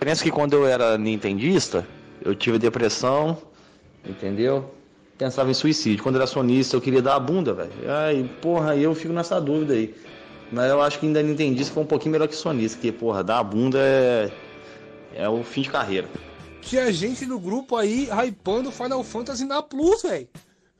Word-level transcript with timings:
Pensa 0.00 0.24
que 0.24 0.30
quando 0.30 0.54
eu 0.54 0.66
era 0.66 0.96
nintendista, 0.96 1.86
eu 2.24 2.34
tive 2.34 2.58
depressão, 2.58 3.36
entendeu? 4.04 4.74
Pensava 5.18 5.50
em 5.50 5.54
suicídio. 5.54 6.02
Quando 6.02 6.14
eu 6.14 6.22
era 6.22 6.26
sonista, 6.26 6.74
eu 6.74 6.80
queria 6.80 7.02
dar 7.02 7.16
a 7.16 7.20
bunda, 7.20 7.52
velho. 7.52 7.70
Ai, 7.86 8.30
porra, 8.40 8.74
eu 8.74 8.94
fico 8.94 9.12
nessa 9.12 9.38
dúvida 9.38 9.74
aí. 9.74 9.94
Mas 10.50 10.70
eu 10.70 10.80
acho 10.80 10.98
que 10.98 11.06
ainda 11.06 11.22
nintendista 11.22 11.74
foi 11.74 11.82
um 11.82 11.86
pouquinho 11.86 12.12
melhor 12.12 12.26
que 12.26 12.34
sonista, 12.34 12.78
porque, 12.78 12.90
porra, 12.90 13.22
dar 13.22 13.40
a 13.40 13.44
bunda 13.44 13.78
é. 13.78 14.32
É 15.14 15.28
o 15.28 15.44
fim 15.44 15.60
de 15.60 15.68
carreira. 15.68 16.08
Tinha 16.62 16.90
gente 16.92 17.26
no 17.26 17.38
grupo 17.38 17.76
aí 17.76 18.08
hypando 18.10 18.70
Final 18.70 19.04
Fantasy 19.04 19.44
na 19.44 19.60
Plus, 19.60 20.02
velho. 20.02 20.28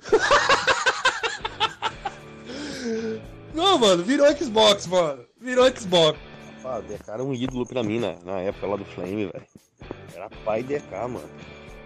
Não, 3.53 3.79
mano, 3.79 4.03
virou 4.03 4.27
Xbox, 4.35 4.87
mano. 4.87 5.27
Virou 5.39 5.71
Xbox. 5.77 6.19
Ah, 6.65 6.81
DK 6.81 7.11
era 7.11 7.23
um 7.23 7.33
ídolo 7.33 7.67
pra 7.67 7.83
mim 7.83 7.99
na, 7.99 8.15
na 8.25 8.41
época 8.41 8.67
lá 8.67 8.77
do 8.77 8.85
Flame, 8.85 9.27
velho. 9.27 9.43
Era 10.15 10.29
pai 10.45 10.63
DK, 10.63 10.91
mano. 10.93 11.23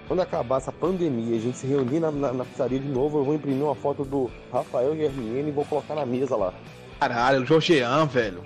Quando 0.07 0.21
acabar 0.21 0.59
essa 0.59 0.73
pandemia, 0.73 1.37
a 1.37 1.41
gente 1.41 1.57
se 1.57 1.67
reunir 1.67 2.01
na, 2.01 2.11
na, 2.11 2.33
na 2.33 2.45
pizzaria 2.45 2.79
de 2.79 2.89
novo, 2.89 3.19
eu 3.19 3.25
vou 3.25 3.35
imprimir 3.35 3.65
uma 3.65 3.75
foto 3.75 4.05
do 4.05 4.31
Rafael 4.53 4.95
GRN 4.95 5.49
e 5.49 5.51
vou 5.51 5.65
colocar 5.65 5.95
na 5.95 6.05
mesa 6.05 6.37
lá. 6.37 6.53
Caralho, 7.01 7.43
o 7.43 7.47
Jorgean, 7.47 8.05
velho. 8.07 8.45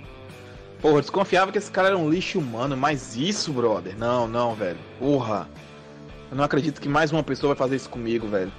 Porra, 0.81 0.95
eu 0.95 1.01
desconfiava 1.01 1.51
que 1.51 1.57
esse 1.57 1.69
cara 1.69 1.89
era 1.89 1.97
um 1.97 2.09
lixo 2.09 2.39
humano, 2.39 2.77
mas 2.77 3.17
isso, 3.17 3.51
brother. 3.51 3.97
Não, 3.97 4.27
não, 4.27 4.55
velho. 4.55 4.79
Porra. 4.97 5.49
Eu 6.31 6.37
não 6.37 6.43
acredito 6.43 6.79
que 6.79 6.87
mais 6.87 7.11
uma 7.11 7.23
pessoa 7.23 7.53
vai 7.53 7.57
fazer 7.57 7.75
isso 7.75 7.89
comigo, 7.89 8.27
velho. 8.27 8.51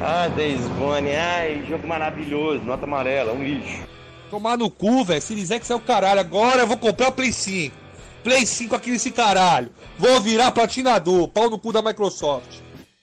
Ah, 0.00 0.28
Days 0.28 0.66
Gone, 0.78 1.14
ai, 1.14 1.64
jogo 1.68 1.86
maravilhoso, 1.86 2.64
nota 2.64 2.84
amarela, 2.84 3.32
um 3.32 3.42
lixo. 3.42 3.86
Tomar 4.32 4.56
no 4.56 4.70
cu, 4.70 5.04
velho. 5.04 5.20
Se 5.20 5.34
dizer 5.34 5.60
que 5.60 5.70
é 5.70 5.76
o 5.76 5.78
caralho, 5.78 6.20
agora 6.20 6.62
eu 6.62 6.66
vou 6.66 6.78
comprar 6.78 7.08
o 7.08 7.12
Play 7.12 7.30
5. 7.30 7.76
Play 8.24 8.46
5 8.46 8.74
aqui 8.74 8.90
nesse 8.90 9.10
caralho. 9.10 9.70
Vou 9.98 10.18
virar 10.22 10.52
platinador, 10.52 11.28
pau 11.28 11.50
no 11.50 11.58
cu 11.58 11.70
da 11.70 11.82
Microsoft. 11.82 12.60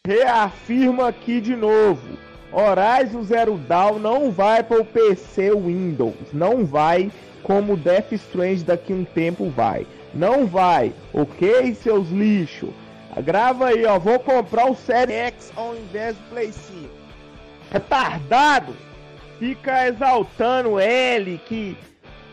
Reafirma 0.08 1.08
aqui 1.08 1.39
de 1.39 1.55
novo. 1.55 2.17
Horizon 2.52 3.21
Zero 3.21 3.59
Dawn 3.59 3.99
não 3.99 4.31
vai 4.31 4.63
para 4.63 4.81
o 4.81 4.86
PC 4.86 5.53
Windows. 5.53 6.16
Não 6.33 6.66
vai 6.66 7.11
como 7.43 7.77
Death 7.77 8.11
Strange 8.14 8.64
daqui 8.64 8.91
um 8.91 9.05
tempo 9.05 9.52
vai. 9.52 9.86
Não 10.16 10.47
vai, 10.47 10.91
ok, 11.14 11.75
seus 11.75 12.09
lixos? 12.09 12.71
Grava 13.23 13.67
aí, 13.67 13.86
ó. 13.86 13.99
Vou 13.99 14.17
comprar 14.17 14.67
o 14.67 14.75
Série 14.75 15.14
X 15.14 15.52
ao 15.55 15.75
invés 15.75 16.16
do 16.16 16.23
Play 16.31 16.52
5. 16.52 16.89
Retardado! 17.69 18.88
Fica 19.39 19.87
exaltando 19.87 20.79
ele 20.79 21.39
que 21.45 21.77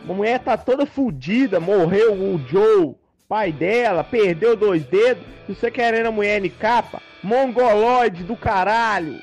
a 0.07 0.13
mulher 0.13 0.39
tá 0.39 0.57
toda 0.57 0.85
fodida, 0.85 1.57
morreu 1.57 2.13
o 2.13 2.37
Joe, 2.47 2.95
pai 3.29 3.51
dela, 3.51 4.03
perdeu 4.03 4.57
dois 4.57 4.85
dedos, 4.85 5.23
e 5.47 5.55
você 5.55 5.71
querendo 5.71 6.07
a 6.07 6.11
mulher 6.11 6.43
em 6.43 6.49
capa? 6.49 7.01
Mongoloide 7.23 8.23
do 8.23 8.35
caralho! 8.35 9.19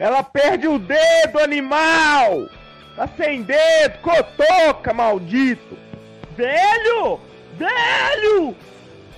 Ela 0.00 0.24
perde 0.24 0.66
o 0.66 0.80
dedo, 0.80 1.38
animal! 1.38 2.48
Tá 2.96 3.08
sem 3.16 3.42
dedo, 3.42 3.98
cotoca, 4.02 4.92
maldito! 4.92 5.78
Velho! 6.36 7.20
Velho! 7.56 8.56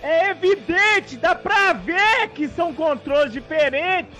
É 0.03 0.29
evidente, 0.31 1.17
dá 1.17 1.35
pra 1.35 1.73
ver 1.73 2.29
que 2.35 2.49
são 2.49 2.75
controles 2.75 3.33
diferentes! 3.33 4.19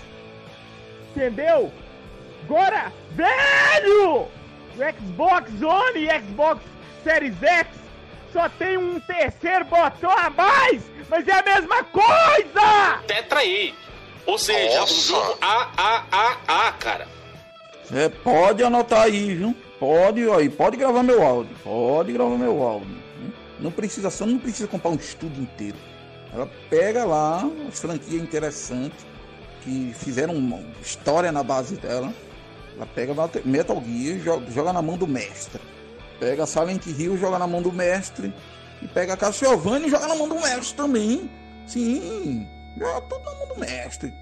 Entendeu? 1.11 1.71
Agora, 2.43 2.91
velho! 3.15 4.27
O 4.75 5.07
Xbox 5.07 5.49
One 5.61 5.99
e 5.99 6.19
Xbox 6.19 6.61
Series 7.03 7.41
X 7.41 7.67
só 8.33 8.49
tem 8.49 8.77
um 8.77 8.99
terceiro 8.99 9.65
botão 9.65 10.11
a 10.11 10.29
mais, 10.29 10.81
mas 11.09 11.27
é 11.27 11.39
a 11.39 11.43
mesma 11.43 11.83
coisa! 11.85 12.99
Tetra 13.07 13.39
aí. 13.39 13.73
Ou 14.25 14.37
seja, 14.37 14.79
Nossa. 14.79 14.93
um 14.93 14.97
jogo 14.97 15.37
AAAA, 15.39 16.71
cara. 16.79 17.07
É, 17.93 18.09
pode 18.09 18.63
anotar 18.63 19.03
aí, 19.03 19.35
viu? 19.35 19.55
Pode, 19.79 20.29
aí, 20.31 20.49
pode 20.49 20.77
gravar 20.77 21.03
meu 21.03 21.23
áudio. 21.23 21.55
Pode 21.63 22.11
gravar 22.11 22.37
meu 22.37 22.63
áudio. 22.63 22.97
viu? 23.19 23.31
Não 23.59 23.71
precisa, 23.71 24.09
só 24.09 24.25
não 24.25 24.39
precisa 24.39 24.67
comprar 24.67 24.89
um 24.91 24.95
estudo 24.95 25.39
inteiro. 25.39 25.77
Ela 26.33 26.49
pega 26.69 27.05
lá 27.05 27.47
as 27.69 27.79
franquias 27.79 28.21
interessantes 28.21 29.05
que 29.61 29.93
fizeram 29.97 30.33
uma 30.33 30.59
história 30.81 31.31
na 31.31 31.43
base 31.43 31.75
dela. 31.75 32.11
Ela 32.75 32.85
pega 32.85 33.13
Metal 33.45 33.81
Gear, 33.85 34.19
joga, 34.19 34.51
joga 34.51 34.73
na 34.73 34.81
mão 34.81 34.97
do 34.97 35.07
mestre. 35.07 35.61
Pega 36.19 36.45
Silent 36.45 36.85
Hill, 36.85 37.17
joga 37.17 37.39
na 37.39 37.47
mão 37.47 37.61
do 37.61 37.71
mestre. 37.71 38.33
E 38.81 38.87
pega 38.87 39.15
Castlevania 39.15 39.87
e 39.87 39.89
joga 39.89 40.07
na 40.07 40.15
mão 40.15 40.27
do 40.27 40.35
mestre 40.35 40.75
também. 40.75 41.29
Sim, 41.65 42.45
joga 42.77 43.01
tudo 43.01 43.23
na 43.23 43.35
mão 43.35 43.47
do 43.47 43.59
mestre. 43.59 44.13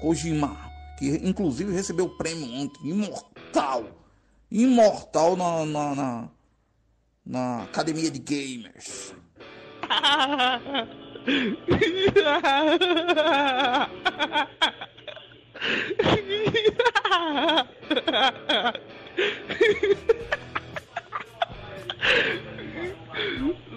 Kojima, 0.00 0.56
que 0.98 1.08
inclusive 1.26 1.72
recebeu 1.72 2.06
o 2.06 2.16
prêmio 2.16 2.52
ontem, 2.54 2.90
imortal. 2.90 3.84
Imortal 4.50 5.36
na, 5.36 5.64
na, 5.64 5.94
na, 5.94 6.28
na 7.24 7.62
Academia 7.64 8.10
de 8.10 8.18
Gamers. 8.18 9.14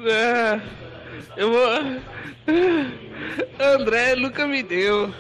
É, 0.06 0.62
eu 1.36 1.52
vou. 1.52 1.70
André 3.60 4.16
nunca 4.16 4.48
me 4.48 4.64
deu. 4.64 5.12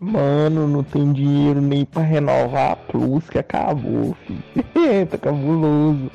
Mano, 0.00 0.68
não 0.68 0.82
tem 0.82 1.12
dinheiro 1.12 1.60
nem 1.60 1.84
pra 1.84 2.02
renovar 2.02 2.72
a 2.72 2.76
Plus 2.76 3.28
que 3.28 3.38
acabou, 3.38 4.16
filho. 4.26 4.42
tá 5.10 5.18
cabuloso. 5.18 6.10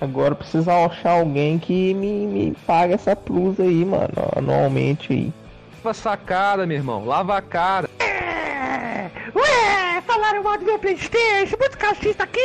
Agora 0.00 0.34
precisa 0.34 0.72
achar 0.86 1.20
alguém 1.20 1.58
que 1.58 1.94
me, 1.94 2.26
me 2.26 2.56
pague 2.66 2.94
essa 2.94 3.14
Plus 3.14 3.60
aí, 3.60 3.84
mano, 3.84 4.12
anualmente 4.36 5.12
aí. 5.12 5.32
Lava 5.84 5.94
sacada, 5.94 6.66
meu 6.66 6.76
irmão. 6.76 7.04
Lava 7.04 7.36
a 7.36 7.42
cara. 7.42 7.88
Ué, 9.34 10.00
falaram 10.06 10.42
mal 10.42 10.58
do 10.58 10.64
meu 10.64 10.78
Playstation, 10.78 11.56
muito 11.58 11.78
calcista 11.78 12.24
aqui, 12.24 12.40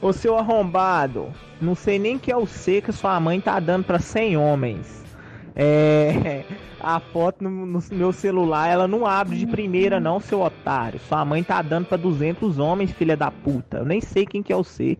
Ô 0.00 0.12
seu 0.12 0.36
arrombado, 0.36 1.32
não 1.60 1.74
sei 1.74 1.98
nem 1.98 2.18
que 2.18 2.30
é 2.30 2.36
o 2.36 2.46
C 2.46 2.82
que 2.82 2.92
sua 2.92 3.18
mãe 3.18 3.40
tá 3.40 3.58
dando 3.58 3.84
pra 3.84 3.98
100 3.98 4.36
homens. 4.36 5.04
É. 5.56 6.44
A 6.86 7.00
foto 7.00 7.42
no, 7.42 7.64
no 7.64 7.82
meu 7.92 8.12
celular, 8.12 8.68
ela 8.68 8.86
não 8.86 9.06
abre 9.06 9.38
de 9.38 9.46
primeira, 9.46 9.98
não, 9.98 10.20
seu 10.20 10.42
otário. 10.42 11.00
Sua 11.08 11.24
mãe 11.24 11.42
tá 11.42 11.62
dando 11.62 11.86
pra 11.86 11.96
200 11.96 12.58
homens, 12.58 12.92
filha 12.92 13.16
da 13.16 13.30
puta. 13.30 13.78
Eu 13.78 13.86
nem 13.86 14.02
sei 14.02 14.26
quem 14.26 14.42
que 14.42 14.52
é 14.52 14.56
o 14.56 14.62
C. 14.62 14.98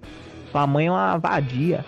Sua 0.51 0.67
mãe 0.67 0.87
é 0.87 0.91
uma 0.91 1.19
vadia. 1.19 1.85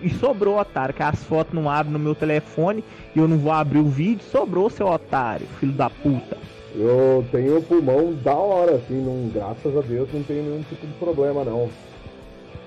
E 0.00 0.10
sobrou, 0.10 0.60
otário, 0.60 0.94
que 0.94 1.02
as 1.02 1.24
fotos 1.24 1.52
não 1.52 1.68
abrem 1.68 1.92
no 1.92 1.98
meu 1.98 2.14
telefone 2.14 2.84
e 3.16 3.18
eu 3.18 3.26
não 3.26 3.36
vou 3.36 3.50
abrir 3.50 3.80
o 3.80 3.88
vídeo. 3.88 4.24
Sobrou, 4.30 4.70
seu 4.70 4.86
otário, 4.86 5.48
filho 5.58 5.72
da 5.72 5.90
puta. 5.90 6.38
Eu 6.78 7.24
tenho 7.32 7.62
pulmão 7.62 8.12
da 8.22 8.34
hora, 8.34 8.74
assim, 8.74 9.02
não, 9.02 9.30
graças 9.30 9.74
a 9.74 9.80
Deus 9.80 10.06
não 10.12 10.22
tenho 10.22 10.42
nenhum 10.42 10.62
tipo 10.64 10.86
de 10.86 10.92
problema 10.94 11.42
não. 11.42 11.70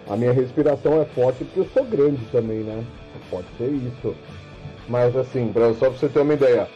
A 0.09 0.17
minha 0.17 0.31
respiração 0.31 0.99
é 0.99 1.05
forte 1.05 1.43
porque 1.43 1.59
eu 1.59 1.69
sou 1.71 1.85
grande 1.85 2.25
também, 2.31 2.61
né? 2.61 2.83
Pode 3.29 3.45
ser 3.59 3.69
isso. 3.69 4.15
Mas 4.87 5.15
assim, 5.15 5.53
pra, 5.53 5.71
só 5.75 5.91
pra 5.91 5.99
você 5.99 6.09
ter 6.09 6.21
uma 6.21 6.33
ideia. 6.33 6.67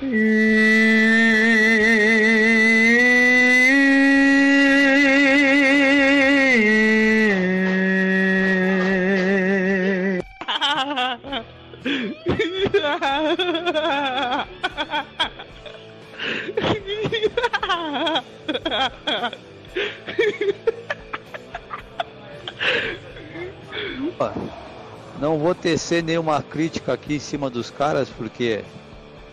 Não 25.20 25.38
vou 25.38 25.54
tecer 25.54 26.02
nenhuma 26.02 26.42
crítica 26.42 26.92
aqui 26.92 27.14
em 27.16 27.20
cima 27.20 27.50
dos 27.50 27.70
caras, 27.70 28.08
porque 28.08 28.64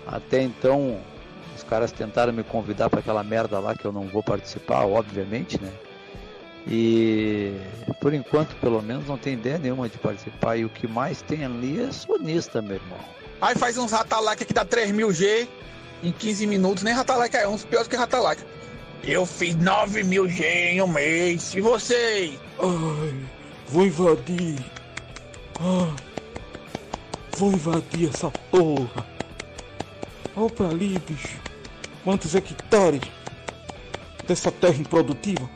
até 0.06 0.42
então 0.42 1.00
os 1.56 1.64
caras 1.64 1.92
tentaram 1.92 2.34
me 2.34 2.44
convidar 2.44 2.90
para 2.90 3.00
aquela 3.00 3.24
merda 3.24 3.60
lá 3.60 3.76
que 3.76 3.86
eu 3.86 3.92
não 3.92 4.08
vou 4.08 4.24
participar, 4.24 4.86
obviamente, 4.86 5.62
né? 5.62 5.72
E 6.68 7.54
por 8.02 8.14
enquanto, 8.14 8.56
pelo 8.56 8.82
menos, 8.82 9.08
não 9.08 9.18
tem 9.18 9.34
ideia 9.34 9.60
nenhuma 9.60 9.88
de 9.88 9.98
participar. 10.00 10.58
E 10.58 10.66
o 10.66 10.70
que 10.70 10.88
mais 10.88 11.22
tem 11.22 11.46
ali 11.46 11.80
é 11.80 11.92
sonista, 11.92 12.62
meu 12.62 12.76
irmão. 12.76 12.98
Aí 13.40 13.56
faz 13.56 13.78
uns 13.78 13.92
Ratalac 13.92 14.42
aqui 14.42 14.54
dá 14.54 14.66
3000G 14.66 15.48
em 16.04 16.12
15 16.12 16.48
minutos, 16.48 16.84
nem 16.84 16.94
Ratalac 16.94 17.36
é 17.36 17.48
uns 17.48 17.64
piores 17.64 17.88
que 17.88 17.96
Ratalac. 17.96 18.42
Eu 19.06 19.26
fiz 19.26 19.56
9000G 19.56 20.44
em 20.44 20.82
um 20.82 20.88
mês, 20.88 21.54
e 21.54 21.62
vocês? 21.62 22.40
Ai, 22.60 23.14
vou 23.68 23.86
invadir. 23.86 24.66
Ah, 25.60 25.96
Vou 27.38 27.52
invadir 27.52 28.10
essa 28.14 28.32
porra. 28.50 29.06
Olha 30.38 30.50
pra 30.50 30.70
ali, 30.70 30.98
bicho. 31.00 31.38
Quantos 32.04 32.34
hectares 32.34 33.02
dessa 34.26 34.50
terra 34.52 34.78
improdutiva? 34.78 35.50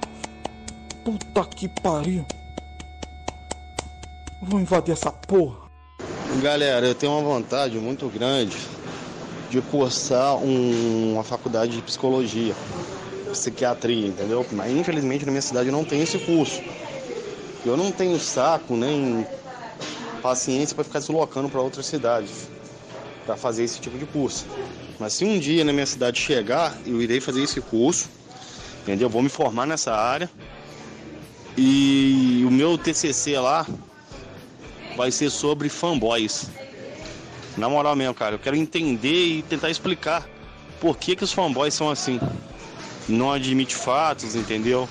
Puta 1.05 1.45
que 1.45 1.69
pariu. 1.81 2.25
Vou 4.41 4.59
invadir 4.59 4.91
essa 4.91 5.09
porra. 5.11 5.69
Galera, 6.41 6.85
eu 6.85 6.93
tenho 6.95 7.13
uma 7.13 7.21
vontade 7.23 7.77
muito 7.79 8.07
grande 8.09 8.57
de 9.49 9.61
cursar 9.61 10.35
um- 10.35 11.13
uma 11.13 11.23
faculdade 11.23 11.77
de 11.77 11.81
psicologia, 11.81 12.53
psiquiatria, 13.31 14.07
entendeu? 14.07 14.45
Mas 14.51 14.71
infelizmente 14.71 15.25
na 15.25 15.31
minha 15.31 15.41
cidade 15.41 15.71
não 15.71 15.83
tem 15.83 16.01
esse 16.01 16.17
curso. 16.19 16.61
Eu 17.65 17.75
não 17.75 17.91
tenho 17.91 18.19
saco 18.19 18.75
nem 18.75 19.25
paciência 20.21 20.75
para 20.75 20.83
ficar 20.83 20.99
deslocando 20.99 21.49
para 21.49 21.61
outras 21.61 21.85
cidades 21.85 22.49
para 23.29 23.37
fazer 23.37 23.63
esse 23.63 23.79
tipo 23.79 23.95
de 23.95 24.07
curso. 24.07 24.47
Mas 24.99 25.13
se 25.13 25.23
um 25.23 25.37
dia 25.37 25.63
na 25.63 25.71
minha 25.71 25.85
cidade 25.85 26.19
chegar, 26.19 26.75
eu 26.83 26.99
irei 26.99 27.21
fazer 27.21 27.43
esse 27.43 27.61
curso, 27.61 28.09
entendeu? 28.81 29.07
Vou 29.07 29.21
me 29.21 29.29
formar 29.29 29.67
nessa 29.67 29.93
área. 29.93 30.27
E 31.55 32.43
o 32.47 32.49
meu 32.49 32.75
TCC 32.75 33.37
lá 33.37 33.67
vai 34.97 35.11
ser 35.11 35.29
sobre 35.29 35.69
fanboys. 35.69 36.49
Na 37.55 37.69
moral 37.69 37.95
mesmo, 37.95 38.15
cara, 38.15 38.35
eu 38.35 38.39
quero 38.39 38.55
entender 38.55 39.25
e 39.25 39.41
tentar 39.43 39.69
explicar 39.69 40.27
por 40.79 40.97
que, 40.97 41.15
que 41.15 41.23
os 41.23 41.31
fanboys 41.31 41.75
são 41.75 41.89
assim. 41.89 42.19
Não 43.07 43.31
admite 43.31 43.75
fatos, 43.75 44.35
entendeu? 44.35 44.87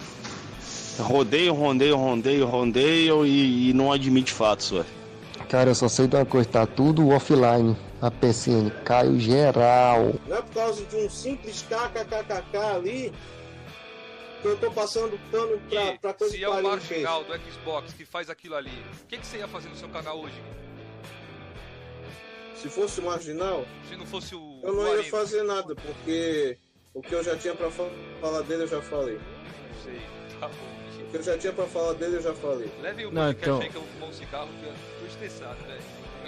Rodeio, 0.99 1.55
rodeio, 1.55 1.97
rodeio, 1.97 2.47
rodeio 2.47 3.27
e, 3.27 3.71
e 3.71 3.73
não 3.73 3.93
admite 3.93 4.33
fatos, 4.33 4.71
velho. 4.71 4.87
Cara, 5.49 5.71
eu 5.71 5.75
só 5.75 5.89
sei 5.89 6.07
de 6.07 6.17
uma 6.17 6.27
coisa, 6.27 6.49
tá 6.49 6.67
tudo 6.67 7.09
offline. 7.09 7.77
A 8.01 8.11
PCN 8.11 8.71
caiu 8.85 9.19
geral. 9.19 10.15
Não 10.27 10.37
é 10.37 10.43
por 10.43 10.55
causa 10.55 10.85
de 10.85 10.97
um 10.97 11.11
simples 11.11 11.65
kkkk 11.69 12.57
ali 12.57 13.13
que 14.41 14.47
eu 14.47 14.57
tô 14.57 14.71
passando 14.71 15.19
pano 15.31 15.61
pra, 15.69 15.99
pra 15.99 16.15
coisa 16.15 16.33
Se 16.33 16.39
que 16.39 16.45
é 16.45 16.49
o 16.49 16.63
marginal 16.63 17.25
do 17.25 17.33
Xbox 17.35 17.93
que 17.93 18.05
faz 18.05 18.31
aquilo 18.31 18.55
ali, 18.55 18.85
o 19.03 19.07
que, 19.07 19.19
que 19.19 19.27
você 19.27 19.39
ia 19.39 19.49
fazer 19.49 19.69
no 19.69 19.77
seu 19.77 19.89
canal 19.89 20.21
hoje? 20.21 20.41
Se 22.55 22.69
fosse 22.69 23.01
o 23.01 23.05
marginal, 23.05 23.65
Se 23.89 23.97
não 23.97 24.07
fosse 24.07 24.35
o. 24.35 24.61
eu 24.63 24.75
não 24.75 24.83
o 24.83 24.97
ia 24.97 25.05
fazer 25.05 25.43
nada, 25.43 25.75
porque 25.75 26.59
o 26.95 27.03
que 27.03 27.13
eu 27.15 27.23
já 27.23 27.37
tinha 27.37 27.55
pra 27.55 27.71
fa- 27.71 27.89
falar 28.21 28.43
dele 28.43 28.65
eu 28.65 28.69
já 28.69 28.81
falei. 28.83 29.15
Não 29.15 29.83
sei, 29.85 30.01
tá 30.41 30.49
bom. 30.49 30.79
O 31.07 31.11
que 31.11 31.17
eu 31.17 31.23
já 31.23 31.39
tinha 31.39 31.53
pra 31.53 31.65
falar 31.67 31.93
dele 31.95 32.17
eu 32.17 32.23
já 32.23 32.35
falei. 32.35 32.69
Leve 32.83 33.07
o 33.07 33.11
Não, 33.13 33.31
então- 33.31 33.61
que 33.61 33.67
eu 33.69 33.73
vou 33.73 33.83
fumar 33.95 34.09
um 34.11 34.13
cigarro, 34.13 34.49
que 34.61 34.67
eu 34.67 34.73
tô 35.01 35.07
estressado, 35.07 35.57
velho. 35.67 35.81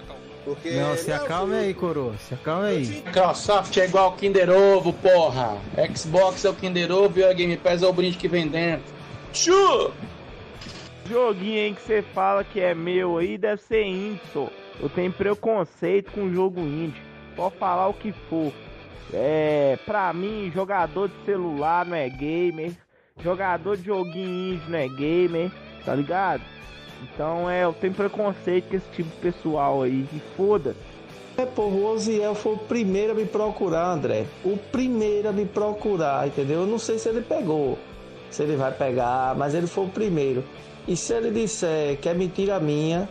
Calmo. 0.07 0.23
Porque 0.45 0.71
Não, 0.71 0.97
se 0.97 1.13
acalme 1.13 1.55
aí, 1.55 1.75
coroa. 1.75 2.15
Se 2.17 2.33
acalme 2.33 2.69
aí. 2.69 2.87
Microsoft 2.87 3.77
é 3.77 3.85
igual 3.85 4.13
Kinder 4.17 4.49
Ovo, 4.51 4.93
porra. 4.95 5.59
Xbox 5.95 6.45
é 6.47 6.51
o 6.51 6.55
Kinder 6.55 6.91
Ovo 6.91 7.19
e 7.21 7.25
a 7.25 7.33
Game 7.35 7.57
Pass 7.59 7.83
é 7.83 7.87
o 7.87 7.93
brinde 7.93 8.17
que 8.17 8.27
vem 8.27 8.49
dentro. 8.49 8.85
Chu! 9.35 9.93
Joguinho 11.07 11.59
aí 11.67 11.75
que 11.75 11.83
você 11.83 12.03
fala 12.15 12.43
que 12.45 12.61
é 12.61 12.75
meu 12.75 13.19
aí 13.19 13.37
deve 13.37 13.61
ser 13.63 13.83
indie, 13.85 14.21
só. 14.33 14.49
Eu 14.81 14.89
tenho 14.89 15.13
preconceito 15.13 16.11
com 16.13 16.33
jogo 16.33 16.61
indie. 16.61 17.03
Pode 17.37 17.57
falar 17.57 17.89
o 17.89 17.95
que 17.95 18.13
for. 18.31 18.53
É, 19.13 19.79
pra 19.85 20.13
mim, 20.13 20.51
jogador 20.55 21.09
de 21.09 21.25
celular 21.25 21.85
não 21.85 21.97
é 21.97 22.09
gamer. 22.09 22.73
Jogador 23.23 23.77
de 23.77 23.85
joguinho 23.85 24.61
não 24.69 24.79
é 24.79 24.89
gamer, 24.89 25.51
tá 25.85 25.95
ligado? 25.95 26.43
Então 27.03 27.49
é, 27.51 27.65
eu 27.65 27.73
tenho 27.73 27.93
preconceito 27.93 28.69
com 28.69 28.77
esse 28.77 28.89
tipo 28.91 29.11
de 29.11 29.17
pessoal 29.17 29.83
aí. 29.83 30.07
E 30.13 30.21
foda. 30.37 30.75
É, 31.37 31.47
porra, 31.47 31.75
o 31.75 31.87
Oziel 31.87 32.35
foi 32.35 32.55
o 32.55 32.59
primeiro 32.59 33.13
a 33.13 33.15
me 33.15 33.25
procurar, 33.25 33.93
André. 33.93 34.27
O 34.45 34.57
primeiro 34.57 35.29
a 35.29 35.33
me 35.33 35.47
procurar, 35.47 36.27
entendeu? 36.27 36.61
Eu 36.61 36.67
não 36.67 36.79
sei 36.79 36.99
se 36.99 37.09
ele 37.09 37.23
pegou, 37.23 37.79
se 38.31 38.43
ele 38.43 38.57
vai 38.57 38.73
pegar, 38.73 39.35
mas 39.37 39.55
ele 39.55 39.67
foi 39.67 39.85
o 39.85 39.89
primeiro. 39.89 40.45
E 40.87 40.97
se 40.97 41.15
ele 41.15 41.31
disser 41.31 41.97
que 41.99 42.09
é 42.09 42.15
mentira 42.15 42.59
minha, 42.59 43.09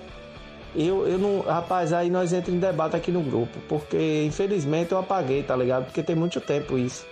eu, 0.76 1.08
eu 1.08 1.18
não. 1.18 1.42
Rapaz, 1.42 1.94
aí 1.94 2.10
nós 2.10 2.32
entramos 2.32 2.62
em 2.62 2.68
debate 2.68 2.96
aqui 2.96 3.12
no 3.12 3.22
grupo. 3.22 3.60
Porque 3.68 4.24
infelizmente 4.26 4.92
eu 4.92 5.00
apaguei, 5.00 5.44
tá 5.44 5.56
ligado? 5.56 5.86
Porque 5.86 6.04
tem 6.04 6.16
muito 6.16 6.40
tempo 6.42 6.78
isso. 6.78 7.06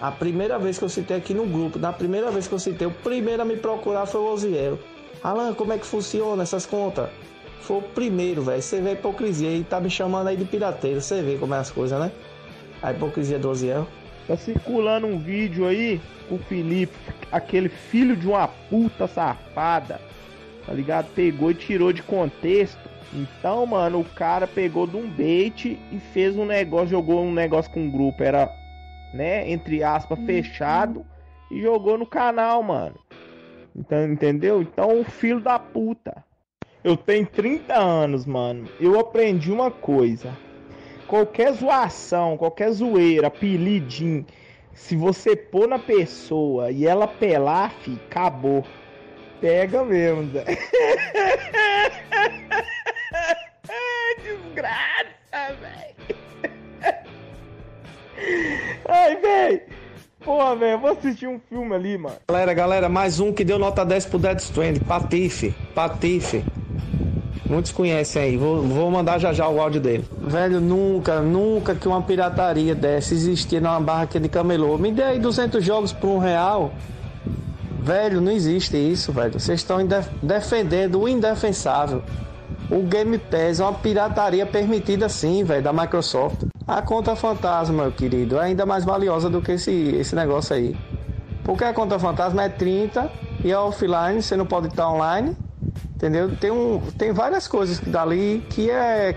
A 0.00 0.10
primeira 0.10 0.58
vez 0.58 0.78
que 0.78 0.84
eu 0.84 0.88
citei 0.88 1.16
aqui 1.16 1.34
no 1.34 1.44
grupo, 1.44 1.78
na 1.78 1.92
primeira 1.92 2.30
vez 2.30 2.46
que 2.46 2.54
eu 2.54 2.58
citei, 2.58 2.86
o 2.86 2.90
primeiro 2.90 3.42
a 3.42 3.44
me 3.44 3.56
procurar 3.56 4.06
foi 4.06 4.20
o 4.20 4.32
Oziel. 4.32 4.78
Alan, 5.22 5.52
como 5.54 5.72
é 5.72 5.78
que 5.78 5.86
funciona 5.86 6.42
essas 6.42 6.64
contas? 6.64 7.08
Foi 7.62 7.78
o 7.78 7.82
primeiro, 7.82 8.42
velho. 8.42 8.62
Você 8.62 8.80
vê 8.80 8.90
a 8.90 8.92
hipocrisia 8.92 9.50
e 9.50 9.64
tá 9.64 9.80
me 9.80 9.90
chamando 9.90 10.28
aí 10.28 10.36
de 10.36 10.44
pirateiro. 10.44 11.00
Você 11.00 11.20
vê 11.22 11.36
como 11.36 11.54
é 11.54 11.58
as 11.58 11.70
coisas, 11.70 11.98
né? 11.98 12.12
A 12.80 12.92
hipocrisia 12.92 13.38
do 13.38 13.50
Oziel. 13.50 13.88
Tá 14.28 14.36
circulando 14.36 15.06
um 15.06 15.18
vídeo 15.18 15.66
aí 15.66 16.00
com 16.28 16.36
o 16.36 16.38
Felipe, 16.38 16.94
aquele 17.32 17.68
filho 17.68 18.14
de 18.14 18.26
uma 18.26 18.46
puta 18.46 19.06
safada, 19.06 20.00
tá 20.68 20.74
ligado? 20.74 21.10
Pegou 21.14 21.50
e 21.50 21.54
tirou 21.54 21.94
de 21.94 22.02
contexto. 22.02 22.78
Então, 23.10 23.64
mano, 23.64 24.00
o 24.00 24.04
cara 24.04 24.46
pegou 24.46 24.86
de 24.86 24.96
um 24.96 25.08
bait 25.08 25.78
e 25.90 25.98
fez 26.12 26.36
um 26.36 26.44
negócio, 26.44 26.88
jogou 26.88 27.22
um 27.22 27.32
negócio 27.32 27.72
com 27.72 27.80
um 27.80 27.90
grupo, 27.90 28.22
era, 28.22 28.54
né, 29.14 29.50
entre 29.50 29.82
aspas, 29.82 30.18
fechado, 30.26 31.06
e 31.50 31.62
jogou 31.62 31.96
no 31.96 32.04
canal, 32.04 32.62
mano. 32.62 32.96
Então, 33.74 34.04
entendeu? 34.04 34.60
Então, 34.60 35.00
o 35.00 35.04
filho 35.04 35.40
da 35.40 35.58
puta. 35.58 36.22
Eu 36.84 36.98
tenho 36.98 37.26
30 37.26 37.74
anos, 37.74 38.26
mano. 38.26 38.68
Eu 38.78 39.00
aprendi 39.00 39.50
uma 39.50 39.70
coisa. 39.70 40.36
Qualquer 41.06 41.52
zoação, 41.54 42.36
qualquer 42.36 42.70
zoeira, 42.72 43.28
apelidinho, 43.28 44.26
se 44.74 44.94
você 44.94 45.34
pôr 45.34 45.66
na 45.66 45.78
pessoa 45.78 46.70
e 46.70 46.86
ela 46.86 47.08
pelar, 47.08 47.72
fi, 47.80 47.98
acabou. 48.06 48.64
Pega 49.40 49.84
mesmo, 49.84 50.30
Zé. 50.32 50.44
Desgraça, 54.22 55.54
velho. 55.60 55.94
Ai, 58.88 59.16
velho. 59.16 59.60
Porra, 60.24 60.56
velho, 60.56 60.72
eu 60.72 60.78
vou 60.78 60.90
assistir 60.90 61.28
um 61.28 61.40
filme 61.48 61.74
ali, 61.74 61.96
mano. 61.96 62.16
Galera, 62.28 62.52
galera, 62.52 62.88
mais 62.88 63.20
um 63.20 63.32
que 63.32 63.44
deu 63.44 63.58
nota 63.58 63.84
10 63.84 64.06
pro 64.06 64.18
Dead 64.18 64.38
Strand. 64.40 64.80
Patife, 64.80 65.54
Patife. 65.74 66.44
Muitos 67.48 67.72
conhecem 67.72 68.22
aí, 68.22 68.36
vou, 68.36 68.60
vou 68.62 68.90
mandar 68.90 69.18
já 69.18 69.32
já 69.32 69.48
o 69.48 69.58
áudio 69.60 69.80
dele. 69.80 70.04
Velho, 70.20 70.60
nunca, 70.60 71.22
nunca 71.22 71.74
que 71.74 71.88
uma 71.88 72.02
pirataria 72.02 72.74
dessa 72.74 73.14
existia 73.14 73.60
numa 73.60 73.80
barraquinha 73.80 74.20
de 74.20 74.28
camelô. 74.28 74.76
Me 74.76 74.92
dê 74.92 75.02
aí 75.02 75.18
200 75.18 75.64
jogos 75.64 75.92
por 75.92 76.08
um 76.08 76.18
real. 76.18 76.72
Velho, 77.78 78.20
não 78.20 78.32
existe 78.32 78.76
isso, 78.76 79.12
velho. 79.12 79.38
Vocês 79.38 79.60
estão 79.60 79.78
defendendo 80.22 81.00
o 81.00 81.08
indefensável. 81.08 82.02
O 82.70 82.82
Game 82.82 83.18
Pass 83.18 83.60
é 83.60 83.64
uma 83.64 83.72
pirataria 83.72 84.44
permitida 84.44 85.08
sim, 85.08 85.42
velho, 85.44 85.62
da 85.62 85.72
Microsoft. 85.72 86.42
A 86.66 86.82
conta 86.82 87.16
fantasma, 87.16 87.84
meu 87.84 87.92
querido, 87.92 88.38
é 88.38 88.46
ainda 88.46 88.66
mais 88.66 88.84
valiosa 88.84 89.30
do 89.30 89.40
que 89.40 89.52
esse, 89.52 89.72
esse 89.96 90.14
negócio 90.14 90.54
aí. 90.54 90.76
Porque 91.44 91.64
a 91.64 91.72
conta 91.72 91.98
fantasma 91.98 92.42
é 92.42 92.48
30 92.50 93.10
e 93.42 93.50
é 93.50 93.58
offline, 93.58 94.20
você 94.20 94.36
não 94.36 94.44
pode 94.44 94.66
estar 94.68 94.90
online. 94.90 95.34
Entendeu? 95.96 96.36
Tem, 96.36 96.50
um, 96.50 96.80
tem 96.96 97.10
várias 97.10 97.48
coisas 97.48 97.80
dali 97.80 98.44
que 98.50 98.70
é 98.70 99.16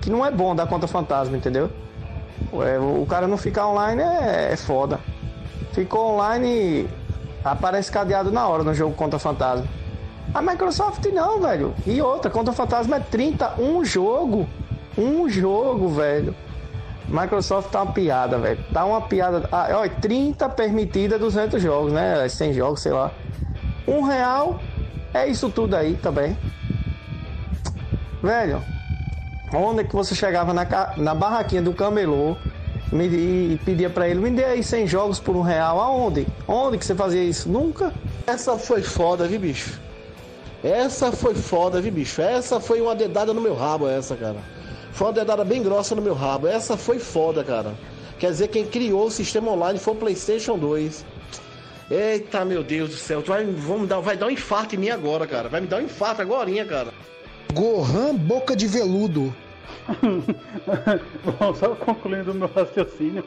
que 0.00 0.10
não 0.10 0.24
é 0.24 0.30
bom 0.30 0.54
da 0.54 0.66
conta 0.66 0.86
fantasma, 0.86 1.36
entendeu? 1.36 1.70
É, 2.54 2.78
o 2.78 3.04
cara 3.06 3.28
não 3.28 3.36
ficar 3.36 3.68
online 3.68 4.02
é, 4.02 4.52
é 4.52 4.56
foda. 4.56 4.98
Ficou 5.72 6.14
online, 6.14 6.88
aparece 7.52 7.90
cadeado 7.90 8.30
na 8.30 8.46
hora 8.46 8.62
no 8.62 8.74
jogo 8.74 8.94
conta 8.94 9.18
fantasma. 9.18 9.66
A 10.34 10.42
Microsoft 10.42 11.04
não, 11.06 11.40
velho. 11.40 11.74
E 11.86 12.02
outra, 12.02 12.30
conta 12.30 12.52
fantasma 12.52 12.96
é 12.96 13.00
30, 13.00 13.60
um 13.60 13.84
jogo. 13.84 14.48
Um 14.96 15.28
jogo, 15.28 15.88
velho. 15.88 16.34
Microsoft 17.08 17.70
tá 17.70 17.82
uma 17.82 17.92
piada, 17.92 18.36
velho. 18.36 18.62
Tá 18.72 18.84
uma 18.84 19.00
piada. 19.00 19.48
Ah, 19.50 19.68
olha, 19.72 19.90
30 19.90 20.48
permitida, 20.50 21.18
200 21.18 21.62
jogos, 21.62 21.92
né? 21.92 22.28
100 22.28 22.52
jogos, 22.52 22.80
sei 22.80 22.92
lá. 22.92 23.10
Um 23.86 24.02
real 24.02 24.60
é 25.14 25.26
isso 25.26 25.48
tudo 25.48 25.74
aí 25.74 25.94
também. 25.94 26.36
Velho, 28.22 28.62
onde 29.54 29.80
é 29.80 29.84
que 29.84 29.94
você 29.94 30.14
chegava 30.14 30.52
na, 30.52 30.66
na 30.96 31.14
barraquinha 31.14 31.62
do 31.62 31.72
camelô 31.72 32.36
me- 32.92 33.06
e 33.54 33.60
pedia 33.64 33.90
pra 33.90 34.08
ele, 34.08 34.20
me 34.20 34.30
dê 34.30 34.44
aí 34.44 34.62
100 34.62 34.86
jogos 34.86 35.18
por 35.20 35.36
um 35.36 35.42
real? 35.42 35.80
Aonde? 35.80 36.26
Onde 36.46 36.78
que 36.78 36.84
você 36.84 36.94
fazia 36.94 37.22
isso? 37.22 37.48
Nunca. 37.48 37.92
Essa 38.26 38.56
foi 38.58 38.82
foda, 38.82 39.26
viu, 39.26 39.40
bicho? 39.40 39.80
Essa 40.62 41.12
foi 41.12 41.34
foda, 41.34 41.80
viu, 41.80 41.92
bicho? 41.92 42.20
Essa 42.20 42.58
foi 42.60 42.80
uma 42.80 42.94
dedada 42.94 43.32
no 43.32 43.40
meu 43.40 43.54
rabo, 43.54 43.88
essa, 43.88 44.16
cara. 44.16 44.38
Foi 44.92 45.06
uma 45.06 45.12
dedada 45.12 45.44
bem 45.44 45.62
grossa 45.62 45.94
no 45.94 46.02
meu 46.02 46.14
rabo. 46.14 46.46
Essa 46.48 46.76
foi 46.76 46.98
foda, 46.98 47.44
cara. 47.44 47.74
Quer 48.18 48.30
dizer, 48.32 48.48
quem 48.48 48.66
criou 48.66 49.06
o 49.06 49.10
sistema 49.10 49.52
online 49.52 49.78
foi 49.78 49.94
o 49.94 49.96
PlayStation 49.96 50.58
2. 50.58 51.04
Eita, 51.90 52.44
meu 52.44 52.64
Deus 52.64 52.90
do 52.90 52.96
céu. 52.96 53.22
Tu 53.22 53.28
vai, 53.28 53.44
vamos 53.44 53.88
dar, 53.88 54.00
vai 54.00 54.16
dar 54.16 54.26
um 54.26 54.30
infarto 54.30 54.74
em 54.74 54.78
mim 54.78 54.90
agora, 54.90 55.26
cara. 55.26 55.48
Vai 55.48 55.60
me 55.60 55.66
dar 55.68 55.76
um 55.78 55.84
infarto 55.84 56.20
agora, 56.20 56.50
cara. 56.64 56.88
Gohan 57.52 58.14
Boca 58.16 58.56
de 58.56 58.66
Veludo. 58.66 59.32
Bom, 61.38 61.54
só 61.54 61.74
concluindo 61.74 62.32
o 62.32 62.34
meu 62.34 62.50
raciocínio. 62.54 63.24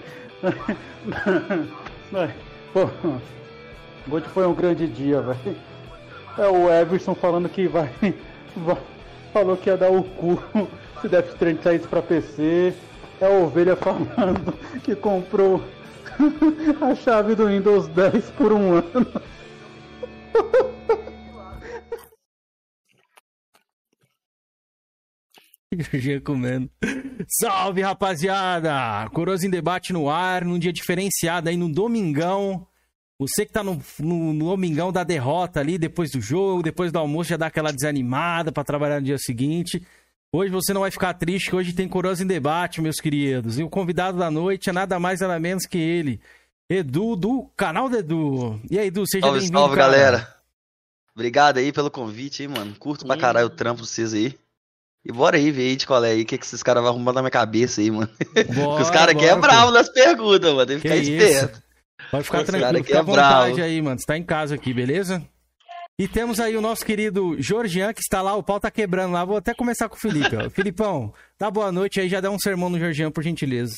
Pô, 2.73 2.89
hoje 4.09 4.25
foi 4.29 4.45
um 4.47 4.53
grande 4.53 4.87
dia, 4.87 5.21
velho. 5.21 5.55
É 6.37 6.47
o 6.47 6.69
Everson 6.71 7.13
falando 7.15 7.49
que 7.49 7.67
vai, 7.67 7.89
vai- 8.55 8.77
Falou 9.33 9.55
que 9.55 9.69
ia 9.69 9.77
dar 9.77 9.89
o 9.91 10.03
cu 10.03 10.41
se 11.01 11.07
Death 11.07 11.29
Stranding 11.29 11.61
saísse 11.61 11.87
pra 11.87 12.01
PC. 12.01 12.73
É 13.21 13.25
a 13.25 13.29
ovelha 13.29 13.75
falando 13.77 14.53
que 14.83 14.93
comprou 14.95 15.61
a 16.81 16.93
chave 16.95 17.33
do 17.35 17.47
Windows 17.47 17.87
10 17.87 18.29
por 18.31 18.51
um 18.51 18.73
ano. 18.75 19.07
Jorginho 25.91 26.21
comendo. 26.21 26.69
Salve, 27.27 27.81
rapaziada! 27.81 29.09
Coroas 29.11 29.43
em 29.43 29.49
debate 29.49 29.93
no 29.93 30.09
ar, 30.09 30.43
num 30.43 30.59
dia 30.59 30.73
diferenciado 30.73 31.49
aí 31.49 31.55
no 31.55 31.71
domingão. 31.71 32.67
Você 33.19 33.45
que 33.45 33.53
tá 33.53 33.63
no, 33.63 33.81
no, 33.99 34.33
no 34.33 34.45
domingão 34.45 34.91
da 34.91 35.03
derrota 35.03 35.59
ali, 35.59 35.77
depois 35.77 36.11
do 36.11 36.19
jogo, 36.19 36.63
depois 36.63 36.91
do 36.91 36.99
almoço, 36.99 37.29
já 37.29 37.37
dá 37.37 37.47
aquela 37.47 37.71
desanimada 37.71 38.51
pra 38.51 38.63
trabalhar 38.63 38.99
no 38.99 39.05
dia 39.05 39.17
seguinte. 39.17 39.85
Hoje 40.33 40.51
você 40.51 40.73
não 40.73 40.81
vai 40.81 40.91
ficar 40.91 41.13
triste, 41.13 41.49
que 41.49 41.55
hoje 41.55 41.73
tem 41.73 41.87
Coroas 41.87 42.19
em 42.19 42.25
debate, 42.27 42.81
meus 42.81 42.99
queridos. 42.99 43.59
E 43.59 43.63
o 43.63 43.69
convidado 43.69 44.17
da 44.17 44.31
noite 44.31 44.69
é 44.69 44.73
nada 44.73 44.99
mais, 44.99 45.19
nada 45.19 45.39
menos 45.39 45.65
que 45.65 45.77
ele. 45.77 46.19
Edu, 46.69 47.15
do 47.15 47.49
canal 47.55 47.89
do 47.89 47.97
Edu. 47.97 48.61
E 48.69 48.79
aí, 48.79 48.87
Edu, 48.87 49.05
seja 49.05 49.25
Salve, 49.25 49.39
bem-vindo, 49.39 49.59
salve, 49.59 49.75
cara. 49.75 49.91
galera. 49.91 50.35
Obrigado 51.13 51.57
aí 51.57 51.71
pelo 51.71 51.91
convite, 51.91 52.43
hein, 52.43 52.49
mano. 52.49 52.73
Curto 52.79 53.05
pra 53.05 53.17
caralho 53.17 53.47
o 53.47 53.49
trampo 53.49 53.81
de 53.81 53.87
vocês 53.87 54.13
aí. 54.13 54.35
E 55.03 55.11
bora 55.11 55.37
aí 55.37 55.49
ver 55.51 55.69
aí 55.69 55.75
de 55.75 55.87
qual 55.87 56.03
é 56.03 56.11
aí, 56.11 56.21
o 56.21 56.25
que, 56.25 56.37
que 56.37 56.45
esses 56.45 56.61
caras 56.61 56.83
vão 56.83 56.91
arrumar 56.91 57.13
na 57.13 57.21
minha 57.21 57.31
cabeça 57.31 57.81
aí, 57.81 57.89
mano. 57.89 58.09
Porque 58.17 58.41
os 58.81 58.89
caras 58.91 59.15
aqui 59.15 59.25
é 59.25 59.29
bora, 59.29 59.41
bravo 59.41 59.67
pô. 59.67 59.71
nas 59.71 59.89
perguntas, 59.89 60.53
mano. 60.53 60.65
Tem 60.65 60.79
que 60.79 60.87
Que 60.87 60.95
ficar 60.95 61.01
isso? 61.01 61.11
esperto. 61.11 61.63
Pode 62.11 62.23
ficar 62.25 62.43
tranquilo, 62.43 62.83
fica 62.83 62.97
à 62.97 62.99
é 62.99 63.03
vontade 63.03 63.53
bravo. 63.55 63.61
aí, 63.63 63.81
mano. 63.81 63.99
Você 63.99 64.05
tá 64.05 64.17
em 64.17 64.23
casa 64.23 64.55
aqui, 64.55 64.73
beleza? 64.73 65.23
E 65.97 66.07
temos 66.07 66.39
aí 66.39 66.55
o 66.57 66.61
nosso 66.61 66.85
querido 66.85 67.35
Georgian, 67.39 67.93
que 67.93 67.99
está 68.01 68.21
lá, 68.21 68.35
o 68.35 68.43
pau 68.43 68.59
tá 68.59 68.69
quebrando 68.71 69.13
lá. 69.13 69.23
Vou 69.25 69.37
até 69.37 69.53
começar 69.53 69.87
com 69.89 69.95
o 69.95 69.99
Felipe, 69.99 70.35
ó. 70.35 70.49
Filipão, 70.51 71.13
dá 71.39 71.49
boa 71.49 71.71
noite 71.71 71.99
aí, 71.99 72.09
já 72.09 72.19
dá 72.19 72.29
um 72.29 72.39
sermão 72.39 72.69
no 72.69 72.79
Georgian, 72.79 73.11
por 73.11 73.23
gentileza. 73.23 73.73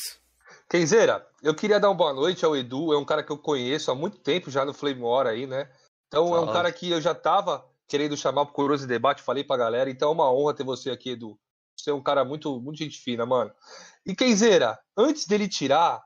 Kenzeira, 0.68 1.24
eu 1.42 1.54
queria 1.54 1.78
dar 1.78 1.88
uma 1.88 1.94
boa 1.94 2.12
noite 2.12 2.44
ao 2.44 2.56
Edu, 2.56 2.92
é 2.92 2.98
um 2.98 3.04
cara 3.04 3.22
que 3.22 3.30
eu 3.30 3.36
conheço 3.38 3.90
há 3.90 3.94
muito 3.94 4.18
tempo 4.18 4.50
já 4.50 4.64
no 4.64 4.72
Flame 4.72 5.00
War 5.02 5.26
aí, 5.26 5.46
né? 5.46 5.68
Então 6.08 6.34
é 6.34 6.40
um 6.40 6.50
cara 6.52 6.70
que 6.72 6.90
eu 6.90 7.00
já 7.00 7.14
tava 7.14 7.64
querendo 7.88 8.16
chamar 8.16 8.46
pro 8.46 8.54
Coroso 8.54 8.84
em 8.84 8.88
Debate, 8.88 9.22
falei 9.22 9.44
pra 9.44 9.56
galera, 9.56 9.90
então 9.90 10.10
é 10.10 10.12
uma 10.12 10.32
honra 10.32 10.54
ter 10.54 10.64
você 10.64 10.90
aqui, 10.90 11.10
Edu. 11.10 11.38
Você 11.76 11.90
é 11.90 11.94
um 11.94 12.02
cara 12.02 12.24
muito, 12.24 12.60
muito 12.60 12.78
gente 12.78 12.98
fina, 12.98 13.26
mano. 13.26 13.52
E 14.06 14.14
Kenzeira, 14.14 14.78
antes 14.96 15.26
dele 15.26 15.48
tirar, 15.48 16.02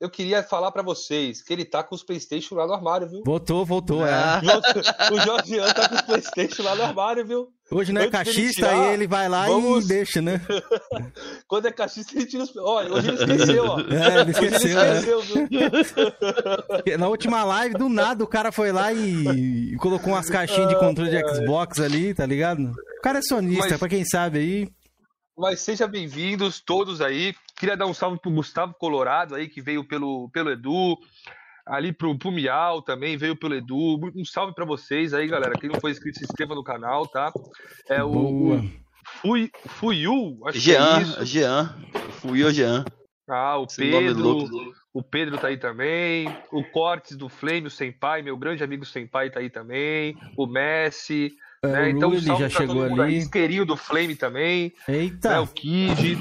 eu 0.00 0.10
queria 0.10 0.42
falar 0.42 0.70
pra 0.70 0.82
vocês 0.82 1.42
que 1.42 1.52
ele 1.52 1.64
tá 1.64 1.82
com 1.82 1.94
os 1.94 2.02
Playstation 2.02 2.54
lá 2.54 2.66
no 2.66 2.74
armário, 2.74 3.08
viu? 3.08 3.22
Voltou, 3.24 3.64
voltou, 3.64 4.04
Ah. 4.04 4.40
é. 4.42 5.14
O 5.14 5.20
Jorgian 5.20 5.72
tá 5.72 5.88
com 5.88 5.94
os 5.94 6.02
Playstation 6.02 6.62
lá 6.62 6.74
no 6.74 6.82
armário, 6.84 7.26
viu? 7.26 7.48
Hoje 7.70 7.92
não 7.92 8.00
é 8.00 8.04
Antes 8.04 8.12
dele 8.20 8.24
caixista, 8.32 8.68
tirar, 8.68 8.80
aí 8.88 8.94
ele 8.94 9.06
vai 9.08 9.28
lá 9.28 9.46
vamos- 9.46 9.84
e 9.84 9.88
deixa, 9.88 10.22
né? 10.22 10.40
Quando 11.48 11.66
é 11.66 11.72
cachista, 11.72 12.14
ele 12.16 12.26
tira 12.26 12.44
os. 12.44 12.56
Olha, 12.56 12.92
hoje 12.92 13.08
ele 13.08 13.16
esqueceu, 13.16 13.64
ó. 13.64 13.80
É, 13.80 14.20
ele 14.20 14.30
Hoje 14.30 14.30
esqueceu, 14.30 14.80
é. 14.80 15.00
viu? 15.00 16.98
Na 16.98 17.08
última 17.08 17.42
live, 17.44 17.74
do 17.74 17.88
nada, 17.88 18.22
o 18.22 18.26
cara 18.26 18.52
foi 18.52 18.70
lá 18.72 18.92
e, 18.92 19.72
e 19.72 19.76
colocou 19.78 20.12
umas 20.12 20.28
caixinhas 20.30 20.68
de 20.68 20.78
controle 20.78 21.10
de 21.10 21.18
Xbox 21.34 21.80
ali, 21.80 22.14
tá 22.14 22.24
ligado? 22.24 22.70
O 22.98 23.02
cara 23.02 23.18
é 23.18 23.22
sonista, 23.22 23.70
Mas- 23.70 23.78
pra 23.78 23.88
quem 23.88 24.04
sabe 24.04 24.38
aí. 24.38 24.68
Mas 25.38 25.60
sejam 25.60 25.86
bem-vindos 25.86 26.60
todos 26.60 27.02
aí. 27.02 27.34
Queria 27.58 27.76
dar 27.76 27.84
um 27.86 27.92
salve 27.92 28.18
pro 28.18 28.30
Gustavo 28.30 28.72
Colorado 28.72 29.34
aí, 29.34 29.48
que 29.48 29.60
veio 29.60 29.84
pelo, 29.84 30.30
pelo 30.30 30.50
Edu. 30.50 30.96
Ali 31.66 31.92
pro, 31.92 32.16
pro 32.16 32.30
Miau 32.30 32.80
também, 32.80 33.18
veio 33.18 33.36
pelo 33.36 33.54
Edu. 33.54 34.00
Um 34.16 34.24
salve 34.24 34.54
pra 34.54 34.64
vocês 34.64 35.12
aí, 35.12 35.26
galera. 35.26 35.52
Quem 35.60 35.68
não 35.68 35.78
for 35.78 35.90
inscrito, 35.90 36.18
se 36.18 36.24
inscreva 36.24 36.54
no 36.54 36.64
canal, 36.64 37.06
tá? 37.06 37.30
É 37.86 38.02
o, 38.02 38.12
Boa. 38.12 38.64
Fui, 39.20 39.50
Fuiu, 39.66 40.40
acho 40.46 40.58
que 40.58 40.70
é 40.70 40.74
Jean, 40.74 41.02
isso. 41.02 41.24
Jean. 41.26 41.76
Fui 42.12 42.42
o 42.42 42.50
Jean. 42.50 42.84
Ah, 43.28 43.58
o 43.58 43.64
Esse 43.64 43.76
Pedro. 43.76 44.48
O 44.94 45.02
Pedro 45.02 45.36
tá 45.36 45.48
aí 45.48 45.58
também. 45.58 46.34
O 46.50 46.64
Cortes 46.64 47.14
do 47.14 47.28
Flame, 47.28 47.66
o 47.66 47.70
Senpai, 47.70 48.22
meu 48.22 48.38
grande 48.38 48.64
amigo 48.64 48.86
Senpai 48.86 49.28
tá 49.28 49.40
aí 49.40 49.50
também. 49.50 50.16
O 50.34 50.46
Messi. 50.46 51.32
É, 51.64 51.68
né? 51.68 51.90
Então, 51.90 52.18
salve 52.20 52.42
já 52.42 52.48
chegou 52.48 52.82
ali. 52.84 53.18
Isqueirinho 53.18 53.64
do 53.66 53.76
Flame 53.76 54.14
também. 54.14 54.72
Eita. 54.88 55.30
Né? 55.30 55.38
O 55.40 55.46
Kid. 55.48 56.18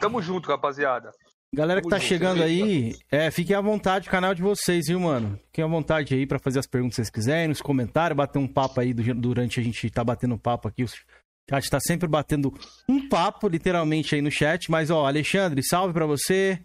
Tamo 0.00 0.20
junto, 0.22 0.48
rapaziada. 0.48 1.10
Galera 1.52 1.80
que 1.80 1.88
Tamo 1.88 1.90
tá 1.90 1.98
junto, 1.98 2.08
chegando 2.08 2.42
aí, 2.44 2.94
é, 3.10 3.28
fiquem 3.30 3.56
à 3.56 3.60
vontade, 3.60 4.06
o 4.06 4.10
canal 4.10 4.32
de 4.34 4.40
vocês, 4.40 4.86
viu, 4.86 5.00
mano? 5.00 5.36
Fiquem 5.46 5.64
à 5.64 5.66
vontade 5.66 6.14
aí 6.14 6.24
pra 6.24 6.38
fazer 6.38 6.60
as 6.60 6.66
perguntas 6.66 6.92
que 6.94 6.96
vocês 7.02 7.10
quiserem, 7.10 7.48
nos 7.48 7.60
comentários, 7.60 8.16
bater 8.16 8.38
um 8.38 8.46
papo 8.46 8.80
aí 8.80 8.94
do- 8.94 9.14
durante 9.14 9.58
a 9.58 9.62
gente 9.62 9.90
tá 9.90 10.04
batendo 10.04 10.38
papo 10.38 10.68
aqui. 10.68 10.84
O 10.84 10.88
chat 11.50 11.68
tá 11.68 11.80
sempre 11.80 12.06
batendo 12.06 12.54
um 12.88 13.08
papo, 13.08 13.48
literalmente, 13.48 14.14
aí 14.14 14.22
no 14.22 14.30
chat. 14.30 14.70
Mas, 14.70 14.90
ó, 14.90 15.06
Alexandre, 15.06 15.60
salve 15.64 15.92
pra 15.92 16.06
você. 16.06 16.60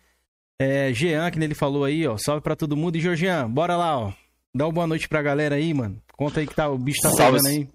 É, 0.62 0.94
Jean, 0.94 1.32
que 1.32 1.40
ele 1.40 1.56
falou 1.56 1.84
aí, 1.84 2.08
ó, 2.08 2.16
salve 2.18 2.42
pra 2.44 2.56
todo 2.56 2.78
mundo. 2.78 2.96
E, 2.96 3.02
Georgian, 3.02 3.50
bora 3.50 3.76
lá, 3.76 3.98
ó. 4.00 4.14
Dá 4.56 4.68
uma 4.68 4.72
boa 4.74 4.88
noite 4.88 5.10
pra 5.10 5.22
galera 5.22 5.56
aí, 5.56 5.74
mano. 5.74 6.00
Conta 6.14 6.40
aí 6.42 6.48
que 6.48 6.54
tá, 6.56 6.70
o 6.70 6.78
bicho 6.78 7.02
tá 7.02 7.10
Salve. 7.10 7.40
pegando 7.40 7.48
aí. 7.48 7.68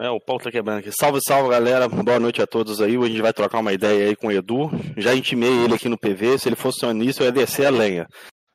É, 0.00 0.08
o 0.08 0.18
pau 0.18 0.38
tá 0.38 0.50
quebrando 0.50 0.78
aqui. 0.78 0.90
Salve, 0.98 1.20
salve, 1.28 1.50
galera. 1.50 1.86
Boa 1.86 2.18
noite 2.18 2.40
a 2.40 2.46
todos 2.46 2.80
aí. 2.80 2.96
Hoje 2.96 3.08
a 3.08 3.12
gente 3.12 3.22
vai 3.22 3.34
trocar 3.34 3.58
uma 3.58 3.70
ideia 3.70 4.06
aí 4.06 4.16
com 4.16 4.28
o 4.28 4.32
Edu. 4.32 4.70
Já 4.96 5.14
intimei 5.14 5.52
ele 5.62 5.74
aqui 5.74 5.90
no 5.90 5.98
PV. 5.98 6.38
Se 6.38 6.48
ele 6.48 6.56
fosse 6.56 6.80
sonista, 6.80 7.22
eu 7.22 7.26
ia 7.26 7.32
descer 7.32 7.66
a 7.66 7.70
lenha. 7.70 8.06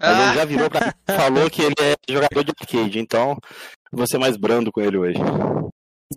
Mas 0.01 0.19
ele 0.19 0.33
já 0.33 0.43
virou 0.43 0.71
pra 0.71 0.87
mim 0.87 0.91
e 1.07 1.13
falou 1.13 1.47
que 1.47 1.61
ele 1.61 1.75
é 1.79 1.93
jogador 2.11 2.43
de 2.43 2.51
arcade. 2.59 2.97
Então, 2.97 3.37
vou 3.91 4.07
ser 4.07 4.17
mais 4.17 4.37
brando 4.37 4.71
com 4.71 4.81
ele 4.81 4.97
hoje. 4.97 5.19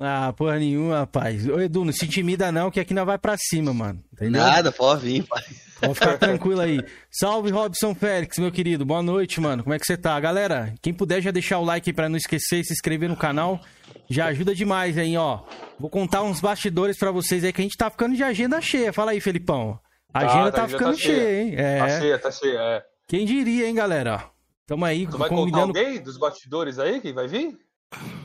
Ah, 0.01 0.33
porra 0.37 0.59
nenhuma, 0.59 1.01
rapaz. 1.01 1.49
Ô, 1.49 1.61
Edu, 1.61 1.85
não 1.85 1.93
se 1.93 2.05
intimida 2.05 2.53
não, 2.53 2.71
que 2.71 2.79
aqui 2.81 2.95
nós 2.95 3.07
vai 3.07 3.19
pra 3.19 3.37
cima, 3.39 3.73
mano. 3.73 4.03
Entendeu? 4.13 4.41
Nada, 4.43 4.71
pode 4.71 5.03
vir, 5.03 5.23
pai. 5.25 5.43
Pode 5.81 5.95
ficar 5.95 6.19
tranquilo 6.19 6.61
aí. 6.61 6.81
Salve, 7.11 7.51
Robson 7.51 7.95
Félix, 7.95 8.39
meu 8.39 8.51
querido. 8.51 8.85
Boa 8.85 9.03
noite, 9.03 9.41
mano. 9.41 9.63
Como 9.63 9.75
é 9.75 9.79
que 9.79 9.87
você 9.87 9.97
tá? 9.97 10.19
Galera, 10.19 10.75
quem 10.83 10.93
puder 10.93 11.21
já 11.21 11.31
deixar 11.31 11.59
o 11.59 11.65
like 11.65 11.89
aí 11.89 11.95
pra 11.95 12.09
não 12.09 12.17
esquecer 12.17 12.61
e 12.61 12.65
se 12.65 12.73
inscrever 12.73 13.09
no 13.09 13.17
canal, 13.17 13.61
já 14.11 14.27
ajuda 14.27 14.55
demais 14.55 14.99
aí, 14.99 15.17
ó. 15.17 15.41
Vou 15.79 15.89
contar 15.89 16.23
uns 16.23 16.41
bastidores 16.41 16.99
pra 16.99 17.11
vocês 17.13 17.45
aí 17.45 17.53
que 17.53 17.61
a 17.61 17.65
gente 17.65 17.77
tá 17.77 17.89
ficando 17.91 18.17
de 18.17 18.23
agenda 18.25 18.61
cheia. 18.61 18.93
Fala 18.93 19.13
aí, 19.13 19.21
Felipão. 19.21 19.79
A 20.13 20.21
agenda 20.27 20.51
tá, 20.51 20.67
ficando 20.67 20.97
cheia, 20.97 21.43
hein? 21.43 21.55
É. 21.57 21.79
Tá 21.79 22.01
cheia, 22.01 22.19
tá 22.19 22.31
cheia, 22.31 22.59
é. 22.59 22.83
Quem 23.07 23.25
diria, 23.25 23.69
hein, 23.69 23.75
galera? 23.75 24.25
Tamo 24.67 24.85
aí 24.85 25.07
Tu 25.07 25.17
vai 25.17 25.29
convidando. 25.29 25.69
contar 25.69 25.81
alguém 25.81 26.03
dos 26.03 26.19
bastidores 26.19 26.79
aí 26.79 27.01
que 27.01 27.13
vai 27.13 27.27
vir? 27.29 27.57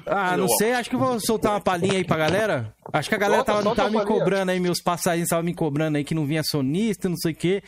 Ah, 0.05 0.35
não 0.35 0.47
sei, 0.47 0.73
acho 0.73 0.89
que 0.89 0.95
eu 0.95 0.99
vou 0.99 1.19
soltar 1.19 1.53
uma 1.53 1.61
palhinha 1.61 1.93
aí 1.93 2.03
pra 2.03 2.17
galera. 2.17 2.73
Acho 2.91 3.07
que 3.07 3.15
a 3.15 3.17
galera 3.17 3.43
Solta, 3.45 3.63
tava, 3.63 3.75
tava 3.75 3.89
me 3.89 4.05
cobrando 4.05 4.51
aí, 4.51 4.59
meus 4.59 4.81
passarinhos 4.81 5.27
estavam 5.27 5.45
me 5.45 5.53
cobrando 5.53 5.97
aí 5.97 6.03
que 6.03 6.13
não 6.13 6.25
vinha 6.25 6.43
sonista, 6.43 7.07
não 7.07 7.15
sei 7.15 7.31
o 7.31 7.35
quê. 7.35 7.63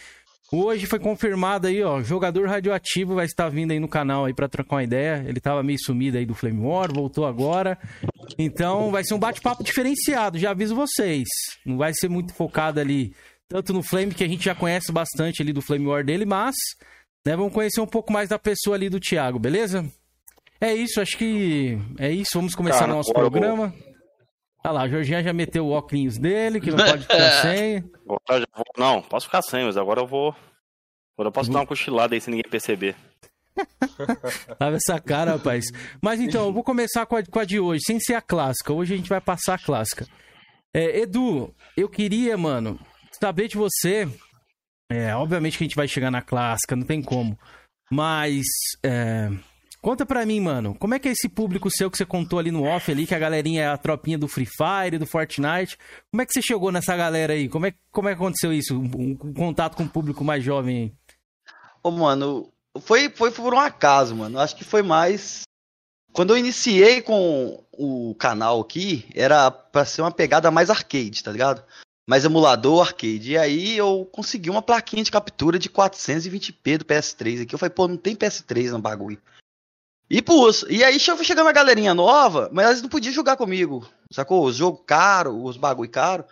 Hoje 0.51 0.85
foi 0.85 0.99
confirmado 0.99 1.67
aí, 1.67 1.81
ó, 1.81 2.03
jogador 2.03 2.47
radioativo 2.47 3.15
vai 3.15 3.25
estar 3.25 3.49
vindo 3.49 3.71
aí 3.71 3.79
no 3.79 3.87
canal 3.87 4.25
aí 4.25 4.33
pra 4.33 4.47
trocar 4.47 4.75
uma 4.75 4.83
ideia. 4.83 5.23
Ele 5.27 5.39
tava 5.39 5.63
meio 5.63 5.79
sumido 5.81 6.17
aí 6.17 6.25
do 6.25 6.35
Flame 6.35 6.59
War, 6.59 6.93
voltou 6.93 7.25
agora. 7.25 7.77
Então 8.37 8.91
vai 8.91 9.03
ser 9.03 9.15
um 9.15 9.19
bate-papo 9.19 9.63
diferenciado, 9.63 10.37
já 10.37 10.51
aviso 10.51 10.75
vocês. 10.75 11.27
Não 11.65 11.77
vai 11.77 11.93
ser 11.93 12.09
muito 12.09 12.33
focado 12.33 12.79
ali 12.79 13.15
tanto 13.47 13.73
no 13.73 13.81
Flame 13.81 14.13
que 14.13 14.23
a 14.23 14.27
gente 14.27 14.45
já 14.45 14.53
conhece 14.53 14.91
bastante 14.91 15.41
ali 15.41 15.51
do 15.51 15.61
Flame 15.61 15.87
War 15.87 16.03
dele, 16.03 16.25
mas 16.25 16.55
né, 17.25 17.35
vamos 17.35 17.53
conhecer 17.53 17.81
um 17.81 17.87
pouco 17.87 18.13
mais 18.13 18.29
da 18.29 18.37
pessoa 18.37 18.75
ali 18.75 18.89
do 18.89 18.99
Thiago, 18.99 19.39
beleza? 19.39 19.85
É 20.62 20.74
isso, 20.74 21.01
acho 21.01 21.17
que 21.17 21.77
é 22.00 22.12
isso. 22.12 22.31
Vamos 22.35 22.55
começar 22.55 22.79
Cara, 22.81 22.93
nosso 22.93 23.09
eu 23.12 23.13
vou- 23.13 23.29
programa. 23.29 23.74
Olha 24.63 24.71
lá, 24.74 24.83
o 24.85 24.89
Jorginho 24.89 25.24
já 25.24 25.31
meteu 25.33 25.65
o 25.67 25.71
óculos 25.71 26.17
dele, 26.17 26.59
que 26.59 26.71
não 26.71 26.77
pode 26.85 27.03
ficar 27.03 27.41
sem. 27.41 27.81
Vou- 28.05 28.19
Não, 28.77 29.01
posso 29.01 29.27
ficar 29.27 29.41
sem, 29.41 29.63
mas 29.65 29.77
agora 29.77 30.01
eu 30.01 30.07
vou. 30.07 30.29
Agora 31.17 31.27
eu 31.29 31.31
posso 31.31 31.51
dar 31.51 31.59
uma 31.59 31.67
cochilada 31.67 32.15
aí 32.15 32.21
sem 32.21 32.33
ninguém 32.33 32.50
perceber. 32.50 32.95
Tava 34.59 34.75
essa 34.75 35.00
cara, 35.00 35.31
rapaz. 35.33 35.65
Mas 36.01 36.19
então, 36.19 36.45
eu 36.47 36.53
vou 36.53 36.63
começar 36.63 37.05
com 37.05 37.15
a, 37.15 37.24
com 37.24 37.39
a 37.39 37.45
de 37.45 37.59
hoje, 37.59 37.83
sem 37.85 38.00
ser 38.00 38.15
a 38.15 38.21
clássica. 38.21 38.74
Hoje 38.74 38.93
a 38.93 38.97
gente 38.97 39.09
vai 39.09 39.21
passar 39.21 39.53
a 39.55 39.59
clássica. 39.59 40.05
É, 40.74 41.00
Edu, 41.00 41.53
eu 41.77 41.88
queria, 41.88 42.38
mano, 42.38 42.77
saber 43.21 43.47
de 43.47 43.55
você. 43.55 44.07
É, 44.91 45.15
obviamente 45.15 45.57
que 45.57 45.63
a 45.63 45.67
gente 45.67 45.75
vai 45.75 45.88
chegar 45.88 46.12
na 46.12 46.21
clássica, 46.21 46.75
não 46.75 46.85
tem 46.85 47.01
como. 47.01 47.38
Mas. 47.91 48.43
é, 48.83 49.29
conta 49.85 50.03
pra 50.03 50.25
mim, 50.25 50.39
mano, 50.39 50.73
como 50.79 50.95
é 50.95 50.99
que 50.99 51.07
é 51.07 51.11
esse 51.11 51.29
público 51.29 51.69
seu 51.69 51.91
que 51.91 51.97
você 51.97 52.07
contou 52.07 52.39
ali 52.39 52.49
no 52.49 52.63
off 52.63 52.91
ali, 52.91 53.05
que 53.05 53.13
a 53.13 53.19
galerinha 53.19 53.61
é 53.61 53.67
a 53.67 53.77
tropinha 53.77 54.17
do 54.17 54.27
Free 54.27 54.47
Fire, 54.47 54.97
do 54.97 55.05
Fortnite. 55.05 55.77
Como 56.09 56.23
é 56.23 56.25
que 56.25 56.33
você 56.33 56.41
chegou 56.41 56.71
nessa 56.71 56.97
galera 56.97 57.33
aí? 57.33 57.47
Como 57.47 57.67
é, 57.67 57.73
como 57.91 58.09
é 58.09 58.15
que 58.15 58.19
aconteceu 58.19 58.51
isso? 58.51 58.75
Um, 58.75 59.15
um 59.23 59.33
contato 59.35 59.77
com 59.77 59.83
o 59.83 59.87
público 59.87 60.23
mais 60.23 60.43
jovem 60.43 60.75
aí? 60.75 60.93
Ô, 61.83 61.91
mano, 61.91 62.51
foi, 62.81 63.11
foi 63.11 63.29
por 63.29 63.53
um 63.53 63.59
acaso, 63.59 64.15
mano. 64.15 64.39
Acho 64.39 64.55
que 64.55 64.63
foi 64.63 64.81
mais. 64.81 65.43
Quando 66.13 66.31
eu 66.33 66.37
iniciei 66.39 67.03
com 67.03 67.63
o 67.71 68.15
canal 68.15 68.61
aqui, 68.61 69.05
era 69.13 69.51
pra 69.51 69.85
ser 69.85 70.01
uma 70.01 70.11
pegada 70.11 70.49
mais 70.49 70.71
arcade, 70.71 71.23
tá 71.23 71.31
ligado? 71.31 71.63
mas 72.07 72.25
emulador 72.25 72.81
arcade. 72.81 73.31
E 73.31 73.37
aí 73.37 73.77
eu 73.77 74.07
consegui 74.11 74.49
uma 74.49 74.61
plaquinha 74.61 75.03
de 75.03 75.11
captura 75.11 75.59
de 75.59 75.69
420p 75.69 76.77
do 76.79 76.85
PS3 76.85 77.43
aqui. 77.43 77.53
Eu 77.53 77.59
falei, 77.59 77.73
pô, 77.73 77.87
não 77.87 77.97
tem 77.97 78.15
PS3 78.15 78.71
no 78.71 78.79
bagulho. 78.79 79.19
E 80.09 80.21
pus. 80.21 80.63
E 80.69 80.83
aí 80.83 81.00
chegando 81.00 81.45
uma 81.45 81.51
galerinha 81.51 81.93
nova, 81.93 82.50
mas 82.53 82.69
eles 82.69 82.81
não 82.81 82.89
podiam 82.89 83.13
jogar 83.13 83.35
comigo. 83.38 83.88
Sacou? 84.12 84.45
Os 84.45 84.55
jogos 84.55 84.83
caros, 84.85 85.35
os 85.35 85.57
bagulho 85.57 85.89
caro. 85.89 86.25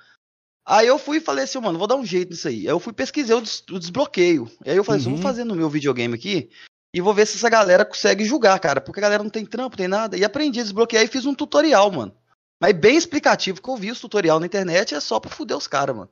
Aí 0.65 0.87
eu 0.87 0.97
fui 0.97 1.17
e 1.17 1.21
falei 1.21 1.43
assim, 1.43 1.59
mano, 1.59 1.77
vou 1.77 1.87
dar 1.87 1.95
um 1.95 2.05
jeito 2.05 2.29
nisso 2.29 2.47
aí. 2.47 2.59
Aí 2.61 2.67
eu 2.67 2.79
fui 2.79 2.93
pesquisar 2.93 3.35
o, 3.35 3.41
des 3.41 3.63
o 3.69 3.79
desbloqueio. 3.79 4.49
E 4.65 4.69
aí 4.69 4.77
eu 4.77 4.83
falei 4.83 5.01
assim, 5.01 5.09
Uhum. 5.09 5.15
vou 5.15 5.23
fazer 5.23 5.43
no 5.43 5.55
meu 5.55 5.69
videogame 5.69 6.13
aqui 6.15 6.49
e 6.95 7.01
vou 7.01 7.13
ver 7.13 7.25
se 7.25 7.35
essa 7.35 7.49
galera 7.49 7.83
consegue 7.83 8.23
jogar, 8.23 8.57
cara. 8.59 8.79
Porque 8.79 8.99
a 8.99 9.01
galera 9.01 9.23
não 9.23 9.29
tem 9.29 9.45
trampo, 9.45 9.75
tem 9.75 9.87
nada. 9.87 10.15
E 10.17 10.23
aprendi 10.23 10.59
a 10.59 10.63
desbloquear 10.63 11.03
e 11.03 11.07
fiz 11.07 11.25
um 11.25 11.33
tutorial, 11.33 11.91
mano. 11.91 12.15
Mas 12.61 12.73
bem 12.73 12.95
explicativo, 12.95 13.61
que 13.61 13.69
eu 13.69 13.75
vi 13.75 13.91
os 13.91 13.99
tutorial 13.99 14.39
na 14.39 14.45
internet 14.45 14.95
é 14.95 14.99
só 14.99 15.19
pra 15.19 15.29
fuder 15.29 15.57
os 15.57 15.67
caras, 15.67 15.95
mano. 15.95 16.09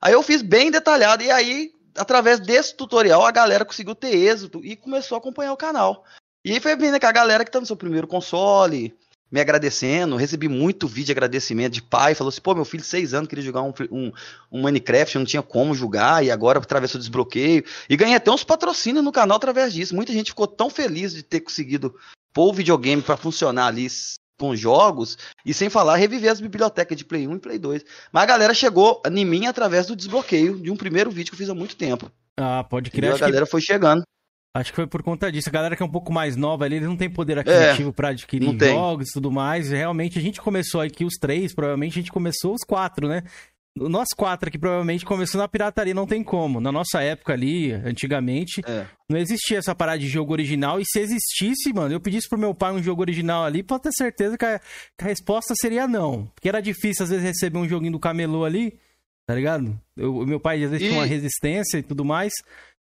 Aí 0.00 0.12
eu 0.12 0.22
fiz 0.22 0.40
bem 0.40 0.70
detalhado 0.70 1.22
e 1.22 1.30
aí, 1.30 1.72
através 1.96 2.40
desse 2.40 2.74
tutorial, 2.74 3.26
a 3.26 3.30
galera 3.30 3.64
conseguiu 3.64 3.94
ter 3.94 4.14
êxito 4.14 4.64
e 4.64 4.76
começou 4.76 5.16
a 5.16 5.18
acompanhar 5.18 5.52
o 5.52 5.58
canal. 5.58 6.04
E 6.44 6.52
aí 6.52 6.60
foi 6.60 6.76
vendo 6.76 6.98
que 7.00 7.06
a 7.06 7.12
galera 7.12 7.44
que 7.44 7.50
tá 7.50 7.58
no 7.58 7.66
seu 7.66 7.76
primeiro 7.76 8.06
console, 8.06 8.94
me 9.32 9.40
agradecendo, 9.40 10.14
recebi 10.16 10.46
muito 10.48 10.86
vídeo 10.86 11.06
de 11.06 11.12
agradecimento 11.12 11.72
de 11.72 11.82
pai, 11.82 12.14
falou 12.14 12.28
assim, 12.28 12.40
pô, 12.42 12.54
meu 12.54 12.64
filho 12.64 12.84
seis 12.84 13.14
anos 13.14 13.28
queria 13.28 13.42
jogar 13.42 13.62
um, 13.62 13.72
um, 13.90 14.12
um 14.52 14.62
Minecraft, 14.62 15.14
eu 15.16 15.20
não 15.20 15.26
tinha 15.26 15.42
como 15.42 15.74
jogar, 15.74 16.22
e 16.24 16.30
agora 16.30 16.58
atravessou 16.58 16.98
o 16.98 17.00
desbloqueio. 17.00 17.64
E 17.88 17.96
ganhei 17.96 18.14
até 18.14 18.30
uns 18.30 18.44
patrocínios 18.44 19.02
no 19.02 19.10
canal 19.10 19.36
através 19.38 19.72
disso. 19.72 19.94
Muita 19.96 20.12
gente 20.12 20.30
ficou 20.32 20.46
tão 20.46 20.68
feliz 20.68 21.14
de 21.14 21.22
ter 21.22 21.40
conseguido 21.40 21.94
pôr 22.32 22.50
o 22.50 22.52
videogame 22.52 23.00
pra 23.00 23.16
funcionar 23.16 23.66
ali 23.68 23.86
com 24.38 24.54
jogos, 24.54 25.16
e 25.46 25.54
sem 25.54 25.70
falar 25.70 25.94
reviver 25.96 26.30
as 26.30 26.40
bibliotecas 26.40 26.98
de 26.98 27.04
Play 27.04 27.26
1 27.26 27.36
e 27.36 27.38
Play 27.38 27.58
2. 27.58 27.84
Mas 28.12 28.22
a 28.24 28.26
galera 28.26 28.52
chegou 28.52 29.00
em 29.10 29.24
mim 29.24 29.46
através 29.46 29.86
do 29.86 29.94
desbloqueio 29.96 30.58
de 30.60 30.70
um 30.72 30.76
primeiro 30.76 31.08
vídeo 31.10 31.30
que 31.30 31.36
eu 31.36 31.38
fiz 31.38 31.48
há 31.48 31.54
muito 31.54 31.76
tempo. 31.76 32.10
Ah, 32.38 32.64
pode 32.64 32.88
E 32.88 32.90
crer. 32.90 33.10
a 33.10 33.14
Acho 33.14 33.22
que- 33.22 33.30
galera 33.30 33.46
foi 33.46 33.60
chegando. 33.60 34.02
Acho 34.56 34.70
que 34.70 34.76
foi 34.76 34.86
por 34.86 35.02
conta 35.02 35.32
disso. 35.32 35.48
A 35.48 35.52
galera 35.52 35.74
que 35.74 35.82
é 35.82 35.86
um 35.86 35.90
pouco 35.90 36.12
mais 36.12 36.36
nova 36.36 36.64
ali, 36.64 36.76
eles 36.76 36.88
não 36.88 36.96
tem 36.96 37.10
poder 37.10 37.38
aquisitivo 37.38 37.92
pra 37.92 38.10
adquirir 38.10 38.46
É, 38.48 38.52
não 38.52 38.56
tem. 38.58 38.72
jogos 38.72 39.08
e 39.08 39.12
tudo 39.12 39.30
mais. 39.30 39.72
E 39.72 39.74
Realmente, 39.74 40.18
a 40.18 40.22
gente 40.22 40.40
começou 40.40 40.80
aqui 40.80 41.04
os 41.04 41.14
três, 41.14 41.52
provavelmente 41.52 41.92
a 41.98 42.02
gente 42.02 42.12
começou 42.12 42.54
os 42.54 42.62
quatro, 42.62 43.08
né? 43.08 43.24
Nós 43.76 44.06
quatro 44.16 44.48
aqui 44.48 44.56
provavelmente 44.56 45.04
começou 45.04 45.40
na 45.40 45.48
pirataria, 45.48 45.92
não 45.92 46.06
tem 46.06 46.22
como. 46.22 46.60
Na 46.60 46.70
nossa 46.70 47.02
época 47.02 47.32
ali, 47.32 47.72
antigamente, 47.72 48.62
É. 48.64 48.86
não 49.10 49.18
existia 49.18 49.58
essa 49.58 49.74
parada 49.74 49.98
de 49.98 50.06
jogo 50.06 50.32
original. 50.32 50.78
E 50.80 50.84
se 50.86 51.00
existisse, 51.00 51.72
mano, 51.74 51.92
eu 51.92 51.98
pedisse 51.98 52.28
pro 52.28 52.38
meu 52.38 52.54
pai 52.54 52.72
um 52.72 52.80
jogo 52.80 53.00
original 53.02 53.42
ali, 53.44 53.64
pode 53.64 53.82
ter 53.82 53.92
certeza 53.92 54.38
que 54.38 54.44
a, 54.44 54.60
que 54.60 55.04
a 55.04 55.06
resposta 55.08 55.52
seria 55.60 55.88
não. 55.88 56.26
Porque 56.26 56.48
era 56.48 56.60
difícil, 56.62 57.02
às 57.02 57.10
vezes, 57.10 57.24
receber 57.24 57.58
um 57.58 57.68
joguinho 57.68 57.90
do 57.90 57.98
camelô 57.98 58.44
ali, 58.44 58.78
tá 59.26 59.34
ligado? 59.34 59.76
Eu- 59.96 60.18
O 60.18 60.24
meu 60.24 60.38
pai, 60.38 60.62
às 60.62 60.70
vezes, 60.70 60.86
tinha 60.86 61.00
uma 61.00 61.06
E- 61.06 61.10
resistência 61.10 61.78
e 61.78 61.82
tudo 61.82 62.04
mais. 62.04 62.32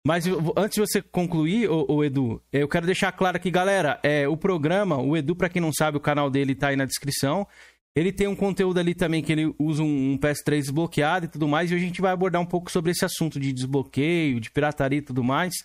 Mas 0.06 0.26
antes 0.56 0.76
de 0.76 0.82
você 0.82 1.02
concluir, 1.02 1.68
ô, 1.68 2.04
Edu, 2.04 2.40
eh, 2.54 2.62
eu 2.62 2.68
quero 2.68 2.86
deixar 2.86 3.12
claro 3.12 3.38
aqui, 3.38 3.50
galera, 3.50 4.00
é, 4.04 4.28
o 4.28 4.38
programa, 4.38 5.02
o 5.02 5.18
Edu, 5.18 5.36
pra 5.36 5.50
quem 5.50 5.60
não 5.60 5.74
sabe, 5.74 5.98
o 5.98 6.00
canal 6.00 6.30
dele 6.30 6.54
tá 6.54 6.68
aí 6.68 6.76
na 6.76 6.86
descrição. 6.86 7.48
Ele 7.96 8.12
tem 8.12 8.28
um 8.28 8.36
conteúdo 8.36 8.80
ali 8.80 8.94
também 8.94 9.24
que 9.24 9.32
ele 9.32 9.56
usa 9.58 9.82
um, 9.82 10.12
um 10.12 10.18
PS3 10.20 10.60
desbloqueado 10.60 11.26
e 11.26 11.28
tudo 11.28 11.48
mais, 11.48 11.72
e 11.72 11.76
a 11.76 11.80
gente 11.80 12.02
vai 12.02 12.12
abordar 12.12 12.40
um 12.40 12.46
pouco 12.46 12.70
sobre 12.70 12.92
esse 12.92 13.04
assunto 13.04 13.40
de 13.40 13.52
desbloqueio, 13.52 14.40
de 14.40 14.52
pirataria 14.52 15.00
e 15.00 15.02
tudo 15.02 15.24
mais. 15.24 15.56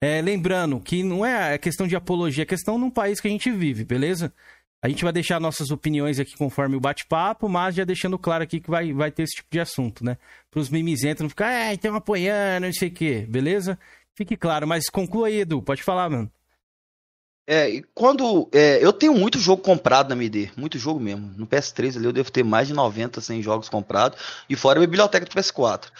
É, 0.00 0.22
lembrando 0.22 0.78
que 0.78 1.02
não 1.02 1.26
é 1.26 1.58
questão 1.58 1.88
de 1.88 1.96
apologia, 1.96 2.42
é 2.44 2.46
questão 2.46 2.78
num 2.78 2.90
país 2.90 3.20
que 3.20 3.26
a 3.26 3.30
gente 3.30 3.50
vive, 3.50 3.84
beleza? 3.84 4.32
A 4.82 4.88
gente 4.88 5.04
vai 5.04 5.12
deixar 5.12 5.38
nossas 5.38 5.70
opiniões 5.70 6.18
aqui 6.18 6.34
conforme 6.36 6.74
o 6.74 6.80
bate-papo, 6.80 7.48
mas 7.48 7.74
já 7.74 7.84
deixando 7.84 8.18
claro 8.18 8.42
aqui 8.42 8.60
que 8.60 8.70
vai, 8.70 8.92
vai 8.92 9.10
ter 9.10 9.24
esse 9.24 9.36
tipo 9.36 9.48
de 9.50 9.60
assunto, 9.60 10.02
né? 10.02 10.16
Para 10.50 10.60
os 10.60 10.70
mimizentos 10.70 11.22
não 11.22 11.28
ficar, 11.28 11.48
ah, 11.48 11.74
estão 11.74 11.94
apoiando, 11.94 12.66
não 12.66 12.72
sei 12.72 12.88
o 12.88 12.92
quê, 12.92 13.26
beleza? 13.28 13.78
Fique 14.14 14.36
claro, 14.36 14.66
mas 14.66 14.88
conclua 14.88 15.28
aí, 15.28 15.40
Edu, 15.40 15.60
pode 15.60 15.82
falar, 15.82 16.08
mano. 16.08 16.30
É, 17.46 17.82
quando. 17.94 18.48
é, 18.52 18.82
eu 18.84 18.92
tenho 18.92 19.12
muito 19.12 19.38
jogo 19.38 19.60
comprado 19.60 20.08
na 20.10 20.14
MD, 20.14 20.50
muito 20.56 20.78
jogo 20.78 21.00
mesmo. 21.00 21.32
No 21.36 21.46
PS3 21.46 21.96
ali 21.96 22.04
eu 22.04 22.12
devo 22.12 22.30
ter 22.30 22.44
mais 22.44 22.68
de 22.68 22.74
90, 22.74 23.20
100 23.20 23.42
jogos 23.42 23.68
comprados, 23.68 24.18
e 24.48 24.56
fora 24.56 24.78
a 24.78 24.80
biblioteca 24.80 25.26
do 25.26 25.32
PS4. 25.32 25.90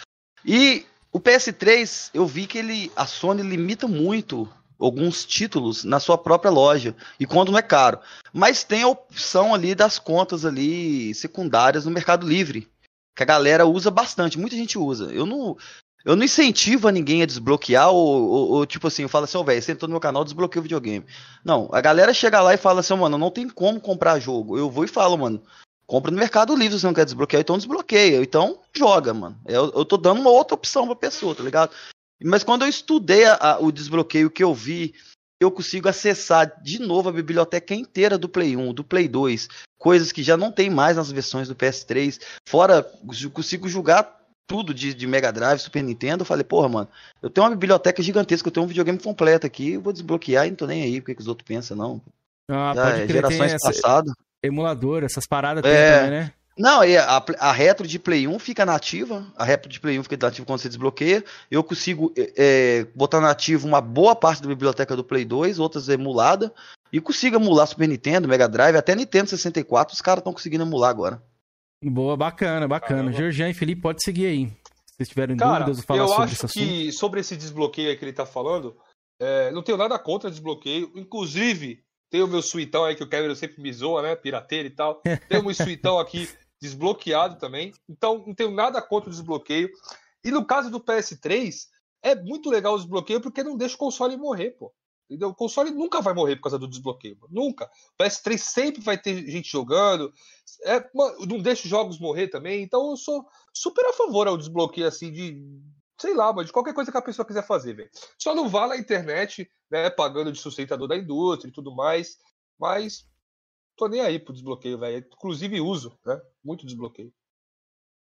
E 0.45 0.85
o 1.11 1.19
PS3, 1.19 2.09
eu 2.13 2.25
vi 2.25 2.47
que 2.47 2.57
ele, 2.57 2.91
a 2.95 3.05
Sony 3.05 3.43
limita 3.43 3.87
muito 3.87 4.49
alguns 4.81 5.25
títulos 5.25 5.83
na 5.83 5.99
sua 5.99 6.17
própria 6.17 6.51
loja, 6.51 6.95
e 7.19 7.25
quando 7.25 7.51
não 7.51 7.59
é 7.59 7.61
caro. 7.61 7.99
Mas 8.33 8.63
tem 8.63 8.83
a 8.83 8.87
opção 8.87 9.53
ali 9.53 9.75
das 9.75 9.99
contas 9.99 10.43
ali 10.45 11.13
secundárias 11.13 11.85
no 11.85 11.91
Mercado 11.91 12.27
Livre, 12.27 12.67
que 13.15 13.23
a 13.23 13.25
galera 13.25 13.65
usa 13.65 13.91
bastante, 13.91 14.39
muita 14.39 14.55
gente 14.55 14.77
usa. 14.77 15.11
Eu 15.11 15.25
não. 15.25 15.57
Eu 16.03 16.15
não 16.15 16.23
incentivo 16.25 16.87
a 16.87 16.91
ninguém 16.91 17.21
a 17.21 17.27
desbloquear, 17.27 17.91
ou, 17.91 18.27
ou- 18.27 18.49
ou, 18.53 18.65
tipo 18.65 18.87
assim, 18.87 19.03
eu 19.03 19.09
falo 19.09 19.25
assim, 19.25 19.37
ó, 19.37 19.43
velho, 19.43 19.61
você 19.61 19.71
entrou 19.71 19.87
no 19.87 19.93
meu 19.93 19.99
canal, 20.01 20.23
desbloqueia 20.23 20.59
o 20.59 20.63
videogame. 20.63 21.05
Não, 21.45 21.69
a 21.71 21.79
galera 21.79 22.11
chega 22.11 22.41
lá 22.41 22.55
e 22.55 22.57
fala 22.57 22.79
assim, 22.79 22.95
mano, 22.95 23.19
não 23.19 23.29
tem 23.29 23.47
como 23.47 23.79
comprar 23.79 24.19
jogo. 24.19 24.57
Eu 24.57 24.67
vou 24.67 24.83
e 24.83 24.87
falo, 24.87 25.15
mano, 25.15 25.43
compra 25.85 26.09
no 26.09 26.17
Mercado 26.17 26.55
Livre 26.55 26.79
se 26.79 26.85
não 26.85 26.93
quer 26.95 27.05
desbloquear, 27.05 27.41
então 27.41 27.55
desbloqueia. 27.55 28.19
Então 28.19 28.57
joga, 28.75 29.13
mano. 29.13 29.37
Eu, 29.45 29.71
eu 29.75 29.85
tô 29.85 29.95
dando 29.95 30.21
uma 30.21 30.31
outra 30.31 30.55
opção 30.55 30.87
pra 30.87 30.95
pessoa, 30.95 31.35
tá 31.35 31.43
ligado? 31.43 31.71
Mas 32.23 32.43
quando 32.43 32.63
eu 32.63 32.67
estudei 32.67 33.25
a- 33.25 33.35
a- 33.35 33.59
o 33.59 33.71
desbloqueio 33.71 34.29
que 34.29 34.43
eu 34.43 34.53
vi, 34.53 34.93
eu 35.41 35.49
consigo 35.51 35.89
acessar 35.89 36.61
de 36.61 36.79
novo 36.79 37.09
a 37.09 37.11
biblioteca 37.11 37.73
inteira 37.73 38.17
do 38.17 38.29
Play 38.29 38.55
1, 38.55 38.73
do 38.73 38.83
Play 38.83 39.07
2, 39.07 39.47
coisas 39.79 40.11
que 40.11 40.21
já 40.21 40.37
não 40.37 40.51
tem 40.51 40.69
mais 40.69 40.97
nas 40.97 41.11
versões 41.11 41.47
do 41.47 41.55
PS3. 41.55 42.19
Fora, 42.47 42.89
eu 43.23 43.31
consigo 43.31 43.67
jogar 43.67 44.19
tudo 44.47 44.73
de, 44.73 44.93
de 44.93 45.07
Mega 45.07 45.31
Drive, 45.31 45.59
Super 45.59 45.81
Nintendo. 45.81 46.21
Eu 46.21 46.25
falei, 46.25 46.43
porra, 46.43 46.67
mano, 46.69 46.89
eu 47.21 47.29
tenho 47.29 47.45
uma 47.47 47.55
biblioteca 47.55 48.03
gigantesca, 48.03 48.47
eu 48.47 48.51
tenho 48.51 48.65
um 48.65 48.67
videogame 48.67 48.99
completo 48.99 49.47
aqui, 49.47 49.71
eu 49.71 49.81
vou 49.81 49.93
desbloquear 49.93 50.45
e 50.45 50.49
não 50.51 50.57
tô 50.57 50.67
nem 50.67 50.83
aí, 50.83 50.99
porque 51.01 51.15
que 51.15 51.21
os 51.21 51.27
outros 51.27 51.47
pensam, 51.47 51.75
não. 51.75 52.01
Ah, 52.49 52.73
Já 52.75 52.83
pode 52.83 53.01
é 53.01 53.07
crer, 53.07 53.15
gerações 53.15 53.55
passadas. 53.61 54.13
Emulador, 54.43 55.03
essas 55.03 55.25
paradas 55.25 55.63
tem 55.63 55.71
É. 55.71 55.95
também, 55.97 56.11
né? 56.11 56.33
Não, 56.57 56.81
a, 56.81 57.25
a 57.39 57.51
retro 57.51 57.87
de 57.87 57.97
Play 57.97 58.27
1 58.27 58.37
fica 58.39 58.65
nativa. 58.65 59.25
A 59.35 59.43
retro 59.43 59.69
de 59.69 59.79
Play 59.79 59.97
1 59.97 60.03
fica 60.03 60.17
nativa 60.17 60.45
quando 60.45 60.59
você 60.59 60.67
desbloqueia. 60.67 61.23
Eu 61.49 61.63
consigo 61.63 62.13
é, 62.17 62.85
botar 62.93 63.21
nativo 63.21 63.67
uma 63.67 63.79
boa 63.79 64.15
parte 64.15 64.41
da 64.41 64.47
biblioteca 64.47 64.95
do 64.95 65.03
Play 65.03 65.23
2, 65.25 65.59
outras 65.59 65.87
emulada. 65.87 66.53
E 66.91 66.99
consigo 66.99 67.37
emular 67.37 67.67
Super 67.67 67.87
Nintendo, 67.87 68.27
Mega 68.27 68.49
Drive, 68.49 68.75
até 68.75 68.93
Nintendo 68.93 69.29
64, 69.29 69.93
os 69.93 70.01
caras 70.01 70.19
estão 70.19 70.33
conseguindo 70.33 70.63
emular 70.63 70.89
agora. 70.89 71.23
Boa, 71.83 72.17
bacana, 72.17 72.67
bacana. 72.67 73.11
Georgian 73.13 73.49
e 73.49 73.53
Felipe, 73.53 73.81
pode 73.81 74.03
seguir 74.03 74.25
aí. 74.25 74.47
Se 74.47 74.97
vocês 74.97 75.09
tiverem 75.09 75.37
Cara, 75.37 75.59
dúvidas 75.65 75.77
ou 75.79 75.83
falar 75.83 75.99
eu 75.99 76.07
sobre 76.09 76.23
acho 76.23 76.33
esse 76.33 76.45
assunto. 76.45 76.63
que 76.63 76.91
sobre 76.91 77.19
esse 77.21 77.37
desbloqueio 77.37 77.89
aí 77.89 77.95
que 77.95 78.03
ele 78.03 78.13
tá 78.13 78.25
falando, 78.25 78.77
é, 79.19 79.49
não 79.51 79.63
tenho 79.63 79.77
nada 79.77 79.97
contra 79.97 80.29
desbloqueio. 80.29 80.91
Inclusive, 80.95 81.81
tem 82.11 82.21
o 82.21 82.27
meu 82.27 82.41
suitão 82.41 82.83
aí 82.83 82.93
que 82.93 83.03
o 83.03 83.07
Kevin 83.07 83.33
sempre 83.35 83.61
me 83.61 83.71
zoa, 83.71 84.01
né? 84.01 84.15
Pirateiro 84.15 84.67
e 84.67 84.71
tal. 84.71 85.01
Tem 85.29 85.41
meu 85.41 85.53
suitão 85.53 85.97
aqui 85.97 86.27
desbloqueado 86.61 87.37
também. 87.37 87.73
Então, 87.89 88.23
não 88.25 88.35
tenho 88.35 88.51
nada 88.51 88.81
contra 88.81 89.09
o 89.09 89.11
desbloqueio. 89.11 89.69
E 90.23 90.29
no 90.29 90.45
caso 90.45 90.69
do 90.69 90.79
PS3, 90.79 91.67
é 92.03 92.15
muito 92.15 92.49
legal 92.49 92.75
o 92.75 92.77
desbloqueio 92.77 93.19
porque 93.19 93.43
não 93.43 93.57
deixa 93.57 93.75
o 93.75 93.79
console 93.79 94.15
morrer, 94.15 94.51
pô. 94.51 94.73
Entendeu? 95.09 95.29
O 95.29 95.35
console 95.35 95.71
nunca 95.71 95.99
vai 95.99 96.13
morrer 96.13 96.37
por 96.37 96.43
causa 96.43 96.57
do 96.57 96.69
desbloqueio. 96.69 97.17
mano. 97.19 97.33
Nunca. 97.33 97.69
O 97.99 98.03
PS3 98.03 98.37
sempre 98.37 98.81
vai 98.81 98.97
ter 98.97 99.29
gente 99.29 99.51
jogando. 99.51 100.13
É, 100.63 100.89
não 101.27 101.39
deixa 101.39 101.63
os 101.63 101.69
jogos 101.69 101.99
morrer 101.99 102.29
também. 102.29 102.63
Então 102.63 102.91
eu 102.91 102.95
sou 102.95 103.27
super 103.53 103.85
a 103.87 103.93
favor 103.93 104.27
ao 104.27 104.37
desbloqueio 104.37 104.87
assim 104.87 105.11
de. 105.11 105.43
Sei 105.99 106.15
lá, 106.15 106.31
mas 106.31 106.47
de 106.47 106.53
qualquer 106.53 106.73
coisa 106.73 106.91
que 106.91 106.97
a 106.97 107.01
pessoa 107.01 107.25
quiser 107.25 107.45
fazer, 107.45 107.73
velho. 107.73 107.89
Só 108.17 108.33
não 108.33 108.47
vá 108.47 108.67
na 108.67 108.77
internet, 108.77 109.51
né? 109.69 109.89
Pagando 109.89 110.31
de 110.31 110.39
sustentador 110.39 110.87
da 110.87 110.95
indústria 110.95 111.49
e 111.49 111.53
tudo 111.53 111.75
mais. 111.75 112.17
Mas 112.57 113.05
tô 113.81 113.87
nem 113.87 114.01
aí 114.01 114.19
pro 114.19 114.31
desbloqueio, 114.31 114.77
velho. 114.77 115.03
Inclusive 115.11 115.59
uso, 115.59 115.97
né? 116.05 116.21
Muito 116.43 116.67
desbloqueio. 116.67 117.11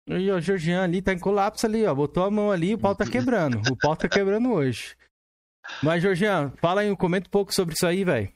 E 0.07 0.31
o 0.31 0.40
Georgian 0.40 0.83
ali 0.83 1.01
tá 1.01 1.12
em 1.14 1.19
colapso 1.19 1.64
ali, 1.64 1.87
ó. 1.87 1.95
Botou 1.95 2.23
a 2.23 2.31
mão 2.31 2.53
ali, 2.53 2.75
o 2.75 2.79
pau 2.79 2.95
tá 2.95 3.07
quebrando. 3.07 3.62
O 3.71 3.77
pau 3.77 3.97
tá 3.97 4.07
quebrando 4.07 4.53
hoje. 4.53 4.95
Mas, 5.83 6.03
Georgian, 6.03 6.53
fala 6.61 6.83
aí, 6.83 6.95
comenta 6.97 7.29
um 7.29 7.31
pouco 7.31 7.55
sobre 7.55 7.75
isso 7.75 7.87
aí, 7.87 8.05
velho. 8.05 8.31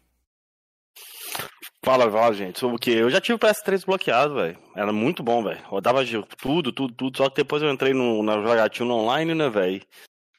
Fala, 1.85 2.11
fala, 2.11 2.33
gente. 2.33 2.59
Sobre 2.59 2.77
o 2.77 2.79
quê? 2.79 2.93
Eu 2.93 3.11
já 3.11 3.21
tive 3.21 3.35
o 3.35 3.39
PS3 3.39 3.85
bloqueado, 3.85 4.37
velho. 4.37 4.59
Era 4.75 4.93
muito 4.93 5.23
bom, 5.23 5.43
velho. 5.43 5.63
Rodava 5.67 6.03
de 6.03 6.23
tudo, 6.39 6.73
tudo, 6.73 6.95
tudo. 6.95 7.17
Só 7.19 7.29
que 7.29 7.37
depois 7.37 7.63
eu 7.63 7.71
entrei 7.71 7.93
no, 7.93 8.23
na 8.23 8.41
jogatina 8.41 8.95
online, 8.95 9.35
né, 9.35 9.51
velho? 9.51 9.83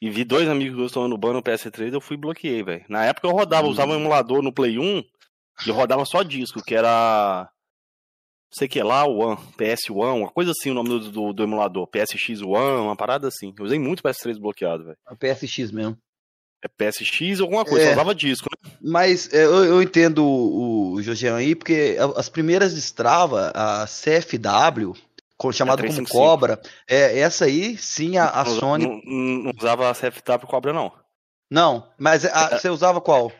E 0.02 0.10
vi 0.10 0.24
dois 0.24 0.48
amigos 0.48 0.76
meus 0.76 0.92
tomando 0.92 1.16
ban 1.16 1.34
no 1.34 1.42
PS3, 1.42 1.92
eu 1.92 2.00
fui 2.00 2.16
e 2.16 2.20
bloqueei, 2.20 2.62
velho. 2.64 2.84
Na 2.88 3.04
época 3.04 3.28
eu 3.28 3.32
rodava, 3.32 3.68
usava 3.68 3.92
um 3.92 3.96
emulador 3.96 4.42
no 4.42 4.52
Play 4.52 4.78
1 4.78 5.04
e 5.66 5.70
rodava 5.70 6.04
só 6.04 6.22
disco, 6.22 6.62
que 6.62 6.74
era. 6.74 7.48
Não 8.52 8.58
sei 8.58 8.66
o 8.68 8.70
que 8.70 8.82
lá, 8.82 9.04
One, 9.04 9.36
PS1, 9.58 10.14
uma 10.16 10.30
coisa 10.30 10.50
assim 10.52 10.70
o 10.70 10.74
nome 10.74 10.88
do, 10.88 11.10
do, 11.10 11.32
do 11.32 11.42
emulador. 11.42 11.86
PSX1, 11.88 12.80
uma 12.80 12.96
parada 12.96 13.28
assim. 13.28 13.52
Eu 13.58 13.64
usei 13.64 13.78
muito 13.78 14.02
PS3 14.02 14.38
bloqueado, 14.38 14.84
velho. 14.84 14.96
A 15.06 15.14
PSX 15.16 15.70
mesmo. 15.72 15.98
É 16.64 16.68
PSX 16.68 17.40
alguma 17.40 17.64
coisa, 17.64 17.86
É. 17.88 17.92
usava 17.92 18.14
disco, 18.14 18.48
né? 18.64 18.72
Mas 18.80 19.32
é, 19.32 19.44
eu, 19.44 19.64
eu 19.64 19.82
entendo 19.82 20.24
o, 20.24 20.92
o 20.94 21.02
Georgian 21.02 21.36
aí, 21.36 21.54
porque 21.54 21.96
as 22.16 22.28
primeiras 22.28 22.74
destrava, 22.74 23.52
a 23.54 23.84
CFW, 23.86 24.94
co- 25.36 25.52
chamado 25.52 25.80
É 25.80 25.82
como 25.86 25.92
355. 26.06 26.10
Cobra. 26.12 26.60
É, 26.88 27.18
essa 27.18 27.44
aí, 27.44 27.76
sim, 27.76 28.16
a, 28.16 28.30
a 28.30 28.44
Não- 28.44 28.58
Sony. 28.58 28.84
Não, 28.86 29.42
não 29.44 29.52
usava 29.58 29.90
a 29.90 29.94
CFW 29.94 30.46
Cobra, 30.48 30.72
não. 30.72 30.92
Não, 31.50 31.92
mas 31.98 32.24
a- 32.24 32.58
você 32.58 32.70
usava 32.70 33.00
qual? 33.00 33.30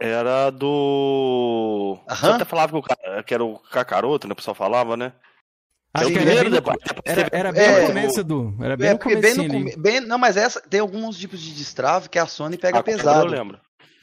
Era 0.00 0.50
do. 0.50 1.98
Você 2.08 2.26
Aham. 2.26 2.34
até 2.36 2.44
falava 2.44 2.72
que, 2.72 2.78
o 2.78 2.82
cara, 2.82 3.22
que 3.22 3.34
era 3.34 3.44
o 3.44 3.58
Cacaroto, 3.58 4.28
né? 4.28 4.32
O 4.32 4.36
pessoal 4.36 4.54
falava, 4.54 4.96
né? 4.96 5.12
Acho 5.92 6.04
É 6.04 6.08
o 6.08 6.12
que 6.12 6.18
era 6.18 6.26
primeiro, 6.26 6.50
bem, 6.50 6.60
no, 6.60 7.30
era, 7.32 7.52
bem 7.52 7.62
É, 7.64 7.80
no 7.80 7.86
começo, 7.88 8.20
Edu. 8.20 8.54
Era 8.60 8.76
bem 8.76 8.88
É, 8.88 8.92
no 8.92 8.98
bem 8.98 9.14
começo 9.16 9.36
no 9.38 9.42
ali. 9.42 9.52
come- 9.72 9.76
bem- 9.76 10.00
Não, 10.00 10.18
mas 10.18 10.36
essa 10.36 10.60
tem 10.60 10.78
alguns 10.80 11.18
tipos 11.18 11.40
de 11.40 11.52
destrave 11.54 12.08
que 12.08 12.18
a 12.18 12.26
Sony 12.26 12.56
pega 12.56 12.78
A 12.78 12.82
pesado. 12.82 13.26
Eu 13.26 13.30
lembro. 13.38 13.58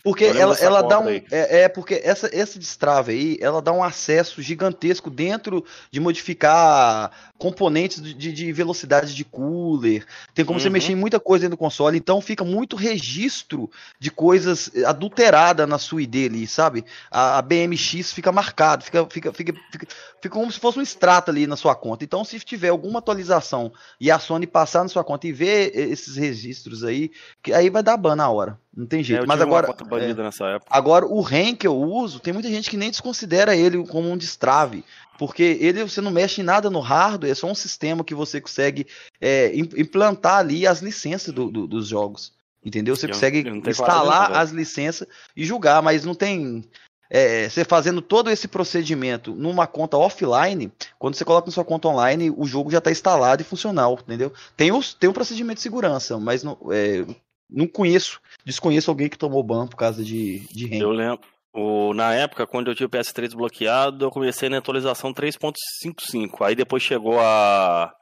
Porque 0.05 0.25
ela, 0.25 0.55
ela 0.61 0.81
dá 0.83 0.99
um. 0.99 1.09
É, 1.09 1.63
é 1.63 1.67
porque 1.69 1.99
essa, 2.03 2.29
esse 2.31 2.59
destrave 2.59 3.11
aí, 3.11 3.37
ela 3.41 3.59
dá 3.61 3.71
um 3.71 3.83
acesso 3.83 4.39
gigantesco 4.41 5.09
dentro 5.09 5.65
de 5.91 5.99
modificar 5.99 7.11
componentes 7.39 8.01
de, 8.01 8.13
de- 8.13 8.31
de 8.31 8.51
velocidade 8.53 9.15
de 9.15 9.25
cooler. 9.25 10.05
Tem 10.33 10.45
como 10.45 10.59
você 10.59 10.67
Uhum. 10.67 10.73
mexer 10.73 10.91
em 10.93 10.95
muita 10.95 11.19
coisa 11.19 11.41
dentro 11.43 11.57
do 11.57 11.59
console, 11.59 11.97
então 11.97 12.21
fica 12.21 12.43
muito 12.45 12.75
registro 12.75 13.69
de 13.99 14.11
coisas 14.11 14.71
adulteradas 14.85 15.67
na 15.67 15.77
sua 15.79 16.03
ID 16.03 16.27
ali, 16.27 16.47
sabe? 16.47 16.85
A, 17.09 17.39
a 17.39 17.41
BMX 17.41 18.13
fica 18.13 18.31
marcado, 18.31 18.83
fica, 18.83 19.05
fica, 19.09 19.33
fica, 19.33 19.53
fica, 19.71 19.87
fica 20.21 20.29
como 20.35 20.51
se 20.51 20.59
fosse 20.59 20.79
um 20.79 20.83
extrato 20.83 21.31
ali 21.31 21.47
na 21.47 21.55
sua 21.55 21.75
conta. 21.75 22.03
Então, 22.03 22.23
se 22.23 22.39
tiver 22.39 22.69
alguma 22.69 22.99
atualização 22.99 23.71
e 23.99 24.11
a 24.11 24.19
Sony 24.19 24.47
passar 24.47 24.83
na 24.83 24.89
sua 24.89 25.03
conta 25.03 25.27
e 25.27 25.31
ver 25.33 25.71
esses 25.75 26.15
registros 26.15 26.83
aí, 26.83 27.11
que 27.41 27.53
aí 27.53 27.69
vai 27.69 27.83
dar 27.83 27.97
ban 27.97 28.15
na 28.15 28.29
hora. 28.29 28.59
Não 28.75 28.85
tem 28.85 28.99
É, 28.99 29.03
jeito. 29.03 29.23
eu 29.23 29.27
Mas 29.27 29.37
tive 29.37 29.43
uma 29.45 29.61
agora. 29.95 30.01
conta 30.01 30.13
banida 30.13 30.23
nessa 30.23 30.45
época. 30.47 30.67
Agora, 30.69 31.05
o 31.05 31.21
REM 31.21 31.55
que 31.55 31.67
eu 31.67 31.75
uso, 31.75 32.19
tem 32.19 32.33
muita 32.33 32.49
gente 32.49 32.69
que 32.69 32.77
nem 32.77 32.89
desconsidera 32.91 33.55
ele 33.55 33.85
como 33.87 34.09
um 34.11 34.17
destrave. 34.17 34.83
Porque 35.17 35.57
ele 35.61 35.81
você 35.83 36.01
não 36.01 36.11
mexe 36.11 36.41
em 36.41 36.43
nada 36.43 36.69
no 36.69 36.81
hardware, 36.81 37.31
é 37.31 37.35
só 37.35 37.47
um 37.47 37.55
sistema 37.55 38.03
que 38.03 38.13
você 38.13 38.41
consegue 38.41 38.85
é, 39.21 39.55
im- 39.55 39.69
implantar 39.77 40.39
ali 40.39 40.67
as 40.67 40.79
licenças 40.81 41.33
do- 41.33 41.49
do- 41.49 41.67
dos 41.67 41.87
jogos. 41.87 42.33
Entendeu? 42.63 42.95
Você 42.95 43.05
Eu- 43.05 43.11
consegue 43.11 43.47
eu 43.47 43.55
instalar 43.55 44.33
as 44.33 44.49
licenças 44.51 45.07
e 45.37 45.45
julgar, 45.45 45.81
mas 45.81 46.03
não 46.03 46.13
tem. 46.15 46.63
é, 47.09 47.47
você 47.47 47.63
fazendo 47.63 48.01
todo 48.01 48.31
esse 48.31 48.47
procedimento 48.47 49.33
numa 49.35 49.67
conta 49.67 49.95
offline, 49.95 50.71
quando 50.97 51.13
você 51.15 51.23
coloca 51.23 51.45
na 51.45 51.53
sua 51.53 51.63
conta 51.63 51.87
online, 51.87 52.33
o 52.35 52.45
jogo 52.47 52.71
já 52.71 52.79
está 52.79 52.89
instalado 52.91 53.41
e 53.43 53.45
funcional, 53.45 53.99
entendeu? 54.01 54.33
Tem, 54.57 54.71
os, 54.71 54.93
tem 54.95 55.07
um 55.07 55.13
procedimento 55.13 55.57
de 55.57 55.61
segurança, 55.61 56.17
mas 56.19 56.41
não, 56.43 56.57
é, 56.71 57.05
não 57.47 57.67
conheço, 57.67 58.19
desconheço 58.45 58.91
alguém 58.91 59.09
que 59.09 59.17
tomou 59.17 59.43
ban 59.43 59.67
por 59.67 59.75
causa 59.75 60.03
de, 60.03 60.39
de 60.51 60.67
REM. 60.67 60.81
Eu 60.81 60.91
lembro. 60.91 61.21
O, 61.53 61.93
na 61.93 62.13
época, 62.13 62.45
quando 62.45 62.69
eu 62.69 62.75
tinha 62.75 62.85
o 62.85 62.89
PS3 62.89 63.33
bloqueado, 63.33 64.05
eu 64.05 64.11
comecei 64.11 64.49
na 64.49 64.57
atualização 64.57 65.13
3.55. 65.13 66.45
Aí 66.45 66.53
depois 66.53 66.83
chegou 66.83 67.17
a 67.19 67.95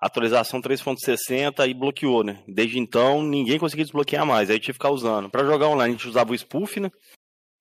atualização 0.00 0.62
3.60 0.62 1.68
e 1.68 1.74
bloqueou, 1.74 2.24
né? 2.24 2.42
Desde 2.48 2.78
então, 2.78 3.22
ninguém 3.22 3.58
conseguia 3.58 3.84
desbloquear 3.84 4.24
mais. 4.24 4.48
Aí 4.48 4.56
eu 4.56 4.60
tive 4.60 4.72
que 4.72 4.84
ficar 4.84 4.90
usando. 4.90 5.28
Pra 5.28 5.44
jogar 5.44 5.68
online, 5.68 5.94
a 5.94 5.96
gente 5.96 6.08
usava 6.08 6.32
o 6.32 6.38
Spoof, 6.38 6.80
né? 6.80 6.90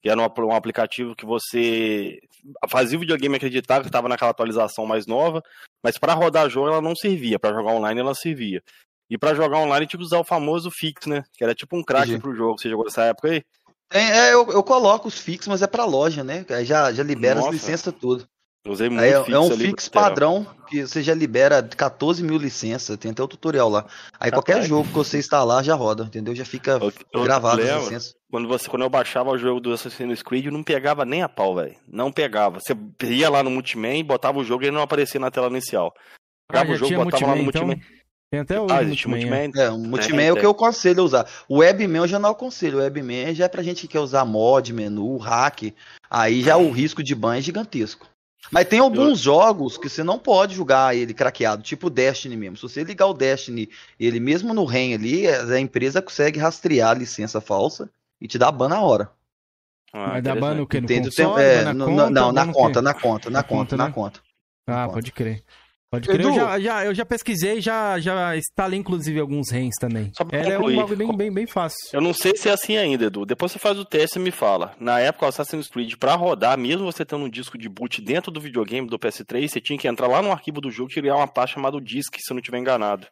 Que 0.01 0.09
era 0.09 0.19
um, 0.19 0.45
um 0.45 0.55
aplicativo 0.55 1.15
que 1.15 1.25
você 1.25 2.17
fazia 2.69 2.97
o 2.97 3.01
videogame 3.01 3.35
acreditar 3.35 3.81
que 3.81 3.88
estava 3.88 4.07
naquela 4.07 4.31
atualização 4.31 4.85
mais 4.85 5.05
nova, 5.05 5.41
mas 5.83 5.97
pra 5.97 6.13
rodar 6.13 6.49
jogo 6.49 6.69
ela 6.69 6.81
não 6.81 6.95
servia. 6.95 7.38
Pra 7.38 7.53
jogar 7.53 7.73
online 7.73 7.99
ela 7.99 8.15
servia. 8.15 8.63
E 9.09 9.17
pra 9.17 9.33
jogar 9.35 9.59
online 9.59 9.85
tinha 9.87 9.99
que 9.99 10.05
usar 10.05 10.19
o 10.19 10.23
famoso 10.23 10.71
fix, 10.71 11.05
né? 11.05 11.23
Que 11.37 11.43
era 11.43 11.53
tipo 11.53 11.77
um 11.77 11.83
crack 11.83 12.17
pro 12.19 12.35
jogo. 12.35 12.59
Você 12.59 12.69
jogou 12.69 12.85
nessa 12.85 13.03
época 13.03 13.29
aí? 13.29 13.43
Tem- 13.89 14.11
é, 14.11 14.33
eu, 14.33 14.49
eu 14.51 14.63
coloco 14.63 15.07
os 15.07 15.19
fix, 15.19 15.47
mas 15.47 15.61
é 15.61 15.67
pra 15.67 15.85
loja, 15.85 16.23
né? 16.23 16.43
Aí 16.49 16.65
já, 16.65 16.91
já 16.91 17.03
libera 17.03 17.35
Nossa. 17.35 17.49
as 17.49 17.53
licenças 17.53 17.93
tudo. 17.93 18.27
Eu 18.65 18.71
usei 18.71 18.89
muito 18.89 19.03
Aí 19.03 19.11
é, 19.11 19.19
fix 19.23 19.31
é 19.35 19.39
um 19.39 19.45
ali, 19.45 19.67
fix 19.67 19.87
padrão 19.87 20.47
que 20.67 20.81
você 20.81 21.03
já 21.03 21.13
libera 21.13 21.61
14 21.61 22.23
mil 22.23 22.35
licenças. 22.39 22.97
Tem 22.97 23.11
até 23.11 23.21
o 23.21 23.27
tutorial 23.27 23.69
lá. 23.69 23.85
Aí 24.19 24.31
qualquer 24.31 24.53
Rapaz. 24.53 24.67
jogo 24.69 24.87
que 24.87 24.93
você 24.95 25.19
instalar 25.19 25.63
já 25.63 25.75
roda, 25.75 26.05
entendeu? 26.05 26.33
Já 26.33 26.43
fica 26.43 26.79
Eu 27.13 27.23
gravado 27.23 27.61
as 27.61 27.67
lembro, 27.67 27.83
licenças. 27.83 28.15
Quando, 28.31 28.47
você, 28.47 28.67
quando 28.67 28.81
eu 28.81 28.89
baixava 28.89 29.29
o 29.29 29.37
jogo 29.37 29.59
do 29.59 29.71
Assassin's 29.71 30.23
Creed, 30.23 30.47
não 30.47 30.63
pegava 30.63 31.05
nem 31.05 31.21
a 31.21 31.29
pau, 31.29 31.53
velho. 31.53 31.75
Não 31.87 32.11
pegava. 32.11 32.59
Você 32.59 32.75
ia 33.05 33.29
lá 33.29 33.43
no 33.43 33.51
Multiman, 33.51 34.03
botava 34.03 34.39
o 34.39 34.43
jogo 34.43 34.63
e 34.63 34.65
ele 34.65 34.75
não 34.75 34.81
aparecia 34.81 35.19
na 35.19 35.29
tela 35.29 35.47
inicial. 35.47 35.93
Ah, 35.95 36.01
Pegava 36.51 36.69
já 36.69 36.73
o 36.73 36.89
jogo, 36.89 37.03
botava 37.05 37.27
lá 37.27 37.35
no 37.35 37.43
Multiman, 37.43 37.65
Multiman. 37.67 37.85
então? 37.87 38.04
Tem 38.31 38.39
até 38.39 38.59
hoje 38.59 38.73
Ah, 38.73 38.79
o 38.79 38.83
existe 38.83 39.07
Multiman, 39.07 39.38
Multiman? 39.47 39.63
É, 39.63 39.69
o 39.69 39.77
Multiman 39.77 40.21
é, 40.23 40.33
o 40.33 40.35
que 40.38 40.45
eu 40.45 40.51
aconselho 40.51 41.01
a 41.01 41.05
usar. 41.05 41.29
O 41.47 41.57
Webman 41.57 41.97
eu 42.01 42.07
já 42.07 42.19
não 42.19 42.31
aconselho. 42.31 42.77
O 42.77 42.81
Webman 42.81 43.33
já 43.35 43.45
é 43.45 43.47
pra 43.47 43.63
gente 43.63 43.81
que 43.81 43.88
quer 43.88 43.99
usar 43.99 44.25
mod, 44.25 44.73
menu, 44.73 45.17
hack. 45.17 45.73
Aí 46.09 46.41
já 46.41 46.57
o 46.57 46.71
risco 46.71 47.03
de 47.03 47.13
ban 47.15 47.38
é 47.38 47.41
gigantesco. 47.41 48.07
Mas 48.51 48.67
tem 48.67 48.79
alguns 48.79 49.19
jogos 49.19 49.75
que 49.77 49.89
você 49.89 50.03
não 50.03 50.19
pode 50.19 50.53
jogar 50.53 50.95
ele 50.95 51.15
craqueado, 51.15 51.63
tipo 51.63 51.88
o 51.88 51.89
Destiny 51.89 52.38
mesmo. 52.38 52.57
Se 52.57 52.61
você 52.63 52.83
ligar 52.83 53.07
o 53.07 53.13
Destiny, 53.13 53.69
ele 53.99 54.19
mesmo 54.19 54.53
no 54.53 54.65
REM 54.65 54.93
ali, 54.93 55.27
a 55.27 55.59
empresa 55.59 55.99
consegue 56.01 56.39
rastrear 56.39 56.91
a 56.91 56.93
licença 56.93 57.41
falsa 57.41 57.89
e 58.21 58.27
te 58.27 58.38
dá 58.38 58.51
ban 58.51 58.69
na 58.69 58.81
hora. 58.81 59.09
Ah, 59.91 60.11
Vai 60.11 60.21
dar 60.21 60.35
ban 60.35 60.53
no 60.53 60.67
quê? 60.67 60.79
No 60.79 60.85
Entende? 60.85 61.09
Tem- 61.09 61.25
console, 61.25 61.43
é, 61.43 61.63
na 61.63 61.73
no- 61.73 61.85
conta, 61.85 62.09
não, 62.11 62.31
na 62.31 62.53
conta, 62.53 62.81
na 62.81 62.93
conta, 62.93 63.29
na 63.31 63.39
Na 63.39 63.43
conta, 63.43 63.55
conta, 63.55 63.77
na 63.77 63.85
né? 63.88 63.91
conta. 63.93 64.19
Ah, 64.67 64.88
pode 64.89 65.11
crer. 65.11 65.43
Pode 65.95 66.08
crer. 66.08 66.19
Edu. 66.19 66.29
Eu 66.29 66.36
já, 66.36 66.60
já, 66.60 66.86
eu 66.86 66.95
já 66.95 67.05
pesquisei, 67.05 67.62
já, 67.62 67.99
já 67.99 68.36
instalei 68.36 68.79
inclusive 68.79 69.19
alguns 69.19 69.49
REMs 69.49 69.75
também. 69.79 70.12
Só 70.15 70.23
pra 70.23 70.39
Ela 70.39 70.53
é 70.53 70.60
um 70.60 70.95
bem, 70.95 71.15
bem, 71.15 71.31
bem 71.31 71.47
fácil. 71.47 71.77
Eu 71.93 72.01
não 72.01 72.13
sei 72.13 72.36
se 72.36 72.49
é 72.49 72.53
assim 72.53 72.77
ainda, 72.77 73.05
Edu. 73.05 73.25
Depois 73.25 73.51
você 73.51 73.60
faz 73.60 73.77
o 73.77 73.86
teste 73.86 74.19
e 74.19 74.21
me 74.21 74.31
fala. 74.31 74.73
Na 74.79 74.99
época, 74.99 75.25
o 75.25 75.29
Assassin's 75.29 75.67
Creed, 75.67 75.95
pra 75.95 76.15
rodar, 76.15 76.58
mesmo 76.58 76.86
você 76.86 77.05
tendo 77.05 77.25
um 77.25 77.29
disco 77.29 77.58
de 77.58 77.69
boot 77.69 78.01
dentro 78.01 78.31
do 78.31 78.41
videogame 78.41 78.88
do 78.88 78.99
PS3, 78.99 79.47
você 79.47 79.62
tinha 79.62 79.77
que 79.79 79.88
entrar 79.88 80.08
lá 80.08 80.21
no 80.21 80.31
arquivo 80.31 80.62
do 80.62 80.69
jogo 80.69 80.91
e 80.91 80.95
criar 80.95 81.15
uma 81.15 81.27
pasta 81.27 81.55
chamada 81.55 81.79
disk, 81.79 82.15
se 82.17 82.31
eu 82.31 82.36
não 82.36 82.39
estiver 82.39 82.60
enganado. 82.60 83.08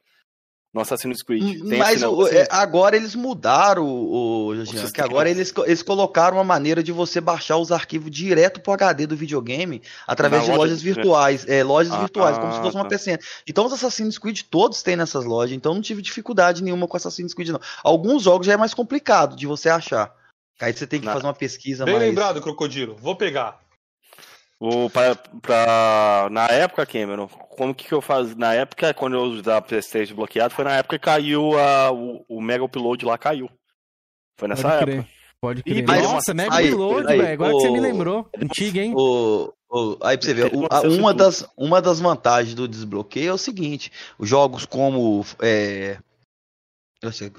No 0.74 0.82
Assassin's 0.82 1.22
Creed. 1.22 1.60
Tem 1.70 1.78
Mas 1.78 2.02
assim, 2.02 2.06
o- 2.16 2.28
agora 2.50 2.96
eles 2.96 3.14
mudaram, 3.14 3.86
o, 3.86 4.48
o, 4.48 4.66
Jean, 4.66 4.90
que 4.92 5.02
agora 5.02 5.30
eles, 5.30 5.54
eles 5.66 5.84
colocaram 5.84 6.38
uma 6.38 6.44
maneira 6.44 6.82
de 6.82 6.92
você 6.92 7.22
baixar 7.22 7.58
os 7.58 7.72
arquivos 7.72 8.10
direto 8.10 8.60
pro 8.60 8.74
HD 8.74 9.06
do 9.06 9.16
videogame 9.16 9.84
através 10.08 10.42
Na 10.42 10.46
de 10.46 10.52
loja 10.52 10.64
lojas 10.64 10.82
virtuais. 10.82 11.46
É, 11.48 11.64
lojas 11.64 11.94
Ah, 11.94 12.00
virtuais, 12.00 12.40
como 12.40 12.54
se 12.54 12.60
fosse 12.60 12.76
uma 12.76 12.84
tá. 12.86 12.90
PCN. 12.90 13.20
Então 13.48 13.68
os 13.68 13.74
Assassin's 13.74 14.18
Creed 14.18 14.42
todos 14.50 14.82
têm 14.82 14.96
nessas 14.96 15.26
lojas, 15.26 15.56
então 15.56 15.76
não 15.76 15.82
tive 15.82 16.02
dificuldade 16.02 16.64
nenhuma 16.64 16.88
com 16.88 16.98
Assassin's 16.98 17.36
Creed, 17.36 17.50
não. 17.50 17.62
Alguns 17.84 18.24
jogos 18.24 18.48
já 18.48 18.54
é 18.54 18.58
mais 18.58 18.74
complicado 18.74 19.36
de 19.36 19.46
você 19.46 19.70
achar. 19.70 20.12
Aí 20.60 20.74
você 20.74 20.88
tem 20.88 21.00
que 21.00 21.06
fazer 21.06 21.26
uma 21.26 21.34
pesquisa 21.34 21.86
Bem 21.86 21.96
mais. 21.96 22.08
lembrado, 22.08 22.42
Crocodilo. 22.42 22.96
Vou 23.00 23.16
pegar. 23.16 23.60
O, 24.66 24.90
pra, 24.90 25.14
pra- 25.42 26.30
na 26.32 26.46
época, 26.48 26.86
Cameron, 26.86 27.28
como 27.28 27.76
que, 27.76 27.86
que 27.86 27.94
eu 27.94 28.02
fazia? 28.02 28.34
Na 28.38 28.54
época, 28.54 28.94
quando 28.94 29.18
eu 29.18 29.24
usava 29.24 29.62
PlayStation 29.62 30.16
bloqueado, 30.16 30.54
foi 30.54 30.64
na 30.64 30.78
época 30.78 30.98
que 30.98 31.04
caiu 31.04 31.60
a, 31.60 31.92
o, 31.92 32.24
o 32.30 32.42
Mega 32.42 32.64
Upload 32.64 33.04
lá 33.04 33.18
caiu. 33.18 33.50
Foi 34.40 34.48
nessa 34.48 34.62
Pode 34.64 34.76
época. 34.76 34.92
crer. 34.92 35.08
Pode 35.42 35.60
E 35.60 35.64
crer. 35.74 35.86
mas- 35.86 36.04
Nossa, 36.04 36.34
Mega 36.34 36.56
aí, 36.56 36.70
Reload, 36.70 37.08
aí, 37.12 37.18
velho. 37.18 37.34
Agora 37.34 37.52
que 37.52 37.60
você 37.60 37.70
me 37.72 37.80
o- 37.80 37.82
lembrou. 37.82 38.30
Antiga, 38.42 38.80
hein? 38.82 38.94
O, 38.96 39.54
o- 39.70 39.98
aí 40.02 40.18
pra 40.18 40.26
você 40.26 40.34
ver, 40.34 40.56
o- 40.56 40.66
a- 40.72 40.82
uma, 40.88 41.14
das, 41.14 41.46
uma 41.58 41.82
das 41.82 42.00
vantagens 42.00 42.56
do 42.56 42.66
desbloqueio 42.66 43.32
é 43.32 43.34
o 43.34 43.38
seguinte: 43.38 43.92
os 44.18 44.30
jogos 44.30 44.66
como. 44.66 45.26
É, 45.42 45.98
eu 47.02 47.12
sei, 47.12 47.30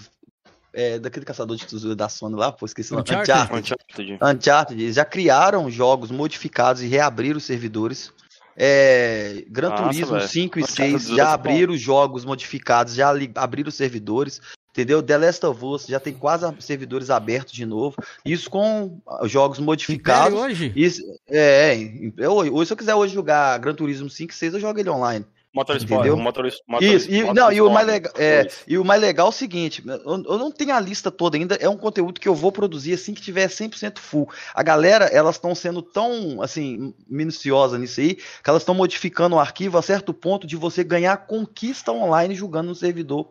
é, 0.75 0.99
daquele 0.99 1.25
caçador 1.25 1.57
de 1.57 1.67
tesouro 1.67 1.97
da 1.97 2.09
Sony 2.09 2.35
lá, 2.35 2.53
pô, 2.53 2.67
esqueci 2.67 2.93
o 2.93 2.97
nome. 2.97 3.09
Uncharted. 3.09 3.77
Uncharted. 4.21 4.83
Eles 4.83 4.97
já 4.97 5.05
criaram 5.05 5.71
jogos 5.71 6.11
modificados 6.11 6.83
e 6.83 6.87
reabriram 6.87 7.39
os 7.39 7.45
servidores. 7.45 8.13
É, 8.57 9.45
Gran 9.49 9.71
Nossa, 9.71 9.83
Turismo 9.85 10.15
velho. 10.15 10.29
5 10.29 10.59
e 10.59 10.63
Uncharted 10.63 10.91
6 10.91 11.07
dois 11.07 11.17
já 11.17 11.23
é 11.23 11.27
bom. 11.27 11.33
abriram 11.33 11.77
jogos 11.77 12.25
modificados, 12.25 12.95
já 12.95 13.13
abriram 13.37 13.69
os 13.69 13.75
servidores. 13.75 14.41
Entendeu? 14.71 15.01
The 15.01 15.17
Last 15.17 15.47
of 15.47 15.65
Us 15.65 15.87
já 15.87 16.01
tem 16.01 16.13
quase 16.13 16.53
servidores 16.59 17.09
abertos 17.09 17.53
de 17.53 17.65
novo. 17.65 17.95
Isso 18.25 18.51
com 18.51 19.01
ah, 19.07 19.25
jogos 19.25 19.61
modificados. 19.61 20.35
Império 20.35 20.51
hoje? 20.51 20.73
Isso, 20.75 21.01
é, 21.29 21.77
é, 21.77 22.13
eu, 22.17 22.33
hoje, 22.33 22.67
se 22.67 22.73
eu 22.73 22.77
quiser 22.77 22.95
hoje 22.97 23.15
jogar 23.15 23.57
Gran 23.59 23.73
Turismo 23.73 24.11
5 24.11 24.33
e 24.33 24.35
6, 24.35 24.55
eu 24.55 24.61
jogo 24.61 24.81
ele 24.81 24.91
online. 24.91 25.25
Motorsport, 25.55 26.01
Entendeu? 26.01 26.17
Motorsport, 26.17 26.83
Isso, 26.83 27.09
e, 27.09 27.23
Motorsport 27.23 27.37
não, 27.37 27.53
e 27.53 27.61
o 27.61 27.71
mais 27.71 27.87
legal, 27.87 28.13
é, 28.17 28.49
e 28.67 28.77
o 28.77 28.85
mais 28.85 29.01
legal 29.01 29.27
é 29.27 29.29
o 29.29 29.33
seguinte, 29.33 29.85
eu, 29.87 30.01
eu 30.25 30.39
não 30.39 30.51
tenho 30.51 30.75
a 30.75 30.81
lista 30.81 31.11
toda 31.13 31.37
ainda, 31.37 31.55
é 31.55 31.69
um 31.69 31.77
conteúdo 31.77 32.21
que 32.21 32.29
eu 32.29 32.35
vou 32.35 32.51
produzir 32.51 32.93
assim 32.95 33.15
que 33.15 33.23
tiver 33.23 33.47
100% 33.49 33.99
full. 34.01 34.29
A 34.53 34.63
galera, 34.65 35.05
elas 35.07 35.37
estão 35.37 35.55
sendo 35.55 35.81
tão, 35.81 36.43
assim, 36.43 36.93
minuciosa 37.09 37.79
nisso 37.79 38.01
aí, 38.01 38.17
que 38.17 38.51
elas 38.51 38.63
estão 38.63 38.75
modificando 38.75 39.37
o 39.37 39.39
arquivo 39.39 39.79
a 39.79 39.83
certo 39.83 40.13
ponto 40.13 40.45
de 40.47 40.57
você 40.57 40.83
ganhar 40.83 41.17
conquista 41.27 41.93
online 41.93 42.35
jogando 42.35 42.67
no 42.69 42.75
servidor. 42.75 43.31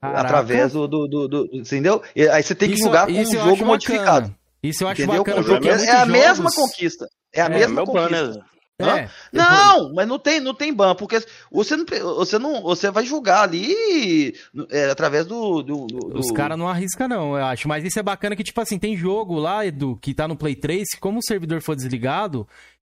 Caraca. 0.00 0.20
Através 0.22 0.72
do, 0.72 0.88
do, 0.88 1.06
do- 1.06 1.28
do- 1.28 1.48
Entendeu? 1.52 2.02
E 2.16 2.26
Aí 2.26 2.42
você 2.42 2.54
tem 2.54 2.70
que 2.70 2.76
Isso- 2.76 2.84
jogar 2.84 3.06
com 3.06 3.12
um 3.12 3.20
isso 3.20 3.36
eu 3.36 3.44
jogo 3.44 3.66
modificado. 3.66 4.28
bacana. 4.28 4.38
Isso 4.62 4.82
eu 4.82 4.88
acho 4.88 5.02
entendeu? 5.02 5.22
bacana, 5.24 5.40
o 5.42 5.44
porque 5.44 5.68
é, 5.68 5.74
muitos 5.76 5.88
a 5.94 6.06
mesma 6.06 6.50
conquista. 6.50 7.06
É 7.34 7.42
a 7.42 7.46
É, 7.46 7.48
mesma 7.50 7.84
ban, 7.84 7.92
conquista. 7.92 8.26
né? 8.28 8.40
É, 8.88 9.08
Não, 9.32 9.92
mas 9.94 10.08
não 10.08 10.18
tem, 10.18 10.40
não 10.40 10.54
tem 10.54 10.72
ban, 10.72 10.94
porque 10.94 11.22
você 11.50 11.76
não, 11.76 11.84
você 12.16 12.38
não, 12.38 12.62
você 12.62 12.90
vai 12.90 13.04
jogar 13.04 13.42
ali 13.42 14.34
é, 14.70 14.90
através 14.90 15.26
do, 15.26 15.62
do, 15.62 15.86
do- 15.86 16.18
Os 16.18 16.28
do- 16.28 16.34
caras 16.34 16.58
não 16.58 16.68
arriscam, 16.68 17.08
não, 17.08 17.36
eu 17.36 17.44
acho. 17.44 17.68
Mas 17.68 17.84
isso 17.84 17.98
é 17.98 18.02
bacana 18.02 18.34
que, 18.36 18.44
tipo 18.44 18.60
assim, 18.60 18.78
tem 18.78 18.96
jogo 18.96 19.38
lá, 19.38 19.64
Edu, 19.66 19.98
que 20.00 20.14
tá 20.14 20.26
no 20.26 20.36
Play 20.36 20.54
3, 20.54 20.88
que 20.94 21.00
como 21.00 21.18
o 21.18 21.24
servidor 21.24 21.60
for 21.62 21.74
desligado, 21.76 22.46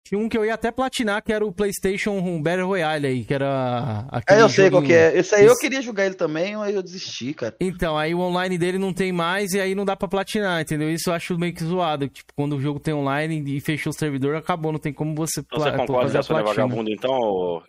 Tinha 0.03 0.19
um 0.19 0.29
que 0.29 0.37
eu 0.37 0.45
ia 0.45 0.55
até 0.55 0.73
platinar, 0.73 1.23
que 1.23 1.33
era 1.33 1.45
o 1.45 1.53
PlayStation 1.53 2.19
Battle 2.43 2.67
Royale 2.67 3.07
aí, 3.07 3.25
que 3.25 3.33
era. 3.35 4.07
aquele 4.11 4.41
É, 4.41 4.43
eu 4.43 4.49
sei 4.49 4.71
qual 4.71 4.83
joguinho. 4.83 4.87
que 4.87 4.93
é. 5.17 5.19
Esse 5.19 5.35
aí 5.35 5.45
eu 5.45 5.57
queria 5.57 5.81
jogar 5.83 6.07
ele 6.07 6.15
também, 6.15 6.57
mas 6.57 6.75
eu 6.75 6.83
desisti, 6.83 7.33
cara. 7.35 7.55
Então, 7.61 7.97
aí 7.97 8.13
o 8.15 8.19
online 8.19 8.57
dele 8.59 8.79
não 8.79 8.93
tem 8.93 9.13
mais 9.13 9.53
e 9.53 9.61
aí 9.61 9.75
não 9.75 9.85
dá 9.85 9.95
pra 9.95 10.09
platinar, 10.09 10.61
entendeu? 10.63 10.91
Isso 10.91 11.11
eu 11.11 11.15
acho 11.15 11.39
meio 11.39 11.53
que 11.55 11.63
zoado. 11.63 12.09
Tipo, 12.09 12.33
quando 12.35 12.57
o 12.57 12.61
jogo 12.61 12.81
tem 12.81 12.93
online 12.95 13.45
e 13.57 13.61
fechou 13.61 13.91
o 13.91 13.95
servidor, 13.95 14.35
acabou, 14.37 14.73
não 14.73 14.79
tem 14.81 14.93
como 14.93 15.15
você, 15.15 15.41
Então 15.41 15.61
você 15.61 15.71
concorda 15.71 16.03
fazer 16.03 16.13
que 16.13 16.19
a 16.19 16.23
Sony 16.23 16.41
é 16.41 16.43
platina. 16.43 16.67
vagabundo 16.67 16.91
então? 16.91 17.63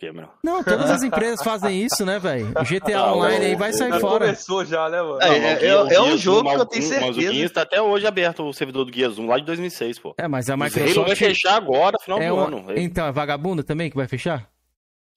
Não, 0.43 0.63
todas 0.63 0.89
as 0.89 1.03
empresas 1.03 1.43
fazem 1.43 1.83
isso, 1.83 2.05
né, 2.05 2.17
velho? 2.17 2.53
O 2.59 2.63
GTA 2.63 2.97
Ah, 2.97 3.13
Online 3.13 3.45
o- 3.45 3.47
aí 3.49 3.55
vai 3.55 3.69
o- 3.71 3.77
sair 3.77 3.99
fora. 3.99 4.25
Começou 4.25 4.65
já, 4.65 4.89
né, 4.89 5.01
mano? 5.01 5.19
É, 5.21 5.27
Não, 5.27 5.35
é- 5.35 5.65
é- 5.91 5.95
é 5.95 6.01
um 6.01 6.17
jogo 6.17 6.49
que 6.49 6.55
eu 6.61 6.65
tenho 6.65 6.83
Mas 6.89 6.91
o 6.91 6.99
certeza. 7.13 7.31
Guinness 7.31 7.51
tá 7.51 7.61
até 7.63 7.81
hoje 7.81 8.07
aberto 8.07 8.43
o 8.47 8.53
servidor 8.53 8.85
do 8.85 8.91
Guia 8.91 9.09
Zoom 9.09 9.27
lá 9.27 9.37
de 9.37 9.45
2006, 9.45 9.99
pô. 9.99 10.15
É, 10.17 10.27
mas 10.27 10.49
a 10.49 10.57
Microsoft... 10.57 11.05
vai 11.07 11.15
fechar 11.15 11.55
agora, 11.55 11.97
final 12.01 12.20
é 12.25 12.29
do 12.29 12.35
uma- 12.35 12.47
ano. 12.47 12.65
Então, 12.77 13.05
é 13.07 13.11
vagabundo 13.11 13.63
também 13.63 13.89
que 13.89 13.95
vai 13.95 14.07
fechar? 14.07 14.49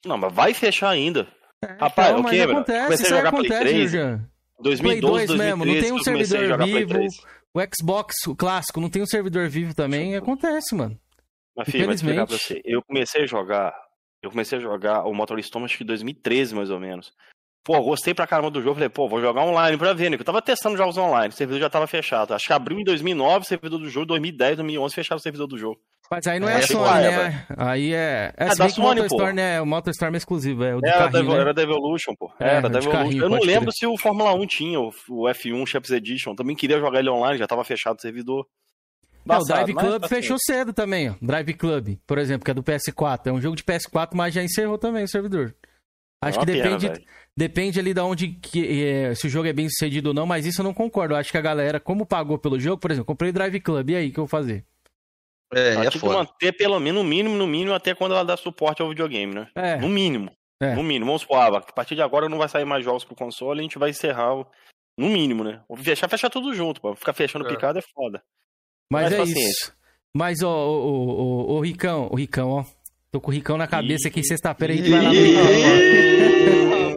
Não, 0.04 0.18
mas 0.18 0.32
vai 0.32 0.52
fechar 0.54 0.90
ainda. 0.90 1.26
Rapaz, 1.80 2.10
Então, 2.10 2.20
o 2.20 2.28
que, 2.28 2.40
acontece, 2.40 2.84
Comecei 2.84 3.06
a 3.06 3.10
jogar 3.10 3.30
Play 3.32 3.46
acontece, 3.46 3.64
3. 3.64 3.90
Jean. 3.90 4.28
2012, 4.60 4.80
Play 4.82 5.26
2 5.26 5.40
mesmo, 5.40 5.64
não 5.64 5.72
2013 5.72 5.82
tem 5.82 5.92
um 5.92 6.02
servidor 6.02 6.58
Play 6.58 6.72
vivo. 6.74 6.88
3. 6.94 7.14
O 7.54 7.60
Xbox 7.74 8.14
o 8.26 8.34
clássico 8.36 8.80
não 8.80 8.90
tem 8.90 9.02
um 9.02 9.06
servidor 9.06 9.48
vivo 9.48 9.74
também, 9.74 10.14
acontece, 10.16 10.74
mano. 10.74 10.98
Mas, 11.56 11.68
filho, 11.68 11.84
vou 11.84 11.94
explicar 11.94 12.26
pra 12.26 12.36
você. 12.36 12.60
Eu 12.64 12.82
comecei 12.82 13.22
a 13.22 13.26
jogar. 13.26 13.72
Eu 14.22 14.30
comecei 14.30 14.58
a 14.58 14.60
jogar 14.60 15.04
o 15.04 15.14
Motor 15.14 15.38
Storm 15.38 15.64
acho 15.64 15.76
que 15.78 15.84
em 15.84 15.86
2013, 15.86 16.54
mais 16.54 16.70
ou 16.70 16.80
menos. 16.80 17.12
Pô, 17.62 17.80
gostei 17.82 18.12
pra 18.12 18.26
caramba 18.26 18.50
do 18.50 18.60
jogo. 18.60 18.74
Falei, 18.74 18.88
pô, 18.88 19.08
vou 19.08 19.20
jogar 19.20 19.42
online 19.42 19.78
pra 19.78 19.92
ver, 19.94 20.10
né? 20.10 20.16
Eu 20.18 20.24
tava 20.24 20.42
testando 20.42 20.76
jogos 20.76 20.98
online, 20.98 21.28
o 21.32 21.36
servidor 21.36 21.60
já 21.60 21.70
tava 21.70 21.86
fechado. 21.86 22.34
Acho 22.34 22.46
que 22.46 22.52
abriu 22.52 22.78
em 22.78 22.84
2009 22.84 23.44
o 23.44 23.48
servidor 23.48 23.78
do 23.78 23.88
jogo, 23.88 24.06
2010, 24.06 24.56
2011 24.56 24.94
fechava 24.94 25.18
o 25.18 25.22
servidor 25.22 25.46
do 25.46 25.56
jogo. 25.56 25.80
Mas 26.10 26.26
aí 26.26 26.38
não 26.38 26.48
é, 26.48 26.54
É, 26.54 26.56
a 26.58 26.62
Sony, 26.66 26.84
vai, 26.84 27.02
né? 27.02 27.46
Aí 27.56 27.92
é. 27.94 28.32
É, 28.36 28.44
É 28.44 28.48
da 28.48 28.54
que 28.54 28.62
o 28.64 28.68
Sony, 28.70 28.86
MotorStorm, 29.00 29.28
pô. 29.30 29.32
né? 29.34 29.60
O 29.60 29.66
MotorStorm 29.66 30.14
é 30.14 30.18
exclusivo, 30.18 30.62
é 30.64 30.74
o 30.76 30.80
Era, 30.84 31.08
da, 31.08 31.10
carrinho, 31.12 31.32
né? 31.32 31.40
era 31.40 31.54
da 31.54 31.62
Evolution, 31.62 32.14
pô. 32.18 32.32
É, 32.38 32.56
Era 32.56 32.66
o 32.66 32.70
da 32.70 32.78
Evolution. 32.78 32.90
carrinho, 32.90 33.24
eu 33.24 33.28
não 33.30 33.38
lembro 33.38 33.70
crer. 33.70 33.72
se 33.74 33.86
o 33.86 33.96
Fórmula 33.98 34.34
1 34.34 34.46
tinha, 34.46 34.80
o, 34.80 34.92
o 35.08 35.22
F1 35.28 35.66
Champs 35.66 35.90
Edition. 35.90 36.34
Também 36.34 36.54
queria 36.54 36.78
jogar 36.78 37.00
ele 37.00 37.10
online, 37.10 37.38
já 37.38 37.46
tava 37.46 37.64
fechado 37.64 37.98
o 37.98 38.02
servidor. 38.02 38.46
Não, 39.24 39.36
o 39.36 39.38
Embaçado, 39.38 39.64
Drive 39.64 39.74
mas 39.74 39.84
Club 39.86 40.02
tá 40.02 40.08
fechou 40.08 40.36
cedo 40.38 40.72
também, 40.74 41.10
ó. 41.10 41.14
Drive 41.22 41.54
Club, 41.54 41.96
por 42.06 42.18
exemplo, 42.18 42.44
que 42.44 42.50
é 42.50 42.54
do 42.54 42.62
PS4. 42.62 43.20
É 43.28 43.32
um 43.32 43.40
jogo 43.40 43.56
de 43.56 43.64
PS4, 43.64 44.10
mas 44.14 44.34
já 44.34 44.42
encerrou 44.42 44.76
também 44.76 45.04
o 45.04 45.08
servidor. 45.08 45.54
Acho 46.22 46.38
É 46.40 46.44
que 46.44 46.50
uma 46.50 46.52
pena, 46.58 46.62
depende, 46.76 46.88
velho. 46.88 47.04
depende 47.36 47.80
ali 47.80 47.94
da 47.94 48.04
onde 48.04 48.28
que, 48.28 48.84
é, 48.84 49.14
se 49.14 49.26
o 49.26 49.30
jogo 49.30 49.48
é 49.48 49.52
bem 49.54 49.68
sucedido 49.70 50.08
ou 50.10 50.14
não, 50.14 50.26
mas 50.26 50.44
isso 50.44 50.60
eu 50.60 50.64
não 50.64 50.74
concordo. 50.74 51.14
Eu 51.14 51.18
acho 51.18 51.30
que 51.30 51.38
a 51.38 51.42
galera, 51.42 51.80
como 51.80 52.04
pagou 52.06 52.38
pelo 52.38 52.60
jogo, 52.60 52.78
por 52.78 52.90
exemplo, 52.90 53.06
comprei 53.06 53.30
o 53.30 53.32
Drive 53.32 53.58
Club, 53.60 53.90
e 53.90 53.96
aí, 53.96 54.08
o 54.08 54.12
que 54.12 54.18
eu 54.20 54.24
vou 54.24 54.28
fazer? 54.28 54.64
É, 55.56 55.72
Ela 55.74 55.84
é 55.84 55.88
tinha 55.88 55.90
que 55.92 55.98
foda. 55.98 56.14
manter 56.18 56.52
pelo 56.52 56.78
menos, 56.80 57.02
no 57.02 57.08
mínimo, 57.08 57.36
no 57.36 57.46
mínimo, 57.46 57.74
até 57.74 57.94
quando 57.94 58.12
ela 58.12 58.24
dá 58.24 58.36
suporte 58.36 58.82
ao 58.82 58.88
videogame, 58.88 59.34
né? 59.34 59.48
É. 59.54 59.76
No 59.76 59.88
mínimo. 59.88 60.30
É. 60.60 60.74
No 60.74 60.82
mínimo. 60.82 61.06
Vamos 61.06 61.22
supor, 61.22 61.38
ah, 61.38 61.58
a 61.58 61.72
partir 61.72 61.94
de 61.94 62.02
agora 62.02 62.28
não 62.28 62.38
vai 62.38 62.48
sair 62.48 62.64
mais 62.64 62.84
jogos 62.84 63.04
pro 63.04 63.14
console, 63.16 63.60
a 63.60 63.62
gente 63.62 63.78
vai 63.78 63.90
encerrar 63.90 64.34
o... 64.34 64.46
No 64.96 65.08
mínimo, 65.08 65.42
né? 65.42 65.60
Ou 65.68 65.76
fechar, 65.76 66.08
fechar 66.08 66.30
tudo 66.30 66.54
junto, 66.54 66.80
pô. 66.80 66.94
Ficar 66.94 67.12
fechando 67.12 67.44
É. 67.46 67.48
picado 67.48 67.78
é 67.78 67.82
foda. 67.82 68.22
Mas 68.92 69.04
Mas 69.04 69.12
é 69.12 69.16
paciência. 69.18 69.50
isso. 69.50 69.72
Mas, 70.16 70.42
ó, 70.42 70.48
ô, 70.68 70.70
ô, 70.70 71.10
ô, 71.50 71.56
ô, 71.56 71.60
Ricão, 71.60 72.08
o 72.12 72.14
Ricão, 72.16 72.50
ó. 72.50 72.64
Tô 73.10 73.20
com 73.20 73.30
o 73.30 73.34
Ricão 73.34 73.56
na 73.56 73.66
cabeça 73.66 74.06
aqui, 74.08 74.22
sexta-feira 74.22 74.72
a 74.74 74.76
gente 74.76 74.90
vai 74.90 75.02
lá 75.02 75.08
no 75.08 75.14
Ricão, 75.14 75.42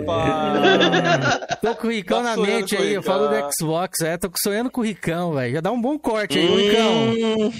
ó. 0.07 1.55
Tô 1.61 1.75
com 1.75 1.87
o 1.87 1.91
Ricão 1.91 2.23
Tá 2.23 2.35
na 2.35 2.37
mente 2.37 2.75
aí, 2.75 2.93
eu 2.93 3.03
falo 3.03 3.27
do 3.27 3.35
Xbox, 3.59 4.01
é, 4.01 4.17
tô 4.17 4.29
sonhando 4.41 4.69
com 4.71 4.81
o 4.81 4.83
Ricão, 4.83 5.33
velho. 5.33 5.53
Já 5.55 5.61
dá 5.61 5.71
um 5.71 5.81
bom 5.81 5.97
corte 5.99 6.37
aí, 6.37 6.49
ô 6.49 6.55
Ricão. 6.55 7.53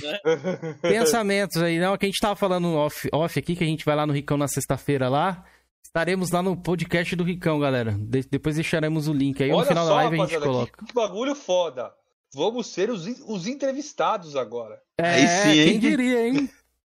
Pensamentos 0.81 1.61
aí, 1.61 1.79
não, 1.79 1.97
que 1.97 2.05
a 2.05 2.09
gente 2.09 2.19
tava 2.19 2.35
falando 2.35 2.73
off, 2.75 3.07
off 3.13 3.39
aqui, 3.39 3.55
que 3.55 3.63
a 3.63 3.67
gente 3.67 3.85
vai 3.85 3.95
lá 3.95 4.05
no 4.05 4.13
Ricão 4.13 4.37
na 4.37 4.47
sexta-feira 4.47 5.09
lá. 5.09 5.43
Estaremos 5.83 6.31
lá 6.31 6.43
no 6.43 6.55
podcast 6.55 7.15
do 7.15 7.23
Ricão, 7.23 7.59
galera. 7.59 7.95
De- 7.97 8.27
depois 8.29 8.55
deixaremos 8.55 9.07
o 9.07 9.13
link 9.13 9.41
aí, 9.41 9.49
no 9.49 9.57
Olha 9.57 9.67
final 9.67 9.85
só, 9.85 9.89
da 9.89 9.95
live 9.95 10.21
a 10.21 10.25
gente 10.25 10.39
coloca. 10.39 10.85
que, 10.85 10.93
bagulho 10.93 11.33
foda. 11.33 11.91
Vamos 12.35 12.67
ser 12.67 12.89
os, 12.89 13.07
os 13.25 13.47
entrevistados 13.47 14.35
agora. 14.35 14.77
É, 14.99 15.25
quem 15.53 15.79
diria, 15.79 16.27
hein? 16.27 16.49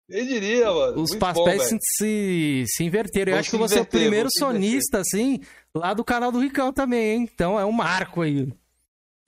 Quem 0.09 0.25
diria, 0.25 0.71
mano? 0.71 1.01
Os 1.01 1.15
papéis 1.15 1.63
bom, 1.63 1.67
se, 1.69 1.77
se, 1.81 2.63
se 2.67 2.83
inverteram. 2.83 3.33
Eu 3.33 3.39
acho 3.39 3.49
que 3.49 3.57
você 3.57 3.79
é 3.79 3.81
o 3.81 3.85
primeiro 3.85 4.29
sonista, 4.31 4.99
assim, 4.99 5.39
lá 5.73 5.93
do 5.93 6.03
canal 6.03 6.31
do 6.31 6.39
Ricão 6.39 6.71
também, 6.71 7.15
hein? 7.15 7.29
Então 7.33 7.59
é 7.59 7.65
um 7.65 7.71
marco 7.71 8.21
aí. 8.21 8.47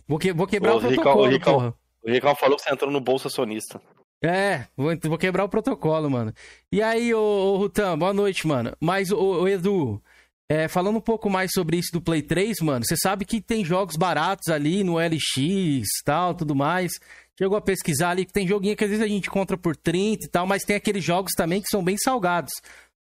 Vou, 0.08 0.20
que- 0.20 0.34
vou 0.34 0.46
quebrar 0.48 0.74
o, 0.74 0.78
o, 0.78 0.80
Ricão, 0.80 1.04
protocolo, 1.04 1.28
o, 1.28 1.30
Ricão, 1.32 1.54
porra. 1.54 1.74
o 2.04 2.12
Ricão 2.12 2.36
falou 2.36 2.56
que 2.58 2.64
você 2.64 2.72
entrou 2.72 2.92
no 2.92 3.02
Bolsa 3.02 3.28
Sonista. 3.30 3.82
É, 4.24 4.66
vou, 4.76 4.96
vou 5.04 5.18
quebrar 5.18 5.44
o 5.44 5.50
protocolo, 5.50 6.10
mano. 6.10 6.34
E 6.72 6.82
aí, 6.82 7.14
ô, 7.14 7.20
ô 7.20 7.58
Rutan, 7.58 7.98
boa 7.98 8.14
noite, 8.14 8.48
mano. 8.48 8.76
Mas, 8.80 9.12
ô, 9.12 9.42
ô, 9.42 9.48
Edu, 9.48 10.02
é, 10.50 10.68
falando 10.68 10.98
um 10.98 11.02
pouco 11.02 11.30
mais 11.30 11.52
sobre 11.54 11.78
isso 11.78 11.92
do 11.92 12.02
Play 12.02 12.22
3, 12.22 12.60
mano, 12.62 12.86
você 12.86 12.96
sabe 12.96 13.26
que 13.26 13.42
tem 13.42 13.66
jogos 13.66 13.96
baratos 13.96 14.48
ali 14.48 14.84
no 14.84 14.98
LX 15.00 15.88
tal, 16.06 16.34
tudo 16.34 16.56
mais. 16.56 16.92
Chegou 17.38 17.58
a 17.58 17.62
pesquisar 17.62 18.10
ali 18.12 18.26
que 18.26 18.34
tem 18.34 18.48
joguinho 18.48 18.76
que 18.76 18.84
às 18.84 18.90
vezes 18.90 19.04
a 19.06 19.08
gente 19.08 19.28
encontra 19.28 19.58
por 19.58 19.76
30 19.76 20.26
e 20.26 20.30
tal, 20.30 20.48
mas 20.48 20.64
tem 20.64 20.76
aqueles 20.76 21.04
jogos 21.04 21.34
também 21.36 21.62
que 21.62 21.70
são 21.70 21.84
bem 21.84 21.96
salgados. 21.98 22.52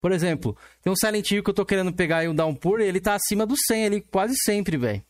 Por 0.01 0.13
exemplo, 0.13 0.57
tem 0.83 0.93
um 0.93 0.97
Silent 0.97 1.31
Hill 1.31 1.43
que 1.43 1.51
eu 1.51 1.55
tô 1.55 1.65
querendo 1.65 1.93
pegar 1.93 2.19
aí, 2.19 2.29
um 2.29 2.35
Downpour, 2.35 2.81
e 2.81 2.85
ele 2.85 3.01
tá 3.01 3.15
acima 3.15 3.47
do 3.47 3.55
100 3.57 3.87
ali, 3.87 4.01
quase 4.03 4.35
sempre, 4.45 4.77
velho. 4.77 5.03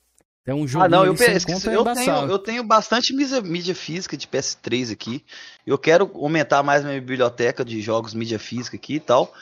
É 0.47 0.55
um 0.55 0.67
jogo 0.67 0.85
Ah, 0.85 0.89
não, 0.89 1.05
eu, 1.05 1.13
conta, 1.45 1.71
é 1.73 1.75
eu, 1.75 1.83
tenho, 1.85 2.31
eu 2.31 2.39
tenho 2.39 2.63
bastante 2.63 3.13
mídia, 3.13 3.41
mídia 3.43 3.75
física 3.75 4.17
de 4.17 4.29
PS3 4.29 4.93
aqui. 4.93 5.25
Eu 5.67 5.77
quero 5.77 6.09
aumentar 6.15 6.63
mais 6.63 6.85
minha 6.85 7.01
biblioteca 7.01 7.65
de 7.65 7.81
jogos 7.83 8.15
mídia 8.15 8.39
física 8.39 8.77
aqui 8.77 8.95
e 8.95 9.01
tal. 9.01 9.35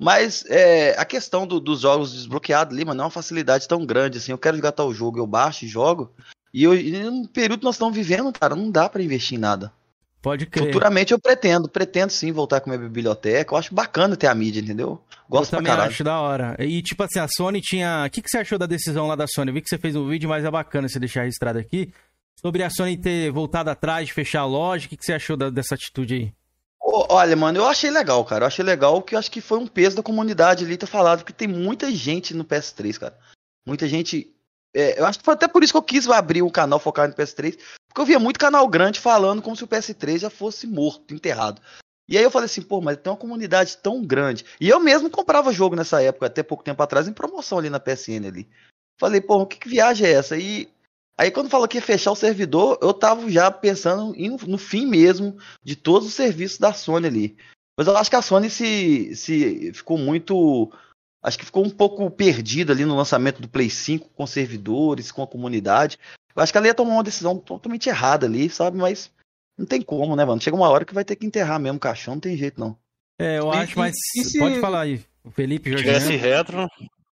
Mas 0.00 0.44
é, 0.48 0.98
a 0.98 1.04
questão 1.04 1.46
do- 1.46 1.60
dos 1.60 1.80
jogos 1.82 2.12
desbloqueados 2.12 2.74
ali, 2.74 2.84
mano, 2.84 2.98
não 2.98 3.04
é 3.04 3.06
uma 3.06 3.10
facilidade 3.12 3.68
tão 3.68 3.86
grande 3.86 4.18
assim. 4.18 4.32
Eu 4.32 4.38
quero 4.38 4.56
jogar 4.56 4.72
tal 4.72 4.92
jogo, 4.92 5.18
eu 5.20 5.26
baixo 5.28 5.64
e 5.64 5.68
jogo. 5.68 6.12
E, 6.52 6.64
eu, 6.64 6.74
e 6.74 6.90
no 7.10 7.28
período 7.28 7.60
que 7.60 7.64
nós 7.64 7.74
estamos 7.74 7.94
vivendo, 7.94 8.32
cara, 8.32 8.54
não 8.56 8.70
dá 8.70 8.88
pra 8.88 9.02
investir 9.02 9.36
em 9.36 9.40
nada. 9.40 9.72
Pode 10.20 10.46
crer. 10.46 10.66
Futuramente 10.72 11.12
eu 11.12 11.18
pretendo, 11.18 11.68
pretendo 11.68 12.10
sim 12.10 12.32
voltar 12.32 12.60
com 12.60 12.68
minha 12.70 12.80
biblioteca. 12.82 13.54
Eu 13.54 13.58
acho 13.58 13.72
bacana 13.74 14.16
ter 14.16 14.26
a 14.26 14.34
mídia, 14.34 14.60
entendeu? 14.60 15.00
Gosto 15.28 15.52
eu 15.54 15.58
pra 15.62 15.68
caralho. 15.70 15.90
acho 15.90 16.02
da 16.02 16.20
hora. 16.20 16.56
E 16.58 16.82
tipo 16.82 17.02
assim, 17.04 17.20
a 17.20 17.28
Sony 17.28 17.60
tinha. 17.60 18.04
O 18.06 18.10
que, 18.10 18.20
que 18.20 18.28
você 18.28 18.38
achou 18.38 18.58
da 18.58 18.66
decisão 18.66 19.06
lá 19.06 19.14
da 19.14 19.26
Sony? 19.28 19.50
Eu 19.50 19.54
vi 19.54 19.62
que 19.62 19.68
você 19.68 19.78
fez 19.78 19.94
um 19.94 20.08
vídeo, 20.08 20.28
mas 20.28 20.44
é 20.44 20.50
bacana 20.50 20.88
você 20.88 20.98
deixar 20.98 21.22
registrado 21.22 21.58
aqui. 21.58 21.92
Sobre 22.40 22.62
a 22.64 22.70
Sony 22.70 22.96
ter 22.96 23.30
voltado 23.30 23.70
atrás 23.70 24.06
de 24.08 24.12
fechar 24.12 24.40
a 24.40 24.46
loja. 24.46 24.86
O 24.86 24.88
que, 24.88 24.96
que 24.96 25.04
você 25.04 25.12
achou 25.12 25.36
da- 25.36 25.50
dessa 25.50 25.74
atitude 25.76 26.14
aí? 26.14 26.32
Olha, 26.82 27.36
mano, 27.36 27.58
eu 27.58 27.66
achei 27.66 27.90
legal, 27.90 28.24
cara. 28.24 28.44
Eu 28.44 28.48
achei 28.48 28.64
legal 28.64 29.00
que 29.02 29.14
eu 29.14 29.18
acho 29.18 29.30
que 29.30 29.40
foi 29.40 29.58
um 29.58 29.66
peso 29.66 29.96
da 29.96 30.02
comunidade 30.02 30.64
ali 30.64 30.76
ter 30.76 30.86
falado, 30.86 31.18
porque 31.18 31.32
tem 31.32 31.46
muita 31.48 31.90
gente 31.92 32.34
no 32.34 32.44
PS3, 32.44 32.98
cara. 32.98 33.16
Muita 33.66 33.86
gente. 33.86 34.32
É, 34.78 35.00
eu 35.00 35.06
acho 35.06 35.18
que 35.18 35.24
foi 35.24 35.34
até 35.34 35.48
por 35.48 35.62
isso 35.62 35.72
que 35.72 35.76
eu 35.76 35.82
quis 35.82 36.08
abrir 36.08 36.42
um 36.42 36.50
canal 36.50 36.78
focado 36.78 37.10
no 37.10 37.16
PS3, 37.16 37.56
porque 37.88 38.00
eu 38.00 38.06
via 38.06 38.18
muito 38.18 38.38
canal 38.38 38.66
grande 38.68 39.00
falando 39.00 39.42
como 39.42 39.56
se 39.56 39.64
o 39.64 39.68
PS3 39.68 40.20
já 40.20 40.30
fosse 40.30 40.66
morto, 40.66 41.14
enterrado. 41.14 41.60
E 42.08 42.16
aí 42.16 42.24
eu 42.24 42.30
falei 42.30 42.46
assim, 42.46 42.62
pô, 42.62 42.80
mas 42.80 42.96
tem 42.96 43.10
uma 43.10 43.18
comunidade 43.18 43.76
tão 43.78 44.02
grande. 44.02 44.44
E 44.60 44.68
eu 44.68 44.80
mesmo 44.80 45.10
comprava 45.10 45.52
jogo 45.52 45.76
nessa 45.76 46.02
época, 46.02 46.26
até 46.26 46.42
pouco 46.42 46.64
tempo 46.64 46.82
atrás, 46.82 47.06
em 47.06 47.12
promoção 47.12 47.58
ali 47.58 47.68
na 47.68 47.78
PSN 47.78 48.26
ali. 48.26 48.48
Falei, 48.98 49.20
pô, 49.20 49.46
que, 49.46 49.58
que 49.58 49.68
viagem 49.68 50.06
é 50.06 50.12
essa? 50.12 50.36
E 50.36 50.68
aí 51.18 51.30
quando 51.30 51.50
falou 51.50 51.68
que 51.68 51.76
ia 51.76 51.82
fechar 51.82 52.10
o 52.12 52.16
servidor, 52.16 52.78
eu 52.80 52.94
tava 52.94 53.30
já 53.30 53.50
pensando 53.50 54.14
em- 54.16 54.36
no 54.46 54.56
fim 54.56 54.86
mesmo 54.86 55.36
de 55.62 55.76
todos 55.76 56.08
os 56.08 56.14
serviços 56.14 56.58
da 56.58 56.72
Sony 56.72 57.06
ali. 57.06 57.36
Mas 57.76 57.86
eu 57.86 57.96
acho 57.96 58.10
que 58.10 58.16
a 58.16 58.22
Sony 58.22 58.50
se, 58.50 59.14
se 59.14 59.72
ficou 59.72 59.98
muito. 59.98 60.72
Acho 61.22 61.38
que 61.38 61.44
ficou 61.44 61.64
um 61.64 61.70
pouco 61.70 62.08
perdida 62.10 62.72
ali 62.72 62.84
no 62.84 62.96
lançamento 62.96 63.42
do 63.42 63.48
Play 63.48 63.68
5 63.68 64.08
com 64.14 64.26
servidores, 64.26 65.10
com 65.10 65.22
a 65.22 65.26
comunidade. 65.26 65.98
Eu 66.34 66.42
acho 66.42 66.52
que 66.52 66.58
ela 66.58 66.66
ia 66.68 66.74
tomar 66.74 66.92
uma 66.94 67.02
decisão 67.02 67.36
totalmente 67.38 67.88
errada 67.88 68.26
ali, 68.26 68.48
sabe? 68.48 68.76
Mas 68.78 69.10
não 69.58 69.66
tem 69.66 69.82
como, 69.82 70.14
né, 70.14 70.24
mano? 70.24 70.40
Chega 70.40 70.56
uma 70.56 70.68
hora 70.68 70.84
que 70.84 70.94
vai 70.94 71.04
ter 71.04 71.16
que 71.16 71.26
enterrar 71.26 71.58
mesmo 71.58 71.76
o 71.78 71.80
caixão, 71.80 72.14
não 72.14 72.20
tem 72.20 72.36
jeito 72.36 72.60
não. 72.60 72.76
É, 73.18 73.38
eu 73.40 73.52
E- 73.52 73.56
acho, 73.56 73.78
mas. 73.78 73.96
se- 73.96 74.38
Pode 74.38 74.60
falar 74.60 74.82
aí. 74.82 75.04
O 75.24 75.30
Felipe 75.32 75.70
Jorge. 75.70 75.84
Tivesse 75.84 76.14
retro. 76.16 76.68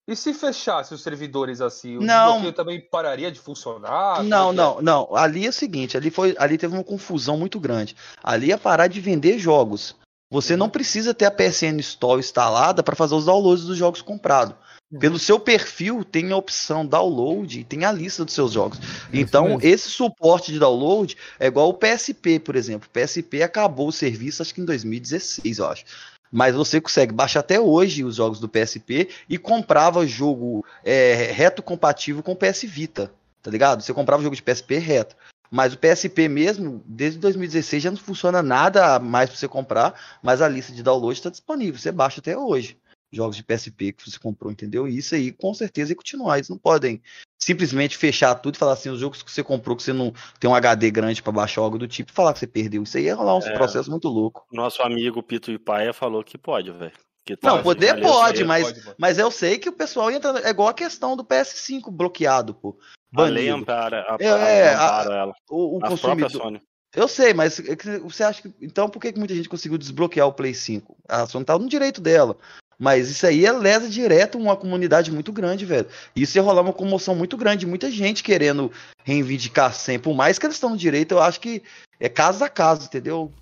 E 0.07 0.15
se 0.15 0.33
fechasse 0.33 0.91
os 0.93 1.03
servidores 1.03 1.61
assim? 1.61 1.97
O 1.97 2.01
Não. 2.01 2.51
também 2.53 2.81
pararia 2.89 3.29
de 3.31 3.39
funcionar? 3.39 4.23
não, 4.23 4.49
é? 4.49 4.53
não, 4.53 4.81
não. 4.81 5.15
Ali 5.15 5.45
é 5.45 5.49
o 5.49 5.53
seguinte, 5.53 5.95
ali 5.97 6.09
foi, 6.09 6.35
ali 6.39 6.57
teve 6.57 6.73
uma 6.73 6.83
confusão 6.83 7.37
muito 7.37 7.59
grande. 7.59 7.95
Ali 8.23 8.47
ia 8.47 8.57
parar 8.57 8.87
de 8.87 8.99
vender 9.01 9.37
jogos. 9.37 9.95
Você 10.31 10.55
não 10.55 10.69
precisa 10.69 11.13
ter 11.13 11.25
a 11.25 11.31
PSN 11.31 11.79
Store 11.79 12.19
instalada 12.19 12.83
para 12.83 12.95
fazer 12.95 13.15
os 13.15 13.25
downloads 13.25 13.65
dos 13.65 13.77
jogos 13.77 14.01
comprados. 14.01 14.55
Pelo 14.99 15.19
seu 15.19 15.39
perfil 15.39 16.03
tem 16.03 16.31
a 16.31 16.37
opção 16.37 16.85
download 16.85 17.59
e 17.59 17.63
tem 17.63 17.85
a 17.85 17.91
lista 17.91 18.25
dos 18.25 18.33
seus 18.33 18.51
jogos. 18.51 18.79
Então, 19.13 19.49
mesmo. 19.49 19.59
esse 19.63 19.89
suporte 19.89 20.51
de 20.51 20.59
download 20.59 21.15
é 21.39 21.47
igual 21.47 21.69
o 21.69 21.73
PSP, 21.73 22.39
por 22.39 22.55
exemplo. 22.55 22.87
O 22.87 22.99
PSP 22.99 23.43
acabou 23.43 23.87
o 23.87 23.91
serviço 23.91 24.41
acho 24.41 24.53
que 24.53 24.61
em 24.61 24.65
2016, 24.65 25.59
eu 25.59 25.67
acho. 25.67 25.85
Mas 26.31 26.55
você 26.55 26.79
consegue 26.79 27.13
baixar 27.13 27.39
até 27.39 27.59
hoje 27.59 28.03
os 28.03 28.15
jogos 28.15 28.39
do 28.39 28.49
PSP 28.49 29.09
e 29.27 29.37
comprava 29.37 30.05
jogo 30.05 30.65
é, 30.83 31.31
reto 31.31 31.61
compatível 31.61 32.21
com 32.21 32.33
o 32.33 32.35
PS 32.35 32.63
Vita, 32.63 33.11
tá 33.41 33.49
ligado? 33.49 33.81
Você 33.81 33.93
comprava 33.93 34.21
jogo 34.21 34.35
de 34.35 34.43
PSP 34.43 34.77
reto. 34.77 35.15
Mas 35.51 35.73
o 35.73 35.77
PSP 35.77 36.27
mesmo, 36.27 36.83
desde 36.85 37.19
2016 37.19 37.83
já 37.83 37.91
não 37.91 37.97
funciona 37.97 38.41
nada 38.43 38.99
mais 38.99 39.29
para 39.29 39.37
você 39.39 39.47
comprar, 39.47 40.19
mas 40.21 40.41
a 40.41 40.47
lista 40.47 40.71
de 40.71 40.83
download 40.83 41.17
está 41.17 41.29
disponível, 41.29 41.79
você 41.79 41.91
baixa 41.91 42.19
até 42.19 42.37
hoje. 42.37 42.77
Jogos 43.11 43.35
de 43.35 43.43
PSP 43.43 43.91
que 43.91 44.07
você 44.07 44.19
comprou, 44.19 44.51
entendeu? 44.51 44.87
E 44.87 44.95
isso 44.95 45.15
aí 45.15 45.31
com 45.31 45.51
certeza 45.51 45.91
ia 45.91 45.95
continuar. 45.95 46.37
Eles 46.37 46.49
não 46.49 46.59
podem 46.59 47.01
simplesmente 47.41 47.97
fechar 47.97 48.35
tudo 48.35 48.53
e 48.53 48.57
falar 48.59 48.73
assim: 48.73 48.89
os 48.89 48.99
jogos 48.99 49.23
que 49.23 49.31
você 49.31 49.43
comprou, 49.43 49.75
que 49.75 49.81
você 49.81 49.91
não 49.93 50.13
tem 50.39 50.47
um 50.47 50.53
HD 50.53 50.91
grande 50.91 51.23
para 51.23 51.31
baixar 51.31 51.61
algo 51.61 51.79
do 51.79 51.87
tipo, 51.87 52.11
falar 52.11 52.33
que 52.33 52.39
você 52.39 52.45
perdeu. 52.45 52.83
Isso 52.83 52.97
aí 52.97 53.05
ia 53.05 53.15
rolar 53.15 53.35
um 53.35 53.41
É. 53.41 53.53
processo 53.53 53.89
muito 53.89 54.07
louco. 54.07 54.45
Nosso 54.51 54.83
amigo 54.83 55.23
Pito 55.23 55.51
Ipaia 55.51 55.91
falou 55.91 56.23
que 56.23 56.37
pode, 56.37 56.71
velho. 56.71 56.91
Tá- 57.39 57.55
Não, 57.55 57.63
poder 57.63 57.93
valeu, 57.93 58.03
pode, 58.03 58.43
valeu, 58.43 58.47
mas, 58.47 58.63
pode, 58.73 58.95
mas 58.97 59.17
eu 59.19 59.29
sei 59.29 59.57
que 59.57 59.69
o 59.69 59.73
pessoal 59.73 60.09
entra. 60.11 60.39
É 60.41 60.49
igual 60.49 60.67
a 60.67 60.73
questão 60.73 61.15
do 61.15 61.23
PS5 61.23 61.91
bloqueado, 61.91 62.53
pô. 62.55 62.77
A 63.15 63.23
lei 63.23 63.49
Banido. 63.49 63.63
ampara, 63.63 64.01
a, 64.07 64.17
É, 64.19 64.25
é, 64.27 64.73
ampara 64.73 65.13
a- 65.13 65.17
ela. 65.17 65.33
o, 65.49 65.77
o 65.77 65.79
consumidor. 65.79 66.61
Eu 66.95 67.07
sei, 67.07 67.33
mas 67.33 67.59
é 67.59 67.99
você 67.99 68.23
acha 68.23 68.41
que. 68.41 68.51
Então 68.61 68.89
por 68.89 68.99
que, 68.99 69.11
que 69.13 69.19
muita 69.19 69.35
gente 69.35 69.47
conseguiu 69.49 69.77
desbloquear 69.77 70.27
o 70.27 70.33
Play 70.33 70.53
5? 70.53 70.97
A 71.07 71.25
Sony 71.27 71.45
tá 71.45 71.57
no 71.57 71.67
direito 71.69 72.01
dela. 72.01 72.35
Mas 72.81 73.09
isso 73.09 73.27
aí 73.27 73.45
é 73.45 73.51
lesa 73.51 73.89
direto 73.89 74.37
uma 74.37 74.55
comunidade 74.55 75.11
muito 75.11 75.33
grande, 75.33 75.65
velho. 75.65 75.85
Isso 76.15 76.37
ia 76.37 76.41
rolar 76.41 76.61
uma 76.61 76.71
comoção 76.71 77.13
muito 77.13 77.35
grande, 77.35 77.65
muita 77.67 77.91
gente 77.91 78.23
querendo 78.23 78.71
reivindicar 79.03 79.73
sempre. 79.73 80.03
Por 80.09 80.15
mais 80.15 80.39
que 80.39 80.45
eles 80.45 80.55
estão 80.55 80.69
no 80.69 80.77
direito, 80.77 81.11
eu 81.13 81.19
acho 81.21 81.41
que 81.41 81.61
é 81.99 82.07
caso 82.07 82.41
a 82.43 82.47
caso, 82.49 82.85
entendeu? 82.85 83.33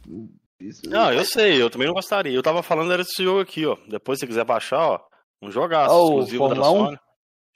Isso- 0.60 0.82
Não, 0.90 1.14
eu 1.14 1.24
sei, 1.24 1.62
eu 1.62 1.70
também 1.70 1.88
não 1.88 1.94
gostaria. 1.94 2.34
Eu 2.34 2.42
tava 2.42 2.64
falando 2.64 2.92
era 2.92 3.04
desse 3.04 3.24
jogo 3.24 3.40
aqui, 3.42 3.64
ó. 3.66 3.78
Depois, 3.88 4.18
se 4.18 4.22
você 4.22 4.28
quiser 4.28 4.44
baixar, 4.44 4.80
ó, 4.80 5.00
um 5.42 5.52
jogaço 5.52 5.94
Ó, 5.94 6.02
o 6.06 6.08
exclusivo 6.08 6.50
da 6.50 6.56
Fórmula 6.56 6.72
1? 6.72 6.86
Sony. 6.86 7.00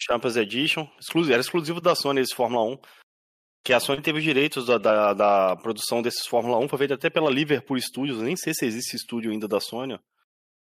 Champions 0.02 0.36
Edition. 0.36 0.88
Exclusivo, 1.00 1.34
era 1.34 1.42
exclusivo 1.42 1.80
da 1.82 1.96
Sony 1.96 2.22
esse 2.22 2.36
Fórmula 2.36 2.64
1. 2.74 2.78
Que 3.64 3.74
a 3.74 3.80
Sony 3.80 4.02
teve 4.02 4.18
os 4.18 4.24
direitos 4.24 4.66
da, 4.66 4.78
da, 4.78 5.14
da 5.14 5.56
produção 5.58 6.02
desses 6.02 6.26
Fórmula 6.26 6.58
1. 6.58 6.68
Foi 6.68 6.80
feito 6.80 6.94
até 6.96 7.10
pela 7.10 7.30
Liverpool 7.30 7.80
Studios. 7.80 8.22
Nem 8.22 8.36
sei 8.36 8.54
se 8.54 8.66
existe 8.66 8.96
estúdio 8.96 9.32
ainda 9.32 9.48
da 9.48 9.60
Sony, 9.60 9.94
ó. 9.94 10.00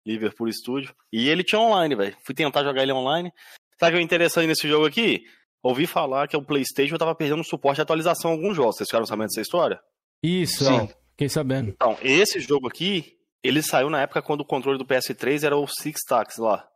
Liverpool 0.06 0.52
Studio. 0.52 0.94
E 1.12 1.30
ele 1.30 1.44
tinha 1.44 1.60
online, 1.60 1.96
velho. 1.96 2.18
Fui 2.26 2.36
tentar 2.36 2.64
jogar 2.64 2.84
ele 2.84 2.92
online. 2.92 3.32
Sabe 3.80 3.94
o 3.94 3.96
que 3.96 4.02
é 4.02 4.04
interessante 4.04 4.48
nesse 4.48 4.68
jogo 4.68 4.86
aqui? 4.86 5.24
Ouvi 5.64 5.88
falar 5.88 6.28
que 6.28 6.36
o 6.38 6.44
PlayStation 6.44 6.98
tava 6.98 7.16
perdendo 7.16 7.44
suporte 7.44 7.78
de 7.78 7.82
atualização 7.82 8.32
em 8.32 8.34
alguns 8.36 8.56
jogos. 8.56 8.78
Vocês 8.78 8.88
ficaram 8.90 9.06
sabendo 9.06 9.28
dessa 9.28 9.42
história? 9.42 9.80
Isso, 10.24 10.66
Sim. 10.66 10.80
ó, 10.82 10.88
fiquei 11.12 11.30
sabendo. 11.30 11.70
Então, 11.70 11.98
esse 12.02 12.40
jogo 12.40 12.68
aqui, 12.68 13.18
ele 13.44 13.62
saiu 13.62 13.90
na 13.90 14.02
época 14.02 14.22
quando 14.22 14.42
o 14.42 14.46
controle 14.46 14.78
do 14.78 14.86
PS3 14.86 15.44
era 15.44 15.58
o 15.58 15.68
Six 15.68 16.00
Tacks 16.08 16.38
lá. 16.38 16.69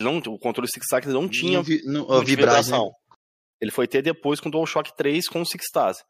Não, 0.00 0.18
o 0.18 0.38
controle 0.38 0.68
Six 0.72 0.86
Tacks 0.88 1.12
não 1.12 1.28
tinha 1.28 1.58
né? 1.60 1.64
vibração. 2.24 2.92
Ele 3.60 3.72
foi 3.72 3.88
ter 3.88 4.00
depois 4.02 4.38
com 4.40 4.48
o 4.48 4.52
DualShock 4.52 4.96
3 4.96 5.28
com 5.28 5.40
o 5.40 5.46
Six 5.46 5.66
Tacks. 5.72 6.04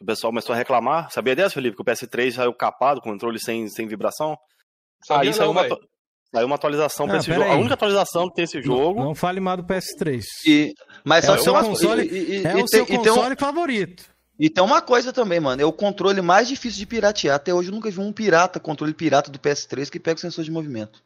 O 0.00 0.04
pessoal 0.04 0.30
começou 0.30 0.52
a 0.52 0.56
reclamar. 0.56 1.10
Sabia 1.10 1.34
dessa, 1.34 1.54
Felipe? 1.54 1.76
Que 1.76 1.82
o 1.82 1.84
PS3 1.84 2.32
saiu 2.32 2.52
capado, 2.52 3.00
controle 3.00 3.38
sem, 3.40 3.68
sem 3.68 3.86
vibração? 3.86 4.36
Sabia 5.06 5.30
Aí 5.30 5.34
saiu, 5.34 5.54
não, 5.54 5.62
uma, 5.62 5.78
saiu 6.34 6.46
uma 6.46 6.56
atualização 6.56 7.06
pra 7.06 7.16
Ah, 7.16 7.18
esse 7.20 7.32
jogo. 7.32 7.42
A 7.42 7.52
aí. 7.54 7.58
única 7.60 7.74
atualização 7.74 8.28
que 8.28 8.34
tem 8.34 8.44
esse 8.44 8.60
jogo. 8.60 8.98
Não, 8.98 9.06
não 9.06 9.14
fale 9.14 9.40
mal 9.40 9.56
do 9.56 9.64
PS3. 9.64 10.24
E, 10.44 10.74
mas 11.04 11.24
é 11.24 11.28
só 11.28 11.32
o 11.32 11.36
que 11.36 11.42
seu 11.44 11.52
uma- 11.54 11.64
console, 11.64 12.02
e- 12.02 12.40
e- 12.40 12.44
é 12.46 12.54
o 12.56 12.66
seu 12.68 12.84
tem- 12.84 12.96
um- 12.98 13.02
console 13.02 13.36
favorito. 13.36 14.04
E 14.38 14.50
tem 14.50 14.62
uma 14.64 14.82
coisa 14.82 15.12
também, 15.12 15.38
mano. 15.40 15.62
É 15.62 15.64
o 15.64 15.72
controle 15.72 16.20
mais 16.20 16.48
difícil 16.48 16.80
de 16.80 16.86
piratear. 16.86 17.36
Até 17.36 17.54
hoje 17.54 17.68
eu 17.68 17.74
nunca 17.74 17.88
vi 17.90 18.00
um 18.00 18.12
pirata, 18.12 18.58
controle 18.60 18.92
pirata 18.92 19.30
do 19.30 19.38
PS3 19.38 19.88
que 19.88 20.00
pega 20.00 20.18
o 20.18 20.20
sensor 20.20 20.44
de 20.44 20.50
movimento. 20.50 21.00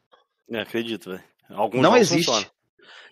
É, 0.51 0.61
acredito, 0.61 1.11
velho. 1.11 1.23
Alguns 1.51 1.83
não 1.83 1.97
existe. 1.97 2.25
funcionam. 2.27 2.51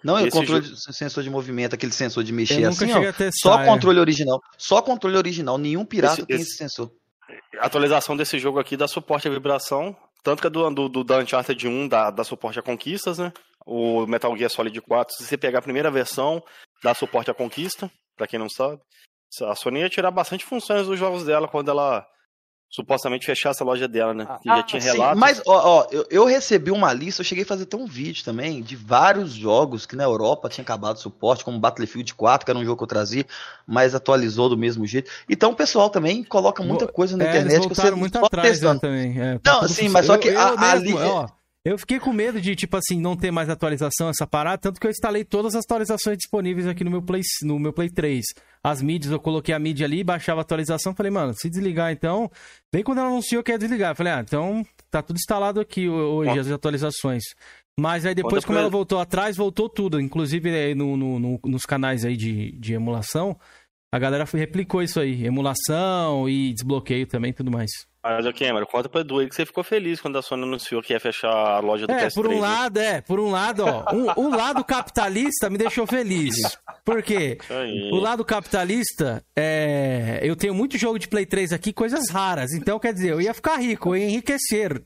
Não, 0.02 0.18
é 0.18 0.24
o 0.24 0.30
controle 0.30 0.62
jogo- 0.66 0.76
de 0.76 0.94
sensor 0.94 1.22
de 1.22 1.30
movimento, 1.30 1.74
aquele 1.74 1.92
sensor 1.92 2.22
de 2.22 2.30
mexer 2.32 2.60
Eu 2.62 2.70
nunca 2.70 2.84
assim, 2.84 2.92
ó. 2.92 3.08
a 3.08 3.12
testar, 3.12 3.30
Só 3.40 3.60
é. 3.60 3.64
controle 3.66 3.98
original. 3.98 4.40
Só 4.58 4.82
controle 4.82 5.16
original. 5.16 5.56
Nenhum 5.56 5.84
pirata 5.84 6.14
Esse- 6.18 6.26
tem 6.26 6.36
esse- 6.36 6.44
esse 6.48 6.56
sensor. 6.58 6.92
A 7.58 7.66
atualização 7.66 8.14
desse 8.16 8.38
jogo 8.38 8.58
aqui 8.58 8.76
dá 8.76 8.86
suporte 8.86 9.26
à 9.26 9.30
vibração. 9.30 9.96
Tanto 10.22 10.40
que 10.42 10.46
a 10.46 10.50
do, 10.50 10.68
do, 10.70 10.88
do 10.90 11.04
da 11.04 11.18
Uncharted 11.18 11.66
1 11.68 11.88
dá, 11.88 12.10
dá 12.10 12.22
suporte 12.24 12.58
a 12.58 12.62
conquistas, 12.62 13.18
né? 13.18 13.32
O 13.66 14.06
Metal 14.06 14.36
Gear 14.36 14.50
Solid 14.50 14.78
4, 14.82 15.14
se 15.16 15.24
você 15.24 15.38
pegar 15.38 15.60
a 15.60 15.62
primeira 15.62 15.90
versão, 15.90 16.42
dá 16.82 16.94
suporte 16.94 17.30
à 17.30 17.34
conquista, 17.34 17.90
pra 18.16 18.26
quem 18.26 18.38
não 18.38 18.48
sabe. 18.50 18.78
A 19.42 19.54
Sony 19.54 19.80
ia 19.80 19.88
tirar 19.88 20.10
bastante 20.10 20.44
funções 20.44 20.86
dos 20.86 20.98
jogos 20.98 21.24
dela 21.24 21.48
quando 21.48 21.70
ela 21.70 22.06
supostamente 22.74 23.24
fechasse 23.24 23.62
a 23.62 23.66
loja 23.66 23.86
dela, 23.86 24.12
né? 24.12 24.26
E 24.44 24.48
já 24.48 24.62
tinha 24.64 24.78
Ah, 24.78 24.82
Sim, 24.82 24.88
relatos. 24.98 25.20
mas, 25.20 25.42
ó, 25.46 25.78
ó, 25.80 25.86
eu, 25.92 26.06
eu 26.10 26.24
recebi 26.24 26.70
uma 26.72 26.92
lista, 26.92 27.20
eu 27.20 27.24
cheguei 27.24 27.44
a 27.44 27.46
fazer 27.46 27.62
até 27.64 27.76
um 27.76 27.86
vídeo 27.86 28.24
também 28.24 28.62
de 28.62 28.74
vários 28.74 29.32
jogos 29.32 29.86
que 29.86 29.94
na 29.94 30.02
Europa 30.02 30.48
tinha 30.48 30.62
acabado 30.62 30.96
o 30.96 31.00
suporte, 31.00 31.44
como 31.44 31.58
Battlefield 31.60 32.12
4, 32.14 32.44
que 32.44 32.50
era 32.50 32.58
um 32.58 32.64
jogo 32.64 32.78
que 32.78 32.82
eu 32.82 32.88
trazia, 32.88 33.24
mas 33.66 33.94
atualizou 33.94 34.48
do 34.48 34.56
mesmo 34.58 34.84
jeito. 34.86 35.10
Então 35.28 35.52
o 35.52 35.56
pessoal 35.56 35.88
também 35.88 36.24
coloca 36.24 36.62
muita 36.64 36.88
coisa 36.88 37.16
na 37.16 37.24
É, 37.24 37.28
eles 37.28 37.38
internet 37.54 37.68
que 37.68 37.74
você 37.76 37.90
muito 37.92 38.18
só 38.18 38.26
atrás 38.26 38.48
né, 38.48 38.52
testando. 38.52 38.80
também. 38.80 39.20
é, 39.20 39.38
Não, 39.46 39.68
sim, 39.68 39.88
mas 39.88 40.06
só 40.06 40.14
eu- 40.14 40.18
que 40.18 40.28
eu 40.28 40.40
a- 40.40 40.48
a 40.72 40.76
mesmo, 40.80 40.98
ó, 40.98 41.26
eu 41.64 41.78
fiquei 41.78 42.00
com 42.00 42.12
medo 42.12 42.40
de, 42.40 42.56
tipo 42.56 42.76
assim, 42.76 43.00
não 43.00 43.16
ter 43.16 43.30
mais 43.30 43.48
atualização, 43.48 44.08
essa 44.08 44.26
parada, 44.26 44.58
tanto 44.58 44.80
que 44.80 44.86
eu 44.86 44.90
instalei 44.90 45.24
todas 45.24 45.54
as 45.54 45.64
atualizações 45.64 46.18
disponíveis 46.18 46.66
aqui 46.66 46.82
no 46.84 46.90
meu 46.90 47.00
Play, 47.02 47.22
no 47.42 47.58
meu 47.58 47.72
Play 47.72 47.88
3. 47.88 48.24
As 48.66 48.80
mídias, 48.80 49.12
eu 49.12 49.20
coloquei 49.20 49.54
a 49.54 49.58
mídia 49.58 49.84
ali, 49.86 50.02
baixava 50.02 50.40
a 50.40 50.42
atualização, 50.42 50.94
falei, 50.94 51.12
mano, 51.12 51.34
se 51.34 51.50
desligar 51.50 51.92
então. 51.92 52.30
Bem 52.72 52.82
quando 52.82 52.98
ela 52.98 53.08
anunciou 53.08 53.42
que 53.42 53.52
ia 53.52 53.58
desligar, 53.58 53.90
eu 53.92 53.94
falei, 53.94 54.12
ah, 54.14 54.20
então 54.20 54.64
tá 54.90 55.02
tudo 55.02 55.16
instalado 55.18 55.60
aqui 55.60 55.86
ho- 55.86 55.92
hoje, 55.92 56.30
Ó. 56.30 56.40
as 56.40 56.50
atualizações. 56.50 57.22
Mas 57.78 58.06
aí 58.06 58.14
depois, 58.14 58.42
Quando 58.42 58.46
como 58.46 58.58
ela 58.60 58.70
voltou 58.70 58.98
atrás, 59.00 59.36
voltou 59.36 59.68
tudo. 59.68 60.00
Inclusive 60.00 60.48
aí 60.48 60.74
no, 60.74 60.96
no- 60.96 61.18
no- 61.18 61.40
nos 61.44 61.66
canais 61.66 62.04
aí 62.06 62.16
de, 62.16 62.52
de 62.52 62.72
emulação, 62.72 63.36
a 63.92 63.98
galera 63.98 64.24
replicou 64.32 64.82
isso 64.82 64.98
aí. 64.98 65.26
Emulação 65.26 66.26
e 66.28 66.52
desbloqueio 66.54 67.06
também 67.06 67.32
e 67.32 67.34
tudo 67.34 67.50
mais. 67.50 67.70
Mas, 68.04 68.26
ô 68.26 68.32
Cameron, 68.34 68.66
conta 68.66 68.86
pra 68.86 69.00
Edu 69.00 69.18
aí 69.18 69.28
que 69.28 69.34
você 69.34 69.46
ficou 69.46 69.64
feliz 69.64 69.98
quando 69.98 70.18
a 70.18 70.22
Sony 70.22 70.42
anunciou 70.42 70.82
que 70.82 70.92
ia 70.92 71.00
fechar 71.00 71.30
a 71.32 71.58
loja 71.60 71.86
do 71.86 71.92
É, 71.92 72.06
PS3. 72.06 72.14
por 72.14 72.26
um 72.26 72.34
né? 72.34 72.40
lado, 72.40 72.76
é, 72.78 73.00
por 73.00 73.18
um 73.18 73.30
lado, 73.30 73.64
ó, 73.64 73.94
um- 73.94 74.26
o 74.26 74.36
lado 74.36 74.62
capitalista 74.62 75.48
me 75.48 75.56
deixou 75.56 75.86
feliz. 75.86 76.36
Por 76.84 77.02
quê? 77.02 77.38
O 77.92 77.96
lado 77.96 78.22
capitalista, 78.22 79.24
é, 79.34 80.20
eu 80.22 80.36
tenho 80.36 80.52
muito 80.54 80.76
jogo 80.76 80.98
de 80.98 81.08
Play 81.08 81.24
3 81.24 81.50
aqui, 81.50 81.72
coisas 81.72 82.10
raras. 82.10 82.52
Então, 82.52 82.78
quer 82.78 82.92
dizer, 82.92 83.12
eu 83.12 83.22
ia 83.22 83.32
ficar 83.32 83.56
rico, 83.56 83.90
eu 83.94 83.96
ia 84.00 84.04
enriquecer. 84.10 84.82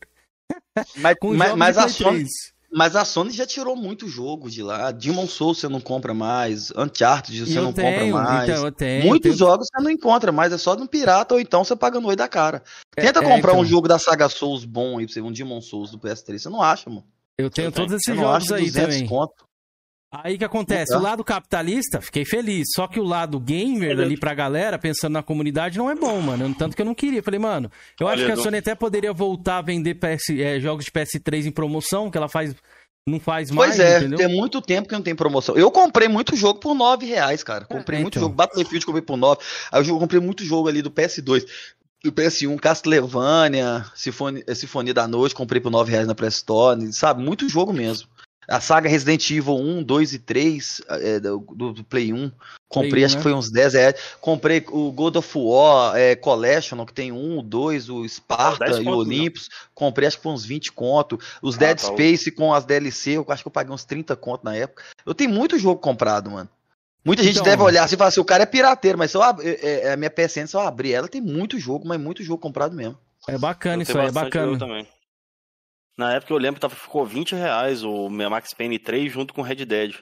Mas, 0.97 1.17
Com 1.21 1.35
mas, 1.35 1.49
jogos 1.49 1.59
mas 1.59 1.75
de 1.75 1.81
a 1.81 1.83
Play 1.83 1.93
Sony, 1.95 2.15
3. 2.19 2.29
Mas 2.73 2.95
a 2.97 3.05
Sony 3.05 3.31
já 3.33 3.47
tirou 3.47 3.75
muito 3.75 4.07
jogo 4.09 4.51
de 4.51 4.63
lá. 4.63 4.91
Demon 4.91 5.27
Souls 5.27 5.59
você 5.59 5.69
não 5.69 5.81
compra 5.81 6.13
mais, 6.13 6.71
Uncharted 6.77 7.47
você 7.47 7.59
eu 7.59 7.63
não 7.63 7.73
tenho, 7.73 8.13
compra 8.13 8.23
mais. 8.25 8.49
então, 8.49 8.65
eu 8.67 8.73
tenho, 8.73 9.07
Muitos 9.07 9.23
tenho- 9.31 9.37
jogos 9.39 9.69
você 9.73 9.83
não 9.83 9.91
encontra 9.91 10.31
mais, 10.33 10.53
é 10.53 10.59
só 10.59 10.77
no 10.77 10.87
pirata 10.89 11.35
ou 11.35 11.41
então 11.41 11.65
você 11.65 11.75
paga 11.75 11.99
no 12.01 12.09
oi 12.09 12.17
da 12.17 12.29
cara. 12.29 12.63
É, 12.97 13.03
Tenta 13.03 13.21
é, 13.21 13.23
comprar 13.23 13.53
então. 13.53 13.61
um 13.61 13.65
jogo 13.65 13.89
da 13.89 13.99
saga 13.99 14.29
Souls 14.29 14.65
bom 14.65 14.99
aí 14.99 15.07
pra 15.07 15.15
você, 15.15 15.21
um 15.21 15.33
Demon 15.33 15.61
Souls 15.61 15.91
do 15.91 15.99
PS3, 15.99 16.39
você 16.43 16.49
não 16.49 16.61
acha, 16.63 16.91
mano. 16.91 17.05
Eu 17.39 17.49
tenho 17.49 17.69
Eu 17.69 17.73
todos 17.73 17.95
esses 17.95 18.09
Eu 18.09 18.17
jogos 18.17 18.37
acho 18.45 18.55
aí 18.55 18.65
200 18.67 18.95
também. 18.95 19.09
conto. 19.09 19.48
Aí 20.11 20.39
que 20.39 20.45
acontece, 20.45 20.95
o 20.95 20.99
dá. 20.99 21.11
lado 21.11 21.23
capitalista, 21.23 22.01
fiquei 22.01 22.25
feliz. 22.25 22.69
Só 22.75 22.87
que 22.87 22.99
o 22.99 23.03
lado 23.05 23.39
gamer 23.39 23.99
ali 24.01 24.19
pra 24.19 24.33
galera, 24.33 24.79
pensando 24.79 25.13
na 25.13 25.23
comunidade, 25.23 25.77
não 25.77 25.91
é 25.91 25.95
bom, 25.95 26.19
mano. 26.23 26.55
Tanto 26.55 26.75
que 26.75 26.81
eu 26.81 26.87
não 26.87 26.95
queria. 26.95 27.23
Falei, 27.23 27.39
mano, 27.39 27.71
eu 28.01 28.09
acho 28.09 28.25
que 28.25 28.33
a. 28.33 28.37
Sony 28.37 28.57
até 28.59 28.75
poderia 28.75 29.13
voltar 29.13 29.59
a 29.59 29.63
vender 29.63 29.95
PS, 29.97 30.31
é, 30.31 30.59
jogos 30.61 30.87
de 30.87 30.91
PS3 30.91 31.47
em 31.47 31.51
promoção, 31.51 32.11
que 32.11 32.17
ela 32.17 32.29
faz. 32.29 32.55
Não 33.07 33.19
faz 33.21 33.51
Pois 33.51 33.79
mais, 33.79 33.81
é, 33.81 33.99
entendeu? 33.99 34.19
tem 34.19 34.29
muito 34.29 34.61
tempo 34.61 34.87
que 34.89 34.95
não 34.95 35.01
tem 35.03 35.15
promoção. 35.15 35.57
Eu 35.57 35.71
comprei 35.71 36.09
muito 36.09 36.37
jogo 36.37 36.61
por 36.61 36.75
9 36.75 37.07
reais, 37.07 37.43
cara. 37.43 37.65
Comprei 37.65 37.99
É, 37.99 38.03
muito 38.03 38.15
então. 38.19 38.25
jogo. 38.29 38.35
Battlefield 38.35 38.85
comprei 38.85 39.03
por 39.03 39.17
9. 39.17 39.41
Aí 39.73 39.89
eu 39.89 39.99
comprei 39.99 40.21
muito 40.21 40.45
jogo 40.45 40.69
ali 40.69 40.83
do 40.83 40.91
PS2. 40.91 41.47
Do 42.05 42.13
PS1, 42.13 42.57
Castlevania, 42.61 43.85
Sinfonia, 43.95 44.45
Sinfonia 44.55 44.93
da 44.95 45.09
Noite, 45.09 45.35
comprei 45.35 45.61
por 45.61 45.71
9 45.71 45.91
reais 45.91 46.07
na 46.07 46.15
Press 46.15 46.35
Store, 46.35 46.93
sabe? 46.93 47.23
Muito 47.23 47.49
jogo 47.49 47.73
mesmo. 47.73 48.09
A 48.49 48.61
saga 48.61 48.89
Resident 48.89 49.31
Evil 49.31 49.57
1, 49.57 49.83
2 49.83 50.15
e 50.15 50.19
3 50.19 50.81
é, 50.89 51.21
do, 51.21 51.39
do- 51.55 51.85
Play 51.85 52.13
1. 52.15 52.33
Comprei, 52.67 52.91
Play 52.91 53.03
1, 53.03 53.07
acho 53.07 53.15
né? 53.17 53.19
que 53.21 53.23
foi 53.23 53.35
uns 53.35 53.51
10 53.51 53.75
reais. 53.75 53.95
Comprei 54.21 54.65
o 54.71 54.91
God 54.91 55.17
of 55.17 55.39
War 55.39 55.95
é, 55.97 56.17
Collection, 56.17 56.85
que 56.87 56.93
tem 56.95 57.13
um, 57.13 57.43
2, 57.43 57.91
o 57.91 58.09
Sparta 58.09 58.65
10 58.65 58.77
e 58.79 58.81
o 58.81 58.85
conto, 58.85 58.97
Olympus. 58.99 59.49
Comprei 59.75 60.09
acho 60.09 60.17
que 60.17 60.23
foi 60.23 60.33
uns 60.33 60.45
20 60.47 60.73
conto. 60.73 61.19
Os 61.43 61.57
Ah, 61.57 61.59
Dead 61.59 61.79
tá. 61.79 61.87
Space 61.89 62.31
com 62.31 62.55
as 62.55 62.65
DLC, 62.65 63.13
eu 63.19 63.27
acho 63.29 63.43
que 63.43 63.49
eu 63.49 63.53
paguei 63.53 63.73
uns 63.75 63.85
30 63.85 64.17
conto 64.17 64.45
na 64.45 64.57
época. 64.57 64.83
Eu 65.05 65.15
tenho 65.15 65.31
muito 65.31 65.59
jogo 65.59 65.81
comprado, 65.81 66.31
mano. 66.31 66.49
Muita 67.05 67.23
gente 67.23 67.35
Então, 67.37 67.45
deve 67.45 67.63
olhar 67.63 67.85
assim 67.85 67.95
e 67.95 67.99
falar 67.99 68.09
assim, 68.09 68.21
o 68.21 68.25
cara 68.25 68.43
é 68.43 68.47
pirateiro, 68.47 68.99
mas 68.99 69.11
se 69.11 69.17
eu 69.17 69.23
ab- 69.23 69.41
é, 69.43 69.85
é, 69.87 69.93
a 69.93 69.97
minha 69.97 70.11
PSN, 70.11 70.47
se 70.47 70.57
eu 70.57 70.61
abrir 70.61 70.93
ela, 70.93 71.07
tem 71.09 71.21
muito 71.21 71.59
jogo, 71.59 71.87
mas 71.87 71.99
muito 72.01 72.23
jogo 72.23 72.41
comprado 72.41 72.75
mesmo. 72.75 72.99
É 73.27 73.39
bacana 73.39 73.77
Eu 73.77 73.83
isso 73.83 73.99
aí, 73.99 74.09
é 74.09 74.11
bacana. 74.11 74.59
Também. 74.59 74.87
Na 75.99 76.15
época 76.15 76.33
eu 76.33 76.39
lembro 76.39 76.55
que 76.55 76.61
tava, 76.61 76.77
ficou 76.77 77.05
20 77.05 77.35
reais 77.35 77.83
o 77.83 78.09
Max 78.09 78.55
Payne 78.55 78.79
3 78.79 79.13
junto 79.13 79.35
com 79.35 79.43
Red 79.43 79.65
Dead. 79.67 79.95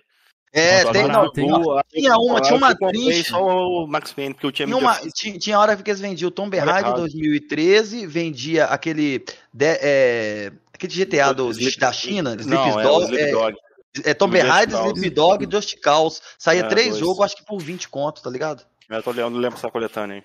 É, 0.52 0.82
Nossa, 0.84 0.92
tem, 0.92 1.08
não, 1.08 1.32
tem- 1.32 1.46
não, 1.48 1.60
tinha 1.92 2.16
uma, 2.16 2.40
tinha 2.40 2.54
uma 2.56 2.74
triste. 2.74 3.30
só 3.30 3.42
o 3.44 3.86
Max 3.86 4.12
Payne, 4.12 4.32
porque 4.34 4.46
eu 4.46 4.52
tinha 4.52 4.66
Tinha, 4.66 4.76
uma, 4.78 4.94
tinha, 5.14 5.38
tinha 5.38 5.58
hora 5.58 5.76
que 5.76 5.90
eles 5.90 6.00
vendiam 6.00 6.28
o 6.28 6.30
Tomb 6.30 6.56
Raider 6.56 6.76
errado. 6.86 6.96
2013, 7.00 8.06
vendia 8.06 8.66
aquele. 8.66 9.24
de- 9.52 9.64
é, 9.80 10.52
aquele 10.72 10.92
GTA 10.94 11.32
do, 11.34 11.50
Sleep- 11.50 11.78
da 11.78 11.92
China, 11.92 12.30
Sleep 12.38 12.48
Não, 12.54 12.80
é, 12.80 12.82
Dog. 12.82 13.18
É, 13.18 13.30
Dog. 13.32 13.56
é 14.04 14.14
Tomb 14.14 14.36
Just 14.38 14.50
Raider. 14.50 14.86
Sleep 14.86 15.10
Dog 15.10 15.44
e 15.44 15.50
Just 15.50 15.80
Cause. 15.80 16.20
Saía 16.38 16.60
É, 16.60 16.68
três 16.68 16.88
dois. 16.90 17.00
jogos, 17.00 17.20
acho 17.24 17.36
que 17.36 17.44
por 17.44 17.58
20 17.58 17.88
conto, 17.88 18.22
tá 18.22 18.30
ligado? 18.30 18.62
Eu 18.88 19.02
tô 19.02 19.10
lendo, 19.10 19.36
lembro 19.36 19.58
essa 19.58 19.70
coletânea 19.70 20.16
aí. 20.16 20.24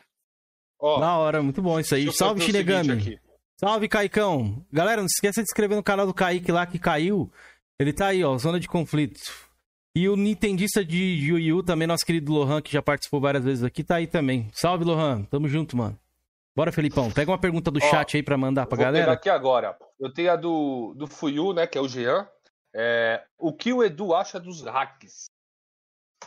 Da 0.99 1.17
hora, 1.17 1.41
muito 1.41 1.61
bom 1.61 1.79
isso 1.79 1.93
aí. 1.95 2.11
Salve, 2.13 2.41
Shinegami. 2.41 3.19
Salve, 3.63 3.87
Caicão. 3.87 4.65
Galera, 4.73 5.01
não 5.01 5.07
se 5.07 5.17
esqueça 5.17 5.39
de 5.39 5.47
se 5.47 5.51
inscrever 5.51 5.77
no 5.77 5.83
canal 5.83 6.07
do 6.07 6.15
Kaique 6.15 6.51
lá 6.51 6.65
que 6.65 6.79
caiu. 6.79 7.31
Ele 7.79 7.93
tá 7.93 8.07
aí, 8.07 8.23
ó, 8.23 8.35
zona 8.35 8.59
de 8.59 8.67
conflito. 8.67 9.19
E 9.95 10.09
o 10.09 10.15
Nintendista 10.15 10.83
de 10.83 10.97
Yu 10.97 11.37
Yu, 11.37 11.61
também, 11.61 11.87
nosso 11.87 12.03
querido 12.03 12.33
Lohan, 12.33 12.59
que 12.59 12.73
já 12.73 12.81
participou 12.81 13.21
várias 13.21 13.43
vezes 13.43 13.63
aqui, 13.63 13.83
tá 13.83 13.97
aí 13.97 14.07
também. 14.07 14.49
Salve, 14.51 14.83
Lohan. 14.83 15.25
Tamo 15.25 15.47
junto, 15.47 15.77
mano. 15.77 15.95
Bora, 16.55 16.71
Felipão. 16.71 17.11
Pega 17.11 17.29
uma 17.29 17.37
pergunta 17.37 17.69
do 17.69 17.77
Ó, 17.77 17.87
chat 17.87 18.17
aí 18.17 18.23
pra 18.23 18.35
mandar 18.35 18.65
pra 18.65 18.75
Vou 18.75 18.83
pegar 18.83 18.91
galera. 18.97 19.11
aqui 19.13 19.29
agora. 19.29 19.77
Eu 19.99 20.11
tenho 20.11 20.31
a 20.31 20.35
do, 20.35 20.95
do 20.97 21.05
Fuyu, 21.05 21.53
né? 21.53 21.67
Que 21.67 21.77
é 21.77 21.81
o 21.81 21.87
Jean. 21.87 22.27
É, 22.73 23.23
o 23.37 23.53
que 23.53 23.71
o 23.71 23.83
Edu 23.83 24.15
acha 24.15 24.39
dos 24.39 24.63
hacks? 24.63 25.25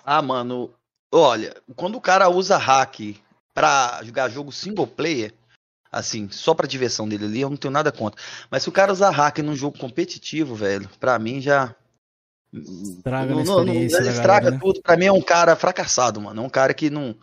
Ah, 0.05 0.23
mano, 0.23 0.73
olha, 1.13 1.61
quando 1.75 1.97
o 1.97 2.01
cara 2.01 2.29
usa 2.29 2.57
hack 2.57 3.17
pra 3.53 4.01
jogar 4.05 4.29
jogo 4.29 4.53
single 4.53 4.87
player, 4.87 5.35
assim, 5.99 6.29
só 6.31 6.55
pra 6.55 6.67
diversão 6.67 7.09
dele 7.09 7.25
ali, 7.25 7.41
eu 7.41 7.51
não 7.51 7.57
tenho 7.57 7.73
nada 7.73 7.91
contra. 7.93 8.21
Mas 8.51 8.63
se 8.63 8.69
o 8.69 8.73
cara 8.73 8.93
usar 8.93 9.11
hack 9.11 9.39
num 9.39 9.55
jogo 9.57 9.79
competitivo, 9.79 10.55
velho, 10.55 10.89
pra 11.01 11.19
mim 11.19 11.41
já. 11.41 11.75
Estraga 12.53 13.33
não, 13.35 13.41
a 13.41 13.45
não, 13.45 13.55
não, 13.65 13.75
experiência 13.75 13.99
estraga 14.11 14.27
galera, 14.27 14.51
né? 14.53 14.59
tudo. 14.63 14.81
Pra 14.83 14.97
mim 14.97 15.07
é 15.07 15.13
um 15.13 15.23
cara 15.23 15.57
fracassado, 15.57 16.21
mano. 16.21 16.43
É 16.43 16.45
um 16.47 16.51
cara 16.51 16.73
que 16.75 16.89
não. 16.91 17.17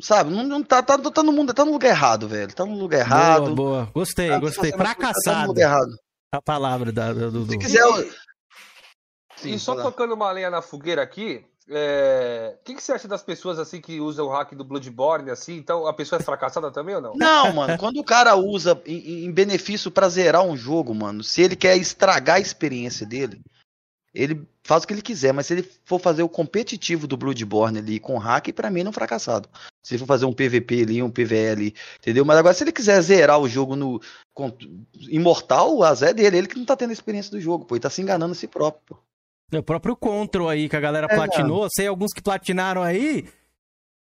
Sabe, 0.00 0.30
não, 0.30 0.42
não 0.44 0.62
tá, 0.62 0.82
tá, 0.82 0.98
tá 0.98 1.22
no 1.22 1.32
mundo, 1.32 1.54
tá 1.54 1.64
no 1.64 1.72
lugar 1.72 1.88
errado, 1.88 2.28
velho. 2.28 2.52
Tá 2.52 2.64
no 2.64 2.74
lugar 2.76 3.00
errado. 3.00 3.54
Boa, 3.54 3.84
boa. 3.84 3.90
Gostei, 3.94 4.28
Tá 4.28 4.38
gostei. 4.38 4.70
coisas, 4.72 4.76
Tá 4.78 4.84
no 4.84 4.84
Fracassado. 4.94 5.46
lugar 5.48 5.62
errado. 5.70 5.96
A 6.32 6.42
palavra 6.42 6.90
da, 6.92 7.12
do, 7.12 7.30
do... 7.30 7.50
Se 7.52 7.58
quiser. 7.58 7.80
eu- 7.80 8.10
e 9.44 9.58
só 9.58 9.74
tocando 9.76 10.14
uma 10.14 10.30
lenha 10.32 10.50
na 10.50 10.62
fogueira 10.62 11.02
aqui, 11.02 11.44
é, 11.68 12.56
o 12.60 12.64
que, 12.64 12.74
que 12.74 12.82
você 12.82 12.92
acha 12.92 13.08
das 13.08 13.22
pessoas 13.22 13.58
assim 13.58 13.80
que 13.80 14.00
usam 14.00 14.26
o 14.26 14.30
hack 14.30 14.54
do 14.54 14.64
Bloodborne 14.64 15.30
assim? 15.30 15.56
Então 15.56 15.86
a 15.86 15.92
pessoa 15.94 16.20
é 16.20 16.24
fracassada 16.24 16.70
também 16.70 16.94
ou 16.94 17.00
não? 17.00 17.14
Não, 17.14 17.52
mano, 17.52 17.76
quando 17.78 17.98
o 17.98 18.04
cara 18.04 18.36
usa 18.36 18.80
em, 18.86 19.24
em 19.24 19.32
benefício 19.32 19.90
pra 19.90 20.08
zerar 20.08 20.42
um 20.42 20.56
jogo, 20.56 20.94
mano, 20.94 21.22
se 21.24 21.42
ele 21.42 21.56
quer 21.56 21.76
estragar 21.76 22.36
a 22.36 22.40
experiência 22.40 23.06
dele, 23.06 23.40
ele 24.14 24.46
faz 24.62 24.84
o 24.84 24.86
que 24.86 24.94
ele 24.94 25.02
quiser, 25.02 25.32
mas 25.32 25.46
se 25.46 25.54
ele 25.54 25.70
for 25.84 25.98
fazer 25.98 26.22
o 26.22 26.28
competitivo 26.28 27.06
do 27.06 27.16
Bloodborne 27.16 27.78
ali 27.78 27.98
com 27.98 28.16
hack, 28.16 28.52
pra 28.52 28.70
mim 28.70 28.80
ele 28.80 28.88
é 28.88 28.90
um 28.90 28.92
fracassado. 28.92 29.48
Se 29.82 29.94
ele 29.94 29.98
for 30.00 30.06
fazer 30.06 30.24
um 30.24 30.32
PVP 30.32 30.82
ali, 30.82 31.02
um 31.02 31.10
PVE 31.10 31.48
ali, 31.48 31.74
entendeu? 31.98 32.24
Mas 32.24 32.38
agora 32.38 32.54
se 32.54 32.62
ele 32.62 32.72
quiser 32.72 33.00
zerar 33.02 33.40
o 33.40 33.48
jogo 33.48 33.74
no 33.74 34.00
com- 34.32 34.56
imortal, 35.10 35.76
o 35.76 35.82
azar 35.82 36.10
é 36.10 36.14
dele, 36.14 36.38
ele 36.38 36.46
que 36.46 36.56
não 36.56 36.64
tá 36.64 36.76
tendo 36.76 36.90
a 36.90 36.94
experiência 36.94 37.30
do 37.30 37.40
jogo, 37.40 37.64
pô, 37.64 37.74
ele 37.74 37.82
tá 37.82 37.90
se 37.90 38.00
enganando 38.00 38.32
a 38.32 38.34
si 38.36 38.46
próprio, 38.46 38.82
pô. 38.86 38.98
É 39.52 39.58
o 39.58 39.62
próprio 39.62 39.94
Control 39.96 40.48
aí, 40.48 40.68
que 40.68 40.76
a 40.76 40.80
galera 40.80 41.06
É, 41.10 41.14
platinou. 41.14 41.68
Sei 41.74 41.86
alguns 41.86 42.12
que 42.12 42.22
platinaram 42.22 42.82
aí, 42.82 43.26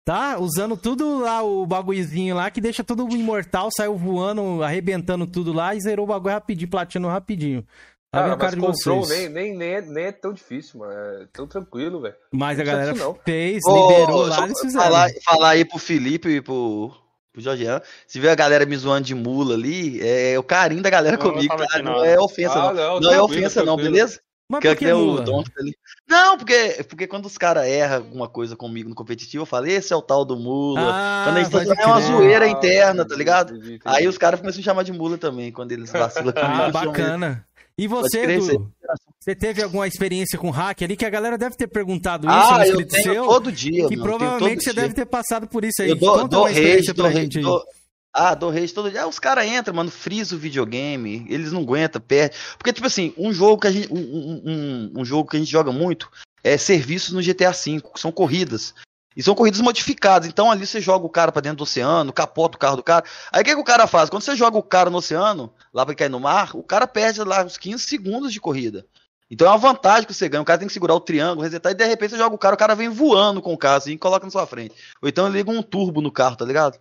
tá? 0.06 0.40
Usando 0.40 0.76
tudo 0.76 1.20
lá, 1.20 1.44
o 1.44 1.66
bagulhozinho 1.66 2.36
lá, 2.36 2.50
que 2.50 2.62
deixa 2.62 2.84
tudo 2.84 3.08
imortal, 3.16 3.70
saiu 3.76 3.96
voando, 3.98 4.64
arrebentando 4.64 5.28
tudo 5.28 5.54
lá 5.54 5.76
e 5.76 5.82
zerou 5.82 6.06
o 6.06 6.08
bagulho 6.08 6.34
rapidinho, 6.34 6.70
platinou 6.70 7.12
rapidinho. 7.12 7.62
Tá 8.12 8.20
Cara, 8.20 8.24
vendo 8.26 8.34
a 8.34 8.38
cara 8.38 8.52
mas 8.52 8.56
de 8.56 8.62
control 8.62 9.04
vocês. 9.06 9.20
nem, 9.20 9.30
nem, 9.30 9.58
nem, 9.58 9.74
é, 9.74 9.82
nem 9.82 10.04
é 10.06 10.12
tão 10.12 10.34
difícil, 10.34 10.80
mano. 10.80 10.94
É 10.94 11.28
tão 11.34 11.48
tranquilo, 11.48 12.00
velho. 12.02 12.16
Mas 12.32 12.60
a 12.60 12.64
Não 12.64 12.72
precisa 12.72 12.72
galera 12.72 12.94
não. 12.94 13.16
fez, 13.26 13.62
liberou 13.68 14.26
lá, 14.28 14.36
só 14.36 14.46
eles 14.46 14.60
fizeram. 14.60 14.84
falar, 14.84 15.10
falar 15.26 15.50
aí 15.50 15.66
pro 15.66 15.80
Felipe 15.80 16.30
e 16.30 16.40
pro, 16.42 16.92
pro 17.32 17.42
Jorgean. 17.42 17.82
Se 18.08 18.20
vê 18.20 18.30
a 18.30 18.36
galera 18.36 18.68
me 18.68 18.78
zoando 18.78 19.06
de 19.08 19.16
mula 19.16 19.56
ali, 19.56 20.00
é 20.02 20.38
o 20.38 20.44
carinho 20.44 20.84
da 20.84 20.92
galera 20.92 21.18
Não, 21.18 21.24
comigo, 21.32 21.56
não 21.56 21.66
tá? 21.66 21.74
aqui, 21.74 21.82
Não 21.82 22.06
é 22.06 22.20
ofensa, 22.20 22.54
Ah, 22.54 22.72
não. 22.72 22.74
não, 22.74 23.00
Não, 23.00 23.10
é 23.12 23.16
tranquilo, 23.18 23.24
ofensa, 23.24 23.64
não, 23.66 23.76
beleza? 23.78 24.20
Mas 24.50 24.60
Que 24.62 24.68
é 24.68 24.76
que 24.76 24.86
nem 24.86 24.94
o 24.94 25.20
ali. 25.20 25.76
Não, 26.08 26.38
porque, 26.38 26.84
porque 26.88 27.08
quando 27.08 27.26
os 27.26 27.38
caras 27.38 27.66
erram 27.66 27.96
alguma 27.98 28.28
coisa 28.28 28.56
comigo 28.56 28.90
no 28.90 28.96
competitivo, 28.96 29.44
eu 29.44 29.46
falo, 29.48 29.66
esse 29.68 29.92
é 29.94 29.96
o 29.96 30.02
tal 30.02 30.24
do 30.26 30.36
mula. 30.38 30.82
Ah, 30.82 31.24
quando 31.26 31.38
a 31.38 31.44
gente 31.44 31.76
tá 31.76 31.82
é 31.82 31.86
uma 31.88 32.02
zoeira 32.02 32.46
Ah, 32.46 32.50
interna, 32.50 32.98
tá 32.98 33.06
entendi, 33.06 33.18
ligado? 33.20 33.54
Aí 33.86 34.08
os 34.08 34.18
caras 34.18 34.40
começam 34.42 34.60
a 34.60 34.64
chamar 34.64 34.84
de 34.84 34.92
mula 34.92 35.18
também, 35.18 35.52
quando 35.52 35.72
eles 35.72 35.92
vacilam 35.92 36.34
comigo. 36.34 36.62
Ah, 36.62 36.70
bacana. 36.72 37.46
E 37.76 37.88
você, 37.88 38.22
crer, 38.22 38.38
Edu? 38.38 38.72
Você 39.20 39.34
teve 39.34 39.64
alguma 39.64 39.88
experiência 39.88 40.38
com 40.38 40.52
hack 40.52 40.84
ali 40.84 40.96
que 40.96 41.06
a 41.06 41.10
galera 41.10 41.38
deve 41.38 41.56
ter 41.56 41.66
perguntado 41.68 42.28
isso 42.28 42.36
Ah, 42.36 42.60
no 42.60 42.66
eu 42.66 42.86
tenho 42.88 43.04
seu? 43.04 43.26
todo 43.26 43.52
dia, 43.52 43.88
Que 43.88 43.96
mano, 43.96 44.10
provavelmente 44.10 44.64
você 44.64 44.74
dia. 44.74 44.82
deve 44.84 44.94
ter 44.94 45.06
passado 45.06 45.48
por 45.48 45.64
isso 45.66 45.82
aí. 45.82 45.90
Eu 45.90 45.96
dou, 45.96 46.14
Conta 46.14 46.28
dou 46.28 46.42
uma 46.42 46.52
experiência 46.52 46.78
rage, 46.92 46.94
dou 46.94 47.06
pra 47.06 47.06
rage, 47.14 47.22
gente 47.22 47.38
aí. 47.40 47.44
dou- 47.44 47.64
Ah, 48.14 48.36
dou 48.36 48.52
rage 48.52 48.74
todo 48.74 48.92
dia. 48.92 49.02
Ah, 49.04 49.08
os 49.08 49.18
caras 49.18 49.46
entram, 49.48 49.74
mano, 49.76 49.90
frisa 49.90 50.36
o 50.36 50.40
videogame, 50.40 51.26
eles 51.28 51.52
não 51.52 51.62
aguentam, 51.62 52.00
perde. 52.00 52.36
Porque, 52.58 52.72
tipo 52.72 52.86
assim, 52.86 53.14
um 53.18 53.34
jogo 53.34 53.62
que 53.62 53.68
a 53.68 53.72
gente. 53.72 53.92
Um, 53.92 53.98
um- 53.98 54.92
um- 54.98 55.06
jogo 55.06 55.30
que 55.30 55.36
a 55.36 55.40
gente 55.40 55.52
joga 55.52 55.72
muito 55.72 56.12
é 56.44 56.58
serviços 56.58 57.12
no 57.12 57.22
GTA 57.22 57.52
V, 57.52 57.82
que 57.82 58.00
são 58.00 58.12
corridas. 58.12 58.74
E 59.16 59.22
são 59.22 59.36
corridas 59.36 59.62
modificadas. 59.62 60.28
Então 60.28 60.52
ali 60.52 60.66
você 60.66 60.80
joga 60.82 61.06
o 61.06 61.10
cara 61.10 61.32
pra 61.32 61.42
dentro 61.42 61.58
do 61.58 61.64
oceano, 61.64 62.12
capota 62.14 62.56
o 62.56 62.60
carro 62.60 62.78
do 62.78 62.84
cara. 62.84 63.06
Aí 63.32 63.42
o 63.42 63.46
que, 63.46 63.54
que 63.56 63.62
o 63.62 63.64
cara 63.64 63.88
faz? 63.88 64.10
Quando 64.10 64.24
você 64.24 64.36
joga 64.36 64.58
o 64.58 64.64
cara 64.64 64.90
no 64.90 64.98
oceano, 64.98 65.52
lá 65.74 65.86
pra 65.86 65.94
cair 65.96 66.10
no 66.10 66.20
mar, 66.20 66.56
o 66.56 66.64
cara 66.64 66.88
perde 66.88 67.24
lá 67.24 67.44
uns 67.44 67.58
15 67.58 67.84
segundos 67.84 68.32
de 68.34 68.40
corrida. 68.40 68.86
Então 69.30 69.48
é 69.48 69.50
uma 69.52 69.58
vantagem 69.58 70.06
que 70.06 70.14
você 70.14 70.28
ganha. 70.30 70.42
O 70.42 70.46
cara 70.46 70.60
tem 70.60 70.68
que 70.68 70.74
segurar 70.74 70.94
o 70.96 71.00
triângulo, 71.00 71.42
resetar, 71.42 71.72
e 71.72 71.76
de 71.76 71.86
repente 71.86 72.12
você 72.12 72.18
joga 72.18 72.36
o 72.36 72.40
cara, 72.40 72.54
o 72.56 72.58
cara 72.58 72.76
vem 72.76 72.90
voando 72.90 73.42
com 73.42 73.54
o 73.54 73.58
carro 73.58 73.78
assim 73.78 73.92
e 73.92 73.98
coloca 73.98 74.26
na 74.26 74.32
sua 74.32 74.46
frente. 74.46 74.76
Ou 75.02 75.10
então 75.10 75.28
ele 75.28 75.38
liga 75.38 75.50
um 75.52 75.62
turbo 75.64 76.02
no 76.02 76.12
carro, 76.12 76.36
tá 76.36 76.46
ligado? 76.46 76.80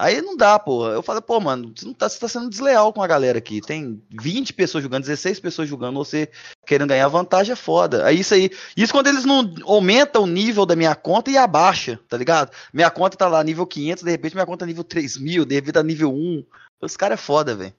Aí 0.00 0.22
não 0.22 0.36
dá, 0.36 0.58
pô. 0.60 0.88
Eu 0.88 1.02
falei, 1.02 1.20
pô, 1.20 1.40
mano, 1.40 1.72
você, 1.74 1.84
não 1.84 1.92
tá, 1.92 2.08
você 2.08 2.20
tá 2.20 2.28
sendo 2.28 2.48
desleal 2.48 2.92
com 2.92 3.02
a 3.02 3.06
galera 3.08 3.38
aqui. 3.38 3.60
Tem 3.60 4.00
20 4.10 4.52
pessoas 4.52 4.84
jogando, 4.84 5.02
16 5.02 5.40
pessoas 5.40 5.68
jogando, 5.68 5.96
você 5.96 6.30
querendo 6.64 6.88
ganhar 6.90 7.08
vantagem 7.08 7.52
é 7.52 7.56
foda. 7.56 8.06
Aí 8.06 8.20
isso 8.20 8.32
aí. 8.32 8.48
Isso 8.76 8.92
quando 8.92 9.08
eles 9.08 9.24
não 9.24 9.52
aumentam 9.64 10.22
o 10.22 10.26
nível 10.28 10.64
da 10.64 10.76
minha 10.76 10.94
conta 10.94 11.32
e 11.32 11.36
abaixa, 11.36 11.98
tá 12.08 12.16
ligado? 12.16 12.52
Minha 12.72 12.90
conta 12.90 13.16
tá 13.16 13.26
lá 13.26 13.42
nível 13.42 13.66
500, 13.66 14.04
de 14.04 14.10
repente 14.12 14.34
minha 14.34 14.46
conta 14.46 14.60
tá 14.60 14.66
nível 14.66 14.84
3000, 14.84 15.44
de 15.44 15.54
repente 15.56 15.74
tá 15.74 15.82
nível 15.82 16.14
1. 16.14 16.44
Os 16.80 16.96
caras 16.96 17.18
é 17.18 17.22
foda, 17.22 17.56
velho. 17.56 17.74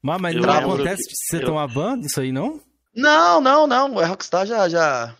Mas, 0.00 0.20
mas 0.20 0.34
não 0.36 0.42
lembro 0.42 0.72
acontece 0.74 1.02
que- 1.08 1.16
você 1.16 1.36
eu- 1.42 1.46
tomar 1.46 1.66
ban 1.66 1.98
disso 1.98 2.20
aí, 2.20 2.30
não? 2.30 2.60
Não, 2.94 3.40
não, 3.40 3.66
não. 3.66 3.98
A 3.98 4.06
Rockstar 4.06 4.46
já, 4.46 4.68
já, 4.68 5.14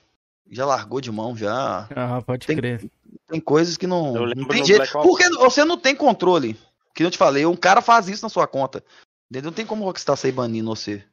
já 0.51 0.64
largou 0.64 1.01
de 1.01 1.11
mão, 1.11 1.37
já. 1.37 1.89
Ah, 1.95 2.22
pode 2.24 2.47
Tem- 2.47 2.57
crer. 2.57 2.89
Tem 3.27 3.41
coisas 3.41 3.77
que 3.77 3.87
não, 3.87 4.13
não 4.13 4.47
tem 4.47 4.65
jeito. 4.65 4.79
Black 4.79 4.97
Ops. 4.97 5.07
Porque 5.07 5.29
você 5.31 5.65
não 5.65 5.79
tem 5.79 5.95
controle. 5.95 6.57
Que 6.95 7.05
eu 7.05 7.11
te 7.11 7.19
falei, 7.19 7.47
um 7.47 7.57
cara 7.57 7.81
faz 7.81 8.09
isso 8.09 8.25
na 8.25 8.29
sua 8.29 8.47
conta. 8.47 8.85
Entendeu? 9.31 9.51
Não 9.51 9.55
tem 9.55 9.67
como 9.67 9.83
o 9.83 9.87
Rockstar 9.87 10.17
sair 10.17 10.33
banindo 10.33 10.75
você. 10.75 11.05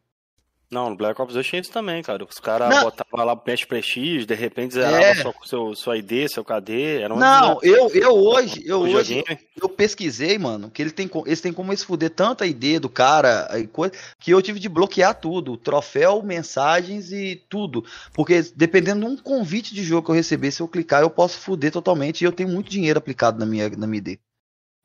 Não, 0.70 0.90
no 0.90 0.98
Black 0.98 1.22
Ops 1.22 1.34
2 1.34 1.48
tinha 1.48 1.62
isso 1.62 1.72
também, 1.72 2.04
cara. 2.04 2.26
Os 2.26 2.40
caras 2.40 2.68
botavam 2.84 3.26
lá 3.26 3.34
Match 3.36 3.66
Prestige, 3.66 4.26
de 4.26 4.36
repente 4.36 4.74
zerava 4.74 5.02
É. 5.02 5.16
sua, 5.16 5.34
seu, 5.46 5.76
sua 5.76 5.98
ID, 5.98 6.28
seu 6.28 6.44
KD. 6.44 7.02
Era 7.02 7.14
uma 7.14 7.22
Não, 7.22 7.60
eu, 7.64 7.90
eu 7.92 8.14
hoje, 8.14 8.64
eu 8.66 8.82
hoje, 8.82 9.14
videogame. 9.16 9.40
eu 9.62 9.70
pesquisei, 9.70 10.38
mano, 10.38 10.70
que 10.70 10.82
ele 10.82 10.92
tem, 10.92 11.10
eles 11.26 11.40
têm 11.40 11.54
como 11.54 11.72
eles 11.72 11.84
fuder 11.84 12.10
tanta 12.10 12.46
ID 12.46 12.80
do 12.82 12.90
cara, 12.90 13.48
aí 13.50 13.66
coisa, 13.66 13.94
que 14.20 14.32
eu 14.32 14.42
tive 14.42 14.60
de 14.60 14.68
bloquear 14.68 15.16
tudo, 15.20 15.56
troféu, 15.56 16.22
mensagens 16.22 17.14
e 17.14 17.42
tudo. 17.48 17.86
Porque 18.14 18.42
dependendo 18.54 19.06
de 19.06 19.12
um 19.14 19.16
convite 19.16 19.74
de 19.74 19.84
jogo 19.84 20.06
que 20.08 20.12
eu 20.12 20.16
receber, 20.16 20.52
se 20.52 20.62
eu 20.62 20.68
clicar, 20.68 21.02
eu 21.02 21.10
posso 21.10 21.40
fuder 21.40 21.72
totalmente 21.72 22.22
e 22.22 22.26
eu 22.26 22.32
tenho 22.34 22.50
muito 22.50 22.70
dinheiro 22.70 23.00
aplicado 23.00 23.40
na 23.40 23.46
minha, 23.46 23.70
na 23.70 23.88
minha 23.88 24.00
ID. 24.00 24.20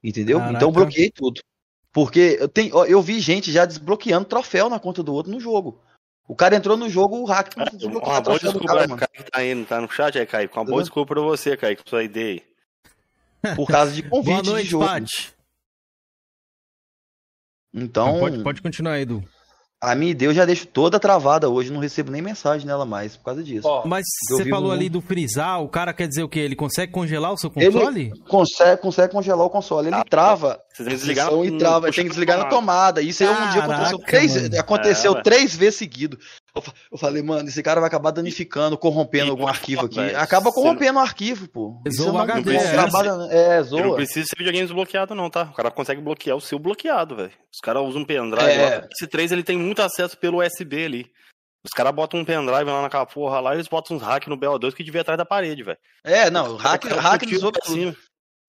Entendeu? 0.05 0.39
Caraca. 0.39 0.57
Então 0.57 0.69
eu 0.69 0.73
bloqueei 0.73 1.11
tudo. 1.11 1.41
Porque 1.93 2.39
eu, 2.41 2.49
tenho, 2.49 2.75
ó, 2.75 2.85
eu 2.87 3.03
vi 3.03 3.21
gente 3.21 3.53
já 3.53 3.65
desbloqueando 3.67 4.25
troféu 4.25 4.71
na 4.71 4.81
conta 4.81 5.03
do 5.03 5.13
outro 5.13 5.31
no 5.31 5.39
jogo. 5.39 5.79
O 6.27 6.35
cara 6.35 6.57
entrou 6.57 6.77
no 6.77 6.89
jogo, 6.89 7.19
o 7.19 7.25
hack 7.25 7.53
começou 7.53 7.77
a 7.77 7.79
desbloquear 7.79 8.15
Uma 8.15 8.21
boa 8.23 8.39
desculpa, 8.39 8.67
cara, 8.67 8.89
mano. 8.89 8.97
Kaique 9.01 9.31
tá 9.31 9.39
aí, 9.39 9.65
tá 9.67 9.81
no 9.81 9.91
chat 9.91 10.19
aí, 10.19 10.27
Kaique. 10.27 10.55
Uma 10.57 10.65
boa 10.65 10.75
Entendeu? 10.77 10.83
desculpa 10.83 11.15
pra 11.15 11.23
você, 11.23 11.57
Kaique, 11.57 11.83
com 11.83 11.91
sua 11.91 12.05
ID 12.05 12.17
aí. 12.17 12.43
Por 13.55 13.67
causa 13.67 13.93
de 13.93 14.03
convite 14.09 14.33
Boa 14.33 14.43
de 14.43 14.51
noite, 14.51 14.69
jogo. 14.69 14.87
Paty. 14.87 15.35
Então, 17.75 18.19
Pode, 18.19 18.43
pode 18.43 18.63
continuar, 18.63 18.99
Edu. 19.01 19.23
A 19.83 19.95
minha 19.97 20.13
ID 20.13 20.23
eu 20.23 20.33
já 20.35 20.45
deixo 20.45 20.65
toda 20.67 21.01
travada 21.01 21.49
hoje, 21.51 21.73
não 21.73 21.81
recebo 21.81 22.11
nem 22.13 22.23
mensagem 22.23 22.65
nela 22.67 22.87
mais 22.87 23.17
por 23.17 23.25
causa 23.25 23.43
disso. 23.43 23.67
Ó, 23.67 23.85
Mas 23.87 24.05
você 24.29 24.49
falou 24.49 24.69
num- 24.69 24.75
ali 24.75 24.89
do 24.89 25.01
frisar, 25.01 25.61
o 25.61 25.69
cara 25.69 25.93
quer 25.93 26.07
dizer 26.07 26.23
o 26.23 26.29
quê? 26.29 26.39
Ele 26.39 26.55
consegue 26.55 26.93
congelar 26.93 27.33
o 27.33 27.37
seu 27.37 27.51
Ele 27.57 27.73
console? 27.73 28.13
consegue, 28.29 28.81
consegue 28.81 29.13
congelar 29.13 29.45
o 29.45 29.51
console, 29.51 29.89
ele 29.89 30.05
trava. 30.09 30.61
Você 30.73 30.85
tem 30.85 30.93
que 30.93 30.99
desligar 31.01 31.33
e 31.45 31.59
trava, 31.59 31.91
tem 31.91 31.93
que 31.93 32.03
na 32.05 32.09
desligar 32.11 32.39
na 32.39 32.45
tomada. 32.45 33.03
Isso 33.03 33.25
aí 33.25 33.29
um 33.29 33.51
dia 33.51 33.63
aconteceu 33.65 33.99
Caraca, 33.99 34.07
três, 34.07 34.55
aconteceu 34.59 35.17
É, 35.17 35.23
três 35.23 35.57
vezes 35.57 35.75
seguido. 35.79 36.17
Eu, 36.55 36.61
fa- 36.61 36.73
eu 36.93 36.99
falei, 36.99 37.23
mano, 37.23 37.49
esse 37.49 37.63
cara 37.63 37.81
vai 37.81 37.89
acabar 37.89 38.11
danificando, 38.11 38.77
corrompendo 38.77 39.29
E 39.29 39.31
algum 39.31 39.47
arquivo 39.47 39.87
aqui. 39.87 39.97
velho, 39.97 40.19
Acaba 40.19 40.53
corrompendo 40.53 40.99
o 40.99 41.03
arquivo, 41.03 41.49
pô. 41.49 41.81
Zoa 41.81 41.89
Isso 41.91 42.11
o 42.11 42.13
não- 42.13 42.21
HD, 42.21 42.53
não 42.53 42.61
é. 42.61 42.73
trabalha- 42.73 43.29
é, 43.31 43.57
Não 43.59 43.65
zoa. 43.65 43.95
precisa 43.97 44.27
ser 44.27 44.37
videogame 44.37 44.67
desbloqueado, 44.67 45.15
não, 45.15 45.31
tá? 45.31 45.45
O 45.45 45.55
cara 45.55 45.71
consegue 45.71 46.01
bloquear 46.03 46.37
o 46.37 46.41
seu 46.43 46.59
bloqueado, 46.59 47.17
velho. 47.17 47.33
Os 47.51 47.59
caras 47.61 47.83
usam 47.83 48.03
um 48.03 48.05
pendrive. 48.05 48.51
É. 48.51 48.79
lá. 48.81 48.89
Esse 48.93 49.07
3 49.07 49.33
ele 49.33 49.43
tem 49.43 49.57
muito 49.57 49.81
acesso 49.81 50.17
pelo 50.19 50.43
USB 50.45 50.85
ali. 50.85 51.07
Os 51.65 51.71
caras 51.71 51.95
botam 51.95 52.21
um 52.21 52.25
pendrive 52.25 52.65
lá 52.65 52.83
naquela 52.83 53.07
porra 53.07 53.39
lá 53.41 53.53
e 53.53 53.57
eles 53.57 53.69
botam 53.69 53.97
uns 53.97 54.03
hack 54.03 54.27
no 54.27 54.37
BO2 54.37 54.75
que 54.75 54.83
devia 54.85 55.01
atrás 55.01 55.17
da 55.17 55.25
parede, 55.25 55.63
velho. 55.63 55.79
É, 56.05 56.29
não, 56.29 56.55
o 56.55 56.57
hack, 56.57 56.85
hack 56.85 57.23
dá 57.41 57.49
um 57.49 57.53
tiro 57.53 57.97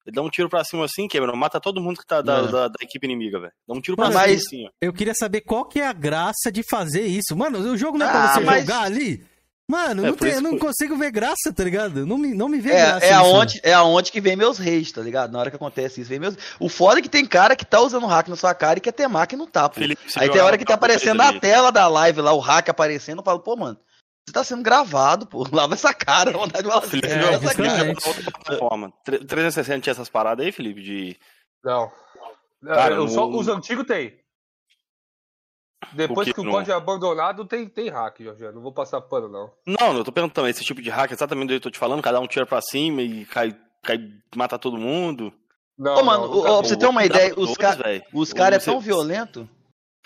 Ele 0.05 0.15
dá 0.15 0.21
um 0.21 0.29
tiro 0.29 0.49
pra 0.49 0.63
cima 0.63 0.83
assim, 0.85 1.07
quebra, 1.07 1.33
mata 1.35 1.59
todo 1.61 1.79
mundo 1.81 1.97
que 1.99 2.05
tá 2.05 2.21
da, 2.21 2.39
É. 2.39 2.47
da, 2.47 2.67
da 2.67 2.75
equipe 2.81 3.05
inimiga, 3.07 3.39
velho. 3.39 3.53
Dá 3.67 3.73
um 3.73 3.79
tiro 3.81 3.95
pra 3.95 4.05
Mano, 4.07 4.19
cima 4.19 4.27
mas- 4.33 4.45
assim, 4.45 4.65
ó. 4.65 4.69
Eu 4.81 4.91
queria 4.93 5.13
saber 5.15 5.41
qual 5.41 5.63
que 5.65 5.79
é 5.79 5.87
a 5.87 5.93
graça 5.93 6.51
de 6.51 6.61
fazer 6.69 7.03
isso. 7.03 7.35
Mano, 7.37 7.59
o 7.59 7.77
jogo 7.77 7.97
não 7.97 8.05
é 8.05 8.09
Ah, 8.09 8.11
pra 8.11 8.33
você 8.33 8.39
mas- 8.41 8.61
jogar 8.65 8.81
ali? 8.81 9.23
Mano, 9.65 10.03
É, 10.05 10.09
não, 10.09 10.15
tem- 10.17 10.29
isso 10.29 10.41
não 10.41 10.51
que- 10.51 10.59
consigo 10.59 10.97
ver 10.97 11.09
graça, 11.09 11.53
tá 11.55 11.63
ligado? 11.63 12.05
Não 12.05 12.17
me, 12.17 12.33
não 12.33 12.49
me 12.49 12.59
vê 12.59 12.71
É, 12.71 12.85
graça. 12.85 13.05
é, 13.05 13.13
aonde, 13.13 13.61
é 13.63 13.73
aonde 13.73 14.11
que 14.11 14.19
vem 14.19 14.35
meus 14.35 14.57
reis, 14.57 14.91
tá 14.91 15.01
ligado? 15.01 15.31
Na 15.31 15.39
hora 15.39 15.49
que 15.49 15.55
acontece 15.55 16.01
isso, 16.01 16.09
vem 16.09 16.19
meus. 16.19 16.35
O 16.59 16.67
foda 16.67 16.99
é 16.99 17.01
que 17.01 17.07
tem 17.07 17.25
cara 17.25 17.55
que 17.55 17.63
tá 17.65 17.79
usando 17.79 18.05
hack 18.05 18.27
na 18.27 18.35
sua 18.35 18.53
cara 18.53 18.77
e 18.79 18.81
quer 18.81 18.91
ter 18.91 19.07
hack 19.07 19.31
e 19.31 19.37
não 19.37 19.47
tá, 19.47 19.69
pô. 19.69 19.75
Felipe, 19.75 20.01
Aí 20.17 20.29
tem 20.29 20.41
hora 20.41 20.57
que 20.57 20.65
tá 20.65 20.73
aparecendo 20.73 21.17
na 21.17 21.29
ali. 21.29 21.39
tela 21.39 21.71
da 21.71 21.87
live 21.87 22.19
lá, 22.19 22.33
o 22.33 22.39
hack 22.39 22.67
aparecendo, 22.67 23.19
eu 23.19 23.23
falo, 23.23 23.39
pô, 23.39 23.55
mano, 23.55 23.77
você 24.25 24.33
tá 24.33 24.43
sendo 24.43 24.63
gravado, 24.63 25.27
pô. 25.27 25.45
Lava 25.51 25.73
essa 25.73 25.93
cara, 25.93 26.31
vontade 26.31 26.63
de 26.63 26.69
falar 26.69 26.79
assim, 26.79 26.89
Felipe, 26.89 27.07
lava 27.07 27.23
jogava 27.25 27.45
essa 27.45 27.55
cara. 27.63 27.93
outra 28.07 28.31
plataforma. 28.31 28.93
Tre- 29.03 29.19
360 29.25 29.81
tinha 29.81 29.91
essas 29.91 30.09
paradas 30.09 30.45
aí, 30.45 30.51
Felipe? 30.51 30.81
De. 30.81 31.19
Não. 31.63 31.91
Cara, 32.65 32.95
eu 32.95 33.07
só, 33.07 33.27
no- 33.27 33.37
os 33.37 33.47
antigos 33.47 33.85
tem. 33.85 34.17
Depois 35.91 36.25
O 36.27 36.31
que 36.31 36.33
que 36.33 36.39
o 36.41 36.43
não? 36.45 36.51
código 36.53 36.71
é 36.71 36.75
abandonado, 36.75 37.45
tem, 37.45 37.67
tem 37.67 37.89
hack, 37.89 38.21
Jorge. 38.21 38.43
Não 38.53 38.61
vou 38.61 38.71
passar 38.71 39.01
pano, 39.01 39.27
não. 39.27 39.51
Não, 39.67 39.97
eu 39.97 40.03
tô 40.03 40.11
perguntando, 40.13 40.47
esse 40.47 40.63
tipo 40.63 40.81
de 40.81 40.89
hack, 40.89 41.11
exatamente 41.11 41.47
do 41.47 41.49
que 41.49 41.55
eu 41.55 41.61
tô 41.61 41.69
te 41.69 41.77
falando, 41.77 42.01
cada 42.01 42.19
um 42.21 42.27
tira 42.27 42.45
pra 42.45 42.61
cima 42.61 43.01
e 43.01 43.25
cai, 43.25 43.53
cai 43.83 43.97
mata 44.35 44.57
todo 44.57 44.77
mundo. 44.77 45.33
Não, 45.77 45.95
Ô, 45.97 46.03
mano, 46.05 46.23
ó, 46.39 46.59
pra 46.61 46.69
você 46.69 46.77
ter 46.77 46.87
uma 46.87 47.03
ideia, 47.03 47.33
os, 47.37 47.57
ca... 47.57 47.75
os 48.13 48.31
caras 48.31 48.63
é 48.63 48.71
tão 48.71 48.79
violento 48.79 49.47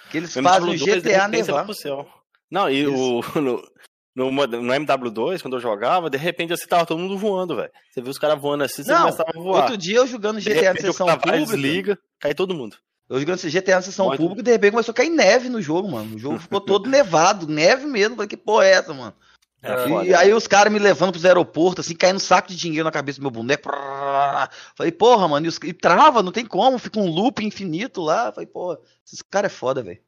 que 0.09 0.17
eles 0.17 0.33
fazem 0.33 0.69
o 0.69 0.73
MW2, 0.73 0.77
de 0.77 0.99
GTA 1.01 1.27
nevar. 1.27 1.67
Não, 2.49 2.69
e 2.69 2.87
o, 2.87 3.21
no, 3.39 3.61
no, 4.17 4.31
no 4.31 4.73
MW2, 4.73 5.41
quando 5.41 5.55
eu 5.57 5.59
jogava, 5.59 6.09
de 6.09 6.17
repente 6.17 6.51
assim 6.51 6.67
tava 6.67 6.85
todo 6.85 6.97
mundo 6.99 7.17
voando, 7.17 7.55
velho. 7.55 7.69
Você 7.91 8.01
viu 8.01 8.09
os 8.09 8.17
caras 8.17 8.41
voando 8.41 8.63
assim, 8.63 8.83
você 8.83 8.91
Não, 8.91 8.99
começava 9.05 9.29
a 9.33 9.39
voar. 9.39 9.61
outro 9.61 9.77
dia 9.77 9.97
eu 9.97 10.07
jogando 10.07 10.39
GTA 10.39 10.53
na 10.55 10.61
repente, 10.61 10.83
o 10.89 10.91
sessão 10.91 11.07
pública. 11.17 11.37
desliga, 11.45 11.99
cai 12.19 12.33
todo 12.33 12.55
mundo. 12.55 12.75
Eu 13.09 13.19
jogando 13.19 13.39
GTA 13.39 13.75
na 13.75 13.81
sessão 13.81 14.07
Pode. 14.07 14.17
pública 14.17 14.41
e 14.41 14.43
de 14.43 14.51
repente 14.51 14.71
começou 14.71 14.91
a 14.91 14.95
cair 14.95 15.09
neve 15.09 15.47
no 15.49 15.61
jogo, 15.61 15.87
mano. 15.89 16.15
O 16.15 16.19
jogo 16.19 16.39
ficou 16.39 16.59
todo 16.59 16.89
nevado, 16.91 17.47
neve 17.47 17.85
mesmo. 17.85 18.15
Falei, 18.15 18.27
que 18.27 18.35
porra 18.35 18.65
é 18.65 18.71
essa, 18.71 18.93
mano? 18.93 19.13
É 19.63 19.85
e 19.85 19.89
foda. 19.89 20.19
aí 20.19 20.33
os 20.33 20.45
caras 20.47 20.71
me 20.73 20.77
levando 20.79 21.11
pros 21.11 21.25
aeroportos, 21.25 21.85
assim, 21.85 21.95
caindo 21.95 22.17
um 22.17 22.19
saco 22.19 22.49
de 22.49 22.55
dinheiro 22.55 22.83
na 22.85 22.91
cabeça 22.91 23.19
do 23.19 23.21
meu 23.23 23.31
boneco. 23.31 23.69
Falei, 24.75 24.91
porra, 24.91 25.27
mano, 25.27 25.45
e, 25.45 25.49
os- 25.49 25.59
e 25.63 25.73
trava, 25.73 26.21
não 26.21 26.31
tem 26.31 26.45
como, 26.45 26.77
fica 26.77 26.99
um 26.99 27.09
loop 27.09 27.43
infinito 27.45 28.01
lá. 28.01 28.31
Falei, 28.31 28.47
porra, 28.47 28.77
esses 29.05 29.21
caras 29.21 29.51
é 29.51 29.55
foda, 29.55 29.81
velho. 29.83 29.99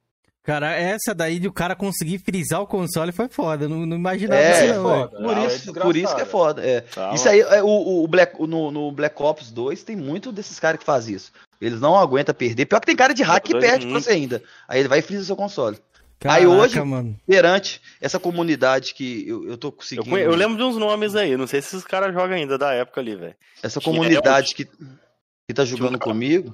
Cara, 0.43 0.73
essa 0.73 1.13
daí 1.13 1.37
de 1.37 1.47
o 1.47 1.53
cara 1.53 1.75
conseguir 1.75 2.17
frisar 2.19 2.61
o 2.61 2.65
console 2.67 3.11
foi 3.11 3.27
foda. 3.27 3.65
eu 3.65 3.69
Não, 3.69 3.85
não 3.85 3.97
imaginava 3.97 4.41
É, 4.41 4.65
isso, 4.65 4.73
não, 4.75 4.83
foda. 4.83 5.07
velho. 5.17 5.23
Por, 5.23 5.37
Ah, 5.37 5.41
é 5.43 5.45
isso, 5.47 5.73
por 5.73 5.95
isso 5.97 6.15
que 6.15 6.21
é 6.21 6.25
foda. 6.25 6.65
É. 6.65 6.81
Tá, 6.81 7.13
isso 7.13 7.29
aí, 7.29 7.39
é, 7.41 7.61
o, 7.61 8.03
o 8.03 8.07
Black, 8.07 8.33
o- 8.39 8.47
no, 8.47 8.71
no 8.71 8.91
Black 8.91 9.21
Ops 9.21 9.51
2 9.51 9.83
tem 9.83 9.95
muito 9.95 10.31
desses 10.31 10.59
caras 10.59 10.79
que 10.79 10.85
fazem 10.85 11.15
isso. 11.15 11.31
Eles 11.61 11.79
não 11.81 11.95
aguentam 11.95 12.33
perder. 12.33 12.65
Pior 12.65 12.79
que 12.79 12.85
tem 12.87 12.95
cara 12.95 13.13
de 13.13 13.21
hack 13.21 13.43
que 13.43 13.51
Black 13.51 13.61
2 13.67 13.71
perde 13.71 13.85
é 13.87 13.89
pra 13.91 13.99
você 14.01 14.11
ainda. 14.11 14.41
Aí 14.67 14.79
ele 14.79 14.87
vai 14.87 14.99
e 14.99 15.01
frisa 15.03 15.25
seu 15.25 15.35
console. 15.35 15.77
Caraca, 16.19 16.39
aí 16.41 16.47
hoje, 16.47 16.81
mano. 16.81 17.15
perante 17.27 17.81
essa 18.01 18.19
comunidade 18.19 18.93
que 18.93 19.25
eu, 19.27 19.47
eu 19.47 19.57
tô 19.57 19.67
Eu, 19.67 19.71
conseguindo. 19.73 20.09
conhe- 20.09 20.25
eu 20.25 20.35
lembro 20.35 20.57
de 20.57 20.63
uns 20.63 20.75
nomes 20.77 21.15
aí, 21.15 21.37
não 21.37 21.47
sei 21.47 21.61
se 21.61 21.67
esses 21.75 21.85
caras 21.85 22.13
jogam 22.13 22.35
ainda 22.35 22.57
da 22.57 22.73
época 22.73 22.99
ali, 22.99 23.15
velho. 23.15 23.35
Essa 23.63 23.79
que 23.79 23.87
é 23.87 23.91
comunidade 23.91 24.53
que, 24.55 24.65
que 24.65 25.53
tá 25.53 25.63
jogando 25.63 25.97
cara- 25.99 26.11
comigo, 26.11 26.53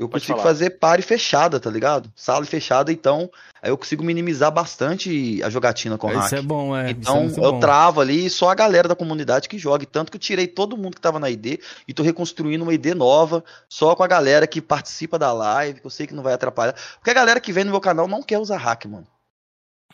eu 0.00 0.08
Pode 0.08 0.22
consigo 0.22 0.38
falar. 0.38 0.50
fazer 0.50 0.70
pare 0.70 1.02
fechada, 1.02 1.60
tá 1.60 1.68
ligado? 1.70 2.10
Sala 2.16 2.44
fechada, 2.46 2.90
então 2.90 3.30
aí 3.62 3.70
eu 3.70 3.76
consigo 3.76 4.02
minimizar 4.02 4.50
bastante 4.50 5.42
a 5.42 5.50
jogatina 5.50 5.98
com 5.98 6.08
hack. 6.08 6.24
Isso 6.26 6.36
é 6.36 6.42
bom, 6.42 6.74
é. 6.76 6.88
é 6.88 6.90
Então 6.92 7.22
muito 7.24 7.38
eu 7.42 7.52
bom. 7.52 7.60
travo 7.60 8.00
ali 8.00 8.30
só 8.30 8.48
a 8.48 8.54
galera 8.54 8.88
da 8.88 8.96
comunidade 8.96 9.48
que 9.48 9.58
joga. 9.58 9.84
Tanto 9.84 10.10
que 10.10 10.16
eu 10.16 10.20
tirei 10.20 10.46
todo 10.46 10.76
mundo 10.76 10.94
que 10.94 11.00
tava 11.00 11.18
na 11.18 11.28
ID 11.28 11.58
e 11.86 11.92
tô 11.92 12.02
reconstruindo 12.02 12.64
uma 12.64 12.72
ID 12.72 12.94
nova, 12.94 13.44
só 13.68 13.94
com 13.94 14.02
a 14.02 14.06
galera 14.08 14.46
que 14.46 14.60
participa 14.62 15.18
da 15.18 15.32
live, 15.32 15.80
que 15.80 15.86
eu 15.86 15.90
sei 15.90 16.06
que 16.06 16.14
não 16.14 16.22
vai 16.22 16.32
atrapalhar. 16.32 16.74
Porque 16.96 17.10
a 17.10 17.14
galera 17.14 17.38
que 17.40 17.52
vem 17.52 17.64
no 17.64 17.70
meu 17.70 17.80
canal 17.80 18.08
não 18.08 18.22
quer 18.22 18.38
usar 18.38 18.56
hack, 18.56 18.86
mano. 18.86 19.06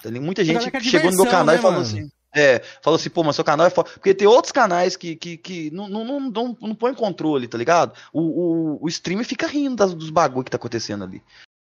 Tem 0.02 0.12
muita 0.20 0.44
gente 0.44 0.70
que 0.70 0.80
chegou 0.84 1.10
no 1.10 1.16
meu 1.16 1.26
canal 1.26 1.46
né, 1.46 1.54
e 1.56 1.58
falou 1.58 1.80
mano? 1.80 1.84
assim. 1.86 2.08
É, 2.36 2.60
falou 2.82 2.96
assim, 2.96 3.08
pô, 3.08 3.22
mas 3.24 3.34
seu 3.34 3.44
canal 3.44 3.66
é 3.66 3.70
foda. 3.70 3.88
Porque 3.94 4.14
tem 4.14 4.26
outros 4.28 4.52
canais 4.52 4.94
que, 4.94 5.16
que, 5.16 5.36
que 5.38 5.70
não, 5.70 5.88
não, 5.88 6.04
não, 6.04 6.20
não, 6.20 6.56
não 6.60 6.74
põe 6.74 6.92
controle, 6.94 7.48
tá 7.48 7.56
ligado? 7.56 7.96
O, 8.12 8.20
o, 8.20 8.84
o 8.84 8.88
streamer 8.88 9.24
fica 9.24 9.46
rindo 9.46 9.76
das- 9.76 9.94
dos 9.94 10.10
bagulho 10.10 10.44
que 10.44 10.50
tá 10.50 10.56
acontecendo 10.56 11.02
ali. 11.04 11.22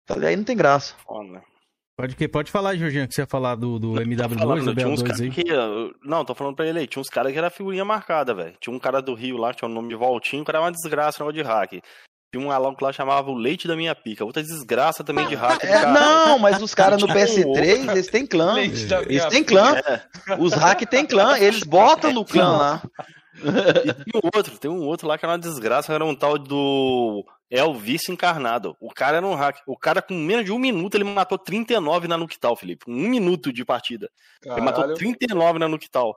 Falei, 0.06 0.28
aí 0.30 0.36
não 0.36 0.44
tem 0.44 0.56
graça. 0.56 0.94
Foda. 1.04 1.42
Pode, 1.98 2.16
que, 2.16 2.26
pode 2.26 2.50
falar, 2.50 2.76
Jorginho, 2.76 3.06
que 3.06 3.14
você 3.14 3.20
ia 3.20 3.26
falar 3.26 3.56
do, 3.56 3.78
do 3.78 3.92
MW2, 3.92 4.38
Falando, 4.38 4.64
do 4.64 4.74
tinha 4.74 4.88
uns 4.88 5.02
BO2 5.02 5.06
caras 5.06 5.20
aí. 5.20 5.30
que. 5.30 5.44
Não, 6.02 6.24
tô 6.24 6.34
falando 6.34 6.56
pra 6.56 6.66
ele 6.66 6.78
aí. 6.78 6.86
Tinha 6.86 7.00
uns 7.00 7.10
caras 7.10 7.30
que 7.30 7.36
era 7.36 7.50
figurinha 7.50 7.84
marcada, 7.84 8.32
velho. 8.32 8.54
Tinha 8.58 8.74
um 8.74 8.78
cara 8.78 9.02
do 9.02 9.12
Rio 9.12 9.36
lá, 9.36 9.50
que 9.52 9.58
tinha 9.58 9.68
o 9.68 9.72
nome 9.72 9.88
de 9.90 9.96
Voltinho, 9.96 10.42
que 10.42 10.50
era 10.50 10.60
uma 10.60 10.72
desgraça, 10.72 11.22
negócio 11.22 11.42
de 11.42 11.46
hack. 11.46 11.82
Tinha 12.32 12.46
um 12.46 12.48
lá 12.48 12.74
que 12.74 12.92
chamava 12.92 13.28
o 13.30 13.34
Leite 13.34 13.66
da 13.66 13.74
Minha 13.74 13.94
Pica. 13.94 14.24
Outra 14.24 14.42
desgraça 14.42 15.02
também 15.02 15.26
de 15.26 15.34
hack. 15.34 15.64
É, 15.64 15.84
não, 15.86 16.38
mas 16.38 16.62
os 16.62 16.74
caras 16.74 17.00
no 17.00 17.08
Tinha 17.08 17.18
um 17.18 17.26
PS3, 17.26 17.46
outro. 17.46 17.64
eles 17.64 18.06
têm 18.06 18.26
clã. 18.26 18.58
Eles 18.58 19.26
têm 19.26 19.42
clã. 19.42 19.76
É. 19.76 20.00
Os 20.38 20.52
hack 20.52 20.80
têm 20.88 21.04
clã, 21.04 21.36
eles 21.38 21.64
botam 21.64 22.12
no 22.12 22.24
clã 22.24 22.56
lá. 22.56 22.82
E 23.42 23.92
tem 23.92 24.20
um 24.22 24.28
outro, 24.34 24.58
tem 24.58 24.70
um 24.70 24.82
outro 24.86 25.08
lá 25.08 25.18
que 25.18 25.24
era 25.24 25.32
uma 25.32 25.38
desgraça, 25.38 25.92
era 25.92 26.04
um 26.04 26.14
tal 26.14 26.38
do 26.38 27.24
Elvis 27.50 28.08
encarnado. 28.08 28.76
O 28.80 28.92
cara 28.92 29.16
era 29.16 29.26
um 29.26 29.34
hack. 29.34 29.58
O 29.66 29.76
cara, 29.76 30.00
com 30.00 30.14
menos 30.14 30.44
de 30.44 30.52
um 30.52 30.58
minuto, 30.58 30.94
ele 30.94 31.04
matou 31.04 31.36
39 31.38 32.06
na 32.06 32.16
Nuktal, 32.16 32.54
Felipe. 32.54 32.84
Um 32.86 33.08
minuto 33.08 33.52
de 33.52 33.64
partida. 33.64 34.08
Ele 34.44 34.60
matou 34.60 34.82
Caralho. 34.82 34.98
39 34.98 35.58
na 35.58 35.68
Nuktal. 35.68 36.16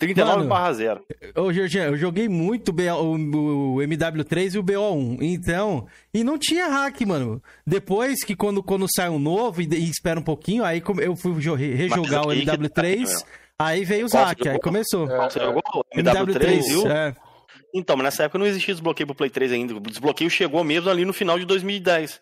39 0.00 0.36
Mano, 0.38 0.48
barra 0.48 0.72
0. 0.72 1.04
Ô, 1.36 1.52
Jorginho, 1.52 1.84
eu 1.84 1.96
joguei 1.96 2.28
muito 2.28 2.70
o, 2.70 2.72
BO 2.72 2.82
o, 2.82 3.74
o 3.74 3.76
MW3 3.76 4.54
e 4.54 4.58
o 4.58 4.64
BO1. 4.64 5.18
Então, 5.20 5.86
e 6.12 6.24
não 6.24 6.38
tinha 6.38 6.66
hack, 6.68 7.02
mano. 7.02 7.40
Depois 7.66 8.24
que 8.24 8.34
quando, 8.34 8.62
quando 8.62 8.86
sai 8.92 9.10
um 9.10 9.18
novo 9.18 9.60
e, 9.60 9.66
e 9.70 9.90
espera 9.90 10.18
um 10.18 10.22
pouquinho, 10.22 10.64
aí 10.64 10.82
eu 11.00 11.14
fui 11.14 11.34
jo- 11.40 11.54
rejogar 11.54 12.26
o 12.26 12.30
aí 12.30 12.40
que 12.40 12.46
tá, 12.46 12.56
MW3, 12.56 12.98
meu. 13.06 13.18
aí 13.58 13.84
veio 13.84 14.06
os 14.06 14.12
Qual 14.12 14.24
hack, 14.24 14.46
aí 14.46 14.58
começou. 14.58 15.06
Você 15.06 15.38
jogou 15.38 15.62
o 15.74 15.84
MW3, 15.96 16.62
viu? 16.62 16.90
é. 16.90 17.14
Então, 17.74 17.96
mas 17.96 18.04
nessa 18.04 18.24
época 18.24 18.38
não 18.38 18.46
existia 18.46 18.74
desbloqueio 18.74 19.06
pro 19.06 19.14
Play 19.14 19.30
3 19.30 19.52
ainda. 19.52 19.74
O 19.76 19.80
desbloqueio 19.80 20.28
chegou 20.30 20.64
mesmo 20.64 20.90
ali 20.90 21.04
no 21.04 21.12
final 21.12 21.38
de 21.38 21.44
2010. 21.44 22.20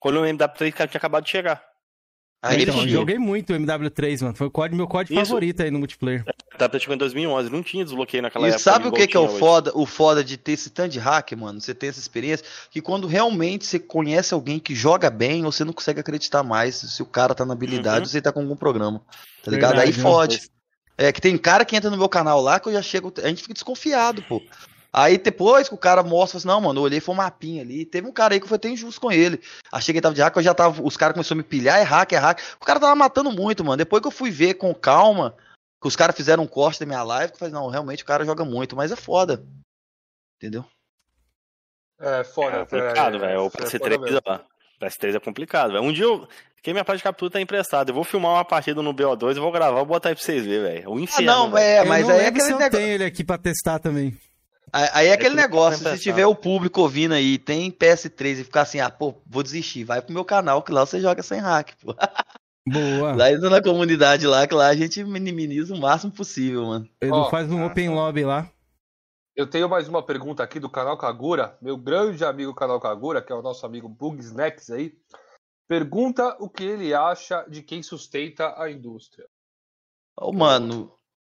Quando 0.00 0.20
o 0.20 0.24
MW3 0.24 0.72
tinha 0.72 0.86
acabado 0.98 1.24
de 1.24 1.30
chegar. 1.30 1.62
Aí 2.42 2.62
então, 2.62 2.80
eu 2.82 2.88
joguei 2.88 3.18
muito 3.18 3.52
o 3.52 3.56
MW3, 3.56 4.22
mano. 4.22 4.34
Foi 4.34 4.46
o 4.46 4.50
código, 4.50 4.74
meu 4.74 4.86
código 4.88 5.12
Isso. 5.18 5.26
favorito 5.26 5.62
aí 5.62 5.70
no 5.70 5.78
multiplayer. 5.78 6.24
Tá 6.56 6.70
chegou 6.78 6.94
em 6.94 6.98
2011. 6.98 7.50
Não 7.50 7.62
tinha 7.62 7.84
desbloqueio 7.84 8.22
naquela 8.22 8.46
E 8.46 8.50
época. 8.50 8.62
sabe 8.62 8.88
o 8.88 8.92
que, 8.92 9.06
que 9.06 9.14
é 9.16 9.20
o 9.20 9.24
hoje. 9.24 9.38
foda, 9.38 9.72
o 9.74 9.84
foda 9.84 10.24
de 10.24 10.38
ter 10.38 10.52
esse 10.52 10.70
tanto 10.70 10.92
de 10.92 10.98
hack, 10.98 11.32
mano? 11.32 11.60
Você 11.60 11.74
ter 11.74 11.88
essa 11.88 11.98
experiência, 11.98 12.46
que 12.70 12.80
quando 12.80 13.06
realmente 13.06 13.66
você 13.66 13.78
conhece 13.78 14.32
alguém 14.32 14.58
que 14.58 14.74
joga 14.74 15.10
bem, 15.10 15.42
você 15.42 15.64
não 15.64 15.72
consegue 15.74 16.00
acreditar 16.00 16.42
mais 16.42 16.76
se 16.76 17.02
o 17.02 17.06
cara 17.06 17.34
tá 17.34 17.44
na 17.44 17.52
habilidade 17.52 17.96
Uhum. 17.96 18.02
ou 18.02 18.06
se 18.06 18.16
ele 18.16 18.22
tá 18.22 18.32
com 18.32 18.40
algum 18.40 18.56
programa. 18.56 19.02
Tá 19.44 19.50
ligado? 19.50 19.76
Verdade, 19.76 19.90
Aí 19.96 20.02
fode. 20.02 20.50
É 20.96 21.12
que 21.12 21.20
tem 21.20 21.36
cara 21.36 21.64
que 21.64 21.76
entra 21.76 21.90
no 21.90 21.96
meu 21.98 22.08
canal 22.08 22.40
lá 22.40 22.58
que 22.58 22.68
eu 22.68 22.72
já 22.72 22.80
chego. 22.82 23.12
A 23.22 23.28
gente 23.28 23.42
fica 23.42 23.54
desconfiado, 23.54 24.22
pô. 24.22 24.42
Aí 24.92 25.18
depois 25.18 25.68
que 25.68 25.74
o 25.74 25.78
cara 25.78 26.02
mostra, 26.02 26.38
assim, 26.38 26.48
não, 26.48 26.60
mano, 26.60 26.80
eu 26.80 26.84
olhei, 26.84 26.98
foi 27.00 27.14
um 27.14 27.18
mapinha 27.18 27.62
ali. 27.62 27.84
Teve 27.86 28.08
um 28.08 28.12
cara 28.12 28.34
aí 28.34 28.40
que 28.40 28.48
foi 28.48 28.56
até 28.56 28.68
injusto 28.68 29.00
com 29.00 29.12
ele. 29.12 29.40
Achei 29.70 29.92
que 29.92 29.98
ele 29.98 30.02
tava 30.02 30.14
de 30.14 30.20
hack, 30.20 30.34
eu 30.36 30.42
já 30.42 30.52
tava. 30.54 30.82
Os 30.82 30.96
caras 30.96 31.14
começaram 31.14 31.36
a 31.40 31.42
me 31.42 31.48
pilhar, 31.48 31.78
é 31.78 31.82
hack, 31.82 32.12
é 32.12 32.18
hack. 32.18 32.40
O 32.60 32.64
cara 32.64 32.80
tava 32.80 32.94
matando 32.96 33.30
muito, 33.30 33.64
mano. 33.64 33.76
Depois 33.76 34.02
que 34.02 34.08
eu 34.08 34.12
fui 34.12 34.30
ver 34.30 34.54
com 34.54 34.74
calma, 34.74 35.36
que 35.80 35.86
os 35.86 35.94
caras 35.94 36.16
fizeram 36.16 36.42
um 36.42 36.46
corte 36.48 36.80
da 36.80 36.86
minha 36.86 37.02
live, 37.04 37.28
que 37.32 37.36
eu 37.36 37.38
falei, 37.38 37.54
não, 37.54 37.68
realmente 37.68 38.02
o 38.02 38.06
cara 38.06 38.24
joga 38.24 38.44
muito, 38.44 38.74
mas 38.74 38.90
é 38.90 38.96
foda. 38.96 39.44
Entendeu? 40.38 40.64
É 42.00 42.24
foda. 42.24 42.56
É 42.56 42.60
complicado, 42.60 43.18
velho. 43.18 43.42
O 43.42 43.46
é 43.46 43.50
foda 43.50 43.64
PS3, 43.66 44.00
mesmo. 44.00 44.20
ó. 44.26 44.38
PS3 44.80 45.14
é 45.16 45.20
complicado, 45.20 45.72
velho. 45.72 45.84
Um 45.84 45.92
dia 45.92 46.04
eu. 46.04 46.26
Quem 46.62 46.74
minha 46.74 46.84
parte 46.84 46.98
de 46.98 47.04
captura 47.04 47.30
tá 47.30 47.40
emprestada. 47.40 47.90
Eu 47.90 47.94
vou 47.94 48.04
filmar 48.04 48.32
uma 48.32 48.44
partida 48.44 48.82
no 48.82 48.92
BO2, 48.92 49.36
eu 49.36 49.42
vou 49.42 49.52
gravar, 49.52 49.76
vou 49.76 49.86
botar 49.86 50.10
aí 50.10 50.14
pra 50.14 50.22
vocês 50.24 50.44
verem, 50.44 50.62
velho. 50.62 50.90
O 50.90 50.96
Ah, 50.96 51.00
inferno. 51.00 51.26
não, 51.26 51.50
velho. 51.50 51.64
é, 51.64 51.80
Eu 51.80 51.86
mas 51.86 52.06
não 52.06 52.14
aí 52.14 52.20
é 52.22 52.26
aquele 52.26 52.44
eu 52.44 52.48
negócio. 52.58 52.70
tenho 52.72 52.88
ele 52.92 53.04
aqui 53.04 53.24
pra 53.24 53.38
testar 53.38 53.78
também. 53.78 54.18
Aí 54.72 54.88
aí 54.92 55.06
é 55.08 55.12
aquele 55.12 55.34
negócio, 55.34 55.88
se 55.88 55.98
tiver 55.98 56.26
o 56.26 56.34
público 56.34 56.80
ouvindo 56.80 57.14
aí, 57.14 57.38
tem 57.38 57.70
PS3 57.70 58.40
e 58.40 58.44
ficar 58.44 58.62
assim, 58.62 58.80
ah, 58.80 58.90
pô, 58.90 59.14
vou 59.26 59.42
desistir, 59.42 59.84
vai 59.84 60.00
pro 60.00 60.14
meu 60.14 60.24
canal, 60.24 60.62
que 60.62 60.72
lá 60.72 60.86
você 60.86 61.00
joga 61.00 61.22
sem 61.22 61.40
hack, 61.40 61.72
pô. 61.80 61.94
Boa. 62.66 63.14
Lá 63.16 63.32
entra 63.32 63.50
na 63.50 63.62
comunidade 63.62 64.26
lá, 64.26 64.46
que 64.46 64.54
lá 64.54 64.68
a 64.68 64.76
gente 64.76 65.02
minimiza 65.02 65.74
o 65.74 65.80
máximo 65.80 66.12
possível, 66.12 66.66
mano. 66.66 66.88
Ele 67.00 67.10
Ó, 67.10 67.28
faz 67.30 67.50
um 67.50 67.64
open 67.64 67.90
lobby 67.90 68.24
lá. 68.24 68.50
Eu 69.34 69.48
tenho 69.48 69.68
mais 69.68 69.88
uma 69.88 70.02
pergunta 70.02 70.42
aqui 70.42 70.60
do 70.60 70.68
canal 70.68 70.98
Kagura, 70.98 71.56
meu 71.62 71.76
grande 71.76 72.24
amigo 72.24 72.54
canal 72.54 72.78
Kagura, 72.78 73.22
que 73.22 73.32
é 73.32 73.34
o 73.34 73.42
nosso 73.42 73.64
amigo 73.64 73.88
Bug 73.88 74.20
Snacks 74.20 74.70
aí. 74.70 74.94
Pergunta 75.66 76.36
o 76.38 76.48
que 76.48 76.64
ele 76.64 76.92
acha 76.92 77.44
de 77.48 77.62
quem 77.62 77.82
sustenta 77.82 78.60
a 78.60 78.70
indústria. 78.70 79.26
Ô, 80.18 80.32
mano, 80.32 80.92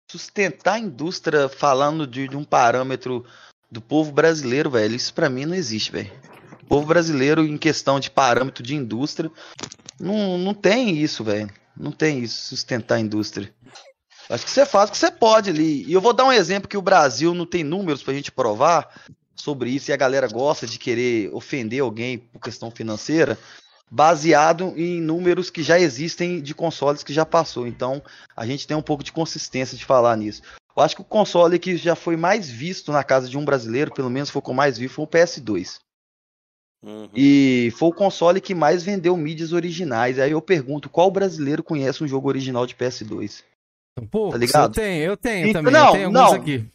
sustentar 0.10 0.76
a 0.76 0.80
indústria 0.80 1.50
falando 1.50 2.08
de, 2.08 2.28
de 2.28 2.38
um 2.38 2.44
parâmetro 2.44 3.26
do 3.70 3.82
povo 3.82 4.12
brasileiro, 4.12 4.70
velho, 4.70 4.96
isso 4.96 5.14
pra 5.14 5.30
mim 5.30 5.46
não 5.46 5.56
existe, 5.56 5.92
velho. 5.92 6.12
O 6.64 6.66
povo 6.66 6.88
brasileiro, 6.88 7.46
em 7.46 7.58
questão 7.58 8.00
de 8.00 8.10
parâmetro 8.10 8.64
de 8.64 8.76
indústria, 8.76 9.30
não, 10.00 10.38
não 10.38 10.54
tem 10.54 10.98
isso, 10.98 11.24
velho. 11.24 11.50
Não 11.76 11.92
tem 11.92 12.20
isso, 12.20 12.48
sustentar 12.48 12.96
a 12.96 13.00
indústria. 13.00 13.54
Acho 14.30 14.46
que 14.46 14.52
você 14.52 14.66
faz 14.66 14.90
o 14.90 14.92
que 14.92 14.98
você 14.98 15.12
pode 15.12 15.50
ali. 15.50 15.86
E 15.86 15.94
eu 15.94 16.02
vou 16.02 16.14
dar 16.14 16.26
um 16.26 16.32
exemplo 16.32 16.68
que 16.68 16.78
o 16.78 16.82
Brasil 16.82 17.34
não 17.34 17.46
tem 17.46 17.64
números 17.64 18.04
pra 18.04 18.14
gente 18.14 18.32
provar 18.32 18.90
sobre 19.36 19.70
isso 19.70 19.92
e 19.92 19.94
a 19.94 19.98
galera 19.98 20.28
gosta 20.28 20.66
de 20.66 20.80
querer 20.80 21.34
ofender 21.34 21.82
alguém 21.82 22.18
por 22.18 22.42
questão 22.42 22.72
financeira. 22.72 23.38
Baseado 23.90 24.74
em 24.76 25.02
números 25.02 25.50
que 25.50 25.64
já 25.64 25.80
existem 25.80 26.42
de 26.42 26.54
consoles 26.54 27.04
que 27.04 27.14
já 27.14 27.26
passou. 27.26 27.66
Então, 27.68 28.02
a 28.36 28.46
gente 28.46 28.68
tem 28.68 28.76
um 28.76 28.82
pouco 28.82 29.04
de 29.04 29.12
consistência 29.12 29.78
de 29.78 29.86
falar 29.86 30.16
nisso. 30.18 30.42
Eu 30.76 30.84
acho 30.84 30.96
que 30.96 31.02
o 31.02 31.06
console 31.06 31.58
que 31.58 31.76
já 31.78 31.96
foi 31.96 32.16
mais 32.16 32.50
visto 32.50 32.92
na 32.92 33.04
casa 33.04 33.28
de 33.28 33.38
um 33.38 33.44
brasileiro, 33.46 33.94
pelo 33.94 34.10
menos 34.10 34.30
foi 34.30 34.40
o 34.40 34.44
que 34.44 34.54
mais 34.54 34.78
vi, 34.78 34.88
foi 34.88 35.06
o 35.06 35.08
PS2. 35.08 35.80
Uhum. 36.84 37.10
E 37.16 37.74
foi 37.76 37.90
o 37.90 37.94
console 37.94 38.40
que 38.40 38.54
mais 38.54 38.84
vendeu 38.84 39.18
mídias 39.18 39.52
originais. 39.54 40.20
Aí 40.20 40.32
eu 40.32 40.42
pergunto, 40.42 40.90
qual 40.90 41.10
brasileiro 41.10 41.64
conhece 41.64 42.04
um 42.04 42.08
jogo 42.08 42.28
original 42.28 42.68
de 42.68 42.76
PS2? 42.76 43.44
Poucos, 44.12 44.34
tá 44.34 44.38
ligado? 44.38 44.70
eu 44.78 44.84
tenho, 44.84 45.04
eu 45.04 45.18
tenho 45.18 45.48
Então, 45.48 45.64
também. 45.64 45.74
não, 45.74 45.88
eu 45.88 45.92
tenho 45.94 46.12
não. 46.12 46.34
aqui. 46.34 46.66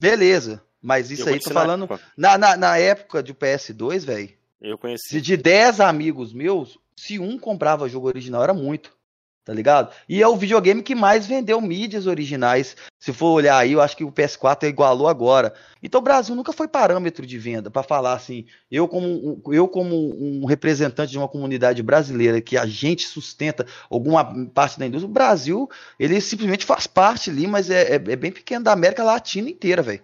Beleza. 0.00 0.62
Mas 0.82 1.10
isso 1.10 1.28
Eu 1.28 1.34
aí, 1.34 1.38
tô 1.40 1.50
na 1.50 1.60
falando. 1.60 1.84
época. 1.84 2.00
Na, 2.16 2.38
na, 2.38 2.56
na 2.56 2.78
época 2.78 3.22
do 3.22 3.34
PS2, 3.34 4.00
velho. 4.06 4.30
Eu 4.60 4.76
conheci. 4.76 5.20
De 5.20 5.36
10 5.36 5.80
amigos 5.80 6.32
meus, 6.32 6.78
se 6.96 7.18
um 7.18 7.38
comprava 7.38 7.88
jogo 7.88 8.08
original, 8.08 8.42
era 8.42 8.54
muito. 8.54 8.98
Tá 9.42 9.54
ligado? 9.54 9.92
E 10.06 10.22
é 10.22 10.28
o 10.28 10.36
videogame 10.36 10.82
que 10.82 10.94
mais 10.94 11.26
vendeu 11.26 11.60
mídias 11.62 12.06
originais. 12.06 12.76
Se 13.00 13.10
for 13.10 13.28
olhar 13.32 13.56
aí, 13.56 13.72
eu 13.72 13.80
acho 13.80 13.96
que 13.96 14.04
o 14.04 14.12
PS4 14.12 14.68
igualou 14.68 15.08
agora. 15.08 15.54
Então 15.82 15.98
o 16.00 16.04
Brasil 16.04 16.36
nunca 16.36 16.52
foi 16.52 16.68
parâmetro 16.68 17.26
de 17.26 17.38
venda 17.38 17.70
para 17.70 17.82
falar 17.82 18.12
assim. 18.12 18.44
Eu 18.70 18.86
como, 18.86 19.42
eu 19.50 19.66
como 19.66 19.96
um 20.14 20.44
representante 20.44 21.10
de 21.10 21.18
uma 21.18 21.26
comunidade 21.26 21.82
brasileira 21.82 22.40
que 22.40 22.56
a 22.56 22.66
gente 22.66 23.06
sustenta 23.06 23.66
alguma 23.88 24.46
parte 24.50 24.78
da 24.78 24.86
indústria, 24.86 25.08
o 25.10 25.12
Brasil 25.12 25.68
ele 25.98 26.20
simplesmente 26.20 26.66
faz 26.66 26.86
parte 26.86 27.30
ali, 27.30 27.46
mas 27.46 27.70
é, 27.70 27.92
é- 27.92 27.94
é 27.94 28.16
bem 28.16 28.30
pequeno 28.30 28.64
da 28.64 28.72
América 28.72 29.02
Latina 29.02 29.48
inteira, 29.48 29.82
velho. 29.82 30.02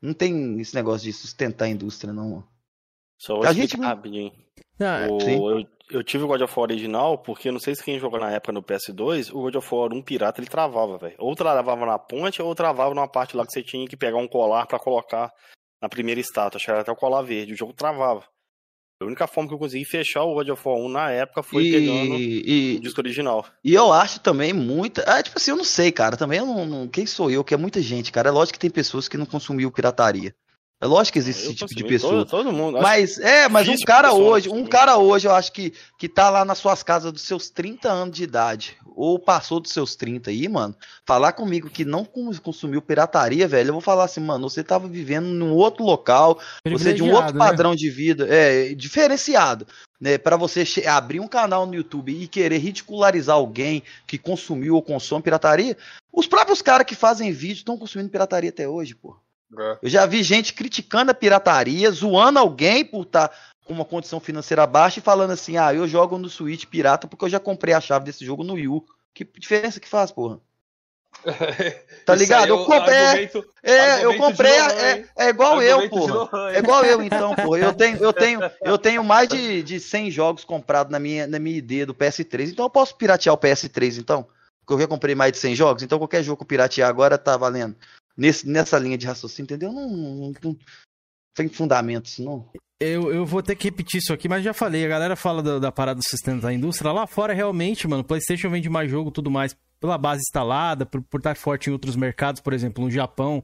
Não 0.00 0.14
tem 0.14 0.58
esse 0.60 0.74
negócio 0.74 1.04
de 1.04 1.12
sustentar 1.12 1.66
a 1.66 1.68
indústria, 1.68 2.12
não. 2.12 2.42
Só 3.18 3.34
vou 3.36 3.46
A 3.46 3.52
gente- 3.52 3.76
rapidinho. 3.80 4.32
Ah, 4.80 5.06
O- 5.10 5.50
eu, 5.58 5.66
eu 5.90 6.04
tive 6.04 6.22
o 6.24 6.28
God 6.28 6.40
of 6.42 6.52
War 6.56 6.70
original, 6.70 7.18
porque 7.18 7.50
não 7.50 7.58
sei 7.58 7.74
se 7.74 7.82
quem 7.82 7.98
jogou 7.98 8.20
na 8.20 8.30
época 8.30 8.52
no 8.52 8.62
PS2, 8.62 9.30
o 9.30 9.40
God 9.40 9.56
of 9.56 9.74
War 9.74 9.92
1 9.92 10.00
pirata 10.02 10.40
ele 10.40 10.48
travava, 10.48 10.96
velho. 10.98 11.16
Ou 11.18 11.34
travava 11.34 11.84
na 11.84 11.98
ponte, 11.98 12.40
ou 12.40 12.54
travava 12.54 12.94
numa 12.94 13.08
parte 13.08 13.36
lá 13.36 13.44
que 13.44 13.52
você 13.52 13.62
tinha 13.62 13.86
que 13.88 13.96
pegar 13.96 14.18
um 14.18 14.28
colar 14.28 14.66
pra 14.66 14.78
colocar 14.78 15.32
na 15.82 15.88
primeira 15.88 16.20
estátua. 16.20 16.60
Era 16.68 16.80
até 16.82 16.92
o 16.92 16.96
colar 16.96 17.22
verde. 17.22 17.52
O 17.54 17.56
jogo 17.56 17.72
travava. 17.72 18.24
A 19.00 19.04
única 19.04 19.26
forma 19.28 19.48
que 19.48 19.54
eu 19.54 19.58
consegui 19.60 19.84
fechar 19.84 20.22
o 20.24 20.34
God 20.34 20.48
of 20.50 20.68
War 20.68 20.76
1 20.76 20.88
na 20.88 21.10
época 21.10 21.42
foi 21.42 21.64
E- 21.64 21.70
pegando 21.72 22.14
e- 22.20 22.76
o 22.76 22.80
disco 22.80 23.00
original. 23.00 23.44
E 23.64 23.72
eu 23.74 23.92
acho 23.92 24.20
também 24.20 24.52
muita. 24.52 25.02
Ah, 25.06 25.22
tipo 25.22 25.38
assim, 25.38 25.52
eu 25.52 25.56
não 25.56 25.64
sei, 25.64 25.90
cara. 25.92 26.16
Também 26.16 26.38
eu 26.38 26.46
não, 26.46 26.66
não- 26.66 26.88
Quem 26.88 27.06
sou 27.06 27.30
eu? 27.30 27.44
Que 27.44 27.54
é 27.54 27.56
muita 27.56 27.80
gente, 27.80 28.10
cara. 28.12 28.28
É 28.28 28.32
lógico 28.32 28.54
que 28.54 28.60
tem 28.60 28.70
pessoas 28.70 29.08
que 29.08 29.16
não 29.16 29.26
consumiu 29.26 29.70
pirataria. 29.72 30.34
É 30.80 30.86
lógico 30.86 31.14
que 31.14 31.18
existe 31.18 31.42
Eu 31.44 31.50
esse 31.50 31.58
tipo 31.58 31.74
de 31.74 31.82
pessoa. 31.82 32.24
todo- 32.24 32.44
todo 32.44 32.52
mundo, 32.52 32.78
Mas, 32.80 33.18
é, 33.18 33.48
mas 33.48 33.68
um 33.68 33.76
cara 33.84 34.10
pessoa 34.10 34.28
hoje, 34.28 34.48
um 34.48 34.64
cara 34.64 34.96
hoje, 34.96 35.26
eu 35.26 35.34
acho 35.34 35.50
que, 35.52 35.72
que 35.98 36.08
tá 36.08 36.30
lá 36.30 36.44
nas 36.44 36.58
suas 36.58 36.84
casas 36.84 37.12
dos 37.12 37.22
seus 37.22 37.50
30 37.50 37.90
anos 37.90 38.14
de 38.16 38.22
idade, 38.22 38.76
ou 38.94 39.18
passou 39.18 39.58
dos 39.58 39.72
seus 39.72 39.96
30 39.96 40.30
aí, 40.30 40.48
mano, 40.48 40.76
falar 41.04 41.32
comigo 41.32 41.68
que 41.68 41.84
não 41.84 42.04
cons- 42.04 42.38
consumiu 42.38 42.80
pirataria, 42.80 43.48
velho, 43.48 43.70
eu 43.70 43.72
vou 43.72 43.80
falar 43.82 44.04
assim, 44.04 44.20
mano, 44.20 44.48
você 44.48 44.62
tava 44.62 44.86
vivendo 44.86 45.26
num 45.26 45.52
outro 45.52 45.84
local, 45.84 46.38
você 46.64 46.92
de 46.94 47.02
um 47.02 47.10
outro 47.12 47.34
né? 47.34 47.38
padrão 47.40 47.74
de 47.74 47.90
vida, 47.90 48.28
é, 48.30 48.72
diferenciado, 48.72 49.66
né, 50.00 50.16
para 50.16 50.36
você 50.36 50.62
abrir 50.86 51.18
um 51.18 51.26
canal 51.26 51.66
no 51.66 51.74
YouTube 51.74 52.12
e 52.12 52.28
querer 52.28 52.58
ridicularizar 52.58 53.34
alguém 53.34 53.82
que 54.06 54.16
consumiu 54.16 54.76
ou 54.76 54.82
consome 54.82 55.24
pirataria, 55.24 55.76
os 56.12 56.28
próprios 56.28 56.62
caras 56.62 56.86
que 56.86 56.94
fazem 56.94 57.32
vídeo 57.32 57.58
estão 57.58 57.76
consumindo 57.76 58.10
pirataria 58.10 58.50
até 58.50 58.68
hoje, 58.68 58.94
pô. 58.94 59.16
Eu 59.82 59.88
já 59.88 60.04
vi 60.06 60.22
gente 60.22 60.52
criticando 60.52 61.10
a 61.10 61.14
pirataria, 61.14 61.90
zoando 61.90 62.38
alguém 62.38 62.84
por 62.84 63.02
estar 63.02 63.30
com 63.64 63.72
uma 63.72 63.84
condição 63.84 64.20
financeira 64.20 64.66
baixa 64.66 64.98
e 64.98 65.02
falando 65.02 65.30
assim: 65.30 65.56
ah, 65.56 65.72
eu 65.72 65.86
jogo 65.88 66.18
no 66.18 66.28
Switch 66.28 66.66
pirata 66.66 67.06
porque 67.06 67.24
eu 67.24 67.28
já 67.30 67.40
comprei 67.40 67.74
a 67.74 67.80
chave 67.80 68.04
desse 68.04 68.24
jogo 68.24 68.44
no 68.44 68.54
Wii 68.54 68.68
U. 68.68 68.84
Que 69.14 69.24
diferença 69.24 69.80
que 69.80 69.88
faz, 69.88 70.10
porra? 70.12 70.38
Tá 72.04 72.14
ligado? 72.14 72.46
é 72.46 72.50
Eu 72.50 72.64
comprei. 72.64 72.98
argumento- 72.98 73.44
é, 73.62 74.04
eu 74.04 74.16
comprei. 74.16 74.60
Lohan, 74.60 74.72
é, 74.72 74.96
hein? 74.96 75.06
é 75.16 75.28
igual 75.28 75.62
eu, 75.62 75.88
porra. 75.90 76.14
Lohan, 76.14 76.50
É 76.52 76.58
igual 76.58 76.84
eu, 76.84 77.02
então, 77.02 77.34
porra. 77.34 77.58
Eu 77.58 77.74
tenho, 77.74 77.96
eu 77.98 78.12
tenho, 78.12 78.40
eu 78.62 78.78
tenho 78.78 79.04
mais 79.04 79.28
de, 79.28 79.62
de 79.62 79.80
100 79.80 80.10
jogos 80.10 80.44
comprados 80.44 80.90
na 80.90 80.98
minha, 80.98 81.26
na 81.26 81.38
minha 81.38 81.58
ID 81.58 81.86
do 81.86 81.94
PS3. 81.94 82.50
Então 82.50 82.64
eu 82.64 82.70
posso 82.70 82.94
piratear 82.96 83.34
o 83.34 83.38
PS3, 83.38 83.98
então? 83.98 84.26
Porque 84.60 84.74
eu 84.74 84.80
já 84.80 84.86
comprei 84.86 85.14
mais 85.14 85.32
de 85.32 85.38
100 85.38 85.54
jogos. 85.54 85.82
Então 85.82 85.98
qualquer 85.98 86.22
jogo 86.22 86.38
que 86.38 86.42
eu 86.44 86.48
piratear 86.48 86.88
agora 86.88 87.18
tá 87.18 87.36
valendo. 87.36 87.76
Nesse, 88.18 88.48
nessa 88.48 88.76
linha 88.78 88.98
de 88.98 89.06
raciocínio, 89.06 89.44
entendeu? 89.44 89.72
Não, 89.72 89.88
não, 89.88 90.32
não 90.42 90.56
tem 91.36 91.48
fundamento 91.48 92.06
isso, 92.06 92.24
não. 92.24 92.50
Eu, 92.80 93.12
eu 93.12 93.24
vou 93.24 93.42
ter 93.42 93.54
que 93.54 93.68
repetir 93.68 93.98
isso 93.98 94.12
aqui, 94.12 94.28
mas 94.28 94.42
já 94.42 94.52
falei. 94.52 94.84
A 94.84 94.88
galera 94.88 95.14
fala 95.14 95.40
da, 95.40 95.58
da 95.60 95.70
parada 95.72 96.00
do 96.00 96.08
sistema 96.08 96.40
da 96.40 96.52
indústria. 96.52 96.90
Lá 96.90 97.06
fora, 97.06 97.32
realmente, 97.32 97.86
mano, 97.86 98.02
PlayStation 98.02 98.50
vende 98.50 98.68
mais 98.68 98.90
jogo 98.90 99.12
tudo 99.12 99.30
mais 99.30 99.56
pela 99.80 99.96
base 99.96 100.22
instalada, 100.22 100.84
por, 100.84 101.00
por 101.02 101.18
estar 101.18 101.36
forte 101.36 101.70
em 101.70 101.72
outros 101.72 101.94
mercados, 101.94 102.40
por 102.40 102.52
exemplo, 102.52 102.82
no 102.82 102.90
Japão, 102.90 103.42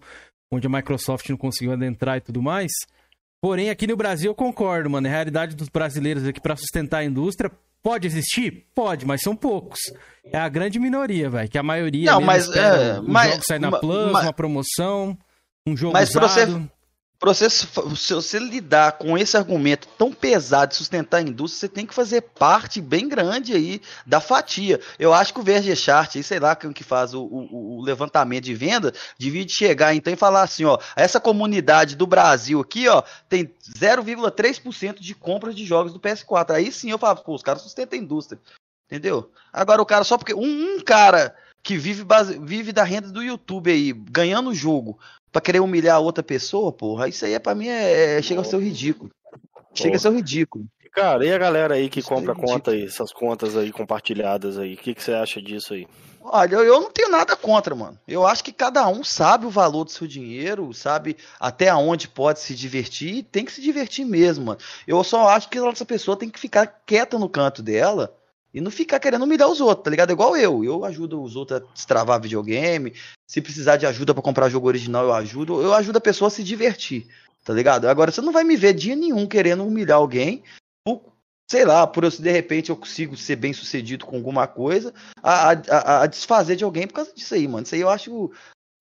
onde 0.51 0.67
a 0.67 0.71
Microsoft 0.71 1.29
não 1.31 1.37
conseguiu 1.37 1.73
adentrar 1.73 2.17
e 2.17 2.21
tudo 2.21 2.43
mais. 2.43 2.73
Porém, 3.45 3.69
aqui 3.69 3.87
no 3.87 3.95
Brasil 3.95 4.31
eu 4.31 4.35
concordo, 4.35 4.89
mano. 4.89 5.07
A 5.07 5.11
realidade 5.11 5.55
dos 5.55 5.69
brasileiros 5.69 6.27
aqui 6.27 6.41
pra 6.41 6.57
sustentar 6.57 7.01
a 7.01 7.05
indústria 7.05 7.51
pode 7.83 8.07
existir? 8.07 8.65
Pode, 8.75 9.05
mas 9.05 9.21
são 9.21 9.37
poucos. 9.37 9.79
É 10.33 10.39
a 10.39 10.49
grande 10.49 10.79
minoria, 10.81 11.29
velho. 11.29 11.47
Que 11.51 11.59
a 11.59 11.63
maioria 11.63 12.11
Não, 12.13 12.23
mas, 12.23 12.49
é, 12.57 12.99
o 13.01 13.03
mas- 13.07 13.33
jogo 13.33 13.45
sair 13.47 13.59
na 13.59 13.71
Plus, 13.71 14.13
ma- 14.13 14.23
uma 14.23 14.33
promoção, 14.33 15.15
um 15.67 15.77
jogo 15.77 15.93
Mas 15.93 16.11
pra 16.11 16.27
você, 16.27 16.45
usado. 16.45 16.71
Você, 17.27 17.49
se 17.49 17.67
você 18.13 18.39
lidar 18.39 18.93
com 18.99 19.17
esse 19.17 19.37
argumento 19.37 19.87
tão 19.97 20.13
pesado 20.13 20.71
de 20.71 20.77
sustentar 20.77 21.19
a 21.19 21.23
indústria, 21.23 21.61
você 21.61 21.69
tem 21.69 21.87
que 21.87 21.95
fazer 21.95 22.21
parte 22.23 22.81
bem 22.81 23.09
grande 23.09 23.53
aí 23.55 23.81
da 24.07 24.21
fatia. 24.21 24.81
Eu 24.99 25.15
acho 25.15 25.33
que 25.33 25.41
o 25.41 25.43
Verge 25.43 25.75
Chart, 25.77 26.17
aí, 26.17 26.23
sei 26.23 26.41
lá, 26.41 26.55
quem 26.57 26.73
que 26.73 26.83
faz 26.85 27.15
o, 27.15 27.23
o- 27.23 27.79
o 27.79 27.83
levantamento 27.83 28.45
de 28.45 28.55
venda, 28.55 28.93
devia 29.19 29.45
de 29.45 29.53
chegar 29.53 29.95
então 29.95 30.13
e 30.13 30.17
falar 30.17 30.43
assim, 30.43 30.65
ó, 30.65 30.79
essa 30.97 31.21
comunidade 31.21 31.95
do 31.97 32.07
Brasil 32.07 32.61
aqui, 32.61 32.89
ó, 32.89 33.03
tem 33.29 33.51
0,3% 33.79 35.01
de 35.01 35.15
compras 35.15 35.55
de 35.55 35.65
jogos 35.65 35.93
do 35.93 36.01
PS4. 36.01 36.51
Aí 36.55 36.71
sim 36.73 36.91
eu 36.91 36.99
falo, 36.99 37.21
pô, 37.23 37.35
os 37.35 37.43
caras 37.43 37.63
sustentam 37.63 37.99
a 37.99 38.03
indústria. 38.03 38.41
Entendeu? 38.87 39.31
Agora 39.53 39.81
o 39.81 39.87
cara, 39.87 40.05
só 40.05 40.19
porque 40.19 40.35
um, 40.35 40.77
um 40.77 40.81
cara 40.85 41.35
que 41.65 41.77
vive, 41.77 42.05
base- 42.05 42.39
vive 42.39 42.73
da 42.73 42.85
renda 42.85 43.11
do 43.11 43.23
YouTube 43.23 43.73
aí, 43.73 43.93
ganhando 43.93 44.51
o 44.51 44.55
jogo, 44.55 44.99
pra 45.33 45.41
querer 45.41 45.61
humilhar 45.61 45.99
outra 46.01 46.23
pessoa, 46.23 46.71
porra, 46.71 47.09
isso 47.09 47.25
aí 47.25 47.33
é 47.33 47.39
pra 47.41 47.55
mim 47.55 47.67
é, 47.69 48.19
é- 48.19 48.23
chega 48.23 48.43
a 48.43 48.45
ser 48.45 48.61
ridículo. 48.61 49.11
Chega 49.75 49.97
a 49.97 49.99
ser 49.99 50.13
ridículo. 50.13 50.67
Cara, 50.93 51.27
e 51.27 51.33
a 51.33 51.39
galera 51.39 51.75
aí 51.75 51.89
que 51.89 51.99
Isso 51.99 52.13
é 52.13 52.15
compra 52.17 52.33
ridículo. 52.35 52.53
conta 52.55 52.71
aí, 52.71 52.85
essas 52.85 53.13
contas 53.13 53.57
aí 53.57 53.73
compartilhadas 53.73 54.59
aí, 54.59 54.75
o 54.75 54.77
que, 54.77 54.95
que 54.95 55.03
você 55.03 55.13
acha 55.13 55.43
disso 55.43 55.75
aí? 55.75 55.89
Olha, 56.23 56.55
eu- 56.55 56.63
eu 56.65 56.81
não 56.81 56.91
tenho 56.91 57.09
nada 57.11 57.35
contra, 57.35 57.75
mano. 57.75 57.99
Eu 58.07 58.25
acho 58.27 58.45
que 58.45 58.53
cada 58.53 58.87
um 58.87 59.03
sabe 59.03 59.45
o 59.45 59.51
valor 59.51 59.85
do 59.85 59.91
seu 59.91 60.07
dinheiro, 60.07 60.73
sabe 60.73 61.17
até 61.41 61.75
onde 61.75 62.07
pode 62.09 62.39
se 62.41 62.55
divertir 62.55 63.15
e 63.17 63.23
tem 63.23 63.45
que 63.45 63.51
se 63.53 63.61
divertir 63.61 64.05
mesmo, 64.07 64.45
mano. 64.47 64.61
Eu 64.87 65.03
só 65.03 65.29
acho 65.31 65.49
que 65.51 65.59
essa 65.59 65.85
pessoa 65.85 66.17
tem 66.17 66.31
que 66.31 66.39
ficar 66.39 66.67
quieta 66.87 67.19
no 67.19 67.29
canto 67.29 67.61
dela 67.63 68.15
e 68.55 68.61
não 68.61 68.71
ficar 68.71 69.01
querendo 69.01 69.25
humilhar 69.25 69.49
os 69.51 69.61
outros, 69.61 69.83
tá 69.85 69.91
ligado? 69.91 70.13
Igual 70.13 70.37
eu. 70.37 70.65
Eu 70.65 70.85
ajudo 70.85 71.21
os 71.21 71.35
outros 71.35 71.61
a 71.61 71.65
destravar 71.75 72.21
videogame. 72.21 72.95
Se 73.29 73.41
precisar 73.43 73.77
de 73.77 73.85
ajuda 73.85 74.15
pra 74.15 74.23
comprar 74.23 74.49
jogo 74.49 74.69
original, 74.69 75.05
eu 75.05 75.13
ajudo. 75.13 75.61
Eu 75.61 75.75
ajudo 75.75 75.97
a 75.97 76.01
pessoa 76.01 76.29
a 76.29 76.31
se 76.31 76.45
divertir, 76.45 77.09
tá 77.45 77.53
ligado? 77.53 77.87
Agora, 77.89 78.13
você 78.13 78.21
não 78.21 78.33
vai 78.33 78.45
me 78.45 78.57
ver 78.57 78.75
dia 78.75 78.95
nenhum 78.95 79.27
querendo 79.27 79.67
humilhar 79.67 79.99
alguém 79.99 80.45
por 80.87 81.03
sei 81.51 81.65
lá, 81.65 81.87
por 81.87 82.05
eu, 82.05 82.11
se 82.11 82.23
de 82.23 82.31
repente 82.31 82.71
eu 82.71 82.77
consigo 82.77 83.17
ser 83.17 83.37
bem 83.37 83.53
sucedido 83.53 84.07
com 84.07 84.17
alguma 84.17 84.47
coisa, 84.47 84.95
a- 85.23 85.51
a, 85.51 86.03
a 86.03 86.07
desfazer 86.07 86.57
de 86.57 86.65
alguém 86.65 86.87
por 86.87 86.95
causa 86.95 87.13
disso 87.15 87.35
aí, 87.35 87.47
mano. 87.47 87.65
Isso 87.65 87.75
aí 87.75 87.83
eu 87.83 87.91
acho 87.91 88.33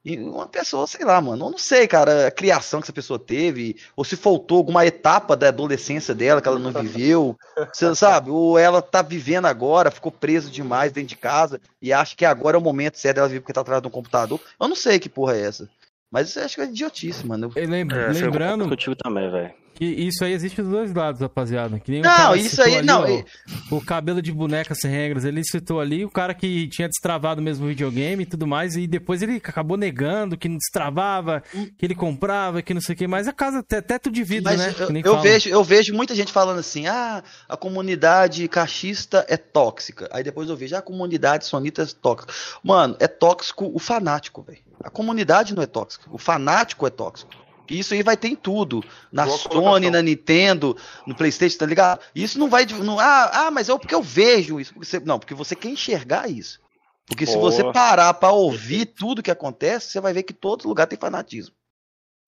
e 0.06 0.18
uma 0.20 0.48
pessoa, 0.48 0.86
sei 0.86 1.06
lá, 1.06 1.22
mano. 1.22 1.46
Eu 1.46 1.52
não 1.52 1.58
sei, 1.58 1.88
cara, 1.88 2.28
a 2.28 2.32
criação 2.32 2.82
que 2.82 2.86
essa 2.86 2.94
pessoa 2.94 3.18
teve, 3.18 3.78
ou 3.96 4.04
se 4.04 4.18
faltou 4.18 4.58
alguma 4.58 4.86
etapa 4.86 5.36
da 5.36 5.48
adolescência 5.48 6.14
dela 6.14 6.42
que 6.42 6.48
ela 6.48 6.60
não 6.60 6.74
viveu, 6.74 7.38
você 7.72 7.96
sabe? 7.96 8.30
Ou 8.30 8.60
ela 8.60 8.82
tá 8.82 9.02
vivendo 9.02 9.46
agora, 9.46 9.92
ficou 9.92 10.12
presa 10.12 10.50
demais 10.50 10.92
dentro 10.92 11.10
de 11.10 11.16
casa 11.16 11.62
e 11.82 11.94
acha 11.94 12.16
que 12.16 12.26
agora 12.26 12.58
é 12.58 12.60
o 12.60 12.64
momento 12.64 12.98
certo 12.98 13.16
dela 13.16 13.28
viver 13.30 13.40
porque 13.40 13.54
tá 13.54 13.62
atrás 13.62 13.82
de 13.82 13.88
um 13.88 13.92
computador. 13.92 14.42
Eu 14.60 14.68
não 14.68 14.76
sei 14.76 15.00
que 15.00 15.08
porra 15.08 15.36
é 15.38 15.42
essa. 15.42 15.70
Mas 16.14 16.30
isso 16.30 16.40
eu 16.40 16.46
acho 16.46 16.56
que 16.56 16.62
é 16.62 16.66
idiotice, 16.66 17.26
mano. 17.26 17.50
Eu- 17.56 17.68
Lembra- 17.68 18.04
É, 18.04 18.10
eu 18.10 18.14
lembrando 18.14 18.70
contigo 18.70 18.96
também, 18.96 19.32
velho. 19.32 19.52
que 19.74 19.84
isso 19.86 20.24
aí 20.24 20.32
existe 20.34 20.62
dos 20.62 20.70
dois 20.70 20.94
lados, 20.94 21.20
rapaziada. 21.20 21.80
Que 21.80 21.90
nem 21.92 22.02
o 22.02 22.04
Não, 22.04 22.16
cara 22.16 22.38
isso 22.38 22.62
aí- 22.62 22.76
ali, 22.78 22.86
não, 22.86 23.02
ó, 23.02 23.08
e- 23.08 23.26
O 23.72 23.82
cabelo 23.82 24.22
de 24.22 24.32
boneca 24.32 24.76
sem 24.76 24.92
regras, 24.92 25.26
ele 25.26 25.42
citou 25.44 25.80
ali 25.80 26.06
o 26.06 26.12
cara 26.12 26.36
que 26.36 26.68
tinha 26.68 26.88
destravado 26.88 27.42
mesmo 27.42 27.66
o 27.66 27.70
videogame 27.70 28.22
e 28.22 28.26
tudo 28.28 28.46
mais, 28.46 28.76
e 28.76 28.86
depois 28.86 29.24
ele 29.24 29.38
acabou 29.38 29.76
negando 29.76 30.38
que 30.38 30.48
não 30.48 30.58
destravava, 30.58 31.42
que 31.76 31.84
ele 31.84 31.96
comprava, 31.96 32.62
que 32.62 32.72
não 32.76 32.82
sei 32.82 32.94
o 32.94 32.98
que, 33.00 33.08
mas 33.08 33.28
a 33.28 33.34
casa 33.34 33.60
até 33.60 33.82
teto 33.82 34.12
de 34.12 34.24
vidro, 34.24 34.44
Mas 34.52 34.60
né? 34.60 34.76
eu, 35.04 35.14
eu 35.16 35.20
vejo, 35.22 35.50
eu 35.50 35.64
vejo 35.64 35.92
muita 35.96 36.14
gente 36.14 36.32
falando 36.32 36.60
assim: 36.60 36.86
ah, 36.86 37.24
a 37.50 37.58
comunidade 37.58 38.48
cachista 38.48 39.26
é 39.28 39.38
tóxica. 39.38 40.08
Aí 40.12 40.24
depois 40.24 40.50
eu 40.50 40.56
vejo, 40.56 40.76
ah, 40.76 40.80
a 40.80 40.82
comunidade 40.84 41.48
sonita 41.48 41.82
é 41.82 41.86
tóxica. 42.00 42.32
Mano, 42.64 42.96
é 43.00 43.08
tóxico 43.08 43.72
o 43.74 43.80
fanático, 43.80 44.44
velho. 44.44 44.60
A 44.84 44.90
comunidade 44.90 45.56
não 45.56 45.64
é 45.64 45.66
tóxica. 45.66 46.06
O 46.12 46.18
fanático 46.18 46.86
é 46.86 46.90
tóxico. 46.90 47.32
Isso 47.70 47.94
aí 47.94 48.04
vai 48.04 48.18
ter 48.18 48.28
em 48.28 48.36
tudo. 48.36 48.84
Na 49.12 49.26
Boa 49.26 49.38
Sony, 49.38 49.54
colocação. 49.56 49.92
na 49.92 50.02
Nintendo, 50.02 50.78
no 51.08 51.16
Playstation, 51.16 51.58
tá 51.58 51.66
ligado? 51.66 52.02
Isso 52.14 52.38
não 52.38 52.50
vai. 52.50 52.66
Não, 52.66 53.00
ah, 53.00 53.48
ah, 53.48 53.52
mas 53.52 53.70
é 53.70 53.78
porque 53.78 53.96
eu 53.96 54.02
vejo 54.04 54.60
isso. 54.60 54.74
Porque 54.74 54.86
você- 54.86 55.00
não, 55.00 55.18
porque 55.18 55.34
você 55.34 55.56
quer 55.56 55.70
enxergar 55.70 56.30
isso. 56.30 56.60
Porque 57.08 57.26
se 57.26 57.34
Boa. 57.38 57.50
você 57.52 57.64
parar 57.72 58.14
pra 58.14 58.32
ouvir 58.32 58.86
tudo 58.88 59.24
que 59.24 59.32
acontece, 59.32 59.92
você 59.92 60.02
vai 60.02 60.14
ver 60.14 60.24
que 60.24 60.34
todo 60.34 60.68
lugar 60.68 60.88
tem 60.88 61.00
fanatismo. 61.00 61.56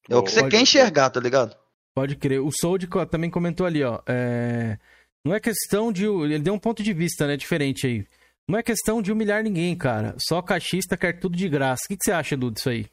É 0.09 0.15
o 0.15 0.23
que 0.23 0.31
você 0.31 0.39
Pode 0.39 0.51
quer 0.51 0.57
crer. 0.57 0.61
enxergar, 0.63 1.09
tá 1.09 1.19
ligado? 1.19 1.55
Pode 1.93 2.15
crer. 2.15 2.39
O 2.41 2.49
Sold 2.51 2.87
também 3.09 3.29
comentou 3.29 3.65
ali, 3.65 3.83
ó. 3.83 3.99
é, 4.07 4.77
Não 5.25 5.33
é 5.33 5.39
questão 5.39 5.91
de. 5.91 6.05
Ele 6.05 6.39
deu 6.39 6.53
um 6.53 6.59
ponto 6.59 6.83
de 6.83 6.93
vista, 6.93 7.25
né? 7.25 7.35
Diferente 7.35 7.87
aí. 7.87 8.05
Não 8.47 8.59
é 8.59 8.63
questão 8.63 9.01
de 9.01 9.11
humilhar 9.11 9.43
ninguém, 9.43 9.75
cara. 9.75 10.15
Só 10.19 10.39
cachista 10.41 10.95
quer 10.95 11.19
tudo 11.19 11.35
de 11.35 11.49
graça. 11.49 11.81
O 11.85 11.87
que, 11.87 11.97
que 11.97 12.03
você 12.03 12.11
acha, 12.11 12.35
Edu, 12.35 12.51
disso 12.51 12.69
aí? 12.69 12.85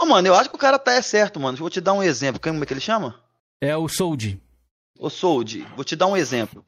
Ô, 0.00 0.06
mano, 0.06 0.26
eu 0.26 0.34
acho 0.34 0.48
que 0.48 0.56
o 0.56 0.58
cara 0.58 0.78
tá 0.78 0.92
é 0.92 1.02
certo, 1.02 1.38
mano. 1.38 1.58
Vou 1.58 1.68
te 1.68 1.82
dar 1.82 1.92
um 1.92 2.02
exemplo. 2.02 2.40
Como 2.40 2.62
é 2.62 2.66
que 2.66 2.72
ele 2.72 2.80
chama? 2.80 3.22
É 3.60 3.76
o 3.76 3.86
Sold. 3.88 4.40
Ô, 4.98 5.10
Sold, 5.10 5.66
vou 5.76 5.84
te 5.84 5.94
dar 5.94 6.06
um 6.06 6.16
exemplo. 6.16 6.64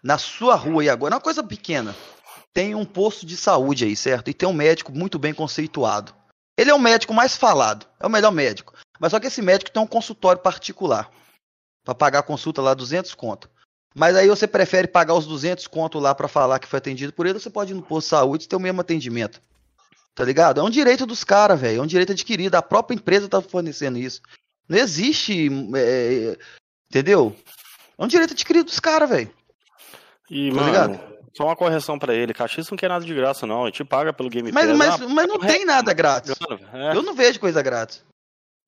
Na 0.00 0.16
sua 0.16 0.54
rua 0.54 0.82
aí 0.82 0.88
agora, 0.88 1.16
uma 1.16 1.20
coisa 1.20 1.42
pequena. 1.42 1.96
Tem 2.54 2.76
um 2.76 2.84
posto 2.84 3.26
de 3.26 3.36
saúde 3.36 3.84
aí, 3.84 3.96
certo? 3.96 4.30
E 4.30 4.34
tem 4.34 4.48
um 4.48 4.52
médico 4.52 4.92
muito 4.92 5.18
bem 5.18 5.34
conceituado. 5.34 6.14
Ele 6.56 6.70
é 6.70 6.74
o 6.74 6.78
médico 6.78 7.12
mais 7.12 7.36
falado. 7.36 7.84
É 7.98 8.06
o 8.06 8.10
melhor 8.10 8.30
médico. 8.30 8.74
Mas 9.00 9.10
só 9.10 9.18
que 9.18 9.26
esse 9.26 9.42
médico 9.42 9.72
tem 9.72 9.82
um 9.82 9.86
consultório 9.86 10.40
particular. 10.40 11.10
Pra 11.84 11.96
pagar 11.96 12.20
a 12.20 12.22
consulta 12.22 12.62
lá 12.62 12.74
200 12.74 13.12
conto. 13.14 13.50
Mas 13.98 14.14
aí 14.14 14.28
você 14.28 14.46
prefere 14.46 14.86
pagar 14.86 15.14
os 15.14 15.26
200 15.26 15.66
conto 15.66 15.98
lá 15.98 16.14
pra 16.14 16.28
falar 16.28 16.58
que 16.58 16.68
foi 16.68 16.76
atendido 16.78 17.14
por 17.14 17.24
ele, 17.24 17.36
ou 17.36 17.40
você 17.40 17.48
pode 17.48 17.72
ir 17.72 17.74
no 17.74 17.80
posto 17.82 18.06
de 18.08 18.10
saúde 18.10 18.44
e 18.44 18.48
ter 18.48 18.54
o 18.56 18.60
mesmo 18.60 18.80
atendimento. 18.82 19.40
Tá 20.14 20.22
ligado? 20.22 20.60
É 20.60 20.62
um 20.62 20.68
direito 20.70 21.06
dos 21.06 21.24
caras, 21.24 21.58
velho. 21.58 21.78
É 21.78 21.82
um 21.82 21.86
direito 21.86 22.12
adquirido. 22.12 22.54
A 22.56 22.62
própria 22.62 22.94
empresa 22.94 23.26
tá 23.28 23.40
fornecendo 23.40 23.98
isso. 23.98 24.20
Não 24.68 24.76
existe. 24.78 25.48
é, 25.74 26.36
entendeu? 26.90 27.34
É 27.98 28.04
um 28.04 28.06
direito 28.08 28.32
adquirido 28.34 28.66
dos 28.66 28.80
caras, 28.80 29.08
velho. 29.08 29.30
E, 30.30 30.50
Tá 30.50 30.54
mano, 30.56 30.66
ligado? 30.66 31.00
só 31.34 31.44
uma 31.44 31.56
correção 31.56 31.98
pra 31.98 32.14
ele. 32.14 32.34
Cachista 32.34 32.72
não 32.72 32.78
quer 32.78 32.88
nada 32.88 33.04
de 33.04 33.14
graça, 33.14 33.46
não. 33.46 33.64
A 33.64 33.66
gente 33.66 33.82
paga 33.84 34.12
pelo 34.12 34.28
Game 34.28 34.52
Mas, 34.52 34.76
mas, 34.76 35.00
Ah, 35.00 35.08
mas 35.08 35.26
não 35.26 35.38
tem 35.38 35.64
nada 35.64 35.92
grátis. 35.94 36.34
é. 36.72 36.96
Eu 36.96 37.02
não 37.02 37.14
vejo 37.14 37.40
coisa 37.40 37.62
grátis. 37.62 38.02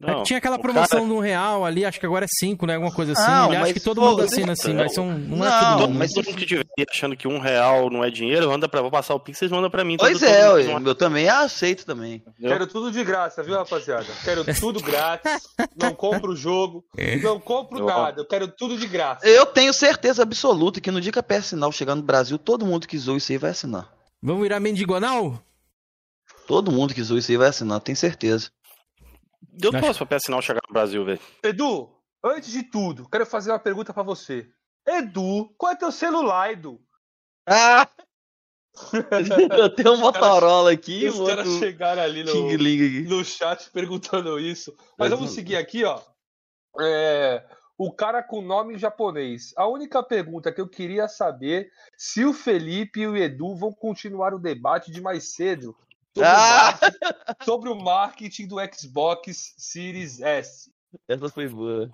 Não, 0.00 0.22
Tinha 0.22 0.38
aquela 0.38 0.60
promoção 0.60 1.00
cara- 1.00 1.04
de 1.06 1.12
um 1.12 1.18
real 1.18 1.64
ali, 1.64 1.84
acho 1.84 1.98
que 1.98 2.06
agora 2.06 2.24
é 2.24 2.28
cinco, 2.38 2.64
né? 2.66 2.76
Alguma 2.76 2.92
coisa 2.92 3.14
assim. 3.14 3.28
Não, 3.28 3.48
mas 3.50 3.72
que 3.72 3.80
todo 3.80 4.00
pô, 4.00 4.10
mundo 4.10 4.22
assina 4.22 4.52
assim, 4.52 4.72
mas 4.72 4.94
são. 4.94 5.06
Não, 5.18 5.44
é 5.44 5.60
todo 5.76 5.88
mundo. 5.88 5.98
mas 5.98 6.12
Todo 6.12 6.26
mundo 6.26 6.36
que 6.38 6.46
tiver 6.46 6.64
aí 6.78 6.86
achando 6.88 7.16
que 7.16 7.26
um 7.26 7.40
real 7.40 7.90
não 7.90 8.04
é 8.04 8.10
dinheiro, 8.10 8.48
manda 8.48 8.68
pra. 8.68 8.80
Vou 8.80 8.92
passar 8.92 9.16
o 9.16 9.18
Pix, 9.20 9.38
vocês 9.38 9.50
mandam 9.50 9.68
pra 9.68 9.82
mim. 9.82 9.96
Pois 9.96 10.20
Todo- 10.20 10.28
é, 10.30 10.44
todo- 10.46 10.60
eu, 10.60 10.86
eu 10.86 10.94
também 10.94 11.28
aceito 11.28 11.84
também. 11.84 12.22
Quero 12.40 12.68
tudo 12.68 12.92
de 12.92 13.02
graça, 13.02 13.42
viu, 13.42 13.56
rapaziada? 13.56 14.06
Quero 14.24 14.44
tudo 14.54 14.80
grátis. 14.80 15.42
Não 15.76 15.92
compro 15.92 16.32
o 16.32 16.36
jogo. 16.36 16.84
Não 17.20 17.40
compro 17.40 17.80
Eu- 17.80 17.86
nada. 17.86 18.20
Eu 18.20 18.24
quero 18.26 18.46
tudo 18.46 18.78
de 18.78 18.86
graça. 18.86 19.26
Eu 19.26 19.46
tenho 19.46 19.72
certeza 19.72 20.22
absoluta 20.22 20.80
que 20.80 20.92
no 20.92 21.00
dia 21.00 21.10
que 21.10 21.18
a 21.18 21.22
PS 21.24 21.46
Sinal 21.46 21.72
chegar 21.72 21.96
no 21.96 22.02
Brasil, 22.02 22.38
todo 22.38 22.64
mundo 22.64 22.86
que 22.86 22.96
zoou 22.96 23.16
isso 23.16 23.32
aí 23.32 23.38
vai 23.38 23.50
assinar. 23.50 23.88
Vamos 24.22 24.42
virar 24.42 24.60
mendigonal? 24.60 25.42
Todo 26.46 26.72
mundo 26.72 26.94
que 26.94 27.02
zoou 27.02 27.18
isso 27.18 27.30
aí 27.30 27.36
vai 27.36 27.48
assinar, 27.48 27.80
tenho 27.80 27.96
certeza. 27.96 28.48
Deu 29.40 29.70
posso 29.72 30.04
pra 30.06 30.18
PS 30.18 30.24
Sinal 30.26 30.42
chegar 30.42 30.60
no 30.68 30.72
Brasil, 30.72 31.04
velho. 31.04 31.20
Edu, 31.42 31.90
antes 32.24 32.50
de 32.50 32.62
tudo, 32.62 33.08
quero 33.08 33.24
fazer 33.26 33.50
uma 33.50 33.58
pergunta 33.58 33.92
pra 33.92 34.02
você. 34.02 34.48
Edu, 34.86 35.52
qual 35.56 35.72
é 35.72 35.76
teu 35.76 35.92
celular, 35.92 36.52
Edu? 36.52 36.80
Ah! 37.48 37.88
Eu 39.58 39.74
tenho 39.74 39.94
um 39.94 39.96
Motorola 39.98 40.72
aqui, 40.72 41.08
Os 41.08 41.26
caras 41.26 41.48
chegaram 41.58 42.02
ali 42.02 42.22
no, 42.22 42.30
King 42.32 42.56
Ling 42.56 42.86
aqui. 43.00 43.08
no 43.08 43.24
chat 43.24 43.70
perguntando 43.70 44.38
isso. 44.38 44.72
Mas 44.76 44.86
Mas 44.98 45.10
vamos 45.10 45.26
não- 45.26 45.34
seguir 45.34 45.56
aqui, 45.56 45.84
ó. 45.84 46.00
É, 46.80 47.44
o 47.76 47.92
cara 47.92 48.22
com 48.22 48.40
nome 48.40 48.78
japonês. 48.78 49.52
A 49.56 49.66
única 49.66 50.02
pergunta 50.02 50.52
que 50.52 50.60
eu 50.60 50.68
queria 50.68 51.08
saber 51.08 51.70
se 51.96 52.24
o 52.24 52.32
Felipe 52.32 53.00
e 53.00 53.06
o 53.06 53.16
Edu 53.16 53.56
vão 53.56 53.72
continuar 53.72 54.32
o 54.32 54.38
debate 54.38 54.92
de 54.92 55.00
mais 55.00 55.34
cedo 55.34 55.76
sobre, 56.14 56.20
o, 56.20 56.24
Ah! 56.24 56.78
marketing, 56.80 57.44
sobre 57.44 57.70
o 57.70 57.74
marketing 57.76 58.46
do 58.46 58.56
Xbox 58.74 59.54
Series 59.56 60.20
S. 60.20 60.70
Essa 61.08 61.28
foi 61.28 61.48
boa. 61.48 61.90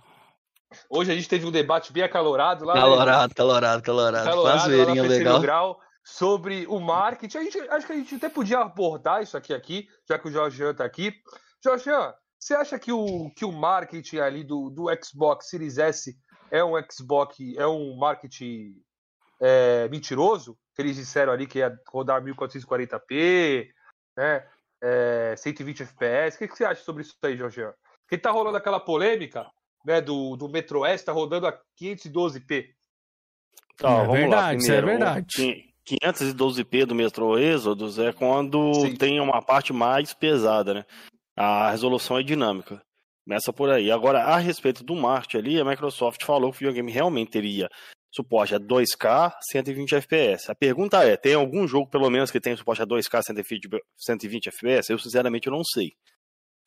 Hoje 0.90 1.12
a 1.12 1.14
gente 1.14 1.28
teve 1.28 1.46
um 1.46 1.50
debate 1.52 1.92
bem 1.92 2.02
acalorado 2.02 2.64
lá. 2.64 2.74
né, 2.74 2.80
Calorado, 2.80 3.34
calorado, 3.34 3.82
calorado. 3.82 4.24
Faz 4.24 4.34
calorado 4.36 4.60
zoeirinha 4.70 5.02
legal. 5.02 5.40
Grau 5.40 5.80
sobre 6.04 6.66
o 6.66 6.80
marketing. 6.80 7.38
A 7.38 7.42
gente, 7.42 7.58
acho 7.60 7.86
que 7.86 7.92
a 7.92 7.96
gente 7.96 8.14
até 8.16 8.28
podia 8.28 8.58
abordar 8.58 9.22
isso 9.22 9.36
aqui, 9.36 9.54
aqui 9.54 9.86
já 10.08 10.18
que 10.18 10.28
o 10.28 10.32
Jorge 10.32 10.74
tá 10.74 10.84
aqui. 10.84 11.14
Jorge, 11.62 11.84
você 12.38 12.54
acha 12.54 12.78
que 12.78 12.92
o, 12.92 13.30
que 13.36 13.44
o 13.44 13.52
marketing 13.52 14.18
ali 14.18 14.44
do, 14.44 14.68
do 14.68 14.86
Xbox 15.02 15.48
Series 15.48 15.78
S 15.78 16.14
é 16.50 16.62
um 16.62 16.72
Xbox, 16.90 17.36
é 17.56 17.66
um 17.66 17.96
marketing 17.96 18.74
é, 19.40 19.88
mentiroso? 19.88 20.58
Que 20.74 20.82
eles 20.82 20.96
disseram 20.96 21.32
ali 21.32 21.46
que 21.46 21.60
ia 21.60 21.74
rodar 21.88 22.22
1440p, 22.22 23.68
né? 24.16 24.46
É, 24.82 25.34
120 25.36 25.82
FPS. 25.82 26.36
O 26.36 26.38
que, 26.38 26.48
que 26.48 26.56
você 26.56 26.64
acha 26.64 26.82
sobre 26.82 27.02
isso 27.02 27.14
aí, 27.22 27.36
Jorge? 27.36 27.62
Porque 28.02 28.18
tá 28.18 28.30
rolando 28.30 28.56
aquela 28.56 28.78
polêmica 28.78 29.46
né, 29.84 30.00
do, 30.00 30.36
do 30.36 30.48
Metro 30.48 30.84
S, 30.84 31.04
tá 31.04 31.12
rodando 31.12 31.46
a 31.46 31.58
512p. 31.80 32.68
Tá, 33.76 33.90
É 33.90 33.96
vamos 34.04 34.12
verdade, 34.12 34.46
lá. 34.46 34.54
isso 34.54 34.72
é 34.72 34.76
Primeiro, 34.76 34.98
verdade. 35.04 35.20
o 35.20 35.26
qui- 35.26 35.74
512p 35.86 36.86
do 36.86 36.94
Metro 36.94 37.38
Exodus 37.38 37.98
é 37.98 38.12
quando 38.12 38.70
tem 38.98 39.20
uma 39.20 39.42
parte 39.42 39.72
mais 39.72 40.14
pesada, 40.14 40.72
né? 40.74 40.84
A 41.36 41.70
resolução 41.70 42.18
é 42.18 42.22
dinâmica. 42.22 42.80
Começa 43.26 43.52
por 43.52 43.70
aí. 43.70 43.90
Agora, 43.90 44.22
a 44.22 44.36
respeito 44.38 44.84
do 44.84 44.94
marketing 44.94 45.36
ali, 45.38 45.60
a 45.60 45.64
Microsoft 45.64 46.24
falou 46.24 46.50
que 46.52 46.56
o 46.56 46.60
videogame 46.60 46.90
realmente 46.92 47.30
teria 47.32 47.68
suporte 48.14 48.54
a 48.54 48.60
2K 48.60 49.32
120 49.50 49.96
FPS. 49.96 50.50
A 50.50 50.54
pergunta 50.54 51.02
é, 51.02 51.16
tem 51.16 51.34
algum 51.34 51.66
jogo 51.66 51.88
pelo 51.90 52.08
menos 52.08 52.30
que 52.30 52.40
tenha 52.40 52.56
suporte 52.56 52.82
a 52.82 52.86
2K 52.86 53.22
120, 53.22 53.68
120 53.96 54.48
FPS? 54.48 54.92
Eu 54.92 54.98
sinceramente 54.98 55.48
eu 55.48 55.52
não 55.52 55.64
sei. 55.64 55.92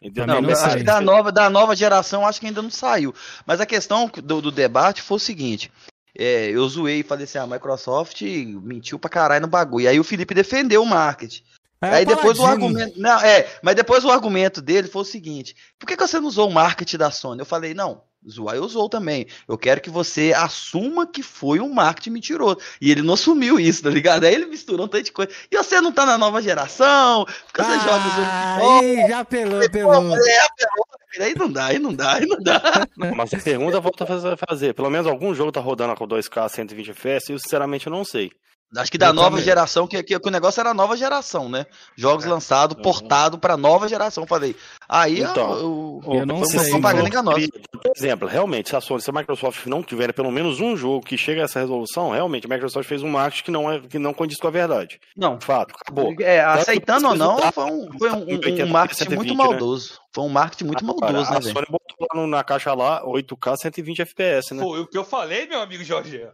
Entendeu? 0.02 0.28
Não, 0.28 0.42
mas 0.42 0.62
acho 0.64 0.78
que 0.78 0.84
da 0.84 1.02
nova, 1.02 1.32
da 1.32 1.50
nova 1.50 1.76
geração 1.76 2.28
acho 2.28 2.40
que 2.40 2.48
ainda 2.48 2.62
não 2.62 2.70
saiu. 2.70 3.16
Mas 3.46 3.62
a 3.62 3.66
questão 3.66 4.08
do, 4.08 4.42
do 4.42 4.52
debate 4.52 5.02
foi 5.02 5.16
o 5.16 5.20
seguinte. 5.20 5.72
é, 6.18 6.50
eu 6.50 6.68
zoei 6.68 7.00
e 7.00 7.04
falei 7.04 7.24
assim, 7.24 7.38
a 7.38 7.48
Microsoft 7.48 8.22
mentiu 8.22 9.00
pra 9.00 9.10
caralho 9.10 9.42
no 9.42 9.48
bagulho. 9.48 9.86
E 9.86 9.88
aí 9.88 10.00
o 10.00 10.04
Felipe 10.04 10.34
defendeu 10.34 10.84
o 10.84 10.86
marketing. 10.86 11.44
É, 11.82 11.90
aí 11.90 12.06
depois 12.06 12.40
o 12.40 12.46
argumento. 12.46 13.00
Não, 13.00 13.20
é, 13.20 13.48
mas 13.62 13.76
depois 13.76 14.04
o 14.04 14.10
argumento 14.12 14.62
dele 14.62 14.88
foi 14.88 15.02
o 15.04 15.06
seguinte: 15.06 15.56
por 15.78 15.86
que, 15.86 15.96
que 15.96 16.08
você 16.08 16.20
não 16.20 16.28
usou 16.28 16.50
o 16.50 16.54
marketing 16.54 16.98
da 16.98 17.12
Sony? 17.12 17.40
Eu 17.40 17.46
falei, 17.46 17.74
não, 17.74 18.02
zoar 18.28 18.56
eu 18.56 18.64
usou 18.64 18.90
também. 18.90 19.28
Eu 19.48 19.58
quero 19.58 19.80
que 19.80 19.90
você 19.90 20.34
assuma 20.36 21.06
que 21.06 21.22
foi 21.22 21.60
um 21.60 21.72
marketing 21.74 22.10
mentiroso. 22.12 22.58
E 22.82 22.92
ele 22.92 23.02
não 23.02 23.14
assumiu 23.14 23.60
isso, 23.60 23.84
tá 23.84 23.90
ligado? 23.90 24.24
Aí 24.24 24.34
ele 24.34 24.48
misturou 24.48 24.86
um 24.86 24.90
tanto 24.90 25.04
de 25.06 25.12
coisa. 25.12 25.32
E 25.52 25.58
você 25.58 25.80
não 25.80 25.92
tá 25.92 26.06
na 26.06 26.18
nova 26.18 26.42
geração, 26.42 27.26
porque 27.26 27.62
você 27.62 27.80
joga 27.80 27.98
o 27.98 28.10
jogo 28.10 28.16
de 28.16 28.22
Ah, 28.26 28.58
Aí, 28.80 29.08
já 29.08 29.20
apelou, 29.20 29.64
apelou. 29.64 29.94
é, 30.18 30.38
apelou. 30.46 30.88
Aí 31.20 31.34
não 31.36 31.52
dá, 31.52 31.66
aí 31.66 31.80
não 31.80 31.94
dá, 31.94 32.14
aí 32.16 32.26
não 32.26 32.38
dá. 32.40 32.62
Mas 33.16 33.34
a 33.34 33.40
pergunta 33.40 33.80
volta 33.80 34.04
a 34.04 34.38
fazer. 34.48 34.74
Pelo 34.74 34.90
menos 34.90 35.08
algum 35.08 35.34
jogo 35.34 35.52
tá 35.52 35.60
rodando 35.60 35.96
com 35.96 36.08
2K 36.08 36.50
120 36.50 36.92
FPS, 36.92 37.32
eu 37.32 37.40
sinceramente 37.40 37.88
eu 37.88 37.92
não 37.92 38.04
sei. 38.04 38.32
Acho 38.76 38.92
que 38.92 38.98
da 38.98 39.08
Eu 39.08 39.14
nova 39.14 39.30
também. 39.32 39.46
geração, 39.46 39.88
que, 39.88 40.04
que, 40.04 40.20
que 40.20 40.28
o 40.28 40.32
negócio 40.32 40.60
era 40.60 40.72
a 40.72 40.74
nova 40.74 40.98
geração, 40.98 41.48
né? 41.48 41.66
Jogos 41.96 42.26
lançados, 42.26 42.76
portado 42.82 43.38
pra 43.40 43.56
nova 43.56 43.88
geração. 43.88 44.24
Eu 44.24 44.28
Falei, 44.28 44.56
aí 44.90 45.22
Então, 45.22 45.52
o, 45.64 46.02
Ô, 46.06 46.24
o, 46.24 46.46
foi 46.46 46.48
foi 46.50 46.70
uma 46.72 46.80
propaganda 46.82 47.08
enganosa. 47.08 47.48
Por 47.72 47.92
exemplo, 47.96 48.28
realmente, 48.28 48.70
se 48.70 48.76
a 48.76 48.82
Sony, 48.82 49.02
se 49.02 49.10
a 49.10 49.14
Microsoft 49.14 49.66
não 49.68 49.82
tiver 49.82 50.12
pelo 50.14 50.32
menos 50.32 50.60
um 50.60 50.76
jogo 50.76 51.06
que 51.06 51.18
chega 51.18 51.42
a 51.42 51.46
essa 51.46 51.60
resolução, 51.62 52.12
realmente 52.12 52.46
a 52.46 52.50
Microsoft 52.50 52.88
fez 52.88 53.02
um 53.04 53.10
marketing 53.10 53.44
que 53.46 53.52
não, 53.52 53.72
é, 53.72 53.80
que 53.80 53.98
não 53.98 54.14
condiz 54.14 54.38
com 54.38 54.48
a 54.48 54.52
verdade. 54.52 55.00
Não. 55.16 55.40
Fato, 55.40 55.74
acabou. 55.80 56.14
É, 56.20 56.42
aceitando 56.42 57.08
ou 57.08 57.16
não, 57.16 57.38
foi 57.54 57.64
um, 57.72 57.98
foi 57.98 58.12
um, 58.12 58.16
um- 58.18 58.28
80, 58.32 58.64
um 58.66 58.68
marketing 58.68 58.98
120, 59.00 59.18
muito 59.28 59.38
né? 59.38 59.50
maldoso. 59.50 60.00
Foi 60.14 60.24
um 60.26 60.30
marketing 60.30 60.66
muito 60.66 60.84
Agora, 60.84 61.14
maldoso, 61.14 61.32
né, 61.32 61.38
a? 61.38 61.42
Sony 61.42 61.66
botou 61.70 62.08
lá 62.14 62.22
no- 62.22 62.28
na 62.28 62.44
caixa 62.44 62.74
lá 62.74 63.02
8K 63.06 63.56
120 63.56 64.02
FPS, 64.02 64.54
né? 64.54 64.62
Foi 64.62 64.82
o 64.82 64.88
que 64.88 64.98
eu 64.98 65.06
falei, 65.06 65.48
meu 65.48 65.62
amigo 65.62 65.84
Jorge. 65.86 66.28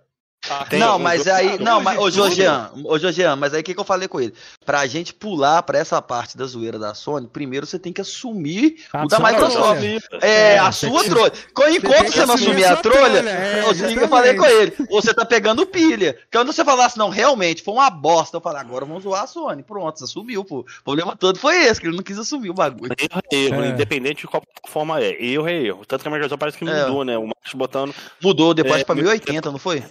Ah, 0.62 0.66
Tem 0.70 0.80
não, 0.80 0.98
mas 1.00 1.28
aí. 1.28 1.56
Ah, 1.60 1.64
Não, 1.64 1.82
mas, 1.82 1.98
ô 2.00 2.10
Georgian, 2.10 2.72
ô 2.86 2.98
Georgian, 2.98 3.36
mas 3.36 3.54
aí 3.54 3.62
o 3.62 3.64
que, 3.64 3.74
que 3.74 3.80
eu 3.80 3.84
falei 3.84 4.08
com 4.08 4.20
ele? 4.22 4.34
Pra 4.66 4.86
gente 4.88 5.14
pular 5.14 5.62
pra 5.64 5.78
essa 5.78 6.02
parte 6.02 6.38
da 6.38 6.46
zoeira 6.46 6.78
da 6.80 6.94
Sony, 6.94 7.28
primeiro 7.28 7.66
você 7.66 7.78
tem 7.80 7.92
que 7.94 8.02
assumir 8.02 8.78
A 8.94 9.06
o 9.06 9.08
da 9.08 9.18
sua 9.18 9.30
Microsoft. 9.32 9.80
trolha. 9.80 10.00
É, 10.22 10.54
É, 10.54 10.60
a 10.60 10.72
sua 10.72 11.04
trolha. 11.04 11.32
Enquanto 11.70 12.12
você 12.12 12.26
não 12.26 12.36
assumir 12.36 12.66
a 12.66 12.76
trolha, 12.78 13.22
trolha, 13.22 13.30
é, 13.30 13.66
o 13.70 13.74
que 13.76 14.00
eu 14.00 14.08
falei 14.08 14.34
com 14.36 14.46
ele, 14.46 14.74
você 14.90 15.14
tá 15.14 15.26
pegando 15.26 15.66
pilha. 15.66 16.18
Quando 16.32 16.52
você 16.54 16.64
falasse, 16.64 16.98
não, 16.98 17.10
realmente, 17.10 17.64
foi 17.64 17.74
uma 17.74 17.90
bosta, 17.90 18.38
eu 18.38 18.42
falei, 18.42 18.62
agora 18.62 18.86
vamos 18.86 19.04
zoar 19.04 19.24
a 19.24 19.28
Sony. 19.28 19.64
Pronto, 19.64 19.98
você 20.00 20.04
assumiu, 20.06 20.44
pô. 20.44 20.60
O 20.60 20.84
problema 20.84 21.16
todo 21.16 21.38
foi 21.40 21.56
esse, 21.66 21.80
que 21.82 21.88
ele 21.88 21.96
não 21.98 22.04
quis 22.04 22.18
assumir 22.18 22.50
o 22.50 22.54
bagulho. 22.54 22.94
Erro 23.00 23.22
é 23.32 23.36
erro, 23.36 23.64
É. 23.64 23.70
independente 23.70 24.22
de 24.22 24.28
qual 24.28 24.42
plataforma 24.42 25.00
é. 25.02 25.24
Erro 25.24 25.48
é 25.48 25.54
erro. 25.54 25.86
Tanto 25.86 26.02
que 26.02 26.08
a 26.08 26.12
Microsoft 26.12 26.40
parece 26.40 26.58
que 26.58 26.68
É. 26.68 26.86
mudou, 26.86 27.04
né? 27.04 27.18
O 27.18 27.26
marketing 27.28 27.58
botando. 27.58 27.94
Mudou 28.22 28.54
depois 28.54 28.82
É, 28.82 28.84
pra 28.84 28.96
1080, 28.96 29.52
não 29.52 29.58
foi? 29.60 29.84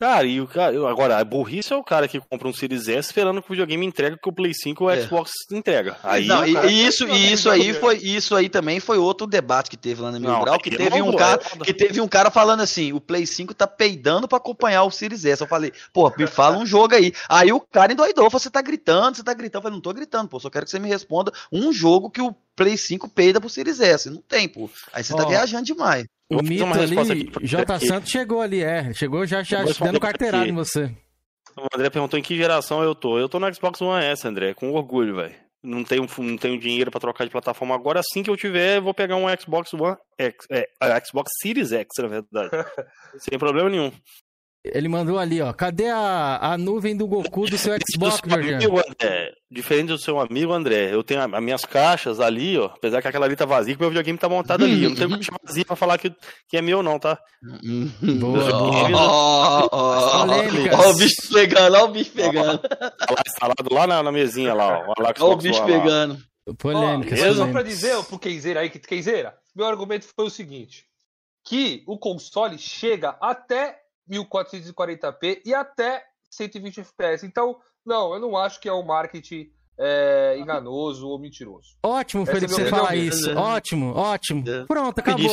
Cara, 0.00 0.26
e 0.26 0.40
o 0.40 0.46
cara, 0.48 0.76
agora, 0.90 1.18
a 1.18 1.24
burrice 1.24 1.72
é 1.72 1.76
o 1.76 1.82
cara 1.84 2.08
que 2.08 2.20
compra 2.20 2.48
um 2.48 2.52
Series 2.52 2.88
S 2.88 3.08
esperando 3.08 3.40
que 3.40 3.48
o 3.48 3.52
videogame 3.52 3.86
entregue 3.86 4.18
que 4.20 4.28
o 4.28 4.32
Play 4.32 4.52
5 4.52 4.82
ou 4.84 4.90
o 4.90 4.92
É. 4.92 5.00
Xbox 5.00 5.30
entrega. 5.52 5.96
Aí 6.02 6.26
não, 6.26 6.44
e, 6.44 6.52
cara- 6.52 6.66
e 6.66 6.84
isso, 6.86 7.08
e 7.08 7.32
isso 7.32 7.48
aí 7.48 7.72
foi, 7.72 7.96
isso 7.98 8.34
aí 8.34 8.48
também 8.48 8.80
foi 8.80 8.98
outro 8.98 9.24
debate 9.26 9.70
que 9.70 9.76
teve 9.76 10.02
lá 10.02 10.10
Mil 10.10 10.20
Não, 10.20 10.42
Grau, 10.42 10.58
que 10.58 10.68
eu 10.74 10.76
teve 10.76 11.00
um 11.00 11.14
cara, 11.14 11.40
eu- 11.56 11.64
que 11.64 11.72
teve 11.72 12.00
um 12.00 12.08
cara 12.08 12.28
falando 12.30 12.60
assim, 12.60 12.92
o 12.92 13.00
Play 13.00 13.24
5 13.24 13.54
tá 13.54 13.66
peidando 13.68 14.26
pra 14.26 14.36
acompanhar 14.38 14.82
o 14.82 14.90
Series 14.90 15.24
S. 15.24 15.40
Eu 15.40 15.48
falei, 15.48 15.72
pô, 15.92 16.12
me 16.18 16.26
fala 16.26 16.58
um 16.58 16.66
jogo 16.66 16.94
aí. 16.94 17.12
Aí 17.28 17.52
o 17.52 17.60
cara 17.60 17.92
endoidou, 17.92 18.28
falou, 18.30 18.40
você 18.40 18.50
tá 18.50 18.60
gritando, 18.60 19.16
você 19.16 19.22
tá 19.22 19.32
gritando. 19.32 19.60
Eu 19.60 19.62
falei, 19.62 19.76
não 19.76 19.82
tô 19.82 19.92
gritando, 19.94 20.28
pô, 20.28 20.40
só 20.40 20.50
quero 20.50 20.64
que 20.64 20.72
você 20.72 20.78
me 20.80 20.88
responda 20.88 21.32
um 21.52 21.72
jogo 21.72 22.10
que 22.10 22.20
o 22.20 22.34
Play 22.56 22.76
5 22.76 23.08
peida 23.08 23.40
pro 23.40 23.48
Series 23.48 23.80
S. 23.80 24.10
Não 24.10 24.20
tem, 24.20 24.48
pô. 24.48 24.68
Aí 24.92 25.02
você 25.04 25.14
tá 25.14 25.22
Ó, 25.24 25.28
viajando 25.28 25.64
demais. 25.64 26.04
O 26.30 26.42
mito 26.42 26.64
ali, 26.64 27.30
J. 27.42 27.78
Santos 27.80 28.10
chegou 28.10 28.40
ali, 28.40 28.62
é. 28.62 28.92
Chegou 28.94 29.26
já, 29.26 29.42
já 29.42 29.62
dando 29.62 30.00
carteirada 30.00 30.48
em 30.48 30.54
você. 30.54 30.90
O 31.56 31.68
André 31.74 31.90
perguntou 31.90 32.18
em 32.18 32.22
que 32.22 32.36
geração 32.36 32.82
eu 32.82 32.94
tô. 32.94 33.18
Eu 33.18 33.28
tô 33.28 33.38
no 33.38 33.54
Xbox 33.54 33.80
One 33.80 34.04
S, 34.04 34.26
André, 34.26 34.54
com 34.54 34.72
orgulho, 34.72 35.16
velho. 35.16 35.34
Não 35.62 35.82
tenho, 35.82 36.06
não 36.18 36.36
tenho 36.36 36.58
dinheiro 36.58 36.90
pra 36.90 37.00
trocar 37.00 37.24
de 37.24 37.30
plataforma 37.30 37.74
agora. 37.74 38.00
Assim 38.00 38.22
que 38.22 38.28
eu 38.28 38.36
tiver, 38.36 38.78
eu 38.78 38.82
vou 38.82 38.92
pegar 38.92 39.16
um 39.16 39.24
Xbox 39.38 39.72
One 39.72 39.96
X. 40.18 40.46
É, 40.50 40.68
a 40.80 41.00
Xbox 41.02 41.30
Series 41.40 41.72
X, 41.72 41.88
na 41.98 42.08
verdade. 42.08 42.50
Sem 43.18 43.38
problema 43.38 43.70
nenhum. 43.70 43.90
Ele 44.64 44.88
mandou 44.88 45.18
ali, 45.18 45.42
ó. 45.42 45.52
Cadê 45.52 45.88
a, 45.88 46.38
a 46.52 46.56
nuvem 46.58 46.96
do 46.96 47.06
Goku 47.06 47.44
do 47.44 47.58
seu 47.58 47.74
Xbox, 47.74 48.20
Do 48.22 48.28
seu 48.28 48.34
amigo, 48.38 48.50
Jorginho? 48.62 48.78
André, 48.88 49.32
diferente 49.50 49.88
do 49.88 49.98
seu 49.98 50.18
amigo 50.18 50.52
André, 50.54 50.94
eu 50.94 51.04
tenho 51.04 51.20
as 51.20 51.42
minhas 51.42 51.64
caixas 51.66 52.18
ali, 52.18 52.56
ó. 52.58 52.66
Apesar 52.66 53.02
que 53.02 53.08
aquela 53.08 53.26
ali 53.26 53.36
tá 53.36 53.44
vazia, 53.44 53.74
que 53.74 53.80
meu 53.80 53.90
videogame 53.90 54.18
tá 54.18 54.26
montado 54.28 54.64
ali. 54.64 54.82
Eu 54.84 54.88
não 54.90 54.96
tenho 54.96 55.10
caixa 55.10 55.32
vazia 55.44 55.64
pra 55.66 55.76
falar 55.76 55.98
que, 55.98 56.10
que 56.48 56.56
é 56.56 56.62
meu, 56.62 56.82
não, 56.82 56.98
tá? 56.98 57.18
Boa, 58.18 58.50
Ó, 58.94 59.68
ó, 59.70 60.22
ó, 60.22 60.26
Polêmicas. 60.26 60.78
ó 60.80 60.90
o 60.90 60.96
bicho 60.96 61.32
pegando, 61.32 61.76
ó 61.76 61.84
o 61.84 61.88
bicho 61.88 62.10
pegando. 62.12 62.58
Tá 62.58 63.06
lá 63.10 63.22
instalado 63.26 63.68
lá 63.74 63.86
na, 63.86 64.02
na 64.02 64.12
mesinha 64.12 64.54
lá, 64.54 64.86
ó. 64.88 64.94
Lá, 65.02 65.12
Ó 65.20 65.32
o 65.32 65.36
bicho 65.36 65.62
pegando. 65.66 66.18
Polêmica, 66.58 67.14
Ó, 67.30 67.34
só 67.34 67.46
pra 67.48 67.62
dizer 67.62 68.02
pro 68.04 68.18
Kenzeira 68.18 68.60
aí, 68.60 68.70
que 68.70 68.78
Kenzeira, 68.78 69.34
meu 69.54 69.66
argumento 69.66 70.06
foi 70.16 70.26
o 70.26 70.30
seguinte: 70.30 70.84
que 71.46 71.82
o 71.86 71.98
console 71.98 72.56
chega 72.58 73.16
até 73.20 73.76
1440p 74.10 75.42
e 75.44 75.54
até 75.54 76.04
120 76.30 76.82
fps. 76.82 77.24
Então, 77.24 77.58
não, 77.84 78.14
eu 78.14 78.20
não 78.20 78.36
acho 78.36 78.60
que 78.60 78.68
é 78.68 78.72
um 78.72 78.84
marketing 78.84 79.50
é, 79.78 80.36
enganoso 80.38 81.08
ou 81.08 81.18
mentiroso. 81.18 81.76
Ótimo, 81.82 82.22
Essa 82.22 82.32
Felipe, 82.32 82.52
é 82.52 82.54
a 82.54 82.58
você 82.58 82.70
falar 82.70 82.96
isso. 82.96 83.36
Ótimo, 83.36 83.92
ótimo. 83.94 84.44
Pronto, 84.66 84.98
acabou. 84.98 85.30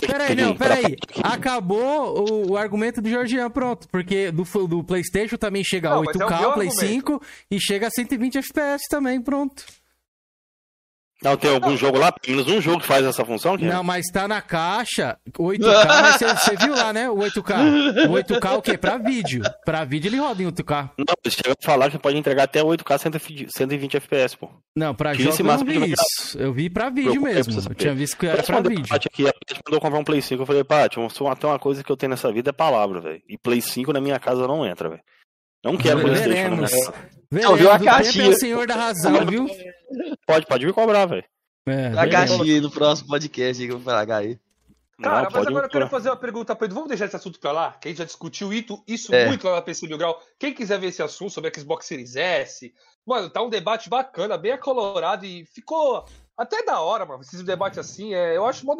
Peraí, 0.00 0.34
não, 0.34 0.56
peraí. 0.56 0.96
Acabou 1.22 2.28
o, 2.28 2.50
o 2.52 2.56
argumento 2.56 3.00
do 3.00 3.08
Georgian, 3.08 3.50
pronto. 3.50 3.88
Porque 3.88 4.30
do, 4.32 4.44
do 4.66 4.84
PlayStation 4.84 5.36
também 5.36 5.62
chega 5.64 5.90
a 5.90 5.94
Não, 5.96 6.04
mas 6.04 6.16
é 6.16 6.24
o 6.24 6.28
8K, 6.28 6.40
meu 6.40 6.50
o 6.50 6.52
Play 6.54 6.68
argumento. 6.68 6.94
5 6.94 7.22
e 7.50 7.60
chega 7.60 7.86
a 7.86 7.90
120 7.90 8.38
FPS 8.38 8.82
também, 8.90 9.20
pronto. 9.20 9.64
Não, 11.22 11.36
tem 11.36 11.52
algum 11.52 11.76
jogo 11.76 11.98
lá? 11.98 12.12
Pelo 12.12 12.36
menos 12.36 12.52
um 12.52 12.60
jogo 12.60 12.80
que 12.80 12.86
faz 12.86 13.04
essa 13.04 13.24
função? 13.24 13.56
Ken? 13.58 13.66
Não, 13.66 13.82
mas 13.82 14.06
tá 14.12 14.28
na 14.28 14.40
caixa 14.40 15.18
8K, 15.36 15.84
mas 15.86 16.16
você- 16.16 16.34
você 16.34 16.56
viu 16.56 16.74
lá, 16.76 16.92
né? 16.92 17.10
O 17.10 17.16
8K. 17.18 17.56
O 18.08 18.12
8K 18.12 18.54
o 18.56 18.62
quê? 18.62 18.78
Pra 18.78 18.98
vídeo. 18.98 19.42
Pra 19.64 19.84
vídeo 19.84 20.08
ele 20.08 20.18
roda 20.18 20.42
em 20.42 20.46
8K. 20.46 20.90
Não, 20.96 21.04
eles 21.24 21.34
chegam 21.34 21.54
a 21.60 21.64
falar 21.64 21.90
que 21.90 21.98
pode 21.98 22.16
entregar 22.16 22.44
até 22.44 22.62
8K 22.62 22.98
120 22.98 23.46
120 23.50 23.96
FPS, 23.96 24.36
pô. 24.36 24.48
Não, 24.76 24.94
pra 24.94 25.12
jogo 25.14 25.36
eu 25.38 25.44
não 25.44 25.64
vi 25.64 25.92
isso. 25.92 26.38
Eu 26.38 26.52
vi 26.52 26.70
pra 26.70 26.88
vídeo 26.88 27.20
pra 27.20 27.32
mesmo. 27.32 27.52
você 27.52 27.68
Eu 27.68 27.74
tinha 27.74 27.94
visto 27.94 28.16
que 28.16 28.26
era 28.26 28.40
Eu 28.40 28.44
pra 28.44 28.60
vídeo. 28.60 28.86
Paty 28.88 29.08
aqui, 29.12 29.22
a 29.26 29.32
Paty 29.32 29.60
mandou 29.66 29.80
comprar 29.80 29.98
um 29.98 30.04
Play 30.04 30.22
5. 30.22 30.42
Eu 30.42 30.46
falei, 30.46 30.62
Paty, 30.62 30.96
tem 30.96 31.50
uma 31.50 31.58
coisa 31.58 31.82
que 31.82 31.90
eu 31.90 31.96
tenho 31.96 32.10
nessa 32.10 32.30
vida 32.32 32.50
é 32.50 32.52
palavra, 32.52 33.00
velho. 33.00 33.20
E 33.28 33.36
Play 33.36 33.60
5 33.60 33.92
na 33.92 34.00
minha 34.00 34.20
casa 34.20 34.46
não 34.46 34.64
entra, 34.64 34.88
velho. 34.88 35.02
Não 35.64 35.76
quero 35.76 36.00
Playstation 36.00 36.30
Veremos. 36.30 36.70
Veremos. 37.30 37.50
Ouviu 37.50 37.70
a 37.70 37.74
O 37.74 37.78
tempo 37.78 37.90
caixinha. 37.90 38.24
é 38.24 38.28
o 38.28 38.34
senhor 38.34 38.66
da 38.66 38.74
razão, 38.74 39.26
viu? 39.26 39.46
Pode, 40.26 40.46
pode 40.46 40.66
me 40.66 40.72
cobrar, 40.72 41.06
velho. 41.06 41.24
É, 41.68 41.88
A 41.98 42.08
caixinha 42.08 42.54
aí 42.54 42.60
no 42.60 42.70
próximo 42.70 43.08
podcast 43.08 43.62
que 43.64 43.70
eu 43.72 43.76
vou 43.78 43.84
falar 43.84 44.00
aí. 44.16 44.38
Cara, 45.00 45.16
Não, 45.16 45.22
mas 45.24 45.32
pode 45.32 45.48
agora 45.48 45.66
eu 45.66 45.70
quero 45.70 45.88
fazer 45.88 46.08
uma 46.08 46.16
pergunta 46.16 46.56
pra 46.56 46.64
ele. 46.66 46.74
Vamos 46.74 46.88
deixar 46.88 47.04
esse 47.04 47.14
assunto 47.16 47.38
pra 47.38 47.52
lá? 47.52 47.72
Que 47.72 47.86
a 47.86 47.90
gente 47.90 47.98
já 47.98 48.04
discutiu 48.04 48.50
isso, 48.52 49.14
É. 49.14 49.26
muito 49.26 49.46
lá 49.46 49.56
na 49.56 49.62
PC 49.62 49.86
Mil 49.86 49.98
Grau. 49.98 50.20
Quem 50.38 50.52
quiser 50.52 50.78
ver 50.80 50.88
esse 50.88 51.02
assunto 51.02 51.30
sobre 51.30 51.52
Xbox 51.54 51.86
Series 51.86 52.16
S, 52.16 52.72
mano, 53.06 53.30
tá 53.30 53.40
um 53.42 53.48
debate 53.50 53.88
bacana, 53.88 54.36
bem 54.36 54.52
acolorado 54.52 55.24
e 55.24 55.44
ficou 55.46 56.04
até 56.36 56.64
da 56.64 56.80
hora, 56.80 57.06
mano. 57.06 57.20
Esses 57.22 57.42
debates 57.44 57.78
assim, 57.78 58.12
é, 58.14 58.36
eu 58.36 58.44
acho 58.46 58.66
mó 58.66 58.74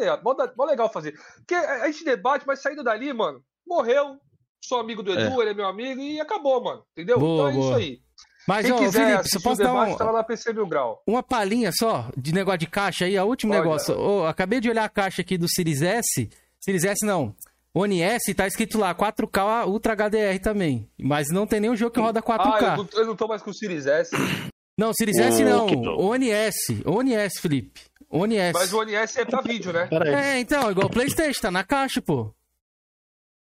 legal 0.64 0.90
fazer. 0.90 1.12
Porque 1.36 1.54
a 1.54 1.86
gente 1.86 2.04
debate, 2.04 2.44
mas 2.46 2.60
saindo 2.62 2.82
dali, 2.82 3.12
mano, 3.12 3.40
morreu. 3.66 4.16
Sou 4.62 4.78
amigo 4.80 5.02
do 5.02 5.12
Edu, 5.12 5.40
É. 5.40 5.44
ele 5.44 5.50
é 5.50 5.54
meu 5.54 5.66
amigo 5.66 6.00
e 6.00 6.20
acabou, 6.20 6.62
mano. 6.62 6.82
Entendeu? 6.92 7.18
Boa, 7.18 7.34
então 7.34 7.48
é 7.48 7.50
isso 7.52 7.60
boa. 7.68 7.76
aí. 7.78 7.98
Mas, 8.46 8.64
Quem 8.64 8.74
ó, 8.74 8.78
quiser 8.78 9.06
Felipe, 9.10 9.28
você 9.28 9.40
posso 9.40 9.60
o 9.60 9.64
dar 9.64 9.70
debate, 9.72 9.92
um- 9.92 9.96
tá 9.96 10.10
lá 10.10 10.24
PC 10.24 10.52
Mil 10.54 10.66
Grau. 10.66 11.02
Uma 11.06 11.22
palhinha 11.22 11.70
só 11.72 12.06
de 12.16 12.32
negócio 12.32 12.58
de 12.60 12.66
caixa 12.66 13.04
aí, 13.04 13.16
a 13.16 13.24
último 13.24 13.52
Olha. 13.52 13.62
negócio. 13.62 13.98
Ô, 13.98 14.26
acabei 14.26 14.58
de 14.60 14.70
olhar 14.70 14.84
a 14.84 14.88
caixa 14.88 15.20
aqui 15.22 15.36
do 15.36 15.46
Series 15.48 15.82
S. 15.82 16.30
Series 16.60 16.84
S 16.84 17.04
não. 17.04 17.34
One 17.74 18.00
S 18.00 18.32
tá 18.34 18.46
escrito 18.46 18.78
lá 18.78 18.94
4K 18.94 19.66
Ultra 19.66 19.92
HDR 19.94 20.38
também. 20.40 20.88
Mas 20.98 21.28
não 21.30 21.46
tem 21.46 21.60
nenhum 21.60 21.76
jogo 21.76 21.92
que 21.92 22.00
roda 22.00 22.22
4K. 22.22 22.42
Ah, 22.70 22.72
eu 22.72 22.76
não, 22.78 22.88
eu 22.94 23.06
não 23.06 23.14
tô 23.16 23.28
mais 23.28 23.42
com 23.42 23.50
o 23.50 23.54
Series 23.54 23.86
S. 23.86 24.10
Não, 24.78 24.92
Series 24.94 25.18
S 25.18 25.42
não. 25.42 25.66
One 25.98 26.30
S. 26.30 26.82
One 26.86 27.12
S, 27.12 27.40
Felipe. 27.40 27.80
One 28.08 28.36
S. 28.36 28.52
Mas 28.56 28.72
o 28.72 28.78
One 28.78 28.94
S 28.94 29.20
é 29.20 29.24
pra 29.24 29.40
vídeo, 29.40 29.72
né? 29.72 29.88
É, 30.06 30.38
então, 30.38 30.70
igual 30.70 30.86
o 30.86 30.90
Playstation, 30.90 31.40
tá 31.40 31.50
na 31.50 31.64
caixa, 31.64 32.00
pô. 32.00 32.32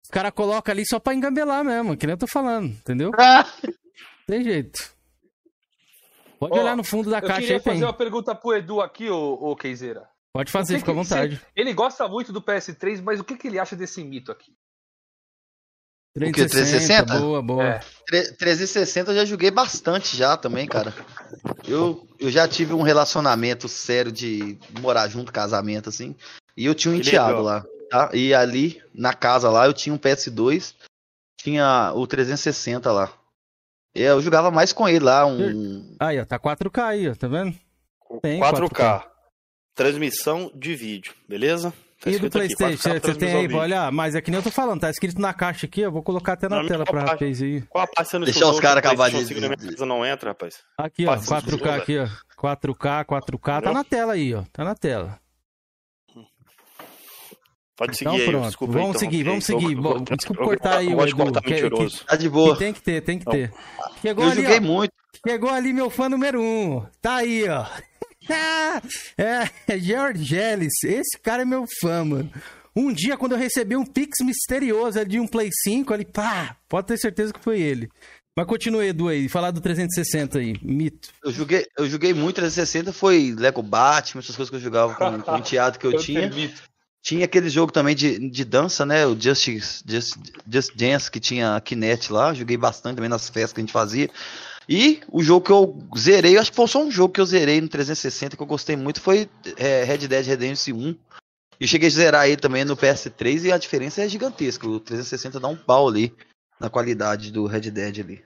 Os 0.05 0.11
caras 0.11 0.33
colocam 0.33 0.73
ali 0.73 0.87
só 0.87 0.99
pra 1.01 1.15
engambelar 1.15 1.65
mesmo, 1.65 1.97
que 1.97 2.07
nem 2.07 2.15
eu 2.15 2.19
tô 2.19 2.27
falando, 2.27 2.67
entendeu? 2.67 3.11
Tem 4.27 4.43
jeito. 4.43 4.93
Pode 6.39 6.59
Ó, 6.59 6.61
olhar 6.63 6.77
no 6.77 6.85
fundo 6.85 7.11
da 7.11 7.19
eu 7.19 7.23
caixa 7.23 7.41
queria 7.41 7.57
aí, 7.57 7.61
tem. 7.63 7.73
fazer 7.75 7.85
uma 7.85 7.93
pergunta 7.93 8.35
pro 8.35 8.55
Edu 8.55 8.81
aqui, 8.81 9.09
ô, 9.09 9.33
ô 9.35 9.57
Keizeira. 9.57 10.09
Pode 10.33 10.51
fazer, 10.51 10.79
fica 10.79 10.91
à 10.91 10.95
vontade. 10.95 11.41
Ele 11.55 11.73
gosta 11.73 12.07
muito 12.09 12.33
do 12.33 12.43
PS3, 12.43 13.01
mas 13.03 13.21
o 13.21 13.25
que, 13.25 13.37
que 13.37 13.47
ele 13.47 13.59
acha 13.59 13.77
desse 13.77 14.03
mito 14.03 14.33
aqui? 14.33 14.53
O 16.17 16.21
que, 16.21 16.33
360? 16.33 17.19
Boa, 17.19 17.43
boa. 17.43 17.65
É. 17.65 17.81
Tre- 18.07 18.33
360 18.37 19.11
eu 19.11 19.17
já 19.17 19.25
joguei 19.25 19.51
bastante 19.51 20.17
já 20.17 20.37
também, 20.37 20.67
cara. 20.67 20.93
Eu, 21.67 22.07
eu 22.21 22.31
já 22.31 22.47
tive 22.47 22.73
um 22.73 22.83
relacionamento 22.83 23.69
sério 23.69 24.13
de 24.13 24.59
morar 24.81 25.09
junto, 25.09 25.33
casamento, 25.33 25.89
assim. 25.89 26.15
E 26.57 26.67
eu 26.67 26.75
tinha 26.75 26.93
um 26.93 26.97
enteado 26.97 27.29
legal. 27.31 27.43
lá, 27.43 27.65
tá? 27.91 28.11
E 28.13 28.35
ali, 28.35 28.83
na 28.95 29.13
casa 29.15 29.51
lá, 29.51 29.67
eu 29.67 29.73
tinha 29.75 29.95
um 29.95 29.99
PS2, 29.99 30.75
tinha 31.41 31.93
o 31.95 32.07
360 32.07 32.91
lá. 32.93 33.13
E 33.95 34.03
eu 34.03 34.21
jogava 34.21 34.51
mais 34.51 34.73
com 34.73 34.89
ele 34.89 35.05
lá, 35.05 35.25
um... 35.27 35.97
Aí, 36.01 36.19
ó, 36.21 36.25
tá 36.25 36.39
4K 36.39 36.83
aí, 36.83 37.09
ó, 37.09 37.15
tá 37.15 37.29
vendo? 37.29 37.55
Tem 38.23 38.41
4K. 38.41 39.05
Transmissão 39.75 40.51
de 40.55 40.75
vídeo, 40.77 41.15
beleza? 41.29 41.73
Tá 42.01 42.11
E 42.11 42.19
do 42.19 42.27
aqui, 42.27 42.31
Playstation, 42.31 42.77
4K 42.77 42.83
você- 42.83 42.91
tem 42.91 43.01
transmissão 43.01 43.29
aí 43.41 43.43
de 43.47 43.49
pra 43.55 43.63
vídeo. 43.63 43.77
olhar? 43.77 43.93
Mas 43.93 44.15
é 44.15 44.21
que 44.21 44.31
nem 44.31 44.39
eu 44.39 44.45
tô 44.45 44.51
falando, 44.51 44.81
tá 44.81 44.91
escrito 44.91 45.21
na 45.21 45.33
caixa 45.33 45.67
aqui, 45.67 45.81
eu 45.81 45.91
vou 45.93 46.03
colocar 46.03 46.35
até 46.35 46.49
na 46.49 46.61
Não, 46.61 46.69
tela 46.69 46.85
pra 46.85 46.93
parte? 47.05 47.11
rapaz 47.13 47.43
aí. 47.43 47.63
Qual 47.63 47.83
a 47.85 47.87
parte 47.87 48.11
você 48.11 48.19
não 48.19 48.27
os 48.51 48.61
caras 48.61 48.83
que 48.83 48.87
o 48.89 48.91
acabar 48.91 49.07
de- 49.11 49.13
PlayStation 49.17 49.29
5 49.29 49.41
na 49.41 49.49
minha 49.57 49.71
casa 49.73 49.87
não 49.87 50.05
entra, 50.07 50.31
rapaz. 50.31 50.57
Aqui, 50.79 51.05
ó, 51.07 51.11
Parte 51.11 51.25
você 51.25 51.31
4K 51.35 51.55
estudou, 51.55 51.73
aqui, 51.75 51.99
ó. 51.99 52.09
4K, 52.37 53.05
4K, 53.05 53.63
tá 53.63 53.73
na 53.73 53.85
tela 53.85 54.13
aí, 54.13 54.35
ó. 54.35 54.43
Tá 54.53 54.65
na 54.65 54.75
tela. 54.75 55.19
Pode 57.77 57.97
seguir 57.97 58.09
Então 58.11 58.21
aí, 58.21 58.31
pronto, 58.31 58.47
desculpa. 58.47 58.73
vamos 58.75 58.89
então, 58.91 59.01
seguir, 59.01 59.23
vamos 59.25 59.45
seguir. 59.45 59.73
eu- 59.73 59.83
Bom, 59.83 59.93
eu- 60.09 60.17
Desculpa 60.17 60.43
eu- 60.43 60.47
cortar 60.47 60.77
aí 60.79 60.95
o 60.95 61.01
Edu. 61.07 61.41
que- 61.43 61.51
mentiroso. 61.51 61.99
que- 61.99 62.07
Tá 62.07 62.17
de 62.17 62.29
boa. 62.29 62.53
que 62.55 62.59
tem 62.61 62.73
que 62.73 62.81
ter, 62.83 63.01
tem 63.03 63.19
que 63.19 63.27
Não. 63.27 63.33
ter. 63.33 63.53
Chegou 64.01 64.25
Eu 64.25 64.31
ali, 64.31 64.43
joguei 64.43 64.59
ó. 64.59 64.63
muito. 64.63 64.93
Chegou 65.27 65.51
ali 65.51 65.73
meu 65.73 65.91
fã 65.91 66.09
número 66.09 66.41
um. 66.41 66.87
Tá 67.03 67.17
aí, 67.17 67.49
ó. 67.49 67.67
é, 69.19 69.51
é 69.69 69.79
Georgelis. 69.79 70.73
Esse 70.85 71.19
cara 71.23 71.43
é 71.43 71.45
meu 71.45 71.65
fã, 71.81 72.05
mano. 72.05 72.31
Um 72.77 72.93
dia, 72.93 73.17
quando 73.17 73.33
eu 73.33 73.39
recebi 73.39 73.77
um 73.77 73.85
pix 73.85 74.19
misterioso 74.25 74.99
ali 74.99 75.11
de 75.11 75.21
um 75.21 75.27
Play 75.27 75.49
5, 75.63 75.95
ali, 75.95 76.05
pá, 76.05 76.57
pode 76.69 76.87
ter 76.89 76.99
certeza 76.99 77.33
que 77.33 77.41
foi 77.43 77.61
ele. 77.61 77.89
Mas 78.37 78.47
continue, 78.49 78.89
Edu, 78.89 79.07
aí. 79.09 79.29
Falar 79.29 79.53
do 79.53 79.61
360 79.61 80.41
aí. 80.41 80.57
Mito. 80.61 81.11
Eu 81.25 81.31
joguei, 81.31 81.65
eu 81.79 81.89
joguei 81.89 82.13
muito 82.13 82.37
360, 82.37 82.93
foi 82.93 83.33
Lego 83.39 83.63
Batman, 83.63 84.21
essas 84.21 84.35
coisas 84.35 84.51
que 84.51 84.57
eu 84.57 84.61
jogava 84.61 84.95
com, 84.97 85.21
com 85.23 85.33
o 85.37 85.41
teatro 85.41 85.79
que 85.79 85.87
eu, 85.87 85.93
Eu 85.93 85.99
tinha. 86.01 86.21
permito. 86.23 86.63
Tinha 87.05 87.27
aquele 87.27 87.51
jogo 87.51 87.71
também 87.71 87.95
de, 87.95 88.31
de 88.31 88.45
dança, 88.47 88.87
né? 88.87 89.07
O 89.07 89.15
Just, 89.15 89.45
Just, 89.87 90.17
Just 90.51 90.75
Dance, 90.75 91.11
que 91.11 91.21
tinha 91.21 91.55
a 91.55 91.61
Kinect 91.61 92.11
lá. 92.11 92.33
Joguei 92.33 92.57
bastante 92.57 92.97
também 92.97 93.11
nas 93.11 93.29
festas 93.29 93.53
que 93.53 93.61
a 93.61 93.63
gente 93.63 93.75
fazia. 93.75 94.09
E 94.67 95.03
o 95.13 95.23
jogo 95.23 95.45
que 95.45 95.53
eu 95.53 95.79
zerei, 95.99 96.39
acho 96.39 96.51
que 96.51 96.57
foi 96.57 96.67
só 96.67 96.83
um 96.83 96.91
jogo 96.91 97.13
que 97.13 97.21
eu 97.21 97.27
zerei 97.27 97.61
no 97.61 97.69
360 97.69 98.39
que 98.39 98.43
eu 98.43 98.47
gostei 98.47 98.75
muito, 98.75 99.03
foi 99.03 99.29
é, 99.59 99.85
Red 99.85 100.09
Dead 100.09 100.25
Redemption 100.25 100.77
1. 100.77 100.97
E 101.61 101.69
cheguei 101.69 101.89
a 101.89 101.93
zerar 101.93 102.27
ele 102.27 102.39
também 102.39 102.65
no 102.65 102.75
PS3 102.75 103.45
e 103.45 103.53
a 103.53 103.59
diferença 103.59 104.01
é 104.03 104.09
gigantesca. 104.09 104.67
O 104.67 104.81
360 104.81 105.39
dá 105.39 105.47
um 105.49 105.57
pau 105.57 105.87
ali 105.87 106.11
na 106.59 106.71
qualidade 106.71 107.31
do 107.31 107.47
Red 107.47 107.71
Dead 107.71 107.99
ali. 108.01 108.25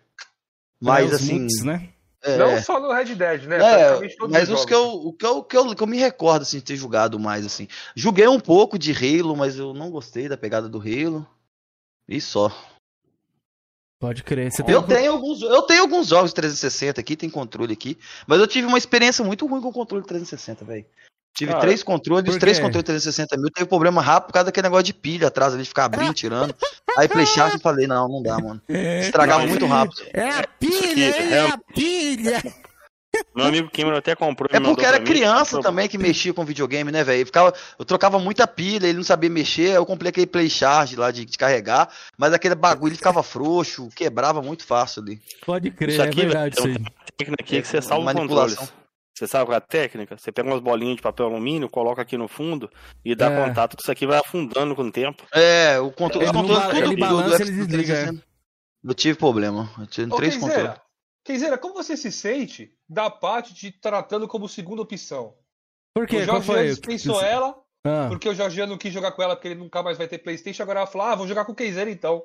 Mas 0.81 1.11
É, 1.11 1.15
assim. 1.17 1.41
muts, 1.41 1.65
né? 1.65 1.89
É, 2.23 2.37
Não 2.37 2.63
só 2.63 2.81
no 2.81 2.93
Red 2.93 3.15
Dead, 3.15 3.45
né? 3.45 3.57
é, 3.57 4.01
mas 4.29 4.49
os 4.51 4.61
os 4.61 4.65
que 4.65 4.75
eu, 4.75 4.89
o 4.93 5.13
que 5.13 5.25
eu, 5.27 5.43
que 5.43 5.57
eu, 5.57 5.75
que 5.75 5.83
eu 5.83 5.87
me 5.87 5.97
recordo 5.99 6.43
assim, 6.43 6.59
de 6.59 6.65
ter 6.65 6.77
jogado 6.77 7.19
mais 7.19 7.47
assim. 7.47 7.69
Joguei 7.95 8.27
um 8.27 8.41
pouco 8.41 8.79
de 8.79 8.93
Halo, 8.93 9.37
mas 9.37 9.57
eu 9.59 9.73
não 9.73 9.91
gostei 9.91 10.29
da 10.29 10.37
pegada 10.37 10.69
do 10.69 10.79
Halo. 10.79 11.27
E 12.09 12.21
só. 12.21 12.51
Pode 14.01 14.23
crer. 14.23 14.51
Você 14.51 14.63
tem 14.63 14.73
Eu 14.73 14.81
algum- 14.81 14.95
tenho, 14.95 15.13
alguns, 15.13 15.43
eu 15.43 15.63
tenho 15.63 15.81
alguns 15.83 16.07
jogos 16.09 16.31
de 16.31 16.37
360 16.37 17.01
aqui, 17.01 17.17
tem 17.17 17.29
controle 17.29 17.73
aqui, 17.73 17.99
mas 18.27 18.39
eu 18.41 18.47
tive 18.47 18.67
uma 18.67 18.79
experiência 18.79 19.25
muito 19.25 19.45
ruim 19.47 19.61
com 19.61 19.69
o 19.69 19.73
controle 19.73 20.05
360, 20.05 20.65
velho. 20.65 20.87
Tive 21.35 21.53
Cara, 21.53 21.61
três 21.63 21.83
controles, 21.85 22.37
três 22.37 22.59
controles 22.59 22.85
360 22.85 23.37
mil, 23.37 23.51
teve 23.51 23.69
problema 23.69 24.03
rápido 24.03 24.27
por 24.29 24.33
causa 24.35 24.47
daquele 24.47 24.67
negócio 24.67 24.85
de 24.85 24.93
pilha 24.95 25.29
atrás 25.29 25.55
ali, 25.55 25.63
de 25.63 25.69
ficar 25.69 25.85
abrindo, 25.85 26.13
tirando. 26.13 26.55
Aí 26.97 27.07
PlayStation 27.09 27.57
eu 27.57 27.61
falei, 27.61 27.87
não, 27.87 28.09
não 28.09 28.23
dá, 28.23 28.39
mano. 28.39 28.61
Estragava 28.69 29.47
muito 29.47 29.65
rápido. 29.67 30.03
É 30.13 30.31
a 30.31 30.45
pilha, 30.59 31.05
é 31.05 31.41
a 31.49 31.59
pilha. 31.75 32.43
Meu 33.35 33.47
amigo 33.47 33.71
Cameron 33.73 33.97
até 33.97 34.15
comprou. 34.15 34.49
É 34.53 34.61
porque 34.61 34.85
era 34.85 34.97
pra 34.99 35.01
mim. 35.01 35.07
criança 35.07 35.61
também 35.61 35.89
que 35.89 35.97
mexia 35.97 36.33
com 36.35 36.45
videogame, 36.45 36.93
né, 36.93 37.03
velho? 37.03 37.25
Ficava, 37.25 37.55
eu 37.79 37.85
trocava 37.85 38.19
muita 38.19 38.47
pilha, 38.47 38.87
ele 38.87 38.99
não 38.99 39.05
sabia 39.05 39.31
mexer, 39.31 39.71
eu 39.77 39.87
comprei 39.87 40.11
aquele 40.11 40.27
play 40.27 40.49
charge 40.51 40.95
lá 40.95 41.11
de, 41.11 41.25
de 41.25 41.39
carregar, 41.39 41.89
mas 42.19 42.33
aquele 42.33 42.55
bagulho 42.55 42.91
ele 42.91 42.97
ficava 42.97 43.23
frouxo, 43.23 43.89
quebrava 43.95 44.43
muito 44.43 44.65
fácil 44.65 45.03
ali. 45.03 45.21
Pode 45.45 45.71
crer, 45.71 45.91
Isso 45.91 46.03
é 46.03 46.05
aqui, 46.05 46.21
verdade 46.21 46.55
isso 46.57 46.67
velho, 46.67 46.79
aí. 46.79 46.85
tem 46.85 47.29
uma 47.29 47.37
técnica 47.37 47.43
aqui 47.43 47.63
que 47.63 47.69
você 47.69 47.81
salva 47.83 48.03
o 48.03 48.05
Manipulação. 48.05 48.59
controle. 48.59 48.88
Você 49.19 49.27
sabe 49.27 49.47
qual 49.47 49.55
é 49.55 49.59
a 49.59 49.61
técnica? 49.61 50.17
Você 50.17 50.31
pega 50.31 50.49
umas 50.49 50.61
bolinhas 50.61 50.97
de 50.97 51.03
papel 51.03 51.27
alumínio, 51.27 51.69
coloca 51.69 52.01
aqui 52.03 52.17
no 52.17 52.29
fundo 52.29 52.71
e 53.05 53.15
dá 53.17 53.31
É. 53.31 53.45
contato. 53.49 53.77
Isso 53.81 53.91
aqui 53.91 54.07
vai 54.07 54.19
afundando 54.19 54.77
com 54.77 54.83
o 54.83 54.93
tempo. 54.93 55.25
É, 55.33 55.79
o 55.81 55.91
controle, 55.91 56.27
Ele 56.27 56.33
não 56.33 56.41
controles 56.43 56.63
ba- 56.65 56.71
tudo 56.71 56.85
ele 56.85 56.95
do- 56.95 57.01
balança, 57.01 57.29
do 57.29 57.35
ele 57.35 57.53
Xbox 57.53 57.67
desliga, 57.69 57.95
360. 57.95 58.25
Eu 58.85 58.95
tive 58.95 59.19
problema. 59.19 59.71
Eu 59.79 59.87
tive 59.87 60.13
Ô, 60.13 60.17
três 60.17 60.37
controles. 60.37 60.73
Kenzeira, 61.25 61.59
como 61.59 61.75
você 61.75 61.97
se 61.97 62.13
sente 62.13 62.71
da 62.89 63.11
parte 63.11 63.53
de 63.53 63.73
tratando 63.73 64.29
como 64.29 64.49
segunda 64.49 64.83
opção? 64.83 65.35
Por 65.95 66.07
quê? 66.07 66.17
O 66.17 66.25
Jorgiano 66.25 66.43
foi? 66.45 66.67
dispensou 66.69 67.21
ela, 67.21 67.57
Ah. 67.85 68.07
porque 68.09 68.29
o 68.29 68.35
Jorgiano 68.35 68.71
não 68.73 68.79
quis 68.79 68.93
jogar 68.95 69.11
com 69.13 69.23
ela, 69.23 69.35
porque 69.35 69.49
ele 69.49 69.57
nunca 69.61 69.83
mais 69.83 69.99
vai 69.99 70.07
ter 70.07 70.19
Playstation, 70.19 70.63
agora 70.63 70.81
ela 70.81 70.87
falou, 70.87 71.09
ah, 71.09 71.15
vou 71.17 71.27
jogar 71.27 71.45
com 71.45 71.53
o 71.53 71.57
Kenzeira 71.57 71.91
então. 71.91 72.23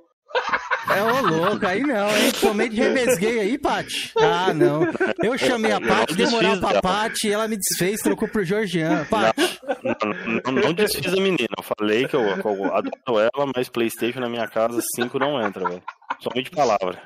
É 0.90 1.02
ô 1.02 1.22
louco, 1.22 1.66
aí 1.66 1.82
não, 1.82 2.10
hein? 2.10 2.32
Tomei 2.40 2.68
de 2.68 2.76
revesguei 2.76 3.40
aí, 3.40 3.58
Paty. 3.58 4.12
Ah, 4.18 4.54
não. 4.54 4.84
Eu 5.24 5.38
chamei 5.38 5.72
a 5.72 5.80
Paty, 5.80 6.16
dei 6.16 6.28
moral 6.28 6.60
pra 6.60 6.82
Paty, 6.82 7.32
ela 7.32 7.48
me 7.48 7.58
desfez, 7.58 8.02
trocou 8.02 8.28
pro 8.28 8.44
Georgiano. 8.44 9.06
Paty. 9.06 9.42
Não, 9.84 10.52
não, 10.54 10.62
não 10.64 10.74
desfiz 10.74 11.12
a 11.12 11.16
menina. 11.16 11.48
Eu 11.58 11.64
falei 11.64 12.08
que 12.08 12.16
eu, 12.16 12.22
eu 12.22 12.76
adoro 12.76 13.20
ela, 13.20 13.52
mas 13.56 13.70
PlayStation 13.70 14.20
na 14.20 14.30
minha 14.30 14.48
casa 14.48 14.82
5 14.96 15.18
não 15.18 15.42
entra, 15.42 15.68
velho. 15.68 15.84
Somente 16.20 16.52
palavra. 16.52 17.02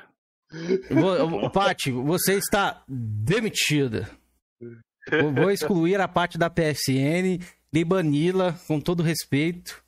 Paty, 1.52 1.92
você 1.92 2.34
está 2.34 2.82
demitida. 2.88 4.08
Eu 5.10 5.32
Vou 5.32 5.50
excluir 5.50 6.00
a 6.00 6.08
parte 6.08 6.36
da 6.36 6.50
PSN, 6.50 7.38
de 7.72 7.84
banila, 7.84 8.54
com 8.66 8.80
todo 8.80 9.02
respeito. 9.02 9.82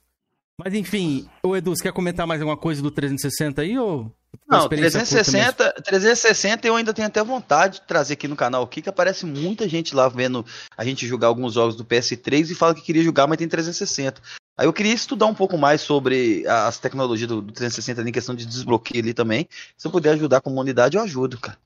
Mas 0.62 0.74
enfim, 0.74 1.26
ô 1.42 1.56
Edu, 1.56 1.74
você 1.74 1.84
quer 1.84 1.92
comentar 1.92 2.26
mais 2.26 2.40
alguma 2.40 2.56
coisa 2.56 2.82
do 2.82 2.90
360 2.90 3.62
aí 3.62 3.78
ou 3.78 4.12
Não, 4.46 4.58
experiência 4.58 5.00
curta 5.00 5.14
mesmo? 5.14 5.32
360, 5.32 5.82
360 5.82 6.68
eu 6.68 6.76
ainda 6.76 6.92
tenho 6.92 7.08
até 7.08 7.24
vontade 7.24 7.80
de 7.80 7.86
trazer 7.86 8.12
aqui 8.12 8.28
no 8.28 8.36
canal 8.36 8.62
aqui, 8.62 8.82
que 8.82 8.88
aparece 8.90 9.24
muita 9.24 9.66
gente 9.66 9.94
lá 9.94 10.06
vendo 10.06 10.44
a 10.76 10.84
gente 10.84 11.06
jogar 11.06 11.28
alguns 11.28 11.54
jogos 11.54 11.76
do 11.76 11.84
PS3 11.84 12.50
e 12.50 12.54
fala 12.54 12.74
que 12.74 12.82
queria 12.82 13.02
jogar, 13.02 13.26
mas 13.26 13.38
tem 13.38 13.48
360. 13.48 14.20
Aí 14.58 14.66
eu 14.66 14.72
queria 14.72 14.92
estudar 14.92 15.24
um 15.24 15.34
pouco 15.34 15.56
mais 15.56 15.80
sobre 15.80 16.46
as 16.46 16.78
tecnologias 16.78 17.26
do, 17.26 17.40
do 17.40 17.52
360 17.52 18.02
ali, 18.02 18.10
em 18.10 18.12
questão 18.12 18.34
de 18.34 18.44
desbloqueio 18.44 19.02
ali 19.02 19.14
também. 19.14 19.48
Se 19.78 19.86
eu 19.86 19.90
puder 19.90 20.10
ajudar 20.10 20.36
a 20.36 20.42
comunidade, 20.42 20.98
eu 20.98 21.02
ajudo, 21.02 21.38
cara. 21.38 21.56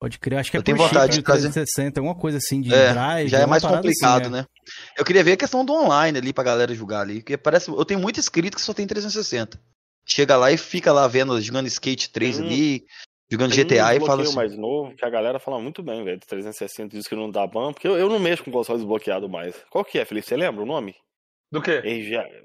Pode 0.00 0.18
crer, 0.18 0.38
acho 0.38 0.50
que 0.50 0.56
é 0.56 0.58
Eu 0.58 0.62
tenho 0.62 0.78
vontade 0.78 1.12
chip 1.12 1.20
de 1.20 1.22
trazer. 1.26 1.48
360, 1.50 2.00
alguma 2.00 2.14
coisa 2.14 2.38
assim 2.38 2.62
de 2.62 2.72
É, 2.74 2.92
drive. 2.92 3.28
já 3.28 3.40
é 3.40 3.46
mais 3.46 3.62
parada 3.62 3.82
complicado, 3.82 4.22
assim, 4.22 4.30
né? 4.30 4.44
Eu 4.96 5.04
queria 5.04 5.22
ver 5.22 5.32
a 5.32 5.36
questão 5.36 5.62
do 5.64 5.74
online 5.74 6.16
ali 6.18 6.32
pra 6.32 6.42
galera 6.42 6.74
jogar 6.74 7.00
ali, 7.02 7.16
porque 7.16 7.36
parece, 7.36 7.70
eu 7.70 7.84
tenho 7.84 8.00
muito 8.00 8.18
inscrito 8.18 8.56
que 8.56 8.62
só 8.62 8.72
tem 8.72 8.86
360. 8.86 9.60
Chega 10.06 10.36
lá 10.38 10.50
e 10.50 10.56
fica 10.56 10.90
lá 10.90 11.06
vendo, 11.06 11.38
jogando 11.40 11.66
Skate 11.66 12.08
3 12.10 12.36
Tem 12.38 12.44
um- 12.46 12.48
ali, 12.48 12.84
jogando 13.30 13.50
Tem 13.54 13.58
GTA 13.64 13.88
um 13.88 13.92
e 13.92 14.00
fala 14.06 14.22
assim, 14.22 14.34
mais 14.34 14.56
novo, 14.56 14.96
que 14.96 15.04
a 15.04 15.10
galera 15.10 15.38
fala 15.38 15.60
muito 15.60 15.82
bem, 15.82 16.02
velho. 16.02 16.18
do 16.18 16.26
360 16.26 16.96
diz 16.96 17.06
que 17.06 17.14
não 17.14 17.30
dá 17.30 17.46
ban, 17.46 17.72
porque 17.74 17.86
eu, 17.86 17.98
eu 17.98 18.08
não 18.08 18.18
mexo 18.18 18.42
com 18.42 18.50
console 18.50 18.78
desbloqueado 18.78 19.28
mais. 19.28 19.54
Qual 19.70 19.84
que 19.84 19.98
é, 19.98 20.04
Felipe? 20.06 20.26
Você 20.26 20.34
lembra 20.36 20.62
o 20.62 20.66
nome? 20.66 20.94
Do 21.52 21.60
quê? 21.60 21.82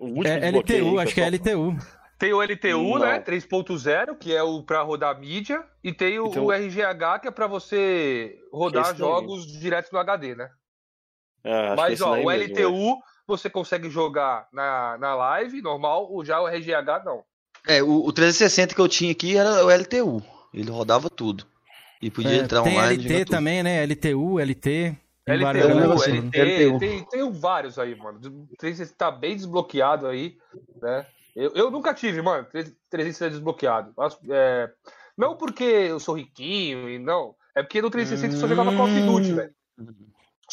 o 0.01 0.06
último 0.08 0.28
É 0.28 0.49
LTU, 0.49 0.99
acho 0.99 1.14
que 1.14 1.22
é. 1.22 1.28
LTU. 1.30 1.78
Tem 2.18 2.32
o 2.34 2.41
LTU, 2.41 2.97
Não. 2.97 2.99
né? 2.99 3.20
3.0, 3.20 4.18
que 4.18 4.34
é 4.34 4.41
o 4.41 4.63
pra 4.63 4.82
rodar 4.82 5.20
mídia, 5.20 5.63
e 5.84 5.91
tem 5.93 6.18
o, 6.20 6.28
E 6.28 6.32
tem 6.32 6.41
o 6.41 6.51
RGH, 6.51 7.20
que 7.22 7.28
é 7.28 7.32
pra 7.32 7.45
você 7.47 8.38
rodar 8.51 8.95
jogos 8.95 9.45
direto 9.45 9.91
no 9.91 9.99
HD, 9.99 10.34
né? 10.36 10.49
É, 11.43 11.76
Mas, 11.76 12.01
ó, 12.01 12.13
o 12.13 12.16
mesmo, 12.16 12.32
LTU 12.32 12.97
você 13.28 13.49
consegue 13.49 13.89
jogar 13.89 14.47
na, 14.53 14.97
na 14.97 15.16
live, 15.16 15.61
normal, 15.61 16.07
o 16.13 16.24
já 16.24 16.39
o 16.41 16.47
RGH 16.47 17.03
não. 17.03 17.24
É, 17.68 17.82
o, 17.84 18.05
o 18.05 18.13
360 18.13 18.74
que 18.74 18.82
eu 18.82 18.88
tinha 18.88 19.11
aqui 19.11 19.36
era 19.36 19.66
o 19.66 19.70
LTU. 19.70 20.24
Ele 20.53 20.72
rodava 20.72 21.09
tudo. 21.09 21.45
E 22.01 22.09
podia 22.11 22.32
É, 22.32 22.38
entrar 22.38 22.61
tem 22.61 22.74
online. 22.78 22.95
LT 22.95 23.03
jogar 23.09 23.20
tudo. 23.26 23.30
também, 23.32 23.63
né? 23.63 23.84
LTU, 23.86 24.39
LT. 24.39 24.95
LTU, 25.28 25.47
LT, 26.07 26.72
né? 26.72 26.80
tem, 26.80 27.03
tem 27.05 27.32
vários 27.32 27.80
aí, 27.80 27.95
mano. 27.95 28.20
O 28.20 28.55
360 28.57 28.95
tá 28.95 29.09
bem 29.11 29.36
desbloqueado 29.36 30.07
aí, 30.07 30.38
né? 30.82 31.05
Eu, 31.36 31.52
eu 31.54 31.72
nunca 31.72 31.94
tive, 31.94 32.22
mano, 32.22 32.48
360 32.90 33.30
desbloqueado. 33.32 33.92
Mas, 33.98 34.18
é, 34.30 34.72
não 35.18 35.36
porque 35.36 35.64
eu 35.64 36.00
sou 36.00 36.16
riquinho 36.16 36.90
e 36.90 36.98
não, 36.98 37.36
é 37.56 37.62
porque 37.62 37.82
no 37.82 37.90
360 37.90 38.36
eu 38.36 38.40
só 38.40 38.48
jogava 38.48 38.76
Call 38.76 38.86
of 38.86 39.02
Duty, 39.02 39.32
Hum. 39.32 39.36
velho. 39.36 39.54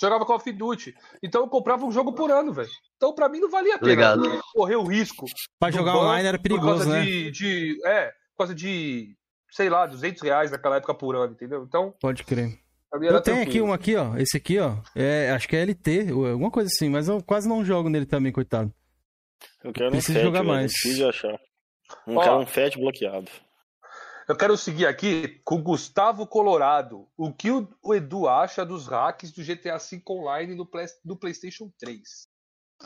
Jogava 0.00 0.24
Call 0.24 0.36
of 0.36 0.52
Duty. 0.52 0.94
Então 1.22 1.42
eu 1.42 1.48
comprava 1.48 1.84
um 1.84 1.92
jogo 1.92 2.12
por 2.14 2.30
ano, 2.30 2.52
velho. 2.52 2.68
Então 2.96 3.14
pra 3.14 3.28
mim 3.28 3.38
não 3.40 3.50
valia 3.50 3.76
a 3.76 3.78
pena 3.78 3.92
Obrigado. 4.16 4.42
correr 4.52 4.76
o 4.76 4.84
risco. 4.84 5.26
Pra 5.60 5.70
jogar 5.70 5.96
online 5.96 6.26
era 6.28 6.38
por 6.38 6.42
perigoso, 6.42 6.66
causa 6.84 6.88
né? 6.90 7.02
De, 7.04 7.30
de- 7.30 7.78
é, 7.86 8.06
por 8.32 8.38
causa 8.38 8.54
de, 8.54 9.14
sei 9.50 9.68
lá, 9.68 9.86
200 9.86 10.20
reais 10.22 10.50
naquela 10.50 10.76
época 10.76 10.94
por 10.94 11.14
ano, 11.14 11.34
entendeu? 11.34 11.62
Então, 11.64 11.94
Pode 12.00 12.24
crer. 12.24 12.58
Eu 13.00 13.20
tenho 13.22 13.42
aqui 13.42 13.60
um 13.60 13.72
aqui, 13.72 13.94
ó. 13.96 14.16
Esse 14.16 14.36
aqui, 14.36 14.58
ó. 14.58 14.76
É, 14.94 15.30
acho 15.30 15.48
que 15.48 15.56
é 15.56 15.62
LT, 15.62 16.08
alguma 16.30 16.50
coisa 16.50 16.68
assim, 16.68 16.90
mas 16.90 17.08
eu 17.08 17.22
quase 17.22 17.48
não 17.48 17.64
jogo 17.64 17.88
nele 17.88 18.04
também, 18.04 18.32
coitado. 18.32 18.72
Eu 19.64 19.72
quero 19.72 19.90
Preciso 19.90 20.12
um 20.12 20.14
FAT, 20.14 20.24
jogar 20.24 20.40
velho, 20.40 20.52
mais. 20.52 20.72
De 20.72 21.04
achar. 21.04 21.40
Um 22.06 22.16
Ó. 22.16 22.24
cara 22.24 22.38
um 22.38 22.46
FAT 22.46 22.76
bloqueado. 22.76 23.30
Eu 24.28 24.36
quero 24.36 24.56
seguir 24.56 24.86
aqui 24.86 25.40
com 25.44 25.56
o 25.56 25.62
Gustavo 25.62 26.26
Colorado. 26.26 27.08
O 27.16 27.32
que 27.32 27.50
o 27.50 27.94
Edu 27.94 28.28
acha 28.28 28.64
dos 28.64 28.86
hacks 28.86 29.32
do 29.32 29.42
GTA 29.44 29.78
V 29.78 30.02
Online 30.08 30.54
no, 30.54 30.64
Play- 30.64 30.86
do 31.04 31.16
PlayStation 31.16 31.70
3? 31.78 32.02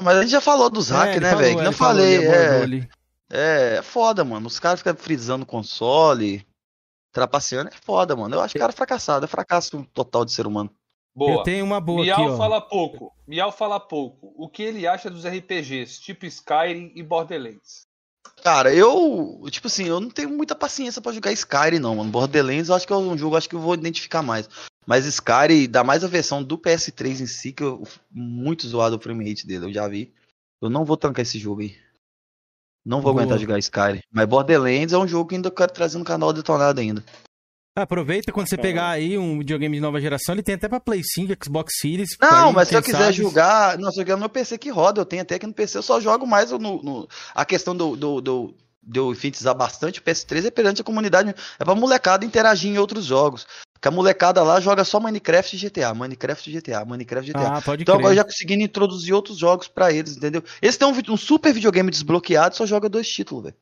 Mas 0.00 0.16
a 0.16 0.22
gente 0.22 0.30
já 0.30 0.40
falou 0.40 0.68
dos 0.70 0.90
É, 0.90 0.94
hacks, 0.94 1.20
né, 1.20 1.28
falou, 1.30 1.42
velho? 1.42 1.54
Que 1.54 1.60
ele 1.60 1.64
não 1.64 1.72
falei. 1.72 2.26
É, 2.26 2.78
é, 3.30 3.76
é 3.76 3.82
foda, 3.82 4.24
mano. 4.24 4.46
Os 4.46 4.58
caras 4.58 4.80
ficam 4.80 4.96
frisando 4.96 5.44
o 5.44 5.46
console, 5.46 6.46
trapaceando. 7.12 7.68
É 7.68 7.76
foda, 7.84 8.16
mano. 8.16 8.34
Eu 8.34 8.40
acho 8.40 8.58
cara 8.58 8.72
fracassado. 8.72 9.24
É 9.24 9.28
fracasso 9.28 9.84
total 9.92 10.24
de 10.24 10.32
ser 10.32 10.46
humano. 10.46 10.70
Boa. 11.16 11.32
Eu 11.32 11.42
tenho 11.44 11.64
uma 11.64 11.80
boa 11.80 12.02
Miau 12.02 12.20
aqui, 12.20 12.30
ó. 12.30 12.36
fala 12.36 12.60
pouco. 12.60 13.10
Miau 13.26 13.50
fala 13.50 13.80
pouco. 13.80 14.34
O 14.36 14.50
que 14.50 14.62
ele 14.62 14.86
acha 14.86 15.08
dos 15.08 15.24
RPGs, 15.24 15.98
tipo 15.98 16.26
Skyrim 16.26 16.92
e 16.94 17.02
Borderlands? 17.02 17.86
Cara, 18.42 18.74
eu, 18.74 19.42
tipo 19.50 19.66
assim, 19.66 19.86
eu 19.86 19.98
não 19.98 20.10
tenho 20.10 20.28
muita 20.28 20.54
paciência 20.54 21.00
pra 21.00 21.12
jogar 21.12 21.32
Skyrim, 21.32 21.78
não, 21.78 21.96
mano. 21.96 22.10
Borderlands 22.10 22.68
eu 22.68 22.74
acho 22.74 22.86
que 22.86 22.92
é 22.92 22.96
um 22.96 23.16
jogo 23.16 23.34
acho 23.34 23.48
que 23.48 23.56
eu 23.56 23.60
vou 23.60 23.72
identificar 23.72 24.22
mais. 24.22 24.46
Mas 24.86 25.06
Skyrim, 25.06 25.70
dá 25.70 25.82
mais 25.82 26.04
a 26.04 26.08
versão 26.08 26.42
do 26.42 26.58
PS3 26.58 27.22
em 27.22 27.26
si, 27.26 27.50
que 27.50 27.62
eu 27.62 27.82
muito 28.10 28.68
zoado 28.68 28.96
o 28.96 29.00
frame 29.00 29.26
rate 29.26 29.46
dele, 29.46 29.64
eu 29.64 29.72
já 29.72 29.88
vi. 29.88 30.12
Eu 30.60 30.68
não 30.68 30.84
vou 30.84 30.98
trancar 30.98 31.22
esse 31.22 31.38
jogo 31.38 31.62
aí. 31.62 31.76
Não 32.84 33.00
vou 33.00 33.14
Boa. 33.14 33.22
aguentar 33.22 33.38
jogar 33.38 33.58
Skyrim. 33.58 34.02
Mas 34.12 34.28
Borderlands 34.28 34.92
é 34.92 34.98
um 34.98 35.08
jogo 35.08 35.30
que 35.30 35.34
ainda 35.34 35.48
eu 35.48 35.52
quero 35.52 35.72
trazer 35.72 35.96
no 35.96 36.04
canal 36.04 36.30
detonado 36.32 36.78
ainda. 36.78 37.02
Aproveita 37.76 38.32
quando 38.32 38.48
você 38.48 38.56
pegar 38.56 38.88
aí 38.88 39.18
um 39.18 39.38
videogame 39.38 39.76
de 39.76 39.82
nova 39.82 40.00
geração, 40.00 40.34
ele 40.34 40.42
tem 40.42 40.54
até 40.54 40.66
pra 40.66 40.80
Play 40.80 41.02
5, 41.04 41.34
Xbox 41.44 41.74
Series. 41.78 42.08
Não, 42.20 42.48
aí, 42.48 42.54
mas 42.54 42.68
se 42.68 42.74
eu 42.74 42.82
quiser 42.82 42.98
sabe. 42.98 43.12
jogar. 43.12 43.78
Não, 43.78 43.92
se 43.92 44.00
eu 44.00 44.04
quiser 44.04 44.14
no 44.16 44.20
meu 44.20 44.30
PC 44.30 44.56
que 44.56 44.70
roda, 44.70 45.02
eu 45.02 45.04
tenho 45.04 45.20
até 45.20 45.38
que 45.38 45.46
no 45.46 45.52
PC 45.52 45.76
eu 45.76 45.82
só 45.82 46.00
jogo 46.00 46.26
mais 46.26 46.50
no. 46.50 46.58
no- 46.58 47.08
a 47.34 47.44
questão 47.44 47.76
do. 47.76 47.94
do, 47.94 48.20
do 48.22 48.54
de 48.88 49.00
eu 49.00 49.10
enfatizar 49.10 49.52
bastante, 49.52 49.98
o 49.98 50.02
PS3 50.02 50.46
é 50.46 50.50
perante 50.50 50.80
a 50.80 50.84
comunidade, 50.84 51.34
é 51.58 51.64
pra 51.64 51.74
molecada 51.74 52.24
interagir 52.24 52.70
em 52.70 52.78
outros 52.78 53.04
jogos. 53.04 53.44
Porque 53.72 53.88
a 53.88 53.90
molecada 53.90 54.42
lá 54.44 54.60
joga 54.60 54.84
só 54.84 55.00
Minecraft 55.00 55.56
e 55.56 55.58
GTA, 55.58 55.92
Minecraft 55.92 56.48
e 56.48 56.52
GTA, 56.52 56.84
Minecraft 56.84 57.28
e 57.28 57.32
GTA. 57.32 57.56
Ah, 57.56 57.60
pode 57.60 57.82
então 57.82 57.96
crer. 57.96 58.04
agora 58.04 58.14
já 58.14 58.24
conseguindo 58.24 58.62
introduzir 58.62 59.12
outros 59.12 59.36
jogos 59.38 59.66
pra 59.68 59.92
eles, 59.92 60.16
entendeu? 60.16 60.42
Eles 60.62 60.76
têm 60.76 60.86
um, 60.88 61.12
um 61.12 61.16
super 61.16 61.52
videogame 61.52 61.90
desbloqueado 61.90 62.54
e 62.54 62.58
só 62.58 62.64
joga 62.64 62.88
dois 62.88 63.08
títulos, 63.08 63.44
velho. 63.44 63.56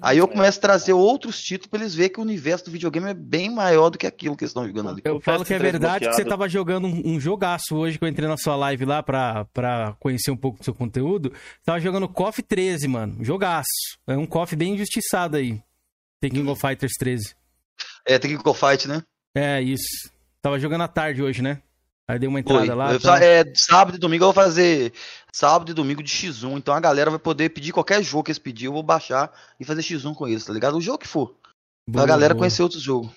Aí 0.00 0.18
eu 0.18 0.28
começo 0.28 0.58
a 0.58 0.62
trazer 0.62 0.92
outros 0.92 1.42
títulos 1.42 1.68
pra 1.68 1.80
eles 1.80 1.94
verem 1.94 2.12
que 2.12 2.20
o 2.20 2.22
universo 2.22 2.66
do 2.66 2.70
videogame 2.70 3.10
é 3.10 3.14
bem 3.14 3.50
maior 3.50 3.90
do 3.90 3.98
que 3.98 4.06
aquilo 4.06 4.36
que 4.36 4.44
eles 4.44 4.50
estão 4.50 4.66
jogando 4.66 4.90
ali. 4.90 5.02
Eu 5.04 5.20
falo 5.20 5.44
que 5.44 5.54
é 5.54 5.58
verdade 5.58 6.08
que 6.08 6.14
você 6.14 6.24
tava 6.24 6.48
jogando 6.48 6.86
um, 6.86 7.14
um 7.14 7.20
jogaço 7.20 7.76
hoje 7.76 7.98
que 7.98 8.04
eu 8.04 8.08
entrei 8.08 8.28
na 8.28 8.36
sua 8.36 8.56
live 8.56 8.84
lá 8.84 9.02
pra, 9.02 9.44
pra 9.46 9.96
conhecer 9.98 10.30
um 10.30 10.36
pouco 10.36 10.58
do 10.58 10.64
seu 10.64 10.74
conteúdo. 10.74 11.32
Tava 11.64 11.80
jogando 11.80 12.08
KOF 12.08 12.42
13, 12.42 12.88
mano. 12.88 13.24
Jogaço. 13.24 13.68
É 14.06 14.16
um 14.16 14.26
KOF 14.26 14.54
bem 14.56 14.74
injustiçado 14.74 15.36
aí. 15.36 15.60
Tem 16.20 16.30
King 16.30 16.48
of 16.48 16.60
Fighters 16.60 16.92
13. 16.98 17.36
É, 18.04 18.18
tem 18.18 18.36
que 18.36 18.42
go 18.42 18.54
fight, 18.54 18.88
né? 18.88 19.02
É, 19.34 19.60
isso. 19.60 20.10
Tava 20.40 20.58
jogando 20.58 20.82
à 20.82 20.88
tarde 20.88 21.22
hoje, 21.22 21.42
né? 21.42 21.60
Aí 22.08 22.18
dei 22.18 22.26
uma 22.28 22.40
entrada 22.40 22.64
Foi. 22.64 22.74
lá. 22.74 22.98
Só- 22.98 23.16
é, 23.16 23.44
sábado 23.54 23.96
e 23.96 23.98
domingo 23.98 24.24
eu 24.24 24.32
vou 24.32 24.34
fazer 24.34 24.94
sábado 25.30 25.70
e 25.70 25.74
domingo 25.74 26.02
de 26.02 26.10
X1. 26.10 26.56
Então 26.56 26.74
a 26.74 26.80
galera 26.80 27.10
vai 27.10 27.18
poder 27.18 27.50
pedir 27.50 27.70
qualquer 27.70 28.02
jogo 28.02 28.24
que 28.24 28.30
eles 28.30 28.38
pedirem, 28.38 28.66
eu 28.68 28.72
vou 28.72 28.82
baixar 28.82 29.30
e 29.60 29.64
fazer 29.64 29.82
X1 29.82 30.14
com 30.14 30.26
eles, 30.26 30.44
tá 30.44 30.52
ligado? 30.52 30.78
O 30.78 30.80
jogo 30.80 30.98
que 30.98 31.06
for. 31.06 31.34
Pra 31.92 32.06
galera 32.06 32.34
conhecer 32.34 32.62
outros 32.62 32.82
jogos. 32.82 33.10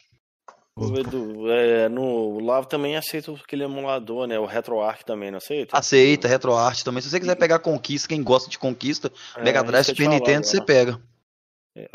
O 0.75 0.97
Edu, 0.97 1.51
é, 1.51 1.89
no 1.89 2.39
Lava 2.39 2.65
também 2.65 2.95
aceita 2.95 3.31
aquele 3.33 3.63
emulador, 3.63 4.25
né? 4.25 4.39
O 4.39 4.45
RetroArch 4.45 5.03
também, 5.05 5.29
não 5.29 5.37
aceita? 5.37 5.77
Aceita, 5.77 6.27
RetroArch 6.29 6.83
também. 6.83 7.01
Se 7.01 7.09
você 7.09 7.19
quiser 7.19 7.35
pegar 7.35 7.59
conquista, 7.59 8.07
quem 8.07 8.23
gosta 8.23 8.49
de 8.49 8.57
conquista, 8.57 9.11
É, 9.35 9.43
Mega 9.43 9.63
Drive, 9.63 9.85
Super 9.85 10.07
Nintendo, 10.07 10.47
você 10.47 10.61
pega. 10.63 10.99
É, 11.75 11.87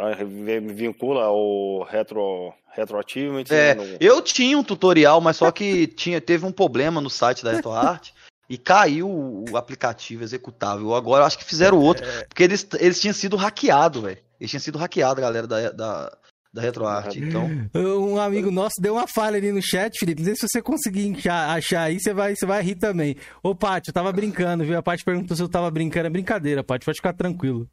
vincula 0.75 1.25
ao 1.25 1.83
Retro, 1.85 2.53
retro 2.75 2.99
Achievement. 2.99 3.45
É, 3.51 3.75
né, 3.75 3.85
no- 3.85 3.97
eu 4.01 4.23
tinha 4.23 4.57
um 4.59 4.63
tutorial, 4.65 5.21
mas 5.21 5.37
só 5.37 5.51
que 5.51 5.87
tinha, 5.87 6.21
teve 6.21 6.47
um 6.47 6.53
problema 6.53 7.01
no 7.01 7.11
site 7.11 7.45
da 7.45 7.53
RetroArt 7.53 8.11
e 8.49 8.57
caiu 8.57 9.09
o 9.51 9.57
aplicativo 9.57 10.23
executável. 10.25 10.95
Agora 10.95 11.23
eu 11.23 11.27
acho 11.27 11.39
que 11.39 11.45
fizeram 11.45 11.79
outro, 11.79 12.07
porque 12.29 12.43
eles, 12.43 12.67
eles 12.79 13.01
tinham 13.01 13.13
sido 13.15 13.37
hackeados, 13.37 14.03
velho. 14.03 14.19
Eles 14.41 14.51
tinham 14.51 14.61
sido 14.61 14.79
hackeados, 14.79 15.21
galera 15.21 15.47
da, 15.47 15.71
da, 15.71 16.17
da 16.55 16.63
RetroArt. 16.63 17.15
Então, 17.17 17.51
Um 17.75 18.19
amigo 18.19 18.51
nosso 18.51 18.75
deu 18.81 18.95
uma 18.95 19.07
falha 19.07 19.37
ali 19.37 19.53
no 19.53 19.61
chat, 19.63 19.99
Felipe. 19.99 20.21
Não 20.23 20.27
sei 20.27 20.37
se 20.37 20.47
você 20.49 20.63
conseguir 20.63 21.15
achar, 21.19 21.51
achar 21.57 21.81
aí, 21.83 22.01
você 22.01 22.15
vai, 22.15 22.35
você 22.35 22.47
vai 22.47 22.63
rir 22.63 22.77
também. 22.77 23.17
Ô, 23.43 23.55
Paty, 23.55 23.89
eu 23.91 23.95
tava 23.95 24.11
brincando, 24.13 24.65
viu? 24.65 24.79
A 24.79 24.83
Paty 24.83 25.05
perguntou 25.05 25.37
se 25.37 25.43
eu 25.43 25.49
tava 25.49 25.71
brincando. 25.71 26.07
É 26.07 26.11
brincadeira, 26.11 26.65
Paty, 26.65 26.85
pode 26.87 26.97
ficar 26.97 27.13
tranquilo. 27.13 27.69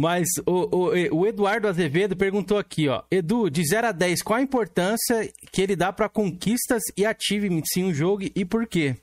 Mas 0.00 0.28
o, 0.46 0.74
o, 0.74 1.18
o 1.18 1.26
Eduardo 1.26 1.68
Azevedo 1.68 2.16
perguntou 2.16 2.56
aqui, 2.56 2.88
ó. 2.88 3.02
Edu, 3.10 3.50
de 3.50 3.62
0 3.62 3.88
a 3.88 3.92
10, 3.92 4.22
qual 4.22 4.38
a 4.38 4.42
importância 4.42 5.30
que 5.52 5.60
ele 5.60 5.76
dá 5.76 5.92
pra 5.92 6.08
conquistas 6.08 6.82
e 6.96 7.04
achievements 7.04 7.76
em 7.76 7.84
um 7.84 7.92
jogo 7.92 8.22
e 8.34 8.42
por 8.42 8.66
quê? 8.66 8.96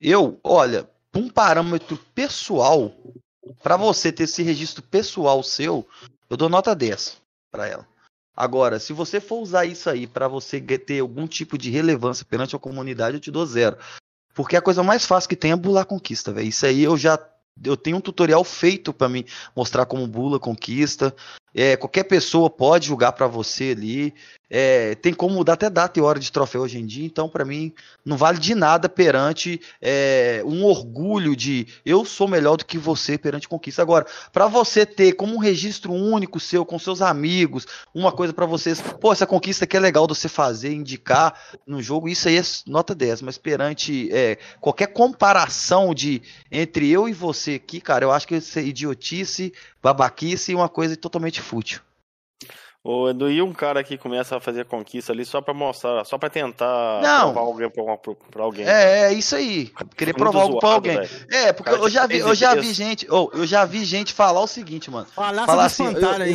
eu, 0.00 0.38
olha, 0.44 0.88
um 1.12 1.28
parâmetro 1.28 1.98
pessoal, 2.14 2.94
pra 3.60 3.76
você 3.76 4.12
ter 4.12 4.22
esse 4.22 4.40
registro 4.40 4.84
pessoal 4.84 5.42
seu, 5.42 5.84
eu 6.30 6.36
dou 6.36 6.48
nota 6.48 6.72
10 6.72 7.20
pra 7.50 7.66
ela. 7.66 7.84
Agora, 8.36 8.78
se 8.78 8.92
você 8.92 9.20
for 9.20 9.40
usar 9.40 9.64
isso 9.64 9.90
aí 9.90 10.06
pra 10.06 10.28
você 10.28 10.60
ter 10.60 11.00
algum 11.00 11.26
tipo 11.26 11.58
de 11.58 11.70
relevância 11.70 12.24
perante 12.24 12.54
a 12.54 12.60
comunidade, 12.60 13.16
eu 13.16 13.20
te 13.20 13.32
dou 13.32 13.44
zero. 13.44 13.76
Porque 14.32 14.56
a 14.56 14.62
coisa 14.62 14.84
mais 14.84 15.04
fácil 15.04 15.28
que 15.28 15.34
tem 15.34 15.50
é 15.50 15.56
bular 15.56 15.86
conquista, 15.86 16.32
velho. 16.32 16.46
Isso 16.46 16.66
aí 16.66 16.84
eu 16.84 16.96
já 16.96 17.18
eu 17.64 17.76
tenho 17.76 17.96
um 17.96 18.00
tutorial 18.00 18.44
feito 18.44 18.92
pra 18.92 19.08
mim 19.08 19.24
mostrar 19.54 19.86
como 19.86 20.06
bula 20.06 20.38
conquista. 20.38 21.14
É, 21.58 21.74
qualquer 21.74 22.04
pessoa 22.04 22.50
pode 22.50 22.86
jogar 22.88 23.12
pra 23.12 23.26
você 23.26 23.74
ali. 23.74 24.12
É, 24.48 24.94
tem 24.96 25.12
como 25.12 25.34
mudar 25.34 25.54
até 25.54 25.68
data 25.68 25.98
e 25.98 26.02
hora 26.02 26.20
de 26.20 26.30
troféu 26.30 26.60
hoje 26.60 26.78
em 26.78 26.86
dia. 26.86 27.04
Então, 27.04 27.28
pra 27.28 27.44
mim, 27.44 27.72
não 28.04 28.16
vale 28.16 28.38
de 28.38 28.54
nada 28.54 28.88
perante 28.88 29.60
é, 29.80 30.42
um 30.44 30.64
orgulho 30.64 31.34
de 31.34 31.66
eu 31.84 32.04
sou 32.04 32.28
melhor 32.28 32.56
do 32.56 32.64
que 32.64 32.78
você 32.78 33.18
perante 33.18 33.48
conquista. 33.48 33.82
Agora, 33.82 34.06
pra 34.32 34.46
você 34.46 34.86
ter 34.86 35.14
como 35.14 35.34
um 35.34 35.38
registro 35.38 35.92
único 35.92 36.38
seu 36.38 36.64
com 36.64 36.78
seus 36.78 37.02
amigos, 37.02 37.66
uma 37.94 38.12
coisa 38.12 38.32
pra 38.32 38.46
vocês, 38.46 38.80
pô, 38.80 39.12
essa 39.12 39.26
conquista 39.26 39.64
aqui 39.64 39.76
é 39.76 39.80
legal 39.80 40.06
de 40.06 40.14
você 40.14 40.28
fazer, 40.28 40.72
indicar 40.72 41.34
no 41.66 41.82
jogo, 41.82 42.08
isso 42.08 42.28
aí 42.28 42.36
é 42.38 42.42
nota 42.66 42.94
10, 42.94 43.22
mas 43.22 43.38
perante 43.38 44.08
é, 44.12 44.38
qualquer 44.60 44.88
comparação 44.88 45.92
de 45.92 46.22
entre 46.52 46.88
eu 46.88 47.08
e 47.08 47.12
você 47.12 47.54
aqui, 47.54 47.80
cara, 47.80 48.04
eu 48.04 48.12
acho 48.12 48.28
que 48.28 48.36
isso 48.36 48.58
é 48.58 48.62
idiotice, 48.62 49.52
babaquice 49.86 50.50
e 50.50 50.54
uma 50.54 50.68
coisa 50.68 50.96
totalmente 50.96 51.40
fútil. 51.40 51.80
Ô, 52.82 53.08
Edu, 53.08 53.28
e 53.30 53.42
um 53.42 53.52
cara 53.52 53.82
que 53.82 53.98
começa 53.98 54.36
a 54.36 54.40
fazer 54.40 54.64
conquista 54.64 55.12
ali 55.12 55.24
só 55.24 55.40
pra 55.40 55.52
mostrar, 55.52 56.04
só 56.04 56.16
pra 56.16 56.30
tentar 56.30 57.00
Não. 57.02 57.32
provar 57.32 57.40
alguém 57.40 57.68
pra, 57.70 57.96
pra 58.30 58.42
alguém. 58.44 58.64
É, 58.64 59.06
é 59.06 59.12
isso 59.12 59.34
aí. 59.34 59.72
Querer 59.96 60.12
Muito 60.12 60.18
provar 60.18 60.42
algo 60.42 60.58
pra 60.60 60.68
alguém. 60.70 60.96
velho. 60.96 61.26
É, 61.30 61.52
porque 61.52 61.70
Cara, 61.70 61.82
eu 61.82 61.90
já 61.90 62.06
vi, 62.06 62.18
eu 62.18 62.34
já 62.34 62.54
vi 62.54 62.72
gente, 62.72 63.06
ou 63.10 63.30
eu 63.34 63.44
já 63.44 63.64
vi 63.64 63.84
gente 63.84 64.12
falar 64.12 64.40
o 64.40 64.46
seguinte, 64.46 64.88
mano. 64.88 65.06
Falar 65.06 65.46
falar 65.46 65.64
assim, 65.64 65.84
eu, 65.84 66.10
aí, 66.10 66.34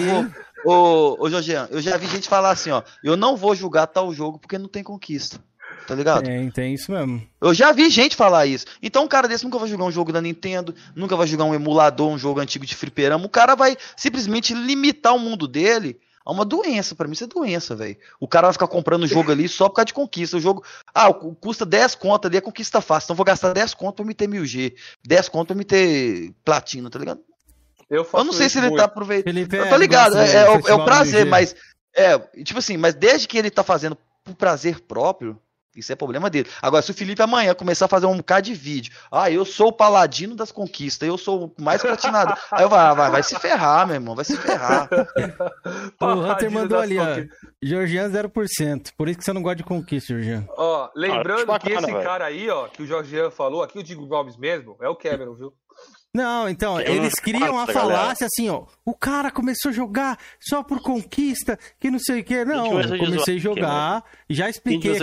ô, 0.66 1.18
ô 1.24 1.30
Jorgean, 1.30 1.70
eu 1.72 1.82
já 1.82 1.96
vi 1.96 2.08
gente 2.08 2.28
falar 2.28 2.52
assim, 2.52 2.72
ó, 2.72 2.84
eu 3.02 3.16
não 3.16 3.38
vou 3.38 3.56
jogar 3.56 3.88
tal 3.88 4.14
jogo 4.14 4.38
porque 4.38 4.58
não 4.58 4.68
tem 4.68 4.84
conquista. 4.84 5.40
Tá 5.88 5.96
ligado? 5.96 6.24
Tem, 6.24 6.50
tem 6.52 6.74
isso 6.74 6.92
mesmo. 6.92 7.22
Eu 7.42 7.54
já 7.54 7.72
vi 7.72 7.90
gente 7.90 8.16
falar 8.16 8.46
isso. 8.46 8.66
Então 8.82 9.04
um 9.04 9.08
cara 9.08 9.28
desse 9.28 9.44
nunca 9.44 9.58
vai 9.58 9.68
jogar 9.68 9.86
um 9.86 9.92
jogo 9.92 10.12
da 10.14 10.22
Nintendo, 10.22 10.74
nunca 10.96 11.16
vai 11.16 11.28
jogar 11.28 11.46
um 11.46 11.54
emulador, 11.56 12.10
um 12.10 12.18
jogo 12.18 12.40
antigo 12.40 12.66
de 12.66 12.76
fliperama. 12.76 13.26
O 13.26 13.30
cara 13.30 13.56
vai 13.56 13.76
simplesmente 13.98 14.54
limitar 14.54 15.16
o 15.16 15.20
mundo 15.20 15.48
dele 15.48 16.00
a 16.26 16.32
uma 16.32 16.46
doença. 16.46 16.94
Pra 16.96 17.08
mim 17.08 17.14
isso 17.14 17.24
é 17.24 17.28
doença, 17.28 17.76
velho. 17.76 17.98
O 18.20 18.28
cara 18.28 18.48
vai 18.48 18.54
ficar 18.54 18.68
comprando 18.68 19.04
o 19.04 19.08
jogo 19.08 19.32
ali 19.32 19.48
só 19.50 19.68
por 19.68 19.76
causa 19.76 19.88
de 19.88 19.94
conquista. 19.94 20.38
O 20.38 20.40
jogo, 20.40 20.64
ah, 20.94 21.12
custa 21.14 21.66
10 21.66 21.96
conto 21.96 22.28
ali, 22.28 22.38
é 22.38 22.42
conquista 22.42 22.80
fácil. 22.80 23.08
Então 23.08 23.14
eu 23.14 23.18
vou 23.18 23.26
gastar 23.26 23.52
10 23.54 23.74
conto 23.74 23.96
pra 23.98 24.06
me 24.06 24.14
ter 24.14 24.28
1000G, 24.30 24.74
10 25.06 25.30
conto 25.30 25.48
pra 25.48 25.56
me 25.56 25.66
ter 25.66 26.32
platina, 26.46 26.90
tá 26.90 27.00
ligado? 27.00 27.20
Eu, 27.90 28.08
Eu 28.14 28.24
não 28.24 28.32
sei 28.32 28.48
se 28.48 28.58
ele 28.60 28.68
tá 28.78 28.86
aproveitando. 28.86 29.34
Felipe 29.34 29.56
Eu 29.58 29.66
é 29.66 29.70
tô 29.70 29.76
ligado, 29.76 30.14
gosta 30.14 30.32
do 30.32 30.38
é, 30.38 30.42
é 30.44 30.50
o- 30.50 30.68
é 30.70 30.74
o 30.74 30.86
prazer, 30.86 31.26
mas. 31.26 31.56
É, 31.94 32.18
tipo 32.44 32.60
assim, 32.60 32.78
mas 32.78 32.94
desde 32.96 33.28
que 33.28 33.38
ele 33.38 33.50
tá 33.50 33.64
fazendo 33.64 33.98
por 34.24 34.34
prazer 34.36 34.80
próprio, 34.80 35.38
isso 35.76 35.92
é 35.92 35.96
problema 35.96 36.30
dele. 36.30 36.50
Agora, 36.62 36.82
se 36.82 36.92
o 36.92 36.94
Felipe 36.94 37.22
amanhã 37.22 37.54
começar 37.54 37.86
a 37.86 37.88
fazer 37.88 38.06
um 38.06 38.18
bocado 38.18 38.46
de 38.48 38.54
vídeo, 38.54 38.94
ah, 39.12 39.30
eu 39.32 39.46
sou 39.46 39.68
o 39.70 39.74
paladino 39.74 40.36
das 40.36 40.52
conquistas, 40.52 41.08
eu 41.08 41.18
sou 41.18 41.54
o 41.58 41.62
mais 41.64 41.82
platinado. 41.82 42.34
Aí 42.52 42.64
eu 42.64 42.70
vou, 42.70 42.78
ah, 42.78 42.94
vai, 42.94 43.12
vai 43.12 43.24
se 43.24 43.38
ferrar, 43.40 43.86
meu 43.88 43.96
irmão, 43.96 44.16
vai 44.16 44.26
se 44.26 44.36
ferrar. 44.38 44.90
O 46.00 46.06
Hunter 46.06 46.52
mandou 46.52 46.80
ali, 46.80 46.98
ó. 46.98 47.06
conquistas. 47.06 47.38
Georgian 47.64 48.10
0%. 48.10 48.92
Por 48.98 49.08
isso 49.08 49.20
que 49.20 49.26
você 49.26 49.34
não 49.34 49.42
gosta 49.42 49.58
de 49.58 49.64
conquista, 49.64 50.14
Georgian. 50.14 50.46
Ó, 50.58 50.90
lembrando 50.96 51.52
Ah, 51.52 51.60
que 51.60 51.70
bacana, 51.70 51.78
esse 51.88 51.92
velho. 51.92 52.04
cara 52.04 52.26
aí, 52.26 52.50
ó, 52.50 52.68
que 52.68 52.82
o 52.84 52.88
Jorgean 52.88 53.30
falou, 53.30 53.62
aqui 53.64 53.78
eu 53.78 53.84
digo 53.84 54.06
nomes 54.06 54.36
mesmo, 54.38 54.76
é 54.82 54.90
o 54.90 54.96
Cameron, 54.96 55.36
viu? 55.36 55.54
Não, 56.14 56.50
então, 56.50 56.76
Que 56.78 56.92
eles 56.92 57.14
criam 57.16 57.58
a 57.58 57.66
galera. 57.66 57.74
falácia 57.74 58.28
assim, 58.28 58.50
ó. 58.50 58.66
O 58.86 58.94
cara 58.94 59.32
começou 59.32 59.70
a 59.70 59.74
jogar 59.74 60.18
só 60.42 60.62
por 60.62 60.82
conquista, 60.82 61.58
que 61.80 61.90
não 61.90 62.00
sei 62.00 62.20
o 62.20 62.24
que. 62.24 62.44
Não, 62.44 62.82
eu 62.82 62.98
comecei 62.98 63.38
a 63.38 63.40
jogar, 63.40 64.04
já 64.30 64.50
expliquei. 64.50 64.98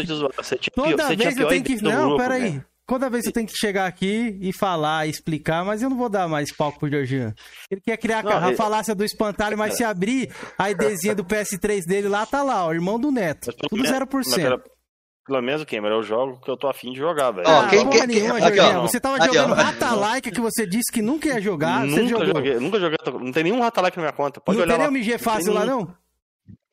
Toda 0.75 1.17
vez 1.17 1.37
eu 1.37 1.49
tenho 1.49 1.65
que. 1.65 1.83
Não, 1.83 2.09
grupo, 2.09 2.17
peraí. 2.19 2.61
Toda 2.87 3.11
vez 3.11 3.27
eu 3.27 3.33
tenho 3.33 3.47
que 3.47 3.55
chegar 3.55 3.87
aqui 3.87 4.39
e 4.41 4.51
falar, 4.51 5.07
explicar, 5.07 5.63
mas 5.63 5.83
eu 5.83 5.91
não 5.91 5.97
vou 5.99 6.09
dar 6.09 6.27
mais 6.27 6.51
palco 6.51 6.79
pro 6.81 6.89
Georgian. 6.89 7.35
Ele 7.71 7.83
quer 7.83 7.99
criar 7.99 8.25
Não, 8.25 8.33
a 8.33 8.47
ele- 8.49 8.57
falácia 8.57 8.95
do 8.95 9.05
espantalho, 9.05 9.59
mas 9.59 9.77
se 9.77 9.85
abrir 9.85 10.31
a 10.57 10.71
IDzinha 10.71 11.15
do 11.15 11.23
PS3 11.23 11.85
dele 11.85 12.09
lá, 12.09 12.25
tá 12.25 12.43
lá, 12.43 12.65
ó, 12.65 12.73
irmão 12.73 12.99
do 12.99 13.11
Neto. 13.11 13.53
Tudo 13.69 13.83
Mas 13.83 13.91
0%. 13.91 14.35
pelo- 14.37 14.63
Pelo 15.29 15.43
menos 15.43 15.61
o 15.61 15.67
Cameron, 15.67 15.97
eu 15.97 16.03
jogo 16.03 16.41
que 16.43 16.51
eu 16.51 16.57
tô 16.57 16.69
afim 16.69 16.91
de 16.91 16.99
jogar, 16.99 17.31
velho. 17.31 17.47
Ah, 17.47 17.67
quem- 17.69 17.87
quem- 17.91 18.07
nenhuma, 18.07 18.39
aqui, 18.39 18.59
ó. 18.59 18.81
Você 18.81 18.99
tava 18.99 19.17
Aqui, 19.17 19.27
jogando 19.27 19.53
Ratalaika 19.55 20.31
que 20.31 20.41
você 20.41 20.67
disse 20.67 20.91
que 20.91 21.03
nunca 21.03 21.29
ia 21.29 21.39
jogar. 21.41 21.81
você 21.87 22.01
nunca 22.01 22.09
jogou. 22.09 22.27
joguei, 22.27 22.55
nunca 22.55 22.81
joguei, 22.81 22.97
não 23.21 23.31
tem 23.31 23.45
nenhum 23.45 23.61
Ratalike 23.61 23.99
na 23.99 24.05
minha 24.05 24.13
conta. 24.15 24.41
Pode 24.41 24.57
Não 24.57 24.65
olhar 24.65 24.75
tem 24.77 24.85
lá. 24.87 24.91
nenhum 24.91 25.05
MG 25.05 25.19
fácil 25.19 25.53
tem 25.53 25.55
lá, 25.55 25.67
não? 25.67 25.95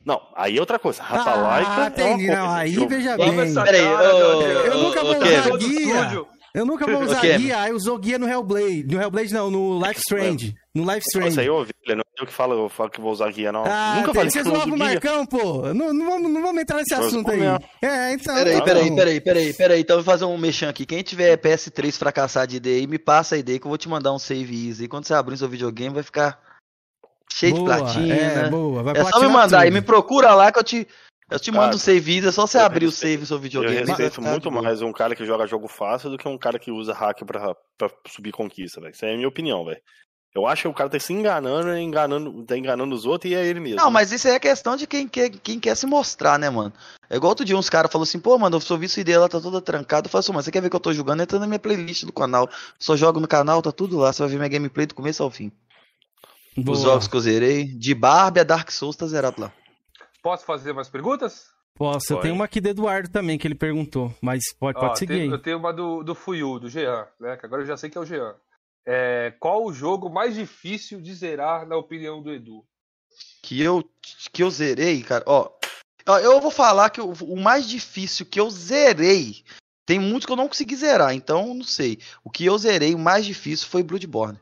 Não, 0.05 0.21
aí 0.35 0.55
é 0.55 0.59
outra 0.59 0.79
coisa. 0.79 1.03
Ratalike 1.03 1.69
Ah, 1.69 1.83
é 1.83 1.87
entendi. 1.87 2.27
coisa. 2.27 2.41
Não, 2.41 2.51
aí 2.53 2.75
Eu- 2.75 2.87
veja 2.87 3.17
bem. 3.17 3.53
Peraí, 3.53 3.81
ô, 3.87 3.97
Jorge. 4.19 4.67
Eu 4.67 4.77
nunca 4.77 5.01
vou 5.01 5.09
usar 5.17 5.19
Kevin. 5.25 5.57
guia. 5.57 6.25
Eu 6.55 6.65
nunca 6.65 6.85
vou 6.85 7.03
usar 7.05 7.21
Kevin. 7.21 7.43
guia. 7.43 7.59
Aí 7.59 7.73
usou 7.73 7.97
guia 7.97 8.17
no 8.17 8.27
Hellblade. 8.27 8.85
No 8.87 9.01
Hellblade 9.01 9.33
não, 9.33 9.51
no 9.51 9.77
Life 9.85 9.99
Strange. 9.99 10.55
No 10.73 10.83
Life 10.83 11.05
Isso 11.07 11.19
aí 11.19 11.27
Strange. 11.27 11.47
eu 11.47 11.55
ouvi, 11.55 11.71
não 11.87 11.99
é 11.99 12.21
eu 12.21 12.25
que 12.25 12.33
falo, 12.33 12.53
eu 12.53 12.69
falo 12.69 12.89
que 12.89 12.99
vou 13.01 13.11
usar 13.11 13.31
guia, 13.31 13.51
não. 13.51 13.63
Ah, 13.65 13.95
nunca 13.97 14.05
tem, 14.07 14.13
falei 14.15 14.29
você 14.31 14.41
que 14.41 14.47
eu 14.47 14.51
uso 14.51 14.61
zoava 14.61 14.71
o 14.73 14.77
guia. 14.77 14.85
Marcão, 14.85 15.25
pô. 15.25 15.73
Não, 15.73 15.93
não, 15.93 16.05
vamos, 16.05 16.31
não 16.31 16.41
vamos 16.41 16.61
entrar 16.61 16.77
nesse 16.77 16.95
Mas 16.95 17.05
assunto 17.07 17.31
aí. 17.31 17.41
É, 17.81 18.13
então. 18.13 18.35
Peraí, 18.35 18.57
tá 18.57 18.63
peraí, 18.63 18.89
bom. 18.89 18.95
peraí, 18.95 19.21
peraí, 19.21 19.53
peraí. 19.53 19.81
Então 19.81 19.97
eu 19.97 20.03
vou 20.03 20.11
fazer 20.13 20.25
um 20.25 20.37
mexão 20.37 20.69
aqui. 20.69 20.85
Quem 20.85 21.03
tiver 21.03 21.37
PS3 21.37 21.97
fracassado 21.97 22.47
de 22.47 22.57
ID 22.57 22.67
aí, 22.67 22.87
me 22.87 22.97
passa 22.97 23.35
a 23.35 23.37
ID 23.37 23.59
que 23.59 23.65
eu 23.65 23.69
vou 23.69 23.77
te 23.77 23.89
mandar 23.89 24.13
um 24.13 24.19
save 24.19 24.67
easy. 24.67 24.85
E 24.85 24.87
quando 24.87 25.05
você 25.05 25.13
abrir 25.13 25.37
seu 25.37 25.49
videogame, 25.49 25.93
vai 25.93 26.03
ficar 26.03 26.39
cheio 27.33 27.55
Boa, 27.55 27.75
de 27.75 27.81
platina. 27.81 28.15
é, 28.15 28.49
boa, 28.49 28.81
vai 28.83 28.97
é 28.97 29.03
só 29.03 29.19
me 29.19 29.27
mandar 29.27 29.59
aí, 29.61 29.71
me 29.71 29.81
procura 29.81 30.33
lá 30.33 30.51
que 30.53 30.59
eu 30.59 30.63
te, 30.63 30.87
eu 31.31 31.39
te 31.39 31.51
mando 31.51 31.63
Cara, 31.63 31.75
um 31.75 31.79
save. 31.79 32.27
É 32.27 32.31
só 32.31 32.45
você 32.47 32.57
eu 32.57 32.61
abrir 32.61 32.85
o 32.85 32.89
respeito- 32.89 33.11
save 33.11 33.17
do 33.21 33.25
seu 33.25 33.37
Eu 33.37 33.41
videogame. 33.41 33.75
vai 33.85 33.85
respeito 33.87 34.21
muito 34.21 34.51
mais 34.51 34.81
um 34.81 34.91
cara 34.91 35.15
que 35.15 35.25
joga 35.25 35.47
jogo 35.47 35.67
fácil 35.67 36.09
do 36.09 36.17
que 36.17 36.27
um 36.27 36.37
cara 36.37 36.59
que 36.59 36.71
usa 36.71 36.93
hack 36.93 37.23
pra, 37.25 37.55
pra 37.77 37.89
subir 38.07 38.31
conquista, 38.31 38.79
velho. 38.81 38.93
Isso 38.93 39.05
é 39.05 39.13
a 39.13 39.15
minha 39.15 39.27
opinião, 39.27 39.65
velho. 39.65 39.81
Eu 40.35 40.45
acho 40.45 40.63
que 40.63 40.67
o 40.67 40.73
cara 40.73 40.89
tá 40.89 40.99
se 40.99 41.13
enganando, 41.13 41.77
enganando, 41.77 42.43
tá 42.43 42.57
enganando 42.57 42.93
os 42.93 43.05
outros 43.05 43.31
e 43.31 43.35
é 43.35 43.45
ele 43.45 43.61
mesmo. 43.61 43.77
Não, 43.77 43.89
mas 43.89 44.11
isso 44.11 44.27
aí 44.27 44.33
é 44.33 44.39
questão 44.39 44.75
de 44.75 44.85
quem 44.85 45.07
quer, 45.07 45.29
quem 45.29 45.57
quer 45.61 45.75
se 45.77 45.85
mostrar, 45.87 46.37
né, 46.37 46.49
mano? 46.49 46.73
É 47.09 47.15
igual 47.15 47.29
outro 47.29 47.45
dia 47.45 47.55
uns 47.57 47.69
caras 47.69 47.89
falaram 47.89 48.03
assim, 48.03 48.19
pô, 48.19 48.37
mano, 48.37 48.57
eu 48.57 48.59
só 48.59 48.75
vi 48.75 48.89
sua 48.89 48.99
ideia 48.99 49.17
lá, 49.21 49.29
tá 49.29 49.39
toda 49.39 49.61
trancada. 49.61 50.07
Eu 50.07 50.11
falei 50.11 50.19
assim, 50.19 50.33
mano, 50.33 50.43
você 50.43 50.51
quer 50.51 50.61
ver 50.61 50.69
que 50.69 50.75
eu 50.75 50.79
tô 50.81 50.91
jogando? 50.91 51.21
Entra 51.21 51.39
na 51.39 51.47
minha 51.47 51.57
playlist 51.57 52.03
do 52.03 52.11
canal. 52.11 52.49
Só 52.77 52.97
jogo 52.97 53.21
no 53.21 53.29
canal, 53.29 53.61
tá 53.61 53.71
tudo 53.71 53.97
lá. 53.97 54.11
Você 54.11 54.23
vai 54.23 54.29
ver 54.31 54.35
minha 54.37 54.49
gameplay 54.49 54.85
do 54.85 54.93
começo 54.93 55.23
ao 55.23 55.31
fim. 55.31 55.49
Boa. 56.57 56.77
Os 56.77 56.83
jogos 56.83 57.07
que 57.07 57.15
eu 57.15 57.21
zerei. 57.21 57.63
De 57.65 57.93
Barbie 57.95 58.41
a 58.41 58.43
Dark 58.43 58.69
Souls 58.71 58.97
tá 58.97 59.07
zerado 59.07 59.39
lá. 59.39 59.53
Posso 60.25 60.43
fazer 60.43 60.73
mais 60.73 60.89
perguntas? 60.89 61.51
Posso, 61.75 62.11
eu 62.13 62.19
tenho 62.19 62.33
uma 62.33 62.45
aqui 62.45 62.59
do 62.59 62.67
Eduardo 62.67 63.07
também 63.11 63.37
que 63.37 63.47
ele 63.47 63.53
perguntou. 63.53 64.11
Mas 64.19 64.41
pode, 64.57 64.73
pode 64.79 64.93
Ó, 64.93 64.95
seguir 64.95 65.13
tem- 65.13 65.21
aí. 65.21 65.29
Eu 65.29 65.37
tenho 65.39 65.59
uma 65.59 65.71
do, 65.71 66.01
do 66.01 66.15
Fuyu, 66.15 66.57
do 66.57 66.67
Jean, 66.67 67.05
né? 67.19 67.37
Que 67.37 67.45
agora 67.45 67.61
eu 67.61 67.65
já 67.67 67.77
sei 67.77 67.91
que 67.91 67.97
é 67.99 68.01
o 68.01 68.05
Jean. 68.05 68.33
É, 68.87 69.35
qual 69.39 69.63
o 69.63 69.71
jogo 69.71 70.09
mais 70.09 70.33
difícil 70.33 70.99
de 70.99 71.13
zerar, 71.13 71.67
na 71.67 71.77
opinião 71.77 72.23
do 72.23 72.33
Edu? 72.33 72.65
Que 73.43 73.61
eu, 73.61 73.87
que 74.33 74.41
eu 74.41 74.49
zerei, 74.49 75.03
cara. 75.03 75.23
Ó, 75.27 75.47
eu 76.23 76.41
vou 76.41 76.49
falar 76.49 76.89
que 76.89 76.99
o, 77.01 77.11
o 77.21 77.39
mais 77.39 77.69
difícil 77.69 78.25
que 78.25 78.39
eu 78.39 78.49
zerei. 78.49 79.43
Tem 79.85 79.99
muitos 79.99 80.25
que 80.25 80.31
eu 80.31 80.35
não 80.37 80.47
consegui 80.47 80.75
zerar, 80.75 81.13
então 81.13 81.53
não 81.53 81.63
sei. 81.63 81.99
O 82.23 82.31
que 82.31 82.45
eu 82.45 82.57
zerei, 82.57 82.95
o 82.95 82.99
mais 82.99 83.27
difícil 83.27 83.67
foi 83.67 83.83
Bloodborne. 83.83 84.39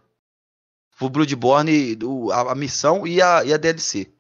Foi 0.92 1.10
o 1.10 1.12
Bloodborne, 1.12 2.00
o- 2.02 2.32
a, 2.32 2.54
a 2.54 2.56
missão 2.56 3.06
e 3.06 3.22
a, 3.22 3.44
e 3.44 3.54
a 3.54 3.58
DLC. 3.58 4.14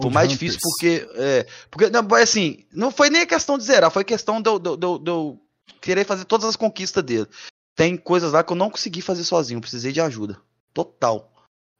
Foi 0.00 0.10
mais 0.10 0.28
difícil 0.28 0.58
porque. 0.62 1.08
É, 1.14 1.46
porque 1.70 1.90
não, 1.90 2.02
mas 2.02 2.22
assim, 2.24 2.64
não 2.72 2.90
foi 2.90 3.10
nem 3.10 3.22
a 3.22 3.26
questão 3.26 3.56
de 3.58 3.64
zerar, 3.64 3.90
foi 3.90 4.04
questão 4.04 4.40
de 4.40 4.48
eu, 4.50 4.58
de 4.58 4.68
eu- 4.70 4.76
de 4.76 4.86
eu- 4.86 4.98
de 4.98 5.10
eu 5.10 5.40
querer 5.80 6.04
fazer 6.04 6.24
todas 6.24 6.46
as 6.46 6.56
conquistas 6.56 7.02
dele. 7.02 7.26
Tem 7.74 7.96
coisas 7.96 8.32
lá 8.32 8.42
que 8.42 8.52
eu 8.52 8.56
não 8.56 8.70
consegui 8.70 9.02
fazer 9.02 9.24
sozinho, 9.24 9.58
eu 9.58 9.62
precisei 9.62 9.92
de 9.92 10.00
ajuda. 10.00 10.38
Total. 10.72 11.32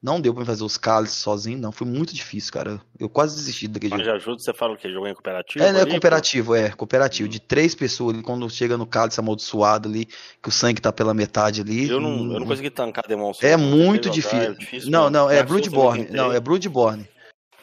Não 0.02 0.20
deu 0.20 0.32
pra 0.32 0.40
me 0.42 0.46
fazer 0.46 0.62
os 0.62 0.76
cálices 0.76 1.16
sozinho, 1.16 1.58
não. 1.58 1.72
Foi 1.72 1.86
muito 1.86 2.14
difícil, 2.14 2.52
cara. 2.52 2.80
Eu 3.00 3.08
quase 3.08 3.34
desisti 3.34 3.66
daquele 3.66 3.94
Mas 3.94 4.04
jogo. 4.04 4.18
de 4.18 4.22
ajuda, 4.22 4.38
você 4.42 4.52
fala 4.54 4.74
o 4.74 4.76
quê? 4.76 4.90
Jogo 4.92 5.06
em 5.08 5.14
cooperativo? 5.14 5.64
É, 5.64 5.72
né, 5.72 5.86
cooperativo, 5.86 6.54
é, 6.54 6.70
cooperativo. 6.70 7.28
De 7.28 7.40
três 7.40 7.74
pessoas 7.74 8.14
ali, 8.14 8.22
quando 8.22 8.48
chega 8.50 8.76
no 8.76 8.86
cálice 8.86 9.18
amaldiçoado 9.18 9.88
ali, 9.88 10.04
que 10.04 10.48
o 10.48 10.52
sangue 10.52 10.80
tá 10.82 10.92
pela 10.92 11.14
metade 11.14 11.62
ali. 11.62 11.88
Eu 11.88 11.98
não, 11.98 12.10
eu 12.10 12.14
hum, 12.14 12.38
não 12.40 12.46
consegui 12.46 12.70
tancar 12.70 13.04
Demon 13.08 13.32
Souls. 13.32 13.42
É 13.42 13.56
não. 13.56 13.64
muito 13.64 14.10
difícil. 14.10 14.38
é 14.38 14.54
difícil 14.54 14.90
Não, 14.90 15.08
não, 15.08 15.30
é 15.30 15.40
eu 15.40 15.46
Bloodborne. 15.46 16.08
Não, 16.10 16.30
é 16.30 16.38
Bloodborne. 16.38 17.08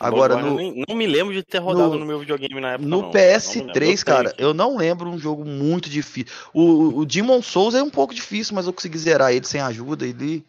Agora, 0.04 0.36
no, 0.36 0.56
nem, 0.56 0.84
não 0.88 0.96
me 0.96 1.08
lembro 1.08 1.34
de 1.34 1.44
ter 1.44 1.60
rodado 1.60 1.94
no- 1.94 2.00
no, 2.00 2.06
meu 2.06 2.20
videogame 2.20 2.60
na 2.60 2.74
época. 2.74 2.88
no 2.90 3.02
não. 3.02 3.12
PS3, 3.12 3.66
Não 3.66 4.04
cara, 4.06 4.36
eu 4.38 4.54
não 4.54 4.78
lembro 4.78 5.10
um 5.10 5.18
jogo 5.18 5.46
muito 5.46 5.90
difícil. 5.90 6.34
O, 6.54 7.00
o, 7.00 7.06
Demon 7.06 7.42
Souls 7.42 7.76
é 7.76 7.82
um 7.82 7.90
pouco 7.90 8.14
difícil, 8.14 8.56
mas 8.56 8.68
eu 8.68 8.74
consegui 8.74 8.98
zerar 8.98 9.32
ele 9.32 9.46
sem 9.46 9.62
ajuda. 9.62 10.06
Ele, 10.06 10.44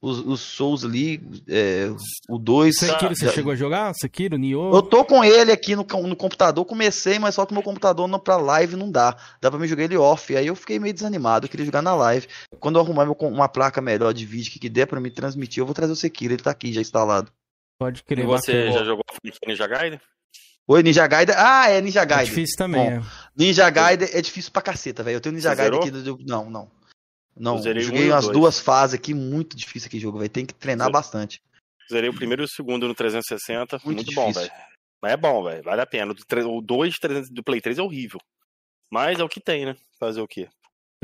os, 0.00 0.18
os 0.18 0.40
Souls 0.40 0.84
ali, 0.84 1.22
é, 1.48 1.88
o 2.28 2.36
2. 2.36 2.76
Sekiro, 2.76 3.14
você 3.14 3.30
chegou 3.30 3.52
a 3.52 3.56
jogar? 3.56 3.94
Sekiro, 3.94 4.36
Nioh? 4.36 4.74
Eu 4.74 4.82
tô 4.82 5.04
com 5.04 5.22
ele 5.24 5.52
aqui 5.52 5.76
no, 5.76 5.84
no 5.84 6.16
computador, 6.16 6.64
comecei, 6.64 7.18
mas 7.18 7.36
só 7.36 7.46
que 7.46 7.54
meu 7.54 7.62
computador 7.62 8.08
não 8.08 8.18
pra 8.18 8.36
live 8.36 8.76
não 8.76 8.90
dá. 8.90 9.16
Dá 9.40 9.50
pra 9.50 9.60
me 9.60 9.68
jogar 9.68 9.84
ele 9.84 9.96
off. 9.96 10.36
Aí 10.36 10.46
eu 10.46 10.56
fiquei 10.56 10.78
meio 10.78 10.92
desanimado, 10.92 11.46
eu 11.46 11.50
queria 11.50 11.66
jogar 11.66 11.82
na 11.82 11.94
live. 11.94 12.26
Quando 12.58 12.76
eu 12.76 12.82
arrumar 12.82 13.04
meu 13.04 13.16
uma 13.20 13.48
placa 13.48 13.80
melhor 13.80 14.12
de 14.12 14.26
vídeo 14.26 14.52
que, 14.52 14.58
que 14.58 14.68
der 14.68 14.86
pra 14.86 15.00
me 15.00 15.10
transmitir, 15.10 15.60
eu 15.60 15.66
vou 15.66 15.74
trazer 15.74 15.92
o 15.92 15.96
Sekiro, 15.96 16.34
ele 16.34 16.42
tá 16.42 16.50
aqui 16.50 16.72
já 16.72 16.80
instalado. 16.80 17.30
Pode 17.78 18.00
E 18.00 18.04
crer. 18.04 18.26
você 18.26 18.52
bacana. 18.66 18.78
já 18.78 18.84
jogou 18.84 19.04
Ninja 19.46 19.66
Gaiden? 19.66 20.00
Oi, 20.68 20.82
Ninja 20.82 21.06
Gaiden. 21.06 21.34
Ah, 21.36 21.68
é 21.68 21.80
Ninja 21.80 22.04
Gaiden. 22.04 22.26
difícil 22.26 22.56
também, 22.56 22.80
Bom, 23.00 23.04
é. 23.06 23.30
Ninja 23.36 23.68
Gaiden 23.68 24.08
é 24.12 24.20
difícil 24.20 24.52
pra 24.52 24.62
caceta, 24.62 25.02
velho. 25.02 25.16
Eu 25.16 25.20
tenho 25.20 25.34
Ninja 25.34 25.50
Você 25.50 25.56
Gaiden 25.56 25.92
zerou? 25.92 26.14
aqui. 26.14 26.24
Não, 26.26 26.48
não. 26.50 26.70
Não, 27.36 27.56
Eu 27.64 27.80
joguei 27.80 28.02
um 28.04 28.06
e 28.06 28.20
dois. 28.20 28.28
duas 28.28 28.60
fases 28.60 28.94
aqui, 28.94 29.14
muito 29.14 29.56
difícil 29.56 29.86
aquele 29.88 30.02
jogo, 30.02 30.18
velho. 30.18 30.30
Tem 30.30 30.44
que 30.46 30.54
treinar 30.54 30.90
bastante. 30.90 31.40
Zerei 31.90 32.10
o 32.10 32.14
primeiro 32.14 32.42
e 32.42 32.44
o 32.44 32.48
segundo 32.48 32.86
no 32.86 32.94
360. 32.94 33.80
Muito 33.84 33.96
Muito, 33.96 34.14
bom, 34.14 34.28
difícil. 34.28 34.48
velho. 34.48 34.64
Mas 35.02 35.12
é 35.12 35.16
bom, 35.16 35.42
velho. 35.42 35.62
Vale 35.62 35.80
a 35.80 35.86
pena. 35.86 36.12
O 36.12 36.14
tre- 36.14 36.44
O 36.44 36.60
2 36.60 36.98
300 36.98 37.30
do 37.30 37.42
Play 37.42 37.60
3 37.60 37.78
é 37.78 37.82
horrível. 37.82 38.20
Mas 38.90 39.18
é 39.18 39.24
o 39.24 39.28
que 39.28 39.40
tem, 39.40 39.64
né? 39.66 39.76
Fazer 39.98 40.20
o 40.20 40.28
quê? 40.28 40.48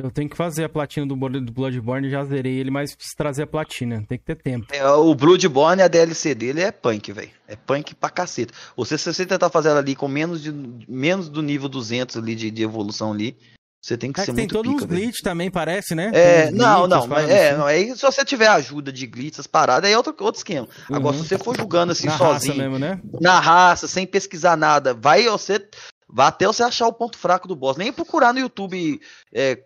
Eu 0.01 0.11
tenho 0.13 0.31
que 0.31 0.37
fazer 0.37 0.63
a 0.65 0.69
platina 0.69 1.05
do 1.05 1.17
Blo- 1.17 1.41
do 1.41 1.53
Bloodborne, 1.53 2.09
já 2.09 2.25
zerei 2.25 2.55
ele, 2.59 2.71
mas 2.71 2.95
preciso 2.95 3.17
trazer 3.17 3.43
a 3.43 3.47
platina. 3.49 4.05
Tem 4.09 4.17
que 4.17 4.25
ter 4.25 4.37
tempo. 4.37 4.67
É, 4.73 4.87
o 4.89 5.13
Bloodborne, 5.13 5.83
a 5.83 5.89
DLC 5.89 6.37
dele 6.37 6.61
é 6.61 6.71
punk, 6.71 7.11
velho. 7.13 7.31
É 7.49 7.57
punk 7.57 7.97
pra 7.97 8.09
caceta. 8.09 8.55
Você, 8.77 8.97
se 8.97 9.13
você 9.13 9.27
tentar 9.27 9.51
fazer 9.51 9.71
ela 9.71 9.81
ali 9.81 9.97
com 9.97 10.07
menos, 10.07 10.41
de, 10.41 10.53
menos 10.89 11.29
do 11.29 11.43
nível 11.43 11.69
200 11.69 12.17
ali 12.17 12.37
de, 12.37 12.49
de 12.49 12.63
evolução 12.63 13.11
ali, 13.13 13.37
você 13.83 13.97
tem 13.97 14.13
que 14.13 14.21
É 14.21 14.25
ser 14.25 14.31
que 14.33 14.37
tem 14.37 14.43
muito 14.45 14.53
todos 14.53 14.71
pica, 14.73 14.85
uns 14.85 14.89
velho. 14.89 15.01
glitch 15.03 15.19
também, 15.21 15.51
parece, 15.51 15.95
né? 15.97 16.11
É, 16.15 16.51
não, 16.53 16.83
glitches, 16.83 16.89
não, 16.91 17.07
mas 17.09 17.29
é, 17.31 17.49
assim. 17.49 17.59
não, 17.59 17.67
aí 17.67 17.97
se 17.97 18.03
você 18.03 18.25
tiver 18.25 18.47
ajuda 18.49 18.93
de 18.93 19.05
glitch, 19.07 19.35
essas 19.35 19.47
paradas, 19.49 19.89
aí 19.89 19.95
é 19.95 19.97
outro, 19.97 20.15
outro 20.21 20.39
esquema. 20.39 20.69
Agora, 20.93 21.17
Uhum. 21.17 21.23
se 21.25 21.29
você 21.29 21.39
for 21.39 21.57
jogando 21.57 21.91
assim 21.91 22.07
Na 22.07 22.13
raça 22.17 22.35
sozinho, 22.47 22.57
mesmo, 22.57 22.79
né? 22.79 23.01
na 23.21 23.41
raça, 23.41 23.89
sem 23.89 24.07
pesquisar 24.07 24.57
nada, 24.57 24.95
vai 24.95 25.25
você, 25.29 25.65
vai 26.09 26.27
até 26.29 26.47
você 26.47 26.63
achar 26.63 26.87
o 26.87 26.93
ponto 26.93 27.19
fraco 27.19 27.49
do 27.49 27.57
boss. 27.57 27.77
Nem 27.77 27.93
procurar 27.93 28.33
no 28.33 28.41
YouTube 28.41 29.01
é, 29.33 29.59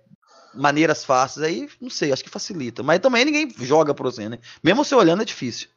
maneiras 0.55 1.05
fáceis, 1.05 1.45
aí 1.47 1.69
não 1.81 1.91
sei, 1.91 2.13
acho 2.13 2.23
que 2.25 2.31
facilita. 2.31 2.83
Mas 2.83 3.01
também 3.01 3.25
ninguém 3.25 3.49
joga 3.59 3.95
pra 3.95 4.05
você, 4.05 4.29
né? 4.29 4.39
Mesmo 4.63 4.85
você 4.85 4.95
olhando 4.95 5.23
é 5.23 5.25
difícil. 5.25 5.69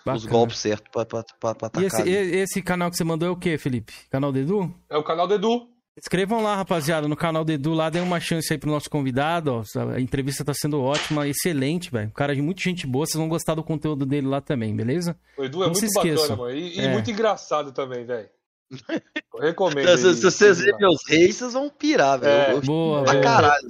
Os 0.00 0.04
Bacana. 0.22 0.30
golpes 0.30 0.58
certos 0.58 0.90
pra, 0.92 1.04
pra, 1.06 1.24
pra, 1.40 1.54
pra 1.54 1.82
E 1.82 1.86
atacar. 1.86 1.86
esse, 1.86 2.02
ali. 2.02 2.10
e- 2.12 2.36
esse 2.42 2.60
canal 2.62 2.90
que 2.90 2.96
você 2.96 3.04
mandou 3.04 3.26
é 3.26 3.30
o 3.30 3.36
quê, 3.36 3.56
Felipe? 3.56 3.92
Canal 4.10 4.30
do 4.30 4.38
Edu? 4.38 4.74
É 4.90 4.96
o 4.98 5.02
canal 5.02 5.26
do 5.26 5.34
Edu. 5.34 5.66
Escrevam 5.96 6.42
lá, 6.42 6.56
rapaziada, 6.56 7.06
no 7.06 7.16
canal 7.16 7.44
do 7.44 7.52
Edu 7.52 7.72
lá, 7.72 7.88
dê 7.88 8.00
uma 8.00 8.18
chance 8.20 8.52
aí 8.52 8.58
pro 8.58 8.68
nosso 8.70 8.90
convidado, 8.90 9.52
ó. 9.54 9.80
A 9.94 10.00
entrevista 10.00 10.44
tá 10.44 10.52
sendo 10.52 10.82
ótima, 10.82 11.26
excelente, 11.28 11.90
velho. 11.90 12.08
Um 12.08 12.12
cara 12.12 12.34
de 12.34 12.42
muita 12.42 12.60
gente 12.62 12.84
boa, 12.86 13.06
vocês 13.06 13.16
vão 13.18 13.28
gostar 13.28 13.54
do 13.54 13.62
conteúdo 13.62 14.04
dele 14.04 14.26
lá 14.26 14.40
também, 14.40 14.74
beleza? 14.74 15.16
O 15.38 15.44
Edu 15.44 15.62
é 15.62 15.66
Não 15.68 15.72
muito 15.72 15.92
bacana, 15.94 16.36
mano. 16.36 16.50
E, 16.50 16.76
e 16.76 16.80
É. 16.80 16.92
muito 16.92 17.10
engraçado 17.10 17.72
também, 17.72 18.04
velho. 18.04 18.28
Eu 19.34 19.40
recomendo. 19.40 19.86
Se, 19.96 19.98
se- 19.98 20.06
aí, 20.08 20.14
se 20.16 20.22
vocês 20.22 20.58
verem 20.58 20.78
meus 20.80 21.00
reis, 21.08 21.36
vocês 21.36 21.52
vão 21.52 21.70
pirar, 21.70 22.18
velho. 22.18 22.58
É. 22.58 22.60
Boa, 22.60 23.04
pra 23.04 23.12
boa. 23.12 23.22
caralho. 23.24 23.68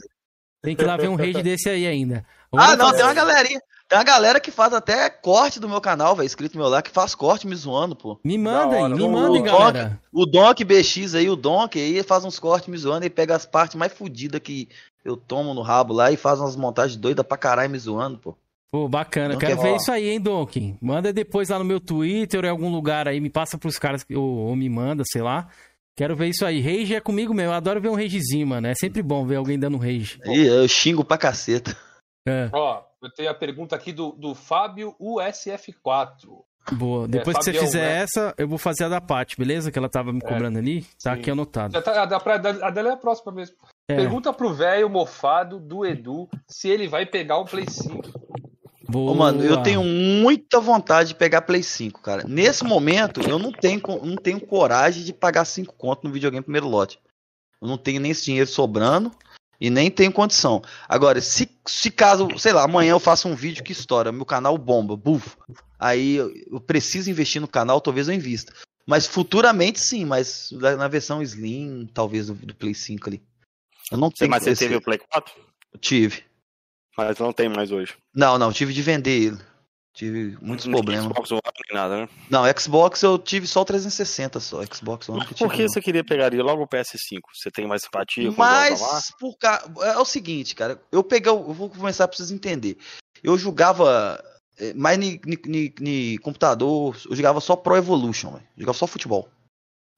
Tem 0.64 0.74
que 0.74 0.82
ir 0.82 0.86
lá 0.86 0.96
ver 0.96 1.08
um 1.08 1.14
raid 1.16 1.40
desse 1.44 1.68
aí 1.68 1.86
ainda. 1.86 2.24
Ah, 2.52 2.74
Vamos 2.74 2.76
não, 2.78 2.84
fazer- 2.86 2.96
tem 2.98 3.06
uma 3.06 3.14
galerinha. 3.14 3.60
Tem 3.86 3.98
uma 3.98 4.04
galera 4.04 4.40
que 4.40 4.50
faz 4.50 4.72
até 4.72 5.10
corte 5.10 5.60
do 5.60 5.68
meu 5.68 5.80
canal, 5.80 6.16
velho. 6.16 6.24
Inscrito 6.26 6.56
meu 6.56 6.68
lá, 6.68 6.80
que 6.80 6.90
faz 6.90 7.14
corte 7.14 7.46
me 7.46 7.54
zoando, 7.54 7.94
pô. 7.94 8.18
Me 8.24 8.38
mandem, 8.38 8.82
hora, 8.82 8.96
me 8.96 9.06
mandem, 9.08 9.42
o 9.42 9.44
galera. 9.44 9.84
Donk, 9.84 9.96
o 10.10 10.26
Donk 10.26 10.64
BX 10.64 11.14
aí, 11.14 11.28
o 11.28 11.36
Donk 11.36 11.78
aí, 11.78 12.02
faz 12.02 12.24
uns 12.24 12.38
cortes 12.38 12.68
me 12.68 12.78
zoando 12.78 13.04
e 13.04 13.10
pega 13.10 13.36
as 13.36 13.44
partes 13.44 13.76
mais 13.76 13.92
fodidas 13.92 14.40
que 14.40 14.68
eu 15.04 15.18
tomo 15.18 15.52
no 15.52 15.60
rabo 15.60 15.92
lá 15.92 16.10
e 16.10 16.16
faz 16.16 16.40
umas 16.40 16.56
montagens 16.56 16.96
doidas 16.96 17.26
pra 17.26 17.36
caralho 17.36 17.68
me 17.70 17.78
zoando, 17.78 18.16
pô. 18.18 18.34
Pô, 18.72 18.88
bacana. 18.88 19.34
Donk 19.34 19.44
Quero 19.46 19.60
é 19.60 19.62
ver 19.62 19.76
isso 19.76 19.92
aí, 19.92 20.08
hein, 20.08 20.20
Donk. 20.20 20.76
Manda 20.80 21.12
depois 21.12 21.50
lá 21.50 21.58
no 21.58 21.64
meu 21.64 21.78
Twitter 21.78 22.40
ou 22.40 22.46
em 22.46 22.50
algum 22.50 22.72
lugar 22.72 23.06
aí, 23.06 23.20
me 23.20 23.28
passa 23.30 23.58
pros 23.58 23.78
caras 23.78 24.02
que- 24.02 24.16
ou, 24.16 24.24
ou 24.48 24.56
me 24.56 24.68
manda, 24.70 25.02
sei 25.06 25.20
lá. 25.20 25.46
Quero 25.96 26.16
ver 26.16 26.28
isso 26.28 26.44
aí. 26.44 26.60
Rage 26.60 26.94
é 26.94 27.00
comigo 27.00 27.32
mesmo. 27.32 27.52
Eu 27.52 27.56
adoro 27.56 27.80
ver 27.80 27.88
um 27.88 27.94
ragezinho, 27.94 28.46
mano. 28.46 28.66
É 28.66 28.74
sempre 28.74 29.02
bom 29.02 29.24
ver 29.24 29.36
alguém 29.36 29.58
dando 29.58 29.76
um 29.76 29.80
rage. 29.80 30.18
Aí 30.24 30.46
eu 30.46 30.66
xingo 30.66 31.04
pra 31.04 31.16
caceta. 31.16 31.76
É, 32.26 32.48
Ó, 32.52 32.82
eu 33.02 33.10
tenho 33.10 33.30
a 33.30 33.34
pergunta 33.34 33.76
aqui 33.76 33.92
do, 33.92 34.12
do 34.12 34.34
Fábio 34.34 34.94
USF4. 34.98 36.42
boa. 36.72 37.06
Depois 37.06 37.36
que 37.36 37.44
você 37.44 37.52
fizer 37.52 37.82
né? 37.82 38.02
essa, 38.02 38.34
eu 38.38 38.48
vou 38.48 38.56
fazer 38.58 38.84
a 38.84 38.88
da 38.88 39.00
Paty, 39.00 39.36
beleza? 39.36 39.70
Que 39.70 39.78
ela 39.78 39.90
tava 39.90 40.12
me 40.12 40.20
cobrando 40.20 40.58
ali. 40.58 40.86
Tá 41.02 41.12
aqui 41.12 41.30
anotado. 41.30 41.74
Já 41.74 41.82
tá, 41.82 42.02
a, 42.02 42.06
da, 42.06 42.66
a 42.66 42.70
dela 42.70 42.88
é 42.88 42.92
a 42.92 42.96
próxima 42.96 43.30
mesmo. 43.30 43.56
É. 43.90 43.96
Pergunta 43.96 44.32
pro 44.32 44.54
velho 44.54 44.88
mofado 44.88 45.60
do 45.60 45.84
Edu 45.84 46.28
se 46.48 46.68
ele 46.68 46.88
vai 46.88 47.04
pegar 47.04 47.36
o 47.36 47.44
Play 47.44 47.66
5. 47.68 48.02
Boa. 48.94 49.10
Ô, 49.10 49.14
mano, 49.16 49.42
eu 49.42 49.60
tenho 49.60 49.82
muita 49.82 50.60
vontade 50.60 51.08
de 51.08 51.14
pegar 51.16 51.42
Play 51.42 51.64
5, 51.64 52.00
cara. 52.00 52.22
Nesse 52.28 52.62
momento, 52.62 53.20
eu 53.28 53.40
não 53.40 53.50
tenho, 53.50 53.80
não 54.04 54.14
tenho 54.14 54.40
coragem 54.40 55.02
de 55.02 55.12
pagar 55.12 55.44
5 55.44 55.74
conto 55.74 56.04
no 56.06 56.12
videogame 56.12 56.44
primeiro 56.44 56.68
lote. 56.68 57.00
Eu 57.60 57.66
não 57.66 57.76
tenho 57.76 58.00
nem 58.00 58.12
esse 58.12 58.24
dinheiro 58.24 58.48
sobrando 58.48 59.10
e 59.60 59.68
nem 59.68 59.90
tenho 59.90 60.12
condição. 60.12 60.62
Agora, 60.88 61.20
se, 61.20 61.50
se 61.66 61.90
caso, 61.90 62.28
sei 62.38 62.52
lá, 62.52 62.62
amanhã 62.62 62.92
eu 62.92 63.00
faço 63.00 63.26
um 63.26 63.34
vídeo 63.34 63.64
que 63.64 63.72
estoura, 63.72 64.12
meu 64.12 64.24
canal 64.24 64.56
bomba, 64.56 64.96
buf, 64.96 65.36
aí 65.76 66.14
eu, 66.14 66.32
eu 66.52 66.60
preciso 66.60 67.10
investir 67.10 67.40
no 67.40 67.48
canal, 67.48 67.80
talvez 67.80 68.06
eu 68.06 68.14
invista. 68.14 68.52
Mas 68.86 69.08
futuramente 69.08 69.80
sim, 69.80 70.04
mas 70.04 70.50
na, 70.52 70.86
versão 70.86 71.20
Slim, 71.20 71.90
talvez 71.92 72.28
do, 72.28 72.34
do 72.34 72.54
Play 72.54 72.74
5 72.74 73.08
ali. 73.08 73.20
Eu 73.90 73.98
não 73.98 74.08
tenho 74.08 74.30
mas 74.30 74.44
você 74.44 74.50
esse- 74.50 74.60
teve 74.60 74.76
o 74.76 74.80
Play 74.80 74.98
4? 74.98 75.34
Tive. 75.80 76.22
Mas 76.96 77.18
não 77.18 77.32
tem 77.32 77.48
mais 77.48 77.70
hoje. 77.72 77.94
Não, 78.14 78.38
não, 78.38 78.52
tive 78.52 78.72
de 78.72 78.82
vender 78.82 79.10
ele. 79.22 79.38
Tive 79.92 80.36
muitos 80.42 80.66
Nem 80.66 80.74
problemas. 80.74 81.04
Xbox 81.04 81.30
One, 81.30 81.40
nem 81.70 81.80
nada, 81.80 81.96
né? 81.98 82.08
Não, 82.28 82.42
Xbox 82.58 83.00
eu 83.02 83.16
tive 83.16 83.46
só 83.46 83.62
o 83.62 83.64
360 83.64 84.40
só. 84.40 84.60
Xbox 84.64 85.08
One 85.08 85.24
que 85.24 85.34
eu 85.34 85.38
Por 85.38 85.54
que 85.54 85.68
você 85.68 85.80
queria 85.80 86.02
pegaria 86.02 86.42
logo 86.42 86.64
o 86.64 86.66
PS5? 86.68 87.20
Você 87.32 87.48
tem 87.50 87.64
mais 87.66 87.82
simpatia 87.82 88.26
com 88.26 88.34
o 88.34 88.38
Mas 88.38 88.80
por 89.20 89.36
ca... 89.38 89.64
é 89.82 89.96
o 89.98 90.04
seguinte, 90.04 90.54
cara. 90.56 90.80
Eu 90.90 91.04
peguei, 91.04 91.30
o- 91.30 91.46
eu 91.48 91.52
vou 91.52 91.70
começar 91.70 92.08
pra 92.08 92.16
vocês 92.16 92.32
entenderem. 92.32 92.76
Eu 93.22 93.38
jogava 93.38 94.20
eh, 94.58 94.74
mais 94.74 94.98
ni, 94.98 95.20
ni- 95.24 95.38
ni- 95.46 95.74
ni 95.80 96.18
computador, 96.18 96.96
eu 97.08 97.14
jogava 97.14 97.40
só 97.40 97.54
Pro 97.54 97.76
Evolution, 97.76 98.32
véio. 98.32 98.42
jogava 98.58 98.76
só 98.76 98.88
futebol. 98.88 99.28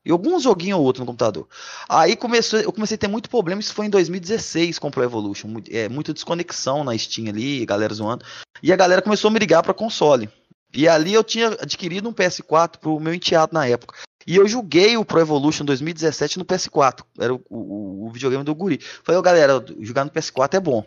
E 0.07 0.11
alguns 0.12 0.45
joguinhos 0.45 0.78
ou 0.78 0.85
outro 0.85 1.01
no 1.01 1.07
computador. 1.07 1.49
Aí 1.89 2.15
começou, 2.15 2.61
eu 2.61 2.73
comecei 2.73 2.95
a 2.95 2.99
ter 2.99 3.09
muito 3.09 3.28
problema, 3.28 3.61
isso 3.61 3.74
foi 3.74 3.87
em 3.87 3.91
2016 3.91 4.78
com 4.78 4.87
o 4.87 4.91
Pro 4.91 5.03
Evolution. 5.03 5.49
É, 5.69 5.89
muita 5.89 6.15
desconexão 6.15 6.85
na 6.85 6.97
Steam 6.97 7.28
ali, 7.28 7.66
galera 7.66 7.93
zoando. 7.93 8.24
E 8.62 8.73
a 8.73 8.77
galera 8.77 9.03
começou 9.03 9.28
a 9.28 9.33
me 9.33 9.39
ligar 9.41 9.62
pra 9.65 9.74
console. 9.74 10.28
E 10.73 10.87
ali 10.89 11.12
eu 11.12 11.24
tinha 11.24 11.49
adquirido 11.61 12.09
um 12.09 12.12
PS4 12.12 12.78
pro 12.78 13.01
meu 13.01 13.12
enteado 13.12 13.53
na 13.53 13.66
época. 13.66 13.97
E 14.27 14.37
eu 14.37 14.47
joguei 14.47 14.97
o 14.97 15.05
Pro 15.05 15.20
Evolution 15.20 15.65
2017 15.65 16.39
no 16.39 16.45
PS4. 16.45 17.03
Era 17.19 17.35
o, 17.35 17.41
o- 17.51 18.07
o 18.07 18.11
videogame 18.12 18.45
do 18.45 18.55
Guri. 18.55 18.81
Falei, 19.03 19.19
ô 19.19 19.23
galera, 19.23 19.65
jogar 19.81 20.05
no 20.05 20.11
PS4 20.11 20.55
é 20.55 20.61
bom. 20.61 20.85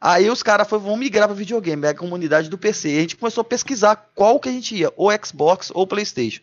Aí 0.00 0.28
os 0.28 0.42
caras 0.42 0.68
vamos 0.68 0.98
migrar 0.98 1.26
para 1.28 1.34
videogame, 1.36 1.86
é 1.86 1.90
a 1.90 1.94
comunidade 1.94 2.48
do 2.50 2.58
PC. 2.58 2.90
E 2.94 2.98
a 2.98 3.00
gente 3.00 3.16
começou 3.16 3.40
a 3.42 3.44
pesquisar 3.44 4.10
qual 4.14 4.38
que 4.38 4.48
a 4.48 4.52
gente 4.52 4.74
ia, 4.76 4.92
ou 4.96 5.10
Xbox 5.24 5.70
ou 5.74 5.86
Playstation. 5.86 6.42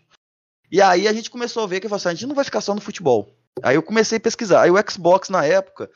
E 0.74 0.82
aí 0.82 1.08
a 1.08 1.14
gente 1.14 1.30
começou 1.30 1.62
a 1.62 1.68
ver 1.68 1.80
que 1.80 1.86
assim, 1.86 2.10
a 2.10 2.14
gente 2.16 2.26
não 2.26 2.34
vai 2.34 2.44
ficar 2.44 2.60
só 2.60 2.74
no 2.74 2.82
futebol. 2.82 3.30
Aí 3.62 3.76
eu 3.76 3.84
comecei 3.84 4.18
a 4.18 4.20
pesquisar. 4.20 4.64
Aí 4.64 4.72
o 4.72 4.92
Xbox 4.92 5.30
na 5.30 5.46
época 5.46 5.88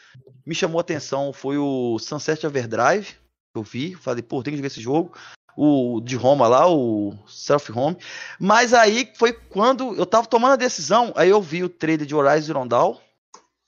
me 0.46 0.54
chamou 0.54 0.78
a 0.78 0.82
atenção, 0.82 1.34
foi 1.34 1.58
o 1.58 1.98
Sunset 1.98 2.46
Overdrive, 2.46 3.08
que 3.08 3.56
eu 3.56 3.64
vi, 3.64 3.96
falei, 3.96 4.22
pô, 4.22 4.44
tem 4.44 4.52
que 4.52 4.58
jogar 4.58 4.68
esse 4.68 4.80
jogo. 4.80 5.18
O 5.58 6.00
de 6.00 6.16
Roma 6.16 6.48
lá, 6.48 6.72
o 6.72 7.18
Self 7.28 7.72
Home. 7.72 7.98
Mas 8.40 8.72
aí 8.72 9.12
foi 9.16 9.34
quando 9.34 9.96
eu 9.96 10.06
tava 10.06 10.28
tomando 10.28 10.54
a 10.54 10.58
decisão, 10.58 11.12
aí 11.16 11.32
eu 11.32 11.42
vi 11.42 11.64
o 11.64 11.70
trailer 11.70 12.06
de 12.06 12.14
Horizon 12.14 12.46
Zero 12.46 12.68
Dawn 12.68 12.98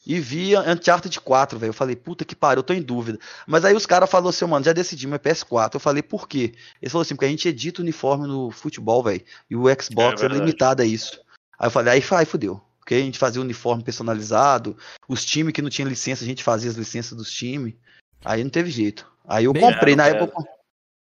e 0.05 0.19
vi 0.19 0.57
Uncharted 0.57 1.19
4, 1.19 1.59
velho. 1.59 1.69
Eu 1.69 1.73
falei, 1.73 1.95
puta 1.95 2.23
que 2.23 2.35
pariu, 2.35 2.59
eu 2.59 2.63
tô 2.63 2.73
em 2.73 2.81
dúvida. 2.81 3.19
Mas 3.45 3.65
aí 3.65 3.75
os 3.75 3.85
caras 3.85 4.09
falaram 4.09 4.29
assim, 4.29 4.45
mano, 4.45 4.65
já 4.65 4.73
decidimos, 4.73 5.15
é 5.15 5.19
PS4. 5.19 5.75
Eu 5.75 5.79
falei, 5.79 6.01
por 6.01 6.27
quê? 6.27 6.53
Eles 6.81 6.91
falaram 6.91 7.01
assim, 7.03 7.15
porque 7.15 7.25
a 7.25 7.29
gente 7.29 7.47
edita 7.47 7.81
uniforme 7.81 8.27
no 8.27 8.49
futebol, 8.49 9.03
velho. 9.03 9.21
E 9.49 9.55
o 9.55 9.65
Xbox 9.81 10.21
É 10.21 10.25
é, 10.25 10.29
limitado 10.29 10.81
a 10.81 10.85
isso. 10.85 11.19
Aí 11.57 11.67
eu 11.67 11.71
falei, 11.71 11.93
aí, 11.93 12.03
aí 12.11 12.25
fudeu. 12.25 12.61
Porque 12.79 12.95
a 12.95 12.99
gente 12.99 13.19
fazia 13.19 13.41
uniforme 13.41 13.83
personalizado, 13.83 14.75
os 15.07 15.23
times 15.23 15.53
que 15.53 15.61
não 15.61 15.69
tinham 15.69 15.89
licença, 15.89 16.23
a 16.23 16.27
gente 16.27 16.43
fazia 16.43 16.71
as 16.71 16.75
licenças 16.75 17.15
dos 17.15 17.31
times. 17.31 17.75
Aí 18.23 18.43
não 18.43 18.49
teve 18.49 18.71
jeito. 18.71 19.05
Aí 19.27 19.45
eu 19.45 19.53
Bem 19.53 19.61
comprei, 19.61 19.95
na 19.95 20.05
legal, 20.05 20.23
época. 20.23 20.58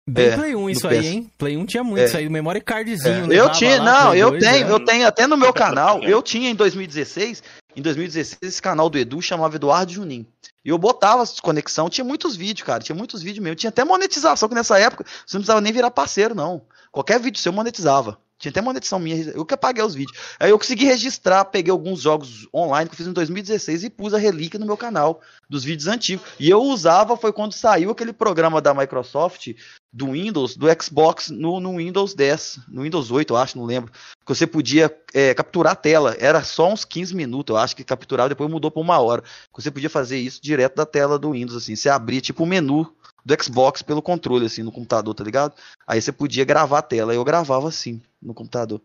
Eu- 0.07 0.14
Bem 0.14 0.26
É, 0.28 0.36
Play 0.36 0.56
1 0.56 0.60
no 0.61 0.69
isso 0.69 0.88
aí, 0.88 1.07
hein? 1.07 1.32
Play 1.38 1.57
1 1.57 1.65
tinha 1.65 1.84
muito 1.84 2.02
É. 2.02 2.06
isso 2.06 2.18
aí, 2.18 2.28
memory 2.30 2.61
cardzinho. 2.61 3.22
eu 3.22 3.28
levava 3.28 3.52
tinha, 3.52 3.82
lá, 3.82 4.06
não, 4.06 4.15
eu 4.15 4.32
2, 4.32 4.44
tenho, 4.44 4.68
né? 4.68 4.73
eu 4.73 4.86
tenho 4.86 5.07
até 5.07 5.28
no 5.28 5.38
meu 5.38 5.53
canal. 5.53 6.03
Eu 6.03 6.22
tinha 6.22 6.49
em 6.49 6.56
2016, 6.56 7.44
em 7.76 7.82
2016 7.82 8.38
esse 8.41 8.61
canal 8.61 8.90
do 8.90 8.98
Edu 8.98 9.22
chamava 9.22 9.56
Eduardo 9.56 9.91
Junim. 9.94 10.26
E 10.64 10.69
eu 10.69 10.78
botava 10.78 11.23
as 11.23 11.40
conexão, 11.40 11.90
tinha 11.90 12.06
muitos 12.06 12.36
vídeos, 12.36 12.65
cara, 12.65 12.84
tinha 12.84 12.95
muitos 12.95 13.22
vídeos 13.23 13.44
mesmo. 13.44 13.56
Tinha 13.56 13.69
até 13.69 13.84
monetização, 13.84 14.48
que 14.49 14.56
nessa 14.56 14.78
época 14.78 15.03
você 15.26 15.38
não 15.38 15.41
precisava 15.41 15.61
nem 15.61 15.73
virar 15.73 15.90
parceiro, 15.91 16.36
não. 16.36 16.61
Qualquer 16.91 17.19
vídeo 17.19 17.40
seu 17.40 17.52
monetizava. 17.53 18.18
Tinha 18.41 18.49
até 18.49 18.59
monetização 18.59 18.97
minha, 18.97 19.31
eu 19.35 19.45
que 19.45 19.53
apaguei 19.53 19.84
os 19.84 19.93
vídeos. 19.93 20.18
Aí 20.39 20.49
eu 20.49 20.57
consegui 20.57 20.85
registrar, 20.85 21.45
peguei 21.45 21.72
alguns 21.72 22.01
jogos 22.01 22.47
online 22.51 22.89
que 22.89 22.95
eu 22.95 22.97
fiz 22.97 23.05
em 23.05 23.13
2016 23.13 23.84
e 23.84 23.89
pus 23.89 24.15
a 24.15 24.18
relíquia 24.18 24.59
no 24.59 24.65
meu 24.65 24.76
canal, 24.76 25.22
dos 25.47 25.63
vídeos 25.63 25.88
antigos. 25.88 26.26
E 26.39 26.49
eu 26.49 26.59
usava, 26.59 27.15
foi 27.15 27.31
quando 27.31 27.53
saiu 27.53 27.91
aquele 27.91 28.11
programa 28.11 28.59
da 28.59 28.73
Microsoft, 28.73 29.49
do 29.93 30.13
Windows, 30.13 30.57
do 30.57 30.65
Xbox, 30.81 31.30
no, 31.30 31.59
no 31.59 31.77
Windows 31.77 32.15
10, 32.15 32.61
no 32.68 32.81
Windows 32.81 33.11
8, 33.11 33.31
eu 33.31 33.38
acho, 33.38 33.59
não 33.59 33.65
lembro. 33.65 33.91
Que 34.26 34.34
você 34.34 34.47
podia 34.47 34.91
é, 35.13 35.35
capturar 35.35 35.73
a 35.73 35.76
tela. 35.76 36.15
Era 36.19 36.43
só 36.43 36.68
uns 36.73 36.84
15 36.84 37.13
minutos, 37.13 37.53
eu 37.53 37.61
acho 37.61 37.76
que 37.76 37.84
capturava, 37.84 38.30
depois 38.30 38.49
mudou 38.49 38.72
para 38.72 38.81
uma 38.81 38.97
hora. 38.97 39.22
Que 39.22 39.61
você 39.61 39.69
podia 39.69 39.89
fazer 39.89 40.18
isso 40.18 40.41
direto 40.41 40.77
da 40.77 40.85
tela 40.85 41.19
do 41.19 41.34
Windows, 41.34 41.55
assim. 41.55 41.76
Você 41.76 41.89
abria 41.89 42.22
tipo 42.22 42.43
o 42.43 42.47
menu 42.47 42.91
do 43.23 43.43
Xbox 43.43 43.81
pelo 43.81 44.02
controle, 44.02 44.45
assim, 44.45 44.64
no 44.64 44.72
computador, 44.72 45.14
tá 45.14 45.23
ligado? 45.23 45.53
Aí 45.85 46.02
você 46.02 46.11
podia 46.11 46.45
gravar 46.45 46.80
a 46.80 46.84
tela. 46.84 47.14
Eu 47.14 47.23
gravava 47.23 47.68
assim, 47.68 48.02
no 48.22 48.34
computador. 48.34 48.81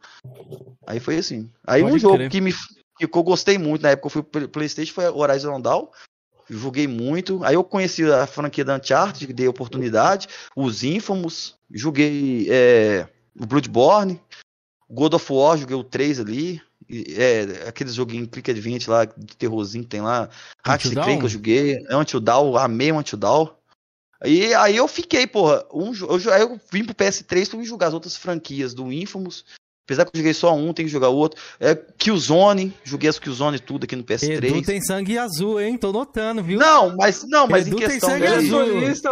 Aí 0.86 1.00
foi 1.00 1.18
assim. 1.18 1.50
Aí 1.66 1.82
Pode 1.82 1.96
um 1.96 1.98
jogo 1.98 2.28
que, 2.28 2.40
me, 2.40 2.52
que 2.52 3.04
eu 3.04 3.22
gostei 3.22 3.58
muito 3.58 3.82
na 3.82 3.90
época, 3.90 4.06
eu 4.06 4.10
fui 4.10 4.22
pro 4.22 4.48
Playstation, 4.48 4.92
foi 4.92 5.08
Horizon 5.08 5.60
Dawn. 5.60 5.88
Joguei 6.48 6.86
muito. 6.86 7.42
Aí 7.42 7.54
eu 7.54 7.64
conheci 7.64 8.04
a 8.04 8.26
franquia 8.26 8.64
da 8.64 8.76
Uncharted, 8.76 9.26
que 9.26 9.32
dei 9.32 9.48
oportunidade. 9.48 10.28
Os 10.54 10.84
Infamous. 10.84 11.56
Joguei 11.70 12.46
é, 12.48 13.08
o 13.38 13.44
Bloodborne. 13.44 14.20
God 14.88 15.14
of 15.14 15.32
War, 15.32 15.58
joguei 15.58 15.76
o 15.76 15.82
3 15.82 16.20
ali. 16.20 16.62
É, 16.88 17.66
aqueles 17.68 17.94
joguinhos 17.94 18.28
Click 18.30 18.48
Advent 18.48 18.86
lá, 18.86 19.04
de 19.04 19.36
terrorzinho 19.36 19.82
que 19.82 19.90
tem 19.90 20.00
lá. 20.00 20.28
Clank 20.62 20.94
Dawn? 20.94 21.20
eu 21.20 21.28
joguei. 21.28 21.84
Until 21.90 22.20
Dawn, 22.20 22.56
amei 22.56 22.92
o 22.92 22.98
Until 22.98 23.18
Dawn. 23.18 23.48
E 24.24 24.54
aí 24.54 24.76
eu 24.76 24.88
fiquei, 24.88 25.26
porra. 25.26 25.64
Um, 25.72 25.92
eu, 25.94 26.32
aí 26.32 26.42
eu 26.42 26.60
vim 26.72 26.84
pro 26.84 26.94
PS3 26.94 27.48
pra 27.50 27.58
me 27.58 27.64
jogar 27.64 27.88
as 27.88 27.94
outras 27.94 28.16
franquias 28.16 28.72
do 28.74 28.92
Infamous. 28.92 29.44
Apesar 29.88 30.04
que 30.04 30.10
eu 30.16 30.18
joguei 30.18 30.34
só 30.34 30.52
um, 30.52 30.72
tem 30.72 30.84
que 30.84 30.90
jogar 30.90 31.10
outro. 31.10 31.40
É, 31.60 31.72
Killzone, 31.76 32.74
joguei 32.82 33.08
as 33.08 33.20
Killzone 33.20 33.60
tudo 33.60 33.84
aqui 33.84 33.94
no 33.94 34.02
PS3. 34.02 34.42
Edu 34.44 34.62
tem 34.62 34.80
sangue 34.82 35.16
azul, 35.16 35.60
hein? 35.60 35.78
Tô 35.78 35.92
notando, 35.92 36.42
viu? 36.42 36.58
Não, 36.58 36.96
mas 36.96 37.22
não, 37.28 37.46
mas 37.46 37.68
Edu 37.68 37.76
em 37.76 37.78
tem 37.78 37.88
questão 37.90 38.10
sangue 38.10 38.22
dele- 38.22 38.34
azul. 38.34 38.58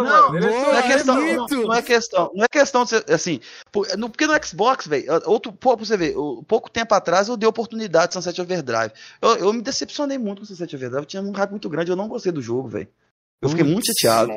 não, 0.03 0.35
Ele 0.35 0.45
é 0.45 0.49
não 0.49 0.75
é 0.75 0.81
questão, 0.83 1.15
não, 1.15 1.47
não 1.47 1.73
é 1.73 1.81
questão, 1.81 2.31
não 2.35 2.43
é 2.43 2.47
questão 2.49 2.83
de 2.83 2.89
ser, 2.89 3.05
assim, 3.09 3.39
porque 3.71 4.27
no 4.27 4.33
Xbox, 4.45 4.85
velho, 4.85 5.05
outro, 5.27 5.53
pô, 5.53 5.77
pra 5.77 5.85
você 5.85 5.95
ver, 5.95 6.17
o- 6.17 6.43
pouco 6.43 6.69
tempo 6.69 6.93
atrás 6.93 7.29
eu 7.29 7.37
dei 7.37 7.47
oportunidade 7.47 8.07
de 8.09 8.13
Sunset 8.15 8.41
Overdrive. 8.41 8.91
Eu, 9.21 9.29
eu 9.37 9.53
me 9.53 9.61
decepcionei 9.61 10.17
muito 10.17 10.39
com 10.39 10.45
Sunset 10.45 10.75
Overdrive, 10.75 11.03
eu 11.03 11.05
tinha 11.05 11.23
um 11.23 11.31
hype 11.31 11.51
muito 11.51 11.69
grande, 11.69 11.89
eu 11.89 11.95
não 11.95 12.09
gostei 12.09 12.33
do 12.33 12.41
jogo, 12.41 12.67
velho. 12.67 12.89
Eu 13.41 13.47
fiquei 13.47 13.63
muito 13.63 13.85
chateado. 13.87 14.33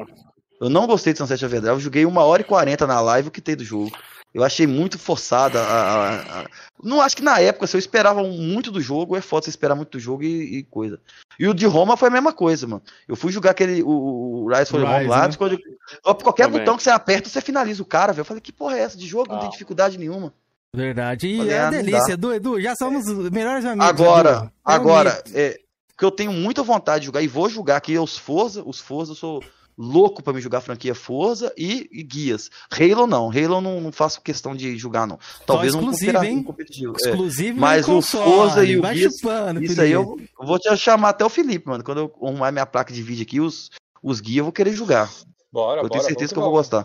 Eu 0.61 0.69
não 0.69 0.87
gostei 0.87 1.13
de 1.13 1.19
Sunset 1.19 1.45
Overdrive, 1.45 1.75
eu 1.75 1.81
joguei 1.81 2.05
uma 2.07 2.23
hora 2.25 2.43
e 2.43 2.45
quarenta 2.45 2.87
na 2.87 3.01
live 3.01 3.29
o 3.29 3.31
que 3.31 3.41
tem 3.41 3.55
do 3.57 3.65
jogo. 3.65 3.91
Eu 4.35 4.45
achei 4.45 4.67
muito 4.67 4.99
forçada 4.99 5.59
a, 5.59 5.65
a- 5.65 6.41
a- 6.43 6.47
Não 6.85 7.01
acho 7.01 7.17
que 7.17 7.23
na 7.23 7.41
época, 7.41 7.67
se 7.67 7.75
eu 7.75 7.79
esperava 7.79 8.23
muito 8.23 8.71
do 8.71 8.81
jogo, 8.81 9.17
é 9.17 9.23
foda 9.23 9.45
você 9.45 9.51
esperar 9.51 9.75
muito 9.75 9.93
do 9.93 9.99
jogo 10.01 10.23
e, 10.23 10.59
e 10.59 10.63
coisa. 10.65 11.01
E 11.41 11.49
o 11.49 11.55
de 11.55 11.65
Roma 11.65 11.97
foi 11.97 12.09
a 12.09 12.11
mesma 12.11 12.33
coisa, 12.33 12.67
mano. 12.67 12.83
Eu 13.09 13.17
fui 13.17 13.33
jogar 13.33 13.53
aquele. 13.53 13.83
O, 13.83 14.45
o 14.45 14.49
Rise 14.53 14.71
for 14.71 14.83
Rome 14.85 15.07
lá, 15.07 15.29
né? 15.29 15.35
quando 15.37 15.53
eu- 15.53 16.15
qualquer 16.17 16.45
Também. 16.45 16.59
botão 16.61 16.77
que 16.77 16.83
você 16.83 16.91
aperta, 16.91 17.29
você 17.29 17.41
finaliza 17.41 17.83
o 17.83 17.87
cara, 17.87 18.13
velho. 18.13 18.21
Eu 18.21 18.25
falei, 18.27 18.41
que 18.43 18.53
porra 18.53 18.77
é 18.77 18.81
essa? 18.81 18.99
De 18.99 19.07
jogo 19.07 19.33
não 19.33 19.39
tem 19.39 19.49
Ah. 19.49 19.53
dificuldade 19.53 19.97
nenhuma. 19.97 20.33
Verdade. 20.77 21.27
E 21.27 21.37
Falei, 21.39 21.53
é 21.55 21.61
ah, 21.61 21.71
delícia. 21.71 22.13
Edu, 22.13 22.35
Edu, 22.35 22.61
já 22.61 22.75
somos 22.77 23.07
os 23.09 23.31
melhores 23.31 23.65
amigos. 23.65 23.89
Agora. 23.89 24.53
É 24.69 24.73
agora, 24.75 25.23
é, 25.33 25.59
que 25.97 26.05
eu 26.05 26.11
tenho 26.11 26.33
muita 26.33 26.63
vontade 26.63 27.01
de 27.01 27.07
jogar 27.07 27.23
e 27.23 27.27
vou 27.29 27.49
jogar 27.49 27.77
aqui 27.79 27.99
os 27.99 28.19
Forza, 28.19 28.63
os 28.67 28.79
Forza, 28.79 29.13
eu 29.13 29.17
sou 29.17 29.43
louco 29.79 30.23
pra 30.23 30.33
me 30.33 30.41
jogar 30.41 30.59
a 30.59 30.61
franquia 30.61 30.95
Forza 30.95 31.53
e, 31.57 31.89
e 31.93 32.03
guias. 32.03 32.51
Halo 32.71 33.07
não, 33.07 33.31
Halo 33.31 33.61
não, 33.61 33.81
não 33.81 33.93
faço 33.93 34.21
questão 34.21 34.57
de 34.57 34.77
jogar 34.77 35.07
não. 35.07 35.19
Talvez 35.47 35.75
um 35.75 35.89
um 35.89 36.43
competitivo. 36.43 36.95
é. 37.05 37.11
Exclusivo 37.11 37.61
Mas 37.61 37.87
no 37.87 37.99
o 37.99 38.03
Forza 38.03 38.25
console, 38.25 38.73
e 38.73 38.77
o 38.77 38.83
Guias, 38.83 39.15
chupando, 39.15 39.63
isso 39.63 39.81
aí 39.81 39.93
eu, 39.93 40.17
eu 40.41 40.47
vou 40.47 40.59
te 40.59 40.77
chamar 40.77 41.11
até 41.11 41.25
o 41.25 41.29
Felipe, 41.29 41.69
mano. 41.69 41.85
Quando 41.85 41.99
eu 42.01 42.13
arrumar 42.27 42.51
minha 42.51 42.67
placa 42.67 42.93
de 42.93 43.03
vídeo 43.03 43.23
aqui, 43.23 43.41
os, 43.41 43.71
os 44.03 44.21
guias 44.21 44.39
eu 44.39 44.45
vou 44.45 44.53
querer 44.53 44.73
jogar. 44.73 45.09
Bora, 45.53 45.79
eu 45.79 45.83
bora, 45.83 45.91
tenho 45.93 46.05
certeza 46.05 46.33
que 46.33 46.39
eu 46.39 46.43
vou 46.43 46.53
gostar. 46.53 46.85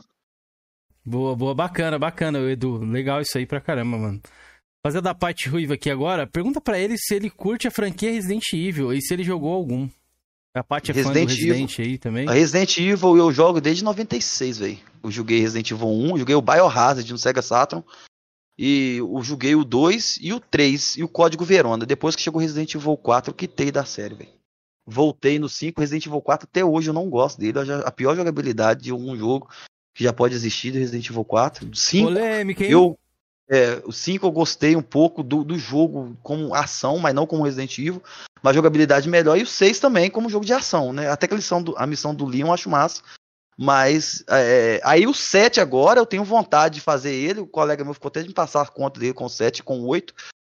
Boa, 1.05 1.35
boa, 1.35 1.53
bacana, 1.55 1.97
bacana, 1.97 2.39
Edu. 2.49 2.77
Legal 2.77 3.19
isso 3.19 3.37
aí 3.37 3.45
pra 3.45 3.59
caramba, 3.59 3.97
mano. 3.97 4.21
Fazer 4.85 5.01
da 5.01 5.15
parte 5.15 5.49
ruiva 5.49 5.73
aqui 5.75 5.89
agora, 5.89 6.27
pergunta 6.27 6.59
pra 6.59 6.77
ele 6.77 6.97
se 6.97 7.15
ele 7.15 7.29
curte 7.29 7.67
a 7.67 7.71
franquia 7.71 8.11
Resident 8.11 8.43
Evil 8.53 8.93
e 8.93 9.01
se 9.01 9.13
ele 9.13 9.23
jogou 9.23 9.53
algum. 9.53 9.89
A 10.53 10.63
Paty 10.63 10.91
é 10.91 10.93
fã 10.93 11.11
do 11.11 11.13
Resident 11.13 11.29
Resident 11.29 11.79
aí 11.79 11.97
também. 11.97 12.27
A 12.29 12.31
Resident 12.31 12.77
Evil 12.77 13.17
eu 13.17 13.31
jogo 13.31 13.59
desde 13.59 13.83
96, 13.83 14.59
velho. 14.59 14.77
Eu 15.03 15.09
joguei 15.09 15.39
Resident 15.39 15.71
Evil 15.71 15.87
1, 15.87 16.19
joguei 16.19 16.35
o 16.35 16.41
Biohazard 16.41 17.11
no 17.11 17.17
Sega 17.17 17.41
Saturn. 17.41 17.83
E 18.55 18.97
eu 18.97 19.23
joguei 19.23 19.55
o 19.55 19.63
2 19.63 20.19
e 20.21 20.31
o 20.31 20.39
3 20.39 20.97
e 20.97 21.03
o 21.03 21.07
Código 21.07 21.43
Verona. 21.43 21.87
Depois 21.87 22.15
que 22.15 22.21
chegou 22.21 22.39
Resident 22.39 22.75
Evil 22.75 22.95
4, 22.95 23.31
eu 23.31 23.35
quitei 23.35 23.71
da 23.71 23.83
série, 23.83 24.13
velho. 24.13 24.29
Voltei 24.85 25.39
no 25.39 25.49
5, 25.49 25.81
Resident 25.81 26.05
Evil 26.05 26.21
4, 26.21 26.47
até 26.47 26.63
hoje 26.63 26.89
eu 26.89 26.93
não 26.93 27.09
gosto 27.09 27.39
dele. 27.39 27.57
A 27.83 27.91
pior 27.91 28.15
jogabilidade 28.15 28.83
de 28.83 28.93
um 28.93 29.15
jogo 29.15 29.49
que 29.95 30.03
já 30.03 30.13
pode 30.13 30.35
existir 30.35 30.71
do 30.71 30.77
Resident 30.77 31.09
Evil 31.09 31.25
4. 31.25 31.65
Do 31.65 31.75
5, 31.75 32.07
Polêmica, 32.07 32.63
hein? 32.63 32.71
eu, 32.71 32.99
é, 33.53 33.81
o 33.85 33.91
5 33.91 34.25
eu 34.25 34.31
gostei 34.31 34.75
um 34.75 34.81
pouco 34.81 35.21
do, 35.21 35.43
do 35.43 35.57
jogo 35.59 36.17
como 36.23 36.55
ação, 36.55 36.97
mas 36.97 37.13
não 37.13 37.27
como 37.27 37.43
Resident 37.43 37.77
Evil. 37.77 38.01
Mas 38.41 38.55
jogabilidade 38.55 39.07
melhor. 39.07 39.37
E 39.37 39.43
o 39.43 39.47
6 39.47 39.79
também 39.79 40.09
como 40.09 40.29
jogo 40.29 40.45
de 40.45 40.53
ação, 40.53 40.91
né? 40.91 41.09
Até 41.09 41.27
que 41.27 41.33
a, 41.33 41.37
lição 41.37 41.61
do- 41.61 41.77
a 41.77 41.85
missão 41.85 42.15
do 42.15 42.25
Leon 42.25 42.47
eu 42.47 42.53
acho 42.53 42.69
massa. 42.69 43.03
Mas 43.57 44.23
é, 44.27 44.81
aí 44.83 45.05
o 45.05 45.13
7 45.13 45.61
agora 45.61 45.99
eu 45.99 46.05
tenho 46.05 46.23
vontade 46.23 46.75
de 46.75 46.81
fazer 46.81 47.13
ele. 47.13 47.41
O 47.41 47.47
colega 47.47 47.83
meu 47.83 47.93
ficou 47.93 48.09
até 48.09 48.21
de 48.21 48.27
me 48.27 48.33
passar 48.33 48.63
a 48.63 48.67
conta 48.67 48.99
dele 48.99 49.13
com 49.13 49.25
o 49.25 49.29
7 49.29 49.59
e 49.59 49.63
com 49.63 49.79
o 49.79 49.85
8. 49.87 50.13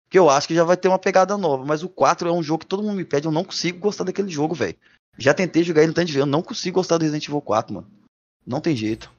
Que 0.09 0.19
eu 0.19 0.29
acho 0.29 0.47
que 0.47 0.53
já 0.53 0.63
vai 0.63 0.77
ter 0.77 0.87
uma 0.87 0.99
pegada 0.99 1.35
nova. 1.35 1.65
Mas 1.65 1.81
o 1.81 1.89
4 1.89 2.29
é 2.29 2.31
um 2.31 2.43
jogo 2.43 2.59
que 2.59 2.67
todo 2.67 2.83
mundo 2.83 2.95
me 2.95 3.03
pede. 3.05 3.25
Eu 3.25 3.31
não 3.31 3.43
consigo 3.43 3.79
gostar 3.79 4.03
daquele 4.03 4.29
jogo, 4.29 4.53
velho. 4.53 4.77
Já 5.17 5.33
tentei 5.33 5.63
jogar 5.63 5.81
ele 5.81 5.87
no 5.89 5.93
tanto 5.95 6.07
de 6.07 6.13
ver. 6.13 6.19
Eu 6.19 6.25
não 6.27 6.43
consigo 6.43 6.75
gostar 6.75 6.97
do 6.97 7.01
Resident 7.01 7.27
Evil 7.27 7.41
4, 7.41 7.73
mano. 7.73 7.87
Não 8.45 8.61
tem 8.61 8.75
jeito. 8.75 9.11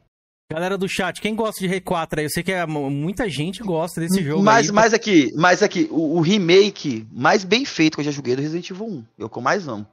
Galera 0.52 0.76
do 0.76 0.86
chat, 0.88 1.20
quem 1.20 1.34
gosta 1.34 1.66
de 1.66 1.72
R4 1.74 2.18
aí? 2.18 2.24
Eu 2.26 2.30
sei 2.30 2.42
que 2.42 2.52
é, 2.52 2.66
muita 2.66 3.28
gente 3.28 3.62
gosta 3.62 4.00
desse 4.00 4.22
jogo 4.22 4.42
Mas, 4.42 4.68
aí. 4.68 4.74
mas 4.74 4.92
aqui, 4.94 5.32
mas 5.34 5.62
aqui, 5.62 5.88
o, 5.90 6.18
o 6.18 6.20
remake 6.20 7.06
mais 7.10 7.44
bem 7.44 7.64
feito 7.64 7.94
que 7.94 8.00
eu 8.00 8.04
já 8.04 8.10
joguei 8.10 8.34
é 8.34 8.36
do 8.36 8.42
Resident 8.42 8.70
Evil 8.70 8.86
1. 8.86 9.04
É 9.20 9.24
o 9.24 9.28
que 9.28 9.38
eu 9.38 9.42
mais 9.42 9.66
amo. 9.66 9.86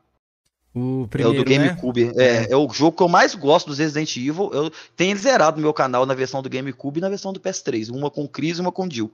O 0.74 1.02
é 1.02 1.04
o 1.04 1.08
primeiro, 1.08 1.44
do 1.44 1.50
né? 1.50 1.58
GameCube. 1.58 2.12
É, 2.18 2.52
é 2.52 2.56
o 2.58 2.70
jogo 2.70 2.96
que 2.98 3.04
eu 3.04 3.08
mais 3.10 3.34
gosto 3.34 3.68
dos 3.68 3.80
Resident 3.80 4.16
Evil. 4.18 4.52
Eu 4.54 4.72
tenho 4.96 5.18
zerado 5.18 5.58
no 5.58 5.64
meu 5.64 5.74
canal 5.74 6.06
na 6.06 6.14
versão 6.14 6.42
do 6.42 6.50
GameCube 6.50 7.00
e 7.00 7.02
na 7.02 7.10
versão 7.10 7.32
do 7.34 7.40
PS3. 7.40 7.90
Uma 7.90 8.10
com 8.12 8.28
Chris 8.28 8.58
e 8.58 8.62
uma 8.62 8.72
com 8.72 8.90
Jill. 8.90 9.12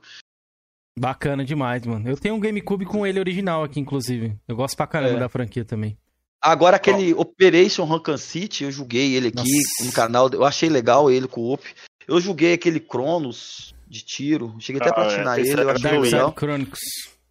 Bacana 1.00 1.46
demais, 1.46 1.86
mano. 1.86 2.10
Eu 2.10 2.18
tenho 2.18 2.34
um 2.36 2.40
GameCube 2.40 2.86
com 2.86 3.06
ele 3.06 3.20
original 3.20 3.64
aqui, 3.64 3.80
inclusive. 3.80 4.36
Eu 4.48 4.56
gosto 4.56 4.76
pra 4.76 4.88
caramba 4.88 5.18
É. 5.18 5.20
da 5.20 5.30
franquia 5.30 5.64
também. 5.64 5.96
Agora, 6.42 6.76
aquele 6.78 7.14
Operation 7.14 7.84
Raccoon 7.86 8.18
City, 8.18 8.64
eu 8.64 8.72
joguei 8.72 9.16
ele 9.16 9.28
aqui 9.30 9.38
Nossa. 9.38 9.86
no 9.86 9.92
canal. 9.92 10.30
Eu 10.32 10.46
achei 10.46 10.70
legal 10.70 11.10
ele 11.10 11.28
com 11.28 11.42
o 11.42 11.54
Op. 11.54 11.64
Eu 12.08 12.22
joguei 12.22 12.54
aquele 12.54 12.80
Cronos 12.80 13.74
de 13.88 14.02
tiro. 14.04 14.56
Cheguei 14.60 14.82
até 14.82 14.90
a 14.90 14.94
Ah, 14.94 15.02
é, 15.02 15.06
platinar 15.08 15.40
esse 15.40 15.52
ele. 15.52 15.62
Eu 15.62 15.70
é 15.70 15.74
achei 15.74 15.98
legal. 16.00 16.34
Chronicles. 16.38 16.80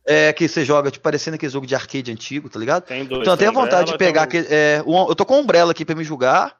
É, 0.08 0.32
que 0.32 0.46
você 0.48 0.64
joga, 0.64 0.90
tipo, 0.90 1.02
parecendo 1.02 1.34
aquele 1.34 1.50
jogo 1.52 1.66
de 1.66 1.74
arcade 1.74 2.12
antigo, 2.12 2.48
tá 2.48 2.58
ligado? 2.58 2.84
Tem 2.84 3.04
dois. 3.04 3.22
Então 3.22 3.32
eu 3.34 3.38
tenho 3.38 3.52
vontade 3.52 3.90
de 3.90 3.98
pegar. 3.98 4.28
É, 4.32 4.82
o- 4.86 5.08
eu 5.10 5.14
tô 5.16 5.24
com 5.26 5.34
o 5.34 5.40
Umbrella 5.40 5.72
aqui 5.72 5.84
pra 5.84 5.96
me 5.96 6.04
jogar. 6.04 6.56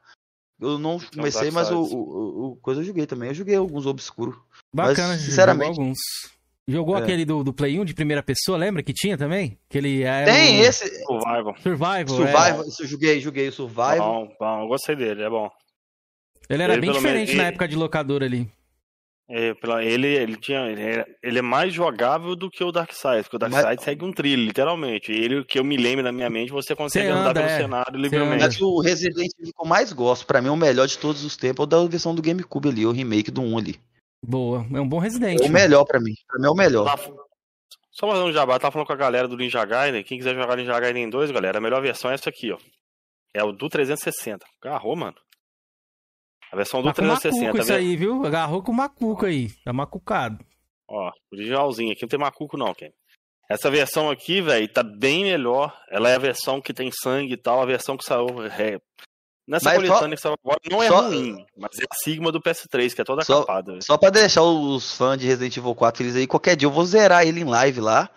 Eu 0.59 0.79
não 0.79 0.99
comecei, 0.99 1.51
mas 1.51 1.69
o, 1.71 1.79
o, 1.81 2.45
o- 2.51 2.55
coisa 2.57 2.81
eu 2.81 2.85
joguei 2.85 3.05
também. 3.05 3.29
Eu 3.29 3.35
joguei 3.35 3.55
alguns 3.55 3.85
obscuros. 3.85 4.35
Bacana, 4.73 5.09
Mas, 5.09 5.21
sinceramente. 5.21 5.79
alguns. 5.79 5.97
Jogou 6.69 6.97
É. 6.97 7.01
aquele 7.01 7.23
do, 7.23 7.43
do 7.45 7.53
Play 7.53 7.79
1 7.79 7.85
de 7.85 7.93
primeira 7.93 8.21
pessoa, 8.21 8.57
lembra 8.57 8.83
que 8.83 8.93
tinha 8.93 9.17
também? 9.17 9.57
Que 9.69 9.77
ele 9.77 10.03
é 10.03 10.25
Tem 10.25 10.59
o- 10.59 10.63
esse. 10.65 10.85
Survival. 11.05 11.55
Survival. 11.61 12.07
Survival, 12.09 12.63
é. 12.63 12.67
isso 12.67 12.83
eu 12.83 12.87
joguei, 12.87 13.19
joguei 13.21 13.47
o 13.47 13.51
Survival. 13.53 13.97
Bom, 14.27 14.35
bom, 14.37 14.61
eu 14.63 14.67
gostei 14.67 14.95
dele, 14.95 15.23
é 15.23 15.29
bom. 15.29 15.49
Ele 16.49 16.63
era 16.63 16.73
Ele, 16.73 16.81
bem 16.81 16.91
diferente 16.91 17.27
menos, 17.27 17.35
na 17.35 17.43
ele- 17.43 17.49
época 17.49 17.67
de 17.69 17.75
locadora 17.77 18.25
ali. 18.25 18.49
É, 19.29 19.53
pela- 19.55 19.83
ele, 19.83 20.07
ele 20.07 20.37
tinha. 20.37 20.59
Ele 20.69 20.81
é, 20.81 21.05
ele 21.21 21.39
é 21.39 21.41
mais 21.41 21.73
jogável 21.73 22.33
do 22.35 22.49
que 22.49 22.63
o 22.63 22.71
Darkseid, 22.71 23.23
porque 23.23 23.35
o 23.35 23.39
Mas- 23.41 23.51
Darkseid 23.51 23.83
segue 23.83 24.05
um 24.05 24.11
trilho, 24.13 24.43
literalmente. 24.43 25.11
Ele, 25.11 25.43
que 25.45 25.59
eu 25.59 25.63
me 25.65 25.75
lembro 25.77 26.03
na 26.03 26.11
minha 26.13 26.29
mente, 26.29 26.49
você 26.51 26.73
consegue 26.75 27.07
Você 27.07 27.11
andar 27.11 27.29
anda, 27.31 27.33
pelo 27.41 27.45
é. 27.45 27.57
cenário 27.57 27.97
livremente. 27.99 28.43
Mas 28.43 28.61
o 28.61 28.79
Resident 28.81 29.29
Evil 29.39 29.53
que 29.53 29.61
eu 29.61 29.67
mais 29.67 29.91
gosto, 29.91 30.25
pra 30.25 30.41
mim, 30.41 30.47
é 30.47 30.51
o 30.51 30.55
melhor 30.57 30.87
de 30.87 30.97
todos 30.97 31.23
os 31.25 31.35
tempos, 31.35 31.61
é 31.61 31.63
o 31.63 31.65
da 31.65 31.85
versão 31.85 32.15
do 32.15 32.21
GameCube 32.21 32.69
ali, 32.69 32.85
o 32.85 32.91
remake 32.91 33.29
do 33.31 33.41
1 33.41 33.57
ali. 33.57 33.75
Boa. 34.23 34.65
É 34.73 34.79
um 34.81 34.87
bom 34.87 34.99
Resident. 34.99 35.35
É 35.39 35.43
o 35.43 35.43
mano. 35.43 35.53
melhor 35.53 35.85
pra 35.85 35.99
mim. 35.99 36.13
Pra 36.27 36.39
mim 36.39 36.47
é 36.47 36.49
o 36.49 36.55
melhor. 36.55 36.83
Lá- 36.85 36.97
Só 37.91 38.07
fazer 38.09 38.21
um 38.23 38.31
jabá, 38.31 38.59
tá 38.59 38.69
falando 38.71 38.87
com 38.87 38.93
a 38.93 38.97
galera 38.97 39.27
do 39.27 39.37
Ninja 39.37 39.63
Gaiden. 39.65 40.03
Quem 40.03 40.17
quiser 40.17 40.35
jogar 40.35 40.55
Ninja 40.57 40.79
Gaiden 40.79 41.09
2, 41.09 41.31
galera, 41.31 41.57
a 41.57 41.61
melhor 41.61 41.81
versão 41.81 42.11
é 42.11 42.13
essa 42.13 42.29
aqui, 42.29 42.51
ó. 42.51 42.57
É 43.33 43.43
o 43.43 43.51
do 43.51 43.67
360. 43.69 44.45
Agarrou, 44.61 44.95
mano. 44.95 45.15
A 46.51 46.55
versão 46.55 46.81
do 46.81 46.85
Tá 46.89 46.93
com 46.93 47.01
360. 47.01 47.45
macuco 47.45 47.61
isso 47.61 47.71
né? 47.71 47.77
aí, 47.77 47.95
viu? 47.95 48.25
Agarrou 48.25 48.63
com 48.63 48.71
macuco 48.71 49.25
aí. 49.25 49.49
Tá 49.63 49.73
macucado. 49.73 50.45
Ó, 50.87 51.11
originalzinho 51.31 51.91
aqui, 51.91 52.03
não 52.03 52.09
tem 52.09 52.19
macuco 52.19 52.55
não, 52.57 52.73
Ken. 52.73 52.89
Essa 53.49 53.69
versão 53.71 54.09
aqui, 54.09 54.41
velho, 54.41 54.67
tá 54.71 54.83
bem 54.83 55.23
melhor. 55.23 55.73
Ela 55.89 56.09
é 56.09 56.15
a 56.15 56.19
versão 56.19 56.61
que 56.61 56.73
tem 56.73 56.89
sangue 56.91 57.33
e 57.33 57.37
tal, 57.37 57.61
a 57.61 57.65
versão 57.65 57.97
que 57.97 58.03
saiu. 58.05 58.27
É... 58.45 58.79
Nessa 59.47 59.65
Mas 59.69 59.75
coletânea 59.77 59.99
só- 60.01 60.15
que 60.15 60.21
saiu 60.21 60.35
agora 60.43 60.59
não 60.69 60.83
é 60.83 60.87
só- 60.89 61.01
ruim, 61.07 61.45
mas 61.57 61.79
é 61.79 61.83
a 61.89 61.95
Sigma 61.95 62.31
do 62.33 62.41
PS3, 62.41 62.93
que 62.93 63.01
é 63.01 63.03
toda 63.05 63.23
Só, 63.23 63.39
capada. 63.41 63.71
velho. 63.71 63.83
só 63.83 63.97
pra 63.97 64.09
deixar 64.09 64.43
os 64.43 64.91
fãs 64.97 65.17
de 65.17 65.25
Resident 65.25 65.55
Evil 65.55 65.73
4 65.73 65.99
felizes 65.99 66.19
aí, 66.19 66.27
qualquer 66.27 66.55
dia 66.57 66.67
eu 66.67 66.71
vou 66.71 66.83
zerar 66.85 67.25
ele 67.25 67.39
em 67.41 67.45
live 67.45 67.79
lá. 67.79 68.09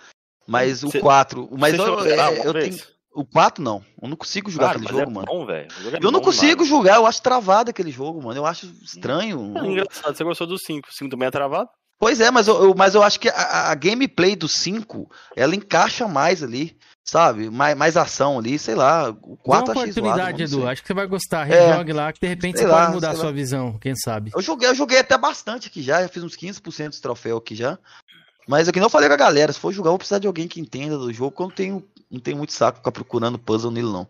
Mas 0.49 0.83
o 0.83 0.91
Cê- 0.91 0.99
4. 0.99 1.49
Mas 1.57 1.75
eu, 1.75 2.01
zerar 2.03 2.33
é, 2.33 2.45
eu 2.45 2.53
tenho. 2.53 2.77
O 3.15 3.25
4 3.25 3.63
não. 3.63 3.85
Eu 4.03 4.09
não 4.09 4.17
consigo 4.17 4.51
jogar 4.51 4.67
Cara, 4.69 4.79
aquele 4.79 4.93
mas 4.93 4.99
jogo, 5.01 5.11
é 5.11 5.15
mano. 5.15 5.27
bom, 5.27 5.41
jogo 5.41 5.53
é 5.53 5.99
eu 6.03 6.11
não 6.11 6.19
bom 6.21 6.25
consigo 6.27 6.65
demais. 6.65 6.69
jogar, 6.69 6.97
eu 6.97 7.07
acho 7.07 7.23
travado 7.23 7.71
aquele 7.71 7.91
jogo, 7.93 8.21
mano. 8.23 8.39
Eu 8.41 8.47
acho 8.47 8.67
estranho. 8.83 9.53
É 9.57 9.67
engraçado, 9.67 10.17
você 10.17 10.25
gostou 10.25 10.47
do 10.49 10.59
5. 10.59 10.89
O 10.89 10.93
5 10.93 11.11
também 11.11 11.29
é 11.29 11.31
travado? 11.31 11.69
Pois 12.01 12.21
é, 12.21 12.31
mas 12.33 12.49
eu, 12.49 12.61
eu- 12.65 12.75
mas 12.77 12.95
eu 12.97 13.03
acho 13.03 13.21
que 13.21 13.29
a, 13.29 13.71
a 13.71 13.75
gameplay 13.77 14.35
do 14.35 14.49
5, 14.49 15.09
ela 15.37 15.55
encaixa 15.55 16.09
mais 16.09 16.43
ali, 16.43 16.77
sabe? 17.11 17.51
Mais, 17.51 17.77
mais 17.77 17.97
ação 17.97 18.39
ali, 18.39 18.59
sei 18.59 18.75
lá. 18.75 19.11
O 19.11 19.13
Dá 19.13 19.37
4 19.43 19.73
uma 19.73 19.83
achei 19.83 19.93
zoado, 19.93 20.07
oportunidade, 20.09 20.43
Edu. 20.45 20.59
não. 20.61 20.69
Acho 20.69 20.83
que 20.83 20.87
você 20.87 20.95
vai 20.95 21.07
gostar. 21.07 21.51
É. 21.51 21.69
Rejogue 21.71 21.93
lá, 21.93 22.13
que 22.13 22.21
de 22.21 22.27
repente 22.29 22.59
você 22.59 22.67
lá, 22.67 22.83
pode 22.83 22.95
mudar 22.95 23.11
a 23.11 23.17
sua 23.17 23.25
lá. 23.27 23.33
visão, 23.33 23.79
quem 23.79 23.95
sabe. 23.97 24.31
Eu 24.35 24.41
joguei, 24.41 24.69
eu 24.69 24.75
joguei 24.75 24.99
até 24.99 25.19
bastante 25.19 25.67
aqui 25.67 25.83
já, 25.83 26.03
já 26.03 26.09
fiz 26.09 26.23
uns 26.23 26.37
15% 26.37 26.89
dos 26.91 27.01
troféus 27.01 27.39
aqui 27.39 27.55
já. 27.57 27.79
Mas 28.47 28.69
é 28.69 28.73
que 28.73 28.79
eu 28.79 28.91
falei 28.91 29.09
com 29.09 29.15
a 29.15 29.19
galera, 29.19 29.53
se 29.53 29.59
for 29.59 29.73
jogar, 29.73 29.89
eu 29.89 29.93
vou 29.93 29.99
precisar 29.99 30.19
de 30.19 30.27
alguém 30.27 30.49
que 30.49 30.61
entenda 30.61 30.97
do 30.97 31.13
jogo, 31.13 31.31
porque 31.33 31.43
eu 31.43 31.47
não 31.49 31.55
tenho, 31.55 31.89
não 32.11 32.21
tenho 32.21 32.37
muito 32.37 32.53
saco 32.53 32.79
ficar 32.79 32.93
procurando 32.93 33.39
puzzle 33.39 33.71
nele, 33.71 33.89
não. 33.89 34.09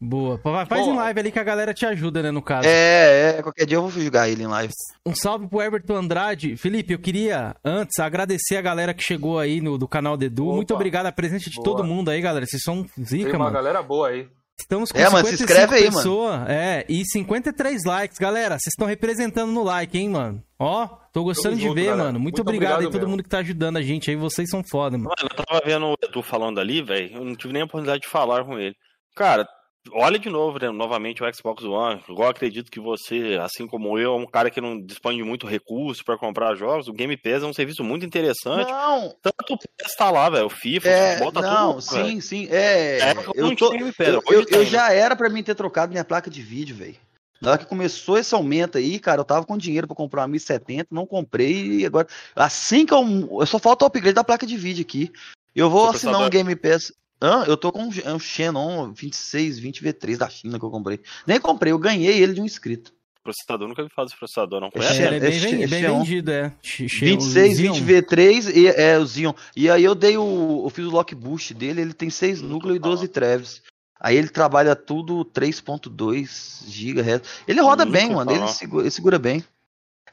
Boa. 0.00 0.38
Fa- 0.38 0.64
Faz 0.66 0.86
em 0.86 0.94
live 0.94 1.20
ali 1.20 1.32
que 1.32 1.38
a 1.40 1.44
galera 1.44 1.74
te 1.74 1.84
ajuda, 1.84 2.22
né, 2.22 2.30
no 2.30 2.40
caso. 2.40 2.68
É, 2.68 3.38
é, 3.38 3.42
qualquer 3.42 3.66
dia 3.66 3.76
eu 3.78 3.82
vou 3.82 3.90
jogar 3.90 4.28
ele 4.28 4.44
em 4.44 4.46
live. 4.46 4.72
Um 5.04 5.14
salve 5.14 5.48
pro 5.48 5.60
Everton 5.60 5.96
Andrade. 5.96 6.56
Felipe, 6.56 6.92
eu 6.92 6.98
queria 7.00 7.56
antes 7.64 7.98
agradecer 7.98 8.56
a 8.56 8.62
galera 8.62 8.94
que 8.94 9.02
chegou 9.02 9.38
aí 9.40 9.60
no 9.60 9.76
do 9.76 9.88
canal 9.88 10.16
do 10.16 10.24
Edu. 10.24 10.44
Muito 10.52 10.72
obrigado 10.72 11.06
a 11.06 11.12
presença 11.12 11.50
de 11.50 11.56
Boa. 11.56 11.64
todo 11.64 11.82
mundo 11.84 12.10
aí, 12.10 12.20
galera. 12.20 12.46
Vocês 12.46 12.62
são 12.62 12.86
zica, 13.00 13.24
Tem 13.24 13.32
uma 13.34 13.46
mano. 13.46 13.52
galera 13.54 13.82
boa 13.82 14.08
aí. 14.08 14.28
Estamos 14.60 14.90
com 14.90 14.98
É, 14.98 15.08
mano, 15.08 15.24
se 15.26 15.36
55 15.36 15.50
inscreve 15.50 15.74
aí, 15.76 15.84
mano. 15.84 15.96
pessoas, 15.96 16.48
É, 16.48 16.84
e 16.88 17.04
53 17.04 17.84
likes. 17.84 18.18
Galera, 18.18 18.56
vocês 18.58 18.72
estão 18.72 18.86
representando 18.88 19.50
no 19.52 19.62
like, 19.62 19.96
hein, 19.96 20.08
mano? 20.10 20.42
Ó, 20.58 20.86
tô 21.12 21.22
gostando 21.24 21.50
Tamo 21.50 21.56
de 21.56 21.62
junto, 21.62 21.74
ver, 21.74 21.84
galera. 21.86 22.04
mano. 22.04 22.18
Muito, 22.20 22.36
Muito 22.36 22.40
obrigado, 22.42 22.72
obrigado 22.74 22.86
aí 22.86 22.92
todo 22.92 23.00
mesmo. 23.00 23.10
mundo 23.10 23.22
que 23.22 23.28
tá 23.28 23.38
ajudando 23.38 23.76
a 23.78 23.82
gente 23.82 24.10
aí. 24.10 24.16
Vocês 24.16 24.48
são 24.50 24.62
foda, 24.68 24.98
mano. 24.98 25.10
Mano, 25.16 25.30
eu 25.38 25.44
tava 25.44 25.60
vendo 25.64 25.86
o 25.86 25.96
Edu 26.02 26.22
falando 26.22 26.58
ali, 26.60 26.82
velho. 26.82 27.16
Eu 27.16 27.24
não 27.24 27.34
tive 27.36 27.52
nem 27.52 27.62
a 27.62 27.64
oportunidade 27.66 28.02
de 28.02 28.08
falar 28.08 28.44
com 28.44 28.58
ele. 28.58 28.74
Cara, 29.14 29.48
olha 29.92 30.18
de 30.18 30.28
novo, 30.28 30.58
né, 30.58 30.70
novamente 30.70 31.22
o 31.22 31.34
Xbox 31.34 31.64
One. 31.64 32.00
Igual 32.08 32.28
acredito 32.30 32.70
que 32.70 32.80
você, 32.80 33.38
assim 33.40 33.66
como 33.66 33.98
eu, 33.98 34.12
é 34.14 34.16
um 34.16 34.26
cara 34.26 34.50
que 34.50 34.60
não 34.60 34.80
dispõe 34.80 35.16
de 35.16 35.22
muito 35.22 35.46
recurso 35.46 36.04
pra 36.04 36.18
comprar 36.18 36.54
jogos. 36.54 36.88
O 36.88 36.92
Game 36.92 37.16
Pass 37.16 37.42
é 37.42 37.46
um 37.46 37.52
serviço 37.52 37.82
muito 37.82 38.04
interessante. 38.04 38.70
Não. 38.70 39.14
Tanto 39.22 39.54
o 39.54 39.58
PS 39.58 39.96
tá 39.96 40.10
lá, 40.10 40.28
velho. 40.30 40.46
O 40.46 40.50
FIFA, 40.50 40.88
É, 40.88 41.30
tá 41.32 41.40
não, 41.40 41.72
tudo. 41.74 41.82
sim, 41.82 42.02
velho. 42.02 42.22
sim, 42.22 42.48
é. 42.50 42.98
É, 42.98 43.14
eu, 43.34 43.46
não 43.46 43.56
tô, 43.56 43.70
Game 43.70 43.92
Pass, 43.92 44.08
eu, 44.08 44.22
eu, 44.30 44.44
eu 44.50 44.58
né? 44.60 44.64
já 44.66 44.92
era 44.92 45.16
pra 45.16 45.28
mim 45.28 45.42
ter 45.42 45.54
trocado 45.54 45.92
minha 45.92 46.04
placa 46.04 46.30
de 46.30 46.42
vídeo, 46.42 46.76
velho. 46.76 46.96
Na 47.40 47.52
hora 47.52 47.58
que 47.60 47.66
começou 47.66 48.18
esse 48.18 48.34
aumento 48.34 48.78
aí, 48.78 48.98
cara, 48.98 49.20
eu 49.20 49.24
tava 49.24 49.46
com 49.46 49.56
dinheiro 49.56 49.86
pra 49.86 49.94
comprar 49.94 50.22
uma 50.22 50.28
1070, 50.28 50.88
não 50.90 51.06
comprei 51.06 51.80
e 51.80 51.86
agora. 51.86 52.08
Assim 52.34 52.84
que 52.84 52.92
eu. 52.92 53.00
Eu 53.40 53.46
só 53.46 53.60
falta 53.60 53.84
o 53.84 53.88
upgrade 53.88 54.14
da 54.14 54.24
placa 54.24 54.44
de 54.44 54.56
vídeo 54.56 54.82
aqui. 54.82 55.12
Eu 55.54 55.70
vou 55.70 55.88
assinar 55.88 56.20
um 56.20 56.28
Game 56.28 56.54
Pass. 56.56 56.92
Hã? 57.20 57.44
Eu 57.46 57.56
tô 57.56 57.72
com 57.72 57.82
um, 57.82 57.88
um 58.14 58.18
Xenon 58.18 58.92
26, 58.92 59.58
20 59.58 59.82
V3 59.84 60.16
da 60.16 60.28
China 60.28 60.58
que 60.58 60.64
eu 60.64 60.70
comprei. 60.70 61.00
Nem 61.26 61.40
comprei, 61.40 61.72
eu 61.72 61.78
ganhei 61.78 62.22
ele 62.22 62.34
de 62.34 62.40
um 62.40 62.44
inscrito. 62.44 62.92
Processador, 63.24 63.68
nunca 63.68 63.82
vi 63.82 63.90
falar 63.90 64.06
desse 64.06 64.16
processador, 64.18 64.60
não 64.60 64.68
É 64.68 64.70
conhece? 64.70 64.94
Xenon, 64.94 65.06
Ele 65.08 65.16
é 65.16 65.20
bem, 65.30 65.62
é 65.62 65.66
bem 65.66 65.80
Xeon. 65.82 65.98
vendido, 65.98 66.30
é. 66.30 66.52
Xe- 66.62 66.86
26, 66.86 67.56
Xeon. 67.58 67.72
20 67.74 67.84
V3 67.84 68.56
e 68.56 68.66
é 68.68 68.98
o 68.98 69.06
Xeon. 69.06 69.34
E 69.56 69.68
aí 69.68 69.84
eu 69.84 69.94
dei 69.94 70.16
o. 70.16 70.62
Eu 70.64 70.70
fiz 70.70 70.86
o 70.86 70.90
lock 70.90 71.14
boost 71.14 71.52
dele, 71.54 71.80
ele 71.82 71.92
tem 71.92 72.08
6 72.08 72.40
núcleos 72.40 72.76
e 72.76 72.78
12 72.78 73.08
treves. 73.08 73.62
Aí 74.00 74.16
ele 74.16 74.28
trabalha 74.28 74.76
tudo 74.76 75.24
3.2 75.24 76.62
GHz. 76.66 77.22
Ele 77.46 77.60
roda 77.60 77.84
Nunca 77.84 77.98
bem, 77.98 78.10
mano. 78.14 78.30
Ele 78.30 78.46
segura, 78.48 78.82
ele 78.84 78.90
segura 78.90 79.18
bem. 79.18 79.44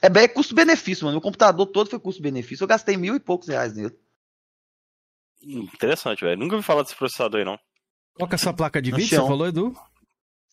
É 0.02 0.08
bem 0.08 0.24
é 0.24 0.28
custo-benefício, 0.28 1.06
mano. 1.06 1.18
O 1.18 1.20
computador 1.22 1.66
todo 1.66 1.88
foi 1.88 1.98
custo-benefício. 1.98 2.64
Eu 2.64 2.68
gastei 2.68 2.96
mil 2.96 3.14
e 3.14 3.20
poucos 3.20 3.48
reais 3.48 3.72
nele. 3.72 3.94
Interessante, 5.46 6.24
velho. 6.24 6.38
Nunca 6.38 6.56
vi 6.56 6.62
falar 6.62 6.82
desse 6.82 6.96
processador 6.96 7.38
aí, 7.40 7.44
não. 7.44 7.58
Qual 8.14 8.28
que 8.28 8.34
é 8.34 8.36
a 8.36 8.38
sua 8.38 8.52
placa 8.52 8.80
de 8.82 8.90
vídeo? 8.90 9.08
Você 9.08 9.16
falou, 9.16 9.46
Edu? 9.46 9.74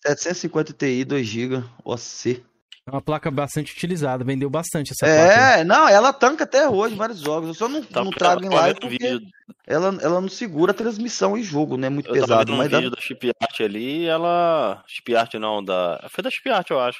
750 0.06 0.74
Ti, 0.74 1.06
2 1.06 1.26
GB, 1.26 1.64
OC. 1.84 2.44
É 2.86 2.92
uma 2.92 3.02
placa 3.02 3.32
bastante 3.32 3.72
utilizada. 3.72 4.26
Vendeu 4.26 4.50
bastante 4.50 4.92
essa 4.92 5.06
placa. 5.06 5.54
aí. 5.56 5.62
É, 5.62 5.64
não, 5.64 5.88
ela 5.88 6.12
tanca 6.12 6.44
até 6.44 6.68
hoje 6.68 6.96
vários 6.96 7.20
jogos. 7.22 7.48
Eu 7.48 7.54
só 7.54 7.70
não, 7.70 7.82
Tá, 7.82 8.04
não 8.04 8.12
trago 8.12 8.42
em 8.42 8.50
tava 8.50 8.56
live 8.62 8.80
porque 8.82 8.98
vídeo- 8.98 9.22
ela, 9.66 9.98
ela 10.02 10.20
não 10.20 10.28
segura 10.28 10.72
a 10.72 10.76
transmissão 10.76 11.38
e 11.38 11.44
jogo, 11.44 11.78
né? 11.78 11.88
Muito 11.88 12.08
Eu 12.10 12.16
tava 12.16 12.26
pesado. 12.28 12.40
vendo 12.52 12.56
um 12.56 12.58
Mas 12.58 12.70
dá... 12.72 12.78
vídeo 12.80 12.92
da 12.92 13.00
Chip 13.02 13.32
Art 13.42 13.62
ali 13.62 14.06
ela. 14.06 14.84
Chip 14.86 15.16
Art 15.16 15.34
não, 15.36 15.64
da. 15.64 16.06
Foi 16.10 16.22
da 16.22 16.30
Chip 16.30 16.50
Art, 16.50 16.70
eu 16.72 16.80
acho. 16.82 17.00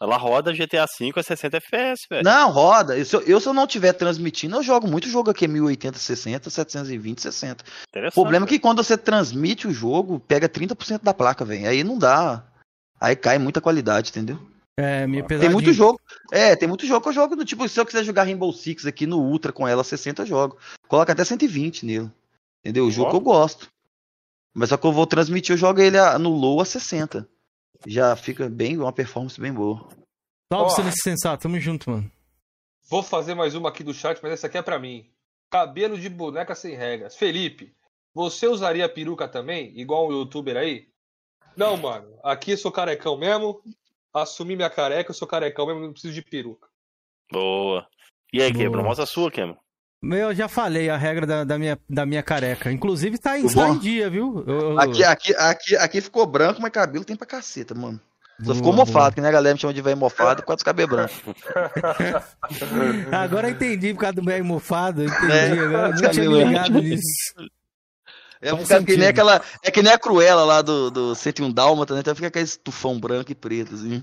Ela 0.00 0.16
roda 0.16 0.52
GTA 0.52 0.86
V 0.98 1.12
a 1.14 1.22
60 1.22 1.58
FPS, 1.58 2.06
velho. 2.08 2.24
Não, 2.24 2.50
roda. 2.50 2.96
Eu, 2.96 3.04
se 3.04 3.14
eu, 3.14 3.20
eu, 3.22 3.40
se 3.40 3.46
eu 3.46 3.52
não 3.52 3.64
estiver 3.64 3.92
transmitindo, 3.92 4.56
eu 4.56 4.62
jogo 4.62 4.88
muito 4.88 5.08
jogo 5.08 5.30
aqui, 5.30 5.46
1080, 5.46 5.98
60, 5.98 6.48
720, 6.48 7.20
60. 7.20 7.64
O 8.06 8.10
problema 8.12 8.46
é 8.46 8.48
que 8.48 8.58
quando 8.58 8.82
você 8.82 8.96
transmite 8.96 9.68
o 9.68 9.72
jogo, 9.72 10.18
pega 10.18 10.48
30% 10.48 11.02
da 11.02 11.12
placa, 11.12 11.44
velho. 11.44 11.68
Aí 11.68 11.84
não 11.84 11.98
dá. 11.98 12.42
Aí 12.98 13.14
cai 13.14 13.38
muita 13.38 13.60
qualidade, 13.60 14.08
entendeu? 14.10 14.38
É, 14.78 15.06
me 15.06 15.20
apesar 15.20 15.42
Tem 15.42 15.50
muito 15.50 15.72
jogo. 15.74 16.00
É, 16.32 16.56
tem 16.56 16.66
muito 16.66 16.86
jogo 16.86 17.02
que 17.02 17.08
eu 17.10 17.12
jogo 17.12 17.36
do 17.36 17.44
tipo, 17.44 17.68
se 17.68 17.78
eu 17.78 17.84
quiser 17.84 18.02
jogar 18.02 18.24
Rainbow 18.24 18.50
Six 18.52 18.86
aqui 18.86 19.06
no 19.06 19.18
Ultra 19.20 19.52
com 19.52 19.68
ela 19.68 19.84
60, 19.84 20.22
eu 20.22 20.26
jogo. 20.26 20.56
Coloca 20.88 21.12
até 21.12 21.22
120 21.24 21.84
nele. 21.84 22.10
Entendeu? 22.64 22.86
O 22.86 22.90
jogo 22.90 23.10
que 23.10 23.16
eu 23.16 23.20
gosto. 23.20 23.68
Mas 24.54 24.70
só 24.70 24.78
que 24.78 24.86
eu 24.86 24.92
vou 24.92 25.06
transmitir, 25.06 25.52
eu 25.52 25.58
jogo 25.58 25.80
ele 25.80 25.98
a- 25.98 26.18
no 26.18 26.30
low 26.30 26.60
a 26.60 26.64
60. 26.64 27.28
Já 27.86 28.14
fica 28.16 28.48
bem, 28.48 28.76
uma 28.78 28.92
performance 28.92 29.40
bem 29.40 29.52
boa. 29.52 29.88
Salve, 30.52 30.66
Ó. 30.66 30.74
Silêncio 30.74 31.02
Sensato. 31.02 31.42
Tamo 31.42 31.58
junto, 31.58 31.90
mano. 31.90 32.10
Vou 32.88 33.02
fazer 33.02 33.34
mais 33.34 33.54
uma 33.54 33.68
aqui 33.68 33.84
do 33.84 33.94
chat, 33.94 34.20
mas 34.22 34.32
essa 34.32 34.46
aqui 34.48 34.58
é 34.58 34.62
pra 34.62 34.78
mim. 34.78 35.10
Cabelo 35.50 35.98
de 35.98 36.08
boneca 36.08 36.54
sem 36.54 36.74
regras. 36.74 37.16
Felipe, 37.16 37.74
você 38.12 38.46
usaria 38.46 38.88
peruca 38.88 39.28
também? 39.28 39.78
Igual 39.78 40.08
um 40.08 40.12
youtuber 40.12 40.56
aí? 40.56 40.88
Não, 41.56 41.76
mano. 41.76 42.18
Aqui 42.22 42.52
eu 42.52 42.58
sou 42.58 42.72
carecão 42.72 43.16
mesmo. 43.16 43.62
Assumi 44.12 44.56
minha 44.56 44.70
careca, 44.70 45.10
eu 45.10 45.14
sou 45.14 45.28
carecão 45.28 45.66
mesmo, 45.66 45.82
não 45.82 45.92
preciso 45.92 46.14
de 46.14 46.22
peruca. 46.22 46.68
Boa. 47.30 47.86
E 48.32 48.42
aí, 48.42 48.52
Boa. 48.52 48.64
Quebra? 48.64 48.82
Mostra 48.82 49.04
a 49.04 49.06
sua, 49.06 49.30
Quebra. 49.30 49.56
Eu 50.02 50.34
já 50.34 50.48
falei 50.48 50.88
a 50.88 50.96
regra 50.96 51.26
da, 51.26 51.44
da 51.44 51.58
minha, 51.58 51.78
da 51.88 52.06
minha 52.06 52.22
careca. 52.22 52.72
Inclusive 52.72 53.18
tá 53.18 53.38
em, 53.38 53.46
tá 53.46 53.68
em 53.68 53.78
dia, 53.78 54.08
viu? 54.08 54.42
Eu- 54.46 54.60
eu- 54.72 54.80
Aqui, 54.80 55.04
aqui, 55.04 55.34
aqui, 55.36 55.76
aqui 55.76 56.00
ficou 56.00 56.24
branco, 56.26 56.60
mas 56.62 56.70
cabelo 56.72 57.04
tem 57.04 57.16
pra 57.16 57.26
caceta, 57.26 57.74
mano. 57.74 58.00
Só 58.42 58.54
ficou 58.54 58.72
boa. 58.72 58.86
mofado, 58.86 59.14
que 59.14 59.20
né, 59.20 59.28
a 59.28 59.32
galera 59.32 59.52
me 59.54 59.60
chama 59.60 59.74
de 59.74 59.82
velho 59.82 59.98
mofado 59.98 60.40
por 60.40 60.46
causa 60.46 60.56
dos 60.56 60.62
cabelos 60.64 60.90
brancos. 60.90 61.18
Agora 63.12 63.48
eu 63.48 63.52
entendi 63.52 63.92
por 63.92 64.00
causa 64.00 64.14
do 64.14 64.22
meio 64.24 64.42
mofado. 64.42 65.02
eu 65.02 65.08
Entendi. 65.08 65.32
É, 65.32 65.50
agora 65.60 65.88
não 65.90 66.10
tinha 66.10 66.24
ligado 66.26 66.80
nisso. 66.80 67.34
É, 68.40 68.48
Faz 68.50 68.62
por 68.62 68.68
causa 68.68 68.86
que 68.86 68.96
nem 68.96 69.08
aquela. 69.08 69.42
É 69.62 69.70
que 69.70 69.82
nem 69.82 69.92
a 69.92 69.98
cruela 69.98 70.44
lá 70.46 70.62
do, 70.62 70.90
do 70.90 71.14
101 71.14 71.52
Dálmata, 71.52 71.92
né? 71.92 72.00
Então 72.00 72.14
fica 72.14 72.28
aquele 72.28 72.46
tufão 72.64 72.98
branco 72.98 73.30
e 73.30 73.34
preto, 73.34 73.74
assim. 73.74 74.02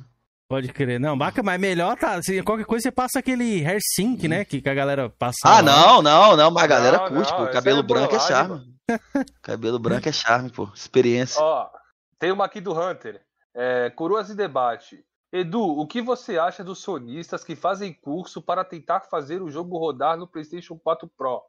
Pode 0.49 0.72
crer. 0.72 0.98
Não, 0.99 1.18
baca, 1.18 1.44
mas 1.44 1.60
melhor 1.60 1.98
tá. 1.98 2.22
Se 2.22 2.41
qualquer 2.41 2.65
coisa 2.65 2.84
você 2.84 2.91
passa 2.91 3.19
aquele 3.19 3.65
hair 3.65 3.80
sync, 3.82 4.28
né? 4.28 4.45
Que, 4.45 4.61
que 4.61 4.69
a 4.69 4.74
galera 4.74 5.10
passa. 5.10 5.40
Ah, 5.44 5.56
lá. 5.56 5.61
não, 5.61 6.02
não, 6.02 6.38
não, 6.38 6.52
mas 6.52 6.64
a 6.64 6.68
galera 6.68 6.98
Não, 6.98 7.07
curte, 7.10 7.32
não, 7.32 7.45
pô. 7.45 7.52
Cabelo 7.52 7.80
é 7.80 7.84
branco 7.84 8.15
é 8.15 8.19
charme. 8.19 8.74
Cabelo 9.44 9.78
branco 9.78 10.07
é 10.07 10.11
charme, 10.11 10.49
pô. 10.49 10.69
Experiência. 10.74 11.41
Ó, 11.41 11.69
tem 12.18 12.32
uma 12.32 12.45
aqui 12.45 12.61
do 12.61 12.72
Hunter. 12.74 13.22
É, 13.53 13.90
Coroas 13.90 14.30
e 14.30 14.36
debate. 14.36 15.03
Edu, 15.34 15.61
o 15.61 15.86
que 15.86 16.02
você 16.02 16.40
acha 16.40 16.64
dos 16.64 16.80
sonistas 16.80 17.44
que 17.44 17.53
fazem 17.53 17.94
curso 17.94 18.41
para 18.41 18.64
tentar 18.64 19.02
fazer 19.02 19.41
o 19.41 19.52
jogo 19.52 19.78
rodar 19.78 20.15
no 20.15 20.28
PlayStation 20.28 20.78
4 20.78 21.10
Pro? 21.18 21.44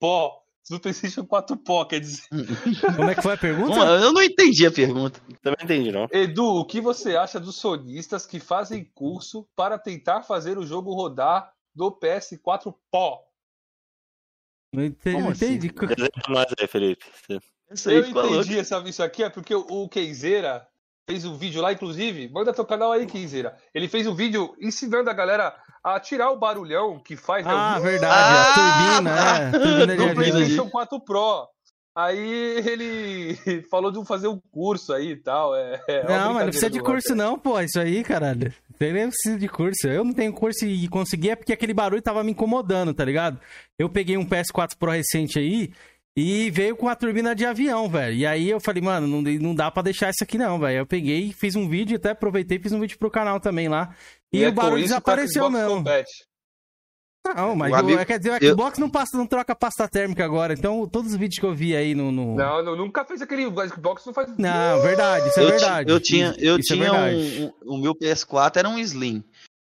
Pó, 0.00 0.42
no 0.70 0.80
PlayStation 0.80 1.24
4 1.24 1.56
Pro, 1.56 1.86
quer 1.86 2.00
dizer. 2.00 2.24
Como 2.96 3.10
é 3.10 3.14
que 3.14 3.22
foi 3.22 3.34
a 3.34 3.38
pergunta? 3.38 3.78
Eu 3.78 4.12
não 4.12 4.22
entendi 4.22 4.66
a 4.66 4.70
pergunta. 4.70 5.20
Também 5.42 5.64
entendi, 5.64 5.92
não. 5.92 6.06
Edu, 6.10 6.44
o 6.44 6.64
que 6.64 6.80
você 6.80 7.16
acha 7.16 7.40
dos 7.40 7.56
sonistas 7.56 8.26
que 8.26 8.38
fazem 8.38 8.84
curso 8.94 9.48
para 9.56 9.78
tentar 9.78 10.22
fazer 10.22 10.58
o 10.58 10.66
jogo 10.66 10.92
rodar 10.92 11.52
do 11.74 11.90
PS4 11.90 12.74
Pro? 12.90 13.18
Não 14.72 14.84
entendi. 14.84 15.16
Como 15.16 15.30
assim? 15.30 15.54
entendi. 15.54 15.74
Nós 16.28 16.46
aí, 16.58 16.66
Felipe. 16.66 17.04
Isso 17.70 17.88
aí 17.88 17.96
Eu 17.96 18.06
entendi 18.06 18.58
essa, 18.58 18.78
isso 18.80 19.02
aqui, 19.02 19.22
é 19.22 19.30
porque 19.30 19.54
o, 19.54 19.60
o 19.60 19.88
Keizeira 19.88 20.66
fez 21.08 21.24
um 21.24 21.36
vídeo 21.36 21.62
lá, 21.62 21.72
inclusive. 21.72 22.28
Manda 22.28 22.52
teu 22.52 22.66
canal 22.66 22.92
aí, 22.92 23.06
Keizeira. 23.06 23.56
Ele 23.74 23.88
fez 23.88 24.06
um 24.06 24.14
vídeo 24.14 24.54
ensinando 24.60 25.08
a 25.08 25.14
galera 25.14 25.56
a 25.84 25.98
tirar 26.00 26.30
o 26.30 26.38
barulhão 26.38 26.98
que 26.98 27.16
faz. 27.16 27.44
né, 27.46 27.52
Ah, 27.54 27.76
o- 27.78 27.82
verdade, 27.82 28.34
a 28.38 28.54
turbina, 28.54 29.10
é, 29.20 29.50
turbina 29.50 29.92
avião. 29.94 30.14
PlayStation 30.14 30.70
4 30.70 31.00
Pro. 31.00 31.46
Aí 31.96 32.62
ele 32.64 33.34
falou 33.70 33.90
de 33.90 34.04
fazer 34.06 34.28
um 34.28 34.40
curso 34.52 34.92
aí 34.92 35.10
e 35.12 35.16
tal. 35.16 35.56
É, 35.56 35.80
é 35.88 36.04
Não, 36.04 36.34
mas 36.34 36.42
não 36.44 36.50
precisa 36.50 36.70
de 36.70 36.80
curso 36.80 37.14
não, 37.14 37.36
pô, 37.38 37.60
isso 37.60 37.80
aí, 37.80 38.04
caralho. 38.04 38.52
Tem 38.78 38.92
nem 38.92 39.08
precisa 39.08 39.36
de 39.36 39.48
curso. 39.48 39.88
Eu 39.88 40.04
não 40.04 40.12
tenho 40.12 40.32
curso 40.32 40.64
e 40.64 40.86
consegui 40.88 41.30
é 41.30 41.34
porque 41.36 41.52
aquele 41.52 41.74
barulho 41.74 42.00
tava 42.00 42.22
me 42.22 42.30
incomodando, 42.30 42.94
tá 42.94 43.04
ligado? 43.04 43.40
Eu 43.76 43.88
peguei 43.88 44.16
um 44.16 44.24
PS4 44.24 44.76
Pro 44.78 44.92
recente 44.92 45.40
aí 45.40 45.72
e 46.20 46.50
veio 46.50 46.74
com 46.76 46.88
a 46.88 46.96
turbina 46.96 47.34
de 47.34 47.44
avião, 47.46 47.88
velho. 47.88 48.14
E 48.16 48.26
aí 48.26 48.50
eu 48.50 48.58
falei, 48.60 48.82
mano, 48.82 49.06
não, 49.06 49.22
não 49.22 49.54
dá 49.54 49.70
pra 49.70 49.82
deixar 49.82 50.10
isso 50.10 50.24
aqui 50.24 50.36
não, 50.38 50.58
velho. 50.58 50.78
Eu 50.78 50.86
peguei, 50.86 51.32
fiz 51.32 51.54
um 51.54 51.68
vídeo, 51.68 51.96
até 51.96 52.10
aproveitei 52.10 52.58
e 52.58 52.60
fiz 52.60 52.72
um 52.72 52.80
vídeo 52.80 52.98
pro 52.98 53.10
canal 53.10 53.38
também 53.38 53.68
lá. 53.68 53.94
E, 54.32 54.42
é 54.42 54.48
o 54.48 54.52
barulho 54.52 54.80
o 54.80 54.82
desapareceu 54.82 55.44
Xbox 55.46 55.52
não. 55.62 55.76
compete. 55.76 56.28
Não, 57.36 57.54
mas 57.54 57.70
O 57.72 57.74
o- 57.74 57.78
amigo- 57.78 58.06
quer 58.06 58.18
dizer, 58.18 58.30
o 58.30 58.44
eu- 58.44 58.50
Xbox 58.52 58.78
não, 58.78 58.88
passa, 58.88 59.16
não 59.18 59.26
troca 59.26 59.54
pasta 59.54 59.86
térmica 59.86 60.24
agora. 60.24 60.54
Então, 60.54 60.86
todos 60.88 61.10
os 61.12 61.16
vídeos 61.18 61.38
que 61.38 61.44
eu 61.44 61.54
vi 61.54 61.76
aí 61.76 61.94
no. 61.94 62.10
no... 62.10 62.34
Não, 62.36 62.62
não, 62.64 62.74
nunca 62.76 63.04
fez 63.04 63.20
aquele. 63.20 63.44
O 63.46 63.68
Xbox 63.68 64.04
não 64.06 64.14
faz. 64.14 64.28
Não, 64.38 64.80
verdade, 64.82 65.28
isso 65.28 65.38
é 65.40 65.42
eu, 65.42 65.46
ti- 65.48 65.50
verdade. 65.60 65.90
eu 65.90 66.00
tinha, 66.00 66.34
eu 66.38 66.58
Isso 66.58 66.72
é 66.72 66.76
tinha 66.76 66.90
verdade. 66.90 67.52
um, 67.66 67.72
um- 67.74 67.74
O 67.74 67.78
meu 67.78 67.94
PS4 67.94 68.56
era 68.60 68.68
um 68.68 68.78
Slim. 68.78 69.22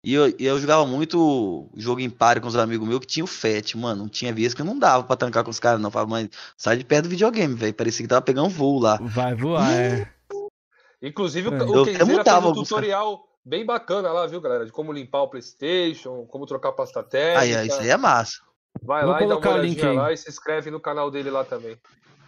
E 0.03 0.13
eu, 0.13 0.33
eu 0.39 0.59
jogava 0.59 0.85
muito 0.85 1.69
jogo 1.75 1.99
em 1.99 2.09
pare 2.09 2.39
com 2.39 2.47
os 2.47 2.55
amigos 2.55 2.87
meus 2.87 3.01
que 3.01 3.07
tinha 3.07 3.23
o 3.23 3.27
FAT, 3.27 3.75
mano. 3.75 4.03
Não 4.03 4.09
tinha 4.09 4.33
vezes 4.33 4.53
que 4.53 4.63
não 4.63 4.79
dava 4.79 5.03
pra 5.03 5.17
trancar 5.17 5.43
com 5.43 5.51
os 5.51 5.59
caras, 5.59 5.81
não. 5.81 5.91
Falava, 5.91 6.09
mãe, 6.09 6.29
sai 6.55 6.77
de 6.77 6.85
perto 6.85 7.03
do 7.03 7.09
videogame, 7.09 7.53
velho. 7.53 7.73
Parecia 7.73 8.03
que 8.03 8.09
tava 8.09 8.21
pegando 8.21 8.49
voo 8.49 8.79
lá. 8.79 8.97
Vai 9.01 9.35
voar, 9.35 9.69
é. 9.73 10.09
Inclusive, 11.01 11.49
o, 11.49 11.53
Eu 11.53 11.67
o 11.67 11.81
até 11.81 11.97
Kenzeira 11.97 12.23
fez 12.23 12.45
um 12.45 12.53
tutorial 12.53 13.25
bem 13.43 13.65
bacana 13.65 14.11
lá, 14.11 14.27
viu, 14.27 14.41
galera? 14.41 14.65
De 14.65 14.71
como 14.71 14.91
limpar 14.91 15.23
o 15.23 15.29
PlayStation, 15.29 16.25
como 16.25 16.45
trocar 16.45 16.73
pasta 16.73 17.03
térmica. 17.03 17.41
Aí, 17.41 17.55
aí, 17.55 17.67
isso 17.67 17.79
aí 17.79 17.89
é 17.89 17.97
massa. 17.97 18.39
Vai 18.81 19.03
Vou 19.03 19.11
lá 19.11 19.17
e 19.17 19.19
dá 19.21 19.25
uma 19.25 19.41
colocar 19.41 19.59
o 19.59 19.61
link 19.61 19.79
olhadinha 19.79 19.91
aí. 19.91 19.97
lá 19.97 20.13
e 20.13 20.17
se 20.17 20.29
inscreve 20.29 20.71
no 20.71 20.79
canal 20.79 21.09
dele 21.09 21.29
lá 21.29 21.43
também. 21.43 21.77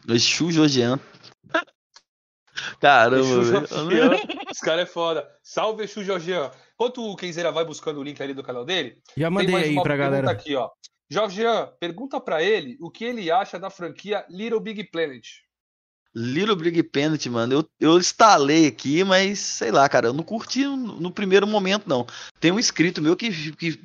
Exu 0.08 0.52
Georgiano. 0.52 1.00
Caramba, 2.80 3.20
Exu 3.20 3.44
velho. 3.44 4.20
Os 4.50 4.60
caras 4.60 4.84
é 4.84 4.86
foda. 4.86 5.30
Salve, 5.44 5.84
Exu 5.84 6.04
Georgian. 6.04 6.52
Enquanto 6.82 7.12
o 7.12 7.16
Kenzeira 7.16 7.52
vai 7.52 7.64
buscando 7.64 8.00
o 8.00 8.04
link 8.04 8.20
ali 8.24 8.34
do 8.34 8.42
canal 8.42 8.66
dele, 8.66 8.98
Já 9.16 9.28
tem 9.28 9.30
mandei 9.30 9.52
mais 9.52 9.68
aí 9.68 9.74
uma 9.74 9.84
pra 9.84 9.96
pergunta 9.96 10.10
galera. 10.10 10.32
aqui, 10.32 10.56
ó. 10.56 10.68
Georgian, 11.12 11.70
pergunta 11.80 12.20
pra 12.20 12.42
ele 12.42 12.76
o 12.82 12.90
que 12.90 13.06
ele 13.06 13.30
acha 13.30 13.60
da 13.60 13.70
franquia 13.70 14.26
Little 14.28 14.60
Big 14.60 14.86
Planet. 14.86 15.28
Little 16.16 16.56
Big 16.56 16.82
Planet, 16.82 17.24
mano, 17.28 17.54
eu, 17.54 17.70
eu 17.80 18.00
instalei 18.00 18.66
aqui, 18.66 19.04
mas 19.04 19.38
sei 19.38 19.70
lá, 19.70 19.88
cara, 19.88 20.08
eu 20.08 20.14
não 20.14 20.24
curti 20.24 20.66
no, 20.66 20.76
no 20.76 21.12
primeiro 21.12 21.46
momento, 21.46 21.88
não. 21.88 22.04
Tem 22.40 22.52
um 22.52 22.58
inscrito 22.58 23.00
meu 23.00 23.16
que, 23.16 23.52
que. 23.54 23.80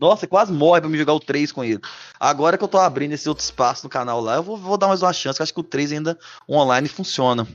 Nossa, 0.00 0.26
quase 0.26 0.52
morre 0.52 0.80
pra 0.80 0.90
me 0.90 0.98
jogar 0.98 1.14
o 1.14 1.20
3 1.20 1.52
com 1.52 1.62
ele. 1.62 1.80
Agora 2.18 2.58
que 2.58 2.64
eu 2.64 2.68
tô 2.68 2.78
abrindo 2.78 3.12
esse 3.12 3.28
outro 3.28 3.44
espaço 3.44 3.84
no 3.84 3.88
canal 3.88 4.20
lá, 4.20 4.34
eu 4.34 4.42
vou, 4.42 4.56
vou 4.56 4.76
dar 4.76 4.88
mais 4.88 5.00
uma 5.00 5.12
chance, 5.12 5.36
que 5.38 5.44
acho 5.44 5.54
que 5.54 5.60
o 5.60 5.62
3 5.62 5.92
ainda 5.92 6.18
online 6.48 6.88
funciona. 6.88 7.46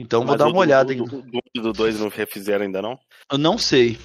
Então 0.00 0.20
vou 0.20 0.28
Mas 0.28 0.38
dar 0.38 0.44
o 0.46 0.48
uma 0.48 0.54
do- 0.54 0.58
olhada 0.60 0.94
do- 0.94 1.02
aí. 1.04 1.42
Do, 1.54 1.62
do 1.62 1.72
2 1.72 2.00
não 2.00 2.08
refizeram 2.08 2.64
ainda, 2.64 2.80
não? 2.82 2.98
Eu 3.30 3.38
não 3.38 3.58
sei. 3.58 3.98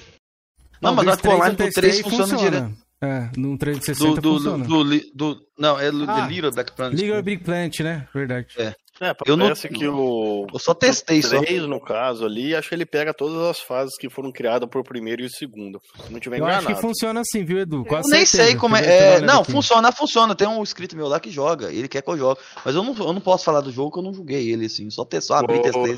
Não, 0.82 0.96
mas 0.96 1.06
do 1.06 1.12
acho 1.12 1.22
que 1.22 1.28
o 1.28 1.32
3 1.32 1.36
online 1.40 1.56
do 1.56 1.64
testei 1.64 1.82
3 1.84 2.00
e 2.00 2.04
funciona 2.04 2.38
direto. 2.38 2.74
É, 3.04 3.32
no 3.36 3.58
360 3.58 4.22
Do, 4.22 4.22
do, 4.22 4.38
funciona. 4.38 4.66
do, 4.66 4.84
li- 4.84 5.12
do- 5.16 5.42
não, 5.58 5.80
é 5.80 5.92
do 5.92 6.04
Ah, 6.10 6.22
The 6.22 6.28
Little 6.34 6.52
Black 6.52 6.72
Planet. 6.74 7.00
Little 7.00 7.24
Big 7.24 7.44
Planet, 7.44 7.80
né? 7.80 8.08
Verdade. 8.14 8.48
É. 8.58 8.76
É, 9.02 9.16
Eu 9.26 9.36
não- 9.36 9.52
que 9.54 9.88
o. 9.88 10.46
eu 10.54 10.60
só 10.60 10.76
testei, 10.76 11.24
só. 11.24 11.40
3, 11.40 11.64
no 11.64 11.80
caso 11.82 12.24
ali, 12.24 12.56
acho 12.56 12.70
que 12.70 12.76
ele 12.76 12.86
pega 12.86 13.12
todas 13.14 13.36
as 13.50 13.60
fases 13.60 13.98
que 13.98 14.08
foram 14.12 14.32
criadas 14.32 14.70
por 14.70 14.84
primeiro 14.84 15.24
e 15.24 15.30
segundo. 15.30 15.82
Se 16.06 16.12
não 16.14 16.20
tiver 16.20 16.40
Eu 16.40 16.46
acho 16.46 16.68
que 16.68 16.76
funciona 16.76 17.22
assim, 17.22 17.44
viu, 17.44 17.58
Edu? 17.58 17.84
Eu 17.86 17.92
nem 17.94 18.04
certeza. 18.26 18.44
sei 18.44 18.56
como 18.56 18.76
é. 18.76 19.16
é, 19.16 19.22
não, 19.22 19.42
aqui. 19.42 19.52
funciona, 19.52 19.92
funciona. 19.92 20.36
Tem 20.36 20.48
um 20.48 20.62
inscrito 20.62 20.96
meu 20.96 21.08
lá 21.08 21.20
que 21.20 21.32
joga. 21.32 21.74
Ele 21.74 21.88
quer 21.88 22.04
que 22.04 22.10
eu 22.12 22.18
jogue. 22.18 22.40
Mas 22.64 22.76
eu 22.76 22.84
não, 22.84 22.96
eu 22.96 23.12
não 23.12 23.22
posso 23.22 23.44
falar 23.44 23.62
do 23.62 23.72
jogo 23.72 23.92
que 23.92 23.98
eu 23.98 24.04
não 24.04 24.14
joguei 24.14 24.52
ele, 24.52 24.68
assim. 24.68 24.88
Só, 24.92 25.04
ter, 25.04 25.20
só 25.22 25.34
abri 25.36 25.58
e 25.58 25.62
testei. 25.64 25.98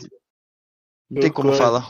Não 1.12 1.22
tem 1.22 1.30
como 1.32 1.52
falar. 1.52 1.86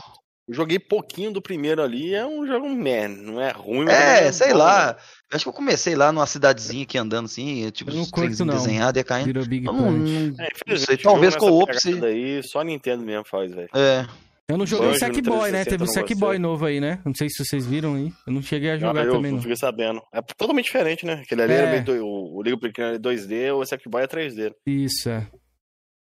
Eu 0.46 0.54
joguei 0.54 0.78
pouquinho 0.78 1.32
do 1.32 1.40
primeiro 1.40 1.82
ali, 1.82 2.14
é 2.14 2.26
um 2.26 2.46
jogo 2.46 2.68
man, 2.68 3.08
não 3.08 3.40
é 3.40 3.50
ruim, 3.50 3.86
mas 3.86 3.94
É, 3.94 4.16
também 4.18 4.32
sei 4.32 4.52
bom, 4.52 4.58
lá. 4.58 4.86
né? 4.88 4.96
Acho 5.32 5.44
que 5.44 5.48
eu 5.48 5.52
comecei 5.54 5.94
lá 5.94 6.12
numa 6.12 6.26
cidadezinha 6.26 6.82
aqui 6.84 6.98
andando 6.98 7.24
assim, 7.24 7.70
tipo, 7.70 7.90
Eu 7.90 7.94
não 7.94 8.02
os 8.02 8.10
curto, 8.10 8.26
trenzinhos 8.26 8.46
não. 8.54 8.62
desenhados 8.62 8.96
ia 8.98 9.04
caindo. 9.04 9.26
Little 9.28 9.46
Big 9.46 9.66
Eu 9.66 9.72
não- 9.72 9.88
É, 9.88 10.48
não 10.68 10.76
sei, 10.76 10.96
talvez 10.98 11.34
com 11.34 11.50
o 11.50 11.62
Ops. 11.62 11.80
Daí, 11.98 12.42
só 12.42 12.62
Nintendo 12.62 13.02
mesmo 13.04 13.24
faz, 13.24 13.54
velho. 13.54 13.68
É. 13.74 14.06
Eu 14.46 14.58
não 14.58 14.66
joguei 14.66 14.90
o 14.90 14.98
Sackboy, 14.98 15.50
né? 15.50 15.64
360 15.64 15.70
Teve 15.70 15.84
o 15.84 15.86
Sackboy 15.86 16.38
novo 16.38 16.66
aí, 16.66 16.78
né? 16.78 17.00
Não 17.02 17.14
sei 17.14 17.30
se 17.30 17.42
vocês 17.42 17.64
viram 17.64 17.94
aí. 17.94 18.12
Eu 18.26 18.32
não 18.34 18.42
cheguei 18.42 18.72
a 18.72 18.74
Ah, 18.74 18.78
jogar 18.78 19.06
eu 19.06 19.12
também, 19.14 19.32
não. 19.32 19.40
fiquei 19.40 19.56
sabendo. 19.56 20.02
É 20.12 20.20
totalmente 20.36 20.66
diferente, 20.66 21.06
né? 21.06 21.22
Aquele 21.24 21.40
ali 21.40 21.52
É. 21.54 21.56
era 21.56 21.70
meio 21.70 21.82
do, 21.84 21.92
o, 22.06 22.36
o 22.36 22.42
Liga 22.42 22.58
Pequeno 22.58 22.88
é 22.94 22.98
2D, 22.98 23.50
o 23.54 23.64
Sackboy 23.64 24.02
é 24.02 24.06
3D. 24.06 24.52
Isso, 24.66 25.08
é. 25.08 25.26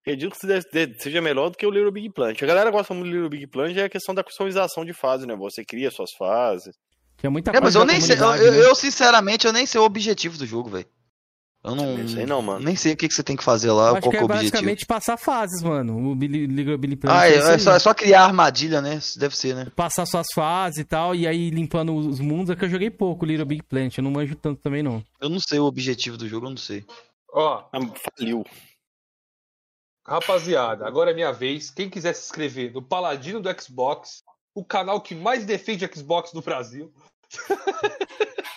Acredito 0.01 0.31
que 0.31 0.37
seja- 0.39 0.61
seja 0.99 1.21
melhor 1.21 1.49
do 1.49 1.57
que 1.57 1.65
o 1.65 1.69
Little 1.71 1.91
Big 1.91 2.09
Planet. 2.09 2.41
A 2.41 2.45
galera 2.47 2.71
gosta 2.71 2.93
muito 2.93 3.07
do 3.09 3.13
Little 3.13 3.29
Big 3.29 3.47
Planet 3.47 3.77
é 3.77 3.83
a 3.83 3.89
questão 3.89 4.15
da 4.15 4.23
customização 4.23 4.83
de 4.83 4.93
fase, 4.93 5.25
né? 5.27 5.35
Você 5.35 5.63
cria 5.63 5.91
suas 5.91 6.09
fases. 6.17 6.73
É 7.23 7.29
muita 7.29 7.51
É, 7.51 7.53
mas 7.53 7.61
coisa 7.61 7.79
eu 7.79 7.85
da 7.85 7.91
nem 7.91 8.01
sei. 8.01 8.15
Eu, 8.17 8.25
eu- 8.35 8.51
né? 8.51 8.65
eu, 8.65 8.73
sinceramente, 8.75 9.45
eu 9.45 9.53
nem 9.53 9.65
sei 9.67 9.79
o 9.79 9.83
objetivo 9.83 10.39
do 10.39 10.45
jogo, 10.45 10.71
velho. 10.71 10.87
Eu 11.63 11.75
não. 11.75 11.95
Não 11.99 12.07
sei 12.07 12.25
não, 12.25 12.41
mano. 12.41 12.65
Nem 12.65 12.75
sei 12.75 12.93
o 12.93 12.97
que, 12.97 13.07
que 13.07 13.13
você 13.13 13.21
tem 13.21 13.35
que 13.35 13.43
fazer 13.43 13.69
lá, 13.71 13.89
Eu 13.89 13.93
acho 13.97 14.01
qual 14.01 14.09
que 14.09 14.17
é 14.17 14.19
é 14.19 14.23
o 14.23 14.25
objetivo. 14.25 14.51
basicamente 14.51 14.85
passar 14.87 15.15
fases, 15.17 15.61
mano. 15.61 15.95
O 15.95 16.15
Liga 16.15 16.75
Billy 16.75 16.95
Planet. 16.95 17.21
Ah, 17.21 17.29
é, 17.29 17.35
é 17.35 17.53
aí. 17.53 17.59
só, 17.59 17.73
é 17.75 17.77
só 17.77 17.93
criar 17.93 18.23
armadilha, 18.23 18.81
né? 18.81 18.99
Deve 19.17 19.37
ser, 19.37 19.53
né? 19.53 19.67
Passar 19.75 20.07
suas 20.07 20.25
fases 20.33 20.79
e 20.79 20.83
tal, 20.83 21.13
e 21.13 21.27
aí 21.27 21.51
limpando 21.51 21.93
os 21.95 22.19
mundos. 22.19 22.49
É 22.49 22.55
que 22.55 22.65
eu 22.65 22.69
joguei 22.69 22.89
pouco 22.89 23.23
Little 23.23 23.45
Big 23.45 23.61
Planet, 23.61 23.95
eu 23.95 24.03
não 24.03 24.09
manjo 24.09 24.33
tanto 24.35 24.59
também, 24.59 24.81
não. 24.81 25.03
Eu 25.21 25.29
não 25.29 25.39
sei 25.39 25.59
o 25.59 25.65
objetivo 25.65 26.17
do 26.17 26.27
jogo, 26.27 26.47
eu 26.47 26.49
não 26.49 26.57
sei. 26.57 26.83
Ó, 27.31 27.63
Ah, 27.71 27.79
Faliu. 28.17 28.43
Rapaziada, 30.05 30.85
agora 30.87 31.11
é 31.11 31.13
minha 31.13 31.31
vez. 31.31 31.69
Quem 31.69 31.89
quiser 31.89 32.13
se 32.13 32.23
inscrever 32.25 32.73
no 32.73 32.81
Paladino 32.81 33.39
do 33.41 33.49
Xbox, 33.61 34.23
o 34.55 34.63
canal 34.65 34.99
que 35.01 35.15
mais 35.15 35.45
defende 35.45 35.89
Xbox 35.93 36.31
do 36.31 36.41
Brasil. 36.41 36.91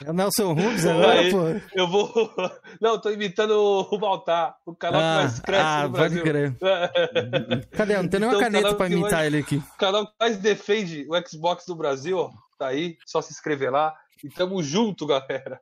É 0.05 0.11
o 0.11 0.13
Nelson 0.13 0.49
Rubens 0.53 0.85
agora, 0.85 1.21
Aí, 1.21 1.31
pô. 1.31 1.39
Eu 1.75 1.87
vou. 1.89 2.11
Não, 2.81 3.01
tô 3.01 3.11
imitando 3.11 3.53
o 3.91 3.99
Baltar, 3.99 4.57
o 4.67 4.75
canal 4.75 5.01
Ah, 5.01 5.17
que 5.19 5.23
mais 5.23 5.41
cresce 5.41 5.65
ah, 5.65 5.83
no 5.89 5.95
pode 5.95 6.21
Brasil. 6.21 6.23
crer. 6.23 6.57
Cadê? 7.71 7.97
Não 7.97 8.09
tem 8.09 8.21
nenhuma 8.21 8.37
Então, 8.39 8.51
caneta 8.53 8.75
pra 8.75 8.87
que 8.89 8.93
imitar 8.93 9.13
mais- 9.13 9.27
ele 9.27 9.39
aqui. 9.39 9.57
O 9.57 9.79
canal 9.79 10.07
que 10.07 10.13
mais 10.21 10.37
defende 10.39 11.07
o 11.09 11.29
Xbox 11.29 11.65
do 11.67 11.77
Brasil, 11.77 12.19
ó, 12.19 12.31
tá 12.59 12.67
aí, 12.69 12.97
só 13.07 13.23
se 13.23 13.33
inscrever 13.33 13.71
lá. 13.71 13.95
E 14.23 14.29
tamo 14.29 14.63
junto, 14.63 15.07
galera. 15.07 15.61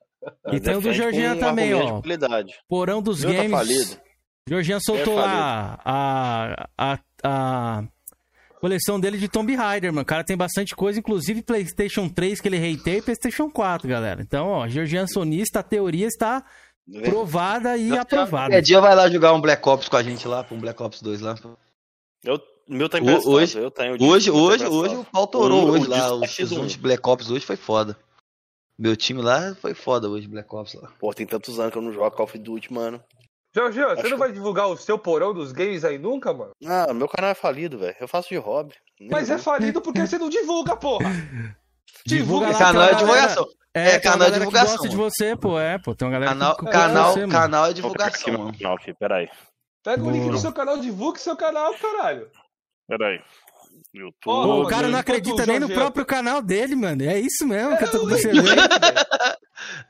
E 0.53 0.59
tem 0.61 0.77
o 0.77 0.81
do 0.81 0.93
Jorginho 0.93 1.39
também, 1.39 1.75
ó. 1.75 2.01
Porão 2.69 3.03
dos 3.03 3.23
meu 3.25 3.31
tá 3.35 3.43
Games. 3.43 3.51
falido. 3.53 4.01
Jorginho 4.49 4.79
soltou 4.81 5.19
É 5.19 5.23
lá 5.23 5.79
a, 5.85 6.69
a, 6.77 6.99
a 7.23 7.85
coleção 8.61 8.99
dele 8.99 9.17
de 9.19 9.29
Tomb 9.29 9.55
Raider, 9.55 9.93
mano. 9.93 10.03
O 10.03 10.07
cara 10.07 10.25
tem 10.25 10.37
bastante 10.37 10.75
coisa, 10.75 10.99
inclusive 10.99 11.43
PlayStation 11.43 12.09
3 12.09 12.41
que 12.41 12.49
ele 12.49 12.57
hateia 12.57 12.99
e 12.99 13.03
PlayStation 13.03 13.49
4, 13.51 13.89
galera. 13.89 14.21
Então, 14.21 14.47
ó, 14.49 14.69
Georgian 14.69 15.07
sonista, 15.07 15.61
a 15.61 15.63
teoria 15.63 16.07
está 16.07 16.45
provada 17.05 17.77
e 17.77 17.97
aprovada. 17.97 18.47
Qualquer 18.47 18.63
dia 18.63 18.81
vai 18.81 18.95
lá 18.97 19.09
jogar 19.09 19.33
um 19.33 19.41
Black 19.41 19.67
Ops 19.69 19.89
com 19.89 19.97
a 19.97 20.03
gente 20.03 20.27
lá, 20.27 20.45
um 20.51 20.59
Black 20.59 20.83
Ops 20.83 21.01
2 21.01 21.21
lá. 21.21 21.37
Eu, 22.25 22.41
meu 22.69 22.89
tá 22.89 22.99
O- 22.99 23.01
emprestado, 23.01 23.31
hoje, 23.31 23.59
eu 23.59 23.71
tenho 23.71 23.93
hoje, 24.03 24.31
hoje, 24.31 24.67
hoje 24.67 24.97
o 24.97 25.05
pau 25.05 25.27
torou 25.29 25.67
O- 25.67 25.71
hoje 25.71 25.87
o 25.87 25.89
lá. 25.89 25.97
disco 25.99 26.15
O 26.17 26.21
tá 26.21 26.27
X1. 26.27 26.47
X1 26.63 26.67
de 26.67 26.79
Black 26.79 27.09
Ops 27.09 27.31
hoje 27.31 27.47
foi 27.47 27.57
foda. 27.57 27.97
Meu 28.77 28.97
time 28.97 29.23
lá 29.23 29.55
foi 29.61 29.75
foda 29.75 30.09
hoje, 30.09 30.27
Black 30.27 30.53
Ops 30.53 30.75
lá. 30.75 30.91
Pô, 30.99 31.15
tem 31.15 31.27
tantos 31.27 31.61
anos 31.61 31.71
que 31.73 31.79
eu 31.79 31.83
não 31.83 31.93
jogo 31.93 32.11
Call 32.11 32.25
of 32.27 32.37
Duty, 32.37 32.73
mano. 32.73 33.01
Jorginho, 33.55 33.89
você 33.91 34.09
não 34.09 34.17
vai 34.19 34.33
divulgar 34.33 34.67
o 34.69 34.77
seu 34.77 34.99
porão 34.99 35.35
dos 35.35 35.53
games 35.53 35.85
aí 35.85 35.99
nunca, 35.99 36.33
mano? 36.33 36.53
Ah, 36.65 36.93
meu 36.95 37.07
canal 37.09 37.31
é 37.31 37.35
falido, 37.35 37.79
velho. 37.79 37.95
Eu 38.01 38.09
faço 38.09 38.29
de 38.31 38.37
hobby. 38.37 38.75
Mas 39.11 39.29
é 39.31 39.37
falido 39.37 39.81
porque 39.83 40.01
você 40.07 40.17
não 40.19 40.29
divulga, 40.31 40.75
porra. 40.77 41.05
Divulga 42.07 42.49
lá, 42.51 42.59
canal 42.59 42.83
é 42.83 42.95
divulgação. 42.95 43.47
É, 43.75 43.91
É, 43.95 43.99
canal 44.01 44.15
é 44.17 44.19
galera 44.19 44.33
que 44.33 44.39
divulgação, 44.41 44.77
gosta 44.77 44.89
de 44.89 44.97
você, 44.97 45.37
pô. 45.37 45.59
É, 45.61 45.79
pô. 45.79 45.95
Tem 45.95 46.07
uma 46.09 46.13
galera 46.13 46.33
Canal, 46.33 46.57
que 46.57 46.65
canal, 46.67 47.15
de 47.15 47.21
você, 47.21 47.29
canal 47.29 47.67
é 47.67 47.75
Vou 47.75 47.93
pegar 47.93 48.07
aqui 48.07 48.17
divulgação, 48.19 48.45
mano. 48.47 48.59
canal 48.59 48.77
aqui, 48.77 48.95
peraí. 48.95 49.29
Pega 49.85 50.03
o 50.03 50.11
link 50.11 50.31
do 50.31 50.39
seu 50.39 50.53
canal, 50.53 50.79
divulgue 50.79 51.21
seu 51.21 51.37
canal, 51.37 51.73
caralho. 51.75 52.29
Peraí. 52.89 53.21
YouTube. 53.95 54.17
Pô, 54.23 54.63
o 54.63 54.67
cara 54.67 54.89
não 54.89 54.99
acredita 54.99 55.45
nem 55.47 55.61
no 55.61 55.67
Jorge- 55.67 55.75
próprio 55.81 56.07
canal 56.07 56.41
dele, 56.43 56.75
mano. 56.75 57.03
É 57.05 57.19
isso 57.21 57.47
mesmo 57.47 57.77
que 57.77 57.85
eu 57.85 57.91
tô 57.91 57.99
eu 58.03 58.09
percebendo. 58.09 58.51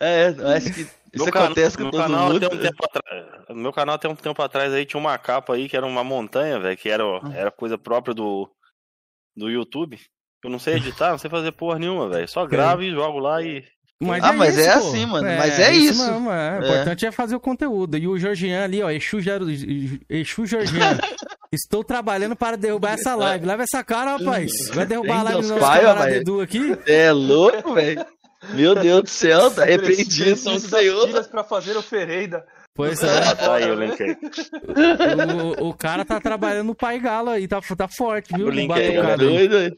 É, 0.00 0.26
acho 0.56 0.72
que 0.72 0.86
isso 1.14 1.24
Meu 1.24 1.32
cana- 1.32 1.44
acontece 1.46 1.76
com 1.76 1.90
todo 1.90 2.00
canal 2.02 2.28
mundo. 2.28 2.40
tem 2.40 2.58
um 2.58 2.62
tempo 2.62 2.84
atrás. 2.84 3.26
Meu 3.50 3.72
canal 3.72 3.98
tem 3.98 4.10
um 4.10 4.14
tempo 4.14 4.42
atrás 4.42 4.72
aí 4.72 4.84
tinha 4.86 4.98
uma 5.00 5.16
capa 5.18 5.54
aí 5.54 5.68
que 5.68 5.76
era 5.76 5.86
uma 5.86 6.02
montanha, 6.02 6.58
velho, 6.58 6.76
que 6.76 6.88
era, 6.88 7.04
Ah. 7.04 7.32
era 7.34 7.50
coisa 7.50 7.76
própria 7.78 8.14
do 8.14 8.48
do 9.36 9.48
YouTube. 9.50 9.98
Eu 10.44 10.50
não 10.50 10.58
sei 10.58 10.74
editar, 10.74 11.10
não 11.10 11.18
sei 11.18 11.30
fazer 11.30 11.52
porra 11.52 11.78
nenhuma, 11.78 12.08
velho. 12.08 12.28
Só 12.28 12.44
gravo 12.46 12.82
e 12.82 12.90
jogo 12.90 13.18
lá 13.18 13.40
e 13.42 13.64
Mas 14.04 14.24
Ah, 14.24 14.30
é 14.30 14.32
mas 14.32 14.58
isso, 14.58 14.68
é 14.68 14.72
pô. 14.72 14.78
assim, 14.80 15.06
mano, 15.06 15.28
mas 15.38 15.58
é 15.60 15.72
isso. 15.74 16.04
mesmo, 16.10 16.28
é. 16.30 16.58
O 16.58 16.62
É. 16.64 16.66
importante 16.66 17.06
é 17.06 17.12
fazer 17.12 17.36
o 17.36 17.40
conteúdo. 17.40 17.96
E 17.96 18.08
o 18.08 18.18
Georgian 18.18 18.64
ali, 18.64 18.82
ó, 18.82 18.90
Exu, 18.90 19.20
Jar- 19.20 19.40
Exu 20.10 20.44
Georgian. 20.44 20.98
Estou 21.52 21.84
trabalhando 21.84 22.34
para 22.34 22.56
derrubar 22.56 22.94
essa 22.94 23.14
live. 23.14 23.46
Leva 23.46 23.62
essa 23.62 23.84
cara, 23.84 24.16
rapaz. 24.16 24.50
Vai 24.74 24.86
derrubar 24.86 25.20
a 25.20 25.22
live 25.22 25.42
do 25.42 25.48
nosso 25.48 25.60
Pai, 25.60 25.80
camarada 25.82 26.16
Edu 26.16 26.40
aqui. 26.40 26.76
É 26.86 27.12
louco, 27.12 27.74
velho. 27.74 28.04
Meu 28.50 28.74
Deus 28.74 29.02
do 29.02 29.08
céu, 29.08 29.50
tá 29.50 29.64
Preciso 29.64 30.50
das 30.50 30.62
Senhor. 30.62 31.06
filhas 31.06 31.26
pra 31.26 31.44
fazer 31.44 31.76
oferenda. 31.76 32.46
Pois 32.74 33.02
é. 33.02 33.18
Ah, 33.28 33.36
tá 33.36 33.54
aí 33.54 33.70
o 33.70 33.74
link 33.74 34.02
aí. 34.02 34.16
O, 35.60 35.68
o 35.68 35.74
cara 35.74 36.04
tá 36.04 36.20
trabalhando 36.20 36.68
no 36.68 36.74
Pai 36.74 36.98
Galo 36.98 37.30
aí, 37.30 37.46
tá, 37.46 37.60
tá 37.60 37.86
forte, 37.88 38.34
viu? 38.34 38.46
O 38.46 38.50
link 38.50 38.68
No 38.68 38.74
aí, 38.74 38.96
batucado 38.96 39.28
aí. 39.28 39.48
Doido, 39.48 39.76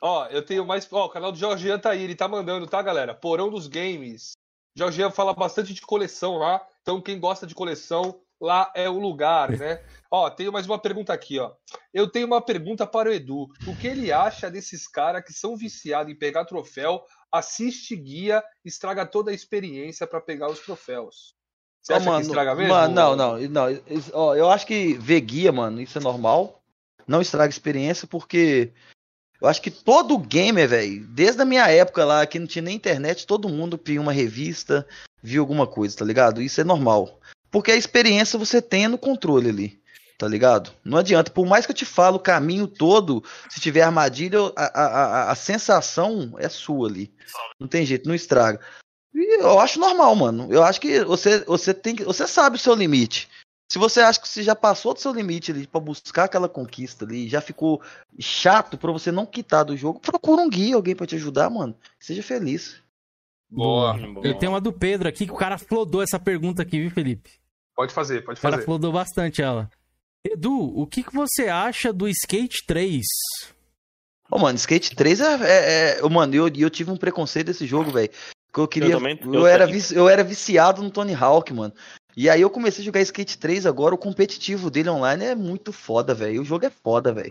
Ó, 0.00 0.26
eu 0.26 0.42
tenho 0.42 0.64
mais. 0.66 0.86
Ó, 0.90 1.06
o 1.06 1.08
canal 1.08 1.32
do 1.32 1.38
Jorgian 1.38 1.78
tá 1.78 1.90
aí, 1.90 2.02
ele 2.02 2.14
tá 2.14 2.28
mandando, 2.28 2.66
tá, 2.66 2.80
galera? 2.82 3.14
Porão 3.14 3.50
dos 3.50 3.66
Games. 3.66 4.32
Jorgian 4.76 5.10
fala 5.10 5.32
bastante 5.34 5.72
de 5.72 5.80
coleção 5.80 6.36
lá. 6.38 6.60
Então, 6.82 7.00
quem 7.00 7.18
gosta 7.18 7.46
de 7.46 7.54
coleção, 7.54 8.20
lá 8.40 8.70
é 8.74 8.88
o 8.88 8.98
lugar, 8.98 9.50
né? 9.50 9.80
Ó, 10.10 10.28
tenho 10.30 10.52
mais 10.52 10.66
uma 10.66 10.78
pergunta 10.78 11.12
aqui, 11.12 11.38
ó. 11.38 11.52
Eu 11.92 12.08
tenho 12.08 12.26
uma 12.26 12.40
pergunta 12.40 12.86
para 12.86 13.08
o 13.08 13.12
Edu. 13.12 13.48
O 13.66 13.74
que 13.76 13.86
ele 13.88 14.12
acha 14.12 14.50
desses 14.50 14.86
caras 14.86 15.24
que 15.24 15.32
são 15.32 15.56
viciados 15.56 16.12
em 16.12 16.16
pegar 16.16 16.44
troféu, 16.44 17.02
assiste 17.32 17.94
guia, 17.96 18.42
estraga 18.64 19.04
toda 19.06 19.30
a 19.30 19.34
experiência 19.34 20.06
pra 20.06 20.20
pegar 20.20 20.48
os 20.50 20.60
troféus? 20.60 21.34
Você 21.82 21.92
acha 21.94 22.04
mano, 22.04 22.20
que 22.20 22.26
estraga 22.26 22.54
mesmo? 22.54 22.74
Mano, 22.74 22.94
não, 22.94 23.16
não, 23.16 23.38
não. 23.48 23.70
Isso- 23.88 24.10
Ó, 24.12 24.34
eu 24.34 24.50
acho 24.50 24.66
que 24.66 24.94
ver 24.94 25.20
guia, 25.20 25.52
mano, 25.52 25.80
isso 25.80 25.98
é 25.98 26.00
normal. 26.00 26.62
Não 27.06 27.20
estraga 27.22 27.48
experiência, 27.50 28.08
porque 28.08 28.72
eu 29.40 29.46
acho 29.46 29.62
que 29.62 29.70
todo 29.70 30.18
gamer, 30.18 30.68
velho, 30.68 31.06
desde 31.06 31.40
a 31.40 31.44
minha 31.44 31.68
época 31.68 32.04
lá, 32.04 32.26
que 32.26 32.38
não 32.38 32.46
tinha 32.46 32.62
nem 32.62 32.74
internet, 32.74 33.26
todo 33.26 33.48
mundo 33.48 33.80
via 33.84 34.00
uma 34.00 34.12
revista, 34.12 34.86
via 35.22 35.38
alguma 35.38 35.66
coisa, 35.66 35.96
tá 35.98 36.04
ligado? 36.04 36.42
Isso 36.42 36.60
é 36.60 36.64
normal. 36.64 37.20
Porque 37.50 37.70
a 37.70 37.76
experiência 37.76 38.38
você 38.38 38.60
tem 38.60 38.88
no 38.88 38.98
controle 38.98 39.48
ali, 39.48 39.80
tá 40.18 40.26
ligado? 40.26 40.70
Não 40.84 40.98
adianta, 40.98 41.30
por 41.30 41.46
mais 41.46 41.66
que 41.66 41.72
eu 41.72 41.76
te 41.76 41.84
falo 41.84 42.16
o 42.16 42.20
caminho 42.20 42.66
todo, 42.66 43.22
se 43.50 43.60
tiver 43.60 43.82
armadilha, 43.82 44.38
a, 44.56 44.64
a, 44.64 44.86
a, 44.86 45.30
a 45.30 45.34
sensação 45.34 46.34
é 46.38 46.48
sua 46.48 46.88
ali. 46.88 47.12
Não 47.58 47.68
tem 47.68 47.84
jeito, 47.84 48.08
não 48.08 48.14
estraga. 48.14 48.60
E 49.14 49.40
eu 49.40 49.58
acho 49.58 49.80
normal, 49.80 50.14
mano. 50.14 50.52
Eu 50.52 50.62
acho 50.62 50.80
que 50.80 51.02
você, 51.04 51.40
você 51.44 51.72
tem 51.72 51.96
que. 51.96 52.04
Você 52.04 52.26
sabe 52.26 52.56
o 52.56 52.58
seu 52.58 52.74
limite. 52.74 53.28
Se 53.70 53.78
você 53.78 54.00
acha 54.00 54.20
que 54.20 54.28
você 54.28 54.42
já 54.42 54.54
passou 54.54 54.94
do 54.94 55.00
seu 55.00 55.12
limite 55.12 55.50
ali 55.50 55.66
pra 55.66 55.80
buscar 55.80 56.24
aquela 56.24 56.48
conquista 56.48 57.04
ali, 57.04 57.28
já 57.28 57.40
ficou 57.40 57.82
chato 58.18 58.78
pra 58.78 58.92
você 58.92 59.10
não 59.10 59.26
quitar 59.26 59.64
do 59.64 59.76
jogo, 59.76 59.98
procura 59.98 60.40
um 60.40 60.48
guia, 60.48 60.76
alguém 60.76 60.94
pra 60.94 61.06
te 61.06 61.16
ajudar, 61.16 61.50
mano. 61.50 61.76
Seja 61.98 62.22
feliz. 62.22 62.76
Boa. 63.50 63.96
Eu 64.22 64.38
tenho 64.38 64.52
uma 64.52 64.60
do 64.60 64.72
Pedro 64.72 65.08
aqui, 65.08 65.26
que 65.26 65.32
o 65.32 65.36
cara 65.36 65.58
flodou 65.58 66.02
essa 66.02 66.18
pergunta 66.18 66.62
aqui, 66.62 66.80
viu, 66.80 66.90
Felipe? 66.90 67.30
Pode 67.74 67.92
fazer, 67.92 68.24
pode 68.24 68.38
O 68.38 68.42
cara 68.42 68.54
fazer. 68.56 68.64
flodou 68.66 68.92
bastante 68.92 69.42
ela. 69.42 69.68
Edu, 70.32 70.72
o 70.78 70.86
que, 70.86 71.02
que 71.02 71.14
você 71.14 71.48
acha 71.48 71.92
do 71.92 72.08
Skate 72.08 72.64
3? 72.66 73.02
Ô, 74.30 74.38
mano, 74.38 74.56
Skate 74.56 74.94
3 74.94 75.20
é. 75.20 75.24
é, 75.24 75.98
é- 76.00 76.08
mano, 76.08 76.34
eu, 76.34 76.48
eu 76.48 76.70
tive 76.70 76.90
um 76.90 76.96
preconceito 76.96 77.46
desse 77.48 77.66
jogo, 77.66 77.90
velho. 77.90 78.10
Eu 78.56 78.66
queria. 78.66 78.90
Eu, 78.90 78.98
também- 78.98 79.18
eu 79.22 79.46
era 79.46 79.64
também. 79.64 79.74
vici- 79.74 79.94
eu 79.94 80.08
era 80.08 80.24
viciado 80.24 80.82
no 80.82 80.90
Tony 80.90 81.14
Hawk, 81.14 81.52
mano. 81.52 81.72
E 82.16 82.30
aí 82.30 82.40
eu 82.40 82.48
comecei 82.48 82.82
a 82.82 82.84
jogar 82.86 83.00
Skate 83.02 83.36
3 83.36 83.66
agora, 83.66 83.94
o 83.94 83.98
competitivo 83.98 84.70
dele 84.70 84.88
online 84.88 85.22
é 85.24 85.34
muito 85.34 85.70
foda, 85.70 86.14
velho. 86.14 86.40
O 86.40 86.44
jogo 86.46 86.64
é 86.64 86.70
foda, 86.70 87.12
velho. 87.12 87.30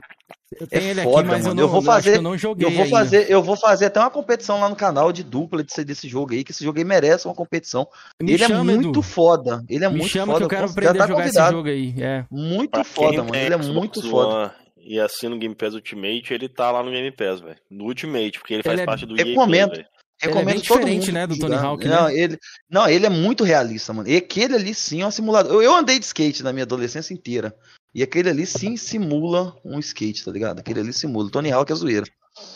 Eu 0.59 0.67
É 0.71 0.79
tenho 0.79 0.91
ele 0.91 1.01
aqui, 1.01 1.09
foda, 1.11 1.27
mas 1.27 1.39
eu 1.39 1.49
mano. 1.49 1.55
não, 1.55 1.63
Eu 1.63 1.67
vou 1.67 1.77
eu 1.77 1.81
que 1.81 1.85
fazer, 1.87 2.15
eu 2.17 2.21
não 2.21 2.37
joguei 2.37 2.67
eu 2.67 2.71
vou 2.71 2.83
ainda. 2.83 2.95
fazer, 2.97 3.31
eu 3.31 3.41
vou 3.41 3.55
fazer 3.57 3.85
até 3.85 3.99
uma 3.99 4.11
competição 4.11 4.59
lá 4.59 4.69
no 4.69 4.75
canal 4.75 5.11
de 5.11 5.23
dupla 5.23 5.63
desse, 5.63 5.83
desse 5.83 6.07
jogo 6.07 6.33
aí, 6.33 6.43
que 6.43 6.51
esse 6.51 6.63
jogo 6.63 6.77
aí 6.77 6.83
merece 6.85 7.25
uma 7.27 7.33
competição. 7.33 7.87
Me 8.21 8.33
ele 8.33 8.37
chama, 8.37 8.71
é 8.71 8.75
Edu. 8.75 8.83
muito 8.83 9.01
foda. 9.01 9.63
Ele 9.67 9.83
é 9.83 9.89
Me 9.89 9.97
muito 9.97 10.11
chama 10.11 10.33
foda. 10.33 10.37
que 10.37 10.43
eu 10.45 10.49
quero 10.49 10.69
aprender 10.69 10.97
tá 10.99 11.03
a 11.03 11.07
jogar 11.07 11.23
convidado. 11.23 11.47
esse 11.47 11.55
jogo 11.57 11.67
aí. 11.69 11.95
É. 11.99 12.25
Muito 12.29 12.69
Pra 12.71 12.83
foda, 12.83 13.23
mano. 13.23 13.35
Ele 13.35 13.55
é 13.55 13.57
Xbox 13.57 13.67
muito 13.73 13.99
One 14.01 14.09
foda. 14.11 14.55
E 14.77 14.99
assina 14.99 15.35
o 15.35 15.39
Game 15.39 15.55
Pass 15.55 15.73
Ultimate, 15.73 16.31
ele 16.31 16.47
tá 16.47 16.69
lá 16.71 16.83
no 16.83 16.91
Game 16.91 17.11
Pass, 17.11 17.39
velho. 17.39 17.57
No 17.71 17.85
Ultimate, 17.85 18.37
porque 18.37 18.53
ele 18.53 18.61
faz 18.61 18.73
Ele 18.75 18.83
é- 18.83 18.85
parte 18.85 19.03
do 19.07 19.17
EA 19.19 19.25
recomendo. 19.25 19.69
Play, 19.71 19.81
velho. 19.81 19.94
Recomendo 20.21 20.45
bem 20.45 20.61
todo 20.61 20.79
diferente, 20.79 21.07
mundo 21.07 21.13
né, 21.13 21.27
do. 21.27 21.37
Tony 21.37 21.55
Hawk, 21.55 21.87
não, 21.87 22.05
né? 22.05 22.17
Ele, 22.17 22.39
não, 22.69 22.87
ele 22.87 23.05
é 23.05 23.09
muito 23.09 23.43
realista, 23.43 23.93
mano. 23.93 24.07
E 24.07 24.15
aquele 24.15 24.55
ali 24.55 24.73
sim 24.73 25.01
é 25.01 25.07
um 25.07 25.11
simulador. 25.11 25.53
Eu, 25.53 25.61
eu 25.61 25.75
andei 25.75 25.99
de 25.99 26.05
skate 26.05 26.41
na 26.41 26.53
minha 26.53 26.63
adolescência 26.63 27.13
inteira. 27.13 27.55
E 27.93 28.01
aquele 28.01 28.29
ali 28.29 28.45
sim 28.45 28.77
simula 28.77 29.55
um 29.63 29.79
skate, 29.79 30.23
tá 30.23 30.31
ligado? 30.31 30.59
Aquele 30.59 30.79
ali 30.79 30.93
simula. 30.93 31.29
Tony 31.29 31.51
Hawk 31.51 31.71
é 31.71 31.75
zoeira. 31.75 32.05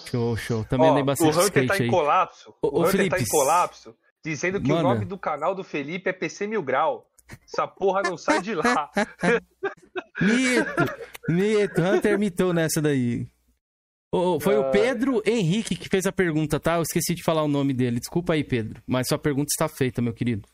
Show, 0.09 0.35
show. 0.37 0.65
Também 0.65 0.89
andei 0.89 1.03
bastante 1.03 1.35
o 1.35 1.41
Hunter 1.41 1.63
skate 1.63 1.67
tá 1.67 1.77
em 1.77 1.81
aí. 1.83 1.89
colapso. 1.89 2.53
Ô, 2.61 2.67
o 2.67 2.71
ô, 2.71 2.79
Hunter 2.79 2.91
Felipe, 2.91 3.15
tá 3.15 3.21
em 3.21 3.27
colapso, 3.27 3.95
dizendo 4.23 4.61
que 4.61 4.69
manda. 4.69 4.81
o 4.81 4.93
nome 4.93 5.05
do 5.05 5.17
canal 5.17 5.53
do 5.53 5.63
Felipe 5.63 6.09
é 6.09 6.13
PC 6.13 6.47
Mil 6.47 6.63
Grau. 6.63 7.07
Essa 7.45 7.67
porra 7.67 8.01
não 8.01 8.17
sai 8.17 8.41
de 8.41 8.55
lá. 8.55 8.89
Mito! 10.19 10.95
Mito! 11.29 11.81
Hunter 11.81 12.17
mitou 12.17 12.53
nessa 12.53 12.81
daí. 12.81 13.27
Ô, 14.11 14.39
foi 14.39 14.57
o 14.57 14.61
Ah. 14.67 14.71
Pedro 14.71 15.21
Henrique 15.25 15.75
que 15.75 15.87
fez 15.87 16.05
a 16.07 16.11
pergunta, 16.11 16.59
tá? 16.59 16.75
Eu 16.77 16.81
esqueci 16.81 17.13
de 17.13 17.23
falar 17.23 17.43
o 17.43 17.47
nome 17.47 17.73
dele. 17.73 17.99
Desculpa 17.99 18.33
aí, 18.33 18.43
Pedro. 18.43 18.81
Mas 18.87 19.07
sua 19.07 19.19
pergunta 19.19 19.47
está 19.51 19.67
feita, 19.69 20.01
meu 20.01 20.13
querido. 20.13 20.47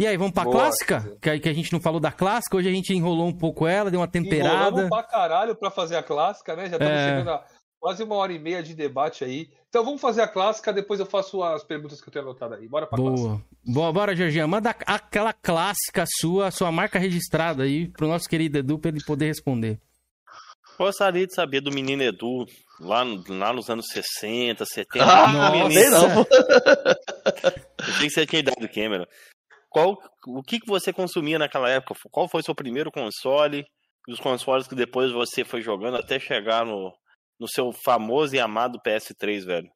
E 0.00 0.06
aí, 0.06 0.16
vamos 0.16 0.32
pra 0.32 0.42
Boa. 0.44 0.56
clássica? 0.56 1.16
Que, 1.22 1.38
que 1.38 1.48
a 1.48 1.52
gente 1.52 1.72
não 1.72 1.80
falou 1.80 2.00
da 2.00 2.10
clássica. 2.10 2.56
Hoje 2.56 2.68
a 2.68 2.72
gente 2.72 2.92
enrolou 2.92 3.28
um 3.28 3.32
pouco 3.36 3.66
ela, 3.66 3.90
deu 3.90 4.00
uma 4.00 4.08
temperada. 4.08 4.66
Enrolamos 4.68 4.88
pra 4.90 5.02
caralho 5.04 5.54
pra 5.54 5.70
fazer 5.70 5.96
a 5.96 6.02
clássica, 6.02 6.56
né? 6.56 6.62
Já 6.68 6.76
estamos 6.76 6.92
É. 6.94 7.08
chegando 7.10 7.30
a 7.30 7.44
quase 7.78 8.02
uma 8.02 8.14
hora 8.16 8.32
e 8.32 8.38
meia 8.38 8.62
de 8.62 8.74
debate 8.74 9.22
aí. 9.24 9.50
Então 9.68 9.84
vamos 9.84 10.00
fazer 10.00 10.22
a 10.22 10.28
clássica, 10.28 10.72
depois 10.72 10.98
eu 10.98 11.06
faço 11.06 11.42
as 11.44 11.62
perguntas 11.62 12.00
que 12.00 12.08
eu 12.08 12.12
tenho 12.12 12.24
anotado 12.24 12.54
aí. 12.54 12.66
Bora 12.66 12.86
pra 12.86 12.96
clássica. 12.98 13.28
Boa. 13.28 13.42
Boa, 13.66 13.92
bora, 13.92 14.16
Jorginho. 14.16 14.48
Manda 14.48 14.70
aquela 14.70 15.32
clássica 15.32 16.04
sua, 16.20 16.50
sua 16.50 16.72
marca 16.72 16.98
registrada 16.98 17.62
aí 17.64 17.88
pro 17.88 18.08
nosso 18.08 18.28
querido 18.28 18.58
Edu 18.58 18.78
pra 18.78 18.88
ele 18.90 19.04
poder 19.04 19.26
responder. 19.26 19.78
Gostaria 20.78 21.26
de 21.26 21.34
saber 21.34 21.60
do 21.60 21.72
menino 21.72 22.02
Edu, 22.02 22.46
lá, 22.80 23.04
lá 23.28 23.52
nos 23.52 23.68
anos 23.70 23.86
60, 23.92 24.64
70. 24.64 25.04
Ah, 25.04 25.52
não 25.52 25.70
sei 25.70 25.88
não. 25.90 26.08
Eu 27.86 27.92
sei 27.98 28.08
que 28.08 28.10
você 28.10 28.26
tinha 28.26 28.40
idade 28.40 28.68
Cameron. 28.68 29.06
Qual, 29.70 29.98
o 30.26 30.42
que, 30.42 30.60
que 30.60 30.66
você 30.66 30.92
consumia 30.92 31.38
naquela 31.38 31.68
época? 31.68 31.98
Qual 32.10 32.28
foi 32.28 32.40
o 32.40 32.44
seu 32.44 32.54
primeiro 32.54 32.90
console? 32.92 33.64
E 34.06 34.12
os 34.12 34.20
consoles 34.20 34.68
que 34.68 34.74
depois 34.74 35.10
você 35.10 35.44
foi 35.44 35.62
jogando 35.62 35.96
até 35.96 36.18
chegar 36.20 36.64
no, 36.64 36.92
no 37.38 37.48
seu 37.48 37.72
famoso 37.84 38.34
e 38.34 38.40
amado 38.40 38.80
PS3, 38.86 39.44
velho? 39.44 39.68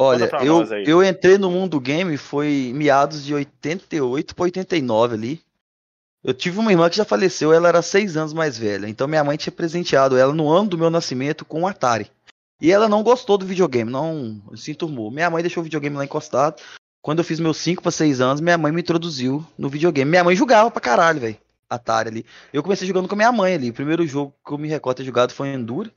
Olha, 0.00 0.30
eu, 0.44 0.64
eu 0.86 1.04
entrei 1.04 1.38
no 1.38 1.50
mundo 1.50 1.80
game 1.80 2.16
foi 2.16 2.70
meados 2.72 3.24
de 3.24 3.34
88 3.34 4.34
para 4.34 4.44
89 4.44 5.14
ali. 5.14 5.40
Eu 6.22 6.34
tive 6.34 6.58
uma 6.58 6.72
irmã 6.72 6.90
que 6.90 6.96
já 6.96 7.04
faleceu, 7.04 7.52
ela 7.52 7.68
era 7.68 7.80
seis 7.80 8.16
anos 8.16 8.32
mais 8.32 8.58
velha. 8.58 8.88
Então 8.88 9.06
minha 9.06 9.22
mãe 9.22 9.36
tinha 9.36 9.52
presenteado 9.52 10.16
ela 10.16 10.32
no 10.32 10.50
ano 10.50 10.70
do 10.70 10.78
meu 10.78 10.90
nascimento 10.90 11.44
com 11.44 11.60
um 11.60 11.66
Atari. 11.66 12.10
E 12.60 12.72
ela 12.72 12.88
não 12.88 13.04
gostou 13.04 13.38
do 13.38 13.46
videogame, 13.46 13.90
não 13.90 14.42
se 14.56 14.72
enturmou. 14.72 15.10
Minha 15.10 15.30
mãe 15.30 15.42
deixou 15.42 15.60
o 15.60 15.64
videogame 15.64 15.96
lá 15.96 16.04
encostado. 16.04 16.60
Quando 17.00 17.20
eu 17.20 17.24
fiz 17.24 17.38
meus 17.38 17.56
5 17.58 17.82
para 17.82 17.92
6 17.92 18.20
anos, 18.20 18.40
minha 18.40 18.58
mãe 18.58 18.72
me 18.72 18.80
introduziu 18.80 19.46
no 19.56 19.68
videogame. 19.68 20.10
Minha 20.10 20.24
mãe 20.24 20.34
jogava 20.34 20.70
pra 20.70 20.80
caralho, 20.80 21.20
velho. 21.20 21.36
Atari 21.70 22.08
ali. 22.08 22.26
Eu 22.52 22.62
comecei 22.62 22.86
jogando 22.86 23.06
com 23.06 23.14
a 23.14 23.16
minha 23.16 23.30
mãe 23.30 23.54
ali. 23.54 23.70
O 23.70 23.74
primeiro 23.74 24.04
jogo 24.06 24.34
que 24.44 24.52
eu 24.52 24.58
me 24.58 24.68
recordo 24.68 24.96
ter 24.96 25.04
jogado 25.04 25.32
foi 25.32 25.48
Enduro. 25.48 25.92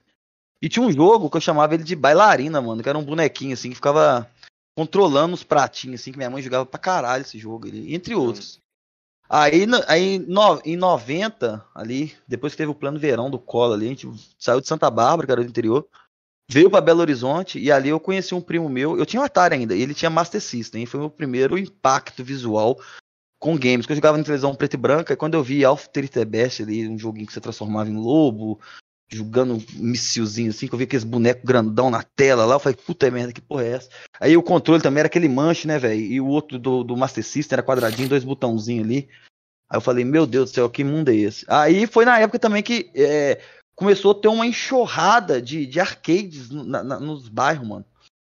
E 0.61 0.69
tinha 0.69 0.85
um 0.85 0.91
jogo 0.91 1.29
que 1.29 1.37
eu 1.37 1.41
chamava 1.41 1.73
ele 1.73 1.83
de 1.83 1.95
bailarina, 1.95 2.61
mano, 2.61 2.83
que 2.83 2.89
era 2.89 2.97
um 2.97 3.03
bonequinho 3.03 3.53
assim 3.53 3.69
que 3.69 3.75
ficava 3.75 4.29
controlando 4.77 5.33
os 5.33 5.43
pratinhos 5.43 5.99
assim, 5.99 6.11
que 6.11 6.17
minha 6.17 6.29
mãe 6.29 6.43
jogava 6.43 6.65
pra 6.65 6.79
caralho 6.79 7.23
esse 7.23 7.39
jogo 7.39 7.67
ali, 7.67 7.95
entre 7.95 8.13
outros. 8.13 8.59
Aí, 9.33 9.65
aí 9.87 10.19
no- 10.19 10.61
em 10.65 10.75
90, 10.75 11.65
ali, 11.73 12.13
depois 12.27 12.51
que 12.51 12.57
teve 12.57 12.69
o 12.69 12.75
plano 12.75 12.99
verão 12.99 13.29
do 13.29 13.39
Colo 13.39 13.73
ali, 13.73 13.85
a 13.85 13.89
gente 13.89 14.09
saiu 14.37 14.59
de 14.59 14.67
Santa 14.67 14.91
Bárbara, 14.91 15.25
que 15.25 15.31
era 15.31 15.41
do 15.41 15.49
interior, 15.49 15.87
veio 16.51 16.69
pra 16.69 16.81
Belo 16.81 16.99
Horizonte 16.99 17.57
e 17.57 17.71
ali 17.71 17.87
eu 17.87 17.99
conheci 17.99 18.35
um 18.35 18.41
primo 18.41 18.67
meu, 18.67 18.97
eu 18.97 19.05
tinha 19.05 19.21
um 19.21 19.25
Atari 19.25 19.55
ainda, 19.55 19.73
e 19.73 19.81
ele 19.81 19.93
tinha 19.93 20.09
Master 20.09 20.41
System, 20.41 20.85
foi 20.85 20.99
o 20.99 21.03
meu 21.03 21.09
primeiro 21.09 21.57
impacto 21.57 22.25
visual 22.25 22.77
com 23.39 23.57
games, 23.57 23.85
que 23.85 23.93
eu 23.93 23.95
jogava 23.95 24.17
na 24.17 24.23
televisão 24.23 24.53
preto 24.53 24.73
e 24.73 24.77
branca, 24.77 25.13
e 25.13 25.17
quando 25.17 25.35
eu 25.35 25.43
vi 25.43 25.61
the 26.11 26.25
Best 26.25 26.61
ali, 26.61 26.87
um 26.89 26.99
joguinho 26.99 27.25
que 27.25 27.33
você 27.33 27.39
transformava 27.39 27.89
em 27.89 27.95
lobo, 27.95 28.59
jogando 29.11 29.61
missilzinho 29.73 30.49
assim, 30.49 30.67
que 30.67 30.73
eu 30.73 30.77
vi 30.77 30.85
aqueles 30.85 31.03
bonecos 31.03 31.43
grandão 31.43 31.89
na 31.89 32.01
tela 32.01 32.45
lá, 32.45 32.55
eu 32.55 32.59
falei, 32.59 32.77
puta 32.77 33.11
merda, 33.11 33.33
que 33.33 33.41
porra 33.41 33.63
é 33.63 33.71
essa? 33.73 33.89
Aí 34.19 34.37
o 34.37 34.43
controle 34.43 34.81
também 34.81 34.99
era 34.99 35.07
aquele 35.07 35.27
manche, 35.27 35.67
né, 35.67 35.77
velho? 35.77 35.99
E 35.99 36.21
o 36.21 36.27
outro 36.27 36.57
do, 36.57 36.83
do 36.83 36.95
Master 36.95 37.23
System 37.23 37.55
era 37.55 37.63
quadradinho, 37.63 38.07
dois 38.09 38.23
botãozinhos 38.23 38.85
ali. 38.85 39.09
Aí 39.69 39.77
eu 39.77 39.81
falei, 39.81 40.05
meu 40.05 40.25
Deus 40.25 40.49
do 40.51 40.53
céu, 40.53 40.69
que 40.69 40.83
mundo 40.83 41.09
é 41.09 41.15
esse? 41.15 41.45
Aí 41.47 41.85
foi 41.87 42.05
na 42.05 42.19
época 42.19 42.39
também 42.39 42.63
que 42.63 42.89
é, 42.95 43.41
começou 43.75 44.11
a 44.11 44.15
ter 44.15 44.27
uma 44.27 44.45
enxurrada 44.45 45.41
de, 45.41 45.65
de 45.65 45.79
arcades 45.79 46.49
na- 46.49 46.83
na- 46.83 46.99
nos 46.99 47.27
bairros, 47.27 47.67
mano. 47.67 47.85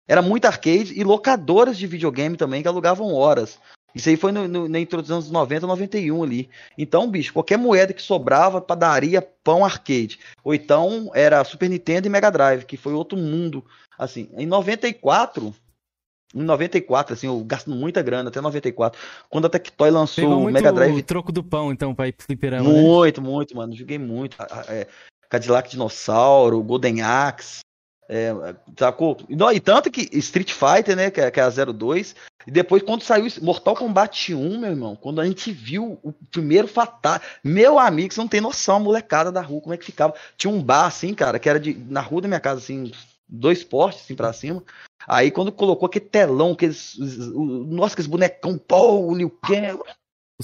Era 0.08 0.20
muito 0.20 0.46
arcade 0.46 0.98
e 0.98 1.04
locadoras 1.04 1.78
de 1.78 1.86
videogame 1.86 2.36
também 2.36 2.60
que 2.60 2.68
alugavam 2.68 3.14
horas. 3.14 3.58
Isso 3.94 4.08
aí 4.08 4.16
foi 4.16 4.32
no, 4.32 4.48
no, 4.48 4.68
na 4.68 4.80
introdução 4.80 5.18
dos 5.18 5.30
90, 5.30 5.66
91 5.66 6.22
ali. 6.22 6.50
Então, 6.76 7.10
bicho, 7.10 7.32
qualquer 7.32 7.58
moeda 7.58 7.92
que 7.92 8.02
sobrava, 8.02 8.60
padaria, 8.60 9.22
pão, 9.22 9.64
arcade. 9.64 10.18
Ou 10.42 10.54
então 10.54 11.10
era 11.14 11.44
Super 11.44 11.68
Nintendo 11.68 12.06
e 12.06 12.10
Mega 12.10 12.30
Drive, 12.30 12.64
que 12.64 12.76
foi 12.76 12.92
outro 12.92 13.18
mundo. 13.18 13.64
Assim, 13.98 14.28
em 14.36 14.46
94, 14.46 15.54
em 16.34 16.42
94, 16.42 17.14
assim, 17.14 17.26
eu 17.26 17.38
gasto 17.44 17.70
muita 17.70 18.02
grana, 18.02 18.30
até 18.30 18.40
94. 18.40 18.98
Quando 19.28 19.46
a 19.46 19.50
Tectoy 19.50 19.90
lançou 19.90 20.24
Pegou 20.24 20.46
o 20.46 20.50
Mega 20.50 20.72
Drive 20.72 20.98
o 20.98 21.02
troco 21.02 21.30
do 21.30 21.44
pão, 21.44 21.70
então, 21.70 21.94
pra 21.94 22.08
ir 22.08 22.12
pro 22.12 22.24
fliperama, 22.24 22.68
né? 22.68 22.80
muito, 22.80 23.20
muito, 23.20 23.56
mano. 23.56 23.74
Joguei 23.74 23.98
muito. 23.98 24.36
É, 24.68 24.86
Cadillac 25.28 25.70
Dinossauro, 25.70 26.62
Golden 26.62 27.02
Axe. 27.02 27.60
É, 28.08 28.30
sacou? 28.78 29.16
E, 29.28 29.36
não, 29.36 29.52
e 29.52 29.60
tanto 29.60 29.90
que 29.90 30.08
Street 30.18 30.52
Fighter, 30.52 30.96
né, 30.96 31.10
que 31.10 31.20
é, 31.20 31.30
que 31.30 31.40
é 31.40 31.42
a 31.42 31.48
02, 31.48 32.14
e 32.46 32.50
depois 32.50 32.82
quando 32.82 33.02
saiu 33.02 33.26
Mortal 33.40 33.74
Kombat 33.74 34.34
1, 34.34 34.58
meu 34.58 34.70
irmão, 34.70 34.96
quando 34.96 35.20
a 35.20 35.26
gente 35.26 35.52
viu 35.52 35.98
o 36.02 36.12
primeiro 36.30 36.66
fatal, 36.68 37.20
meu 37.42 37.78
amigo, 37.78 38.12
você 38.12 38.20
não 38.20 38.28
tem 38.28 38.40
noção, 38.40 38.76
a 38.76 38.80
molecada 38.80 39.30
da 39.30 39.40
rua, 39.40 39.60
como 39.60 39.74
é 39.74 39.76
que 39.76 39.84
ficava. 39.84 40.14
Tinha 40.36 40.52
um 40.52 40.62
bar 40.62 40.86
assim, 40.86 41.14
cara, 41.14 41.38
que 41.38 41.48
era 41.48 41.60
de, 41.60 41.74
na 41.88 42.00
rua 42.00 42.20
da 42.22 42.28
minha 42.28 42.40
casa, 42.40 42.60
assim, 42.60 42.90
dois 43.28 43.62
postes 43.64 44.04
assim 44.04 44.14
pra 44.14 44.32
cima. 44.32 44.62
Aí 45.06 45.30
quando 45.30 45.50
colocou 45.50 45.86
aquele 45.86 46.04
telão, 46.04 46.52
aqueles, 46.52 46.94
os- 46.96 47.18
os- 47.18 47.66
nossa, 47.68 47.94
aqueles 47.94 48.06
bonecão, 48.06 48.56
pô, 48.56 49.00
o 49.08 49.14
Liu 49.14 49.30
Kang, 49.30 49.80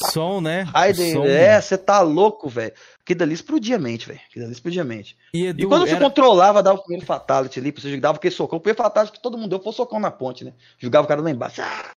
O 0.03 0.11
som, 0.11 0.41
né? 0.41 0.63
Raiden, 0.63 1.13
som. 1.13 1.25
é, 1.25 1.61
você 1.61 1.77
tá 1.79 2.01
louco, 2.01 2.49
velho. 2.49 2.73
Que 3.05 3.15
dali 3.15 3.35
explodia 3.35 3.77
a 3.77 3.79
mente, 3.79 4.07
velho. 4.09 4.21
Que 4.33 4.39
dali 4.41 4.53
explodia 4.53 4.83
a 4.83 4.85
mente. 4.85 5.17
E, 5.35 5.43
E 5.43 5.47
Edu, 5.49 5.69
quando 5.69 5.87
você 5.87 5.93
era- 5.95 6.01
controlava, 6.05 6.63
dava 6.63 6.79
o 6.79 6.83
primeiro 6.83 7.07
fatality 7.07 7.59
ali, 7.59 7.71
você 7.73 7.97
dava 7.99 8.19
aquele 8.19 8.35
socão, 8.35 8.59
o 8.59 8.61
primeiro 8.61 8.83
fatality 8.83 9.13
que 9.13 9.23
todo 9.23 9.37
mundo 9.39 9.51
deu 9.51 9.61
foi 9.61 9.71
o 9.73 9.75
socão 9.75 9.99
na 10.01 10.11
ponte, 10.11 10.45
né? 10.45 10.53
Jogava 10.79 11.05
o 11.05 11.09
cara 11.09 11.21
lá 11.21 11.31
embaixo. 11.31 11.63
Ah, 11.63 11.91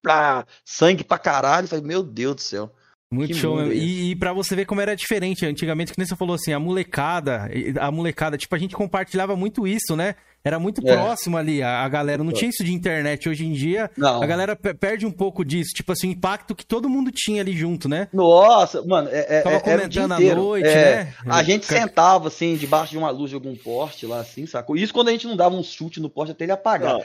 pra, 0.00 0.46
sangue 0.64 1.04
pra 1.04 1.18
caralho. 1.18 1.68
Falei, 1.68 1.84
meu 1.84 2.02
Deus 2.02 2.34
do 2.36 2.40
céu. 2.40 2.72
Muito 3.12 3.28
Que 3.28 3.34
show 3.34 3.56
mesmo. 3.56 3.72
é? 3.72 3.76
E, 3.76 4.10
e 4.12 4.16
pra 4.16 4.32
você 4.32 4.56
ver 4.56 4.64
como 4.64 4.80
era 4.80 4.96
diferente, 4.96 5.44
antigamente, 5.44 5.92
que 5.92 5.98
nem 5.98 6.06
você 6.06 6.16
falou 6.16 6.34
assim, 6.34 6.52
a 6.54 6.58
molecada, 6.58 7.46
a 7.78 7.90
molecada, 7.90 8.38
tipo, 8.38 8.54
a 8.54 8.58
gente 8.58 8.74
compartilhava 8.74 9.36
muito 9.36 9.66
isso, 9.66 9.94
né? 9.94 10.14
Era 10.44 10.58
muito 10.58 10.80
É. 10.86 10.92
próximo 10.96 11.36
ali, 11.36 11.62
a, 11.62 11.82
a 11.84 11.88
galera. 11.88 12.24
Não 12.24 12.32
tinha 12.32 12.48
isso 12.50 12.64
de 12.64 12.72
internet. 12.72 13.28
Hoje 13.28 13.46
em 13.46 13.52
dia, 13.52 13.90
Não. 13.96 14.20
a 14.22 14.26
galera 14.26 14.56
pe- 14.56 14.74
perde 14.74 15.06
um 15.06 15.10
pouco 15.12 15.44
disso. 15.44 15.70
Tipo 15.74 15.92
assim, 15.92 16.08
o 16.08 16.12
impacto 16.12 16.54
que 16.54 16.66
todo 16.66 16.88
mundo 16.88 17.10
tinha 17.12 17.40
ali 17.40 17.52
junto, 17.56 17.88
né? 17.88 18.08
Nossa, 18.12 18.82
mano, 18.82 19.08
é, 19.12 19.38
é, 19.38 19.40
Tava 19.42 19.56
é- 19.56 19.62
era 19.70 19.84
o 19.84 19.88
dia 19.88 20.02
comentando 20.02 20.12
à 20.12 20.16
inteiro. 20.16 20.40
noite, 20.42 20.66
É, 20.68 20.94
né? 21.04 21.14
A 21.26 21.42
gente 21.44 21.64
sentava, 21.64 22.26
assim, 22.28 22.56
debaixo 22.56 22.90
de 22.90 22.98
uma 22.98 23.10
luz 23.10 23.30
de 23.30 23.34
algum 23.36 23.54
poste 23.54 24.04
lá, 24.06 24.18
assim, 24.20 24.44
sacou? 24.46 24.76
Isso 24.76 24.92
quando 24.92 25.08
a 25.08 25.12
gente 25.12 25.26
não 25.28 25.36
dava 25.36 25.54
um 25.54 25.62
chute 25.62 26.00
no 26.00 26.10
poste 26.10 26.32
até 26.32 26.44
ele 26.44 26.52
apagar. 26.52 26.98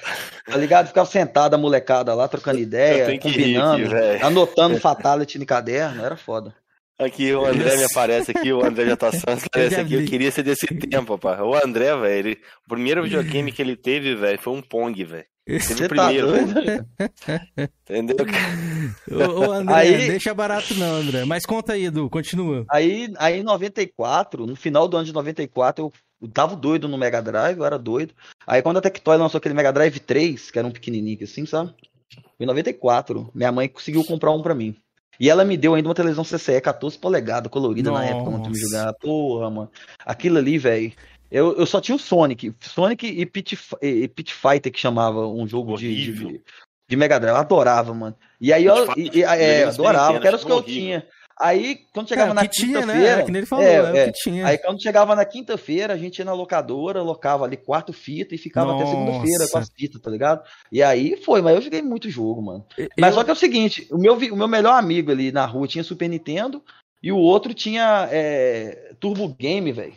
Tá 0.46 0.58
ligado? 0.58 0.88
Ficava 0.88 1.08
sentado 1.10 1.54
a 1.54 1.58
molecada 1.58 2.14
lá, 2.16 2.28
trocando 2.28 2.60
ideia, 2.60 3.20
combinando, 3.20 3.86
aqui, 3.96 4.24
anotando 4.24 4.80
fatality 4.80 5.38
no 5.38 5.46
caderno, 5.46 6.04
era 6.04 6.18
foda. 6.18 6.56
Aqui, 7.00 7.32
o 7.32 7.46
André 7.46 7.78
me 7.78 7.84
aparece 7.84 8.32
aqui, 8.32 8.52
o 8.52 8.66
André 8.66 8.88
já 8.88 8.98
tá 8.98 9.12
já 9.70 9.82
aqui, 9.82 9.94
eu 9.94 10.06
queria 10.06 10.32
ser 10.32 10.42
desse 10.42 10.66
tempo, 10.66 11.14
rapaz. 11.14 11.40
O 11.42 11.54
André, 11.54 11.96
velho, 11.96 12.08
ele- 12.30 12.40
o 12.66 12.70
primeiro 12.70 13.04
videogame 13.04 13.52
que 13.52 13.62
ele 13.62 13.76
teve, 13.76 14.16
velho, 14.16 14.40
foi 14.40 14.54
um 14.54 14.62
Pong, 14.64 15.04
velho. 15.04 15.26
Teve 15.46 15.74
o 15.74 15.78
tá 15.78 15.88
primeiro, 15.88 16.28
doido? 16.28 16.54
velho. 16.56 16.86
Entendeu? 17.84 18.16
Ô, 19.12 19.40
ô, 19.48 19.52
André, 19.52 19.76
Aí- 19.76 20.08
deixa 20.10 20.34
barato 20.34 20.74
não, 20.74 20.96
André. 20.96 21.24
Mas 21.24 21.46
conta 21.46 21.74
aí, 21.74 21.86
Edu, 21.86 22.10
continua. 22.10 22.66
Aí, 22.70 23.14
aí 23.18 23.40
em 23.40 23.44
94, 23.44 24.46
no 24.48 24.56
final 24.56 24.88
do 24.88 24.98
ano 24.98 25.06
de 25.06 25.14
94, 25.14 25.86
eu, 25.86 25.94
eu 26.22 26.28
tava 26.28 26.56
doido 26.56 26.88
no 26.88 26.98
Mega 26.98 27.22
Drive, 27.22 27.60
eu 27.60 27.66
era 27.66 27.78
doido. 27.78 28.14
Aí 28.46 28.62
quando 28.62 28.78
a 28.78 28.82
Tectoy 28.82 29.18
lançou 29.18 29.38
aquele 29.38 29.54
Mega 29.56 29.72
Drive 29.72 30.00
3, 30.00 30.50
que 30.52 30.58
era 30.60 30.68
um 30.68 30.72
pequenininho 30.72 31.20
assim, 31.24 31.46
sabe? 31.46 31.74
Em 32.40 32.46
94, 32.46 33.30
minha 33.34 33.52
mãe 33.52 33.70
conseguiu 33.70 34.04
comprar 34.04 34.32
um 34.32 34.42
pra 34.42 34.56
mim. 34.56 34.76
E 35.20 35.30
ela 35.30 35.44
me 35.44 35.58
deu 35.58 35.74
ainda 35.74 35.88
uma 35.90 35.96
televisão 35.96 36.24
CCE 36.24 36.62
14 36.62 36.98
polegadas, 37.00 37.52
colorida 37.52 37.92
na 37.92 38.06
época, 38.06 38.24
quando 38.32 38.46
eu 38.46 38.52
me 38.52 38.60
Nossa. 38.60 38.60
jogar. 38.62 38.94
Porra, 38.94 39.50
mano. 39.50 39.72
Aquilo 40.06 40.38
ali, 40.38 40.58
velho. 40.58 40.92
Eu, 41.30 41.56
eu 41.58 41.66
só 41.66 41.82
tinha 41.82 41.96
o 41.96 42.00
Sonic. 42.00 42.54
Sonic 42.62 43.06
e 43.08 43.26
Pit, 43.26 43.58
e 43.82 44.08
Pit 44.08 44.34
Fighter, 44.34 44.72
que 44.72 44.80
chamava 44.80 45.28
um 45.28 45.48
jogo 45.48 45.76
de, 45.78 46.14
de, 46.14 46.42
de 46.90 46.96
Mega 46.96 47.20
Drive. 47.20 47.36
Eu 47.36 47.42
adorava, 47.42 47.94
mano. 47.94 48.16
E 48.40 48.54
aí 48.54 48.66
eu, 48.66 48.76
e- 48.96 49.10
e- 49.20 49.24
é, 49.24 49.64
adorava, 49.66 50.20
que 50.20 50.28
era 50.28 50.36
os 50.38 50.44
que 50.46 50.52
eu 50.52 50.64
tinha. 50.64 51.06
Aí, 51.40 51.82
quando 51.94 52.10
chegava 52.10 52.32
É, 52.32 52.34
na 52.34 52.42
né? 52.42 52.48
quinta-feira. 52.48 53.46
Falou, 53.46 53.64
é, 53.64 54.08
é. 54.08 54.12
tinha. 54.12 54.48
Aí 54.48 54.58
quando 54.58 54.82
chegava 54.82 55.16
na 55.16 55.24
quinta-feira, 55.24 55.94
a 55.94 55.98
gente 55.98 56.18
ia 56.18 56.26
na 56.26 56.34
locadora, 56.34 57.04
locava 57.04 57.46
ali 57.46 57.56
quatro 57.56 57.94
fitas 57.94 58.40
e 58.40 58.42
ficava 58.42 58.76
até 58.76 58.86
segunda-feira 58.86 59.46
com 59.52 59.58
Nossa. 59.58 59.60
as 59.60 59.70
fitas, 59.70 60.02
tá 60.02 60.10
ligado? 60.10 60.44
E 60.72 60.82
aí 60.82 61.16
foi, 61.18 61.42
mas 61.42 61.56
eu 61.56 61.62
joguei 61.62 61.82
muito 61.82 62.10
jogo, 62.10 62.42
mano. 62.42 62.66
Mas 63.00 63.14
só 63.14 63.24
que 63.24 63.30
é 63.30 63.34
o 63.34 63.36
seguinte, 63.36 63.88
o 63.92 63.98
meu, 63.98 64.16
o 64.16 64.36
meu 64.36 64.48
melhor 64.48 64.74
amigo 64.74 65.12
ali 65.12 65.32
na 65.32 65.46
rua 65.46 65.68
tinha 65.68 65.84
Super 65.84 66.10
Nintendo 66.10 66.64
e 67.04 67.12
o 67.12 67.18
outro 67.18 67.54
tinha 67.54 68.10
é, 68.12 68.94
Turbo 69.00 69.28
Game, 69.40 69.72
velho. 69.72 69.94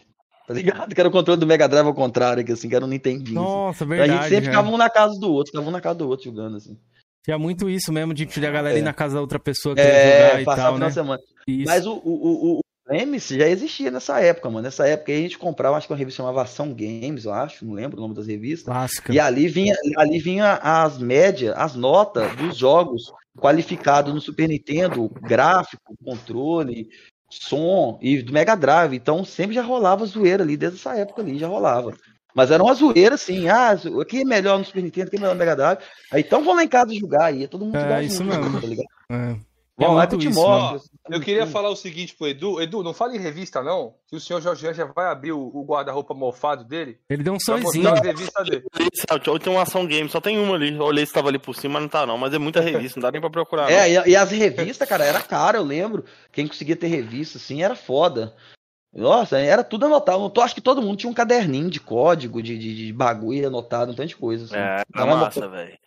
Tá 0.47 0.55
ligado? 0.55 0.93
Que 0.95 1.01
era 1.01 1.09
o 1.09 1.13
controle 1.13 1.41
do 1.41 1.47
Mega 1.47 1.69
Drive 1.69 1.87
ao 1.87 1.95
contrário, 1.95 2.45
que 2.45 2.53
assim, 2.53 2.69
que 2.69 2.75
era 2.75 2.85
um 2.85 2.89
Nintendinho. 2.89 3.41
Nossa, 3.41 3.85
assim. 3.85 3.89
verdade. 3.89 4.11
A 4.11 4.15
gente 4.17 4.29
sempre 4.29 4.47
né? 4.47 4.51
ficava 4.51 4.69
um 4.69 4.77
na 4.77 4.91
casa 4.91 5.19
do 5.19 5.33
outro, 5.33 5.53
ficava 5.53 5.69
um 5.69 5.73
na 5.73 5.81
casa 5.81 5.95
do 5.95 6.09
outro 6.09 6.25
jogando, 6.25 6.57
assim. 6.57 6.77
Tinha 7.25 7.39
muito 7.39 7.69
isso 7.69 7.93
mesmo, 7.93 8.15
de 8.15 8.25
a 8.25 8.51
galera 8.51 8.79
ir 8.79 8.81
É. 8.81 8.85
na 8.85 8.93
casa 8.95 9.15
da 9.15 9.21
outra 9.21 9.39
pessoa 9.39 9.75
que 9.75 9.81
É, 9.81 10.29
jogar 10.31 10.43
e 10.43 10.45
tal, 10.45 10.79
né? 10.79 10.91
semana. 10.91 11.21
Isso. 11.47 11.67
Mas 11.71 11.87
o, 11.87 11.93
o, 11.93 12.01
o, 12.05 12.59
o 12.59 12.61
Games 12.89 13.29
já 13.29 13.47
existia 13.47 13.91
nessa 13.91 14.21
época, 14.21 14.49
mano. 14.51 14.63
Nessa 14.63 14.87
época 14.89 15.13
aí 15.13 15.19
a 15.19 15.23
gente 15.23 15.39
comprava, 15.39 15.77
acho 15.77 15.87
que 15.87 15.93
uma 15.93 15.99
revista 15.99 16.17
chamava 16.23 16.43
Ação 16.43 16.75
Games, 16.75 17.25
eu 17.25 17.33
acho, 17.33 17.65
não 17.65 17.75
lembro 17.75 17.99
o 17.99 18.01
nome 18.01 18.15
das 18.15 18.27
revistas. 18.27 18.65
Clássica. 18.73 19.13
E 19.13 19.21
ali 19.21 19.49
vinha, 19.49 19.75
ali 19.97 20.19
vinha 20.19 20.55
as 20.55 20.99
médias, 20.99 21.55
as 21.57 21.75
notas 21.75 22.35
dos 22.37 22.57
jogos 22.57 23.13
qualificados 23.39 24.13
no 24.13 24.21
Super 24.21 24.49
Nintendo, 24.49 25.09
gráfico, 25.23 25.95
controle, 26.05 26.89
som 27.31 27.99
e 28.03 28.21
do 28.23 28.33
Mega 28.33 28.57
Drive. 28.57 28.95
Então 28.95 29.25
sempre 29.25 29.55
já 29.55 29.63
rolava 29.63 30.05
zoeira 30.05 30.43
ali, 30.43 30.57
desde 30.57 30.79
essa 30.79 30.97
época 30.97 31.23
ali 31.23 31.39
já 31.39 31.47
rolava. 31.47 31.95
Mas 32.35 32.51
era 32.51 32.63
uma 32.63 32.75
zoeira 32.75 33.15
assim, 33.15 33.49
ah, 33.49 33.77
aqui 34.01 34.23
é 34.23 34.25
melhor 34.25 34.59
no 34.59 34.65
Super 34.65 34.83
Nintendo, 34.83 35.09
aqui 35.09 35.17
é 35.17 35.21
melhor 35.21 35.35
no 35.35 35.39
Mega 35.39 35.57
Drive. 35.57 35.79
Aí 36.13 36.21
então 36.23 36.41
vamos 36.41 36.57
lá 36.57 36.65
em 36.65 36.69
casa 36.69 36.95
jogar 36.95 37.25
aí, 37.27 37.47
todo 37.49 37.65
mundo 37.65 37.77
É, 37.77 37.83
jogar 37.83 38.03
isso 38.03 38.25
junto, 38.25 38.37
mesmo. 38.39 38.61
tá 38.61 38.67
ligado? 38.67 38.89
É. 39.11 39.51
Vamos 39.81 39.97
lá 39.97 40.07
que 40.07 40.15
eu 40.15 40.19
te 40.19 40.29
mostro. 40.29 40.91
Ó, 41.09 41.15
eu 41.15 41.21
queria 41.21 41.47
falar 41.47 41.71
o 41.71 41.77
seguinte 41.77 42.15
pro 42.15 42.29
Edu. 42.29 42.61
Edu, 42.61 42.83
não 42.83 42.93
fale 42.93 43.17
em 43.17 43.21
revista, 43.21 43.63
não. 43.63 43.95
Que 44.07 44.15
o 44.15 44.21
senhor 44.21 44.43
Jorge 44.43 44.75
já 44.75 44.85
vai 44.85 45.07
abrir 45.07 45.33
o, 45.33 45.41
o 45.41 45.65
guarda-roupa 45.65 46.13
mofado 46.13 46.65
dele. 46.65 46.99
Ele 47.09 47.23
deu 47.23 47.33
um 47.33 47.41
sorrisinho. 47.41 47.89
tenho 49.39 49.57
uma 49.57 49.63
ação 49.63 49.87
game, 49.87 50.09
só 50.11 50.21
tem 50.21 50.39
uma 50.39 50.55
ali. 50.55 50.75
Eu 50.77 50.83
olhei 50.83 51.07
se 51.07 51.13
tava 51.13 51.29
ali 51.29 51.39
por 51.39 51.57
cima, 51.57 51.75
mas 51.75 51.83
não 51.83 51.89
tá 51.89 52.07
não. 52.07 52.19
Mas 52.19 52.35
é 52.35 52.39
muita 52.39 52.61
revista, 52.61 53.01
não 53.01 53.03
dá 53.03 53.11
nem 53.11 53.23
pra 53.23 53.31
procurar. 53.31 53.71
É, 53.73 53.91
e, 53.91 54.11
e 54.11 54.17
as 54.17 54.31
revistas, 54.31 54.87
cara, 54.87 55.05
era 55.05 55.23
caro, 55.23 55.57
eu 55.57 55.65
lembro. 55.65 56.05
Quem 56.31 56.47
conseguia 56.47 56.77
ter 56.77 56.89
revista, 56.89 57.39
assim, 57.39 57.63
era 57.63 57.75
foda. 57.75 58.35
Nossa, 58.93 59.39
era 59.39 59.63
tudo 59.63 59.87
anotado. 59.87 60.33
Eu 60.35 60.43
acho 60.43 60.55
que 60.55 60.61
todo 60.61 60.83
mundo 60.83 60.97
tinha 60.97 61.11
um 61.11 61.15
caderninho 61.15 61.71
de 61.71 61.79
código, 61.81 62.43
de, 62.43 62.59
de, 62.59 62.75
de 62.87 62.93
bagulho 62.93 63.47
anotado, 63.47 63.93
um 63.93 63.95
tanto 63.95 64.09
de 64.09 64.17
coisa. 64.17 64.45
Assim. 64.47 64.57
É, 64.57 64.83
tá 64.93 65.05
uma- 65.05 65.17
massa, 65.17 65.49
velho. 65.49 65.79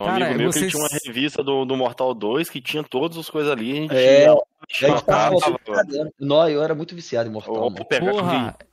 Um 0.00 0.06
Cara, 0.06 0.24
amigo 0.26 0.38
meu 0.40 0.50
que 0.50 0.58
vocês- 0.58 0.70
tinha 0.72 0.82
uma 0.82 0.88
revista 1.04 1.42
do, 1.42 1.64
do 1.66 1.76
Mortal 1.76 2.14
2 2.14 2.48
que 2.48 2.58
tinha 2.60 2.82
todas 2.82 3.18
as 3.18 3.28
coisas 3.28 3.52
ali. 3.52 3.70
A 3.70 3.80
gente 3.82 3.94
É, 3.94 4.30
lá, 4.30 4.34
a 4.36 4.72
gente 4.72 5.04
tava 5.04 5.34
matava, 5.34 6.10
Não, 6.18 6.48
eu 6.48 6.62
era 6.62 6.74
muito 6.74 6.94
viciado 6.94 7.28
em 7.28 7.32
Mortal. 7.32 7.54
Ou 7.54 7.70
mano. 7.70 7.84
pegar 7.84 8.10
Porra, 8.10 8.48
aquele- 8.48 8.69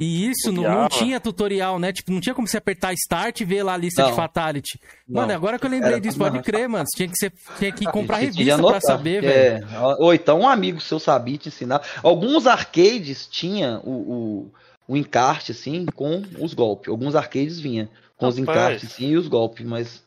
E 0.00 0.28
isso 0.28 0.52
não, 0.52 0.62
não 0.62 0.88
tinha 0.88 1.18
tutorial, 1.20 1.78
né? 1.78 1.92
Tipo, 1.92 2.12
não 2.12 2.20
tinha 2.20 2.34
como 2.34 2.46
você 2.46 2.56
apertar 2.56 2.92
Start 2.92 3.40
e 3.40 3.44
ver 3.44 3.62
lá 3.62 3.74
a 3.74 3.76
lista 3.76 4.02
Não. 4.02 4.10
de 4.10 4.16
Fatality. 4.16 4.80
Não. 5.08 5.22
Mano, 5.22 5.32
agora 5.32 5.58
que 5.58 5.66
eu 5.66 5.70
lembrei 5.70 5.92
Era 5.92 6.00
disso, 6.00 6.18
pode 6.18 6.40
crer, 6.42 6.68
mano. 6.68 6.84
Você 6.86 6.96
tinha 6.96 7.08
que, 7.08 7.16
você 7.16 7.32
tinha 7.58 7.72
que 7.72 7.84
comprar 7.86 8.18
revista 8.18 8.44
pra 8.44 8.54
anotar, 8.54 8.80
saber, 8.82 9.24
é. 9.24 9.60
velho. 9.60 9.66
Ou 9.98 10.12
então 10.12 10.40
um 10.40 10.48
amigo 10.48 10.80
seu 10.80 10.98
sabia 10.98 11.38
te 11.38 11.48
ensinar. 11.48 11.82
Alguns 12.02 12.46
arcades 12.46 13.26
tinha 13.26 13.80
o, 13.84 13.90
o, 13.90 14.50
o 14.88 14.96
encarte, 14.96 15.52
assim, 15.52 15.86
com 15.86 16.22
os 16.38 16.54
golpes. 16.54 16.88
Alguns 16.88 17.14
arcades 17.14 17.58
vinha 17.58 17.88
com 18.16 18.26
os 18.26 18.38
Rapaz. 18.38 18.58
encartes, 18.58 18.92
sim, 18.92 19.10
e 19.10 19.16
os 19.16 19.28
golpes, 19.28 19.64
mas 19.64 20.02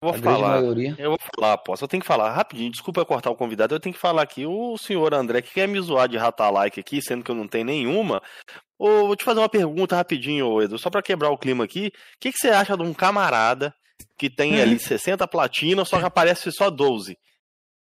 Vou 0.00 0.12
a 0.12 0.18
falar. 0.18 0.62
Eu 0.62 1.10
vou 1.10 1.18
falar, 1.34 1.58
posso. 1.58 1.84
Eu 1.84 1.88
tenho 1.88 2.00
que 2.00 2.06
falar 2.06 2.32
rapidinho. 2.32 2.70
Desculpa 2.70 3.04
cortar 3.04 3.30
o 3.30 3.36
convidado. 3.36 3.74
Eu 3.74 3.80
tenho 3.80 3.94
que 3.94 4.00
falar 4.00 4.22
aqui. 4.22 4.46
O 4.46 4.78
senhor 4.78 5.12
André 5.12 5.42
que 5.42 5.52
quer 5.52 5.66
me 5.66 5.80
zoar 5.80 6.08
de 6.08 6.16
rata 6.16 6.48
like 6.50 6.78
aqui, 6.78 7.02
sendo 7.02 7.24
que 7.24 7.30
eu 7.30 7.34
não 7.34 7.48
tenho 7.48 7.64
nenhuma. 7.64 8.22
Ô, 8.78 9.08
vou 9.08 9.16
te 9.16 9.24
fazer 9.24 9.40
uma 9.40 9.48
pergunta 9.48 9.96
rapidinho, 9.96 10.62
Edu, 10.62 10.78
só 10.78 10.88
pra 10.88 11.02
quebrar 11.02 11.30
o 11.30 11.38
clima 11.38 11.64
aqui. 11.64 11.88
O 11.88 11.92
que, 12.20 12.30
que 12.30 12.38
você 12.38 12.48
acha 12.48 12.76
de 12.76 12.82
um 12.84 12.94
camarada 12.94 13.74
que 14.16 14.30
tem 14.30 14.60
ali 14.60 14.78
60 14.78 15.26
platinas, 15.26 15.88
só 15.88 15.98
que 15.98 16.04
aparece 16.04 16.52
só 16.52 16.70
12? 16.70 17.18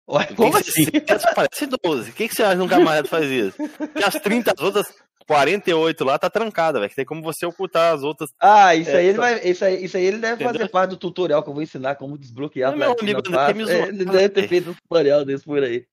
Ué, 0.09 0.25
como 0.35 0.57
assim? 0.57 0.83
60, 0.83 1.19
só 1.19 1.29
aparece 1.29 1.65
12. 1.65 2.11
O 2.11 2.13
que, 2.13 2.27
que 2.27 2.35
você 2.35 2.43
acha 2.43 2.57
de 2.57 2.61
um 2.61 2.67
camarada 2.67 3.03
que 3.03 3.09
faz 3.09 3.31
isso? 3.31 3.55
Porque 3.77 4.03
as 4.03 4.15
30, 4.15 4.51
as 4.51 4.61
outras 4.61 4.93
48 5.27 6.03
lá 6.03 6.17
tá 6.19 6.29
trancada, 6.29 6.79
velho. 6.79 6.89
que 6.89 6.95
Tem 6.95 7.05
como 7.05 7.21
você 7.21 7.45
ocultar 7.45 7.93
as 7.93 8.03
outras. 8.03 8.29
Ah, 8.39 8.75
isso 8.75 8.89
É, 8.91 8.97
aí 8.97 9.05
ele 9.07 9.17
vai. 9.17 9.39
Isso 9.47 9.65
aí, 9.65 9.83
isso 9.85 9.97
aí 9.97 10.05
ele 10.05 10.17
deve 10.17 10.35
Entendeu? 10.35 10.53
fazer 10.53 10.67
parte 10.69 10.89
do 10.91 10.97
tutorial 10.97 11.41
que 11.43 11.49
eu 11.49 11.53
vou 11.53 11.63
ensinar 11.63 11.95
como 11.95 12.17
desbloquear 12.17 12.71
Não, 12.71 12.77
meu 12.77 12.95
amigo, 12.99 13.21
quer 13.21 13.55
me 13.55 13.65
zoar, 13.65 13.75
É, 13.75 13.87
Ele 13.89 14.05
deve 14.05 14.29
ter 14.29 14.47
feito 14.47 14.69
um 14.69 14.73
tutorial 14.73 15.25
desse 15.25 15.43
por 15.45 15.63
aí. 15.63 15.85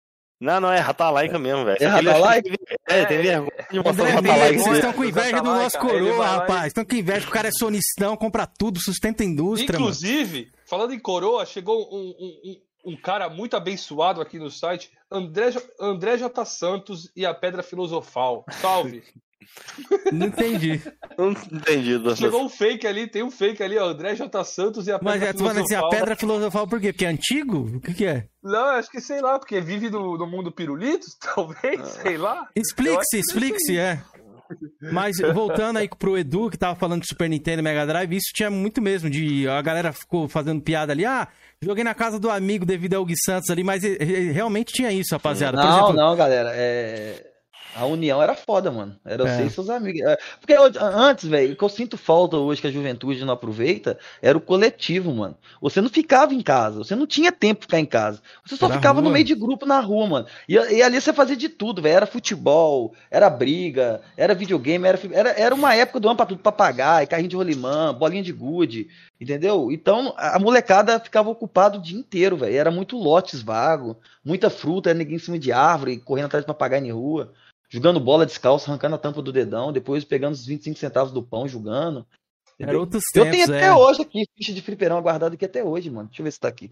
Não, 0.43 0.59
não, 0.59 0.73
é 0.73 0.79
ratalaica 0.79 1.39
mesmo, 1.39 1.67
velho. 1.67 1.77
É 1.77 2.41
tem- 2.43 2.55
É, 2.89 3.05
tem 3.05 3.19
vergonha 3.21 3.51
de 3.71 3.79
mostrar 3.79 4.05
o 4.19 4.59
vocês 4.59 4.77
estão 4.77 4.93
com 4.95 5.05
inveja 5.05 5.37
do 5.37 5.45
nosso 5.45 5.79
coroa, 5.79 6.17
vai 6.17 6.29
rapaz. 6.29 6.67
Estão 6.69 6.83
com 6.83 6.95
inveja 6.97 7.21
que 7.21 7.29
o 7.29 7.31
cara 7.31 7.49
é 7.49 7.53
sonistão, 7.53 8.17
compra 8.17 8.47
tudo, 8.47 8.81
sustenta 8.81 9.23
a 9.23 9.27
indústria, 9.27 9.79
mano. 9.79 9.91
Inclusive, 9.91 10.51
falando 10.67 10.95
em 10.95 10.99
coroa, 10.99 11.45
chegou 11.45 11.87
um, 11.95 12.15
um- 12.19 12.57
um- 12.85 12.97
cara 12.97 13.29
muito 13.29 13.57
abençoado 13.57 14.21
aqui 14.21 14.39
no 14.39 14.51
site, 14.51 14.91
André, 15.11 15.51
J- 15.51 15.63
André 15.81 16.17
J. 16.19 16.45
Santos 16.45 17.11
e 17.17 17.25
a 17.27 17.35
Pedra 17.35 17.63
Filosofal. 17.63 18.45
Salve! 18.61 19.03
Não 20.13 20.27
entendi. 20.27 20.81
Não 21.19 21.31
entendi. 21.33 22.17
Chegou 22.17 22.45
um 22.45 22.49
fake 22.49 22.87
ali, 22.87 23.07
tem 23.09 23.23
um 23.23 23.31
fake 23.31 23.63
ali, 23.63 23.79
ó, 23.79 23.87
André 23.89 24.15
J. 24.15 24.45
Santos 24.45 24.87
e 24.87 24.93
a 24.93 24.99
Pedra 24.99 25.15
Mas 25.15 25.23
é, 25.23 25.33
tu 25.33 25.39
falando 25.39 25.61
assim, 25.63 25.75
a 25.75 25.79
Filosofal. 25.79 25.91
pedra 25.91 26.17
filosofal 26.17 26.69
por 26.69 26.81
quê? 26.81 26.93
Porque 26.93 27.05
é 27.07 27.09
antigo? 27.09 27.77
O 27.77 27.81
que 27.81 27.95
que 27.95 28.07
é? 28.07 28.29
Não, 28.43 28.65
acho 28.71 28.91
que 28.91 29.01
sei 29.01 29.21
lá, 29.21 29.39
porque 29.39 29.61
vive 29.61 29.91
no, 29.91 30.17
no 30.17 30.27
mundo 30.27 30.53
pirulitos, 30.53 31.17
talvez, 31.35 31.81
sei 32.03 32.17
lá. 32.17 32.49
Explique-se, 32.55 33.19
explique-se, 33.19 33.79
é. 33.79 34.03
Mas 34.93 35.19
voltando 35.35 35.79
aí 35.79 35.89
pro 35.89 36.19
Edu, 36.19 36.51
que 36.51 36.59
tava 36.59 36.75
falando 36.75 37.03
de 37.03 37.09
Super 37.09 37.29
Nintendo 37.29 37.61
e 37.61 37.63
Mega 37.63 37.87
Drive, 37.87 38.17
isso 38.17 38.33
tinha 38.35 38.51
muito 38.51 38.81
mesmo, 38.83 39.09
de 39.09 39.49
a 39.49 39.61
galera 39.63 39.93
ficou 39.93 40.29
fazendo 40.29 40.61
piada 40.61 40.93
ali, 40.93 41.05
ah, 41.05 41.29
joguei 41.63 41.85
na 41.85 41.95
casa 41.95 42.19
do 42.19 42.31
amigo 42.31 42.67
devido 42.67 42.95
ao 42.95 43.05
Gui 43.05 43.15
Santos 43.17 43.51
ali, 43.51 43.63
mas 43.63 43.83
realmente 44.33 44.73
tinha 44.73 44.93
isso, 44.93 45.15
rapaziada. 45.15 45.59
Por 45.59 45.65
Não, 45.65 45.73
exemplo, 45.77 45.93
não, 45.95 46.17
galera. 46.17 46.51
É... 46.55 47.30
A 47.75 47.87
união 47.87 48.23
era 48.23 48.35
foda, 48.35 48.71
mano. 48.71 48.97
Era 49.05 49.27
É. 49.29 49.37
você 49.37 49.43
e 49.47 49.51
seus 49.51 49.71
amigos. 49.71 50.01
É, 50.03 50.19
Porque 50.41 50.55
antes, 50.81 51.29
velho, 51.29 51.53
o 51.53 51.57
que 51.57 51.63
eu 51.63 51.69
sinto 51.69 51.97
falta 51.97 52.37
hoje 52.37 52.61
que 52.61 52.67
a 52.67 52.71
juventude 52.71 53.25
não 53.25 53.33
aproveita 53.33 53.99
era 54.21 54.37
o 54.37 54.41
coletivo, 54.41 55.15
mano. 55.15 55.37
Você 55.61 55.81
não 55.81 55.89
ficava 55.89 56.35
em 56.35 56.41
casa, 56.43 56.79
você 56.79 56.97
não 56.97 57.07
tinha 57.07 57.31
tempo 57.31 57.61
pra 57.61 57.67
ficar 57.67 57.81
em 57.81 57.87
casa. 57.87 58.21
Você 58.45 58.57
só 58.57 58.67
Era 58.67 58.75
ficava 58.75 59.01
no 59.01 59.07
rua. 59.07 59.13
meio 59.15 59.25
de 59.25 59.35
grupo 59.35 59.65
na 59.67 59.81
rua, 59.81 60.07
mano. 60.07 60.27
E, 60.49 60.55
e 60.55 60.83
ali 60.83 61.01
você 61.01 61.13
fazia 61.13 61.37
de 61.37 61.49
tudo, 61.49 61.81
velho. 61.81 61.97
Era 61.97 62.07
futebol, 62.07 62.95
era 63.11 63.31
briga, 63.31 64.01
era 64.17 64.35
videogame, 64.35 64.87
era, 64.87 64.99
era, 65.13 65.31
era 65.31 65.55
uma 65.55 65.75
época 65.75 66.01
do 66.01 66.09
ano 66.09 66.17
pra 66.17 66.27
tudo, 66.27 66.41
papagaio, 66.43 67.07
carrinho 67.09 67.29
de 67.29 67.37
rolimã, 67.37 67.95
bolinha 67.95 68.23
de 68.23 68.33
gude, 68.33 68.89
entendeu? 69.21 69.71
Então 69.71 70.13
a 70.17 70.39
molecada 70.39 70.99
ficava 70.99 71.31
ocupada 71.31 71.79
o 71.79 71.83
dia 71.83 71.99
inteiro, 71.99 72.37
velho. 72.37 72.57
Era 72.57 72.71
muito 72.71 72.97
lotes 72.99 73.43
vago, 73.43 73.97
muita 74.25 74.51
fruta, 74.51 74.91
era 74.91 74.99
ninguém 74.99 75.17
em 75.17 75.21
cima 75.21 75.39
de 75.39 75.53
árvore, 75.53 75.99
correndo 75.99 76.27
atrás 76.27 76.43
de 76.45 76.47
papagaio 76.49 76.85
em 76.85 76.91
rua, 76.93 77.33
jogando 77.71 77.99
bola 78.01 78.27
descalço, 78.27 78.69
arrancando 78.69 78.97
a 78.97 78.99
tampa 78.99 79.23
do 79.23 79.33
dedão, 79.33 79.73
depois 79.73 80.05
pegando 80.05 80.35
os 80.35 80.45
25 80.45 80.79
centavos 80.79 81.13
do 81.13 81.23
pão, 81.23 81.49
jogando. 81.49 82.05
Era 82.59 82.79
outros 82.79 83.03
Eu 83.15 83.23
tempos, 83.25 83.39
tenho 83.47 83.57
até 83.57 83.67
é. 83.69 83.73
hoje 83.75 84.03
aqui, 84.03 84.25
ficha 84.37 84.53
de 84.53 84.61
fliperão 84.61 85.01
guardado 85.01 85.33
aqui 85.33 85.47
até 85.47 85.65
hoje, 85.65 85.89
mano. 85.91 86.09
Deixa 86.09 86.21
eu 86.21 86.25
ver 86.25 86.31
se 86.33 86.41
tá 86.41 86.49
aqui. 86.49 86.71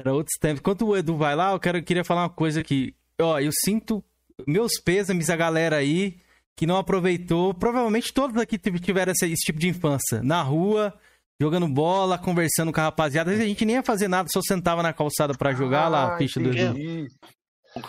Era 0.00 0.12
outros 0.12 0.36
tempos. 0.40 0.58
Enquanto 0.58 0.86
o 0.88 0.96
Edu 0.96 1.16
vai 1.16 1.36
lá, 1.36 1.52
eu 1.52 1.60
quero, 1.60 1.80
queria 1.84 2.04
falar 2.04 2.22
uma 2.22 2.30
coisa 2.30 2.64
que, 2.64 2.92
ó, 3.20 3.38
eu 3.38 3.50
sinto 3.64 4.02
meus 4.44 4.72
pêsames 4.80 5.30
a 5.30 5.36
galera 5.36 5.76
aí 5.76 6.18
que 6.56 6.66
não 6.66 6.76
aproveitou. 6.78 7.54
Provavelmente 7.54 8.12
todos 8.12 8.36
aqui 8.40 8.58
tiv- 8.58 8.80
tiveram 8.80 9.12
esse, 9.12 9.24
esse 9.26 9.44
tipo 9.44 9.60
de 9.60 9.68
infância. 9.68 10.20
Na 10.20 10.42
rua, 10.42 10.92
jogando 11.40 11.68
bola, 11.68 12.18
conversando 12.18 12.72
com 12.72 12.80
a 12.80 12.84
rapaziada. 12.84 13.30
Às 13.30 13.36
vezes 13.36 13.46
a 13.46 13.48
gente 13.48 13.64
nem 13.64 13.76
ia 13.76 13.82
fazer 13.84 14.08
nada, 14.08 14.28
só 14.32 14.40
sentava 14.42 14.82
na 14.82 14.92
calçada 14.92 15.32
pra 15.34 15.52
jogar 15.52 15.86
lá 15.86 16.14
a 16.14 16.18
ficha 16.18 16.40
do 16.40 16.50
Edu. 16.50 17.06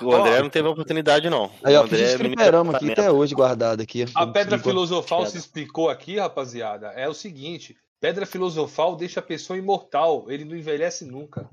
O 0.02 0.14
André 0.14 0.42
não 0.42 0.50
teve 0.50 0.68
oportunidade, 0.68 1.30
não. 1.30 1.52
Aí, 1.64 1.76
ó, 1.76 1.82
o 1.82 1.84
André 1.86 2.02
é 2.02 2.16
aqui 2.16 2.92
até 2.92 3.12
hoje 3.12 3.36
guardado 3.36 3.82
aqui. 3.82 4.06
A 4.16 4.26
pedra 4.26 4.58
filosofal 4.58 5.26
se 5.26 5.38
explicou 5.38 5.90
aqui, 5.90 6.18
rapaziada. 6.18 6.88
É 6.96 7.08
o 7.08 7.14
seguinte: 7.14 7.78
pedra 8.00 8.26
filosofal 8.26 8.96
deixa 8.96 9.20
a 9.20 9.24
pessoa 9.24 9.58
imortal. 9.58 10.26
Ele 10.28 10.44
não 10.44 10.56
envelhece 10.56 11.06
nunca. 11.06 11.48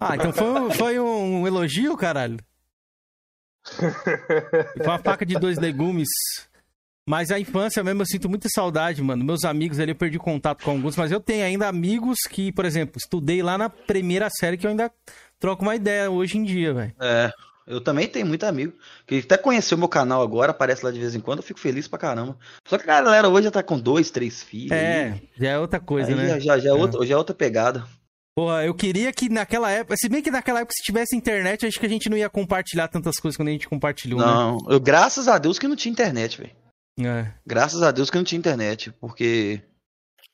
Ah, 0.00 0.16
então 0.16 0.32
foi, 0.32 0.70
foi 0.72 1.00
um 1.00 1.46
elogio, 1.46 1.96
caralho? 1.96 2.38
Foi 4.76 4.86
uma 4.86 4.98
faca 5.00 5.26
de 5.26 5.34
dois 5.38 5.58
legumes. 5.58 6.08
Mas 7.08 7.30
a 7.30 7.38
infância 7.38 7.84
mesmo, 7.84 8.02
eu 8.02 8.06
sinto 8.06 8.28
muita 8.28 8.48
saudade, 8.48 9.00
mano. 9.00 9.24
Meus 9.24 9.44
amigos 9.44 9.78
ali, 9.78 9.92
eu 9.92 9.96
perdi 9.96 10.18
contato 10.18 10.64
com 10.64 10.72
alguns, 10.72 10.96
mas 10.96 11.12
eu 11.12 11.20
tenho 11.20 11.44
ainda 11.44 11.68
amigos 11.68 12.18
que, 12.28 12.50
por 12.50 12.64
exemplo, 12.64 12.96
estudei 12.96 13.42
lá 13.42 13.56
na 13.56 13.68
primeira 13.68 14.28
série 14.28 14.56
que 14.56 14.66
eu 14.66 14.70
ainda 14.70 14.90
troco 15.38 15.62
uma 15.62 15.76
ideia 15.76 16.10
hoje 16.10 16.36
em 16.36 16.42
dia, 16.42 16.74
velho. 16.74 16.94
É, 17.00 17.32
eu 17.66 17.80
também 17.80 18.06
tenho 18.06 18.26
muito 18.26 18.44
amigo 18.44 18.72
que 19.06 19.18
até 19.18 19.36
conheceu 19.36 19.76
meu 19.76 19.88
canal 19.88 20.22
agora, 20.22 20.52
aparece 20.52 20.84
lá 20.84 20.90
de 20.90 21.00
vez 21.00 21.14
em 21.14 21.20
quando, 21.20 21.40
eu 21.40 21.44
fico 21.44 21.58
feliz 21.58 21.88
pra 21.88 21.98
caramba. 21.98 22.36
Só 22.66 22.78
que 22.78 22.84
a 22.84 23.02
galera 23.02 23.28
hoje 23.28 23.44
já 23.44 23.50
tá 23.50 23.62
com 23.62 23.78
dois, 23.78 24.10
três 24.10 24.42
filhos. 24.42 24.72
É, 24.72 25.12
aí. 25.12 25.28
já 25.36 25.48
é 25.50 25.58
outra 25.58 25.80
coisa, 25.80 26.10
Aí 26.10 26.14
né? 26.14 26.28
já, 26.28 26.38
já, 26.38 26.58
já 26.58 26.70
é 26.70 26.72
outra, 26.72 27.04
já 27.04 27.14
é 27.14 27.18
outra 27.18 27.34
pegada. 27.34 27.86
Porra, 28.38 28.64
eu 28.64 28.74
queria 28.74 29.10
que 29.12 29.30
naquela 29.30 29.70
época, 29.70 29.96
se 29.96 30.08
bem 30.10 30.22
que 30.22 30.30
naquela 30.30 30.60
época 30.60 30.74
se 30.76 30.82
tivesse 30.84 31.16
internet, 31.16 31.66
acho 31.66 31.80
que 31.80 31.86
a 31.86 31.88
gente 31.88 32.10
não 32.10 32.18
ia 32.18 32.28
compartilhar 32.28 32.86
tantas 32.86 33.16
coisas 33.16 33.36
quando 33.36 33.48
a 33.48 33.52
gente 33.52 33.66
compartilhou, 33.66 34.20
né? 34.20 34.26
Não, 34.26 34.58
eu, 34.68 34.78
graças 34.78 35.26
a 35.26 35.38
Deus 35.38 35.58
que 35.58 35.66
não 35.66 35.74
tinha 35.74 35.90
internet, 35.90 36.36
velho. 36.36 36.52
É. 37.00 37.32
Graças 37.46 37.82
a 37.82 37.90
Deus 37.90 38.10
que 38.10 38.16
não 38.16 38.24
tinha 38.24 38.38
internet, 38.38 38.92
porque 39.00 39.62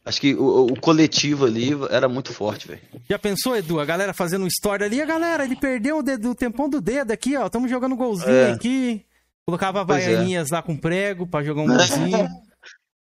acho 0.05 0.21
que 0.21 0.35
o, 0.35 0.67
o 0.67 0.81
coletivo 0.81 1.45
ali 1.47 1.71
era 1.91 2.09
muito 2.09 2.33
forte, 2.33 2.69
velho. 2.69 2.81
Já 3.09 3.19
pensou, 3.19 3.57
Edu? 3.57 3.79
A 3.81 3.85
galera 3.85 4.13
fazendo 4.13 4.45
um 4.45 4.49
story 4.49 4.85
ali, 4.85 5.01
a 5.03 5.07
galera, 5.07 5.45
ele 5.45 5.57
perdeu 5.57 5.99
o, 5.99 6.03
dedo, 6.03 6.31
o 6.31 6.35
tempão 6.35 6.69
do 6.69 6.81
dedo 6.81 7.11
aqui, 7.13 7.37
ó. 7.37 7.49
Tamo 7.49 7.69
jogando 7.69 7.97
golzinho 7.97 8.31
É. 8.31 8.53
aqui. 8.53 9.05
Colocava 9.47 9.85
Pois 9.85 10.03
é. 10.05 10.15
vaianinhas 10.15 10.51
lá 10.51 10.63
com 10.63 10.77
prego 10.77 11.27
pra 11.27 11.43
jogar 11.43 11.63
um 11.63 11.67
golzinho. 11.77 12.29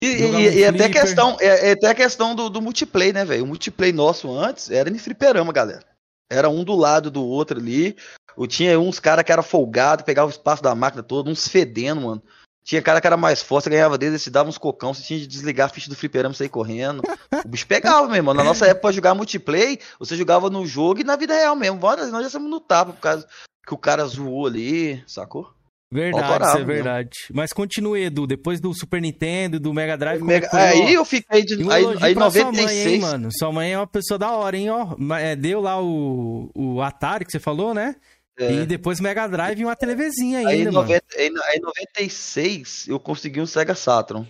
E, 0.03 0.07
e- 0.07 0.60
e 0.60 0.66
até 0.66 0.84
a 0.86 0.88
flipper. 0.88 1.02
questão, 1.02 1.38
é, 1.40 1.70
é 1.70 1.72
até 1.72 1.88
a 1.88 1.95
questão 1.95 2.36
do, 2.36 2.49
do 2.49 2.62
multiplayer, 2.62 3.14
né, 3.14 3.26
velho? 3.26 3.44
O 3.44 3.48
multiplayer 3.48 3.95
nosso 3.95 4.32
antes 4.32 4.70
era 4.70 4.90
em 4.90 4.98
fliperama, 4.98 5.52
galera. 5.53 5.84
Era 6.30 6.49
um 6.49 6.64
do 6.64 6.76
lado 6.76 7.10
do 7.10 7.24
outro 7.24 7.60
ali. 7.60 7.95
Eu 8.38 8.45
tinha 8.48 8.78
uns 8.80 8.99
cara 8.99 9.24
que 9.24 9.32
era 9.32 9.41
folgado, 9.41 10.03
pegava 10.03 10.28
o 10.28 10.32
espaço 10.32 10.62
da 10.62 10.76
máquina 10.76 11.02
todo, 11.02 11.30
uns 11.30 11.48
fedendo, 11.48 12.02
mano. 12.02 12.22
Tinha 12.66 12.82
cara 12.82 13.00
que 13.00 13.06
era 13.06 13.16
mais 13.16 13.44
forte, 13.44 13.70
ganhava 13.70 13.96
deles, 13.96 14.24
você 14.24 14.32
dava 14.32 14.50
uns 14.50 14.58
cocão, 14.58 14.92
você 14.92 15.04
tinha 15.04 15.20
de 15.20 15.28
desligar 15.28 15.68
a 15.68 15.70
ficha 15.70 15.88
do 15.88 15.96
fliperama 15.96 16.34
e 16.34 16.38
sair 16.38 16.50
correndo. 16.50 17.04
O 17.46 17.48
bicho 17.48 17.68
pegava, 17.68 18.08
meu 18.08 18.16
irmão. 18.16 18.34
Na 18.34 18.44
nossa 18.44 18.66
época, 18.66 18.82
pra 18.82 18.92
jogar 18.92 19.14
multiplayer, 19.14 19.78
você 20.00 20.16
jogava 20.18 20.50
no 20.50 20.66
jogo 20.66 21.00
e 21.02 21.04
na 21.04 21.16
vida 21.16 21.36
real 21.36 21.56
mesmo. 21.56 21.78
Bora, 21.78 22.08
Nós 22.08 22.24
já 22.24 22.30
somos 22.32 22.50
no 22.50 22.60
tapa 22.60 22.92
por 22.92 23.00
causa 23.00 23.28
que 23.68 23.74
o 23.74 23.78
cara 23.78 24.04
zoou 24.08 24.48
ali, 24.48 25.04
sacou? 25.06 25.48
Verdade, 25.94 26.24
Autorava 26.26 26.46
isso 26.46 26.56
é 26.56 26.66
mesmo. 26.66 26.74
verdade. 26.74 27.10
Mas 27.32 27.54
continue, 27.54 28.04
Edu. 28.06 28.26
Depois 28.26 28.60
do 28.60 28.74
Super 28.74 29.00
Nintendo, 29.00 29.60
do 29.60 29.72
Mega 29.72 29.96
Drive. 29.96 30.22
Mega- 30.24 30.48
é 30.48 30.50
que 30.50 30.50
foi, 30.50 30.60
aí 30.60 30.94
eu 30.96 31.06
fiquei 31.06 31.46
de- 31.46 31.64
um 31.64 31.70
aí- 31.70 31.86
aí 32.02 32.16
pra 32.16 32.32
Sua 32.32 32.46
mãe, 32.46 32.54
96. 32.54 32.88
hein, 32.94 33.00
mano? 33.00 33.30
Sua 33.32 33.52
mãe 33.52 33.74
é 33.74 33.78
uma 33.78 33.86
pessoa 33.88 34.18
da 34.18 34.32
hora, 34.32 34.58
hein, 34.58 34.72
ó. 34.72 34.96
É, 35.20 35.36
deu 35.36 35.62
lá 35.62 35.80
o, 35.82 36.50
o 36.56 36.82
Atari 36.82 37.24
que 37.24 37.32
você 37.32 37.40
falou, 37.40 37.74
né? 37.76 37.96
É. 38.38 38.52
E 38.52 38.66
depois 38.66 38.99
Mega 38.99 39.28
Drive 39.28 39.60
e 39.60 39.66
uma 39.66 39.76
televisinha 39.76 40.40
Aí, 40.40 40.45
ainda, 40.48 40.70
em 40.70 40.74
mano. 40.74 40.88
90, 40.88 41.06
aí, 41.18 41.32
aí 41.45 41.57
em 41.57 41.62
96 41.62 42.86
eu 42.88 42.99
consegui 42.99 43.40
um 43.41 43.45
Sega 43.45 43.76
Saturn. 43.76 44.28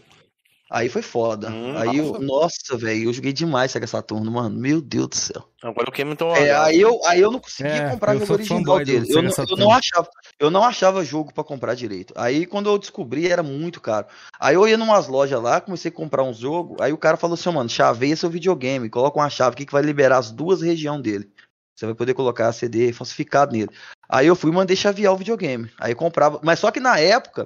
Aí 0.67 0.89
foi 0.89 1.03
foda. 1.03 1.49
Hum, 1.51 1.77
aí 1.77 1.97
eu, 1.97 2.19
nossa, 2.19 2.75
velho, 2.75 3.03
eu 3.05 3.13
joguei 3.13 3.31
demais 3.31 3.71
Sega 3.71 3.85
Saturno, 3.85 4.31
mano. 4.31 4.59
Meu 4.59 4.81
Deus 4.81 5.07
do 5.07 5.15
céu. 5.15 5.47
Agora 5.61 5.89
o 5.89 5.91
Cam 5.91 6.09
então. 6.09 6.35
É, 6.35 6.51
aí 6.55 6.81
eu, 6.81 6.99
aí 7.05 7.21
eu 7.21 7.29
não 7.31 7.39
conseguia 7.39 7.71
É, 7.71 7.89
comprar 7.91 8.13
jogo 8.13 8.25
sou 8.25 8.35
original 8.35 8.79
dele. 8.83 9.05
Eu 9.07 9.21
não, 9.21 9.29
eu 9.29 9.31
Saturn. 9.31 9.63
não 9.63 9.71
achava, 9.71 10.09
eu 10.39 10.49
não 10.51 10.63
achava 10.63 11.05
jogo 11.05 11.31
pra 11.31 11.43
comprar 11.43 11.75
direito. 11.75 12.13
Aí 12.17 12.47
quando 12.47 12.67
eu 12.67 12.79
descobri 12.79 13.27
era 13.27 13.43
muito 13.43 13.79
caro. 13.79 14.07
Aí 14.39 14.55
eu 14.55 14.67
ia 14.67 14.75
numas 14.75 15.07
lojas 15.07 15.39
lá, 15.41 15.61
comecei 15.61 15.89
a 15.89 15.93
comprar 15.93 16.23
uns 16.23 16.37
jogos. 16.39 16.77
Aí 16.81 16.91
o 16.91 16.97
cara 16.97 17.15
falou 17.15 17.35
assim, 17.35 17.47
"Ó, 17.47 17.51
mano, 17.51 17.69
chaveia 17.69 18.15
seu 18.15 18.29
videogame, 18.29 18.89
coloca 18.89 19.19
uma 19.19 19.29
chave 19.29 19.53
aqui 19.53 19.67
que 19.67 19.71
vai 19.73 19.83
liberar 19.83 20.17
as 20.17 20.31
duas 20.31 20.61
regiões 20.63 21.01
dele. 21.01 21.29
Você 21.75 21.85
vai 21.85 21.93
poder 21.93 22.13
colocar 22.13 22.51
CD 22.53 22.91
falsificado 22.93 23.51
nele. 23.51 23.69
Aí 24.07 24.27
eu 24.27 24.35
fui 24.35 24.51
e 24.51 24.53
mandei 24.53 24.75
chavear 24.75 25.13
o 25.13 25.17
videogame. 25.17 25.69
Aí 25.79 25.95
comprava. 25.95 26.39
Mas 26.43 26.59
só 26.59 26.71
que 26.71 26.79
na 26.79 26.99
época, 26.99 27.45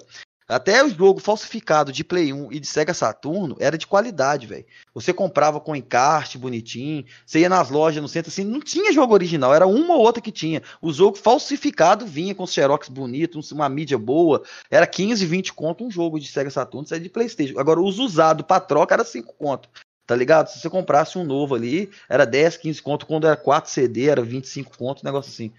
até 0.50 0.84
o 0.84 0.90
jogo 0.90 1.20
falsificado 1.20 1.92
de 1.92 2.04
Play 2.04 2.34
1 2.34 2.52
e 2.52 2.60
de 2.60 2.66
Sega 2.66 2.92
Saturno 2.92 3.56
era 3.60 3.78
de 3.78 3.86
qualidade, 3.86 4.48
velho. 4.48 4.66
Você 4.96 5.14
comprava 5.14 5.60
com 5.60 5.76
encarte 5.76 6.40
bonitinho, 6.40 7.06
você 7.24 7.42
ia 7.42 7.50
nas 7.50 7.70
lojas 7.70 8.02
no 8.02 8.10
centro 8.10 8.32
assim, 8.32 8.44
não 8.44 8.60
tinha 8.60 8.92
jogo 8.92 9.14
original, 9.14 9.54
era 9.54 9.68
uma 9.68 9.94
ou 9.94 10.02
outra 10.02 10.24
que 10.24 10.32
tinha. 10.32 10.64
O 10.82 10.92
jogo 10.92 11.18
falsificado 11.18 12.04
vinha 12.04 12.34
com 12.34 12.48
xerox 12.48 12.90
bonito, 12.90 13.40
uma 13.52 13.70
mídia 13.70 14.00
boa, 14.00 14.42
era 14.72 14.88
15, 14.88 15.24
20 15.24 15.54
conto 15.54 15.86
um 15.86 15.92
jogo 15.92 16.20
de 16.20 16.28
Sega 16.28 16.50
Saturno, 16.50 16.84
isso 16.86 16.96
é 16.96 17.00
de 17.00 17.10
PlayStation. 17.10 17.60
Agora 17.60 17.80
os 17.80 18.00
usados 18.00 18.44
pra 18.44 18.60
troca 18.60 18.96
era 18.96 19.06
5 19.06 19.36
conto. 19.38 19.70
Tá 20.08 20.16
ligado? 20.16 20.48
Se 20.48 20.60
você 20.60 20.68
comprasse 20.68 21.20
um 21.20 21.24
novo 21.24 21.54
ali, 21.54 21.92
era 22.10 22.26
10, 22.26 22.58
15 22.58 22.82
conto. 22.82 23.06
Quando 23.06 23.28
era 23.28 23.38
4 23.38 23.70
CD, 23.70 24.08
era 24.08 24.24
25 24.24 24.76
conto, 24.76 25.02
um 25.04 25.06
negócio 25.06 25.30
assim. 25.30 25.54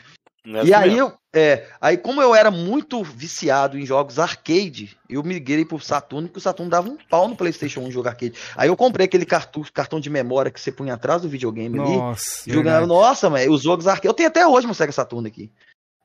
É 0.45 0.65
E 0.65 0.73
aí 0.73 0.97
eu, 0.97 1.13
é, 1.35 1.69
aí 1.81 1.99
como 1.99 2.23
eu 2.23 2.35
era 2.35 2.51
muito 2.51 3.03
viciado 3.05 3.79
em 3.79 3.85
jogos 3.85 4.19
arcade, 4.19 4.97
eu 5.09 5.23
migrei 5.23 5.65
pro 5.65 5.79
Saturno, 5.79 6.29
porque 6.29 6.39
o 6.39 6.43
Saturno 6.43 6.71
dava 6.71 6.89
um 6.89 6.97
pau 7.09 7.29
no 7.29 7.37
PlayStation 7.37 7.81
1 7.81 7.91
jogo 7.91 8.09
arcade. 8.09 8.33
Aí 8.57 8.69
eu 8.69 8.77
comprei 8.77 9.05
aquele 9.05 9.27
cartucho, 9.27 9.73
cartão 9.73 10.01
de 10.01 10.09
memória 10.09 10.51
que 10.51 10.61
você 10.61 10.73
punha 10.73 10.95
atrás 10.95 11.23
do 11.23 11.29
videogame 11.29 11.79
ali. 11.79 11.97
Nossa, 11.97 12.43
Jogando, 12.47 12.65
verdade. 12.65 12.87
nossa, 12.89 13.29
mas 13.29 13.49
os 13.49 13.63
jogos 13.63 13.87
arcade, 13.87 14.07
eu 14.09 14.15
tenho 14.15 14.29
até 14.29 14.47
hoje 14.47 14.67
meu 14.67 14.75
Sega 14.75 14.93
Saturno 14.93 15.29
aqui. 15.29 15.53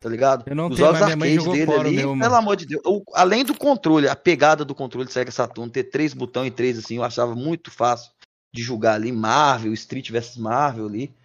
Tá 0.01 0.09
ligado? 0.09 0.43
Eu 0.45 0.55
não 0.55 0.67
Os 0.69 0.75
tenho, 0.75 0.85
jogos 0.85 0.99
mas 0.99 1.05
minha 1.07 1.17
mãe 1.17 1.37
arcade 1.37 1.51
dele 1.65 1.73
ali, 1.73 1.95
meu, 1.95 2.09
mano. 2.09 2.21
pelo 2.21 2.35
amor 2.35 2.55
de 2.57 2.65
Deus. 2.67 2.81
O- 2.85 3.03
além 3.13 3.43
do 3.43 3.57
controle, 3.57 4.07
a 4.07 4.15
pegada 4.15 4.63
do 4.63 4.75
controle 4.75 5.07
de 5.07 5.13
Sega 5.13 5.31
Saturno, 5.31 5.71
ter 5.71 5.85
três 5.85 6.13
botões 6.13 6.47
e 6.49 6.51
três 6.51 6.77
assim, 6.77 6.97
eu 6.97 7.03
achava 7.03 7.33
muito 7.33 7.71
fácil 7.71 8.11
de 8.53 8.61
jogar 8.61 8.93
ali. 8.95 9.11
Marvel, 9.11 9.73
Street 9.73 10.11
vs 10.11 10.37
Marvel 10.37 10.85
ali. 10.85 11.15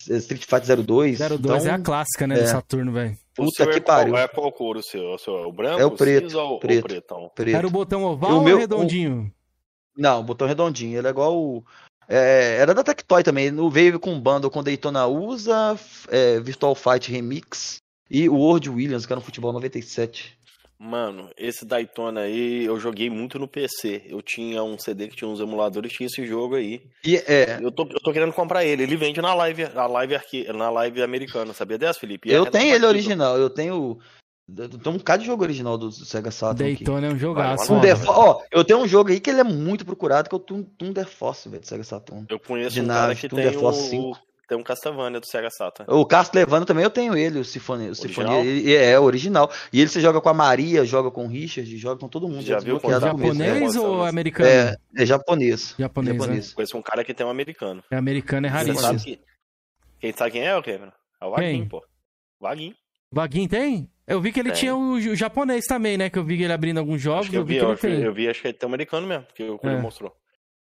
Street 0.00 0.44
Fighter 0.44 0.82
02. 0.84 1.18
02 1.18 1.66
é 1.66 1.70
a 1.70 1.72
então, 1.74 1.82
clássica, 1.82 2.26
né, 2.26 2.38
é. 2.38 2.42
do 2.42 2.48
Saturno, 2.48 2.92
velho. 2.92 3.16
O 3.38 3.44
Puta 3.44 3.66
que 3.66 3.76
é 3.76 3.80
qual, 3.80 3.96
pariu. 3.98 4.16
é 4.16 4.28
qual 4.28 4.52
cor 4.52 4.76
o 4.76 4.82
seu? 4.82 5.14
O 5.14 5.18
seu 5.18 5.36
é 5.38 5.46
o 5.46 5.52
branco, 5.52 5.80
É 5.80 5.84
o 5.86 5.90
preto, 5.92 6.24
cinza 6.24 6.38
ou, 6.42 6.52
ou 6.52 6.58
preto. 6.60 6.82
pretão? 6.84 7.30
preto. 7.34 7.56
Era 7.56 7.66
o 7.66 7.70
botão 7.70 8.04
oval 8.04 8.32
o 8.32 8.34
ou 8.36 8.42
meu- 8.42 8.58
redondinho? 8.58 9.32
Não, 9.96 10.22
botão 10.24 10.46
redondinho. 10.46 10.98
Ele 10.98 11.06
é 11.06 11.10
igual 11.10 11.36
o. 11.36 11.64
é, 12.08 12.56
era 12.60 12.72
da 12.74 12.84
Tectoy 12.84 13.22
também. 13.22 13.50
No 13.50 13.68
veio 13.70 13.98
com 13.98 14.18
bundle 14.20 14.50
com 14.50 14.62
Daytona 14.62 15.06
USA, 15.06 15.76
é, 16.08 16.38
Virtual 16.40 16.74
Fight 16.74 17.10
Remix 17.10 17.78
e 18.10 18.28
o 18.28 18.34
World 18.36 18.70
Williams, 18.70 19.04
que 19.06 19.12
era 19.12 19.18
no 19.20 19.24
futebol 19.24 19.52
97. 19.52 20.37
Mano, 20.80 21.28
esse 21.36 21.64
Daytona 21.64 22.20
aí 22.20 22.64
eu 22.64 22.78
joguei 22.78 23.10
muito 23.10 23.36
no 23.36 23.48
PC. 23.48 24.02
Eu 24.06 24.22
tinha 24.22 24.62
um 24.62 24.78
CD 24.78 25.08
que 25.08 25.16
tinha 25.16 25.28
uns 25.28 25.40
emuladores, 25.40 25.92
tinha 25.92 26.06
esse 26.06 26.24
jogo 26.24 26.54
aí. 26.54 26.82
E 27.04 27.16
é. 27.16 27.58
Eu 27.60 27.72
tô, 27.72 27.82
eu 27.82 27.98
tô 28.00 28.12
querendo 28.12 28.32
comprar 28.32 28.64
ele. 28.64 28.84
Ele 28.84 28.96
vende 28.96 29.20
na 29.20 29.34
live, 29.34 29.68
na 29.74 29.86
live, 29.88 30.14
arqui, 30.14 30.46
na 30.52 30.70
live 30.70 31.02
americana. 31.02 31.52
Sabia 31.52 31.76
dessa, 31.78 31.98
Felipe? 31.98 32.28
E 32.28 32.32
é 32.32 32.36
Eu 32.38 32.46
tenho 32.46 32.72
ele 32.74 32.86
original, 32.86 33.36
eu 33.36 33.50
tenho. 33.50 33.98
Tem 34.82 34.92
um 34.92 34.96
bocado 34.96 35.20
de 35.22 35.26
jogo 35.26 35.42
original 35.42 35.76
do 35.76 35.90
Sega 35.92 36.30
Saturn. 36.30 36.72
aqui. 36.72 36.84
Daytona 36.84 37.08
é 37.08 37.10
um 37.10 37.18
jogaço. 37.18 37.66
Thunder 37.66 37.94
mano. 37.98 38.06
Fo- 38.06 38.12
Ó, 38.12 38.42
eu 38.50 38.64
tenho 38.64 38.78
um 38.78 38.88
jogo 38.88 39.10
aí 39.10 39.18
que 39.20 39.28
ele 39.28 39.40
é 39.40 39.44
muito 39.44 39.84
procurado, 39.84 40.28
que 40.28 40.34
é 40.34 40.38
o 40.38 40.40
Thun- 40.40 40.62
Thunder 40.78 41.06
Force, 41.06 41.48
velho, 41.48 41.60
do 41.60 41.66
Sega 41.66 41.84
Saturn. 41.84 42.24
Eu 42.30 42.38
conheço 42.38 42.74
de 42.76 42.80
um 42.80 42.86
cara 42.86 43.14
que 43.14 43.28
Thunder 43.28 43.50
tem 43.50 43.58
Force 43.60 43.80
o, 43.80 43.90
5. 44.14 44.18
Tem 44.48 44.56
um 44.56 44.62
Castlevania 44.62 45.20
do 45.20 45.26
Sega 45.26 45.50
Saturn. 45.50 45.92
O 45.92 46.06
Castlevania 46.06 46.66
também 46.66 46.82
eu 46.82 46.90
tenho 46.90 47.14
ele, 47.14 47.38
o 47.38 47.44
Sinfonia. 47.44 47.90
O 47.90 47.94
Sinfonia 47.94 48.32
Original? 48.32 48.56
ele 48.56 48.74
é 48.74 48.98
original. 48.98 49.52
E 49.70 49.80
ele 49.80 49.88
você 49.90 50.00
joga 50.00 50.20
com 50.22 50.28
a 50.30 50.34
Maria, 50.34 50.86
joga 50.86 51.10
com 51.10 51.26
o 51.26 51.28
Richard, 51.28 51.76
joga 51.76 52.00
com 52.00 52.08
todo 52.08 52.26
mundo. 52.26 52.42
Já 52.42 52.56
é 52.56 52.60
viu 52.60 52.80
começo, 52.80 53.00
Japonês 53.00 53.76
é. 53.76 53.80
ou 53.80 54.02
americano? 54.02 54.48
É, 54.48 54.76
é 54.96 55.06
japonês. 55.06 55.74
Japonês, 55.78 56.26
né? 56.26 56.40
Conheço 56.54 56.78
um 56.78 56.82
cara 56.82 57.04
que 57.04 57.12
tem 57.12 57.26
um 57.26 57.30
americano. 57.30 57.84
É 57.90 57.96
americano, 57.96 58.46
é 58.46 58.50
raríssimo. 58.50 58.80
sabe 58.80 59.00
que... 59.02 59.20
Quem 60.00 60.12
sabe 60.12 60.30
quem 60.30 60.46
é, 60.46 60.56
o 60.56 60.62
Cameron? 60.62 60.92
É 61.20 61.26
o 61.26 61.30
Vaguinho, 61.30 61.50
Quem? 61.50 61.68
pô. 61.68 61.84
Vaguinho. 62.40 62.74
Vaguinho 63.12 63.48
tem? 63.48 63.90
Eu 64.06 64.20
vi 64.22 64.32
que 64.32 64.40
ele 64.40 64.50
Tem. 64.52 64.60
tinha 64.60 64.74
o, 64.74 64.92
o 64.92 65.14
japonês 65.14 65.66
também, 65.66 65.98
né? 65.98 66.08
Que 66.08 66.18
eu 66.18 66.24
vi 66.24 66.42
ele 66.42 66.52
abrindo 66.52 66.78
alguns 66.78 67.02
jogos. 67.02 67.22
Acho 67.22 67.30
que 67.30 67.36
eu 67.36 67.40
eu 67.40 67.46
vi 67.46 67.54
vi, 67.54 67.58
que 67.58 67.64
eu, 67.64 67.68
ele 67.68 67.96
acho, 67.96 68.06
eu 68.06 68.14
vi, 68.14 68.28
acho 68.28 68.40
que 68.40 68.48
ele 68.48 68.54
tem 68.54 68.66
um 68.66 68.70
americano 68.70 69.06
mesmo, 69.06 69.26
que 69.34 69.42
o 69.42 69.60
É. 69.62 69.76
mostrou. 69.76 70.16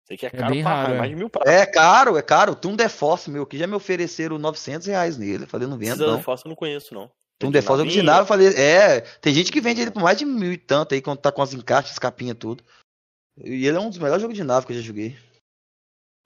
Sei 0.07 0.17
que 0.19 0.27
é 0.27 0.29
É 0.29 0.33
caro 0.33 0.53
bem 0.53 0.63
pra 0.63 0.75
raro, 0.75 0.95
é. 0.95 0.99
mais 0.99 1.11
de 1.11 1.17
mil 1.17 1.31
pratos. 1.31 1.51
É 1.53 1.65
caro, 1.67 2.17
é 2.19 2.23
caro. 2.23 2.53
O 2.53 2.57
Thunder 2.57 2.91
Force, 2.91 3.31
meu, 3.31 3.47
que 3.47 3.57
já 3.59 3.67
me 3.67 3.75
ofereceram 3.75 4.39
900 4.39 4.87
reais 4.87 5.17
nele. 5.17 5.45
Eu 5.45 5.49
Falei, 5.49 5.67
não 5.67 5.79
vendo, 5.79 6.07
não. 6.07 6.23
Force 6.23 6.45
eu 6.45 6.51
não 6.51 6.57
conheço, 6.57 6.93
não. 6.95 7.11
Thunder 7.39 7.63
Force 7.63 7.79
navinha? 7.83 7.95
original, 8.01 8.21
eu 8.21 8.27
falei, 8.27 8.49
é, 8.49 9.01
tem 9.21 9.33
gente 9.35 9.51
que 9.51 9.61
vende 9.61 9.81
ele 9.81 9.91
por 9.91 10.03
mais 10.03 10.19
de 10.19 10.25
mil 10.25 10.53
e 10.53 10.57
tanto 10.59 10.95
aí, 10.95 11.01
quando 11.03 11.19
tá 11.19 11.33
com 11.33 11.43
as 11.43 11.53
encaixes, 11.55 11.99
capinha 11.99 12.35
tudo. 12.35 12.63
E 13.43 13.67
ele 13.67 13.77
é 13.77 13.81
um 13.81 13.89
dos 13.89 13.99
melhores 13.99 14.23
jogos 14.23 14.37
de 14.37 14.45
nave 14.45 14.67
que 14.67 14.73
eu 14.73 14.77
já 14.77 14.83
joguei. 14.83 15.17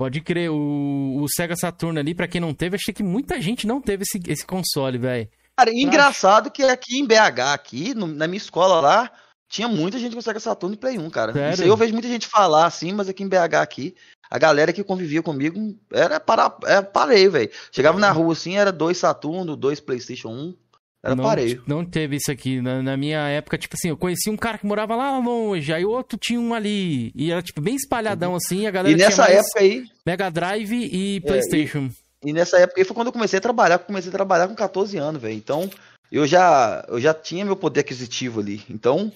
Pode 0.00 0.20
crer, 0.20 0.50
o, 0.50 1.16
o 1.20 1.26
Sega 1.28 1.56
Saturn 1.56 1.98
ali, 1.98 2.14
pra 2.14 2.28
quem 2.28 2.40
não 2.40 2.54
teve, 2.54 2.76
achei 2.76 2.94
que 2.94 3.02
muita 3.02 3.40
gente 3.40 3.66
não 3.66 3.80
teve 3.80 4.04
esse, 4.04 4.20
esse 4.30 4.46
console, 4.46 4.96
velho. 4.98 5.28
Cara, 5.56 5.70
engraçado 5.72 6.50
que 6.52 6.62
aqui 6.62 6.98
em 6.98 7.06
BH, 7.06 7.52
aqui, 7.52 7.94
no- 7.94 8.06
na 8.06 8.28
minha 8.28 8.36
escola 8.36 8.80
lá, 8.80 9.12
tinha 9.48 9.66
muita 9.66 9.98
gente 9.98 10.14
com 10.14 10.20
Sega 10.20 10.38
Saturn 10.38 10.74
e 10.74 10.78
Play 10.78 10.98
1, 10.98 11.10
cara. 11.10 11.32
Sério? 11.32 11.54
Isso 11.54 11.62
aí 11.62 11.68
eu 11.68 11.76
vejo 11.76 11.92
muita 11.92 12.08
gente 12.08 12.26
falar 12.26 12.66
assim, 12.66 12.92
mas 12.92 13.08
aqui 13.08 13.22
em 13.22 13.28
BH 13.28 13.54
aqui, 13.62 13.94
a 14.30 14.38
galera 14.38 14.72
que 14.72 14.84
convivia 14.84 15.22
comigo 15.22 15.74
era 15.90 16.20
para, 16.20 16.54
era 16.66 16.82
pareio, 16.82 17.30
velho. 17.30 17.50
Chegava 17.72 17.98
na 17.98 18.10
rua 18.10 18.32
assim, 18.32 18.56
era 18.56 18.70
dois 18.70 18.98
Saturno, 18.98 19.56
dois 19.56 19.80
Playstation 19.80 20.28
1, 20.28 20.54
era 21.02 21.14
não, 21.14 21.24
pareio. 21.24 21.62
Não 21.66 21.84
teve 21.84 22.16
isso 22.16 22.30
aqui. 22.30 22.60
Na, 22.60 22.82
na 22.82 22.96
minha 22.96 23.26
época, 23.28 23.56
tipo 23.56 23.74
assim, 23.74 23.88
eu 23.88 23.96
conheci 23.96 24.28
um 24.28 24.36
cara 24.36 24.58
que 24.58 24.66
morava 24.66 24.94
lá 24.96 25.18
longe, 25.18 25.72
aí 25.72 25.84
outro 25.84 26.18
tinha 26.20 26.40
um 26.40 26.52
ali. 26.52 27.10
E 27.14 27.30
era, 27.30 27.40
tipo, 27.40 27.60
bem 27.60 27.76
espalhadão 27.76 28.34
assim, 28.34 28.66
a 28.66 28.70
galera 28.70 28.94
E 28.94 28.98
nessa 28.98 29.30
época 29.30 29.60
aí, 29.60 29.84
Mega 30.04 30.30
Drive 30.30 30.72
e 30.72 31.16
É, 31.16 31.20
Playstation. 31.20 31.90
E 32.24 32.32
nessa 32.32 32.58
época 32.58 32.80
aí 32.80 32.84
foi 32.84 32.94
quando 32.94 33.06
eu 33.06 33.12
comecei 33.12 33.38
a 33.38 33.42
trabalhar, 33.42 33.78
comecei 33.78 34.10
a 34.10 34.12
trabalhar 34.12 34.48
com 34.48 34.54
14 34.54 34.98
anos, 34.98 35.22
velho. 35.22 35.34
Então, 35.34 35.70
eu 36.10 36.26
já, 36.26 36.84
eu 36.88 37.00
já 37.00 37.14
tinha 37.14 37.44
meu 37.44 37.56
poder 37.56 37.80
aquisitivo 37.80 38.40
ali. 38.40 38.62
Então, 38.68 39.12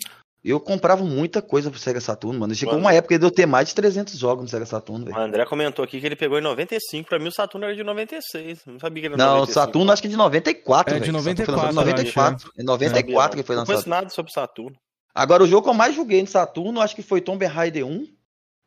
eu 0.51 0.59
comprava 0.59 1.05
muita 1.05 1.41
coisa 1.41 1.71
pro 1.71 1.79
Sega 1.79 2.01
Saturno, 2.01 2.41
mano. 2.41 2.55
Chegou 2.55 2.75
Mano. 2.75 2.87
uma 2.87 2.93
época 2.93 3.17
de 3.19 3.25
eu 3.25 3.31
ter 3.31 3.47
mais 3.47 3.69
de 3.69 3.75
300 3.75 4.19
jogos 4.19 4.43
no 4.43 4.49
Sega 4.49 4.67
Saturno, 4.67 5.05
O 5.05 5.07
velho. 5.07 5.19
André 5.21 5.45
comentou 5.47 5.85
aqui 5.85 6.01
que 6.01 6.07
ele 6.07 6.17
pegou 6.17 6.39
em 6.39 6.43
95. 6.43 7.09
Pra 7.09 7.19
mim, 7.19 7.29
o 7.29 7.33
Saturno 7.33 7.67
era 7.67 7.77
de 7.77 7.85
96. 7.85 8.61
Não 8.67 8.81
sabia 8.81 9.03
que 9.03 9.07
ele 9.07 9.15
era 9.15 9.25
Não, 9.25 9.33
o 9.35 9.41
95. 9.41 9.53
Saturno 9.55 9.93
acho 9.93 10.03
que 10.03 10.09
de 10.09 10.17
94, 10.17 10.97
É, 10.97 10.99
de 10.99 11.11
velho. 11.11 11.23
Saturno 11.23 11.23
foi 11.23 11.55
94, 11.55 11.77
lançado 11.77 11.89
em 11.89 11.91
eu 11.91 11.95
acho, 11.95 12.17
94. 12.17 12.53
É 12.59 12.63
94 12.65 13.37
que 13.39 13.43
foi 13.47 13.57
Não 13.57 13.65
conheço 13.65 13.89
lançado. 13.89 14.01
nada 14.03 14.09
sobre 14.11 14.31
o 14.31 14.35
Saturno. 14.35 14.77
Agora, 15.15 15.43
o 15.45 15.47
jogo 15.47 15.63
que 15.65 15.71
eu 15.71 15.75
mais 15.75 15.95
joguei 15.95 16.21
no 16.23 16.27
Saturno, 16.29 16.81
acho 16.81 16.97
que 16.97 17.03
foi 17.03 17.21
Tomb 17.21 17.45
Raider 17.45 17.87
1, 17.87 18.07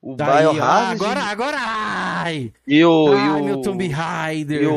o 0.02 0.16
Daí, 0.16 0.44
Biohazard 0.44 0.62
ah, 0.62 0.92
agora, 0.92 1.24
agora, 1.24 1.58
ai! 1.60 2.54
e 2.68 2.86
o... 2.86 3.12
Ai, 3.12 3.26
e 3.26 3.30
o 3.32 3.44
meu 3.44 3.62
Tomb 3.62 3.88
Raider. 3.88 4.62
E 4.62 4.68
o... 4.68 4.74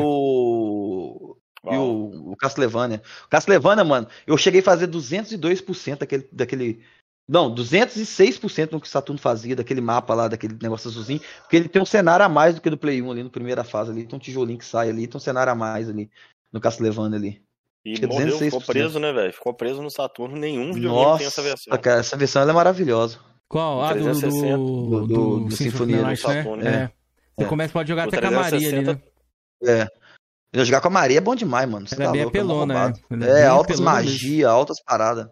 E 1.65 1.75
o, 1.75 2.31
o 2.31 2.35
Castlevania. 2.37 3.01
O 3.25 3.29
Castlevania, 3.29 3.83
mano, 3.83 4.07
eu 4.25 4.37
cheguei 4.37 4.61
a 4.61 4.63
fazer 4.63 4.87
202% 4.87 5.97
daquele, 5.99 6.27
daquele. 6.31 6.83
Não, 7.27 7.53
206% 7.53 8.71
no 8.71 8.81
que 8.81 8.87
o 8.87 8.89
Saturno 8.89 9.19
fazia, 9.19 9.55
daquele 9.55 9.81
mapa 9.81 10.13
lá, 10.15 10.27
daquele 10.27 10.57
negócio 10.61 10.89
azulzinho. 10.89 11.21
Porque 11.41 11.55
ele 11.57 11.69
tem 11.69 11.81
um 11.81 11.85
cenário 11.85 12.25
a 12.25 12.29
mais 12.29 12.55
do 12.55 12.61
que 12.61 12.69
do 12.69 12.77
Play 12.77 13.01
1 13.01 13.11
ali, 13.11 13.23
no 13.23 13.29
primeira 13.29 13.63
fase 13.63 13.91
ali. 13.91 14.05
Tem 14.07 14.15
um 14.15 14.19
tijolinho 14.19 14.57
que 14.57 14.65
sai 14.65 14.89
ali, 14.89 15.05
tem 15.07 15.17
um 15.17 15.21
cenário 15.21 15.51
a 15.51 15.55
mais 15.55 15.87
ali, 15.89 16.09
no 16.51 16.59
Castlevania 16.59 17.17
ali. 17.17 17.41
E 17.85 17.93
Acho 17.93 18.03
é 18.03 18.07
morreu, 18.07 18.37
ficou 18.37 18.59
206%. 18.61 18.65
preso, 18.65 18.99
né, 18.99 19.13
velho? 19.13 19.31
Ficou 19.33 19.53
preso 19.53 19.81
no 19.81 19.89
Saturno. 19.91 20.35
Nenhum 20.37 20.73
videogame 20.73 21.17
tem 21.19 21.27
essa 21.27 21.41
Nossa, 21.41 21.43
versão. 21.43 21.77
cara, 21.77 21.99
essa 21.99 22.17
versão 22.17 22.41
ela 22.41 22.51
é 22.51 22.53
maravilhosa. 22.53 23.19
Qual? 23.47 23.81
Ah, 23.81 23.93
do, 23.93 23.99
do, 23.99 24.03
360. 24.05 24.57
do, 24.57 24.89
Do- 24.89 25.07
do- 25.07 25.39
do 25.45 25.55
Sinfonia 25.55 25.97
do 25.97 26.03
Night, 26.03 26.27
né? 26.27 26.33
Saturno, 26.43 26.63
É. 26.67 26.67
é. 26.67 26.91
Você 27.37 27.45
É. 27.45 27.47
começa, 27.47 27.73
pode 27.73 27.89
jogar 27.89 28.05
O 28.05 28.07
até 28.09 28.19
com 28.21 28.27
a 28.27 28.31
Maria 28.31 28.57
ali, 28.57 28.69
360. 28.69 28.93
né? 28.93 29.01
É. 29.83 29.98
Eu 30.51 30.65
jogar 30.65 30.81
com 30.81 30.87
a 30.87 30.91
Maria 30.91 31.17
é 31.19 31.21
bom 31.21 31.35
demais, 31.35 31.69
mano. 31.69 31.87
Você 31.87 31.95
é 31.95 31.97
tá 32.05 32.11
bem 32.11 32.23
louco, 32.23 32.37
é 32.37 32.43
mó 32.43 32.53
apelona, 32.53 32.73
roubado. 32.73 32.99
é. 33.09 33.13
Ela 33.13 33.25
é 33.25 33.29
É, 33.29 33.33
bem 33.41 33.43
altas 33.45 33.75
apelona 33.79 33.97
mesmo. 34.01 34.11
magia, 34.11 34.49
altas 34.49 34.77
paradas. 34.83 35.27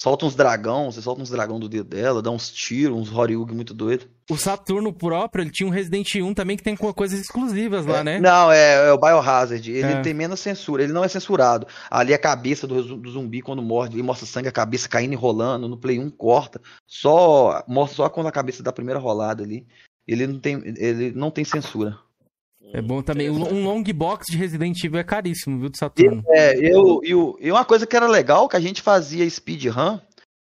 Solta 0.00 0.26
uns 0.26 0.36
dragão, 0.36 0.92
você 0.92 1.02
solta 1.02 1.22
uns 1.22 1.30
dragão 1.30 1.58
do 1.58 1.68
dedo 1.68 1.88
dela, 1.88 2.22
dá 2.22 2.30
uns 2.30 2.52
tiros, 2.52 2.96
uns 2.96 3.12
Horyugi 3.12 3.52
muito 3.52 3.74
doido. 3.74 4.06
O 4.30 4.36
Saturno 4.36 4.92
próprio, 4.92 5.42
ele 5.42 5.50
tinha 5.50 5.66
um 5.66 5.72
Resident 5.72 6.14
1 6.14 6.34
também 6.34 6.56
que 6.56 6.62
tem 6.62 6.76
co- 6.76 6.94
coisas 6.94 7.18
exclusivas 7.18 7.84
lá, 7.84 8.04
né? 8.04 8.20
Não, 8.20 8.50
é, 8.52 8.90
é 8.90 8.92
o 8.92 8.98
Biohazard. 8.98 9.68
Ele 9.72 9.92
É. 9.94 10.00
tem 10.00 10.14
menos 10.14 10.38
censura, 10.38 10.84
ele 10.84 10.92
não 10.92 11.02
é 11.02 11.08
censurado. 11.08 11.66
Ali 11.90 12.14
a 12.14 12.18
cabeça 12.18 12.64
do, 12.64 12.96
do 12.96 13.10
zumbi 13.10 13.42
quando 13.42 13.60
morde, 13.60 13.96
ele 13.96 14.04
mostra 14.04 14.24
sangue, 14.24 14.46
a 14.48 14.52
cabeça 14.52 14.88
caindo 14.88 15.14
e 15.14 15.16
rolando. 15.16 15.66
No 15.68 15.76
Play 15.76 15.98
1 15.98 16.10
corta. 16.10 16.60
Só 16.86 17.64
mostra 17.66 17.96
só 17.96 18.08
quando 18.08 18.28
a 18.28 18.32
cabeça 18.32 18.62
dá 18.62 18.70
a 18.70 18.74
primeira 18.74 19.00
rolada 19.00 19.42
ali. 19.42 19.66
Ele 20.06 20.28
não 20.28 20.38
tem, 20.38 20.62
ele 20.76 21.10
não 21.10 21.30
tem 21.32 21.44
censura. 21.44 21.98
É 22.72 22.82
bom 22.82 23.02
também. 23.02 23.30
Um 23.30 23.64
long 23.64 23.82
box 23.94 24.26
de 24.30 24.36
Resident 24.36 24.82
Evil 24.84 24.98
é 25.00 25.04
caríssimo, 25.04 25.58
viu, 25.58 25.70
do 25.70 25.76
Saturno. 25.76 26.22
É, 26.28 26.54
eu, 26.58 27.00
eu, 27.02 27.36
e 27.40 27.50
uma 27.50 27.64
coisa 27.64 27.86
que 27.86 27.96
era 27.96 28.06
legal, 28.06 28.48
que 28.48 28.56
a 28.56 28.60
gente 28.60 28.82
fazia 28.82 29.28
speedrun, 29.28 29.98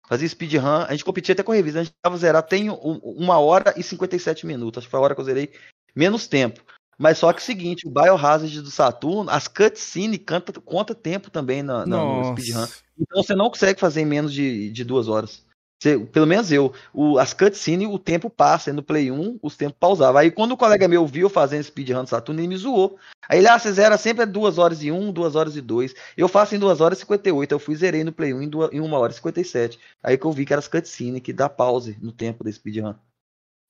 fazia 0.07 0.27
speedrun, 0.30 0.85
a 0.88 0.91
gente 0.91 1.03
competia 1.06 1.34
até 1.34 1.41
com 1.43 1.52
revista, 1.52 1.80
a 1.80 1.84
gente 1.84 1.95
tava 2.02 2.18
zerar 2.18 2.43
tem 2.43 2.69
um- 2.69 2.76
uma 3.03 3.39
hora 3.39 3.73
e 3.76 3.81
57 3.84 4.45
minutos, 4.45 4.80
acho 4.80 4.88
que 4.88 4.91
foi 4.91 4.99
a 4.99 5.03
hora 5.03 5.15
que 5.15 5.22
eu 5.22 5.26
zerei 5.26 5.52
menos 5.95 6.27
tempo. 6.27 6.61
Mas 6.98 7.18
só 7.18 7.34
que 7.34 7.39
é 7.39 7.41
o 7.41 7.45
seguinte, 7.45 7.88
o 7.88 7.91
Biohazard 7.91 8.61
do 8.61 8.69
Saturno, 8.69 9.31
as 9.31 9.48
cutscenes 9.48 10.19
canta, 10.23 10.53
conta 10.61 10.93
tempo 10.93 11.31
também 11.31 11.64
na, 11.64 11.85
na- 11.88 11.98
no 12.30 12.38
speedrun. 12.38 12.68
Então 12.99 13.23
você 13.23 13.34
não 13.34 13.49
consegue 13.49 13.80
fazer 13.80 14.02
em 14.02 14.06
menos 14.06 14.31
de, 14.31 14.69
de 14.69 14.84
duas 14.84 15.07
horas. 15.07 15.43
Você- 15.82 15.98
pelo 15.98 16.28
menos 16.28 16.52
eu. 16.52 16.72
O, 16.94 17.18
as 17.18 17.34
cutscenes, 17.34 17.88
o 17.88 17.98
tempo 17.98 18.30
passa. 18.30 18.70
E 18.70 18.74
no 18.74 18.84
Play 18.84 19.10
1, 19.10 19.40
os 19.41 19.58
tempos 19.58 19.78
pausavam. 19.80 20.22
Aí 20.22 20.30
quando 20.30 20.52
o 20.52 20.58
colega 20.58 20.88
meu 20.88 21.08
viu 21.08 21.28
fazendo 21.28 21.64
speedrun 21.64 22.03
do 22.03 22.10
Saturno, 22.10 22.40
ele 22.40 22.48
me 22.48 22.56
zoou. 22.58 22.99
Aí 23.28 23.40
ele, 23.40 23.48
ah, 23.48 23.58
você 23.58 23.74
zera 23.74 23.98
sempre 23.98 24.26
2 24.28 24.60
horas 24.60 24.84
e 24.84 24.91
1, 24.91 25.12
2 25.12 25.36
horas 25.36 25.56
e 25.56 25.62
2. 25.62 25.95
Eu 26.16 26.28
faço 26.28 26.53
em 26.53 26.60
2 26.60 26.82
horas 26.82 26.99
e 26.99 27.02
58. 27.02 27.52
Eu 27.52 27.58
fui 27.60 27.74
e 27.74 27.78
zerei 27.78 28.03
no 28.03 28.12
Play 28.14 28.32
1 28.32 28.44
em, 28.44 28.48
2, 28.49 28.74
em 28.74 28.80
1 28.80 28.94
hora 28.94 29.12
e 29.12 29.16
57. 29.16 29.80
Aí 30.03 30.18
que 30.20 30.26
eu 30.26 30.32
vi 30.32 30.45
que 30.45 30.53
era 30.53 30.60
as 30.60 30.68
cutscenes, 30.68 31.22
que 31.22 31.34
dá 31.34 31.49
pause 31.49 31.98
no 31.99 32.12
tempo 32.12 32.44
da 32.44 32.52
speedrun. 32.52 32.94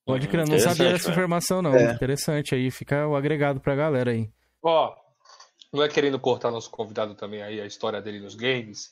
Pode 0.06 0.28
crer, 0.28 0.46
eu 0.46 0.52
não 0.52 0.60
sabia 0.60 0.92
dessa 0.92 1.04
velho. 1.06 1.12
informação, 1.14 1.62
não. 1.62 1.74
É. 1.76 1.94
Interessante, 1.94 2.54
aí 2.54 2.70
fica 2.72 3.08
o 3.08 3.16
agregado 3.16 3.62
pra 3.62 3.76
galera 3.76 4.12
aí. 4.12 4.30
Ó, 4.62 4.94
não 5.72 5.82
é 5.82 5.88
querendo 5.88 6.20
cortar 6.20 6.52
nosso 6.52 6.70
convidado 6.70 7.16
também 7.16 7.42
aí, 7.42 7.62
a 7.62 7.66
história 7.66 8.02
dele 8.02 8.20
nos 8.20 8.36
games, 8.36 8.92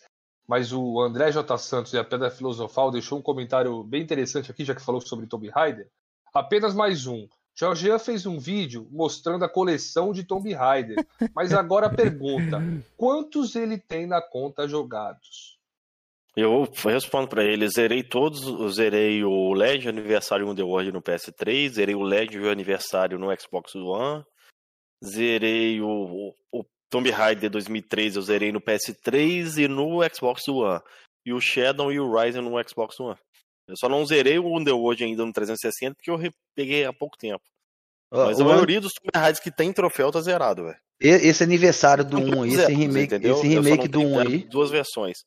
mas 0.49 0.73
o 0.73 0.99
André 0.99 1.31
J. 1.31 1.57
Santos 1.59 1.93
e 1.93 1.97
a 1.99 2.03
Pedra 2.03 2.31
Filosofal 2.31 2.89
deixou 2.89 3.19
um 3.19 3.21
comentário 3.21 3.83
bem 3.83 4.01
interessante 4.01 4.49
aqui, 4.49 4.65
já 4.65 4.73
que 4.73 4.81
falou 4.81 4.99
sobre 4.99 5.27
Tomb 5.27 5.47
Raider. 5.47 5.87
Apenas 6.33 6.73
mais 6.73 7.05
um. 7.05 7.27
Georgian 7.55 7.99
fez 7.99 8.25
um 8.25 8.39
vídeo 8.39 8.87
mostrando 8.89 9.45
a 9.45 9.49
coleção 9.49 10.11
de 10.11 10.23
Tomb 10.23 10.51
Raider, 10.51 11.05
mas 11.35 11.53
agora 11.53 11.85
a 11.85 11.95
pergunta: 11.95 12.59
quantos 12.97 13.55
ele 13.55 13.77
tem 13.77 14.07
na 14.07 14.23
conta 14.23 14.67
jogados? 14.67 15.59
Eu 16.35 16.67
respondo 16.83 17.27
pra 17.27 17.43
ele, 17.43 17.69
zerei 17.69 18.01
todos, 18.01 18.73
zerei 18.73 19.23
o 19.23 19.53
LED 19.53 19.87
Aniversário 19.87 20.49
Underworld 20.49 20.91
no 20.91 21.01
PS3, 21.01 21.69
zerei 21.73 21.93
o 21.93 22.01
LED 22.01 22.37
Aniversário 22.49 23.19
no 23.19 23.27
Xbox 23.39 23.75
One, 23.75 24.25
zerei 25.05 25.79
o, 25.79 25.87
o, 25.87 26.35
o 26.51 26.65
Tomb 26.89 27.09
Raider 27.09 27.49
2003, 27.49 28.15
eu 28.15 28.21
zerei 28.21 28.51
no 28.51 28.61
PS3 28.61 29.63
e 29.63 29.67
no 29.67 29.99
Xbox 30.13 30.47
One, 30.47 30.81
e 31.25 31.33
o 31.33 31.39
Shadow 31.39 31.91
e 31.91 31.99
o 31.99 32.11
Ryzen 32.11 32.41
no 32.41 32.51
Xbox 32.67 32.99
One. 32.99 33.17
Eu 33.67 33.75
só 33.77 33.87
não 33.87 34.05
zerei 34.05 34.39
o 34.39 34.57
Underworld 34.57 35.03
ainda 35.03 35.25
no 35.25 35.31
360 35.31 35.95
porque 35.95 36.09
eu 36.09 36.19
peguei 36.55 36.85
há 36.85 36.91
pouco 36.91 37.17
tempo. 37.17 37.43
Ó, 38.11 38.25
Mas 38.25 38.39
a 38.39 38.43
maioria 38.43 38.81
dos 38.81 38.91
Tomb 38.93 39.11
Raiders 39.15 39.39
que 39.39 39.51
tem 39.51 39.71
troféu 39.71 40.11
tá 40.11 40.19
zerado, 40.19 40.63
velho. 40.63 40.77
Esse 40.99 41.43
aniversário 41.43 42.03
do 42.03 42.17
1 42.17 42.43
aí, 42.43 42.49
esse 42.49 42.57
Zero, 42.57 42.75
remake, 42.75 43.05
entendeu? 43.05 43.35
esse 43.35 43.47
remake 43.47 43.87
do 43.87 43.99
tenho 43.99 44.09
1 44.15 44.19
aí. 44.19 44.37
Duas 44.49 44.71
versões. 44.71 45.19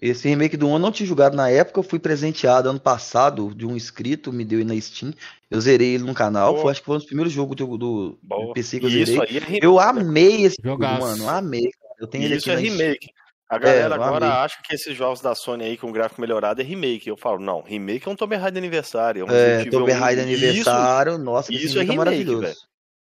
Esse 0.00 0.28
remake 0.28 0.56
do 0.56 0.68
ano 0.68 0.78
não 0.78 0.92
tinha 0.92 1.06
jogado 1.06 1.36
na 1.36 1.50
época, 1.50 1.78
eu 1.78 1.84
fui 1.84 1.98
presenteado 1.98 2.70
ano 2.70 2.80
passado 2.80 3.54
de 3.54 3.66
um 3.66 3.76
inscrito, 3.76 4.32
me 4.32 4.44
deu 4.44 4.64
na 4.64 4.78
Steam. 4.80 5.12
Eu 5.50 5.60
zerei 5.60 5.94
ele 5.94 6.04
no 6.04 6.14
canal, 6.14 6.56
foi, 6.60 6.70
acho 6.70 6.80
que 6.80 6.86
foi 6.86 6.94
um 6.94 6.98
dos 6.98 7.06
primeiros 7.06 7.32
jogos 7.32 7.56
do, 7.56 7.76
do, 7.76 8.52
PC 8.54 8.80
que 8.80 8.86
eu 8.86 8.90
Isso 8.90 9.12
zerei. 9.12 9.38
É 9.38 9.58
eu 9.60 9.76
né? 9.76 9.82
amei 9.82 10.44
esse 10.44 10.56
jogo, 10.62 10.82
mano, 10.82 11.28
amei. 11.28 11.70
Eu 11.98 12.06
tenho 12.06 12.24
ele 12.24 12.36
Isso 12.36 12.50
aqui 12.50 12.66
é 12.66 12.70
remake. 12.70 13.06
Steam. 13.06 13.20
A 13.50 13.58
galera 13.58 13.94
é, 13.94 13.98
agora 13.98 14.26
amei. 14.26 14.38
acha 14.38 14.58
que 14.62 14.74
esses 14.74 14.96
jogos 14.96 15.20
da 15.20 15.34
Sony 15.34 15.64
aí 15.64 15.76
com 15.76 15.92
gráfico 15.92 16.20
melhorado 16.20 16.62
é 16.62 16.64
remake. 16.64 17.08
Eu 17.08 17.16
falo, 17.16 17.40
não, 17.40 17.60
remake 17.60 18.08
é 18.08 18.10
um 18.10 18.16
Tomb 18.16 18.36
Raider 18.36 18.58
aniversário. 18.58 19.26
É, 19.28 19.58
um 19.58 19.60
é 19.60 19.64
Tomb 19.66 19.92
Raider 19.92 20.24
aniversário, 20.24 21.12
isso, 21.14 21.22
nossa, 21.22 21.52
isso 21.52 21.78
é 21.78 21.82
remake, 21.82 21.88
tá 21.88 22.04
maravilhoso. 22.04 22.40
Véio. 22.40 22.56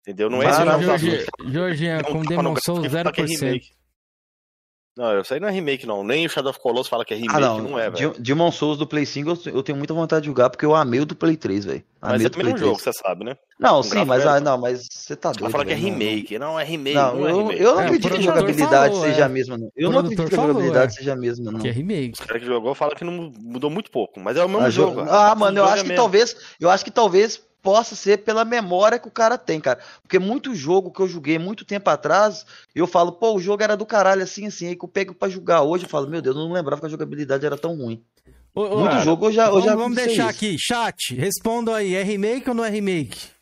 Entendeu? 0.06 0.30
Não 0.30 0.40
é 0.40 0.48
esse 0.48 0.64
Jorge, 0.84 1.26
Jorge, 1.48 1.86
é 1.88 1.98
um 1.98 2.02
como 2.04 2.24
demonstrou 2.24 2.78
0%. 2.78 3.60
Não, 4.96 5.20
isso 5.20 5.34
aí 5.34 5.38
não 5.38 5.48
é 5.48 5.50
remake, 5.50 5.86
não. 5.86 6.02
Nem 6.02 6.24
o 6.24 6.28
Shadow 6.30 6.50
of 6.50 6.58
Colossus 6.58 6.88
fala 6.88 7.04
que 7.04 7.12
é 7.12 7.16
remake, 7.18 7.36
ah, 7.36 7.40
não. 7.40 7.58
não 7.60 7.78
é, 7.78 7.90
velho. 7.90 8.14
Demon 8.18 8.50
Souls 8.50 8.78
do 8.78 8.86
Play 8.86 9.04
5 9.04 9.50
eu 9.52 9.62
tenho 9.62 9.76
muita 9.76 9.92
vontade 9.92 10.22
de 10.22 10.28
jogar, 10.28 10.48
porque 10.48 10.64
eu 10.64 10.74
amei 10.74 11.00
o 11.00 11.06
do 11.06 11.14
Play 11.14 11.36
3, 11.36 11.64
velho. 11.66 11.84
Mas 12.00 12.24
é 12.24 12.30
também 12.30 12.54
um 12.54 12.56
jogo, 12.56 12.78
você 12.78 12.92
sabe, 12.92 13.24
né? 13.24 13.36
Não, 13.60 13.80
um 13.80 13.82
sim, 13.82 14.04
mas, 14.04 14.24
ah, 14.24 14.40
não, 14.40 14.56
mas 14.56 14.86
você 14.90 15.14
tá 15.14 15.32
doido. 15.32 15.44
Ela 15.44 15.50
fala 15.50 15.64
véio, 15.64 15.76
que 15.76 15.84
é 15.84 15.88
remake. 15.90 16.38
Não, 16.38 16.52
não 16.52 16.60
é 16.60 16.64
remake, 16.64 16.96
não, 16.96 17.16
não 17.16 17.26
é 17.26 17.30
eu, 17.30 17.36
remake. 17.36 17.62
Eu 17.62 17.74
não 17.74 17.80
é, 17.80 17.84
acredito 17.84 18.10
que 18.10 18.16
a 18.16 18.22
jogabilidade 18.22 18.94
falou, 18.94 19.08
seja 19.08 19.20
é. 19.20 19.24
a 19.24 19.28
mesma, 19.28 19.58
não. 19.58 19.72
Eu 19.76 19.90
não 19.90 19.98
acredito 19.98 20.28
que 20.28 20.34
a 20.34 20.38
jogabilidade 20.38 20.92
é. 20.92 20.96
seja 20.96 21.12
a 21.12 21.16
mesma, 21.16 21.52
não. 21.52 21.60
Que 21.60 21.68
é 21.68 21.72
remake. 21.72 22.12
Os 22.14 22.26
caras 22.26 22.42
que 22.42 22.48
jogou 22.48 22.74
falam 22.74 22.94
que 22.94 23.04
não 23.04 23.32
mudou 23.38 23.68
muito 23.68 23.90
pouco, 23.90 24.18
mas 24.18 24.36
é 24.38 24.44
o 24.44 24.48
mesmo 24.48 24.70
jogo. 24.70 25.00
Ah, 25.00 25.34
mano, 25.34 25.58
eu 25.58 25.66
é 25.66 25.72
acho 25.72 25.84
que 25.84 25.94
talvez... 25.94 26.36
Eu 26.58 26.70
acho 26.70 26.84
que 26.84 26.90
talvez 26.90 27.42
possa 27.66 27.96
ser 27.96 28.18
pela 28.18 28.44
memória 28.44 28.96
que 28.96 29.08
o 29.08 29.10
cara 29.10 29.36
tem, 29.36 29.60
cara. 29.60 29.80
Porque 30.00 30.20
muito 30.20 30.54
jogo 30.54 30.92
que 30.92 31.00
eu 31.00 31.08
joguei 31.08 31.36
muito 31.36 31.64
tempo 31.64 31.90
atrás, 31.90 32.46
eu 32.72 32.86
falo, 32.86 33.10
pô, 33.10 33.34
o 33.34 33.40
jogo 33.40 33.60
era 33.60 33.76
do 33.76 33.84
caralho 33.84 34.22
assim, 34.22 34.46
assim, 34.46 34.68
aí 34.68 34.76
que 34.76 34.84
eu 34.84 34.88
pego 34.88 35.12
pra 35.12 35.28
jogar 35.28 35.62
hoje, 35.62 35.82
eu 35.82 35.88
falo, 35.88 36.08
meu 36.08 36.22
Deus, 36.22 36.36
eu 36.36 36.42
não 36.44 36.52
lembrava 36.52 36.80
que 36.80 36.86
a 36.86 36.90
jogabilidade 36.90 37.44
era 37.44 37.58
tão 37.58 37.76
ruim. 37.76 38.00
Ô, 38.54 38.78
muito 38.78 38.92
cara, 38.92 39.02
jogo 39.04 39.26
eu 39.26 39.32
já, 39.32 39.46
eu 39.46 39.50
vamos, 39.50 39.64
já 39.64 39.74
Vamos 39.74 39.96
deixar 39.96 40.30
isso. 40.30 40.36
aqui, 40.36 40.56
chat, 40.56 41.12
responda 41.16 41.74
aí, 41.74 41.96
é 41.96 42.04
remake 42.04 42.48
ou 42.48 42.54
não 42.54 42.64
é 42.64 42.70
remake? 42.70 43.35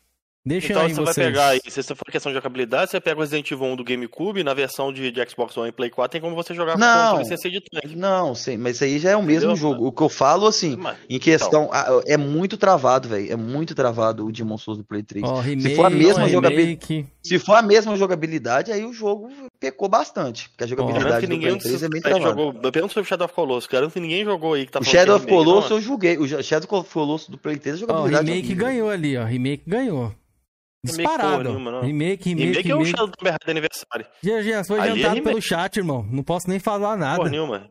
Deixa 0.47 0.73
então 0.73 0.83
você 0.87 0.93
vocês. 0.93 1.05
vai 1.05 1.25
pegar 1.25 1.47
aí, 1.47 1.61
se 1.67 1.81
você 1.81 1.95
for 1.95 2.05
questão 2.05 2.31
de 2.31 2.35
jogabilidade, 2.35 2.91
você 2.91 3.01
pega 3.01 3.17
o 3.17 3.21
Resident 3.21 3.49
Evil 3.49 3.65
1 3.65 3.75
do 3.77 3.83
GameCube, 3.83 4.43
na 4.43 4.53
versão 4.53 4.93
de, 4.93 5.11
de 5.11 5.27
Xbox 5.27 5.57
One 5.57 5.69
e 5.69 5.71
Play 5.71 5.89
4 5.89 6.11
tem 6.11 6.21
como 6.21 6.35
você 6.35 6.53
jogar 6.53 6.77
não, 6.77 7.15
com 7.15 7.21
licença 7.23 7.49
de 7.49 7.61
tank. 7.61 7.95
Não, 7.95 8.35
sim, 8.35 8.55
mas 8.55 8.75
isso 8.75 8.83
aí 8.83 8.99
já 8.99 9.09
é 9.09 9.15
o 9.15 9.23
mesmo 9.23 9.55
jogo. 9.55 9.87
O 9.87 9.91
que 9.91 10.03
eu 10.03 10.09
falo, 10.09 10.45
assim, 10.45 10.75
mas, 10.75 10.97
em 11.09 11.17
questão, 11.17 11.65
então. 11.65 11.69
Ah, 11.73 11.99
é 12.05 12.15
muito 12.15 12.57
travado, 12.57 13.09
velho. 13.09 13.33
É 13.33 13.35
muito 13.35 13.73
travado 13.73 14.23
o 14.23 14.31
Demon 14.31 14.59
Souls 14.59 14.77
do 14.77 14.83
Play 14.83 15.01
3. 15.01 15.25
Oh, 15.27 15.39
remake, 15.39 15.69
se, 15.69 15.75
for 15.75 15.85
a 15.87 15.89
mesma 15.89 16.29
jogabilidade, 16.29 17.07
se 17.23 17.39
for 17.39 17.55
a 17.55 17.61
mesma 17.63 17.95
jogabilidade, 17.95 18.71
aí 18.71 18.85
o 18.85 18.93
jogo 18.93 19.31
pecou 19.59 19.89
bastante, 19.89 20.49
porque 20.49 20.63
a 20.63 20.67
jogabilidade 20.67 21.25
oh, 21.25 21.29
do 21.29 21.39
Play 21.39 21.57
3 21.57 21.83
é 21.83 21.89
meio 21.89 22.03
travada. 22.03 22.29
Jogou, 22.29 22.53
eu 22.63 22.89
sobre 22.89 23.01
o 23.01 23.05
Shadow 23.05 23.25
of 23.25 23.33
Colossus, 23.33 23.67
garanto 23.67 23.93
que 23.93 23.99
ninguém 23.99 24.23
jogou 24.23 24.53
aí 24.53 24.67
que 24.67 24.71
tá 24.71 24.79
O 24.79 24.83
Shadow 24.83 25.15
of 25.15 25.25
então, 25.25 25.37
Colossus 25.37 25.71
eu 25.71 25.77
né? 25.77 25.81
joguei, 25.81 26.17
o 26.19 26.43
Shadow 26.43 26.79
of 26.79 26.93
Colossus 26.93 27.29
do 27.29 27.37
Play 27.39 27.57
3 27.57 27.77
a 27.77 27.79
jogabilidade... 27.79 28.15
Ó, 28.15 28.19
oh, 28.19 28.31
o 28.31 28.35
remake 28.35 28.53
ganhou 28.53 28.89
ali, 28.91 29.17
ó, 29.17 29.23
remake 29.23 29.63
ganhou. 29.65 30.13
Disparado. 30.85 31.37
Remake, 31.37 31.49
nenhuma, 31.49 31.81
remake, 31.81 32.29
remake. 32.29 32.45
Remake 32.45 32.71
é 32.71 32.75
o 32.75 32.85
Shadow 32.85 33.07
do 33.07 33.13
Tomb 33.17 33.31
de 33.31 33.51
aniversário. 33.51 34.05
GG, 34.23 34.67
foi 34.67 34.79
é 34.79 34.81
adiantado 34.83 35.17
é 35.17 35.21
pelo 35.21 35.41
chat, 35.41 35.77
irmão. 35.77 36.07
Não 36.11 36.23
posso 36.23 36.49
nem 36.49 36.59
falar 36.59 36.95
nada. 36.95 37.17
Porra 37.17 37.29
nenhuma. 37.29 37.69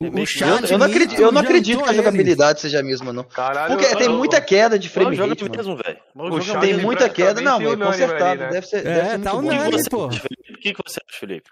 O, 0.00 0.26
chat, 0.26 0.64
eu, 0.64 0.70
eu, 0.70 0.78
não 0.78 0.86
acredito, 0.86 1.20
eu 1.20 1.32
não 1.32 1.40
acredito 1.40 1.82
que 1.82 1.88
a 1.88 1.94
jogabilidade 1.94 2.60
seja 2.60 2.80
a 2.80 2.82
mesma, 2.82 3.12
não. 3.12 3.24
Caralho, 3.24 3.74
Porque 3.74 3.94
eu, 3.94 3.96
tem 3.96 4.08
muita 4.08 4.40
queda 4.40 4.78
de 4.78 4.88
frame 4.88 5.16
rate. 5.16 5.40
Joga 5.40 5.56
mesmo, 5.56 5.76
velho. 5.76 6.60
Tem 6.60 6.76
muita 6.76 7.08
queda, 7.08 7.40
não, 7.40 7.60
mas 7.60 7.72
é 7.72 7.76
consertado. 7.84 8.40
Né? 8.40 8.48
Deve 8.50 8.66
ser, 8.66 8.78
é, 8.78 8.82
deve 8.82 9.10
ser 9.10 9.18
tá 9.20 9.34
muito 9.34 9.90
pô. 9.90 10.06
O 10.06 10.10
que, 10.10 10.74
que 10.74 10.82
você 10.84 11.00
acha, 11.08 11.18
Felipe? 11.18 11.48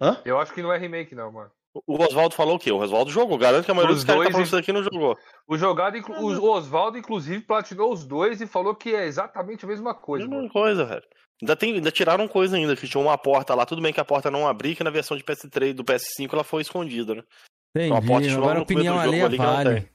Hã? 0.00 0.20
Eu 0.24 0.38
acho 0.38 0.52
que 0.52 0.62
não 0.62 0.72
é 0.72 0.78
remake, 0.78 1.14
não, 1.14 1.32
mano. 1.32 1.50
O 1.86 2.02
Oswaldo 2.02 2.34
falou 2.34 2.56
o 2.56 2.58
quê? 2.58 2.72
O 2.72 2.78
Oswaldo 2.78 3.10
jogou. 3.10 3.38
Garanto 3.38 3.64
que 3.64 3.70
a 3.70 3.74
maioria 3.74 3.94
os 3.94 4.02
dos 4.02 4.06
caras 4.06 4.26
que 4.26 4.32
tá 4.32 4.44
falando 4.44 4.60
aqui 4.60 4.72
não 4.72 4.82
jogou. 4.82 5.16
O, 5.46 5.56
jogado, 5.56 5.96
o 5.96 6.50
Oswaldo, 6.50 6.98
inclusive, 6.98 7.40
platinou 7.40 7.92
os 7.92 8.04
dois 8.04 8.40
e 8.40 8.46
falou 8.46 8.74
que 8.74 8.94
é 8.94 9.06
exatamente 9.06 9.64
a 9.64 9.68
mesma 9.68 9.94
coisa. 9.94 10.26
Mesma 10.26 10.38
mano. 10.38 10.50
coisa, 10.50 10.84
velho. 10.84 11.04
Ainda, 11.40 11.54
tem, 11.54 11.74
ainda 11.74 11.90
tiraram 11.90 12.26
coisa 12.26 12.56
ainda, 12.56 12.74
que 12.74 12.88
tinha 12.88 13.00
uma 13.00 13.16
porta 13.16 13.54
lá. 13.54 13.64
Tudo 13.64 13.80
bem 13.80 13.92
que 13.92 14.00
a 14.00 14.04
porta 14.04 14.30
não 14.30 14.48
abriu, 14.48 14.74
que 14.74 14.82
na 14.82 14.90
versão 14.90 15.16
de 15.16 15.22
PS3 15.22 15.72
do 15.72 15.84
PS5 15.84 16.32
ela 16.32 16.42
foi 16.42 16.62
escondida, 16.62 17.14
né? 17.14 17.22
Entendi. 17.70 17.86
Então, 17.86 17.96
a 17.96 18.02
porta 18.02 18.32
Agora 18.32 18.58
a 18.58 18.62
opinião 18.62 18.98
alheia 18.98 19.26
ali 19.26 19.36
vale. 19.36 19.80
Tá 19.82 19.88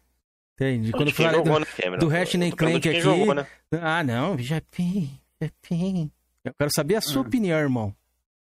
Entendi. 0.56 0.92
Quando 0.92 1.08
eu 1.08 1.14
falei 1.14 1.42
do, 1.42 1.60
né, 1.60 1.66
Cameron, 1.66 1.96
é 1.96 2.00
do 2.00 2.08
Ratchet 2.08 2.38
né? 2.38 2.50
tá 2.52 2.56
Clank 2.56 2.90
aqui... 2.90 3.02
Jogou, 3.02 3.34
né? 3.34 3.48
Ah, 3.82 4.04
não. 4.04 4.38
Já 4.38 4.58
é 4.58 4.62
pim, 4.62 5.20
já 5.42 5.48
é 5.48 5.52
pim. 5.62 6.12
Eu 6.46 6.54
quero 6.58 6.72
saber 6.74 6.96
a 6.96 7.02
sua 7.02 7.22
hum. 7.22 7.26
opinião, 7.26 7.60
irmão. 7.60 7.96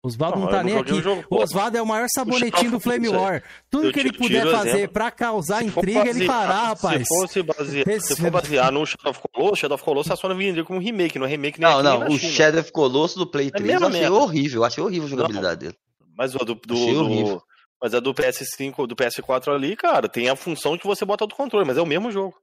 Oswaldo 0.05 0.37
não, 0.37 0.45
não 0.45 0.53
tá 0.53 0.63
nem 0.63 0.77
aqui. 0.77 1.01
Jogo, 1.01 1.25
o 1.31 1.37
Oswaldo 1.37 1.79
é 1.79 1.83
o 1.83 1.87
maior 1.87 2.07
sabonetinho 2.15 2.73
do 2.73 2.79
Flame 2.79 3.09
War. 3.09 3.43
Tudo 3.71 3.87
eu 3.87 3.93
que 3.93 4.01
ele 4.01 4.13
puder 4.13 4.47
fazer 4.51 4.89
para 4.89 5.11
causar 5.11 5.61
se 5.61 5.65
intriga, 5.65 6.01
basear, 6.01 6.17
ele 6.17 6.27
fará, 6.27 6.63
rapaz. 6.65 6.99
Se, 6.99 7.09
fosse 7.09 7.43
basear, 7.43 8.01
se 8.03 8.17
for 8.17 8.31
basear 8.31 8.71
no 8.71 8.85
Shadow 8.85 9.13
of 9.13 9.21
Colossus, 9.33 9.59
Shadow 9.61 9.75
of 9.77 9.83
Colossus 9.83 10.13
a 10.13 10.17
Sony 10.17 10.35
vendeu 10.35 10.63
como 10.67 10.79
remake, 10.79 11.19
não 11.19 11.25
é 11.25 11.31
remake 11.31 11.59
nem 11.59 11.71
Não, 11.71 11.83
não, 11.83 12.01
nem 12.01 12.15
o 12.15 12.19
Shadow 12.19 12.61
of 12.61 12.71
Colossus 12.71 13.17
do 13.17 13.27
Play 13.27 13.51
3 13.51 13.67
é 13.71 13.77
eu 13.77 13.87
achei 13.87 14.09
horrível, 14.11 14.61
eu 14.61 14.65
achei 14.65 14.85
horrível 14.85 15.07
a 15.07 15.11
jogabilidade 15.11 15.61
dele. 15.61 15.77
Mas 16.15 16.35
o 16.35 16.39
do, 16.39 16.55
do, 16.55 17.43
mas 17.81 17.95
a 17.95 18.01
do 18.01 18.13
PS5, 18.13 18.87
do 18.87 18.95
PS4 18.95 19.55
ali, 19.55 19.75
cara, 19.75 20.07
tem 20.07 20.29
a 20.29 20.37
função 20.37 20.77
que 20.77 20.87
você 20.87 21.07
bota 21.07 21.27
do 21.27 21.35
controle, 21.35 21.67
mas 21.67 21.79
é 21.79 21.83
o 21.83 21.87
mesmo 21.87 22.11
jogo. 22.11 22.35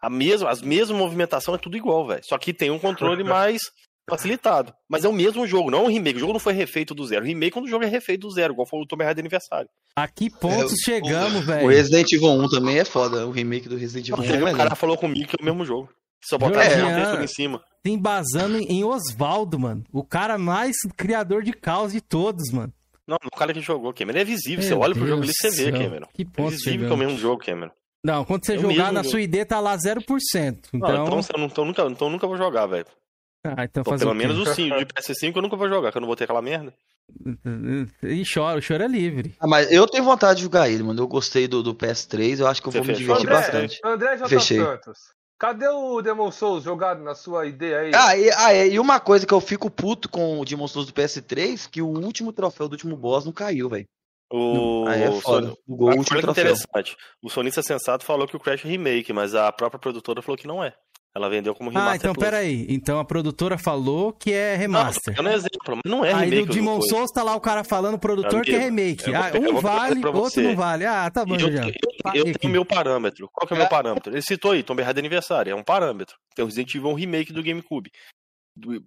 A 0.00 0.08
mesma, 0.08 0.48
as 0.48 0.62
mesmas 0.62 0.98
movimentações 0.98 1.58
é 1.58 1.62
tudo 1.62 1.76
igual, 1.76 2.06
velho. 2.06 2.24
Só 2.24 2.38
que 2.38 2.52
tem 2.54 2.70
um 2.70 2.78
controle 2.78 3.22
mais 3.24 3.60
facilitado. 4.08 4.74
Mas 4.88 5.04
é 5.04 5.08
o 5.08 5.12
mesmo 5.12 5.46
jogo, 5.46 5.70
não 5.70 5.80
é 5.80 5.82
um 5.82 5.88
remake. 5.88 6.16
O 6.16 6.20
jogo 6.20 6.32
não 6.32 6.40
foi 6.40 6.52
refeito 6.52 6.94
do 6.94 7.06
zero. 7.06 7.24
O 7.24 7.26
Remake 7.26 7.52
quando 7.52 7.66
o 7.66 7.68
jogo 7.68 7.84
é 7.84 7.88
refeito 7.88 8.26
do 8.26 8.30
zero, 8.30 8.52
igual 8.52 8.66
foi 8.66 8.80
o 8.80 8.86
Tomb 8.86 9.04
Raider 9.04 9.22
Aniversário. 9.22 9.68
A 9.96 10.06
que 10.08 10.30
ponto 10.30 10.72
é, 10.72 10.76
chegamos, 10.84 11.44
velho? 11.44 11.66
O 11.66 11.70
Resident 11.70 12.12
Evil 12.12 12.30
1 12.30 12.48
também 12.48 12.78
é 12.78 12.84
foda. 12.84 13.26
O 13.26 13.30
remake 13.30 13.68
do 13.68 13.76
Resident 13.76 14.08
Evil 14.08 14.44
1 14.44 14.48
é 14.48 14.52
O 14.52 14.56
cara 14.56 14.74
falou 14.74 14.96
comigo 14.96 15.28
que 15.28 15.36
é 15.38 15.42
o 15.42 15.44
mesmo 15.44 15.64
jogo. 15.64 15.88
Só 16.22 16.38
botar 16.38 16.64
é, 16.64 16.70
pessoa 16.70 17.22
em 17.22 17.26
cima. 17.26 17.62
Tem 17.82 17.98
basando 17.98 18.56
em 18.56 18.82
Osvaldo, 18.82 19.58
mano. 19.58 19.84
O 19.92 20.02
cara 20.02 20.38
mais 20.38 20.74
criador 20.96 21.42
de 21.42 21.52
caos 21.52 21.92
de 21.92 22.00
todos, 22.00 22.50
mano. 22.50 22.72
Não, 23.06 23.18
o 23.26 23.36
cara 23.36 23.52
que 23.52 23.60
jogou, 23.60 23.92
Cameron. 23.92 24.18
É 24.18 24.24
visível. 24.24 24.60
Meu 24.60 24.68
você 24.68 24.74
olha 24.74 24.94
Deus 24.94 24.98
pro 24.98 25.06
jogo 25.06 25.22
ali 25.22 25.30
e 25.30 25.34
você 25.34 25.50
vê, 25.50 25.72
Cameron. 25.72 26.06
Que 26.14 26.24
ponto 26.24 26.48
é 26.48 26.50
visível 26.52 26.72
chegamos. 26.72 26.86
que 26.86 26.92
é 26.92 26.94
o 26.94 26.98
mesmo 26.98 27.18
jogo, 27.18 27.44
Cameron. 27.44 27.72
Não, 28.02 28.24
quando 28.24 28.46
você 28.46 28.54
é 28.54 28.58
jogar 28.58 28.92
na 28.92 29.02
jogo. 29.02 29.10
sua 29.10 29.20
ID 29.20 29.44
tá 29.46 29.60
lá 29.60 29.76
0%. 29.76 29.98
Então, 30.04 30.88
não, 30.88 31.04
então, 31.04 31.20
então, 31.20 31.44
então, 31.44 31.64
nunca, 31.64 31.82
então 31.84 32.10
nunca 32.10 32.26
vou 32.26 32.36
jogar, 32.36 32.66
velho. 32.66 32.86
Ah, 33.44 33.64
então 33.64 33.84
pelo 33.84 34.14
menos 34.14 34.38
o 34.38 34.46
5 34.46 34.78
de 34.78 34.86
PS5 34.86 35.36
eu 35.36 35.42
nunca 35.42 35.56
vou 35.56 35.68
jogar, 35.68 35.92
que 35.92 35.98
eu 35.98 36.00
não 36.00 36.06
vou 36.06 36.16
ter 36.16 36.24
aquela 36.24 36.40
merda. 36.40 36.72
E 38.02 38.22
chora, 38.24 38.58
o 38.58 38.62
choro 38.62 38.82
é 38.82 38.88
livre. 38.88 39.34
Ah, 39.38 39.46
mas 39.46 39.70
eu 39.70 39.86
tenho 39.86 40.04
vontade 40.04 40.38
de 40.38 40.44
jogar 40.44 40.70
ele, 40.70 40.82
mano. 40.82 41.02
Eu 41.02 41.06
gostei 41.06 41.46
do, 41.46 41.62
do 41.62 41.74
PS3, 41.74 42.40
eu 42.40 42.46
acho 42.46 42.62
que 42.62 42.68
eu 42.68 42.72
Você 42.72 42.78
vou 42.78 42.86
fez? 42.86 42.98
me 42.98 43.04
divertir 43.04 43.26
André, 43.26 43.36
bastante. 43.36 43.80
André 43.84 44.16
J. 44.16 44.28
Fechei. 44.28 44.58
Santos, 44.58 44.98
cadê 45.38 45.68
o 45.68 46.00
Demon 46.00 46.30
Souls 46.30 46.64
jogado 46.64 47.02
na 47.02 47.14
sua 47.14 47.46
ideia 47.46 47.80
aí? 47.80 47.92
Ah, 47.94 48.16
e, 48.16 48.30
ah, 48.30 48.66
e 48.66 48.78
uma 48.78 48.98
coisa 48.98 49.26
que 49.26 49.34
eu 49.34 49.40
fico 49.40 49.70
puto 49.70 50.08
com 50.08 50.40
o 50.40 50.44
Demon 50.44 50.66
Souls 50.66 50.86
do 50.86 50.94
PS3, 50.94 51.68
que 51.70 51.82
o 51.82 51.88
último 51.88 52.32
troféu 52.32 52.68
do 52.68 52.72
último 52.72 52.96
boss 52.96 53.26
não 53.26 53.32
caiu, 53.32 53.68
velho. 53.68 53.86
O... 54.32 54.86
Ah, 54.88 54.96
é 54.96 55.20
foda. 55.20 55.54
O, 55.68 55.84
o 55.84 55.96
último 55.96 56.20
troféu. 56.20 56.30
interessante. 56.30 56.96
O 57.22 57.28
sonista 57.28 57.62
sensato 57.62 58.04
falou 58.04 58.26
que 58.26 58.36
o 58.36 58.40
Crash 58.40 58.64
é 58.64 58.68
remake, 58.68 59.12
mas 59.12 59.34
a 59.34 59.52
própria 59.52 59.78
produtora 59.78 60.22
falou 60.22 60.38
que 60.38 60.46
não 60.46 60.64
é. 60.64 60.74
Ela 61.16 61.30
vendeu 61.30 61.54
como 61.54 61.70
ah, 61.70 61.72
remaster. 61.72 61.92
Ah, 61.92 61.96
então 61.96 62.14
pera 62.14 62.38
peraí. 62.38 62.66
Então 62.68 62.98
a 62.98 63.04
produtora 63.04 63.56
falou 63.56 64.12
que 64.12 64.32
é 64.32 64.56
remaster. 64.56 65.14
Não, 65.16 65.24
não 65.24 65.30
é 65.30 65.34
exemplo, 65.34 65.78
não 65.86 66.04
é 66.04 66.12
remake. 66.12 66.34
Aí 66.34 66.40
no 66.40 66.46
Demon 66.46 66.80
Souls 66.82 67.12
tá 67.12 67.22
lá 67.22 67.36
o 67.36 67.40
cara 67.40 67.62
falando, 67.62 67.96
produtor, 67.98 68.40
Amigo, 68.40 68.44
que 68.44 68.54
é 68.56 68.58
remake. 68.58 69.14
Ah, 69.14 69.30
um 69.38 69.60
vale, 69.60 70.04
outro 70.04 70.42
não 70.42 70.56
vale. 70.56 70.84
Ah, 70.84 71.08
tá 71.08 71.24
bom, 71.24 71.36
eu, 71.36 71.52
já. 71.52 71.66
Eu, 72.12 72.26
eu, 72.26 72.34
tenho 72.36 72.52
meu 72.52 72.64
parâmetro. 72.64 73.28
Qual 73.32 73.46
que 73.46 73.54
é 73.54 73.56
o 73.56 73.58
meu 73.58 73.66
é. 73.66 73.70
parâmetro? 73.70 74.12
Ele 74.12 74.22
citou 74.22 74.50
aí, 74.50 74.64
Tomb 74.64 74.82
Raider 74.82 75.00
Aniversário. 75.00 75.52
É 75.52 75.54
um 75.54 75.62
parâmetro. 75.62 76.16
Tem 76.34 76.44
o 76.44 76.46
Resident 76.46 76.74
Evil 76.74 76.90
um 76.90 76.94
remake 76.94 77.32
do 77.32 77.44
GameCube. 77.44 77.90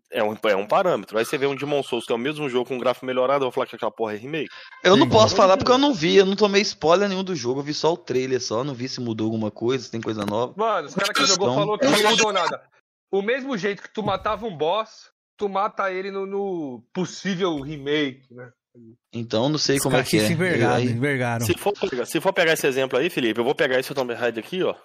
É 0.09 0.23
um, 0.23 0.33
é 0.45 0.55
um 0.55 0.65
parâmetro. 0.65 1.17
Aí 1.17 1.25
você 1.25 1.37
vê 1.37 1.45
um 1.45 1.55
Demon 1.55 1.83
Souls 1.83 2.05
que 2.05 2.11
é 2.11 2.15
o 2.15 2.19
mesmo 2.19 2.49
jogo 2.49 2.69
com 2.69 2.75
um 2.75 2.79
gráfico 2.79 3.05
melhorado, 3.05 3.43
eu 3.43 3.47
vou 3.47 3.51
falar 3.51 3.67
que 3.67 3.75
aquela 3.75 3.91
porra 3.91 4.13
é 4.13 4.17
remake. 4.17 4.49
Eu 4.83 4.95
não 4.95 5.09
posso 5.09 5.35
falar 5.35 5.57
porque 5.57 5.71
eu 5.71 5.77
não 5.77 5.93
vi, 5.93 6.15
eu 6.15 6.25
não 6.25 6.35
tomei 6.35 6.61
spoiler 6.61 7.09
nenhum 7.09 7.23
do 7.23 7.35
jogo, 7.35 7.59
eu 7.59 7.63
vi 7.63 7.73
só 7.73 7.93
o 7.93 7.97
trailer 7.97 8.41
só, 8.41 8.63
não 8.63 8.73
vi 8.73 8.87
se 8.87 9.01
mudou 9.01 9.25
alguma 9.25 9.51
coisa, 9.51 9.83
se 9.83 9.91
tem 9.91 9.99
coisa 9.99 10.25
nova. 10.25 10.53
Mano, 10.55 10.87
os 10.87 10.95
caras 10.95 11.09
que 11.09 11.25
jogou 11.25 11.53
falou 11.53 11.77
que 11.77 11.85
não 11.85 12.11
mudou 12.11 12.31
nada. 12.31 12.61
O 13.11 13.21
mesmo 13.21 13.57
jeito 13.57 13.81
que 13.81 13.93
tu 13.93 14.01
matava 14.01 14.45
um 14.45 14.55
boss, 14.55 15.11
tu 15.35 15.49
mata 15.49 15.91
ele 15.91 16.11
no, 16.11 16.25
no 16.25 16.83
possível 16.93 17.59
remake, 17.59 18.33
né? 18.33 18.51
Então 19.11 19.49
não 19.49 19.57
sei 19.57 19.77
os 19.77 19.83
como 19.83 19.97
é 19.97 20.03
que 20.03 20.17
é. 20.17 20.19
se 20.21 20.25
é. 20.27 20.31
Envergaram, 20.31 20.75
aí... 20.75 20.85
envergaram. 20.85 21.45
Se, 21.45 21.53
for, 21.55 21.73
se 22.05 22.21
for 22.21 22.31
pegar 22.31 22.53
esse 22.53 22.67
exemplo 22.67 22.97
aí, 22.97 23.09
Felipe, 23.09 23.39
eu 23.39 23.43
vou 23.43 23.55
pegar 23.55 23.79
esse 23.79 23.93
Tomb 23.93 24.13
Raider 24.13 24.43
aqui, 24.43 24.63
ó. 24.63 24.75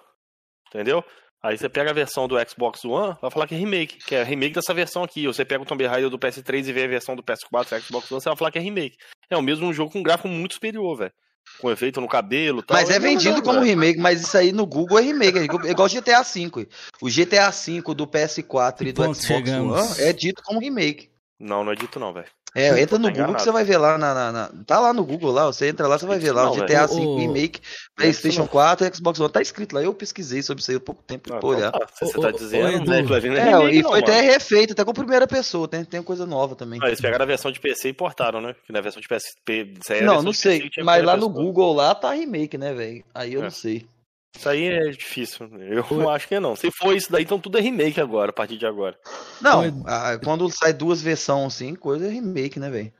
Entendeu? 0.69 1.03
Aí 1.43 1.57
você 1.57 1.67
pega 1.67 1.89
a 1.89 1.93
versão 1.93 2.25
do 2.25 2.37
Xbox 2.49 2.85
One, 2.85 3.17
vai 3.21 3.29
falar 3.29 3.45
que 3.47 3.53
é 3.53 3.57
remake, 3.57 3.97
que 3.97 4.15
é 4.15 4.23
remake 4.23 4.53
dessa 4.55 4.73
versão 4.73 5.03
aqui. 5.03 5.27
Ou 5.27 5.33
você 5.33 5.43
pega 5.43 5.61
o 5.61 5.65
Tomb 5.65 5.85
Raider 5.85 6.09
do 6.09 6.17
PS3 6.17 6.65
e 6.65 6.71
vê 6.71 6.85
a 6.85 6.87
versão 6.87 7.17
do 7.17 7.21
PS4 7.21 7.81
Xbox 7.81 8.09
One, 8.09 8.21
você 8.21 8.29
vai 8.29 8.37
falar 8.37 8.49
que 8.51 8.57
é 8.57 8.61
remake. 8.61 8.95
É 9.29 9.35
o 9.35 9.41
mesmo 9.41 9.73
jogo 9.73 9.91
com 9.91 9.99
um 9.99 10.03
gráfico 10.03 10.29
muito 10.29 10.53
superior, 10.53 10.95
velho. 10.95 11.11
Com 11.59 11.69
efeito 11.69 11.99
no 11.99 12.07
cabelo 12.07 12.63
tal. 12.63 12.77
Mas 12.77 12.89
é, 12.89 12.95
é 12.95 12.99
vendido 12.99 13.41
como 13.41 13.59
véio. 13.59 13.71
remake, 13.71 13.99
mas 13.99 14.21
isso 14.21 14.37
aí 14.37 14.53
no 14.53 14.65
Google 14.65 14.97
é 14.97 15.01
remake. 15.01 15.37
É 15.37 15.43
igual 15.43 15.87
é 15.87 15.89
GTA 15.89 16.23
V. 16.23 16.67
O 17.01 17.09
GTA 17.09 17.49
V 17.49 17.93
do 17.93 18.07
PS4 18.07 18.81
e 18.81 18.93
do 18.93 19.03
Xbox 19.03 19.25
chegamos. 19.25 19.77
One 19.77 20.01
é 20.01 20.13
dito 20.13 20.41
como 20.43 20.61
remake. 20.61 21.09
Não, 21.37 21.61
não 21.61 21.73
é 21.73 21.75
dito 21.75 21.99
não, 21.99 22.13
velho. 22.13 22.29
É, 22.55 22.79
entra 22.79 22.99
no 22.99 23.11
Google 23.11 23.33
que 23.33 23.41
você 23.41 23.51
vai 23.51 23.63
ver 23.63 23.77
lá 23.77 23.97
na, 23.97 24.13
na, 24.13 24.31
na, 24.31 24.49
Tá 24.67 24.79
lá 24.79 24.93
no 24.93 25.03
Google 25.03 25.31
lá, 25.31 25.47
você 25.47 25.69
entra 25.69 25.87
lá, 25.87 25.97
você 25.97 26.05
vai 26.05 26.19
ver 26.19 26.31
lá. 26.31 26.45
Não, 26.45 26.53
GTA 26.53 26.85
V. 26.85 26.93
Remake, 26.93 27.59
é 27.97 28.01
Playstation 28.03 28.45
4, 28.45 28.95
Xbox 28.95 29.19
One. 29.19 29.31
Tá 29.31 29.41
escrito 29.41 29.73
lá. 29.73 29.81
Eu 29.81 29.93
pesquisei 29.93 30.43
sobre 30.43 30.61
isso 30.61 30.69
aí 30.69 30.77
há 30.77 30.79
pouco 30.79 31.01
tempo 31.01 31.23
ah, 31.29 31.29
pra 31.29 31.37
então 31.37 31.49
olhar. 31.49 31.71
Tá, 31.71 31.87
você 31.99 32.19
tá 32.19 32.29
dizendo, 32.29 32.85
né? 32.85 32.99
É, 32.99 33.73
e 33.73 33.81
foi 33.81 33.99
até 33.99 34.21
refeito, 34.21 34.73
até 34.73 34.85
com 34.85 34.93
primeira 34.93 35.25
pessoa, 35.25 35.67
tem, 35.67 35.83
tem 35.83 36.03
coisa 36.03 36.27
nova 36.27 36.55
também. 36.55 36.79
Ah, 36.83 36.87
eles 36.87 37.01
pegaram 37.01 37.23
a 37.23 37.27
versão 37.27 37.51
de 37.51 37.59
PC 37.59 37.89
e 37.89 37.93
portaram, 37.93 38.39
né? 38.39 38.55
Que 38.65 38.71
na 38.71 38.79
é 38.79 38.81
versão 38.83 39.01
de 39.01 39.07
PSP. 39.07 39.73
É 39.89 40.01
não, 40.01 40.21
não 40.21 40.33
sei. 40.33 40.69
Mas 40.83 41.03
lá 41.03 41.17
no 41.17 41.29
Google 41.29 41.73
lá 41.73 41.95
tá 41.95 42.11
remake, 42.11 42.57
né, 42.57 42.71
velho? 42.73 43.03
Aí 43.15 43.33
eu 43.33 43.41
não 43.41 43.49
sei. 43.49 43.87
Isso 44.35 44.49
aí 44.49 44.65
é 44.65 44.89
difícil. 44.89 45.47
Eu 45.59 45.85
não 45.91 46.09
acho 46.09 46.27
que 46.27 46.39
não. 46.39 46.55
Se 46.55 46.71
for 46.71 46.95
isso 46.95 47.11
daí, 47.11 47.23
então 47.23 47.39
tudo 47.39 47.57
é 47.57 47.61
remake 47.61 48.01
agora, 48.01 48.31
a 48.31 48.33
partir 48.33 48.57
de 48.57 48.65
agora. 48.65 48.97
Não, 49.39 49.83
ah, 49.85 50.17
quando 50.23 50.49
sai 50.49 50.73
duas 50.73 51.01
versões 51.01 51.53
assim, 51.55 51.75
coisa 51.75 52.07
é 52.07 52.09
remake, 52.09 52.59
né, 52.59 52.69
velho? 52.69 52.93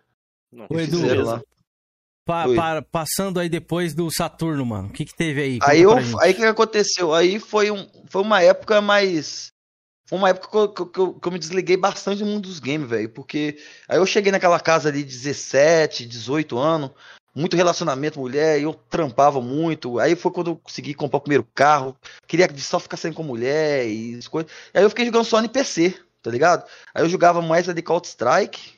Não, 0.51 0.67
Ô, 0.69 0.79
Edu. 0.79 0.99
Pa- 2.25 2.45
Oi. 2.47 2.55
pa- 2.55 2.81
passando 2.81 3.39
aí 3.39 3.49
depois 3.49 3.93
do 3.93 4.09
Saturno, 4.09 4.65
mano. 4.65 4.87
O 4.87 4.91
que 4.93 5.03
que 5.03 5.15
teve 5.15 5.41
aí? 5.41 5.59
Aí, 5.63 5.79
gente. 5.79 6.15
aí 6.23 6.31
o 6.31 6.35
que 6.35 6.45
aconteceu? 6.45 7.13
Aí 7.13 7.37
foi, 7.39 7.69
um, 7.69 7.85
foi 8.07 8.21
uma 8.21 8.41
época 8.41 8.79
mais. 8.79 9.51
Foi 10.07 10.17
uma 10.17 10.29
época 10.29 10.47
que 10.49 10.57
eu, 10.57 10.69
que 10.69 10.81
eu- 10.81 10.87
que 10.87 10.99
eu- 10.99 11.13
que 11.19 11.27
eu 11.27 11.31
me 11.31 11.39
desliguei 11.39 11.75
bastante 11.75 12.19
do 12.19 12.25
mundo 12.25 12.43
dos 12.47 12.59
games, 12.59 12.87
velho. 12.89 13.09
Porque 13.09 13.57
aí 13.89 13.97
eu 13.97 14.05
cheguei 14.05 14.31
naquela 14.31 14.59
casa 14.59 14.87
ali, 14.87 15.03
17, 15.03 16.05
18 16.05 16.57
anos, 16.57 16.91
muito 17.35 17.55
relacionamento 17.55 18.19
mulher, 18.19 18.61
eu 18.61 18.73
trampava 18.73 19.41
muito. 19.41 19.99
Aí 19.99 20.15
foi 20.15 20.31
quando 20.31 20.51
eu 20.51 20.55
consegui 20.55 20.93
comprar 20.93 21.17
o 21.17 21.21
primeiro 21.21 21.47
carro. 21.55 21.95
Queria 22.27 22.47
só 22.57 22.79
ficar 22.79 22.97
saindo 22.97 23.15
com 23.15 23.23
mulher 23.23 23.87
e 23.87 24.15
as 24.15 24.27
coisas. 24.27 24.51
Aí 24.73 24.83
eu 24.83 24.89
fiquei 24.89 25.05
jogando 25.05 25.25
só 25.25 25.41
no 25.41 25.49
PC, 25.49 25.97
tá 26.21 26.29
ligado? 26.29 26.65
Aí 26.93 27.03
eu 27.03 27.09
jogava 27.09 27.41
mais 27.41 27.67
ali 27.67 27.81
Counter-Strike. 27.81 28.73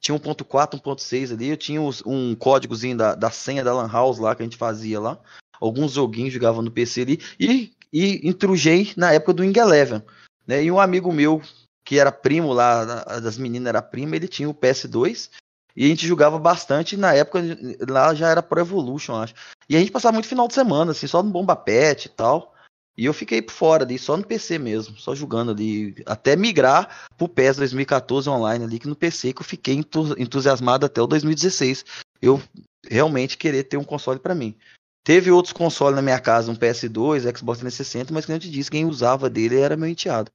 Tinha 0.00 0.16
1.4, 0.16 0.80
1.6 0.80 1.32
ali. 1.32 1.48
Eu 1.48 1.56
tinha 1.56 1.80
um 2.06 2.34
códigozinho 2.36 2.96
da, 2.96 3.14
da 3.16 3.30
senha 3.30 3.64
da 3.64 3.74
Lan 3.74 3.90
House 3.90 4.18
lá 4.18 4.34
que 4.34 4.42
a 4.42 4.46
gente 4.46 4.56
fazia 4.56 5.00
lá. 5.00 5.18
Alguns 5.60 5.92
joguinhos 5.92 6.32
jogava 6.32 6.62
no 6.62 6.70
PC 6.70 7.02
ali. 7.02 7.20
E, 7.38 7.72
e 7.92 8.28
intrujei 8.28 8.92
na 8.96 9.12
época 9.12 9.32
do 9.32 9.42
Wing 9.42 9.58
Eleven. 9.58 10.02
Né? 10.46 10.62
E 10.62 10.70
um 10.70 10.78
amigo 10.78 11.12
meu, 11.12 11.42
que 11.84 11.98
era 11.98 12.12
primo 12.12 12.52
lá, 12.52 12.84
da- 12.84 13.18
das 13.18 13.36
meninas 13.36 13.68
era 13.68 13.82
prima, 13.82 14.14
ele 14.14 14.28
tinha 14.28 14.48
o 14.48 14.54
PS2. 14.54 15.30
E 15.78 15.84
a 15.84 15.88
gente 15.88 16.08
jogava 16.08 16.40
bastante. 16.40 16.96
Na 16.96 17.14
época 17.14 17.40
lá 17.88 18.12
já 18.12 18.28
era 18.28 18.42
Pro 18.42 18.58
Evolution, 18.60 19.14
acho. 19.14 19.32
E 19.68 19.76
a 19.76 19.78
gente 19.78 19.92
passava 19.92 20.12
muito 20.12 20.26
final 20.26 20.48
de 20.48 20.54
semana, 20.54 20.90
assim, 20.90 21.06
só 21.06 21.22
no 21.22 21.30
Bomba 21.30 21.54
Pet 21.54 22.06
e 22.06 22.08
tal. 22.08 22.52
E 22.96 23.04
eu 23.04 23.14
fiquei 23.14 23.40
por 23.40 23.52
fora 23.52 23.84
ali, 23.84 23.96
só 23.96 24.16
no 24.16 24.26
PC 24.26 24.58
mesmo, 24.58 24.98
só 24.98 25.14
jogando 25.14 25.52
ali, 25.52 25.94
até 26.04 26.34
migrar 26.34 27.06
pro 27.16 27.28
PES 27.28 27.58
2014 27.58 28.28
online 28.28 28.64
ali, 28.64 28.80
que 28.80 28.88
no 28.88 28.96
PC 28.96 29.32
que 29.32 29.40
eu 29.40 29.44
fiquei 29.46 29.76
entu- 29.76 30.20
entusiasmado 30.20 30.84
até 30.84 31.00
o 31.00 31.06
2016. 31.06 31.84
Eu 32.20 32.42
realmente 32.90 33.38
querer 33.38 33.62
ter 33.62 33.76
um 33.76 33.84
console 33.84 34.18
pra 34.18 34.34
mim. 34.34 34.56
Teve 35.04 35.30
outros 35.30 35.52
consoles 35.52 35.94
na 35.94 36.02
minha 36.02 36.18
casa, 36.18 36.50
um 36.50 36.56
PS2, 36.56 37.22
Xbox 37.22 37.60
360, 37.60 38.12
mas 38.12 38.26
como 38.26 38.34
eu 38.34 38.40
te 38.40 38.50
disse, 38.50 38.68
quem 38.68 38.84
usava 38.84 39.30
dele 39.30 39.60
era 39.60 39.76
meu 39.76 39.88
enteado. 39.88 40.28